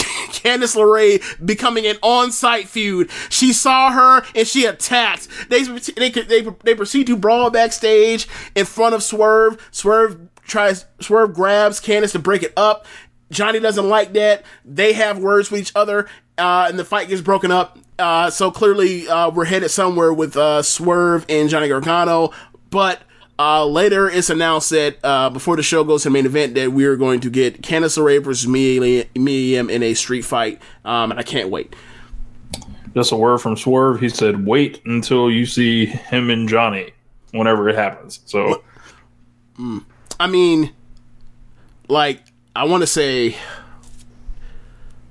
Candice 0.30 0.76
LeRae 0.76 1.44
becoming 1.44 1.86
an 1.86 1.96
on-site 2.02 2.68
feud. 2.68 3.10
She 3.28 3.52
saw 3.52 3.90
her 3.92 4.24
and 4.34 4.46
she 4.46 4.64
attacked. 4.64 5.28
They 5.48 5.62
they 5.62 6.10
they 6.10 6.42
they 6.64 6.74
proceed 6.74 7.06
to 7.08 7.16
brawl 7.16 7.50
backstage 7.50 8.26
in 8.54 8.66
front 8.66 8.94
of 8.94 9.02
Swerve. 9.02 9.68
Swerve 9.70 10.18
tries 10.46 10.86
Swerve 11.00 11.34
grabs 11.34 11.80
Candice 11.80 12.12
to 12.12 12.18
break 12.18 12.42
it 12.42 12.52
up. 12.56 12.86
Johnny 13.30 13.60
doesn't 13.60 13.88
like 13.88 14.12
that. 14.14 14.44
They 14.64 14.92
have 14.94 15.18
words 15.18 15.50
with 15.50 15.60
each 15.60 15.72
other, 15.76 16.08
uh, 16.36 16.66
and 16.68 16.78
the 16.78 16.84
fight 16.84 17.08
gets 17.08 17.20
broken 17.20 17.52
up. 17.52 17.78
Uh, 17.98 18.30
so 18.30 18.50
clearly, 18.50 19.08
uh, 19.08 19.30
we're 19.30 19.44
headed 19.44 19.70
somewhere 19.70 20.12
with 20.12 20.36
uh, 20.36 20.62
Swerve 20.62 21.24
and 21.28 21.48
Johnny 21.48 21.68
Gargano. 21.68 22.32
But 22.70 23.02
uh, 23.40 23.64
later, 23.64 24.06
it's 24.06 24.28
announced 24.28 24.68
that 24.68 24.98
uh, 25.02 25.30
before 25.30 25.56
the 25.56 25.62
show 25.62 25.82
goes 25.82 26.02
to 26.02 26.10
the 26.10 26.12
main 26.12 26.26
event, 26.26 26.54
that 26.56 26.72
we 26.72 26.84
are 26.84 26.94
going 26.94 27.20
to 27.20 27.30
get 27.30 27.62
Candice 27.62 27.96
LeRae 27.96 28.22
versus 28.22 28.44
Yim 28.44 29.70
in 29.70 29.82
a 29.82 29.94
street 29.94 30.26
fight, 30.26 30.60
um, 30.84 31.10
and 31.10 31.18
I 31.18 31.22
can't 31.22 31.48
wait. 31.48 31.74
Just 32.94 33.12
a 33.12 33.16
word 33.16 33.38
from 33.38 33.56
Swerve. 33.56 33.98
He 33.98 34.10
said, 34.10 34.46
"Wait 34.46 34.82
until 34.84 35.30
you 35.30 35.46
see 35.46 35.86
him 35.86 36.28
and 36.28 36.50
Johnny, 36.50 36.90
whenever 37.30 37.66
it 37.70 37.76
happens." 37.76 38.20
So, 38.26 38.62
I 40.18 40.26
mean, 40.26 40.74
like, 41.88 42.20
I 42.54 42.64
want 42.64 42.82
to 42.82 42.86
say, 42.86 43.36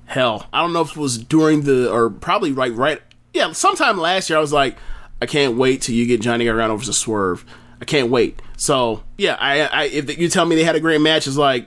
hell, 0.04 0.46
I 0.52 0.62
don't 0.62 0.72
know 0.72 0.82
if 0.82 0.92
it 0.92 0.96
was 0.96 1.18
during 1.18 1.62
the 1.62 1.90
or 1.90 2.10
probably 2.10 2.52
right, 2.52 2.72
right, 2.72 3.02
yeah, 3.34 3.50
sometime 3.50 3.98
last 3.98 4.30
year. 4.30 4.38
I 4.38 4.40
was 4.40 4.52
like, 4.52 4.76
I 5.20 5.26
can't 5.26 5.56
wait 5.56 5.82
till 5.82 5.96
you 5.96 6.06
get 6.06 6.20
Johnny 6.20 6.44
Gargano 6.44 6.76
versus 6.76 6.96
Swerve. 6.96 7.44
I 7.80 7.84
can't 7.84 8.10
wait. 8.10 8.40
So 8.56 9.02
yeah, 9.16 9.36
I, 9.40 9.60
I 9.60 9.84
if 9.84 10.18
you 10.18 10.28
tell 10.28 10.44
me 10.44 10.56
they 10.56 10.64
had 10.64 10.76
a 10.76 10.80
great 10.80 11.00
match, 11.00 11.26
it's 11.26 11.36
like, 11.36 11.66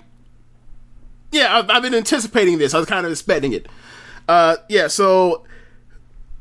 yeah, 1.32 1.58
I've, 1.58 1.70
I've 1.70 1.82
been 1.82 1.96
anticipating 1.96 2.58
this. 2.58 2.74
I 2.74 2.80
was 2.80 2.88
kind 2.88 3.06
of 3.06 3.12
expecting 3.12 3.54
it. 3.54 3.68
Uh, 4.28 4.58
yeah, 4.70 4.88
so 4.88 5.44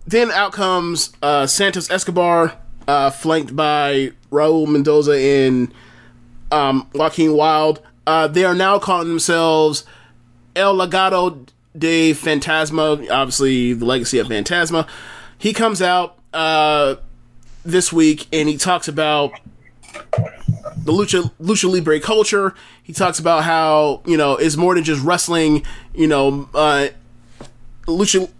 then 0.07 0.31
out 0.31 0.53
comes 0.53 1.12
uh, 1.23 1.47
Santos 1.47 1.90
Escobar, 1.90 2.57
uh, 2.86 3.11
flanked 3.11 3.57
by 3.57 4.12
Raul 4.31 4.66
Mendoza 4.69 5.16
and 5.16 5.73
um, 6.51 6.89
Joaquin 6.94 7.35
Wilde. 7.35 7.81
Uh, 8.07 8.27
they 8.28 8.44
are 8.44 8.55
now 8.55 8.78
calling 8.78 9.09
themselves 9.09 9.85
El 10.55 10.74
Legado 10.74 11.47
de 11.77 12.12
Fantasma, 12.12 13.09
obviously 13.11 13.73
the 13.73 13.85
legacy 13.85 14.19
of 14.19 14.27
Fantasma. 14.27 14.86
He 15.39 15.53
comes 15.53 15.81
out 15.81 16.19
uh, 16.32 16.97
this 17.65 17.93
week 17.93 18.27
and 18.32 18.49
he 18.49 18.57
talks 18.57 18.89
about 18.89 19.32
the 19.93 20.93
lucha 20.93 21.31
lucha 21.40 21.70
libre 21.70 22.01
culture. 22.01 22.55
He 22.82 22.93
talks 22.93 23.19
about 23.19 23.44
how 23.44 24.02
you 24.06 24.16
know 24.16 24.36
it's 24.36 24.56
more 24.56 24.74
than 24.74 24.85
just 24.85 25.02
wrestling. 25.05 25.64
You 25.94 26.09
know, 26.09 26.48
uh, 26.55 26.89
lucha 27.86 28.31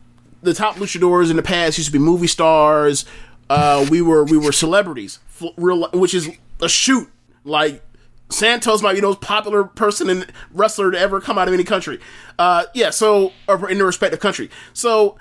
the 0.43 0.55
top 0.55 0.77
luchadors 0.77 1.31
in 1.31 1.37
the 1.37 1.43
past 1.43 1.79
used 1.79 1.89
to 1.89 1.93
be 1.93 1.99
movie 1.99 2.27
stars. 2.27 3.05
Uh, 3.49 3.87
we 3.91 4.03
were 4.03 4.25
we 4.25 4.37
were 4.37 4.53
celebrities, 4.53 5.19
real, 5.57 5.89
which 5.91 6.15
is 6.15 6.31
a 6.61 6.69
shoot. 6.69 7.09
Like 7.45 7.83
Santos 8.31 8.83
might 8.83 8.95
be 8.95 9.01
the 9.01 9.07
most 9.07 9.21
popular 9.21 9.65
person 9.65 10.09
and 10.09 10.27
wrestler 10.53 10.91
to 10.91 10.99
ever 10.99 11.21
come 11.21 11.39
out 11.39 11.49
of 11.49 11.55
any 11.55 11.65
country. 11.65 12.01
Uh, 12.39 12.65
yeah, 12.75 12.91
so 12.91 13.33
or 13.47 13.71
in 13.71 13.79
the 13.79 13.85
respective 13.85 14.21
country. 14.21 14.51
So 14.73 15.17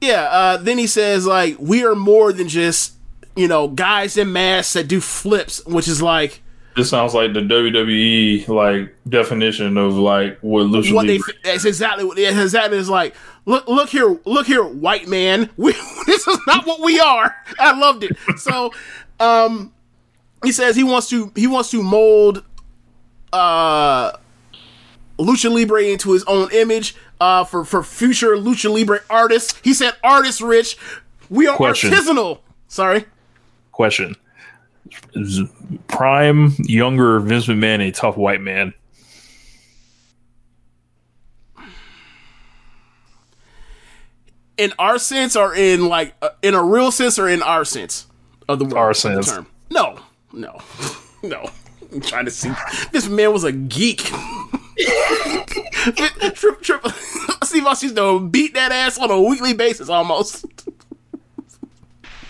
yeah, 0.00 0.24
uh, 0.24 0.56
then 0.58 0.78
he 0.78 0.86
says 0.86 1.26
like 1.26 1.56
we 1.58 1.84
are 1.84 1.94
more 1.94 2.32
than 2.32 2.48
just 2.48 2.94
you 3.38 3.46
know 3.46 3.68
guys 3.68 4.16
in 4.16 4.32
masks 4.32 4.72
that 4.72 4.88
do 4.88 5.00
flips, 5.00 5.64
which 5.64 5.86
is 5.86 6.02
like 6.02 6.42
this 6.74 6.90
sounds 6.90 7.14
like 7.14 7.32
the 7.34 7.40
WWE 7.40 8.48
like 8.48 8.94
definition 9.08 9.76
of 9.78 9.96
like 9.96 10.38
what 10.40 10.66
lucha 10.66 10.92
what 10.92 11.06
they 11.06 11.18
libre. 11.18 11.34
that's 11.44 11.64
exactly 11.64 12.04
what 12.04 12.18
it's 12.18 12.36
exactly 12.36 12.78
is 12.78 12.90
like 12.90 13.14
look 13.46 13.66
look 13.68 13.88
here 13.88 14.18
look 14.24 14.46
here 14.46 14.64
white 14.64 15.06
man. 15.06 15.50
We, 15.56 15.72
this 16.06 16.26
is 16.26 16.38
not 16.46 16.66
what 16.66 16.80
we 16.80 16.98
are. 16.98 17.34
I 17.60 17.78
loved 17.78 18.04
it. 18.04 18.16
So 18.38 18.72
um 19.20 19.72
he 20.44 20.50
says 20.52 20.74
he 20.74 20.84
wants 20.84 21.08
to 21.10 21.32
he 21.36 21.46
wants 21.46 21.70
to 21.70 21.82
mold 21.82 22.44
uh 23.32 24.12
lucha 25.18 25.52
libre 25.52 25.82
into 25.82 26.12
his 26.12 26.24
own 26.24 26.48
image 26.52 26.96
uh 27.20 27.44
for 27.44 27.64
for 27.64 27.84
future 27.84 28.36
lucha 28.36 28.72
libre 28.72 29.00
artists. 29.08 29.60
He 29.62 29.74
said 29.74 29.94
artists 30.02 30.40
rich. 30.40 30.76
We 31.30 31.46
are 31.46 31.56
Question. 31.56 31.90
artisanal. 31.92 32.40
Sorry 32.66 33.04
Question: 33.78 34.16
Is 35.14 35.40
prime 35.86 36.52
younger 36.58 37.20
Vince 37.20 37.46
McMahon 37.46 37.80
a 37.86 37.92
tough 37.92 38.16
white 38.16 38.40
man? 38.40 38.74
in 44.56 44.72
our 44.80 44.98
sense 44.98 45.36
or 45.36 45.54
in 45.54 45.86
like 45.86 46.16
uh, 46.22 46.30
in 46.42 46.54
a 46.54 46.64
real 46.64 46.90
sense 46.90 47.20
or 47.20 47.28
in 47.28 47.40
our 47.40 47.64
sense 47.64 48.08
of 48.48 48.58
the 48.58 48.64
word 48.64 48.76
Our 48.76 48.92
sense. 48.94 49.30
term? 49.30 49.46
No. 49.70 50.00
No. 50.32 50.58
No. 51.22 51.48
I'm 51.92 52.00
trying 52.00 52.24
to 52.24 52.30
see. 52.32 52.50
This 52.92 53.08
man 53.08 53.32
was 53.32 53.44
a 53.44 53.52
geek. 53.52 53.98
Trip 56.34 56.60
trip 56.62 56.86
Steve 57.44 57.64
Austin 57.66 57.86
used 57.88 57.96
to 57.96 58.20
beat 58.28 58.54
that 58.54 58.72
ass 58.72 58.98
on 58.98 59.10
a 59.12 59.20
weekly 59.20 59.52
basis 59.54 59.88
almost. 59.88 60.44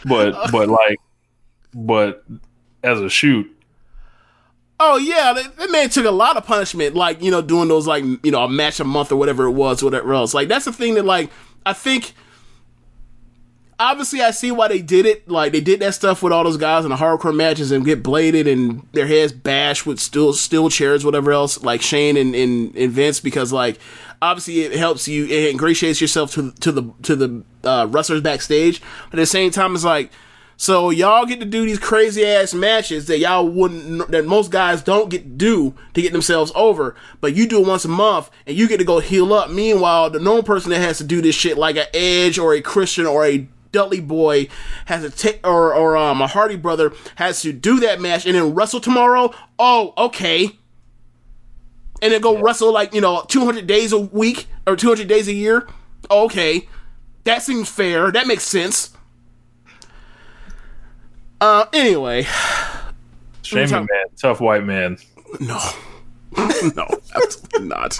But 0.07 0.51
but 0.53 0.69
like 0.69 0.99
but 1.75 2.25
as 2.83 3.01
a 3.01 3.11
shoot, 3.11 3.55
Oh 4.81 4.97
yeah, 4.97 5.33
that, 5.33 5.57
that 5.57 5.71
man 5.73 5.91
took 5.91 6.07
a 6.07 6.11
lot 6.11 6.37
of 6.37 6.47
punishment, 6.47 6.95
like 6.95 7.21
you 7.21 7.33
know, 7.33 7.43
doing 7.43 7.69
those 7.69 7.87
like 7.87 8.05
you 8.23 8.31
know 8.31 8.45
a 8.45 8.49
match 8.49 8.79
a 8.79 8.85
month 8.85 9.11
or 9.11 9.17
whatever 9.17 9.45
it 9.45 9.53
was, 9.53 9.83
whatever 9.83 10.15
else. 10.15 10.35
Like 10.35 10.47
that's 10.47 10.67
the 10.67 10.73
thing 10.73 10.95
that 10.95 11.05
like 11.05 11.31
I 11.67 11.73
think. 11.73 12.15
Obviously, 13.81 14.21
I 14.21 14.33
see 14.33 14.51
why 14.51 14.67
they 14.67 14.83
did 14.83 15.07
it. 15.07 15.29
Like 15.29 15.53
they 15.53 15.61
did 15.61 15.79
that 15.81 15.95
stuff 15.95 16.21
with 16.21 16.33
all 16.33 16.43
those 16.43 16.57
guys 16.57 16.85
in 16.85 16.91
the 16.91 16.97
hardcore 16.97 17.35
matches 17.35 17.71
and 17.71 17.85
get 17.85 18.03
bladed 18.03 18.49
and 18.49 18.85
their 18.91 19.07
heads 19.07 19.33
bashed 19.33 19.87
with 19.87 20.01
steel 20.01 20.33
steel 20.33 20.69
chairs, 20.69 21.05
whatever 21.05 21.31
else. 21.31 21.63
Like 21.63 21.81
Shane 21.81 22.17
and, 22.17 22.35
and, 22.35 22.75
and 22.75 22.91
Vince, 22.91 23.21
because 23.21 23.53
like 23.53 23.79
obviously 24.21 24.63
it 24.63 24.73
helps 24.73 25.07
you, 25.07 25.27
it 25.27 25.51
ingratiates 25.51 26.01
yourself 26.01 26.33
to 26.35 26.51
to 26.51 26.73
the 26.73 26.93
to 27.03 27.15
the 27.15 27.45
uh, 27.63 27.87
wrestlers 27.89 28.21
backstage. 28.21 28.81
But 29.11 29.21
at 29.21 29.23
the 29.23 29.27
same 29.27 29.53
time, 29.53 29.77
it's 29.77 29.85
like 29.85 30.11
so 30.61 30.91
y'all 30.91 31.25
get 31.25 31.39
to 31.39 31.47
do 31.47 31.65
these 31.65 31.79
crazy 31.79 32.27
ass 32.27 32.53
matches 32.53 33.07
that 33.07 33.21
y'all 33.21 33.49
wouldn't, 33.49 34.11
that 34.11 34.27
most 34.27 34.51
guys 34.51 34.83
don't 34.83 35.09
get 35.09 35.23
to 35.23 35.29
do 35.29 35.75
to 35.95 36.03
get 36.03 36.13
themselves 36.13 36.51
over, 36.57 36.97
but 37.21 37.33
you 37.33 37.47
do 37.47 37.61
it 37.61 37.67
once 37.67 37.85
a 37.85 37.89
month 37.89 38.29
and 38.45 38.57
you 38.57 38.67
get 38.67 38.79
to 38.79 38.85
go 38.85 38.99
heal 38.99 39.33
up. 39.33 39.51
Meanwhile, 39.51 40.11
the 40.11 40.19
normal 40.19 40.43
person 40.43 40.71
that 40.73 40.81
has 40.81 40.99
to 40.99 41.05
do 41.05 41.23
this 41.23 41.37
shit, 41.37 41.57
like 41.57 41.77
an 41.77 41.87
Edge 41.95 42.41
or 42.41 42.55
a 42.55 42.61
Christian 42.61 43.07
or 43.07 43.25
a 43.25 43.47
Dudley 43.71 44.01
boy, 44.01 44.49
has 44.87 45.03
to 45.03 45.11
take, 45.11 45.47
or, 45.47 45.73
or 45.73 45.97
um, 45.97 46.21
a 46.21 46.27
Hardy 46.27 46.57
brother 46.57 46.93
has 47.15 47.41
to 47.43 47.53
do 47.53 47.79
that 47.79 48.01
match 48.01 48.27
and 48.27 48.35
then 48.35 48.53
wrestle 48.53 48.81
tomorrow. 48.81 49.33
Oh, 49.61 49.95
okay. 49.97 50.59
And 52.03 52.13
then 52.13 52.21
go 52.21 52.43
wrestle 52.43 52.73
like, 52.73 52.93
you 52.93 53.01
know, 53.01 53.25
200 53.29 53.69
days 53.69 53.93
a 53.93 53.99
week 54.01 54.49
or 54.67 54.75
200 54.75 55.07
days 55.07 55.29
a 55.29 55.33
year. 55.33 55.69
Okay. 56.11 56.69
That 57.23 57.43
seems 57.43 57.69
fair. 57.69 58.11
That 58.11 58.27
makes 58.27 58.43
sense. 58.43 58.98
Uh, 61.41 61.67
anyway, 61.73 62.27
Shane 63.43 63.69
talk- 63.69 63.85
McMahon, 63.85 64.05
tough 64.21 64.41
white 64.41 64.65
man. 64.65 64.99
no, 65.41 65.59
no, 66.77 66.87
absolutely 67.15 67.69
not. 67.69 67.99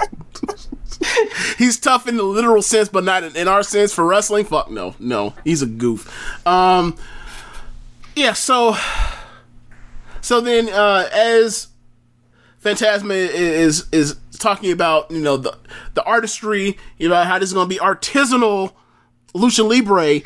he's 1.59 1.79
tough 1.79 2.09
in 2.09 2.17
the 2.17 2.23
literal 2.25 2.63
sense, 2.63 2.89
but 2.89 3.05
not 3.05 3.23
in, 3.23 3.37
in 3.37 3.49
our 3.49 3.63
sense 3.63 3.93
for 3.93 4.05
wrestling. 4.05 4.45
Fuck 4.45 4.71
no, 4.71 4.95
no, 4.99 5.35
he's 5.45 5.63
a 5.63 5.67
goof. 5.67 6.47
Um, 6.47 6.97
yeah. 8.17 8.33
So, 8.33 8.77
so 10.21 10.41
then, 10.41 10.69
uh, 10.69 11.09
as 11.13 11.69
Fantasma 12.65 13.15
is 13.15 13.87
is 13.93 14.17
talking 14.39 14.73
about, 14.73 15.11
you 15.11 15.21
know, 15.21 15.37
the 15.37 15.57
the 15.95 16.03
artistry, 16.05 16.77
you 16.99 17.09
know, 17.09 17.23
how 17.23 17.39
this 17.39 17.51
is 17.51 17.53
going 17.55 17.69
to 17.69 17.75
be 17.75 17.81
artisanal 17.81 18.73
lucha 19.35 19.69
libre. 19.69 20.21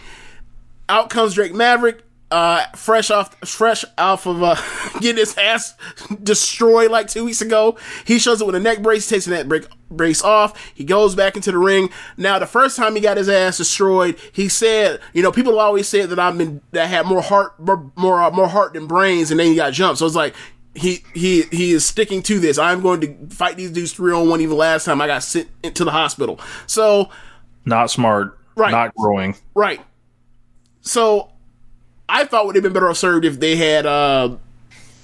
Out 0.88 1.10
comes 1.10 1.34
Drake 1.34 1.54
Maverick, 1.54 2.02
uh, 2.32 2.66
fresh 2.74 3.10
off, 3.10 3.36
fresh 3.46 3.84
off 3.98 4.26
of 4.26 4.42
uh, 4.42 4.56
getting 5.00 5.18
his 5.18 5.36
ass 5.36 5.74
destroyed 6.22 6.90
like 6.90 7.08
two 7.08 7.26
weeks 7.26 7.42
ago. 7.42 7.76
He 8.06 8.18
shows 8.18 8.40
up 8.40 8.46
with 8.46 8.56
a 8.56 8.60
neck 8.60 8.82
brace, 8.82 9.08
takes 9.08 9.26
the 9.26 9.32
neck 9.32 9.46
break, 9.46 9.66
brace 9.90 10.22
off. 10.24 10.72
He 10.74 10.84
goes 10.84 11.14
back 11.14 11.36
into 11.36 11.52
the 11.52 11.58
ring. 11.58 11.90
Now, 12.16 12.38
the 12.38 12.46
first 12.46 12.76
time 12.76 12.94
he 12.94 13.02
got 13.02 13.18
his 13.18 13.28
ass 13.28 13.58
destroyed, 13.58 14.18
he 14.32 14.48
said, 14.48 15.00
you 15.12 15.22
know, 15.22 15.30
people 15.30 15.60
always 15.60 15.86
said 15.86 16.08
that 16.08 16.18
I've 16.18 16.38
been 16.38 16.62
that 16.72 16.84
I 16.84 16.86
had 16.86 17.06
more 17.06 17.20
heart, 17.22 17.60
more 17.60 17.92
more, 17.96 18.22
uh, 18.22 18.30
more 18.30 18.48
heart 18.48 18.72
than 18.72 18.86
brains, 18.86 19.30
and 19.30 19.38
then 19.38 19.48
he 19.48 19.54
got 19.54 19.72
jumped. 19.72 19.98
So 19.98 20.06
it's 20.06 20.16
like. 20.16 20.34
He 20.74 21.04
he 21.12 21.42
he 21.52 21.72
is 21.72 21.84
sticking 21.84 22.22
to 22.22 22.40
this. 22.40 22.56
I'm 22.56 22.80
going 22.80 23.02
to 23.02 23.28
fight 23.28 23.58
these 23.58 23.70
dudes 23.70 23.92
three 23.92 24.10
on 24.14 24.30
one. 24.30 24.40
Even 24.40 24.56
last 24.56 24.86
time 24.86 25.02
I 25.02 25.06
got 25.06 25.22
sent 25.22 25.50
into 25.62 25.84
the 25.84 25.90
hospital. 25.90 26.40
So 26.66 27.10
Not 27.66 27.90
smart. 27.90 28.38
Right. 28.56 28.70
Not 28.70 28.94
growing. 28.94 29.36
Right. 29.54 29.82
So 30.80 31.31
I 32.12 32.24
thought 32.24 32.46
would 32.46 32.54
have 32.56 32.62
been 32.62 32.72
better 32.72 32.88
off 32.90 32.96
served 32.98 33.24
if 33.24 33.40
they 33.40 33.56
had 33.56 33.86
uh 33.86 34.36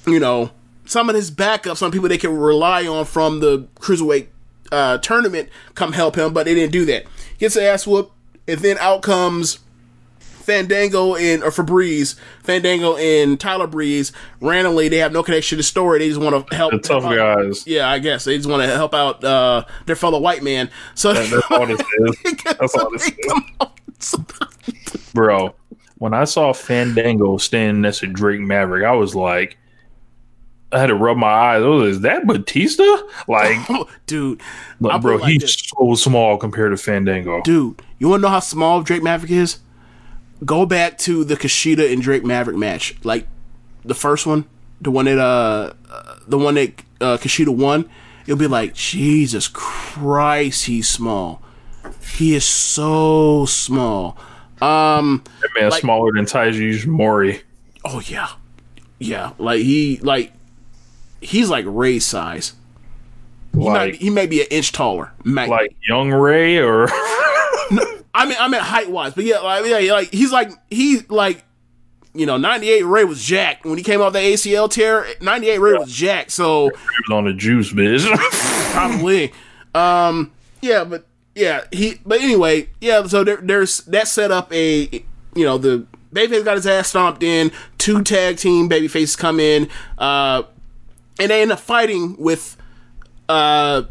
you 0.07 0.21
know 0.21 0.51
some 0.85 1.09
of 1.09 1.15
his 1.17 1.31
backup, 1.31 1.77
some 1.77 1.91
people 1.91 2.09
they 2.09 2.19
can 2.19 2.37
rely 2.37 2.87
on 2.87 3.05
from 3.05 3.41
the 3.41 3.67
cruiserweight 3.81 4.27
uh 4.73 4.99
tournament 4.99 5.49
come 5.75 5.93
help 5.93 6.17
him, 6.17 6.33
but 6.33 6.45
they 6.45 6.55
didn't 6.55 6.73
do 6.73 6.85
that. 6.87 7.05
Gets 7.39 7.55
the 7.55 7.63
ass 7.65 7.87
whoop, 7.87 8.11
and 8.47 8.61
then 8.61 8.77
out 8.79 9.03
comes 9.03 9.59
Fandango 10.21 11.15
and 11.15 11.43
or 11.43 11.51
Febreze, 11.51 12.19
Fandango 12.43 12.97
and 12.97 13.39
Tyler 13.39 13.67
Breeze. 13.67 14.13
Randomly, 14.41 14.89
they 14.89 14.97
have 14.97 15.13
no 15.13 15.23
connection 15.23 15.57
to 15.57 15.61
the 15.61 15.63
story. 15.63 15.99
They 15.99 16.09
just 16.09 16.21
want 16.21 16.49
to 16.49 16.57
help. 16.57 16.73
The 16.73 16.79
tough 16.79 17.03
guys. 17.05 17.67
Yeah, 17.67 17.89
I 17.89 17.99
guess 17.99 18.25
they 18.25 18.37
just 18.37 18.49
want 18.49 18.63
to 18.63 18.69
help 18.69 18.95
out 18.95 19.23
uh, 19.23 19.65
their 19.85 19.95
fellow 19.97 20.19
white 20.21 20.43
man. 20.43 20.71
So 20.95 21.13
That- 21.13 21.29
that's 21.31 21.51
all 21.51 21.67
this 21.67 21.81
is. 21.81 22.43
That's 22.45 22.75
all 22.75 22.91
this 22.91 24.17
is. 24.17 25.11
bro. 25.15 25.55
When 25.99 26.15
I 26.15 26.25
saw 26.25 26.53
Fandango 26.53 27.39
standing 27.39 27.83
next 27.83 28.01
to 28.01 28.07
Drake 28.07 28.41
Maverick, 28.41 28.85
I 28.85 28.93
was 28.93 29.15
like, 29.15 29.59
I 30.71 30.79
had 30.79 30.87
to 30.87 30.95
rub 30.95 31.17
my 31.17 31.29
eyes. 31.29 31.63
Oh, 31.63 31.83
is 31.83 32.01
that 32.01 32.27
Batista? 32.27 32.85
Like, 33.27 33.59
dude, 34.07 34.41
like, 34.81 35.01
bro, 35.01 35.17
like 35.17 35.33
he's 35.33 35.43
this. 35.43 35.57
so 35.77 35.95
small 35.95 36.37
compared 36.37 36.73
to 36.73 36.77
Fandango. 36.77 37.43
Dude, 37.43 37.81
you 37.99 38.09
want 38.09 38.21
to 38.21 38.23
know 38.23 38.29
how 38.29 38.41
small 38.41 38.83
Drake 38.83 39.03
Maverick 39.03 39.33
is? 39.33 39.59
Go 40.45 40.67
back 40.67 40.99
to 40.99 41.25
the 41.25 41.37
Kushida 41.37 41.93
and 41.93 42.03
Drake 42.03 42.25
Maverick 42.25 42.57
match, 42.57 42.95
like 43.03 43.27
the 43.85 43.95
first 43.95 44.27
one, 44.27 44.45
the 44.81 44.91
one 44.91 45.07
that 45.07 45.19
uh, 45.19 45.73
uh, 45.91 46.17
the 46.29 46.39
one 46.39 46.55
that 46.55 46.73
uh, 47.01 47.17
Kushida 47.17 47.49
won. 47.49 47.89
You'll 48.27 48.37
be 48.37 48.47
like, 48.47 48.75
Jesus 48.75 49.49
Christ, 49.49 50.67
he's 50.67 50.87
small. 50.87 51.43
He 52.15 52.35
is 52.35 52.45
so 52.45 53.47
small. 53.47 54.19
Um, 54.63 55.23
That 55.41 55.51
man 55.59 55.71
like- 55.71 55.81
smaller 55.81 56.13
than 56.15 56.25
Taiji 56.25 56.87
Mori. 56.87 57.43
oh 57.85 58.01
yeah, 58.07 58.29
yeah. 58.99 59.33
Like 59.39 59.61
he, 59.63 59.99
like 60.03 60.33
he's 61.21 61.49
like 61.51 61.65
Rey 61.69 61.99
size. 61.99 62.55
He 63.53 63.59
might, 63.61 63.73
Like, 63.73 63.93
be, 63.93 63.99
he 63.99 64.11
may 64.11 64.27
be 64.27 64.41
an 64.43 64.47
inch 64.51 64.73
taller. 64.73 65.13
Might- 65.25 65.49
like 65.49 65.75
young 65.89 66.11
Rey 66.13 66.59
or 66.59 66.89
I 68.15 68.25
mean, 68.27 68.37
I 68.41 68.49
meant 68.49 68.65
height 68.65 68.91
wise, 68.91 69.15
but 69.15 69.25
yeah, 69.25 69.39
like, 69.39 69.65
yeah, 69.67 69.93
like 69.93 70.13
he's 70.13 70.33
like 70.33 70.51
he 70.71 71.01
like 71.09 71.45
you 72.15 72.27
know, 72.27 72.37
ninety 72.37 72.69
eight 72.71 72.83
Rey 72.85 73.05
was 73.05 73.23
jacked 73.23 73.65
when 73.65 73.79
he 73.79 73.85
came 73.85 74.01
off 74.01 74.13
the 74.13 74.19
ACL 74.19 74.69
tear. 74.71 75.07
Ninety 75.21 75.49
eight 75.51 75.59
Rey 75.59 75.75
was 75.75 75.93
jacked, 75.93 76.33
so 76.33 76.69
he 76.69 76.73
was 77.09 77.17
on 77.17 77.25
the 77.27 77.33
juice, 77.33 77.73
bitch. 77.73 78.05
probably, 78.73 79.33
um, 79.75 80.33
yeah, 80.61 80.83
but 80.85 81.07
yeah, 81.39 81.65
he. 81.73 82.01
But 82.05 82.21
anyway, 82.21 82.69
yeah. 82.81 83.07
So 83.07 83.25
there, 83.25 83.37
there's 83.37 83.79
that 83.83 84.09
set 84.09 84.31
up 84.31 84.53
a 84.53 85.05
you 85.35 85.45
know 85.45 85.57
the 85.57 85.87
babyface 86.13 86.45
got 86.45 86.57
his 86.57 86.67
ass 86.67 86.89
stomped 86.89 87.23
in. 87.23 87.53
Two 87.79 88.03
tag 88.03 88.39
team 88.39 88.69
babyfaces 88.69 89.17
come 89.17 89.39
in, 89.39 89.69
uh, 89.99 90.43
and 91.19 91.31
they 91.31 91.43
end 91.43 91.53
up 91.53 91.61
fighting 91.61 92.17
with 92.19 92.57
uh 93.29 93.83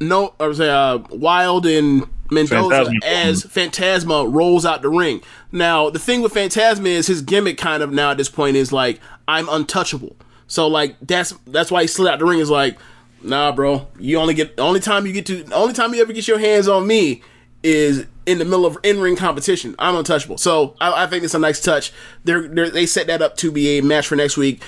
no, 0.00 0.34
I 0.40 0.46
was 0.46 0.56
say 0.56 0.68
uh, 0.68 0.98
Wilde 1.10 1.66
and 1.66 2.08
Mendoza 2.30 2.74
Fantasma. 2.74 3.04
as 3.04 3.44
Fantasma 3.44 4.32
rolls 4.32 4.64
out 4.64 4.82
the 4.82 4.88
ring. 4.88 5.20
Now, 5.52 5.90
the 5.90 5.98
thing 5.98 6.22
with 6.22 6.32
Fantasma 6.32 6.86
is 6.86 7.06
his 7.06 7.22
gimmick 7.22 7.58
kind 7.58 7.82
of 7.82 7.92
now 7.92 8.12
at 8.12 8.16
this 8.16 8.28
point 8.28 8.56
is 8.56 8.72
like 8.72 8.98
I'm 9.28 9.48
untouchable. 9.48 10.16
So 10.46 10.66
like 10.66 10.96
that's 11.00 11.34
that's 11.46 11.70
why 11.70 11.82
he 11.82 11.86
slid 11.86 12.12
out 12.12 12.18
the 12.18 12.24
ring 12.24 12.40
is 12.40 12.50
like, 12.50 12.78
nah, 13.22 13.52
bro, 13.52 13.88
you 13.98 14.18
only 14.18 14.34
get 14.34 14.56
the 14.56 14.62
only 14.62 14.80
time 14.80 15.06
you 15.06 15.12
get 15.12 15.26
to 15.26 15.44
only 15.52 15.72
time 15.72 15.94
you 15.94 16.02
ever 16.02 16.12
get 16.12 16.28
your 16.28 16.38
hands 16.38 16.68
on 16.68 16.86
me 16.86 17.22
is 17.62 18.06
in 18.26 18.38
the 18.38 18.44
middle 18.44 18.66
of 18.66 18.78
in 18.82 19.00
ring 19.00 19.16
competition. 19.16 19.74
I'm 19.78 19.96
untouchable. 19.96 20.38
So 20.38 20.74
I, 20.80 21.04
I 21.04 21.06
think 21.06 21.24
it's 21.24 21.34
a 21.34 21.38
nice 21.38 21.60
touch. 21.60 21.92
They're, 22.24 22.48
they're 22.48 22.70
they 22.70 22.86
set 22.86 23.06
that 23.08 23.22
up 23.22 23.36
to 23.38 23.50
be 23.52 23.78
a 23.78 23.82
match 23.82 24.06
for 24.06 24.16
next 24.16 24.36
week. 24.36 24.62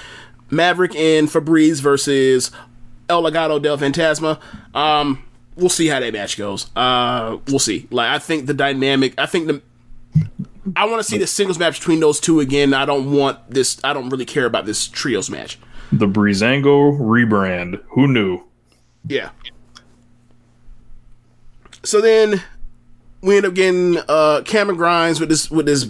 Maverick 0.51 0.95
and 0.95 1.31
Fabrice 1.31 1.81
versus 1.81 2.51
El 3.09 3.23
Legado 3.23 3.61
del 3.61 3.79
Fantasma. 3.79 4.39
Um, 4.75 5.25
we'll 5.57 5.71
see 5.71 5.87
how 5.87 6.01
that 6.01 6.13
match 6.13 6.37
goes. 6.37 6.71
Uh, 6.77 7.39
we'll 7.49 7.59
see. 7.59 7.87
Like, 7.91 8.11
I 8.11 8.19
think 8.19 8.47
the 8.47 8.55
dynamic. 8.55 9.15
I 9.19 9.27
think 9.27 9.47
the. 9.47 9.63
I 10.77 10.85
want 10.85 11.01
to 11.01 11.05
see 11.05 11.19
the 11.19 11.27
singles 11.27 11.59
match 11.59 11.81
between 11.81 12.01
those 12.01 12.21
two 12.21 12.41
again. 12.41 12.73
I 12.75 12.85
don't 12.85 13.13
want 13.13 13.51
this. 13.51 13.81
I 13.83 13.93
don't 13.93 14.09
really 14.11 14.27
care 14.27 14.45
about 14.45 14.67
this 14.67 14.87
trios 14.87 15.29
match. 15.29 15.59
The 15.93 16.07
Breezango 16.07 16.99
rebrand. 16.99 17.81
Who 17.91 18.09
knew? 18.09 18.43
Yeah. 19.07 19.31
So 21.85 22.01
then 22.01 22.43
we 23.21 23.37
end 23.37 23.47
up 23.47 23.55
getting 23.55 23.99
uh 24.09 24.43
Cameron 24.45 24.77
Grimes 24.77 25.21
with 25.21 25.29
this 25.29 25.51
with 25.51 25.67
this 25.67 25.89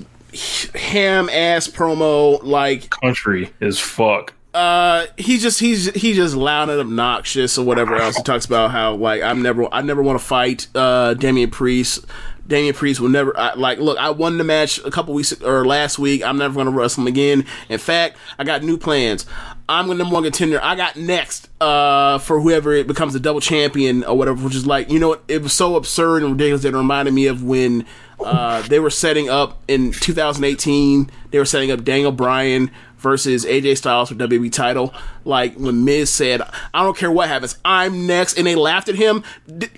ham 0.75 1.29
ass 1.29 1.69
promo 1.69 2.43
like 2.43 2.89
Country 2.89 3.53
is 3.61 3.79
fuck. 3.79 4.33
uh 4.55 5.07
he's 5.19 5.43
just 5.43 5.61
he's 5.61 5.93
he's 5.95 6.17
just 6.17 6.35
loud 6.35 6.71
and 6.71 6.81
obnoxious 6.81 7.59
or 7.59 7.65
whatever 7.67 7.97
else. 7.97 8.17
He 8.17 8.23
talks 8.23 8.47
about 8.47 8.71
how 8.71 8.95
like 8.95 9.23
I'm 9.23 9.43
never 9.43 9.73
I 9.73 9.83
never 9.83 10.03
want 10.03 10.19
to 10.19 10.25
fight 10.25 10.69
uh 10.75 11.15
Damian 11.15 11.51
Priest. 11.51 12.07
Damian 12.47 12.75
Priest 12.75 13.01
will 13.01 13.09
never 13.09 13.39
I, 13.39 13.55
like 13.55 13.79
look. 13.79 13.99
I 13.99 14.11
won 14.11 14.37
the 14.39 14.45
match 14.45 14.79
a 14.85 14.91
couple 14.91 15.15
weeks 15.15 15.33
or 15.43 15.65
last 15.65 15.99
week. 15.99 16.25
I'm 16.25 16.39
never 16.39 16.55
going 16.55 16.67
to 16.67 16.73
wrestle 16.73 17.03
him 17.03 17.07
again. 17.07 17.45
In 17.69 17.79
fact, 17.79 18.17
I 18.39 18.45
got 18.45 18.63
new 18.65 18.77
plans. 18.77 19.27
I'm 19.73 19.89
the 19.89 19.95
number 19.95 20.13
one 20.13 20.25
contender. 20.25 20.61
I 20.63 20.75
got 20.75 20.97
next 20.97 21.49
uh 21.61 22.19
for 22.19 22.41
whoever 22.41 22.73
it 22.73 22.87
becomes 22.87 23.15
the 23.15 23.21
double 23.21 23.41
champion 23.41 24.05
or 24.05 24.17
whatever. 24.19 24.45
Which 24.45 24.55
is 24.55 24.67
like 24.67 24.91
you 24.91 24.99
know 24.99 25.19
it 25.29 25.43
was 25.43 25.55
so 25.55 25.77
absurd 25.77 26.23
and 26.23 26.33
ridiculous 26.33 26.63
that 26.63 26.75
it 26.75 26.77
reminded 26.77 27.15
me 27.15 27.27
of 27.27 27.43
when 27.43 27.87
uh 28.23 28.61
they 28.63 28.79
were 28.79 28.91
setting 28.91 29.31
up 29.31 29.63
in 29.69 29.93
2018. 29.93 31.11
They 31.31 31.39
were 31.39 31.47
setting 31.47 31.71
up 31.71 31.85
Daniel 31.85 32.13
Bryan 32.13 32.71
versus 33.03 33.45
AJ 33.45 33.79
Styles 33.79 34.09
for 34.09 34.15
WWE 34.15 34.51
title. 34.53 34.95
Like 35.25 35.57
when 35.57 35.85
Miz 35.85 36.11
said, 36.11 36.41
"I 36.73 36.83
don't 36.83 36.97
care 36.97 37.11
what 37.11 37.29
happens, 37.29 37.59
I'm 37.65 38.07
next," 38.07 38.39
and 38.39 38.47
they 38.47 38.55
laughed 38.55 38.89
at 38.89 38.95
him. 38.95 39.25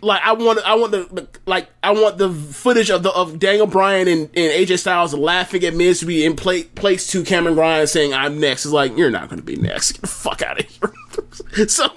Like 0.03 0.23
I 0.23 0.33
want, 0.33 0.61
I 0.65 0.75
want 0.75 0.93
the, 0.93 1.29
like 1.47 1.69
I 1.83 1.91
want 1.91 2.19
the 2.19 2.31
footage 2.31 2.91
of 2.91 3.03
the 3.03 3.11
of 3.11 3.39
Daniel 3.39 3.67
Bryan 3.67 4.07
and, 4.07 4.21
and 4.35 4.53
AJ 4.53 4.79
Styles 4.79 5.15
laughing 5.15 5.65
at 5.65 5.75
Miz 5.75 6.01
to 6.01 6.07
be 6.07 6.25
in 6.25 6.37
play, 6.37 6.65
place 6.65 7.07
to 7.09 7.25
Cameron 7.25 7.55
Grimes 7.55 7.91
saying, 7.91 8.15
"I'm 8.15 8.39
next." 8.39 8.65
It's 8.65 8.73
like 8.73 8.97
you're 8.97 9.11
not 9.11 9.29
going 9.29 9.41
to 9.41 9.47
be 9.47 9.57
next. 9.57 9.93
Get 9.93 10.01
the 10.03 10.07
fuck 10.07 10.43
out 10.43 10.61
of 10.61 10.67
here. 10.67 11.67
so, 11.69 11.89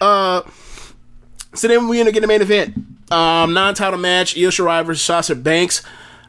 uh. 0.00 0.42
So 1.54 1.68
then 1.68 1.88
we 1.88 2.00
end 2.00 2.08
up 2.08 2.12
getting 2.12 2.28
the 2.28 2.32
main 2.32 2.42
event. 2.42 2.74
Um, 3.10 3.54
non-title 3.54 3.98
match, 3.98 4.36
Io 4.36 4.50
Shirai 4.50 4.84
versus 4.84 5.02
Sasha 5.02 5.34
Banks. 5.34 5.82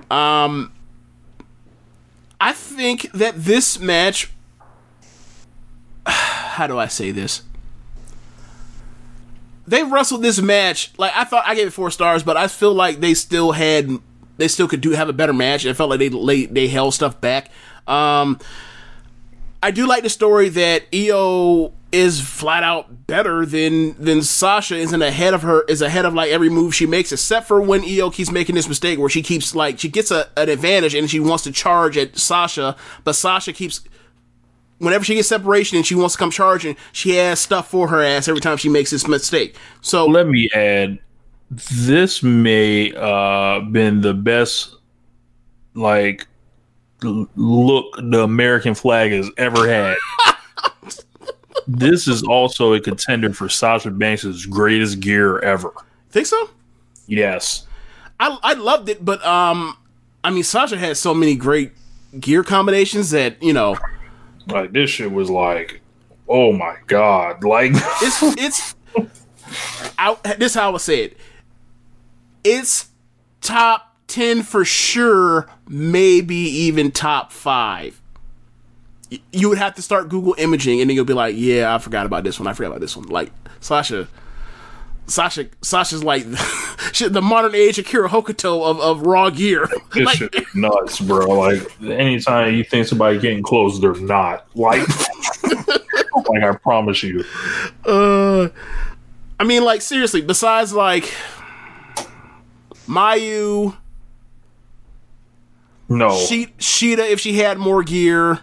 Um, 0.10 0.72
I 2.40 2.54
think 2.54 3.12
that 3.14 3.36
this 3.36 3.80
match. 3.80 4.32
How 6.06 6.68
do 6.68 6.78
I 6.78 6.88
say 6.88 7.12
this? 7.12 7.44
They 9.68 9.84
wrestled 9.84 10.22
this 10.22 10.42
match 10.42 10.92
like 10.98 11.12
I 11.16 11.24
thought. 11.26 11.44
I 11.46 11.56
gave 11.56 11.68
it 11.68 11.72
four 11.72 11.92
stars, 11.92 12.24
but 12.24 12.38
I 12.38 12.48
feel 12.48 12.74
like 12.74 13.00
they 13.00 13.14
still 13.14 13.52
had, 13.52 13.90
they 14.38 14.48
still 14.48 14.68
could 14.68 14.82
do 14.82 14.92
have 14.92 15.10
a 15.10 15.14
better 15.14 15.34
match. 15.34 15.66
I 15.66 15.74
felt 15.74 15.90
like 15.90 16.00
they 16.00 16.10
they, 16.10 16.46
they 16.46 16.68
held 16.68 16.94
stuff 16.94 17.20
back. 17.20 17.52
Um, 17.86 18.40
I 19.62 19.72
do 19.72 19.88
like 19.88 20.04
the 20.04 20.10
story 20.10 20.50
that 20.50 20.84
Io 20.94 21.74
is 21.92 22.20
flat 22.20 22.64
out 22.64 23.08
better 23.08 23.46
than 23.46 23.94
than 24.02 24.22
Sasha 24.22 24.76
isn't 24.76 25.02
ahead 25.02 25.34
of 25.34 25.42
her 25.44 25.62
is 25.64 25.82
ahead 25.82 26.06
of 26.06 26.14
like 26.14 26.30
every 26.32 26.50
move 26.50 26.76
she 26.76 26.86
makes 26.86 27.12
except 27.12 27.48
for 27.48 27.62
when 27.62 27.84
Io 27.84 28.10
keeps 28.10 28.32
making 28.32 28.56
this 28.56 28.68
mistake 28.68 29.00
where 29.00 29.10
she 29.10 29.22
keeps 29.22 29.56
like 29.56 29.80
she 29.80 29.88
gets 29.88 30.12
a, 30.12 30.30
an 30.36 30.50
advantage 30.50 30.94
and 30.94 31.10
she 31.10 31.20
wants 31.20 31.44
to 31.46 31.52
charge 31.52 31.98
at 31.98 32.18
Sasha 32.18 32.76
but 33.04 33.14
Sasha 33.14 33.54
keeps 33.54 33.82
whenever 34.80 35.06
she 35.06 35.16
gets 35.16 35.30
separation 35.30 35.78
and 35.78 35.86
she 35.86 35.96
wants 35.96 36.16
to 36.16 36.20
come 36.20 36.30
charging 36.30 36.76
she 36.92 37.16
has 37.16 37.40
stuff 37.40 37.70
for 37.70 37.88
her 37.88 38.04
ass 38.04 38.28
every 38.28 38.42
time 38.42 38.58
she 38.58 38.70
makes 38.70 38.92
this 38.92 39.08
mistake 39.08 39.56
so 39.82 40.06
Let 40.06 40.28
me 40.28 40.50
add, 40.54 41.00
this 41.50 42.22
may 42.22 42.94
uh 42.96 43.62
been 43.62 44.02
the 44.02 44.14
best 44.14 44.76
like 45.74 46.28
look 47.02 47.96
the 47.98 48.24
American 48.24 48.74
flag 48.74 49.12
has 49.12 49.30
ever 49.38 49.70
had. 49.70 49.96
this 51.68 52.08
is 52.08 52.24
also 52.24 52.74
a 52.74 52.80
contender 52.80 53.34
for 53.34 53.50
Sasha 53.50 53.92
Banks' 53.92 54.46
greatest 54.46 55.00
gear 55.00 55.40
ever. 55.40 55.72
think 56.10 56.28
so 56.28 56.50
Yes. 57.08 57.66
I 58.20 58.38
I 58.44 58.54
loved 58.54 58.90
it 58.90 59.04
but 59.04 59.26
um 59.26 59.78
I 60.24 60.30
mean 60.30 60.44
Sasha 60.44 60.78
has 60.78 61.00
so 61.00 61.14
many 61.14 61.36
great 61.36 61.72
gear 62.20 62.44
combinations 62.44 63.12
that 63.12 63.42
you 63.42 63.54
know 63.54 63.78
Like 64.48 64.72
this 64.74 64.90
shit 64.90 65.12
was 65.12 65.30
like, 65.30 65.82
oh 66.30 66.52
my 66.54 66.76
god! 66.88 67.44
Like 67.44 67.72
it's 67.76 68.22
it's 68.40 68.76
I, 70.00 70.16
this 70.38 70.52
is 70.52 70.56
how 70.56 70.70
I 70.70 70.72
would 70.72 70.82
say 70.82 71.04
it. 71.04 71.18
It's 72.44 72.88
top 73.42 73.96
ten 74.08 74.44
for 74.44 74.64
sure, 74.64 75.50
maybe 75.68 76.36
even 76.36 76.92
top 76.92 77.32
five. 77.34 78.02
You 79.32 79.50
would 79.50 79.58
have 79.58 79.76
to 79.76 79.82
start 79.82 80.10
Google 80.10 80.36
imaging, 80.38 80.82
and 80.82 80.90
then 80.90 80.96
you'll 80.96 81.06
be 81.06 81.14
like, 81.14 81.36
"Yeah, 81.38 81.74
I 81.74 81.78
forgot 81.78 82.06
about 82.06 82.24
this 82.24 82.40
one. 82.40 82.48
I 82.48 82.54
forgot 82.54 82.70
about 82.70 82.82
this 82.82 82.98
one." 82.98 83.08
Like 83.08 83.32
Sasha, 83.62 84.08
Sasha, 85.08 85.48
Sasha's 85.62 86.04
like 86.04 86.26
shit, 86.92 87.14
the 87.14 87.22
modern 87.22 87.56
age 87.56 87.80
Akira 87.80 88.10
Hokuto 88.10 88.64
of, 88.70 88.80
of 88.80 89.02
raw 89.02 89.30
gear. 89.30 89.68
this 89.94 90.06
like, 90.06 90.18
shit 90.18 90.36
nuts, 90.54 91.00
bro. 91.00 91.26
Like 91.28 91.82
anytime 91.82 92.54
you 92.54 92.64
think 92.64 92.88
somebody 92.88 93.18
getting 93.18 93.42
close, 93.42 93.80
they're 93.80 93.96
not. 93.96 94.46
Like, 94.56 94.86
like 95.44 96.44
I 96.44 96.56
promise 96.62 97.04
you. 97.04 97.24
Uh, 97.86 98.50
I 99.40 99.44
mean, 99.46 99.64
like 99.64 99.82
seriously. 99.82 100.22
Besides, 100.22 100.74
like 100.74 101.14
Mayu, 102.88 103.78
No, 105.88 106.18
she 106.18 106.48
Shida, 106.58 107.10
if 107.10 107.22
she 107.22 107.34
had 107.34 107.58
more 107.58 107.84
gear. 107.84 108.42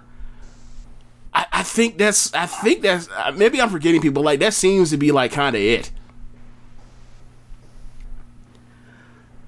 I, 1.34 1.46
I 1.52 1.62
think 1.62 1.98
that's. 1.98 2.32
I 2.32 2.46
think 2.46 2.82
that's. 2.82 3.08
uh, 3.08 3.32
Maybe 3.36 3.60
I'm 3.60 3.70
forgetting 3.70 4.00
people. 4.00 4.22
Like 4.22 4.40
that 4.40 4.54
seems 4.54 4.90
to 4.90 4.96
be 4.96 5.10
like 5.12 5.32
kind 5.32 5.56
of 5.56 5.62
it. 5.62 5.90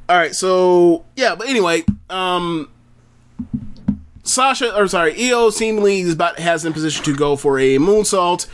All 0.09 0.17
right, 0.17 0.35
so 0.35 1.05
yeah, 1.17 1.35
but 1.35 1.49
anyway, 1.49 1.85
um, 2.09 2.71
Sasha 4.23 4.77
or 4.77 4.87
sorry, 4.87 5.15
Io 5.31 5.51
seemingly 5.51 6.01
is 6.01 6.13
about 6.13 6.39
has 6.39 6.65
in 6.65 6.73
position 6.73 7.05
to 7.05 7.15
go 7.15 7.35
for 7.35 7.59
a 7.59 7.77
moonsault. 7.79 8.47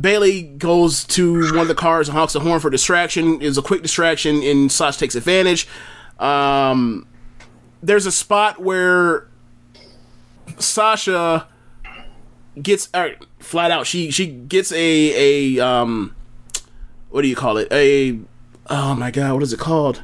Bayley 0.00 0.42
goes 0.42 1.02
to 1.06 1.40
one 1.50 1.58
of 1.58 1.68
the 1.68 1.74
cars 1.74 2.08
and 2.08 2.16
honks 2.16 2.32
the 2.32 2.40
horn 2.40 2.60
for 2.60 2.70
distraction. 2.70 3.42
Is 3.42 3.58
a 3.58 3.62
quick 3.62 3.82
distraction, 3.82 4.40
and 4.44 4.70
Sasha 4.70 5.00
takes 5.00 5.16
advantage. 5.16 5.66
Um, 6.20 7.06
there's 7.82 8.06
a 8.06 8.12
spot 8.12 8.60
where 8.60 9.26
Sasha 10.58 11.48
gets 12.62 12.88
uh, 12.94 13.10
flat 13.38 13.70
out. 13.70 13.86
She 13.86 14.10
she 14.10 14.26
gets 14.26 14.72
a 14.72 15.56
a 15.58 15.64
um, 15.64 16.14
what 17.10 17.22
do 17.22 17.28
you 17.28 17.36
call 17.36 17.56
it? 17.56 17.68
A 17.72 18.18
oh 18.68 18.94
my 18.94 19.10
god, 19.10 19.34
what 19.34 19.42
is 19.42 19.52
it 19.52 19.58
called? 19.58 20.02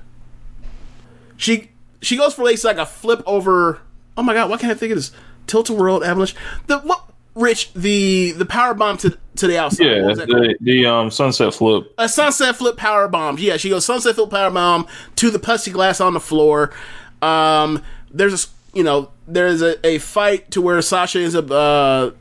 She 1.37 1.71
she 2.01 2.17
goes 2.17 2.35
for 2.35 2.45
like, 2.45 2.63
like 2.65 2.79
a 2.79 2.87
flip 2.87 3.23
over. 3.27 3.81
Oh 4.17 4.23
my 4.23 4.35
god, 4.35 4.51
why 4.51 4.57
can't 4.59 4.71
I 4.71 4.75
think 4.75 4.93
of 4.93 4.99
this? 4.99 5.13
Tilt 5.47 5.69
a 5.71 5.73
whirl 5.75 6.03
avalanche. 6.05 6.35
The 6.67 6.79
what? 6.81 7.05
Rich 7.35 7.73
the 7.75 8.31
the 8.31 8.47
power 8.47 8.75
bomb 8.75 8.97
to 8.99 9.19
to 9.37 9.49
the 9.49 9.59
outside. 9.59 9.87
Yeah, 9.87 10.03
What 10.03 10.09
was 10.11 10.19
that 10.19 10.29
the, 10.29 10.57
the 10.61 10.87
um 10.87 11.11
sunset 11.11 11.53
flip. 11.53 11.93
a 11.99 12.09
sunset 12.09 12.55
flip 12.55 12.77
power 12.77 13.09
bomb. 13.09 13.39
Yeah, 13.39 13.57
she 13.57 13.71
goes 13.71 13.85
sunset 13.85 14.15
flip 14.15 14.31
power 14.31 14.53
bomb 14.53 14.87
to 15.17 15.31
the 15.33 15.41
putty 15.41 15.73
glass 15.73 16.01
on 16.01 16.15
the 16.15 16.21
floor. 16.21 16.71
Um, 17.23 17.83
there's 18.09 18.45
a 18.45 18.49
you 18.73 18.85
know 18.85 19.11
there's 19.27 19.63
a, 19.63 19.85
a 19.85 19.99
fight 19.99 20.53
to 20.53 20.63
where 20.63 20.81
Sasha 20.81 21.19
ends 21.19 21.35
up 21.35 21.51
uh, 21.51 22.13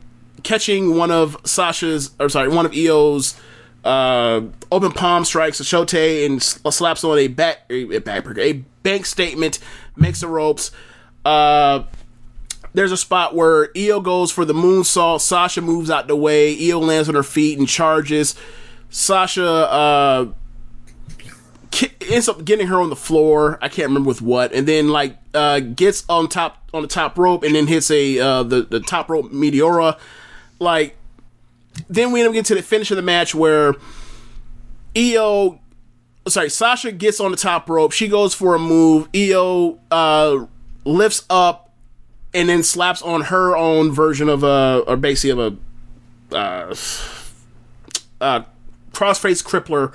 catching 0.43 0.95
one 0.95 1.11
of 1.11 1.37
Sasha's 1.45 2.11
or 2.19 2.29
sorry 2.29 2.49
one 2.49 2.65
of 2.65 2.73
Io's 2.73 3.39
uh, 3.83 4.41
open 4.71 4.91
palm 4.91 5.25
strikes 5.25 5.57
to 5.57 5.63
Shote 5.63 5.93
and 5.93 6.37
s- 6.37 6.59
slaps 6.71 7.03
on 7.03 7.17
a 7.17 7.27
back 7.27 7.59
a, 7.69 7.97
a 7.97 8.39
a 8.39 8.53
bank 8.83 9.05
statement 9.05 9.59
makes 9.95 10.21
the 10.21 10.27
ropes. 10.27 10.71
Uh, 11.25 11.83
there's 12.73 12.91
a 12.91 12.97
spot 12.97 13.35
where 13.35 13.69
Io 13.77 13.99
goes 13.99 14.31
for 14.31 14.45
the 14.45 14.53
moonsault. 14.53 15.21
Sasha 15.21 15.61
moves 15.61 15.89
out 15.89 16.07
the 16.07 16.15
way. 16.15 16.55
Io 16.69 16.79
lands 16.79 17.07
on 17.07 17.15
her 17.15 17.23
feet 17.23 17.59
and 17.59 17.67
charges. 17.67 18.35
Sasha 18.89 19.45
uh, 19.45 20.25
ends 22.09 22.29
up 22.29 22.43
getting 22.45 22.67
her 22.67 22.79
on 22.81 22.89
the 22.89 22.95
floor. 22.95 23.57
I 23.61 23.69
can't 23.69 23.87
remember 23.87 24.07
with 24.07 24.21
what, 24.21 24.53
and 24.53 24.67
then 24.67 24.89
like 24.89 25.17
uh, 25.33 25.59
gets 25.59 26.03
on 26.09 26.29
top 26.29 26.69
on 26.73 26.81
the 26.81 26.87
top 26.87 27.17
rope, 27.17 27.43
and 27.43 27.55
then 27.55 27.67
hits 27.67 27.91
a 27.91 28.19
uh, 28.19 28.43
the 28.43 28.63
the 28.63 28.79
top 28.79 29.09
rope 29.09 29.31
meteora. 29.31 29.97
Like 30.63 30.95
then 31.87 32.11
we 32.11 32.21
end 32.21 32.27
up 32.27 32.33
getting 32.33 32.45
to 32.45 32.55
the 32.55 32.61
finish 32.61 32.91
of 32.91 32.97
the 32.97 33.03
match 33.03 33.35
where 33.35 33.75
Io, 34.97 35.59
sorry, 36.27 36.49
Sasha 36.49 36.91
gets 36.91 37.19
on 37.19 37.31
the 37.31 37.37
top 37.37 37.69
rope. 37.69 37.91
She 37.91 38.07
goes 38.07 38.33
for 38.33 38.55
a 38.55 38.59
move. 38.59 39.09
Io 39.15 39.79
uh, 39.91 40.45
lifts 40.85 41.25
up 41.29 41.71
and 42.33 42.49
then 42.49 42.63
slaps 42.63 43.01
on 43.01 43.21
her 43.23 43.55
own 43.55 43.91
version 43.91 44.29
of 44.29 44.43
a, 44.43 44.83
or 44.87 44.97
basically 44.97 45.31
of 45.31 45.39
a 46.31 46.35
uh, 46.35 46.75
uh, 48.21 48.43
crossface 48.91 49.43
crippler, 49.43 49.93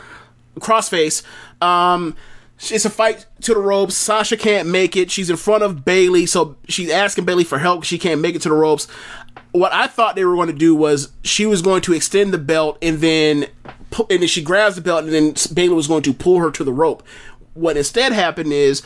crossface. 0.59 1.23
Um, 1.63 2.17
it's 2.61 2.85
a 2.85 2.91
fight 2.91 3.27
to 3.43 3.55
the 3.55 3.61
ropes. 3.61 3.95
Sasha 3.95 4.37
can't 4.37 4.69
make 4.69 4.97
it. 4.97 5.13
She's 5.13 5.31
in 5.31 5.37
front 5.37 5.63
of 5.63 5.85
Bayley, 5.85 6.27
so 6.27 6.57
she's 6.69 6.91
asking 6.91 7.25
Bayley 7.25 7.45
for 7.45 7.59
help. 7.59 7.85
She 7.85 7.99
can't 7.99 8.21
make 8.21 8.35
it 8.35 8.43
to 8.43 8.49
the 8.49 8.55
ropes. 8.57 8.89
What 9.53 9.73
I 9.73 9.87
thought 9.87 10.15
they 10.15 10.25
were 10.25 10.35
going 10.35 10.49
to 10.49 10.53
do 10.53 10.75
was 10.75 11.13
she 11.25 11.47
was 11.47 11.63
going 11.63 11.83
to 11.83 11.95
extend 11.95 12.33
the 12.33 12.39
belt 12.39 12.79
and 12.83 12.99
then, 12.99 13.47
pu- 13.91 14.07
and 14.11 14.21
then 14.21 14.29
she 14.29 14.43
grabs 14.43 14.77
the 14.77 14.83
belt 14.83 15.05
and 15.05 15.13
then 15.13 15.35
Bayley 15.55 15.75
was 15.75 15.89
going 15.89 16.03
to 16.03 16.13
pull 16.13 16.39
her 16.39 16.51
to 16.51 16.65
the 16.65 16.73
rope. 16.73 17.03
What 17.55 17.77
instead 17.77 18.13
happened 18.13 18.53
is 18.53 18.83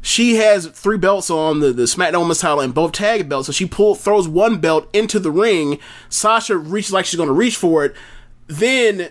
she 0.00 0.36
has 0.36 0.66
three 0.66 0.98
belts 0.98 1.30
on 1.30 1.60
the, 1.60 1.72
the 1.72 1.84
SmackDown 1.84 2.20
Women's 2.20 2.40
title 2.40 2.60
and 2.60 2.74
both 2.74 2.92
tag 2.92 3.28
belts. 3.28 3.46
So 3.46 3.52
she 3.52 3.66
pull 3.66 3.94
throws 3.94 4.28
one 4.28 4.58
belt 4.58 4.88
into 4.92 5.18
the 5.18 5.30
ring. 5.30 5.78
Sasha 6.08 6.56
reaches 6.56 6.92
like 6.92 7.06
she's 7.06 7.16
going 7.16 7.28
to 7.28 7.32
reach 7.32 7.56
for 7.56 7.84
it. 7.84 7.94
Then 8.46 9.10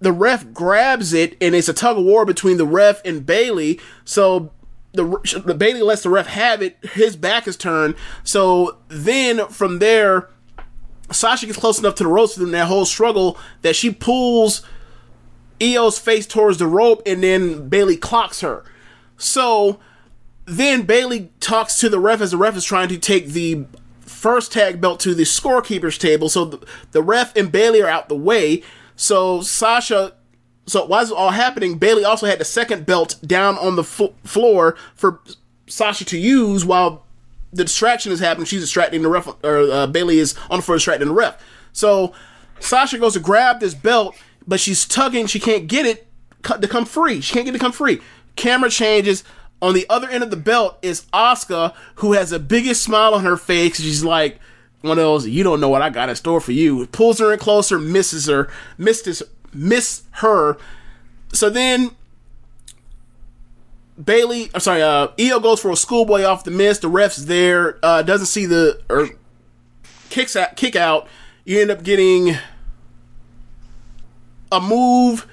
the 0.00 0.12
ref 0.12 0.52
grabs 0.52 1.12
it, 1.12 1.36
and 1.40 1.54
it's 1.54 1.68
a 1.68 1.72
tug 1.72 1.98
of 1.98 2.04
war 2.04 2.24
between 2.24 2.56
the 2.56 2.66
ref 2.66 3.02
and 3.04 3.24
Bayley. 3.24 3.80
So 4.04 4.52
the, 4.96 5.42
the 5.44 5.54
Bayley 5.54 5.82
lets 5.82 6.02
the 6.02 6.10
ref 6.10 6.26
have 6.26 6.62
it. 6.62 6.76
His 6.82 7.16
back 7.16 7.46
is 7.46 7.56
turned. 7.56 7.94
So 8.24 8.78
then 8.88 9.46
from 9.48 9.78
there, 9.78 10.28
Sasha 11.10 11.46
gets 11.46 11.58
close 11.58 11.78
enough 11.78 11.94
to 11.96 12.04
the 12.04 12.10
ropes 12.10 12.34
through 12.34 12.50
that 12.50 12.66
whole 12.66 12.84
struggle 12.84 13.38
that 13.62 13.76
she 13.76 13.90
pulls 13.90 14.62
Io's 15.60 15.98
face 15.98 16.26
towards 16.26 16.58
the 16.58 16.66
rope, 16.66 17.02
and 17.06 17.22
then 17.22 17.68
Bayley 17.68 17.96
clocks 17.96 18.40
her. 18.40 18.64
So 19.16 19.78
then 20.44 20.82
Bayley 20.82 21.30
talks 21.40 21.78
to 21.80 21.88
the 21.88 22.00
ref 22.00 22.20
as 22.20 22.32
the 22.32 22.36
ref 22.36 22.56
is 22.56 22.64
trying 22.64 22.88
to 22.88 22.98
take 22.98 23.28
the 23.28 23.66
first 24.00 24.52
tag 24.52 24.80
belt 24.80 25.00
to 25.00 25.14
the 25.14 25.22
scorekeeper's 25.22 25.98
table. 25.98 26.28
So 26.28 26.44
the, 26.44 26.66
the 26.92 27.02
ref 27.02 27.34
and 27.36 27.50
Bayley 27.50 27.82
are 27.82 27.88
out 27.88 28.08
the 28.08 28.16
way. 28.16 28.62
So 28.96 29.40
Sasha, 29.40 30.14
so 30.66 30.84
while 30.84 31.00
this 31.00 31.10
was 31.10 31.18
all 31.18 31.30
happening, 31.30 31.78
Bayley 31.78 32.04
also 32.04 32.26
had 32.26 32.40
the 32.40 32.44
second 32.44 32.86
belt 32.86 33.16
down 33.24 33.56
on 33.58 33.76
the 33.76 33.84
fl- 33.84 34.14
floor 34.24 34.76
for 34.94 35.20
Sasha 35.68 36.04
to 36.06 36.18
use 36.18 36.64
while 36.64 37.04
the 37.52 37.64
distraction 37.64 38.10
is 38.12 38.20
happening. 38.20 38.46
She's 38.46 38.62
distracting 38.62 39.02
the 39.02 39.08
ref, 39.08 39.28
or 39.44 39.58
uh, 39.70 39.86
Bayley 39.86 40.18
is 40.18 40.34
on 40.50 40.58
the 40.58 40.62
floor 40.62 40.76
distracting 40.76 41.08
the 41.08 41.14
ref. 41.14 41.40
So 41.72 42.12
Sasha 42.58 42.98
goes 42.98 43.14
to 43.14 43.20
grab 43.20 43.60
this 43.60 43.74
belt, 43.74 44.16
but 44.46 44.58
she's 44.58 44.86
tugging. 44.86 45.26
She 45.26 45.38
can't 45.38 45.68
get 45.68 45.86
it 45.86 46.08
to 46.42 46.68
come 46.68 46.84
free. 46.84 47.20
She 47.20 47.32
can't 47.32 47.44
get 47.44 47.54
it 47.54 47.58
to 47.58 47.64
come 47.64 47.72
free. 47.72 48.00
Camera 48.34 48.70
changes. 48.70 49.22
On 49.62 49.72
the 49.72 49.86
other 49.88 50.08
end 50.08 50.22
of 50.22 50.30
the 50.30 50.36
belt 50.36 50.78
is 50.82 51.06
Asuka, 51.14 51.74
who 51.96 52.12
has 52.12 52.30
the 52.30 52.38
biggest 52.38 52.82
smile 52.82 53.14
on 53.14 53.24
her 53.24 53.38
face. 53.38 53.80
She's 53.80 54.04
like 54.04 54.38
one 54.82 54.98
of 54.98 55.04
those, 55.04 55.26
you 55.26 55.42
don't 55.42 55.60
know 55.60 55.68
what 55.68 55.82
I 55.82 55.90
got 55.90 56.08
in 56.08 56.16
store 56.16 56.40
for 56.40 56.52
you. 56.52 56.86
Pulls 56.88 57.18
her 57.18 57.32
in 57.32 57.38
closer, 57.38 57.78
misses 57.78 58.26
her, 58.26 58.50
misses, 58.78 59.22
miss 59.56 60.02
her. 60.12 60.56
So 61.32 61.50
then 61.50 61.90
Bayley, 64.02 64.50
I'm 64.54 64.60
sorry, 64.60 64.82
uh, 64.82 65.08
Io 65.18 65.40
goes 65.40 65.60
for 65.60 65.70
a 65.70 65.76
schoolboy 65.76 66.22
off 66.22 66.44
the 66.44 66.50
miss. 66.50 66.78
The 66.78 66.88
ref's 66.88 67.26
there, 67.26 67.78
uh, 67.82 68.02
doesn't 68.02 68.26
see 68.26 68.46
the 68.46 68.82
or 68.90 69.08
kicks 70.10 70.36
out, 70.36 70.56
kick 70.56 70.76
out. 70.76 71.08
You 71.44 71.60
end 71.60 71.70
up 71.70 71.82
getting 71.82 72.36
a 74.52 74.60
move. 74.60 75.26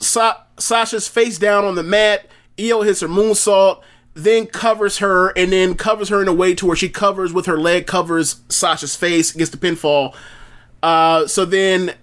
Sa- 0.00 0.42
Sasha's 0.58 1.06
face 1.06 1.38
down 1.38 1.64
on 1.64 1.74
the 1.76 1.82
mat. 1.82 2.26
Io 2.60 2.82
hits 2.82 3.00
her 3.00 3.08
moonsault, 3.08 3.82
then 4.14 4.46
covers 4.46 4.98
her, 4.98 5.30
and 5.30 5.52
then 5.52 5.74
covers 5.74 6.08
her 6.08 6.20
in 6.20 6.28
a 6.28 6.34
way 6.34 6.54
to 6.54 6.66
where 6.66 6.76
she 6.76 6.88
covers 6.88 7.32
with 7.32 7.46
her 7.46 7.58
leg, 7.58 7.86
covers 7.86 8.40
Sasha's 8.48 8.96
face, 8.96 9.32
gets 9.32 9.50
the 9.50 9.56
pinfall. 9.56 10.14
Uh, 10.82 11.26
so 11.26 11.44
then, 11.44 11.94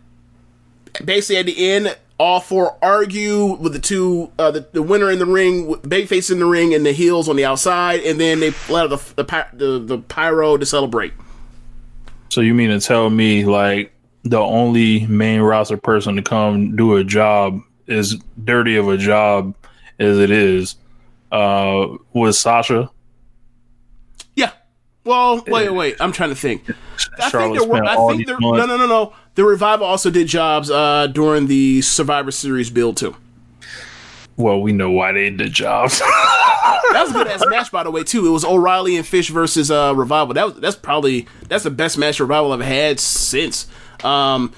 basically 1.03 1.37
at 1.37 1.45
the 1.45 1.71
end, 1.71 1.97
all 2.19 2.39
four 2.41 2.77
argue 2.81 3.53
with 3.55 3.73
the 3.73 3.79
two, 3.79 4.31
uh, 4.37 4.51
the, 4.51 4.67
the 4.73 4.81
winner 4.81 5.09
in 5.09 5.19
the 5.19 5.25
ring, 5.25 5.67
with 5.67 5.81
Babyface 5.83 6.31
in 6.31 6.39
the 6.39 6.45
ring, 6.45 6.73
and 6.73 6.85
the 6.85 6.91
heels 6.91 7.29
on 7.29 7.35
the 7.35 7.45
outside, 7.45 8.01
and 8.01 8.19
then 8.19 8.39
they 8.39 8.51
let 8.69 8.91
out 8.91 9.15
the 9.15 9.23
the, 9.23 9.47
the 9.53 9.79
the 9.79 9.97
pyro 9.99 10.57
to 10.57 10.65
celebrate. 10.65 11.13
So 12.29 12.41
you 12.41 12.53
mean 12.53 12.69
to 12.69 12.79
tell 12.79 13.09
me 13.09 13.45
like 13.45 13.93
the 14.23 14.39
only 14.39 15.07
main 15.07 15.41
roster 15.41 15.77
person 15.77 16.15
to 16.17 16.21
come 16.21 16.75
do 16.75 16.97
a 16.97 17.03
job 17.03 17.61
as 17.87 18.15
dirty 18.43 18.75
of 18.75 18.87
a 18.87 18.97
job 18.97 19.55
as 19.97 20.19
it 20.19 20.29
is 20.29 20.75
uh 21.31 21.87
was 22.13 22.39
Sasha? 22.39 22.89
Well, 25.09 25.43
wait, 25.47 25.69
wait. 25.73 25.95
I'm 25.99 26.11
trying 26.11 26.29
to 26.29 26.35
think. 26.35 26.69
I 27.19 27.29
think 27.29 27.57
there 27.57 27.67
were. 27.67 27.83
I 27.83 27.95
think 28.09 28.27
there. 28.27 28.37
No, 28.39 28.51
no, 28.53 28.77
no, 28.77 28.85
no. 28.85 29.13
The 29.35 29.43
revival 29.43 29.87
also 29.87 30.09
did 30.11 30.27
jobs 30.27 30.69
uh, 30.69 31.07
during 31.07 31.47
the 31.47 31.81
Survivor 31.81 32.29
Series 32.31 32.69
build 32.69 32.97
too. 32.97 33.15
Well, 34.37 34.61
we 34.61 34.71
know 34.71 34.91
why 34.91 35.11
they 35.11 35.29
did 35.29 35.51
jobs. 35.53 36.01
That 36.91 37.03
was 37.03 37.11
a 37.11 37.13
good 37.13 37.27
ass 37.27 37.43
match, 37.47 37.71
by 37.71 37.83
the 37.83 37.91
way, 37.91 38.03
too. 38.03 38.25
It 38.25 38.31
was 38.31 38.43
O'Reilly 38.43 38.95
and 38.95 39.05
Fish 39.05 39.29
versus 39.29 39.69
uh, 39.69 39.93
Revival. 39.95 40.33
That 40.33 40.45
was 40.45 40.55
that's 40.55 40.75
probably 40.75 41.27
that's 41.47 41.63
the 41.63 41.69
best 41.69 41.99
match 41.99 42.19
Revival 42.19 42.51
I've 42.51 42.61
had 42.61 42.99
since. 42.99 43.67
Um, 44.03 44.53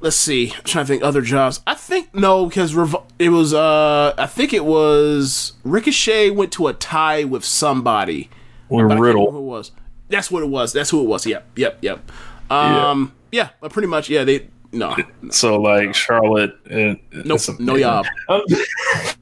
let's 0.00 0.14
see. 0.14 0.52
I'm 0.56 0.62
trying 0.62 0.84
to 0.84 0.88
think 0.92 1.02
other 1.02 1.20
jobs. 1.20 1.60
I 1.66 1.74
think 1.74 2.14
no, 2.14 2.46
because 2.46 2.74
Rev- 2.76 2.96
it 3.18 3.30
was. 3.30 3.52
Uh, 3.54 4.14
I 4.16 4.26
think 4.26 4.52
it 4.52 4.64
was 4.64 5.54
Ricochet 5.64 6.30
went 6.30 6.52
to 6.52 6.68
a 6.68 6.74
tie 6.74 7.24
with 7.24 7.44
somebody. 7.44 8.30
With 8.68 8.84
But 8.88 8.92
I 8.92 8.94
can't 8.94 9.00
Riddle. 9.00 9.30
who 9.32 9.38
it 9.38 9.42
was. 9.42 9.72
That's 10.08 10.30
what 10.30 10.42
it 10.42 10.48
was. 10.48 10.72
That's 10.72 10.90
who 10.90 11.00
it 11.02 11.06
was. 11.06 11.26
Yep, 11.26 11.46
yep, 11.56 11.78
yep. 11.82 12.10
Um, 12.50 13.12
yeah, 13.32 13.50
but 13.60 13.72
pretty 13.72 13.88
much. 13.88 14.08
Yeah, 14.10 14.24
they 14.24 14.48
no, 14.72 14.96
So 15.30 15.60
like 15.60 15.94
Charlotte 15.94 16.56
and 16.68 16.98
nope, 17.12 17.40
no 17.58 17.78
job, 17.78 18.06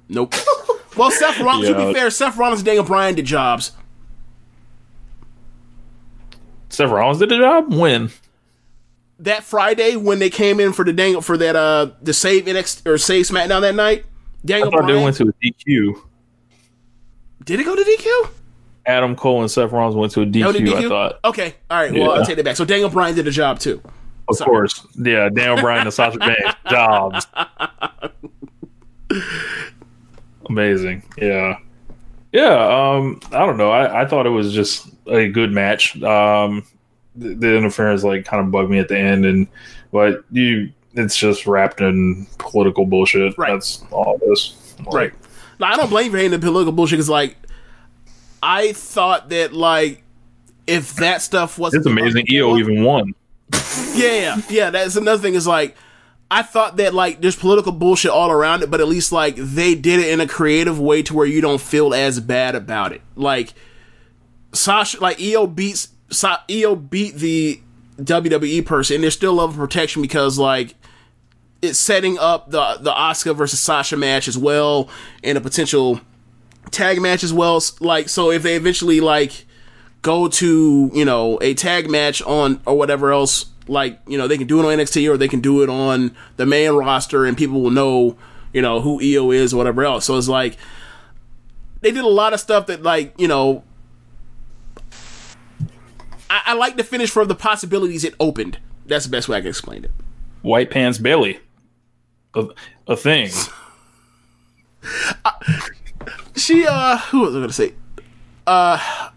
nope. 0.09 0.35
Well, 0.97 1.11
Seth 1.11 1.39
Rollins. 1.41 1.69
To 1.69 1.75
be 1.75 1.95
fair, 1.95 2.11
Seth 2.11 2.37
Rollins 2.37 2.61
and 2.61 2.67
Daniel 2.67 2.85
Bryan 2.85 3.15
did 3.15 3.25
jobs. 3.27 3.73
Seth 6.69 6.91
Rollins 6.91 7.19
did 7.19 7.29
the 7.31 7.39
job? 7.39 7.73
When? 7.73 8.11
that 9.19 9.45
Friday 9.45 9.95
when 9.95 10.19
they 10.19 10.31
came 10.31 10.59
in 10.59 10.73
for 10.73 10.85
the 10.85 10.93
Daniel 10.93 11.21
for 11.21 11.37
that 11.37 11.55
uh 11.55 11.91
the 12.03 12.13
save 12.13 12.47
NXT 12.47 12.85
or 12.87 12.99
save 12.99 13.25
SmackDown 13.27 13.61
that 13.61 13.75
night, 13.77 14.05
I 14.05 14.07
Daniel 14.45 14.71
thought 14.71 14.81
they 14.81 14.87
Bryan. 14.95 15.03
went 15.05 15.17
to 15.17 15.29
a 15.29 15.33
DQ. 15.33 16.03
Did 17.45 17.61
it 17.61 17.65
go 17.65 17.77
to 17.77 17.83
DQ? 17.83 18.31
Adam 18.87 19.15
Cole 19.17 19.41
and 19.43 19.51
Seth 19.51 19.71
Rollins 19.73 19.95
went 19.97 20.13
to 20.13 20.21
a 20.21 20.25
Oh, 20.25 20.53
DQ. 20.53 20.75
I 20.75 20.89
thought, 20.89 21.21
Okay, 21.25 21.55
all 21.71 21.81
right. 21.81 21.93
Well, 21.93 22.01
Yeah. 22.03 22.09
I'll 22.09 22.25
take 22.27 22.37
that 22.37 22.45
back. 22.45 22.57
So 22.57 22.65
Daniel 22.65 22.89
Bryan 22.91 23.15
did 23.15 23.27
a 23.27 23.31
job 23.31 23.59
too. 23.59 23.81
of 24.29 24.39
course, 24.39 24.87
yeah. 24.97 25.29
Daniel 25.29 25.61
Bryan 25.61 25.83
and 25.83 25.93
Sasha 25.95 26.19
Banks, 26.19 26.55
jobs. 26.71 27.27
Amazing, 30.49 31.03
yeah, 31.19 31.59
yeah. 32.33 32.55
Um, 32.97 33.21
I 33.31 33.47
don't 33.47 33.57
know. 33.57 33.71
I, 33.71 34.03
I 34.03 34.07
thought 34.07 34.27
it 34.27 34.31
was 34.31 34.53
just 34.53 34.89
a 35.07 35.29
good 35.29 35.53
match. 35.53 36.01
Um, 36.03 36.65
the, 37.15 37.35
the 37.35 37.57
interference 37.57 38.03
like 38.03 38.25
kind 38.25 38.45
of 38.45 38.51
bugged 38.51 38.71
me 38.71 38.79
at 38.79 38.89
the 38.89 38.99
end, 38.99 39.25
and 39.25 39.47
but 39.93 40.25
you, 40.33 40.73
it's 40.95 41.17
just 41.17 41.47
wrapped 41.47 41.81
in 41.81 42.27
political 42.39 42.85
bullshit. 42.87 43.37
Right. 43.39 43.53
That's 43.53 43.85
all 43.93 44.19
this. 44.27 44.75
Right. 44.93 45.13
Now, 45.61 45.69
I 45.73 45.77
don't 45.77 45.91
blame 45.91 46.07
you 46.07 46.11
for 46.11 46.17
hating 46.17 46.33
the 46.33 46.39
political 46.41 46.73
bullshit 46.73 46.97
because, 46.97 47.09
like, 47.09 47.37
I 48.43 48.73
thought 48.73 49.29
that, 49.31 49.53
like, 49.53 50.03
if 50.67 50.95
that 50.97 51.23
stuff 51.23 51.59
wasn't. 51.59 51.81
It's 51.81 51.87
amazing. 51.87 52.27
Io 52.33 52.57
even 52.57 52.85
won. 52.85 53.15
Yeah, 53.95 54.41
yeah. 54.49 54.71
That's 54.71 54.97
another 54.97 55.21
thing 55.21 55.35
is, 55.35 55.47
like, 55.47 55.77
I 56.31 56.43
thought 56.43 56.77
that, 56.79 56.95
like, 56.95 57.21
there's 57.21 57.37
political 57.37 57.73
bullshit 57.73 58.11
all 58.11 58.31
around 58.31 58.63
it, 58.63 58.71
but 58.71 58.81
at 58.81 58.89
least, 58.89 59.13
like, 59.13 59.37
they 59.37 59.75
did 59.75 60.01
it 60.01 60.09
in 60.09 60.21
a 60.21 60.27
creative 60.27 60.81
way 60.81 61.03
to 61.03 61.15
where 61.15 61.27
you 61.27 61.41
don't 61.43 61.61
feel 61.61 61.93
as 61.93 62.19
bad 62.21 62.55
about 62.55 62.93
it. 62.93 63.03
Like, 63.17 63.53
Sasha, 64.53 64.99
like, 65.01 65.21
Io 65.21 65.47
beats. 65.47 65.89
Sa- 66.11 66.41
Io 66.51 66.75
beat 66.75 67.17
the 67.17 67.61
WWE 67.99 68.65
person, 68.65 68.97
and 68.97 69.05
there's 69.05 69.15
still 69.15 69.35
level 69.35 69.51
of 69.51 69.57
protection 69.57 70.01
because, 70.03 70.39
like, 70.39 70.75
it's 71.61 71.79
setting 71.79 72.19
up 72.19 72.51
the 72.51 72.79
the 72.81 72.93
Asuka 72.93 73.37
versus 73.37 73.61
Sasha 73.61 73.97
match 73.97 74.27
as 74.27 74.37
well, 74.37 74.89
and 75.23 75.37
a 75.39 75.41
potential 75.41 76.01
tag 76.73 77.01
match 77.01 77.23
as 77.23 77.33
well. 77.33 77.63
Like, 77.81 78.09
so 78.09 78.31
if 78.31 78.43
they 78.43 78.57
eventually 78.57 79.01
like 79.01 79.47
go 80.03 80.27
to 80.27 80.91
you 80.93 81.05
know 81.05 81.39
a 81.41 81.55
tag 81.55 81.89
match 81.89 82.21
on 82.23 82.61
or 82.67 82.77
whatever 82.77 83.13
else, 83.13 83.47
like 83.69 84.01
you 84.07 84.19
know 84.19 84.27
they 84.27 84.39
can 84.39 84.47
do 84.47 84.61
it 84.61 84.67
on 84.67 84.79
NXT 84.79 85.09
or 85.09 85.17
they 85.17 85.29
can 85.29 85.41
do 85.41 85.63
it 85.63 85.71
on 85.71 86.15
the 86.37 86.47
main 86.47 86.73
roster, 86.73 87.25
and 87.25 87.37
people 87.37 87.61
will 87.61 87.71
know 87.71 88.17
you 88.53 88.61
know 88.61 88.81
who 88.81 89.01
Io 89.01 89.31
is 89.31 89.55
or 89.55 89.59
whatever 89.59 89.85
else. 89.85 90.07
So 90.07 90.19
it's 90.19 90.29
like 90.29 90.57
they 91.81 91.93
did 91.93 92.05
a 92.05 92.09
lot 92.09 92.33
of 92.33 92.41
stuff 92.41 92.67
that 92.67 92.83
like 92.83 93.15
you 93.19 93.29
know. 93.29 93.63
I, 96.29 96.43
I 96.47 96.55
like 96.55 96.79
the 96.79 96.85
finish 96.85 97.11
for 97.11 97.27
the 97.27 97.35
possibilities 97.35 98.05
it 98.05 98.15
opened. 98.19 98.59
That's 98.87 99.05
the 99.05 99.11
best 99.11 99.29
way 99.29 99.37
I 99.37 99.41
can 99.41 99.51
explain 99.51 99.85
it. 99.85 99.91
White 100.41 100.71
Pants 100.71 100.97
Bayley, 100.99 101.41
a, 102.35 102.47
a 102.87 102.97
thing. 102.97 103.31
She 106.37 106.67
uh 106.67 106.99
who 106.99 107.21
was 107.21 107.37
I 107.37 107.41
gonna 107.41 107.53
say? 107.53 107.75
Uh 108.47 109.11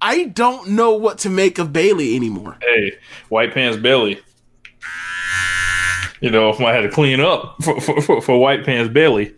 I 0.00 0.24
don't 0.24 0.70
know 0.70 0.94
what 0.94 1.18
to 1.18 1.30
make 1.30 1.58
of 1.58 1.72
Bayley 1.72 2.16
anymore. 2.16 2.58
hey, 2.60 2.92
White 3.28 3.54
Pants 3.54 3.78
Bayley. 3.78 4.20
You 6.20 6.30
know, 6.30 6.50
if 6.50 6.60
I 6.60 6.72
had 6.72 6.82
to 6.82 6.90
clean 6.90 7.20
up 7.20 7.56
for, 7.62 7.80
for, 7.80 8.00
for, 8.00 8.20
for 8.20 8.38
White 8.40 8.64
Pants 8.64 8.92
Bayley. 8.92 9.34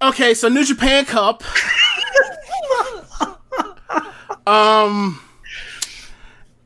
Okay, 0.00 0.32
so 0.34 0.48
New 0.48 0.64
Japan 0.64 1.04
Cup. 1.04 1.42
um 4.46 5.20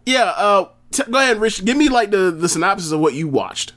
Yeah, 0.04 0.24
uh 0.24 0.68
t- 0.90 1.02
go 1.10 1.18
ahead, 1.18 1.40
Rich. 1.40 1.64
Give 1.64 1.76
me 1.76 1.88
like 1.88 2.10
the, 2.10 2.30
the 2.30 2.48
synopsis 2.48 2.92
of 2.92 3.00
what 3.00 3.14
you 3.14 3.28
watched. 3.28 3.72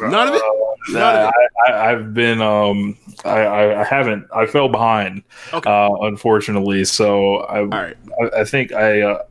None 0.00 0.28
of 0.28 0.34
it? 0.34 0.42
None 0.90 1.16
of 1.16 1.28
it. 1.28 1.72
I, 1.72 1.90
I've 1.92 2.12
been, 2.14 2.42
um, 2.42 2.96
I, 3.24 3.46
I, 3.80 3.84
haven't, 3.84 4.26
I 4.34 4.46
fell 4.46 4.68
behind, 4.68 5.22
Okay. 5.52 5.70
uh, 5.70 5.90
unfortunately. 6.02 6.84
So 6.84 7.36
I, 7.36 7.60
All 7.60 7.66
right. 7.66 7.96
I, 8.20 8.40
I 8.40 8.44
think 8.44 8.72
I, 8.72 9.02
uh, 9.02 9.22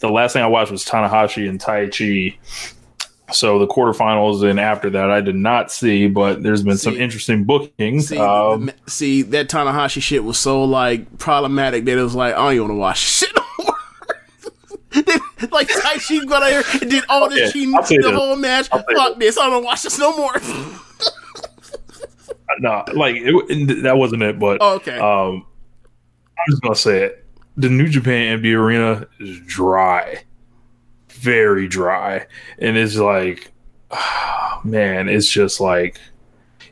the 0.00 0.10
last 0.10 0.32
thing 0.32 0.42
I 0.42 0.46
watched 0.46 0.70
was 0.72 0.84
Tanahashi 0.84 1.48
and 1.48 1.60
Taichi. 1.60 2.36
So 3.32 3.60
the 3.60 3.66
quarterfinals 3.68 4.42
and 4.48 4.58
after 4.58 4.90
that, 4.90 5.08
I 5.10 5.20
did 5.20 5.36
not 5.36 5.70
see, 5.70 6.08
but 6.08 6.42
there's 6.42 6.64
been 6.64 6.76
some 6.78 6.96
interesting 6.96 7.44
bookings. 7.44 8.08
See, 8.08 8.18
um, 8.18 8.72
see 8.88 9.22
that 9.22 9.48
Tanahashi 9.48 10.02
shit 10.02 10.24
was 10.24 10.36
so 10.36 10.64
like 10.64 11.18
problematic 11.18 11.84
that 11.84 11.96
it 11.96 12.02
was 12.02 12.14
like 12.16 12.34
I 12.34 12.38
don't 12.38 12.52
even 12.54 12.62
want 12.62 12.72
to 12.72 12.78
watch 12.80 12.98
shit 12.98 13.32
no 14.94 15.02
more. 15.06 15.20
Then, 15.38 15.50
like 15.50 15.68
Taichi 15.68 16.26
got 16.26 16.42
out 16.42 16.50
here 16.50 16.62
and 16.80 16.90
did 16.90 17.04
all 17.08 17.28
this 17.28 17.50
Okay, 17.50 17.52
cheating 17.52 17.74
I'll 17.74 17.82
the 17.82 17.96
this. 17.96 18.10
whole 18.12 18.36
match. 18.36 18.68
Fuck 18.68 19.18
this! 19.18 19.38
I 19.38 19.48
don't 19.50 19.64
watch 19.64 19.82
this 19.82 19.98
no 19.98 20.16
more. 20.16 20.32
no, 22.60 22.84
like 22.94 23.16
it, 23.18 23.82
that 23.82 23.96
wasn't 23.96 24.22
it, 24.22 24.38
but 24.38 24.58
Oh, 24.60 24.74
okay. 24.76 24.98
Um, 24.98 25.46
I'm 26.38 26.44
just 26.50 26.62
gonna 26.62 26.74
say 26.74 27.04
it. 27.04 27.24
The 27.56 27.68
New 27.68 27.88
Japan 27.88 28.40
MD 28.40 28.56
Arena 28.56 29.06
is 29.18 29.38
dry, 29.40 30.22
very 31.10 31.68
dry, 31.68 32.26
and 32.58 32.76
it's 32.76 32.96
like, 32.96 33.50
man, 34.64 35.08
it's 35.08 35.28
just 35.28 35.60
like 35.60 35.98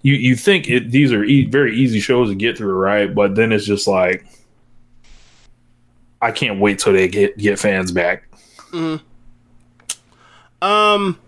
you 0.02 0.14
you 0.14 0.36
think 0.36 0.68
it. 0.68 0.90
These 0.90 1.12
are 1.12 1.24
e- 1.24 1.46
very 1.46 1.76
easy 1.76 2.00
shows 2.00 2.28
to 2.28 2.34
get 2.34 2.56
through, 2.56 2.74
right? 2.74 3.14
But 3.14 3.34
then 3.34 3.52
it's 3.52 3.64
just 3.66 3.86
like, 3.88 4.24
I 6.20 6.32
can't 6.32 6.60
wait 6.60 6.78
till 6.78 6.92
they 6.92 7.08
get 7.08 7.38
get 7.38 7.58
fans 7.58 7.92
back. 7.92 8.24
Um, 10.60 11.18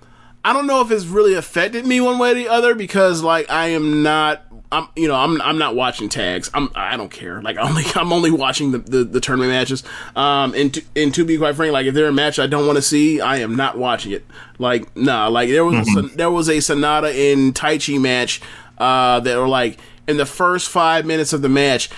I 0.44 0.52
don't 0.52 0.66
know 0.66 0.80
if 0.80 0.90
it's 0.90 1.04
really 1.04 1.34
affected 1.34 1.86
me 1.86 2.00
one 2.00 2.18
way 2.18 2.32
or 2.32 2.34
the 2.34 2.48
other 2.48 2.74
because 2.74 3.22
like 3.22 3.50
I 3.50 3.68
am 3.68 4.02
not. 4.02 4.42
I'm 4.72 4.88
you 4.94 5.08
know 5.08 5.16
I'm 5.16 5.40
I'm 5.42 5.58
not 5.58 5.74
watching 5.74 6.08
tags. 6.08 6.50
I'm 6.54 6.70
I 6.74 6.96
don't 6.96 7.10
care. 7.10 7.42
Like 7.42 7.56
only 7.58 7.84
I'm 7.94 8.12
only 8.12 8.30
watching 8.30 8.70
the, 8.72 8.78
the, 8.78 9.04
the 9.04 9.20
tournament 9.20 9.50
matches. 9.50 9.82
Um 10.16 10.54
and 10.54 10.74
to, 10.74 10.82
and 10.96 11.14
to 11.14 11.24
be 11.24 11.38
quite 11.38 11.56
frank, 11.56 11.72
like 11.72 11.86
if 11.86 11.94
there's 11.94 12.08
a 12.08 12.12
match 12.12 12.38
I 12.38 12.46
don't 12.46 12.66
want 12.66 12.76
to 12.76 12.82
see, 12.82 13.20
I 13.20 13.38
am 13.38 13.56
not 13.56 13.76
watching 13.76 14.12
it. 14.12 14.24
Like 14.58 14.96
nah, 14.96 15.28
like 15.28 15.48
there 15.48 15.64
was 15.64 15.88
a, 15.96 16.02
there 16.16 16.30
was 16.30 16.48
a 16.48 16.58
Sanada 16.58 17.12
in 17.14 17.52
Taichi 17.52 18.00
match 18.00 18.40
uh 18.78 19.20
that 19.20 19.36
were 19.36 19.48
like 19.48 19.78
in 20.08 20.16
the 20.16 20.26
first 20.26 20.68
five 20.68 21.04
minutes 21.04 21.32
of 21.32 21.42
the 21.42 21.48
match 21.48 21.90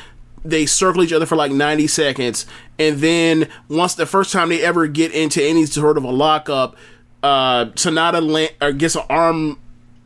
they 0.45 0.67
circle 0.67 1.03
each 1.05 1.13
other 1.13 1.27
for 1.27 1.37
like 1.37 1.53
90 1.53 1.87
seconds 1.87 2.47
and 2.89 2.99
then 2.99 3.49
once 3.69 3.95
the 3.95 4.07
first 4.07 4.33
time 4.33 4.49
they 4.49 4.63
ever 4.63 4.87
get 4.87 5.13
into 5.13 5.43
any 5.43 5.67
sort 5.67 5.97
of 5.97 6.05
a 6.05 6.11
lockup 6.11 6.77
uh 7.23 7.67
Sanada 7.67 8.21
land, 8.27 8.53
or 8.61 8.73
gets 8.73 8.97
an 8.97 9.03
arm 9.09 9.59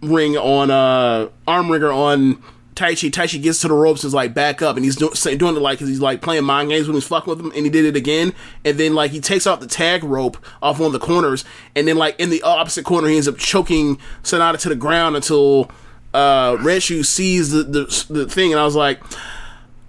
ring 0.03 0.37
on 0.37 0.71
uh 0.71 1.29
arm 1.47 1.71
ringer 1.71 1.91
on 1.91 2.43
Taichi. 2.75 3.11
Taichi 3.11 3.43
gets 3.43 3.63
to 3.63 3.69
the 3.69 3.75
ropes 3.75 4.05
and 4.05 4.09
is 4.09 4.15
like 4.15 4.35
back 4.35 4.61
up, 4.61 4.77
and 4.77 4.85
he's 4.85 4.97
do- 4.97 5.11
doing 5.37 5.57
it 5.57 5.61
like 5.61 5.79
he's 5.79 6.01
like 6.01 6.21
playing 6.21 6.45
mind 6.45 6.69
games 6.69 6.87
when 6.87 6.95
he's 6.95 7.07
fucking 7.07 7.31
with 7.31 7.41
him, 7.41 7.51
and 7.57 7.65
he 7.65 7.71
did 7.71 7.87
it 7.87 7.97
again. 7.97 8.35
And 8.67 8.77
then 8.79 8.95
like 8.95 9.13
he 9.13 9.21
takes 9.21 9.47
off 9.47 9.61
the 9.61 9.67
tag 9.67 10.05
rope 10.05 10.37
off 10.63 10.79
one 10.79 10.89
of 10.89 10.93
the 10.93 10.99
corners, 10.99 11.47
and 11.75 11.89
then 11.89 11.97
like 11.97 12.21
in 12.21 12.29
the 12.29 12.43
opposite 12.43 12.85
corner, 12.85 13.09
he 13.09 13.15
ends 13.15 13.29
up 13.29 13.39
choking 13.39 13.99
Sanada 14.23 14.61
to 14.61 14.69
the 14.69 14.77
ground 14.77 15.17
until 15.17 15.71
uh 16.13 16.59
Red 16.61 16.83
Shoe 16.83 17.03
sees 17.03 17.51
the, 17.51 17.63
the 17.63 18.07
the 18.11 18.27
thing, 18.27 18.53
and 18.53 18.61
I 18.61 18.65
was 18.65 18.77
like, 18.77 19.01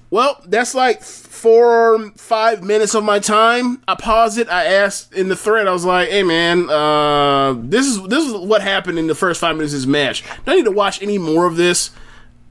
well, 0.09 0.41
that's 0.45 0.73
like 0.73 1.03
four 1.37 1.93
or 1.93 2.11
five 2.11 2.63
minutes 2.63 2.95
of 2.95 3.03
my 3.03 3.19
time. 3.19 3.81
I 3.87 3.95
paused 3.95 4.37
it. 4.37 4.49
I 4.49 4.65
asked 4.65 5.13
in 5.13 5.29
the 5.29 5.35
thread. 5.35 5.67
I 5.67 5.71
was 5.71 5.85
like, 5.85 6.09
"Hey, 6.09 6.23
man, 6.23 6.69
uh, 6.69 7.55
this 7.57 7.85
is 7.85 8.01
this 8.07 8.25
is 8.25 8.33
what 8.33 8.61
happened 8.61 8.99
in 8.99 9.07
the 9.07 9.15
first 9.15 9.39
five 9.39 9.55
minutes 9.55 9.73
of 9.73 9.79
this 9.79 9.87
match. 9.87 10.23
Do 10.45 10.51
I 10.51 10.55
need 10.55 10.65
to 10.65 10.71
watch 10.71 11.01
any 11.01 11.17
more 11.17 11.45
of 11.45 11.55
this?" 11.55 11.91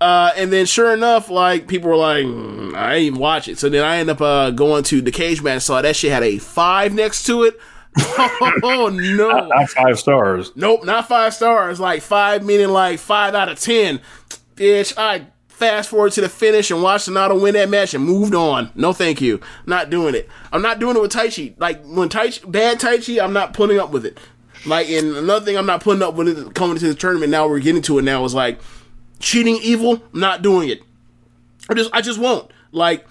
Uh, 0.00 0.30
and 0.36 0.52
then, 0.52 0.66
sure 0.66 0.92
enough, 0.92 1.30
like 1.30 1.66
people 1.66 1.90
were 1.90 1.96
like, 1.96 2.24
"Mm, 2.24 2.74
"I 2.74 2.94
didn't 2.94 3.04
even 3.04 3.20
watch 3.20 3.48
it." 3.48 3.58
So 3.58 3.68
then 3.68 3.84
I 3.84 3.96
end 3.96 4.10
up 4.10 4.20
uh, 4.20 4.50
going 4.50 4.84
to 4.84 5.02
the 5.02 5.10
cage 5.10 5.42
match. 5.42 5.62
Saw 5.62 5.82
that 5.82 5.96
shit 5.96 6.12
had 6.12 6.22
a 6.22 6.38
five 6.38 6.94
next 6.94 7.24
to 7.24 7.42
it. 7.44 7.58
oh 7.98 8.90
no! 8.92 9.48
Not 9.48 9.70
five 9.70 9.98
stars. 9.98 10.52
Nope, 10.54 10.84
not 10.84 11.08
five 11.08 11.34
stars. 11.34 11.80
Like 11.80 12.02
five 12.02 12.44
meaning 12.44 12.68
like 12.68 12.98
five 12.98 13.34
out 13.34 13.48
of 13.48 13.58
ten. 13.58 14.00
Bitch, 14.54 14.94
I 14.96 15.26
fast 15.56 15.88
forward 15.88 16.12
to 16.12 16.20
the 16.20 16.28
finish 16.28 16.70
and 16.70 16.82
watch 16.82 17.02
Sanada 17.02 17.40
win 17.40 17.54
that 17.54 17.70
match 17.70 17.94
and 17.94 18.04
moved 18.04 18.34
on. 18.34 18.70
No, 18.74 18.92
thank 18.92 19.22
you. 19.22 19.40
Not 19.64 19.88
doing 19.88 20.14
it. 20.14 20.28
I'm 20.52 20.60
not 20.60 20.78
doing 20.78 20.96
it 20.96 21.00
with 21.00 21.12
Taichi. 21.12 21.54
Like 21.58 21.82
when 21.84 22.10
Taichi 22.10 22.50
bad 22.50 22.78
Taichi, 22.78 23.22
I'm 23.22 23.32
not 23.32 23.54
putting 23.54 23.78
up 23.78 23.90
with 23.90 24.04
it. 24.04 24.18
Like 24.66 24.90
and 24.90 25.16
another 25.16 25.44
thing 25.44 25.56
I'm 25.56 25.64
not 25.64 25.80
putting 25.82 26.02
up 26.02 26.14
with 26.14 26.28
it 26.28 26.54
coming 26.54 26.76
to 26.76 26.86
the 26.86 26.94
tournament. 26.94 27.30
Now 27.30 27.48
we're 27.48 27.60
getting 27.60 27.80
to 27.82 27.98
it. 27.98 28.02
Now 28.02 28.22
is 28.24 28.34
like 28.34 28.60
cheating 29.18 29.58
evil. 29.62 30.02
Not 30.12 30.42
doing 30.42 30.68
it. 30.68 30.82
I 31.70 31.74
just 31.74 31.90
I 31.94 32.02
just 32.02 32.18
won't. 32.18 32.50
Like 32.70 33.06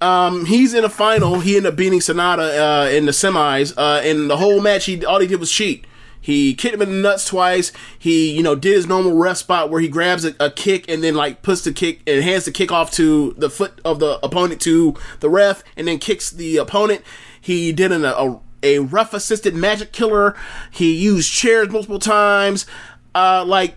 um, 0.00 0.46
he's 0.46 0.72
in 0.72 0.84
a 0.84 0.88
final. 0.88 1.40
He 1.40 1.56
ended 1.56 1.72
up 1.72 1.76
beating 1.76 2.00
Sanada 2.00 2.86
uh, 2.86 2.90
in 2.90 3.04
the 3.04 3.12
semis. 3.12 3.74
Uh, 3.76 4.00
and 4.02 4.30
the 4.30 4.38
whole 4.38 4.62
match, 4.62 4.86
he 4.86 5.04
all 5.04 5.20
he 5.20 5.26
did 5.26 5.40
was 5.40 5.52
cheat. 5.52 5.86
He 6.22 6.54
kicked 6.54 6.74
him 6.74 6.80
in 6.80 6.88
the 6.88 6.94
nuts 7.08 7.26
twice. 7.26 7.72
He, 7.98 8.30
you 8.30 8.42
know, 8.42 8.54
did 8.54 8.74
his 8.74 8.86
normal 8.86 9.14
ref 9.14 9.38
spot 9.38 9.68
where 9.68 9.80
he 9.80 9.88
grabs 9.88 10.24
a, 10.24 10.34
a 10.38 10.50
kick 10.50 10.88
and 10.88 11.02
then 11.02 11.14
like 11.14 11.42
puts 11.42 11.62
the 11.62 11.72
kick 11.72 12.00
and 12.06 12.22
hands 12.22 12.44
the 12.44 12.52
kick 12.52 12.70
off 12.70 12.92
to 12.92 13.34
the 13.36 13.50
foot 13.50 13.80
of 13.84 13.98
the 13.98 14.20
opponent 14.24 14.60
to 14.62 14.94
the 15.18 15.28
ref 15.28 15.64
and 15.76 15.88
then 15.88 15.98
kicks 15.98 16.30
the 16.30 16.56
opponent. 16.56 17.02
He 17.40 17.72
did 17.72 17.90
an, 17.90 18.04
a, 18.04 18.40
a 18.62 18.78
rough 18.78 19.12
assisted 19.12 19.56
magic 19.56 19.92
killer. 19.92 20.36
He 20.70 20.94
used 20.94 21.30
chairs 21.30 21.70
multiple 21.70 21.98
times. 21.98 22.66
Uh, 23.14 23.44
like 23.44 23.76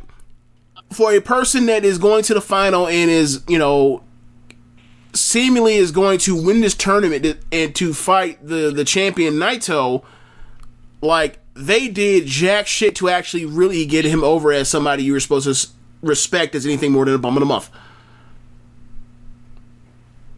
for 0.94 1.12
a 1.14 1.20
person 1.20 1.66
that 1.66 1.84
is 1.84 1.98
going 1.98 2.24
to 2.24 2.34
the 2.36 2.42
final 2.42 2.88
and 2.88 3.10
is 3.10 3.44
you 3.48 3.58
know 3.58 4.04
seemingly 5.14 5.76
is 5.76 5.92
going 5.92 6.20
to 6.20 6.36
win 6.36 6.62
this 6.62 6.76
tournament 6.76 7.38
and 7.52 7.74
to 7.76 7.94
fight 7.94 8.46
the 8.46 8.70
the 8.72 8.86
champion 8.86 9.36
Naito, 9.36 10.04
like 11.02 11.40
they 11.56 11.88
did 11.88 12.26
jack 12.28 12.68
shit 12.68 12.96
to 12.98 13.10
actually 13.10 13.46
really 13.46 13.86
get 13.86 14.06
him 14.06 14.24
over 14.24 14.52
as 14.52 14.70
somebody 14.70 15.04
you 15.04 15.14
were 15.14 15.20
supposed 15.20 15.48
to 15.52 15.70
respect 16.02 16.54
as 16.54 16.66
anything 16.66 16.92
more 16.92 17.06
than 17.06 17.16
a 17.16 17.18
bum 17.18 17.38
of 17.38 17.40
the 17.40 17.46
month. 17.46 17.70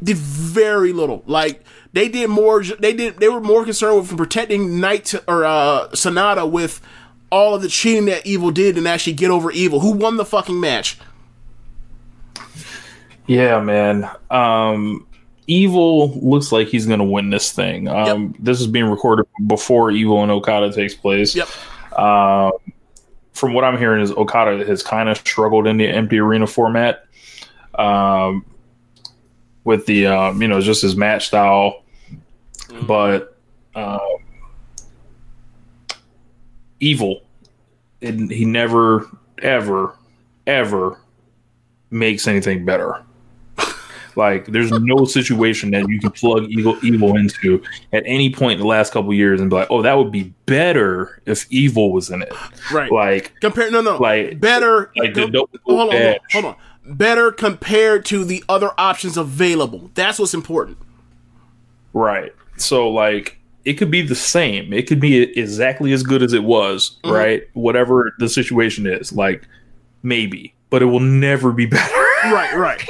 Did 0.02 0.18
very 0.18 0.94
little. 0.94 1.24
Like 1.26 1.64
they 1.92 2.08
did 2.08 2.30
more. 2.30 2.64
They 2.64 2.94
did. 2.94 3.18
They 3.18 3.30
were 3.30 3.42
more 3.42 3.66
concerned 3.66 3.98
with 3.98 4.16
protecting 4.16 4.80
Knight 4.80 5.16
or 5.28 5.44
uh, 5.44 5.90
Sanada 5.90 6.50
with 6.50 6.80
all 7.32 7.56
of 7.56 7.64
the 7.64 7.68
cheating 7.68 8.06
that 8.06 8.26
Evil 8.26 8.52
did 8.52 8.76
than 8.76 8.86
actually 8.86 9.14
get 9.14 9.32
over 9.32 9.52
Evil, 9.52 9.80
who 9.80 9.92
won 9.92 10.18
the 10.18 10.26
fucking 10.26 10.60
match. 10.60 11.00
Yeah, 13.26 13.60
man. 13.60 14.08
Um, 14.30 15.07
Evil 15.48 16.10
looks 16.20 16.52
like 16.52 16.68
he's 16.68 16.86
going 16.86 17.00
to 17.00 17.06
win 17.06 17.30
this 17.30 17.52
thing. 17.52 17.88
Um, 17.88 18.36
This 18.38 18.60
is 18.60 18.68
being 18.68 18.86
recorded 18.86 19.26
before 19.48 19.92
Evil 19.92 20.22
and 20.22 20.32
Okada 20.32 20.72
takes 20.72 20.94
place. 20.94 21.36
Yep. 21.36 21.48
Um, 21.98 22.52
from 23.34 23.54
what 23.54 23.64
I'm 23.64 23.78
hearing, 23.78 24.02
is 24.02 24.12
Okada 24.12 24.66
has 24.66 24.84
kind 24.84 25.10
of 25.10 25.18
struggled 25.18 25.68
in 25.68 25.78
the 25.78 25.88
empty 25.88 26.20
arena 26.20 26.48
format. 26.48 27.06
Um, 27.76 28.46
with 29.64 29.86
the 29.86 30.08
um, 30.08 30.42
you 30.42 30.48
know 30.48 30.62
just 30.62 30.82
his 30.82 30.96
match 30.96 31.28
style, 31.28 31.84
but 32.84 33.38
um, 33.76 34.00
Evil, 36.80 37.22
it, 38.00 38.16
he 38.32 38.46
never 38.46 39.08
ever 39.40 39.94
ever 40.48 40.98
makes 41.90 42.28
anything 42.28 42.64
better. 42.64 43.04
Like, 44.18 44.48
there's 44.48 44.72
no 44.72 45.06
situation 45.18 45.72
that 45.72 45.88
you 45.88 46.00
can 46.00 46.12
plug 46.12 46.46
evil 46.50 46.78
evil 46.84 47.16
into 47.16 47.62
at 47.94 48.04
any 48.06 48.32
point 48.34 48.54
in 48.54 48.60
the 48.60 48.68
last 48.68 48.92
couple 48.92 49.14
years 49.14 49.40
and 49.40 49.50
be 49.50 49.56
like, 49.56 49.68
"Oh, 49.70 49.82
that 49.84 49.98
would 49.98 50.12
be 50.12 50.34
better 50.48 51.22
if 51.26 51.46
evil 51.52 51.94
was 51.94 52.10
in 52.10 52.22
it." 52.24 52.34
Right. 52.74 52.92
Like, 52.92 53.34
Compare 53.40 53.72
no 53.72 53.82
no 53.82 53.98
like 53.98 54.40
better. 54.40 54.92
like 54.98 55.14
the 55.14 55.28
no- 55.28 55.48
hold, 55.64 55.80
on, 55.80 55.86
hold 55.88 55.90
on, 55.92 55.96
edge. 55.96 56.20
hold 56.34 56.46
on. 56.46 56.56
Better 56.90 57.32
compared 57.32 58.06
to 58.06 58.24
the 58.26 58.44
other 58.50 58.72
options 58.78 59.18
available. 59.18 59.92
That's 59.94 60.18
what's 60.20 60.34
important. 60.34 60.78
Right. 61.94 62.34
So 62.58 62.90
like 62.90 63.38
it 63.66 63.74
could 63.74 63.92
be 63.92 64.02
the 64.02 64.16
same. 64.16 64.72
It 64.74 64.88
could 64.88 65.00
be 65.02 65.18
exactly 65.38 65.92
as 65.92 66.02
good 66.02 66.24
as 66.24 66.34
it 66.34 66.44
was, 66.44 66.98
Mhm. 67.04 67.12
right? 67.12 67.44
Whatever 67.54 68.14
the 68.20 68.30
situation 68.30 68.88
is, 68.88 69.12
like 69.12 69.44
maybe, 70.04 70.54
but 70.70 70.82
it 70.82 70.86
will 70.86 71.02
never 71.02 71.52
be 71.52 71.66
better. 71.78 71.94
right, 72.26 72.56
right. 72.56 72.90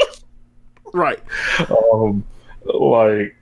Right. 0.98 1.20
Um 1.60 2.26
like 2.66 3.36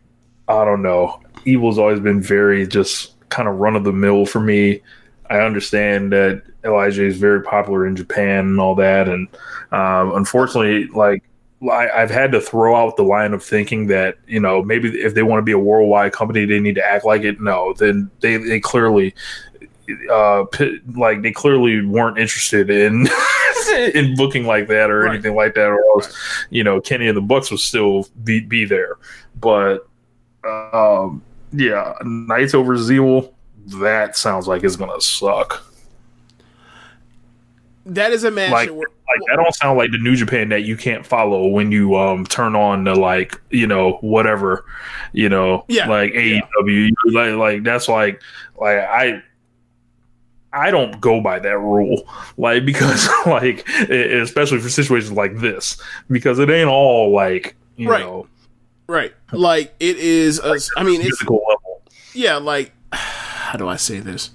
I 0.47 0.65
don't 0.65 0.81
know. 0.81 1.21
Evil's 1.45 1.79
always 1.79 1.99
been 1.99 2.21
very 2.21 2.67
just 2.67 3.13
kind 3.29 3.47
of 3.47 3.55
run 3.55 3.75
of 3.75 3.83
the 3.83 3.93
mill 3.93 4.25
for 4.25 4.39
me. 4.39 4.81
I 5.29 5.39
understand 5.39 6.11
that 6.11 6.43
Elijah 6.63 7.03
is 7.03 7.17
very 7.17 7.41
popular 7.41 7.87
in 7.87 7.95
Japan 7.95 8.45
and 8.45 8.59
all 8.59 8.75
that, 8.75 9.09
and 9.09 9.27
um, 9.71 10.15
unfortunately, 10.15 10.87
like 10.87 11.23
I, 11.63 11.89
I've 11.89 12.11
had 12.11 12.31
to 12.33 12.41
throw 12.41 12.75
out 12.75 12.95
the 12.95 13.03
line 13.03 13.33
of 13.33 13.43
thinking 13.43 13.87
that 13.87 14.17
you 14.27 14.39
know 14.39 14.61
maybe 14.61 14.89
if 15.01 15.15
they 15.15 15.23
want 15.23 15.39
to 15.39 15.43
be 15.43 15.51
a 15.51 15.59
worldwide 15.59 16.11
company, 16.11 16.45
they 16.45 16.59
need 16.59 16.75
to 16.75 16.85
act 16.85 17.05
like 17.05 17.23
it. 17.23 17.41
No, 17.41 17.73
then 17.73 18.11
they 18.21 18.37
they 18.37 18.59
clearly 18.59 19.15
uh 20.11 20.45
like 20.95 21.21
they 21.21 21.31
clearly 21.31 21.85
weren't 21.85 22.17
interested 22.17 22.69
in 22.69 23.07
in 23.93 24.15
booking 24.15 24.45
like 24.45 24.67
that 24.67 24.89
or 24.89 25.01
Right. 25.01 25.13
anything 25.13 25.35
like 25.35 25.53
that 25.55 25.67
or 25.67 25.79
else 25.93 26.15
you 26.49 26.63
know 26.63 26.79
kenny 26.81 27.07
and 27.07 27.15
the 27.17 27.21
bucks 27.21 27.51
would 27.51 27.59
still 27.59 28.07
be 28.23 28.39
be 28.39 28.65
there 28.65 28.97
but 29.39 29.87
um 30.43 31.21
yeah 31.51 31.93
Naito 32.03 32.65
versus 32.65 32.91
Evil 32.91 33.33
that 33.79 34.15
sounds 34.17 34.47
like 34.47 34.63
it's 34.63 34.75
gonna 34.75 34.99
suck 35.01 35.63
That 37.87 38.11
is 38.11 38.23
a 38.23 38.31
match. 38.31 38.51
like, 38.51 38.69
where- 38.69 38.87
like 39.07 39.19
that 39.29 39.35
don't 39.35 39.53
sound 39.53 39.77
like 39.77 39.91
the 39.91 39.99
New 39.99 40.15
Japan 40.15 40.49
that 40.49 40.63
you 40.63 40.75
can't 40.75 41.05
follow 41.05 41.45
when 41.47 41.71
you 41.71 41.95
um 41.95 42.25
turn 42.25 42.55
on 42.55 42.83
the 42.85 42.95
like 42.95 43.39
you 43.51 43.67
know 43.67 43.99
whatever 44.01 44.65
you 45.13 45.29
know 45.29 45.63
Yeah, 45.67 45.87
like 45.87 46.13
AEW 46.13 46.89
like 47.11 47.35
like 47.35 47.63
that's 47.63 47.87
like 47.87 48.19
like 48.59 48.79
I 48.79 49.21
I 50.55 50.71
don't 50.71 50.99
go 51.01 51.19
by 51.21 51.39
that 51.39 51.57
rule 51.59 52.07
like 52.37 52.65
because 52.65 53.07
like 53.25 53.67
especially 53.69 54.59
for 54.59 54.69
situations 54.69 55.11
like 55.11 55.37
this 55.37 55.81
because 56.09 56.39
it 56.39 56.49
ain't 56.49 56.69
all 56.69 57.11
like 57.13 57.55
you 57.75 57.89
Right. 57.89 57.99
know 58.05 58.27
right. 58.87 59.13
Like 59.31 59.73
it 59.79 59.97
is. 59.97 60.39
I 60.77 60.83
mean, 60.83 61.01
it's 61.01 61.09
physical 61.09 61.43
level 61.47 61.81
yeah. 62.13 62.37
Like 62.37 62.71
how 62.93 63.57
do 63.57 63.67
I 63.67 63.75
say 63.75 63.99
this? 63.99 64.31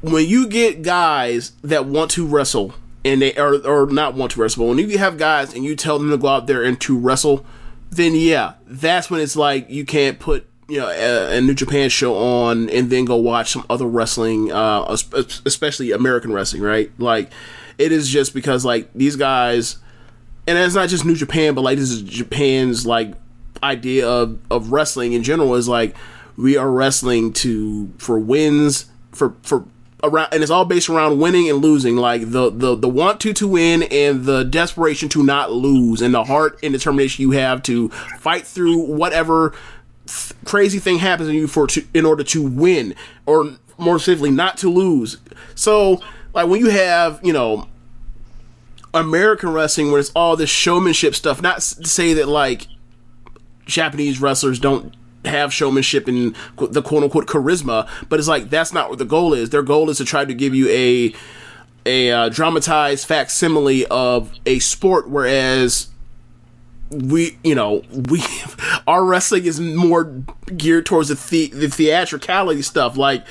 When 0.00 0.26
you 0.26 0.46
get 0.48 0.82
guys 0.82 1.52
that 1.62 1.86
want 1.86 2.10
to 2.12 2.26
wrestle 2.26 2.74
and 3.04 3.22
they 3.22 3.34
are 3.36 3.54
or 3.66 3.86
not 3.86 4.14
want 4.14 4.32
to 4.32 4.40
wrestle, 4.40 4.64
but 4.66 4.76
when 4.76 4.78
you 4.90 4.98
have 4.98 5.16
guys 5.16 5.54
and 5.54 5.64
you 5.64 5.76
tell 5.76 5.98
them 5.98 6.10
to 6.10 6.18
go 6.18 6.28
out 6.28 6.46
there 6.46 6.62
and 6.62 6.78
to 6.82 6.98
wrestle, 6.98 7.46
then 7.90 8.14
yeah, 8.14 8.54
that's 8.66 9.10
when 9.10 9.20
it's 9.20 9.36
like 9.36 9.70
you 9.70 9.84
can't 9.86 10.18
put 10.18 10.46
you 10.68 10.78
know 10.78 10.88
a, 10.88 11.36
a 11.36 11.40
New 11.40 11.54
Japan 11.54 11.88
show 11.88 12.16
on 12.16 12.70
and 12.70 12.90
then 12.90 13.04
go 13.04 13.16
watch 13.16 13.52
some 13.52 13.64
other 13.68 13.86
wrestling, 13.86 14.50
uh, 14.52 14.96
especially 15.44 15.92
American 15.92 16.32
wrestling, 16.32 16.62
right? 16.62 16.90
Like 16.98 17.30
it 17.78 17.92
is 17.92 18.08
just 18.08 18.34
because 18.34 18.64
like 18.64 18.92
these 18.94 19.16
guys, 19.16 19.78
and 20.46 20.56
it's 20.58 20.74
not 20.74 20.88
just 20.88 21.04
New 21.04 21.16
Japan, 21.16 21.54
but 21.54 21.62
like 21.62 21.78
this 21.78 21.90
is 21.90 22.02
Japan's 22.02 22.86
like 22.86 23.14
idea 23.62 24.08
of 24.08 24.38
of 24.50 24.72
wrestling 24.72 25.12
in 25.12 25.22
general 25.22 25.54
is 25.54 25.68
like 25.68 25.94
we 26.36 26.56
are 26.56 26.70
wrestling 26.70 27.32
to 27.32 27.92
for 27.98 28.18
wins 28.18 28.86
for 29.12 29.34
for 29.42 29.64
around 30.02 30.28
and 30.32 30.42
it's 30.42 30.50
all 30.50 30.64
based 30.64 30.88
around 30.88 31.18
winning 31.18 31.48
and 31.48 31.58
losing 31.58 31.96
like 31.96 32.30
the 32.30 32.50
the 32.50 32.76
the 32.76 32.88
want 32.88 33.20
to 33.20 33.32
to 33.32 33.48
win 33.48 33.84
and 33.84 34.24
the 34.24 34.44
desperation 34.44 35.08
to 35.08 35.22
not 35.22 35.50
lose 35.52 36.02
and 36.02 36.12
the 36.12 36.24
heart 36.24 36.58
and 36.62 36.74
determination 36.74 37.22
you 37.22 37.30
have 37.30 37.62
to 37.62 37.88
fight 38.18 38.46
through 38.46 38.76
whatever 38.76 39.54
th- 40.14 40.44
crazy 40.44 40.78
thing 40.78 40.98
happens 40.98 41.28
in 41.28 41.34
you 41.34 41.46
for 41.46 41.66
to 41.66 41.84
in 41.92 42.04
order 42.04 42.22
to 42.24 42.42
win 42.42 42.94
or 43.26 43.56
more 43.78 43.98
specifically 43.98 44.30
not 44.30 44.56
to 44.56 44.70
lose 44.70 45.18
so 45.54 46.00
like 46.32 46.48
when 46.48 46.60
you 46.60 46.70
have 46.70 47.20
you 47.22 47.32
know 47.32 47.68
American 48.94 49.52
wrestling 49.52 49.90
where 49.90 50.00
it's 50.00 50.12
all 50.14 50.36
this 50.36 50.48
showmanship 50.50 51.14
stuff. 51.14 51.42
Not 51.42 51.60
to 51.60 51.88
say 51.88 52.14
that 52.14 52.28
like 52.28 52.68
Japanese 53.66 54.20
wrestlers 54.20 54.58
don't 54.58 54.94
have 55.24 55.52
showmanship 55.52 56.06
and 56.06 56.36
the 56.56 56.82
quote 56.82 57.02
unquote 57.02 57.26
charisma, 57.26 57.88
but 58.08 58.18
it's 58.18 58.28
like 58.28 58.50
that's 58.50 58.72
not 58.72 58.88
what 58.88 58.98
the 58.98 59.04
goal 59.04 59.34
is. 59.34 59.50
Their 59.50 59.62
goal 59.62 59.90
is 59.90 59.98
to 59.98 60.04
try 60.04 60.24
to 60.24 60.32
give 60.32 60.54
you 60.54 60.68
a 60.68 61.14
a 61.86 62.10
uh, 62.10 62.28
dramatized 62.30 63.06
facsimile 63.06 63.84
of 63.86 64.32
a 64.46 64.58
sport, 64.60 65.08
whereas 65.08 65.88
we, 66.98 67.36
you 67.44 67.54
know, 67.54 67.82
we 68.10 68.22
our 68.86 69.04
wrestling 69.04 69.44
is 69.44 69.60
more 69.60 70.04
geared 70.56 70.86
towards 70.86 71.08
the 71.08 71.14
the, 71.14 71.58
the 71.58 71.68
theatricality 71.68 72.62
stuff, 72.62 72.96
like 72.96 73.24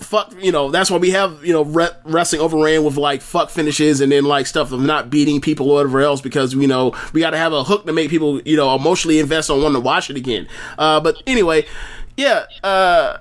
fuck 0.00 0.32
you 0.40 0.52
know 0.52 0.70
that's 0.70 0.90
why 0.90 0.96
we 0.96 1.10
have 1.10 1.44
you 1.44 1.52
know 1.52 1.64
re- 1.64 1.90
wrestling 2.04 2.40
overran 2.40 2.84
with 2.84 2.96
like 2.96 3.20
fuck 3.20 3.50
finishes 3.50 4.00
and 4.00 4.12
then 4.12 4.24
like 4.24 4.46
stuff 4.46 4.70
of 4.70 4.80
not 4.80 5.10
beating 5.10 5.40
people 5.40 5.68
or 5.70 5.74
whatever 5.74 6.00
else 6.00 6.20
because 6.20 6.54
you 6.54 6.68
know 6.68 6.94
we 7.12 7.20
got 7.20 7.30
to 7.30 7.36
have 7.36 7.52
a 7.52 7.64
hook 7.64 7.84
to 7.84 7.92
make 7.92 8.08
people 8.08 8.40
you 8.42 8.56
know 8.56 8.74
emotionally 8.74 9.18
invest 9.18 9.50
on 9.50 9.60
wanting 9.60 9.74
to 9.74 9.80
watch 9.80 10.08
it 10.08 10.16
again. 10.16 10.46
Uh 10.78 11.00
but 11.00 11.20
anyway 11.26 11.66
yeah 12.16 12.46
uh 12.62 13.18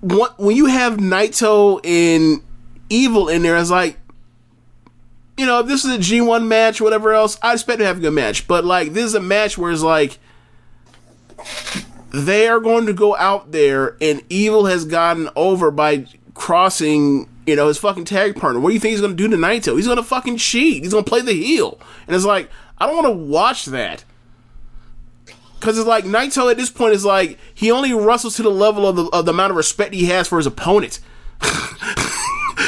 when 0.00 0.56
you 0.56 0.66
have 0.66 0.98
naito 0.98 1.80
and 1.84 2.40
evil 2.88 3.28
in 3.28 3.42
there 3.42 3.56
it's 3.56 3.70
like 3.70 3.98
you 5.38 5.46
know 5.46 5.60
if 5.60 5.66
this 5.66 5.84
is 5.84 5.94
a 5.94 5.98
g1 5.98 6.46
match 6.46 6.80
whatever 6.80 7.12
else 7.12 7.38
i 7.42 7.52
expect 7.52 7.78
to 7.78 7.86
have 7.86 7.98
a 7.98 8.00
good 8.00 8.12
match. 8.12 8.46
But 8.46 8.64
like 8.64 8.92
this 8.92 9.04
is 9.04 9.14
a 9.14 9.20
match 9.20 9.56
where 9.56 9.72
it's 9.72 9.82
like 9.82 10.18
they 12.10 12.48
are 12.48 12.60
going 12.60 12.86
to 12.86 12.92
go 12.92 13.16
out 13.16 13.52
there 13.52 13.96
and 14.00 14.22
evil 14.28 14.66
has 14.66 14.84
gotten 14.84 15.28
over 15.36 15.70
by 15.70 16.06
crossing 16.34 17.28
you 17.46 17.56
know 17.56 17.68
his 17.68 17.78
fucking 17.78 18.04
tag 18.04 18.36
partner. 18.36 18.60
What 18.60 18.70
do 18.70 18.74
you 18.74 18.80
think 18.80 18.92
he's 18.92 19.00
going 19.00 19.16
to 19.16 19.22
do 19.22 19.28
to 19.28 19.36
naito? 19.36 19.76
He's 19.76 19.86
going 19.86 19.96
to 19.96 20.02
fucking 20.02 20.36
cheat. 20.36 20.82
He's 20.82 20.92
going 20.92 21.04
to 21.04 21.08
play 21.08 21.22
the 21.22 21.32
heel. 21.32 21.78
And 22.06 22.14
it's 22.14 22.24
like 22.24 22.50
i 22.78 22.86
don't 22.86 22.96
want 22.96 23.06
to 23.06 23.24
watch 23.24 23.66
that. 23.66 24.04
Because 25.58 25.78
it's 25.78 25.88
like 25.88 26.04
naito 26.04 26.50
at 26.50 26.56
this 26.56 26.70
point 26.70 26.94
is 26.94 27.04
like 27.04 27.38
he 27.54 27.70
only 27.70 27.92
wrestles 27.92 28.36
to 28.36 28.42
the 28.42 28.50
level 28.50 28.86
of 28.86 28.96
the, 28.96 29.04
of 29.06 29.24
the 29.24 29.32
amount 29.32 29.50
of 29.50 29.56
respect 29.56 29.94
he 29.94 30.06
has 30.06 30.28
for 30.28 30.38
his 30.38 30.46
opponent 30.46 31.00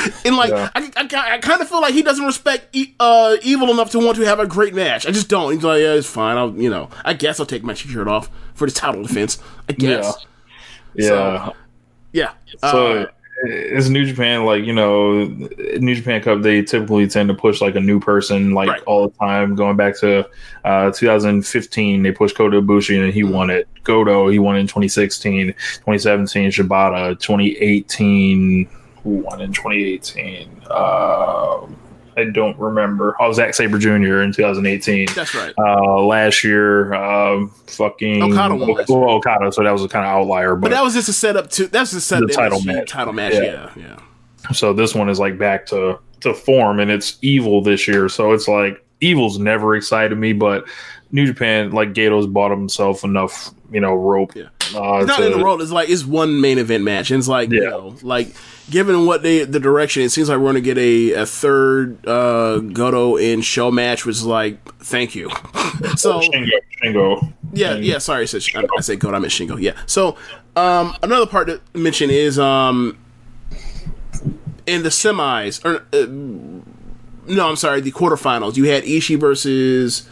And 0.24 0.36
like, 0.36 0.50
Yeah. 0.50 0.70
I, 0.74 0.90
I, 0.96 1.34
I 1.34 1.38
kind 1.38 1.60
of 1.60 1.68
feel 1.68 1.80
like 1.80 1.94
he 1.94 2.02
doesn't 2.02 2.24
respect 2.24 2.68
e- 2.74 2.94
uh, 3.00 3.36
evil 3.42 3.70
enough 3.70 3.90
to 3.92 3.98
want 3.98 4.16
to 4.18 4.24
have 4.24 4.38
a 4.40 4.46
great 4.46 4.74
match. 4.74 5.06
I 5.06 5.10
just 5.10 5.28
don't. 5.28 5.52
He's 5.52 5.64
like, 5.64 5.80
yeah, 5.80 5.94
it's 5.94 6.06
fine. 6.08 6.36
I'll, 6.36 6.54
you 6.54 6.70
know, 6.70 6.88
I 7.04 7.14
guess 7.14 7.40
I'll 7.40 7.46
take 7.46 7.62
my 7.62 7.74
shirt 7.74 8.08
off 8.08 8.30
for 8.54 8.66
the 8.66 8.72
title 8.72 9.02
defense. 9.02 9.38
I 9.68 9.72
guess. 9.72 10.26
Yeah. 10.94 11.08
So, 11.08 11.54
yeah. 12.12 12.32
So 12.58 12.92
Uh, 13.02 13.06
it's 13.42 13.88
New 13.88 14.04
Japan, 14.04 14.44
like 14.44 14.64
you 14.64 14.72
know, 14.74 15.24
New 15.24 15.94
Japan 15.94 16.20
Cup. 16.22 16.42
They 16.42 16.60
typically 16.62 17.06
tend 17.08 17.28
to 17.30 17.34
push 17.34 17.62
like 17.62 17.74
a 17.74 17.80
new 17.80 17.98
person, 17.98 18.52
like 18.52 18.68
Right. 18.68 18.82
all 18.82 19.08
the 19.08 19.16
time. 19.16 19.54
Going 19.54 19.76
back 19.78 19.98
to 20.00 20.28
uh, 20.64 20.90
2015, 20.90 22.02
they 22.02 22.12
pushed 22.12 22.36
Kota 22.36 22.60
Ibushi 22.60 23.02
and 23.02 23.12
he 23.14 23.22
Mm-hmm. 23.22 23.32
won 23.32 23.48
it. 23.50 23.66
Goto, 23.82 24.28
he 24.28 24.38
won 24.38 24.56
in 24.56 24.66
2016, 24.66 25.46
2017, 25.54 26.50
Shibata, 26.50 27.18
2018. 27.18 28.68
Who 29.02 29.10
won 29.10 29.40
in 29.40 29.52
2018? 29.52 30.62
Uh, 30.70 31.66
I 32.16 32.24
don't 32.32 32.58
remember. 32.58 33.16
Oh, 33.20 33.32
Zack 33.32 33.54
Sabre 33.54 33.78
Jr. 33.78 34.20
in 34.20 34.32
2018. 34.32 35.08
that's 35.14 35.34
right. 35.34 35.54
Uh, 35.58 36.02
last 36.02 36.44
year, 36.44 36.92
um, 36.94 37.50
fucking 37.66 38.22
Okada 38.22 38.54
won 38.54 38.84
well, 38.88 39.10
Okada, 39.10 39.52
so 39.52 39.62
that 39.62 39.70
was 39.70 39.84
a 39.84 39.88
kind 39.88 40.04
of 40.04 40.10
outlier. 40.12 40.54
But 40.56 40.70
that 40.70 40.82
was 40.82 40.94
just 40.94 41.08
a 41.08 41.12
setup 41.12 41.50
to. 41.52 41.66
That's 41.68 41.92
a 41.92 42.00
setup 42.00 42.28
The 42.28 42.34
title 42.34 42.62
match. 42.62 42.90
Title 42.90 43.12
match. 43.12 43.34
Yeah. 43.34 43.42
Yeah, 43.42 43.70
yeah. 43.76 44.52
So 44.52 44.72
this 44.72 44.94
one 44.94 45.08
is 45.08 45.18
like 45.18 45.38
back 45.38 45.66
to 45.66 45.98
to 46.20 46.34
form, 46.34 46.80
and 46.80 46.90
it's 46.90 47.18
evil 47.22 47.62
this 47.62 47.88
year. 47.88 48.08
So 48.08 48.32
it's 48.32 48.48
like 48.48 48.84
evil's 49.00 49.38
never 49.38 49.74
excited 49.76 50.16
me, 50.18 50.32
but 50.32 50.64
New 51.12 51.26
Japan 51.26 51.70
like 51.70 51.92
Gedo's 51.92 52.26
bought 52.26 52.50
himself 52.50 53.04
enough, 53.04 53.50
you 53.70 53.80
know, 53.80 53.94
rope. 53.94 54.34
Yeah. 54.34 54.48
Uh, 54.74 54.98
It's 54.98 55.06
not 55.08 55.22
in 55.22 55.32
the 55.32 55.38
world. 55.38 55.60
It's 55.62 55.70
like 55.72 55.88
it's 55.88 56.04
one 56.04 56.40
main 56.40 56.58
event 56.58 56.84
match, 56.84 57.10
and 57.10 57.18
it's 57.18 57.28
like 57.28 57.50
you 57.50 57.62
Yeah. 57.62 57.70
know, 57.70 57.96
like 58.02 58.28
given 58.70 59.06
what 59.06 59.22
they 59.22 59.44
the 59.44 59.58
direction, 59.60 60.02
it 60.02 60.10
seems 60.10 60.28
like 60.28 60.38
we're 60.38 60.44
going 60.52 60.54
to 60.56 60.60
get 60.60 60.78
a 60.78 61.12
a 61.22 61.26
third 61.26 62.06
uh 62.06 62.58
Goto 62.58 63.16
and 63.16 63.44
Sho 63.44 63.70
match, 63.70 64.04
which 64.06 64.16
is 64.16 64.24
like 64.26 64.62
thank 64.80 65.14
you. 65.14 65.30
so 65.96 66.20
Shingo, 66.20 66.48
Shingo. 66.82 67.32
yeah, 67.52 67.74
yeah. 67.76 67.98
Sorry, 67.98 68.22
I 68.22 68.26
said 68.26 68.42
I, 68.54 68.64
I 68.78 68.80
said 68.80 69.00
Goto. 69.00 69.16
I 69.16 69.18
meant 69.20 69.32
Shingo. 69.32 69.60
Yeah. 69.60 69.72
So 69.86 70.16
um 70.56 70.94
another 71.02 71.26
part 71.26 71.48
to 71.48 71.60
mention 71.74 72.10
is 72.10 72.38
um 72.38 72.96
in 74.66 74.82
the 74.82 74.88
semis 74.90 75.64
or 75.64 75.84
uh, 75.92 76.06
no, 77.26 77.48
I'm 77.48 77.56
sorry, 77.56 77.80
the 77.80 77.92
quarterfinals. 77.92 78.56
You 78.56 78.64
had 78.64 78.84
Ishii 78.84 79.18
versus 79.18 80.08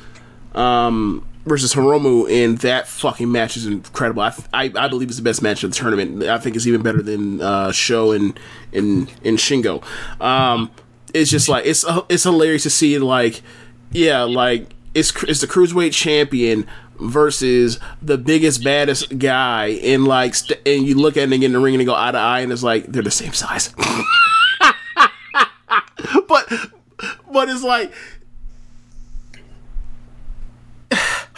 um 0.54 1.26
versus 1.48 1.74
Hiromu, 1.74 2.30
and 2.30 2.58
that 2.58 2.86
fucking 2.86 3.30
match 3.30 3.56
is 3.56 3.66
incredible. 3.66 4.22
I, 4.22 4.34
I, 4.52 4.72
I 4.76 4.88
believe 4.88 5.08
it's 5.08 5.16
the 5.16 5.22
best 5.22 5.42
match 5.42 5.64
of 5.64 5.70
the 5.70 5.76
tournament. 5.76 6.22
I 6.24 6.38
think 6.38 6.56
it's 6.56 6.66
even 6.66 6.82
better 6.82 7.02
than 7.02 7.40
uh, 7.40 7.72
Sho 7.72 8.12
and 8.12 8.38
and 8.72 9.08
Shingo. 9.24 9.82
Um, 10.20 10.70
it's 11.14 11.30
just 11.30 11.48
like 11.48 11.64
it's 11.66 11.84
it's 12.08 12.24
hilarious 12.24 12.64
to 12.64 12.70
see 12.70 12.98
like 12.98 13.42
yeah 13.90 14.22
like 14.22 14.74
it's 14.94 15.12
it's 15.24 15.40
the 15.40 15.46
cruiserweight 15.46 15.92
champion 15.92 16.66
versus 17.00 17.78
the 18.02 18.18
biggest 18.18 18.64
baddest 18.64 19.18
guy 19.18 19.66
and 19.84 20.04
like 20.06 20.34
st- 20.34 20.60
and 20.66 20.86
you 20.86 20.96
look 20.96 21.16
at 21.16 21.32
it 21.32 21.42
in 21.42 21.52
the 21.52 21.58
ring 21.58 21.74
and 21.74 21.80
they 21.80 21.84
go 21.84 21.94
eye 21.94 22.10
to 22.10 22.18
eye 22.18 22.40
and 22.40 22.50
it's 22.52 22.62
like 22.62 22.84
they're 22.86 23.02
the 23.02 23.10
same 23.10 23.32
size 23.32 23.72
but 26.26 26.52
but 27.32 27.48
it's 27.48 27.62
like 27.62 27.92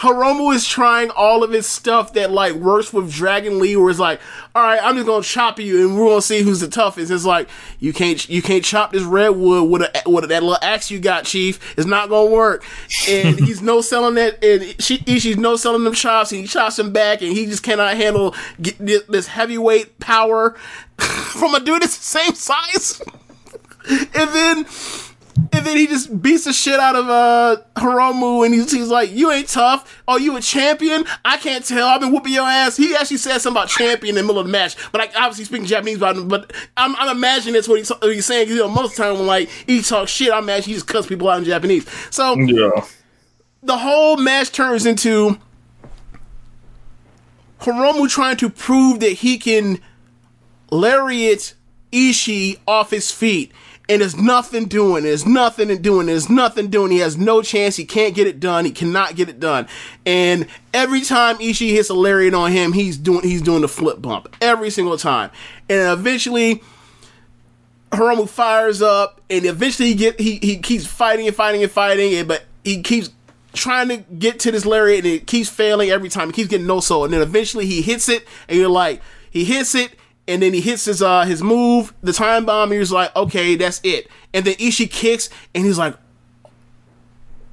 Hiromu 0.00 0.54
is 0.54 0.66
trying 0.66 1.10
all 1.10 1.44
of 1.44 1.50
his 1.50 1.66
stuff 1.66 2.14
that 2.14 2.30
like 2.30 2.54
works 2.54 2.90
with 2.90 3.12
Dragon 3.12 3.58
Lee, 3.58 3.76
where 3.76 3.90
it's 3.90 3.98
like, 3.98 4.18
all 4.54 4.62
right, 4.62 4.80
I'm 4.82 4.94
just 4.94 5.06
gonna 5.06 5.22
chop 5.22 5.58
you, 5.60 5.86
and 5.86 5.94
we're 5.94 6.08
gonna 6.08 6.22
see 6.22 6.40
who's 6.40 6.60
the 6.60 6.68
toughest. 6.68 7.12
It's 7.12 7.26
like 7.26 7.50
you 7.80 7.92
can't 7.92 8.26
you 8.26 8.40
can't 8.40 8.64
chop 8.64 8.92
this 8.92 9.02
redwood 9.02 9.68
with 9.68 9.82
a 9.82 10.10
with 10.10 10.26
that 10.30 10.42
little 10.42 10.56
axe 10.62 10.90
you 10.90 11.00
got, 11.00 11.26
Chief. 11.26 11.60
It's 11.76 11.86
not 11.86 12.08
gonna 12.08 12.30
work. 12.30 12.64
And 13.10 13.38
he's 13.44 13.60
no 13.60 13.82
selling 13.82 14.14
that, 14.14 14.42
and 14.42 14.74
she 14.82 14.96
she's 15.18 15.36
no 15.36 15.56
selling 15.56 15.84
them 15.84 15.92
chops, 15.92 16.32
and 16.32 16.40
he 16.40 16.46
chops 16.46 16.78
him 16.78 16.94
back, 16.94 17.20
and 17.20 17.30
he 17.30 17.44
just 17.44 17.62
cannot 17.62 17.94
handle 17.98 18.34
this 18.58 19.26
heavyweight 19.26 20.00
power 20.00 20.52
from 20.96 21.54
a 21.54 21.60
dude 21.60 21.82
that's 21.82 21.98
the 21.98 22.04
same 22.04 22.34
size. 22.34 23.02
and 24.14 24.30
then 24.30 24.64
and 25.52 25.66
then 25.66 25.76
he 25.76 25.86
just 25.86 26.20
beats 26.22 26.44
the 26.44 26.52
shit 26.52 26.78
out 26.78 26.96
of 26.96 27.08
uh 27.08 27.56
Hiromu 27.76 28.44
and 28.44 28.54
he's, 28.54 28.70
he's 28.72 28.88
like, 28.88 29.10
You 29.12 29.30
ain't 29.30 29.48
tough. 29.48 30.02
Oh, 30.06 30.16
you 30.16 30.36
a 30.36 30.40
champion? 30.40 31.04
I 31.24 31.36
can't 31.36 31.64
tell. 31.64 31.88
I've 31.88 32.00
been 32.00 32.12
whooping 32.12 32.32
your 32.32 32.46
ass. 32.46 32.76
He 32.76 32.94
actually 32.94 33.16
said 33.18 33.38
something 33.38 33.58
about 33.60 33.68
champion 33.68 34.16
in 34.16 34.22
the 34.22 34.26
middle 34.26 34.40
of 34.40 34.46
the 34.46 34.52
match. 34.52 34.76
But 34.92 35.00
like 35.00 35.12
obviously 35.16 35.44
speaking 35.44 35.66
Japanese 35.66 35.96
about 35.98 36.16
him, 36.16 36.28
but 36.28 36.52
I'm, 36.76 36.94
I'm 36.96 37.16
imagining 37.16 37.54
that's 37.54 37.68
what 37.68 37.78
he's, 37.78 37.88
what 37.90 38.02
he's 38.14 38.26
saying. 38.26 38.46
'cause, 38.46 38.54
You 38.56 38.62
know, 38.62 38.68
most 38.68 38.92
of 38.92 38.96
the 38.96 39.02
time 39.04 39.14
when 39.14 39.26
like 39.26 39.48
he 39.66 39.82
talks 39.82 40.10
shit, 40.10 40.32
I 40.32 40.38
imagine 40.38 40.68
he 40.68 40.74
just 40.74 40.86
cuts 40.86 41.06
people 41.06 41.28
out 41.28 41.38
in 41.38 41.44
Japanese. 41.44 41.86
So 42.10 42.36
Yeah. 42.36 42.84
the 43.62 43.78
whole 43.78 44.16
match 44.16 44.52
turns 44.52 44.86
into 44.86 45.38
Hiromu 47.60 48.08
trying 48.08 48.36
to 48.38 48.48
prove 48.48 49.00
that 49.00 49.12
he 49.12 49.38
can 49.38 49.80
lariat 50.70 51.54
Ishii 51.92 52.58
off 52.66 52.90
his 52.90 53.10
feet. 53.10 53.52
And 53.90 54.00
there's 54.00 54.16
nothing 54.16 54.66
doing. 54.66 55.02
There's 55.02 55.26
nothing 55.26 55.82
doing. 55.82 56.06
There's 56.06 56.30
nothing 56.30 56.68
doing. 56.68 56.92
He 56.92 56.98
has 56.98 57.18
no 57.18 57.42
chance. 57.42 57.74
He 57.74 57.84
can't 57.84 58.14
get 58.14 58.28
it 58.28 58.38
done. 58.38 58.64
He 58.64 58.70
cannot 58.70 59.16
get 59.16 59.28
it 59.28 59.40
done. 59.40 59.66
And 60.06 60.46
every 60.72 61.00
time 61.00 61.38
Ishii 61.38 61.70
hits 61.70 61.90
a 61.90 61.94
lariat 61.94 62.32
on 62.32 62.52
him, 62.52 62.72
he's 62.72 62.96
doing 62.96 63.22
he's 63.22 63.42
doing 63.42 63.62
the 63.62 63.68
flip 63.68 64.00
bump 64.00 64.34
every 64.40 64.70
single 64.70 64.96
time. 64.96 65.32
And 65.68 65.98
eventually, 65.98 66.62
Hiromu 67.90 68.28
fires 68.28 68.80
up, 68.80 69.20
and 69.28 69.44
eventually 69.44 69.88
he 69.88 69.94
get 69.96 70.20
he 70.20 70.36
he 70.36 70.58
keeps 70.58 70.86
fighting 70.86 71.26
and 71.26 71.34
fighting 71.34 71.62
and 71.64 71.72
fighting, 71.72 72.14
and 72.14 72.28
but 72.28 72.44
he 72.62 72.82
keeps 72.82 73.10
trying 73.52 73.88
to 73.88 73.96
get 73.96 74.38
to 74.40 74.52
this 74.52 74.64
lariat, 74.64 75.04
and 75.04 75.14
it 75.14 75.26
keeps 75.26 75.48
failing 75.48 75.90
every 75.90 76.08
time. 76.08 76.28
He 76.28 76.32
keeps 76.32 76.48
getting 76.48 76.68
no 76.68 76.78
soul, 76.78 77.04
and 77.04 77.12
then 77.12 77.22
eventually 77.22 77.66
he 77.66 77.82
hits 77.82 78.08
it, 78.08 78.24
and 78.48 78.56
you're 78.56 78.68
like, 78.68 79.02
he 79.30 79.44
hits 79.44 79.74
it, 79.74 79.96
and 80.30 80.42
then 80.42 80.54
he 80.54 80.60
hits 80.60 80.84
his 80.84 81.02
uh 81.02 81.24
his 81.24 81.42
move, 81.42 81.92
the 82.02 82.12
time 82.12 82.46
bomb. 82.46 82.70
He's 82.70 82.92
like, 82.92 83.14
okay, 83.16 83.56
that's 83.56 83.80
it. 83.84 84.08
And 84.32 84.44
then 84.44 84.54
Ishii 84.54 84.90
kicks, 84.90 85.28
and 85.54 85.64
he's 85.64 85.78
like, 85.78 85.96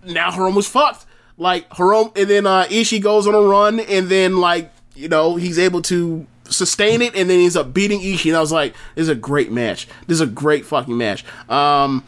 now 0.05 0.31
Hiromu's 0.31 0.67
fucked. 0.67 1.05
Like 1.37 1.69
Hiromu, 1.69 2.17
and 2.17 2.29
then 2.29 2.47
uh, 2.47 2.65
Ishii 2.65 3.01
goes 3.01 3.27
on 3.27 3.35
a 3.35 3.41
run, 3.41 3.79
and 3.79 4.09
then 4.09 4.37
like 4.37 4.71
you 4.95 5.07
know 5.07 5.35
he's 5.35 5.59
able 5.59 5.81
to 5.83 6.25
sustain 6.45 7.01
it, 7.01 7.15
and 7.15 7.29
then 7.29 7.39
he's 7.39 7.55
up 7.55 7.73
beating 7.73 7.99
Ishii. 7.99 8.29
And 8.29 8.37
I 8.37 8.39
was 8.39 8.51
like, 8.51 8.73
this 8.95 9.03
is 9.03 9.09
a 9.09 9.15
great 9.15 9.51
match. 9.51 9.87
This 10.07 10.15
is 10.15 10.21
a 10.21 10.27
great 10.27 10.65
fucking 10.65 10.97
match. 10.97 11.23
Um, 11.49 12.03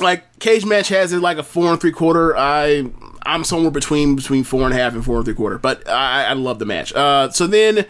like 0.00 0.38
Cagematch 0.38 0.88
has 0.88 1.12
it 1.12 1.20
like 1.20 1.38
a 1.38 1.42
four 1.42 1.70
and 1.70 1.80
three 1.80 1.92
quarter. 1.92 2.36
I 2.36 2.90
I'm 3.24 3.44
somewhere 3.44 3.70
between 3.70 4.16
between 4.16 4.44
four 4.44 4.64
and 4.64 4.74
a 4.74 4.76
half 4.76 4.94
and 4.94 5.04
four 5.04 5.16
and 5.16 5.24
three 5.24 5.34
quarter, 5.34 5.58
but 5.58 5.88
I, 5.88 6.24
I 6.24 6.32
love 6.34 6.58
the 6.58 6.66
match. 6.66 6.92
Uh, 6.94 7.30
so 7.30 7.46
then, 7.46 7.86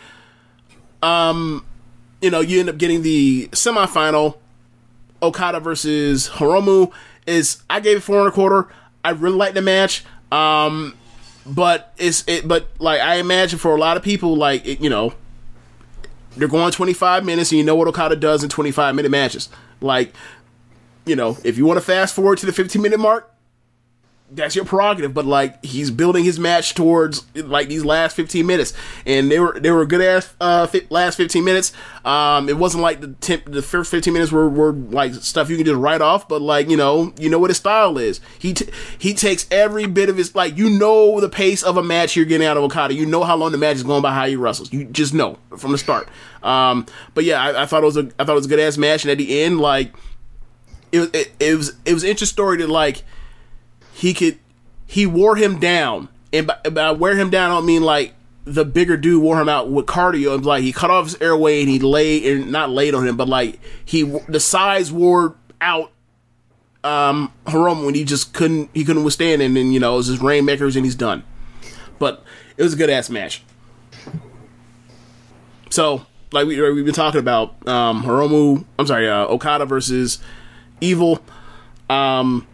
um, 1.03 1.65
you 2.21 2.31
know, 2.31 2.41
you 2.41 2.61
end 2.61 2.69
up 2.69 2.79
getting 2.79 3.03
the 3.03 3.49
semifinal. 3.53 4.39
Okada 5.21 5.59
versus 5.59 6.29
Hiromu 6.29 6.93
is 7.27 7.63
I 7.69 7.81
gave 7.81 7.97
it 7.97 8.01
four 8.01 8.21
and 8.21 8.29
a 8.29 8.31
quarter. 8.31 8.69
I 9.05 9.11
really 9.11 9.37
like 9.37 9.55
the 9.55 9.63
match. 9.63 10.05
Um, 10.31 10.95
but 11.47 11.93
it's 11.97 12.25
it 12.29 12.47
but 12.47 12.69
like 12.79 13.01
I 13.01 13.17
imagine 13.17 13.59
for 13.59 13.75
a 13.75 13.81
lot 13.81 13.97
of 13.97 14.03
people 14.03 14.37
like 14.37 14.67
it, 14.67 14.81
you 14.81 14.91
know 14.91 15.15
they're 16.37 16.47
going 16.47 16.71
25 16.71 17.25
minutes 17.25 17.51
and 17.51 17.59
you 17.59 17.65
know 17.65 17.75
what 17.75 17.89
Okada 17.89 18.15
does 18.15 18.45
in 18.45 18.51
25 18.51 18.95
minute 18.95 19.11
matches. 19.11 19.49
Like 19.81 20.15
you 21.07 21.17
know, 21.17 21.39
if 21.43 21.57
you 21.57 21.65
want 21.65 21.79
to 21.79 21.85
fast 21.85 22.15
forward 22.15 22.39
to 22.39 22.47
the 22.47 22.53
15 22.53 22.81
minute 22.83 23.01
mark, 23.01 23.33
that's 24.31 24.55
your 24.55 24.65
prerogative. 24.65 25.15
But 25.15 25.27
like 25.27 25.65
he's 25.65 25.91
building 25.91 26.25
his 26.25 26.39
match 26.39 26.75
towards 26.75 27.25
like 27.35 27.69
these 27.69 27.85
last 27.85 28.17
15 28.17 28.47
minutes, 28.47 28.73
and 29.07 29.31
they 29.31 29.39
were 29.39 29.59
they 29.59 29.71
were 29.71 29.85
good 29.87 30.01
ass 30.01 30.35
uh, 30.41 30.67
fi- 30.67 30.87
last 30.91 31.17
15 31.17 31.45
minutes. 31.45 31.73
Um, 32.05 32.49
it 32.49 32.57
wasn't 32.57 32.83
like 32.83 33.01
the 33.01 33.09
temp, 33.09 33.45
the 33.47 33.63
first 33.63 33.91
15 33.91 34.13
minutes 34.13 34.33
were, 34.33 34.49
were 34.49 34.73
like 34.73 35.15
stuff 35.15 35.51
you 35.51 35.57
can 35.57 35.67
just 35.67 35.79
write 35.79 36.01
off, 36.01 36.29
but 36.29 36.43
like 36.43 36.69
you 36.69 36.77
know 36.77 37.13
you 37.19 37.29
know 37.31 37.39
what 37.39 37.51
his 37.51 37.57
style 37.57 37.99
is. 37.99 38.21
He 38.39 38.55
t- 38.55 38.71
he 38.99 39.15
takes 39.15 39.47
every 39.51 39.87
bit 39.87 40.09
of 40.09 40.17
his 40.17 40.35
like 40.35 40.57
you 40.57 40.71
know 40.71 41.21
the 41.21 41.29
pace 41.29 41.63
of 41.63 41.77
a 41.77 41.83
match 41.83 42.17
you're 42.17 42.25
getting 42.25 42.47
out 42.47 42.57
of 42.57 42.63
Okada. 42.65 42.95
You 42.95 43.07
know 43.07 43.25
how 43.25 43.37
long 43.37 43.53
the 43.53 43.59
match 43.59 43.77
is 43.77 43.83
going 43.83 44.03
by 44.03 44.13
how 44.13 44.27
he 44.27 44.37
wrestles. 44.37 44.73
You 44.73 44.85
just 44.85 45.15
know 45.15 45.39
from 45.57 45.73
the 45.73 45.79
start. 45.79 46.09
Um, 46.43 46.87
but 47.15 47.25
yeah, 47.25 47.43
I, 47.43 47.63
I 47.63 47.67
thought 47.67 47.83
it 47.83 47.87
was 47.87 47.97
a 47.97 48.11
I 48.19 48.25
thought 48.25 48.33
it 48.33 48.35
was 48.35 48.47
a 48.47 48.51
good 48.51 48.61
ass 48.61 48.77
match, 48.77 49.05
and 49.05 49.11
at 49.11 49.19
the 49.19 49.43
end 49.43 49.61
like 49.61 49.93
it 50.93 51.01
was 51.01 51.11
it, 51.13 51.33
it 51.41 51.57
was 51.57 51.75
it 51.85 51.95
was 51.95 52.05
interesting 52.05 52.33
story 52.35 52.59
to 52.59 52.67
like 52.67 53.03
he 53.99 54.15
could 54.15 54.39
he 54.87 55.07
wore 55.07 55.37
him 55.37 55.59
down 55.59 56.09
and 56.33 56.47
by, 56.47 56.57
by 56.71 56.91
wear 56.93 57.17
him 57.17 57.31
down 57.31 57.51
I 57.51 57.55
don't 57.55 57.67
mean 57.67 57.83
like 57.83 58.15
the 58.45 58.65
bigger 58.65 58.97
dude 58.97 59.23
wore 59.23 59.41
him 59.41 59.49
out 59.49 59.71
with 59.71 59.87
cardio 59.87 60.35
and 60.35 60.47
like 60.47 60.63
he 60.63 60.73
cut 60.73 60.91
off 60.91 61.05
his 61.05 61.21
airway 61.21 61.61
and 61.61 61.69
he 61.69 61.79
laid 61.79 62.25
and 62.25 62.51
not 62.51 62.71
laid 62.71 62.95
on 62.95 63.07
him 63.07 63.17
but 63.17 63.29
like 63.29 63.61
he 63.85 64.03
the 64.29 64.41
size 64.41 64.91
wore 64.91 65.37
out 65.61 65.91
um 66.85 67.33
Hiromu 67.47 67.87
when 67.87 67.95
he 67.95 68.05
just 68.05 68.33
couldn't 68.33 68.71
he 68.73 68.85
couldn't 68.85 69.05
withstand 69.05 69.43
it 69.43 69.47
and 69.47 69.57
then 69.57 69.73
you 69.73 69.81
know 69.81 69.95
it 69.95 69.97
was 69.99 70.07
his 70.07 70.21
rainmakers 70.21 70.77
and 70.77 70.85
he's 70.85 70.95
done 70.95 71.25
but 71.99 72.23
it 72.57 72.63
was 72.63 72.75
a 72.75 72.77
good 72.77 72.89
ass 72.89 73.11
match 73.11 73.43
so 75.71 76.07
like 76.33 76.47
we 76.47 76.61
we've 76.73 76.85
been 76.85 76.95
talking 76.95 77.21
about 77.21 77.67
um, 77.69 78.03
Hiromu. 78.03 78.65
I'm 78.79 78.87
sorry, 78.87 79.09
uh, 79.09 79.27
Okada 79.27 79.67
versus 79.67 80.19
Evil. 80.81 81.21
Um, 81.89 82.47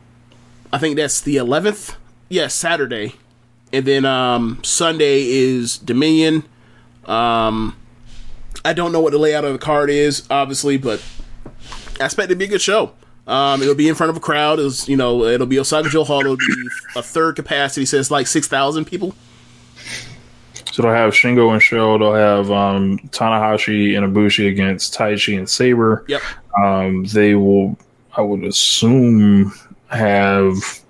I 0.75 0.79
think 0.79 0.97
that's 0.97 1.21
the 1.21 1.37
11th. 1.37 1.95
Yes, 2.29 2.53
Saturday, 2.53 3.15
and 3.73 3.87
then 3.87 4.05
um, 4.05 4.59
Sunday 4.65 5.23
is 5.23 5.79
Dominion. 5.79 6.43
Um, 7.05 7.77
I 8.65 8.73
don't 8.73 8.91
know 8.91 8.99
what 8.99 9.13
the 9.13 9.19
layout 9.19 9.45
of 9.45 9.53
the 9.53 9.59
card 9.61 9.89
is, 9.89 10.27
obviously, 10.29 10.77
but 10.77 11.01
I 12.01 12.07
expect 12.07 12.25
it 12.25 12.35
to 12.35 12.37
be 12.37 12.47
a 12.47 12.49
good 12.49 12.61
show. 12.61 12.93
Um, 13.29 13.63
it'll 13.63 13.77
be 13.77 13.89
in 13.89 13.95
front 13.95 14.11
of 14.11 14.17
a 14.17 14.21
crowd. 14.21 14.59
It's 14.59 14.89
you 14.89 14.97
know 14.97 15.23
it'll 15.23 15.47
be 15.47 15.61
Osaka-jo 15.61 16.03
Hall. 16.03 16.23
It'll 16.23 16.37
be 16.37 16.69
a 16.97 17.03
third 17.03 17.37
capacity, 17.37 17.87
so 17.87 17.99
it's 17.99 18.11
like 18.11 18.27
six 18.27 18.49
thousand 18.49 18.87
people. 18.87 19.15
So 20.73 20.83
they'll 20.83 20.91
have 20.91 21.13
Shingo 21.13 21.53
and 21.53 21.63
Sho. 21.63 21.99
They'll 21.99 22.15
have 22.15 22.51
um, 22.51 22.99
Tanahashi 23.11 23.97
and 23.97 24.13
Ibushi 24.13 24.49
against 24.51 24.93
Taichi 24.93 25.39
and 25.39 25.49
Sabre. 25.49 26.05
Yep. 26.09 26.23
Um, 26.61 27.05
they 27.05 27.37
will, 27.37 27.79
I 28.17 28.23
would 28.23 28.43
assume, 28.43 29.55
have 29.89 30.83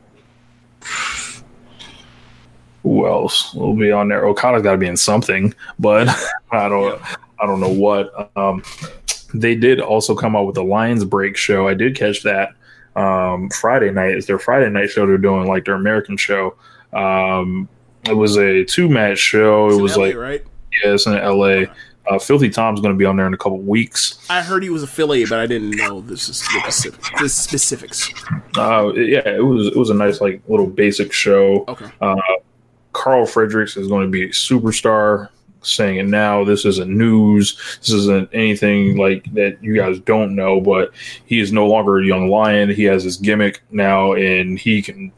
who 2.84 3.06
else 3.06 3.54
will 3.54 3.74
be 3.74 3.90
on 3.90 4.08
there? 4.08 4.26
Okada's 4.26 4.62
got 4.62 4.72
to 4.72 4.78
be 4.78 4.86
in 4.86 4.96
something, 4.96 5.54
but 5.78 6.06
I 6.52 6.68
don't, 6.68 7.00
I 7.40 7.46
don't 7.46 7.60
know 7.60 7.72
what. 7.72 8.30
Um, 8.36 8.62
they 9.32 9.56
did 9.56 9.80
also 9.80 10.14
come 10.14 10.36
out 10.36 10.44
with 10.44 10.54
the 10.54 10.62
Lions 10.62 11.04
Break 11.04 11.36
show. 11.36 11.66
I 11.66 11.74
did 11.74 11.96
catch 11.96 12.22
that 12.22 12.54
um, 12.94 13.48
Friday 13.50 13.90
night. 13.90 14.12
It's 14.12 14.26
their 14.26 14.38
Friday 14.38 14.70
night 14.70 14.90
show. 14.90 15.06
They're 15.06 15.18
doing 15.18 15.48
like 15.48 15.64
their 15.64 15.74
American 15.74 16.16
show. 16.16 16.56
Um, 16.92 17.68
it 18.08 18.14
was 18.14 18.36
a 18.36 18.64
two 18.64 18.88
match 18.88 19.18
show. 19.18 19.68
It's 19.68 19.78
it 19.78 19.82
was 19.82 19.96
LA, 19.96 20.04
like 20.04 20.16
right. 20.16 20.44
yeah, 20.84 20.92
it's 20.92 21.06
in 21.06 21.16
L.A. 21.16 21.66
Uh, 22.08 22.18
Filthy 22.18 22.50
Tom's 22.50 22.80
going 22.80 22.94
to 22.94 22.98
be 22.98 23.04
on 23.04 23.16
there 23.16 23.26
in 23.26 23.34
a 23.34 23.38
couple 23.38 23.58
weeks. 23.58 24.18
I 24.28 24.42
heard 24.42 24.62
he 24.62 24.70
was 24.70 24.82
affiliated, 24.82 25.30
but 25.30 25.40
I 25.40 25.46
didn't 25.46 25.70
know 25.70 26.00
this 26.00 26.28
is 26.28 26.40
the, 26.40 26.60
specific, 26.60 27.02
the 27.20 27.28
specifics. 27.28 28.12
Uh, 28.56 28.92
yeah, 28.94 29.26
it 29.26 29.44
was 29.44 29.68
it 29.68 29.76
was 29.76 29.90
a 29.90 29.94
nice 29.94 30.20
like 30.20 30.42
little 30.48 30.66
basic 30.66 31.12
show. 31.12 31.64
Okay. 31.68 31.86
Uh, 32.00 32.16
Karl 32.92 33.26
Fredericks 33.26 33.76
is 33.76 33.88
going 33.88 34.06
to 34.06 34.10
be 34.10 34.24
a 34.24 34.28
superstar. 34.28 35.28
Saying 35.66 35.96
it 35.96 36.06
now. 36.08 36.44
This 36.44 36.66
isn't 36.66 36.94
news. 36.94 37.78
This 37.80 37.92
isn't 37.92 38.28
anything 38.34 38.98
like 38.98 39.24
that 39.32 39.64
you 39.64 39.74
guys 39.74 39.98
don't 39.98 40.34
know. 40.34 40.60
But 40.60 40.92
he 41.24 41.40
is 41.40 41.52
no 41.52 41.66
longer 41.66 42.00
a 42.00 42.04
young 42.04 42.28
lion. 42.28 42.68
He 42.68 42.84
has 42.84 43.02
his 43.02 43.16
gimmick 43.16 43.62
now, 43.70 44.12
and 44.12 44.58
he 44.58 44.82
can 44.82 45.10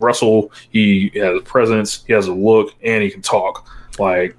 wrestle. 0.00 0.52
He 0.68 1.10
has 1.14 1.38
a 1.38 1.40
presence. 1.40 2.04
He 2.06 2.12
has 2.12 2.26
a 2.26 2.34
look, 2.34 2.74
and 2.82 3.02
he 3.02 3.10
can 3.10 3.22
talk. 3.22 3.66
Like 3.98 4.36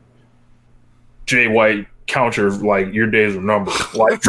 Jay 1.25 1.47
White 1.47 1.87
counter, 2.07 2.51
like 2.51 2.93
your 2.93 3.07
days 3.07 3.35
are 3.35 3.41
numbered. 3.41 3.73
Like, 3.95 4.25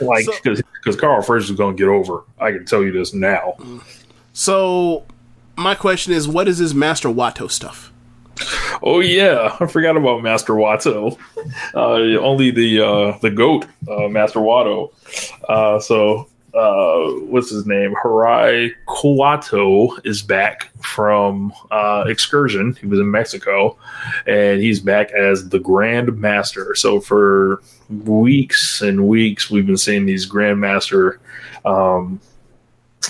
like 0.00 0.26
because 0.26 0.62
because 0.74 0.96
Karl 0.96 1.22
Fredericks 1.22 1.50
is 1.50 1.56
going 1.56 1.76
to 1.76 1.80
get 1.80 1.88
over. 1.88 2.24
I 2.40 2.50
can 2.50 2.64
tell 2.64 2.82
you 2.82 2.92
this 2.92 3.14
now. 3.14 3.56
So, 4.32 5.04
my 5.56 5.74
question 5.74 6.12
is, 6.12 6.26
what 6.26 6.48
is 6.48 6.58
this 6.58 6.74
Master 6.74 7.08
Wato 7.08 7.50
stuff? 7.50 7.92
Oh 8.82 9.00
yeah, 9.00 9.56
I 9.60 9.66
forgot 9.66 9.96
about 9.96 10.22
Master 10.22 10.54
Wato. 10.54 11.18
Uh, 11.74 12.20
only 12.20 12.50
the 12.50 12.80
uh, 12.80 13.18
the 13.18 13.30
goat, 13.30 13.66
uh, 13.88 14.08
Master 14.08 14.40
Wato. 14.40 14.92
Uh, 15.48 15.80
so 15.80 16.27
uh, 16.54 17.10
what's 17.26 17.50
his 17.50 17.66
name? 17.66 17.94
Hirai 18.02 18.72
Kawato 18.86 20.04
is 20.04 20.22
back 20.22 20.70
from 20.82 21.52
uh, 21.70 22.04
excursion. 22.06 22.76
He 22.80 22.86
was 22.86 22.98
in 22.98 23.10
Mexico, 23.10 23.76
and 24.26 24.60
he's 24.60 24.80
back 24.80 25.12
as 25.12 25.48
the 25.48 25.58
Grand 25.58 26.16
Master. 26.18 26.74
So 26.74 27.00
for 27.00 27.62
weeks 27.88 28.80
and 28.80 29.06
weeks, 29.08 29.50
we've 29.50 29.66
been 29.66 29.76
seeing 29.76 30.06
these 30.06 30.24
Grand 30.24 30.60
Master. 30.60 31.20
Um, 31.64 32.20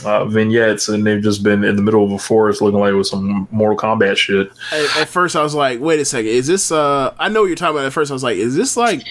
uh, 0.04 0.24
vignettes, 0.26 0.88
and 0.88 1.04
they've 1.04 1.22
just 1.22 1.42
been 1.42 1.64
in 1.64 1.74
the 1.74 1.82
middle 1.82 2.04
of 2.04 2.12
a 2.12 2.18
forest 2.18 2.60
looking 2.60 2.78
like 2.78 2.90
it 2.90 2.94
was 2.94 3.10
some 3.10 3.48
Mortal 3.50 3.76
Kombat 3.76 4.16
shit. 4.16 4.50
At, 4.72 4.96
at 4.98 5.08
first, 5.08 5.34
I 5.34 5.42
was 5.42 5.54
like, 5.54 5.80
wait 5.80 5.98
a 5.98 6.04
second, 6.04 6.30
is 6.30 6.46
this? 6.46 6.70
uh 6.70 7.14
I 7.18 7.28
know 7.28 7.40
what 7.40 7.46
you're 7.46 7.56
talking 7.56 7.76
about. 7.76 7.86
At 7.86 7.92
first, 7.92 8.10
I 8.10 8.14
was 8.14 8.22
like, 8.22 8.36
is 8.36 8.54
this 8.54 8.76
like 8.76 9.02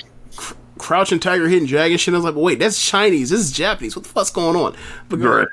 Crouching 0.77 1.19
Tiger, 1.19 1.47
Hidden 1.47 1.67
Dragon 1.67 1.97
shit? 1.97 2.13
I 2.13 2.17
was 2.17 2.25
like, 2.25 2.35
wait, 2.35 2.59
that's 2.59 2.83
Chinese. 2.83 3.29
This 3.29 3.41
is 3.41 3.51
Japanese. 3.51 3.95
What 3.95 4.03
the 4.03 4.09
fuck's 4.09 4.29
going 4.29 4.55
on? 4.55 4.75
But 5.09 5.19
Right. 5.19 5.47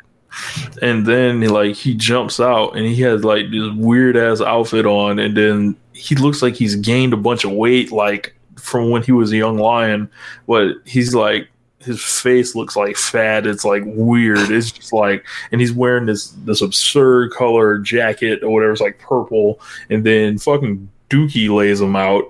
And 0.83 1.07
then 1.07 1.41
like 1.43 1.77
he 1.77 1.95
jumps 1.95 2.41
out 2.41 2.77
and 2.77 2.85
he 2.85 3.01
has 3.03 3.23
like 3.23 3.51
this 3.51 3.71
weird 3.77 4.17
ass 4.17 4.41
outfit 4.41 4.85
on, 4.85 5.19
and 5.19 5.37
then 5.37 5.77
he 5.93 6.17
looks 6.17 6.43
like 6.43 6.55
he's 6.55 6.75
gained 6.75 7.13
a 7.13 7.17
bunch 7.17 7.45
of 7.45 7.53
weight, 7.53 7.93
like 7.93 8.35
from 8.57 8.91
when 8.91 9.03
he 9.03 9.13
was 9.13 9.33
a 9.33 9.37
young 9.37 9.59
lion. 9.59 10.11
But 10.49 10.77
he's 10.85 11.15
like 11.15 11.49
his 11.85 12.03
face 12.03 12.55
looks 12.55 12.77
like 12.77 12.97
fat. 12.97 13.47
It's 13.47 13.65
like 13.65 13.83
weird. 13.87 14.51
It's 14.51 14.73
just 14.73 14.93
like, 14.93 15.25
and 15.53 15.61
he's 15.61 15.73
wearing 15.73 16.07
this 16.07 16.31
this 16.45 16.63
absurd 16.63 17.33
color 17.33 17.79
jacket 17.79 18.43
or 18.43 18.51
whatever. 18.51 18.73
It's 18.73 18.81
like 18.81 18.99
purple, 18.99 19.61
and 19.91 20.05
then 20.05 20.39
fucking 20.39 20.89
DOUKI 21.11 21.55
lays 21.55 21.81
him 21.81 21.97
out. 21.97 22.25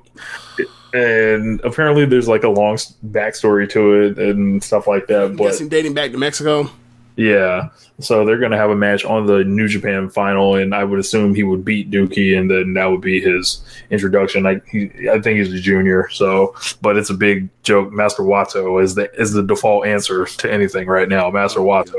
And 0.95 1.61
apparently, 1.63 2.07
there's 2.07 2.29
like 2.29 2.45
a 2.45 2.49
long 2.49 2.77
backstory 3.09 3.69
to 3.71 4.03
it 4.05 4.19
and 4.19 4.63
stuff 4.63 4.87
like 4.87 5.09
that. 5.09 5.25
I'm 5.25 5.37
But 5.37 5.45
guessing 5.45 5.69
dating 5.69 5.93
back 5.95 6.13
to 6.13 6.19
Mexico. 6.19 6.71
yeah. 7.17 7.71
So 8.01 8.25
they're 8.25 8.39
going 8.39 8.51
to 8.51 8.57
have 8.57 8.71
a 8.71 8.77
match 8.77 9.05
on 9.05 9.27
the 9.27 9.45
New 9.45 9.69
Japan 9.69 10.09
final, 10.11 10.57
and 10.57 10.75
I 10.75 10.83
would 10.83 10.99
assume 10.99 11.33
he 11.35 11.45
would 11.45 11.65
beat 11.65 11.91
DOUKI, 11.93 12.37
and 12.37 12.51
then 12.51 12.75
that 12.75 12.87
would 12.87 13.01
be 13.01 13.21
his 13.21 13.63
introduction. 13.91 14.47
I, 14.47 14.61
he, 14.71 14.91
I 15.09 15.21
think 15.21 15.39
he's 15.39 15.53
a 15.53 15.61
junior, 15.61 16.09
so 16.11 16.57
but 16.83 16.97
it's 16.97 17.11
a 17.11 17.15
big 17.15 17.49
joke. 17.63 17.93
Master 17.93 18.25
Wato 18.25 18.83
is 18.83 18.97
the 18.97 19.13
is 19.21 19.33
the 19.33 19.45
default 19.45 19.87
answer 19.87 20.27
to 20.27 20.53
anything 20.53 20.89
right 20.89 21.09
now. 21.09 21.31
Master 21.31 21.61
Wato. 21.61 21.93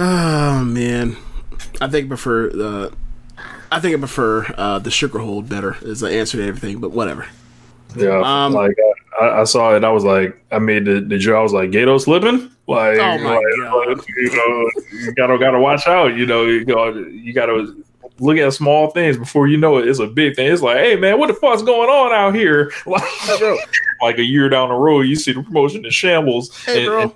Oh 0.00 0.04
ah, 0.04 0.62
man, 0.66 1.16
I 1.80 1.88
think 1.88 2.06
I 2.06 2.08
prefer 2.08 2.50
the. 2.50 2.68
Uh, 2.68 2.90
I 3.70 3.80
think 3.80 3.94
I 3.96 3.98
prefer 3.98 4.46
uh, 4.56 4.78
the 4.78 4.90
sugar 4.90 5.18
hold 5.18 5.48
better 5.48 5.76
as 5.84 6.00
the 6.00 6.08
answer 6.10 6.38
to 6.38 6.46
everything, 6.46 6.80
but 6.80 6.90
whatever. 6.90 7.26
Yeah, 7.96 8.20
Um, 8.22 8.52
like 8.52 8.76
I, 9.20 9.40
I 9.40 9.44
saw 9.44 9.74
it, 9.74 9.82
I 9.84 9.90
was 9.90 10.04
like, 10.04 10.38
I 10.52 10.58
made 10.58 10.84
the, 10.84 11.00
the 11.00 11.18
joke. 11.18 11.36
I 11.38 11.42
was 11.42 11.52
like, 11.52 11.70
Gedo 11.70 12.00
slipping. 12.00 12.50
Like, 12.66 12.98
Oh, 12.98 13.16
like, 13.24 14.06
you 14.16 14.36
know, 14.36 14.70
you 14.92 15.12
gotta 15.14 15.38
gotta 15.38 15.58
watch 15.58 15.86
out. 15.86 16.14
You 16.14 16.26
know, 16.26 16.44
you 16.44 16.64
go, 16.66 16.92
you 16.94 17.32
gotta 17.32 17.74
look 18.20 18.36
at 18.36 18.52
small 18.52 18.90
things 18.90 19.16
before 19.16 19.48
you 19.48 19.56
know 19.56 19.78
it. 19.78 19.88
It's 19.88 20.00
a 20.00 20.06
big 20.06 20.36
thing. 20.36 20.52
It's 20.52 20.60
like, 20.60 20.76
hey 20.78 20.96
man, 20.96 21.18
what 21.18 21.28
the 21.28 21.34
fuck's 21.34 21.62
going 21.62 21.88
on 21.88 22.12
out 22.12 22.34
here? 22.34 22.70
Like, 22.86 23.02
like 24.02 24.18
a 24.18 24.22
year 24.24 24.48
down 24.48 24.68
the 24.68 24.74
road, 24.74 25.02
you 25.02 25.16
see 25.16 25.32
the 25.32 25.42
promotion 25.42 25.84
in 25.84 25.90
shambles. 25.90 26.56
Hey, 26.64 26.78
and- 26.80 26.86
bro. 26.86 27.02
and- 27.02 27.12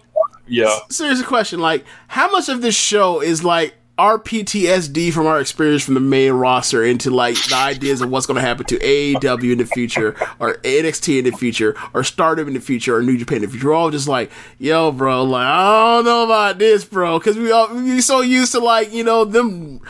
yeah, 0.48 0.76
Serious 0.90 1.22
question: 1.22 1.60
Like, 1.60 1.84
how 2.08 2.30
much 2.30 2.48
of 2.48 2.62
this 2.62 2.74
show 2.76 3.20
is 3.22 3.44
like 3.44 3.74
our 4.02 4.18
PTSD 4.18 5.12
from 5.12 5.28
our 5.28 5.38
experience 5.38 5.84
from 5.84 5.94
the 5.94 6.00
main 6.00 6.32
roster 6.32 6.82
into 6.82 7.08
like 7.08 7.36
the 7.44 7.54
ideas 7.54 8.00
of 8.00 8.10
what's 8.10 8.26
going 8.26 8.34
to 8.34 8.40
happen 8.40 8.66
to 8.66 8.76
AEW 8.76 9.52
in 9.52 9.58
the 9.58 9.64
future, 9.64 10.16
or 10.40 10.54
NXT 10.54 11.20
in 11.20 11.24
the 11.24 11.30
future, 11.30 11.76
or 11.94 12.02
Stardom 12.02 12.48
in 12.48 12.54
the 12.54 12.60
future, 12.60 12.96
or 12.96 13.02
New 13.02 13.16
Japan 13.16 13.36
in 13.36 13.42
the 13.42 13.48
future? 13.48 13.68
We're 13.68 13.74
all 13.74 13.92
just 13.92 14.08
like, 14.08 14.32
yo, 14.58 14.90
bro, 14.90 15.22
like 15.22 15.46
I 15.46 15.94
don't 15.94 16.04
know 16.04 16.24
about 16.24 16.58
this, 16.58 16.84
bro, 16.84 17.20
because 17.20 17.38
we 17.38 17.52
all 17.52 17.72
we 17.72 18.00
so 18.00 18.22
used 18.22 18.50
to 18.52 18.58
like 18.58 18.92
you 18.92 19.04
know 19.04 19.24
them. 19.24 19.80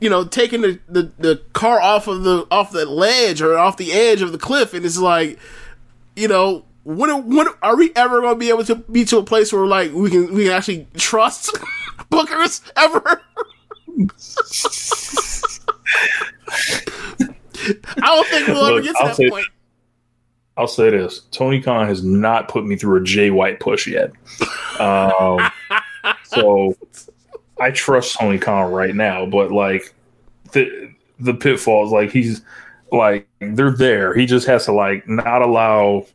You 0.00 0.08
know, 0.08 0.22
taking 0.24 0.60
the, 0.60 0.78
the, 0.88 1.10
the 1.18 1.42
car 1.54 1.80
off 1.80 2.06
of 2.06 2.22
the 2.22 2.46
off 2.52 2.70
the 2.70 2.86
ledge 2.86 3.40
or 3.40 3.56
off 3.56 3.76
the 3.76 3.92
edge 3.92 4.20
of 4.20 4.30
the 4.32 4.38
cliff, 4.38 4.74
and 4.74 4.84
it's 4.84 4.98
like, 4.98 5.38
you 6.14 6.28
know, 6.28 6.64
when 6.82 7.28
when 7.28 7.46
are 7.62 7.76
we 7.76 7.92
ever 7.94 8.20
going 8.20 8.34
to 8.34 8.38
be 8.38 8.48
able 8.48 8.64
to 8.64 8.76
be 8.76 9.04
to 9.04 9.18
a 9.18 9.24
place 9.24 9.52
where 9.52 9.66
like 9.66 9.92
we 9.92 10.10
can 10.10 10.32
we 10.34 10.44
can 10.44 10.52
actually 10.52 10.86
trust 10.96 11.56
bookers 12.10 12.62
ever? 12.76 13.22
I 17.96 18.00
don't 18.00 18.26
think 18.28 18.48
we'll 18.48 18.66
ever 18.66 18.80
get 18.80 18.92
to 18.92 18.98
I'll 19.00 19.06
that 19.08 19.16
say- 19.16 19.30
point. 19.30 19.46
I'll 20.56 20.66
say 20.66 20.90
this: 20.90 21.20
Tony 21.30 21.60
Khan 21.60 21.86
has 21.86 22.02
not 22.02 22.48
put 22.48 22.66
me 22.66 22.74
through 22.74 23.00
a 23.00 23.04
Jay 23.04 23.30
White 23.30 23.60
push 23.60 23.86
yet. 23.86 24.10
Um, 24.80 25.38
so 26.24 26.74
I 27.60 27.70
trust 27.70 28.18
Tony 28.18 28.38
Khan 28.38 28.72
right 28.72 28.94
now, 28.94 29.24
but 29.24 29.52
like 29.52 29.94
the 30.52 30.92
the 31.20 31.34
pitfalls, 31.34 31.92
like 31.92 32.10
he's 32.10 32.42
like 32.90 33.28
they're 33.40 33.70
there. 33.70 34.14
He 34.14 34.26
just 34.26 34.48
has 34.48 34.64
to 34.64 34.72
like 34.72 35.08
not 35.08 35.42
allow 35.42 36.06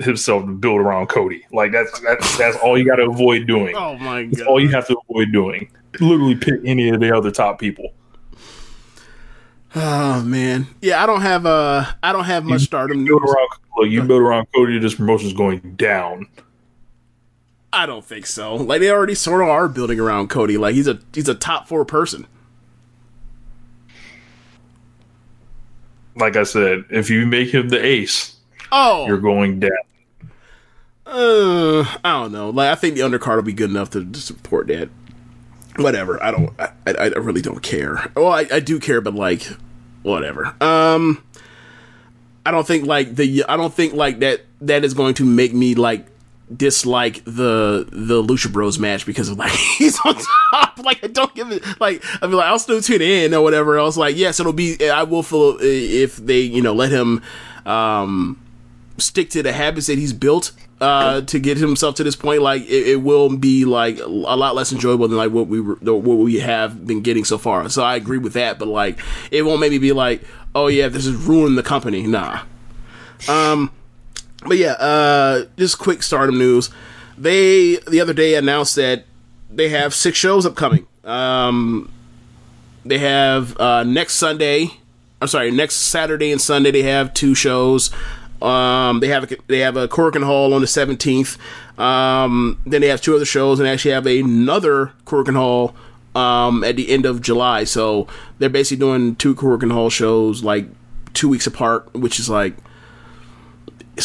himself 0.00 0.44
to 0.46 0.52
build 0.52 0.80
around 0.80 1.08
Cody. 1.08 1.44
Like 1.52 1.72
that's 1.72 1.98
that's 2.00 2.38
that's 2.38 2.56
all 2.58 2.78
you 2.78 2.84
got 2.84 2.96
to 2.96 3.10
avoid 3.10 3.46
doing. 3.46 3.74
Oh 3.76 3.96
my 3.98 4.24
That's 4.26 4.38
god! 4.38 4.46
all 4.46 4.60
you 4.60 4.68
have 4.70 4.86
to 4.88 4.96
avoid 5.10 5.32
doing. 5.32 5.70
Literally 6.00 6.36
pick 6.36 6.60
any 6.64 6.88
of 6.90 7.00
the 7.00 7.16
other 7.16 7.30
top 7.30 7.58
people. 7.58 7.92
Oh 9.74 10.22
man, 10.22 10.66
yeah, 10.80 11.02
I 11.02 11.06
don't 11.06 11.20
have 11.20 11.44
uh, 11.46 11.84
I 12.02 12.12
don't 12.12 12.24
have 12.24 12.44
much 12.44 12.62
stardom 12.62 13.04
Build 13.04 13.22
news. 13.22 13.30
around, 13.34 13.48
look, 13.76 13.88
you 13.90 14.02
build 14.02 14.22
around 14.22 14.46
Cody. 14.54 14.78
This 14.78 14.94
promotion's 14.94 15.34
going 15.34 15.74
down. 15.76 16.26
I 17.72 17.84
don't 17.84 18.04
think 18.04 18.24
so. 18.26 18.54
Like 18.56 18.80
they 18.80 18.90
already 18.90 19.14
sort 19.14 19.42
of 19.42 19.48
are 19.48 19.68
building 19.68 20.00
around 20.00 20.30
Cody. 20.30 20.56
Like 20.56 20.74
he's 20.74 20.88
a 20.88 21.00
he's 21.12 21.28
a 21.28 21.34
top 21.34 21.68
four 21.68 21.84
person. 21.84 22.26
like 26.16 26.34
I 26.34 26.42
said, 26.42 26.84
if 26.90 27.10
you 27.10 27.26
make 27.26 27.54
him 27.54 27.68
the 27.68 27.84
ace, 27.84 28.36
Oh, 28.72 29.06
you're 29.06 29.18
going 29.18 29.60
down. 29.60 29.70
Uh, 31.08 31.84
I 32.04 32.20
don't 32.20 32.32
know. 32.32 32.50
Like, 32.50 32.70
I 32.70 32.74
think 32.74 32.94
the 32.94 33.00
undercard 33.00 33.36
will 33.36 33.42
be 33.42 33.54
good 33.54 33.70
enough 33.70 33.90
to, 33.90 34.04
to 34.04 34.20
support 34.20 34.66
that. 34.66 34.90
Whatever. 35.76 36.22
I 36.22 36.30
don't. 36.30 36.54
I, 36.58 36.70
I, 36.86 37.06
really 37.18 37.40
don't 37.40 37.62
care. 37.62 38.10
Well, 38.14 38.28
I, 38.28 38.46
I 38.52 38.60
do 38.60 38.78
care, 38.78 39.00
but 39.00 39.14
like, 39.14 39.44
whatever. 40.02 40.54
Um, 40.60 41.22
I 42.44 42.50
don't 42.50 42.66
think 42.66 42.86
like 42.86 43.14
the. 43.14 43.44
I 43.48 43.56
don't 43.56 43.72
think 43.72 43.94
like 43.94 44.18
that. 44.18 44.42
That 44.60 44.84
is 44.84 44.92
going 44.92 45.14
to 45.14 45.24
make 45.24 45.54
me 45.54 45.74
like 45.76 46.06
dislike 46.54 47.22
the 47.24 47.86
the 47.90 48.22
Lucha 48.22 48.52
Bros 48.52 48.78
match 48.78 49.06
because 49.06 49.28
of 49.28 49.38
like 49.38 49.52
he's 49.78 49.98
on 50.04 50.16
top. 50.50 50.78
Like 50.84 51.02
I 51.04 51.06
don't 51.06 51.34
give 51.34 51.52
it. 51.52 51.62
Like 51.80 52.04
I 52.20 52.26
mean, 52.26 52.36
like 52.36 52.46
I'll 52.46 52.58
still 52.58 52.82
tune 52.82 53.02
in 53.02 53.32
or 53.32 53.42
whatever 53.42 53.78
else. 53.78 53.96
Like 53.96 54.16
yes, 54.16 54.40
it'll 54.40 54.52
be. 54.52 54.90
I 54.90 55.04
will 55.04 55.22
feel 55.22 55.52
uh, 55.52 55.58
if 55.60 56.16
they 56.16 56.40
you 56.40 56.60
know 56.60 56.74
let 56.74 56.90
him 56.90 57.22
um 57.64 58.40
stick 58.98 59.30
to 59.30 59.42
the 59.42 59.52
habits 59.52 59.86
that 59.86 59.96
he's 59.96 60.12
built 60.12 60.52
uh, 60.80 61.22
to 61.22 61.38
get 61.38 61.58
himself 61.58 61.96
to 61.96 62.04
this 62.04 62.16
point, 62.16 62.42
like 62.42 62.62
it, 62.62 62.88
it, 62.88 63.02
will 63.02 63.36
be 63.36 63.64
like 63.64 63.98
a 63.98 64.06
lot 64.06 64.54
less 64.54 64.72
enjoyable 64.72 65.08
than 65.08 65.16
like 65.16 65.32
what 65.32 65.48
we 65.48 65.60
were, 65.60 65.74
what 65.74 66.18
we 66.18 66.38
have 66.38 66.86
been 66.86 67.00
getting 67.00 67.24
so 67.24 67.38
far. 67.38 67.68
So 67.68 67.82
I 67.82 67.96
agree 67.96 68.18
with 68.18 68.34
that, 68.34 68.58
but 68.58 68.68
like 68.68 68.98
it 69.30 69.42
won't 69.42 69.60
maybe 69.60 69.78
be 69.78 69.92
like, 69.92 70.22
oh 70.54 70.68
yeah, 70.68 70.88
this 70.88 71.06
is 71.06 71.14
ruining 71.16 71.56
the 71.56 71.62
company. 71.62 72.06
Nah. 72.06 72.42
Um, 73.28 73.72
but 74.46 74.56
yeah, 74.56 74.72
uh, 74.72 75.46
just 75.56 75.78
quick 75.78 76.02
Stardom 76.02 76.38
news. 76.38 76.70
They 77.16 77.76
the 77.76 78.00
other 78.00 78.12
day 78.12 78.36
announced 78.36 78.76
that 78.76 79.04
they 79.50 79.70
have 79.70 79.92
six 79.94 80.16
shows 80.16 80.46
upcoming. 80.46 80.86
Um, 81.02 81.90
they 82.84 82.98
have 82.98 83.58
uh, 83.58 83.82
next 83.82 84.14
Sunday. 84.14 84.70
I'm 85.20 85.26
sorry, 85.26 85.50
next 85.50 85.74
Saturday 85.74 86.30
and 86.30 86.40
Sunday 86.40 86.70
they 86.70 86.82
have 86.82 87.12
two 87.12 87.34
shows. 87.34 87.90
Um, 88.42 89.00
they 89.00 89.08
have 89.08 89.30
a, 89.30 89.36
they 89.46 89.58
have 89.60 89.76
a 89.76 89.88
Korakuen 89.88 90.24
Hall 90.24 90.54
on 90.54 90.60
the 90.60 90.66
17th. 90.66 91.38
Um, 91.78 92.60
then 92.66 92.80
they 92.80 92.88
have 92.88 93.00
two 93.00 93.14
other 93.14 93.24
shows, 93.24 93.58
and 93.58 93.68
actually 93.68 93.92
have 93.92 94.06
another 94.06 94.92
Korakuen 95.06 95.36
Hall 95.36 95.74
um, 96.14 96.64
at 96.64 96.76
the 96.76 96.88
end 96.90 97.06
of 97.06 97.20
July. 97.20 97.64
So 97.64 98.06
they're 98.38 98.48
basically 98.48 98.80
doing 98.80 99.16
two 99.16 99.34
Korakuen 99.34 99.72
Hall 99.72 99.90
shows 99.90 100.42
like 100.42 100.66
two 101.14 101.28
weeks 101.28 101.46
apart, 101.46 101.92
which 101.94 102.18
is 102.18 102.28
like 102.28 102.54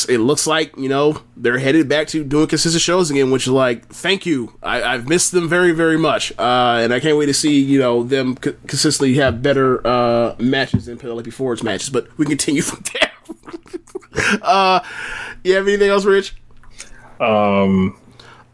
it 0.09 0.19
looks 0.19 0.47
like 0.47 0.75
you 0.77 0.89
know 0.89 1.21
they're 1.37 1.59
headed 1.59 1.87
back 1.87 2.07
to 2.09 2.23
doing 2.23 2.47
consistent 2.47 2.81
shows 2.81 3.11
again, 3.11 3.31
which 3.31 3.43
is 3.43 3.53
like 3.53 3.87
thank 3.87 4.25
you. 4.25 4.57
I, 4.61 4.79
have 4.93 5.07
missed 5.07 5.31
them 5.31 5.47
very 5.47 5.71
very 5.71 5.97
much, 5.97 6.31
uh, 6.37 6.79
and 6.81 6.93
I 6.93 6.99
can't 6.99 7.17
wait 7.17 7.27
to 7.27 7.33
see 7.33 7.59
you 7.59 7.79
know 7.79 8.03
them 8.03 8.37
c- 8.43 8.55
consistently 8.67 9.15
have 9.15 9.41
better 9.41 9.85
uh, 9.85 10.35
matches 10.39 10.87
than 10.87 10.97
Penelope 10.97 11.31
Ford's 11.31 11.63
matches. 11.63 11.89
But 11.89 12.15
we 12.17 12.25
continue 12.25 12.61
from 12.63 12.83
there. 12.93 13.11
uh, 14.41 14.79
you 15.43 15.55
have 15.55 15.67
anything 15.67 15.89
else, 15.89 16.05
Rich? 16.05 16.35
Um. 17.19 17.97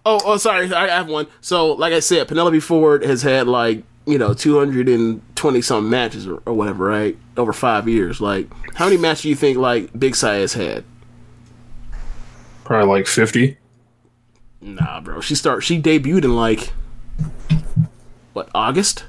Oh, 0.05 0.19
oh, 0.25 0.37
sorry. 0.37 0.73
I 0.73 0.87
have 0.87 1.07
one. 1.07 1.27
So, 1.41 1.73
like 1.73 1.93
I 1.93 1.99
said, 1.99 2.27
Penelope 2.27 2.59
Ford 2.61 3.03
has 3.03 3.21
had 3.21 3.47
like 3.47 3.83
you 4.05 4.17
know 4.17 4.33
two 4.33 4.57
hundred 4.57 4.89
and 4.89 5.21
twenty 5.35 5.61
some 5.61 5.89
matches 5.89 6.27
or, 6.27 6.41
or, 6.45 6.53
whatever, 6.53 6.85
right? 6.85 7.17
Over 7.37 7.53
five 7.53 7.87
years. 7.87 8.19
Like, 8.19 8.47
how 8.75 8.85
many 8.85 8.97
matches 8.97 9.23
do 9.23 9.29
you 9.29 9.35
think 9.35 9.57
like 9.57 9.97
Big 9.97 10.15
Si 10.15 10.27
has 10.27 10.53
had? 10.53 10.83
Probably 12.69 12.87
like 12.87 13.07
fifty. 13.07 13.57
Nah, 14.61 15.01
bro. 15.01 15.21
She 15.21 15.33
start. 15.33 15.63
She 15.63 15.81
debuted 15.81 16.23
in 16.23 16.35
like 16.35 16.71
what 18.33 18.47
August? 18.53 19.05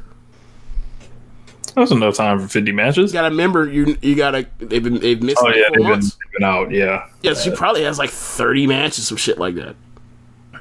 That's 1.76 1.90
enough 1.90 2.14
time 2.14 2.40
for 2.40 2.48
fifty 2.48 2.72
matches. 2.72 3.12
You 3.12 3.18
gotta 3.18 3.28
remember, 3.28 3.70
you 3.70 3.98
you 4.00 4.14
gotta 4.14 4.46
they've 4.60 4.82
been 4.82 4.98
they've 4.98 5.22
missed. 5.22 5.42
Oh 5.42 5.50
yeah, 5.50 5.68
they've 5.74 5.86
been, 5.86 6.00
they've 6.00 6.32
been 6.38 6.42
out. 6.42 6.70
Yeah. 6.70 7.06
Yeah, 7.20 7.34
she 7.34 7.50
probably 7.50 7.82
has 7.84 7.98
like 7.98 8.08
thirty 8.08 8.66
matches, 8.66 9.06
some 9.06 9.18
shit 9.18 9.36
like 9.36 9.56
that. 9.56 9.76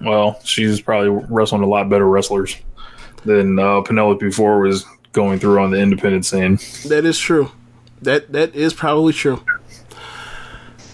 Well, 0.02 0.38
she's 0.44 0.82
probably 0.82 1.26
wrestling 1.30 1.64
a 1.64 1.68
lot 1.68 1.88
better 1.88 2.06
wrestlers 2.06 2.58
than 3.24 3.58
uh, 3.60 3.80
Penelope 3.80 4.30
Ford 4.32 4.68
was 4.68 4.86
going 5.14 5.40
through 5.40 5.62
on 5.62 5.72
the 5.72 5.80
independent 5.80 6.26
scene. 6.26 6.60
That 6.90 7.06
is 7.06 7.18
true. 7.18 7.50
That 8.02 8.34
that 8.34 8.54
is 8.56 8.74
probably 8.74 9.14
true. 9.14 9.42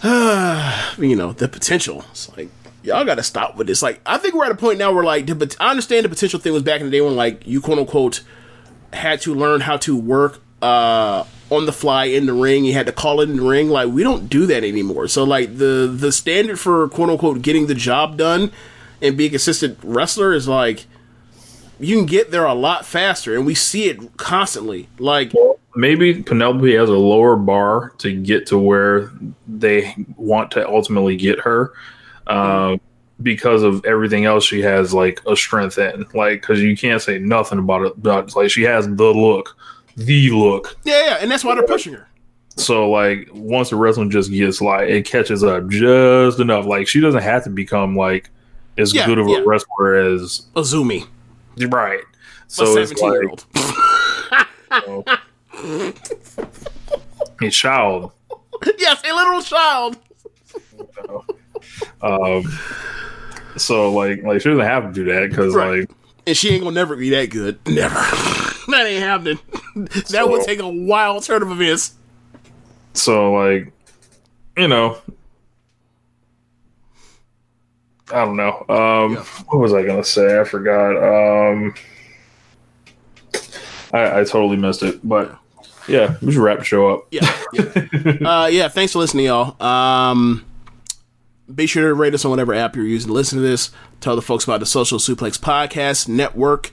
you 0.98 1.16
know 1.16 1.32
the 1.32 1.48
potential. 1.48 2.04
It's 2.10 2.34
like 2.36 2.48
y'all 2.84 3.04
got 3.04 3.16
to 3.16 3.22
stop 3.22 3.56
with 3.56 3.66
this. 3.66 3.82
Like 3.82 4.00
I 4.06 4.18
think 4.18 4.34
we're 4.34 4.44
at 4.44 4.52
a 4.52 4.56
point 4.56 4.78
now 4.78 4.92
where 4.92 5.02
like 5.02 5.26
the, 5.26 5.56
I 5.58 5.70
understand 5.70 6.04
the 6.04 6.08
potential 6.08 6.38
thing 6.38 6.52
was 6.52 6.62
back 6.62 6.80
in 6.80 6.86
the 6.86 6.92
day 6.92 7.00
when 7.00 7.16
like 7.16 7.46
you 7.46 7.60
quote 7.60 7.78
unquote 7.78 8.22
had 8.92 9.20
to 9.22 9.34
learn 9.34 9.62
how 9.62 9.76
to 9.78 9.96
work 9.96 10.40
uh 10.62 11.24
on 11.50 11.66
the 11.66 11.72
fly 11.72 12.04
in 12.04 12.26
the 12.26 12.32
ring. 12.32 12.64
You 12.64 12.74
had 12.74 12.86
to 12.86 12.92
call 12.92 13.20
it 13.20 13.28
in 13.28 13.36
the 13.36 13.42
ring. 13.42 13.68
Like 13.68 13.88
we 13.88 14.04
don't 14.04 14.28
do 14.28 14.46
that 14.46 14.62
anymore. 14.62 15.08
So 15.08 15.24
like 15.24 15.58
the 15.58 15.92
the 15.92 16.12
standard 16.12 16.60
for 16.60 16.88
quote 16.88 17.10
unquote 17.10 17.42
getting 17.42 17.66
the 17.66 17.74
job 17.74 18.16
done 18.16 18.52
and 19.02 19.16
being 19.16 19.30
a 19.30 19.32
consistent 19.32 19.78
wrestler 19.82 20.32
is 20.32 20.46
like 20.46 20.86
you 21.78 21.96
can 21.96 22.06
get 22.06 22.30
there 22.30 22.46
a 22.46 22.54
lot 22.54 22.86
faster, 22.86 23.34
and 23.34 23.44
we 23.44 23.54
see 23.54 23.88
it 23.88 24.16
constantly. 24.16 24.88
Like 24.98 25.32
maybe 25.76 26.22
Penelope 26.22 26.74
has 26.74 26.88
a 26.88 26.92
lower 26.94 27.36
bar 27.36 27.90
to 27.98 28.12
get 28.14 28.46
to 28.48 28.58
where 28.58 29.10
they 29.46 29.94
want 30.16 30.50
to 30.52 30.66
ultimately 30.68 31.16
get 31.16 31.38
her. 31.40 31.72
Uh, 32.26 32.76
because 33.22 33.62
of 33.62 33.82
everything 33.86 34.24
else 34.26 34.44
she 34.44 34.60
has 34.60 34.92
like 34.92 35.20
a 35.26 35.36
strength 35.36 35.78
in. 35.78 36.04
Like 36.12 36.40
because 36.40 36.60
you 36.60 36.76
can't 36.76 37.00
say 37.00 37.18
nothing 37.18 37.58
about 37.58 37.82
it 37.86 38.02
but 38.02 38.34
like 38.36 38.50
she 38.50 38.62
has 38.64 38.86
the 38.86 39.04
look. 39.04 39.56
The 39.96 40.30
look. 40.30 40.76
Yeah 40.84 41.04
yeah 41.04 41.18
and 41.20 41.30
that's 41.30 41.44
why 41.44 41.54
they're 41.54 41.66
pushing 41.66 41.94
her. 41.94 42.08
So 42.56 42.90
like 42.90 43.28
once 43.32 43.70
the 43.70 43.76
wrestling 43.76 44.10
just 44.10 44.30
gets 44.30 44.60
like 44.60 44.88
it 44.88 45.06
catches 45.06 45.42
up 45.44 45.68
just 45.68 46.40
enough. 46.40 46.66
Like 46.66 46.88
she 46.88 47.00
doesn't 47.00 47.22
have 47.22 47.44
to 47.44 47.50
become 47.50 47.96
like 47.96 48.28
as 48.76 48.92
Yeah, 48.92 49.06
good 49.06 49.18
of 49.18 49.28
a 49.28 49.42
wrestler 49.46 49.94
as 49.94 50.46
Azumi. 50.54 51.06
right. 51.70 52.02
So 52.48 52.76
it's 52.76 52.98
17 53.00 53.12
year 53.12 53.30
like. 54.70 55.18
a 57.40 57.50
child 57.50 58.12
yes, 58.78 59.02
a 59.04 59.14
literal 59.14 59.42
child. 59.42 59.96
um 62.02 62.42
so 63.56 63.92
like 63.92 64.22
like 64.22 64.40
she 64.40 64.48
doesn't 64.48 64.64
have 64.64 64.86
to 64.86 64.92
do 64.92 65.04
that 65.12 65.28
because 65.30 65.54
Right. 65.54 65.80
like 65.80 65.90
And 66.26 66.36
she 66.36 66.50
ain't 66.50 66.62
gonna 66.62 66.74
never 66.74 66.96
be 66.96 67.10
that 67.10 67.30
good. 67.30 67.58
Never. 67.66 67.94
that 68.68 68.84
ain't 68.86 69.02
happening. 69.02 69.38
that 70.10 70.28
would 70.28 70.42
take 70.44 70.58
a 70.60 70.68
wild 70.68 71.22
turn 71.22 71.42
of 71.42 71.50
events. 71.50 71.94
So 72.94 73.32
like, 73.32 73.72
you 74.56 74.68
know, 74.68 74.98
I 78.12 78.24
don't 78.24 78.36
know. 78.36 78.64
Um, 78.68 79.16
What 79.48 79.58
was 79.58 79.72
I 79.74 79.82
gonna 79.84 80.04
say? 80.04 80.38
I 80.40 80.44
forgot. 80.44 80.96
Um, 80.96 81.74
I, 83.92 84.20
I 84.20 84.24
totally 84.24 84.56
missed 84.56 84.82
it. 84.82 85.00
But 85.06 85.36
yeah, 85.88 86.16
we 86.22 86.32
should 86.32 86.42
wrap 86.42 86.58
the 86.58 86.64
show 86.64 86.88
up. 86.88 87.06
Yeah. 87.10 87.36
yeah. 87.52 87.64
uh, 88.24 88.46
yeah, 88.46 88.68
thanks 88.68 88.92
for 88.92 88.98
listening, 89.00 89.26
y'all. 89.26 89.60
Um, 89.62 90.44
be 91.52 91.66
sure 91.66 91.88
to 91.88 91.94
rate 91.94 92.14
us 92.14 92.24
on 92.24 92.30
whatever 92.30 92.54
app 92.54 92.76
you're 92.76 92.84
using 92.84 93.08
to 93.08 93.14
listen 93.14 93.36
to 93.38 93.42
this. 93.42 93.70
Tell 94.00 94.16
the 94.16 94.22
folks 94.22 94.44
about 94.44 94.60
the 94.60 94.66
Social 94.66 94.98
Suplex 94.98 95.38
Podcast 95.38 96.08
Network. 96.08 96.72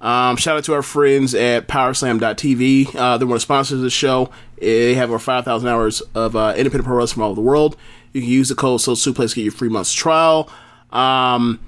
Um, 0.00 0.36
shout 0.36 0.56
out 0.56 0.64
to 0.64 0.74
our 0.74 0.82
friends 0.82 1.34
at 1.34 1.68
Powerslam.tv. 1.68 2.94
Uh, 2.94 3.18
they're 3.18 3.26
one 3.26 3.34
of 3.34 3.36
the 3.36 3.40
sponsors 3.40 3.78
of 3.78 3.82
the 3.82 3.90
show. 3.90 4.30
They 4.58 4.94
have 4.94 5.10
over 5.10 5.18
5,000 5.18 5.68
hours 5.68 6.00
of 6.14 6.34
uh, 6.34 6.54
independent 6.56 6.84
pro 6.84 6.96
wrestling 6.96 7.14
from 7.14 7.22
all 7.22 7.30
over 7.30 7.40
the 7.40 7.46
world. 7.46 7.76
You 8.12 8.20
can 8.20 8.30
use 8.30 8.48
the 8.48 8.54
code 8.54 8.80
Social 8.80 9.12
Suplex 9.12 9.30
to 9.30 9.36
get 9.36 9.42
your 9.42 9.52
free 9.52 9.68
month's 9.68 9.92
trial. 9.92 10.50
Um, 10.90 11.60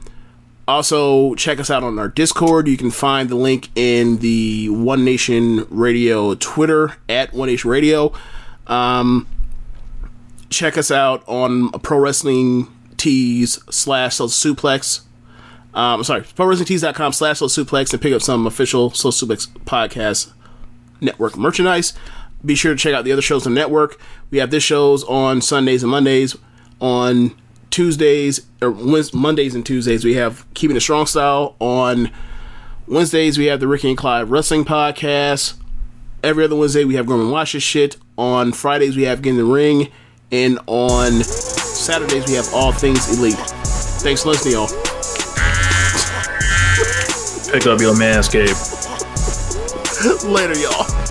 also, 0.66 1.34
check 1.34 1.60
us 1.60 1.70
out 1.70 1.82
on 1.82 1.98
our 1.98 2.08
Discord. 2.08 2.68
You 2.68 2.76
can 2.76 2.90
find 2.90 3.28
the 3.28 3.36
link 3.36 3.68
in 3.74 4.18
the 4.18 4.68
One 4.70 5.04
Nation 5.04 5.66
Radio 5.70 6.34
Twitter 6.34 6.96
at 7.08 7.32
One 7.32 7.48
Nation 7.48 7.70
Radio. 7.70 8.12
Um, 8.66 9.26
check 10.48 10.78
us 10.78 10.90
out 10.90 11.22
on 11.28 11.70
Pro 11.80 11.98
Wrestling 11.98 12.68
Tees 12.96 13.60
slash 13.70 14.16
Suplex. 14.16 15.02
Um, 15.74 16.04
sorry, 16.04 16.22
ProWrestlingTees.com 16.22 17.12
slash 17.12 17.40
Suplex 17.40 17.92
and 17.92 18.00
pick 18.00 18.14
up 18.14 18.22
some 18.22 18.46
official 18.46 18.90
Social 18.90 19.28
Suplex 19.28 19.48
podcast 19.64 20.32
network 21.00 21.36
merchandise. 21.36 21.92
Be 22.44 22.54
sure 22.54 22.74
to 22.74 22.78
check 22.78 22.94
out 22.94 23.04
the 23.04 23.12
other 23.12 23.22
shows 23.22 23.46
on 23.46 23.54
the 23.54 23.60
network. 23.60 23.98
We 24.30 24.38
have 24.38 24.50
this 24.50 24.62
shows 24.62 25.02
on 25.04 25.42
Sundays 25.42 25.82
and 25.82 25.90
Mondays. 25.90 26.36
On 26.80 27.34
Tuesdays 27.74 28.40
or 28.62 28.70
Wednes- 28.70 29.12
Mondays 29.12 29.52
and 29.56 29.66
Tuesdays, 29.66 30.04
we 30.04 30.14
have 30.14 30.46
Keeping 30.54 30.76
It 30.76 30.80
Strong 30.80 31.06
Style. 31.06 31.56
On 31.58 32.08
Wednesdays, 32.86 33.36
we 33.36 33.46
have 33.46 33.58
the 33.58 33.66
Ricky 33.66 33.88
and 33.88 33.98
Clyde 33.98 34.30
Wrestling 34.30 34.64
Podcast. 34.64 35.54
Every 36.22 36.44
other 36.44 36.54
Wednesday, 36.54 36.84
we 36.84 36.94
have 36.94 37.06
Gorman 37.06 37.32
Watch 37.32 37.52
This 37.54 37.64
Shit. 37.64 37.96
On 38.16 38.52
Fridays, 38.52 38.96
we 38.96 39.02
have 39.02 39.22
Get 39.22 39.30
in 39.30 39.38
the 39.38 39.44
Ring. 39.44 39.88
And 40.30 40.60
on 40.68 41.24
Saturdays, 41.24 42.28
we 42.28 42.34
have 42.34 42.46
All 42.54 42.70
Things 42.70 43.18
Elite. 43.18 43.34
Thanks 43.34 44.22
for 44.22 44.28
listening, 44.28 44.54
y'all. 44.54 44.68
Pick 47.52 47.66
up 47.66 47.80
your 47.80 47.94
manscape. 47.96 48.54
Later, 50.32 50.56
y'all. 50.60 51.03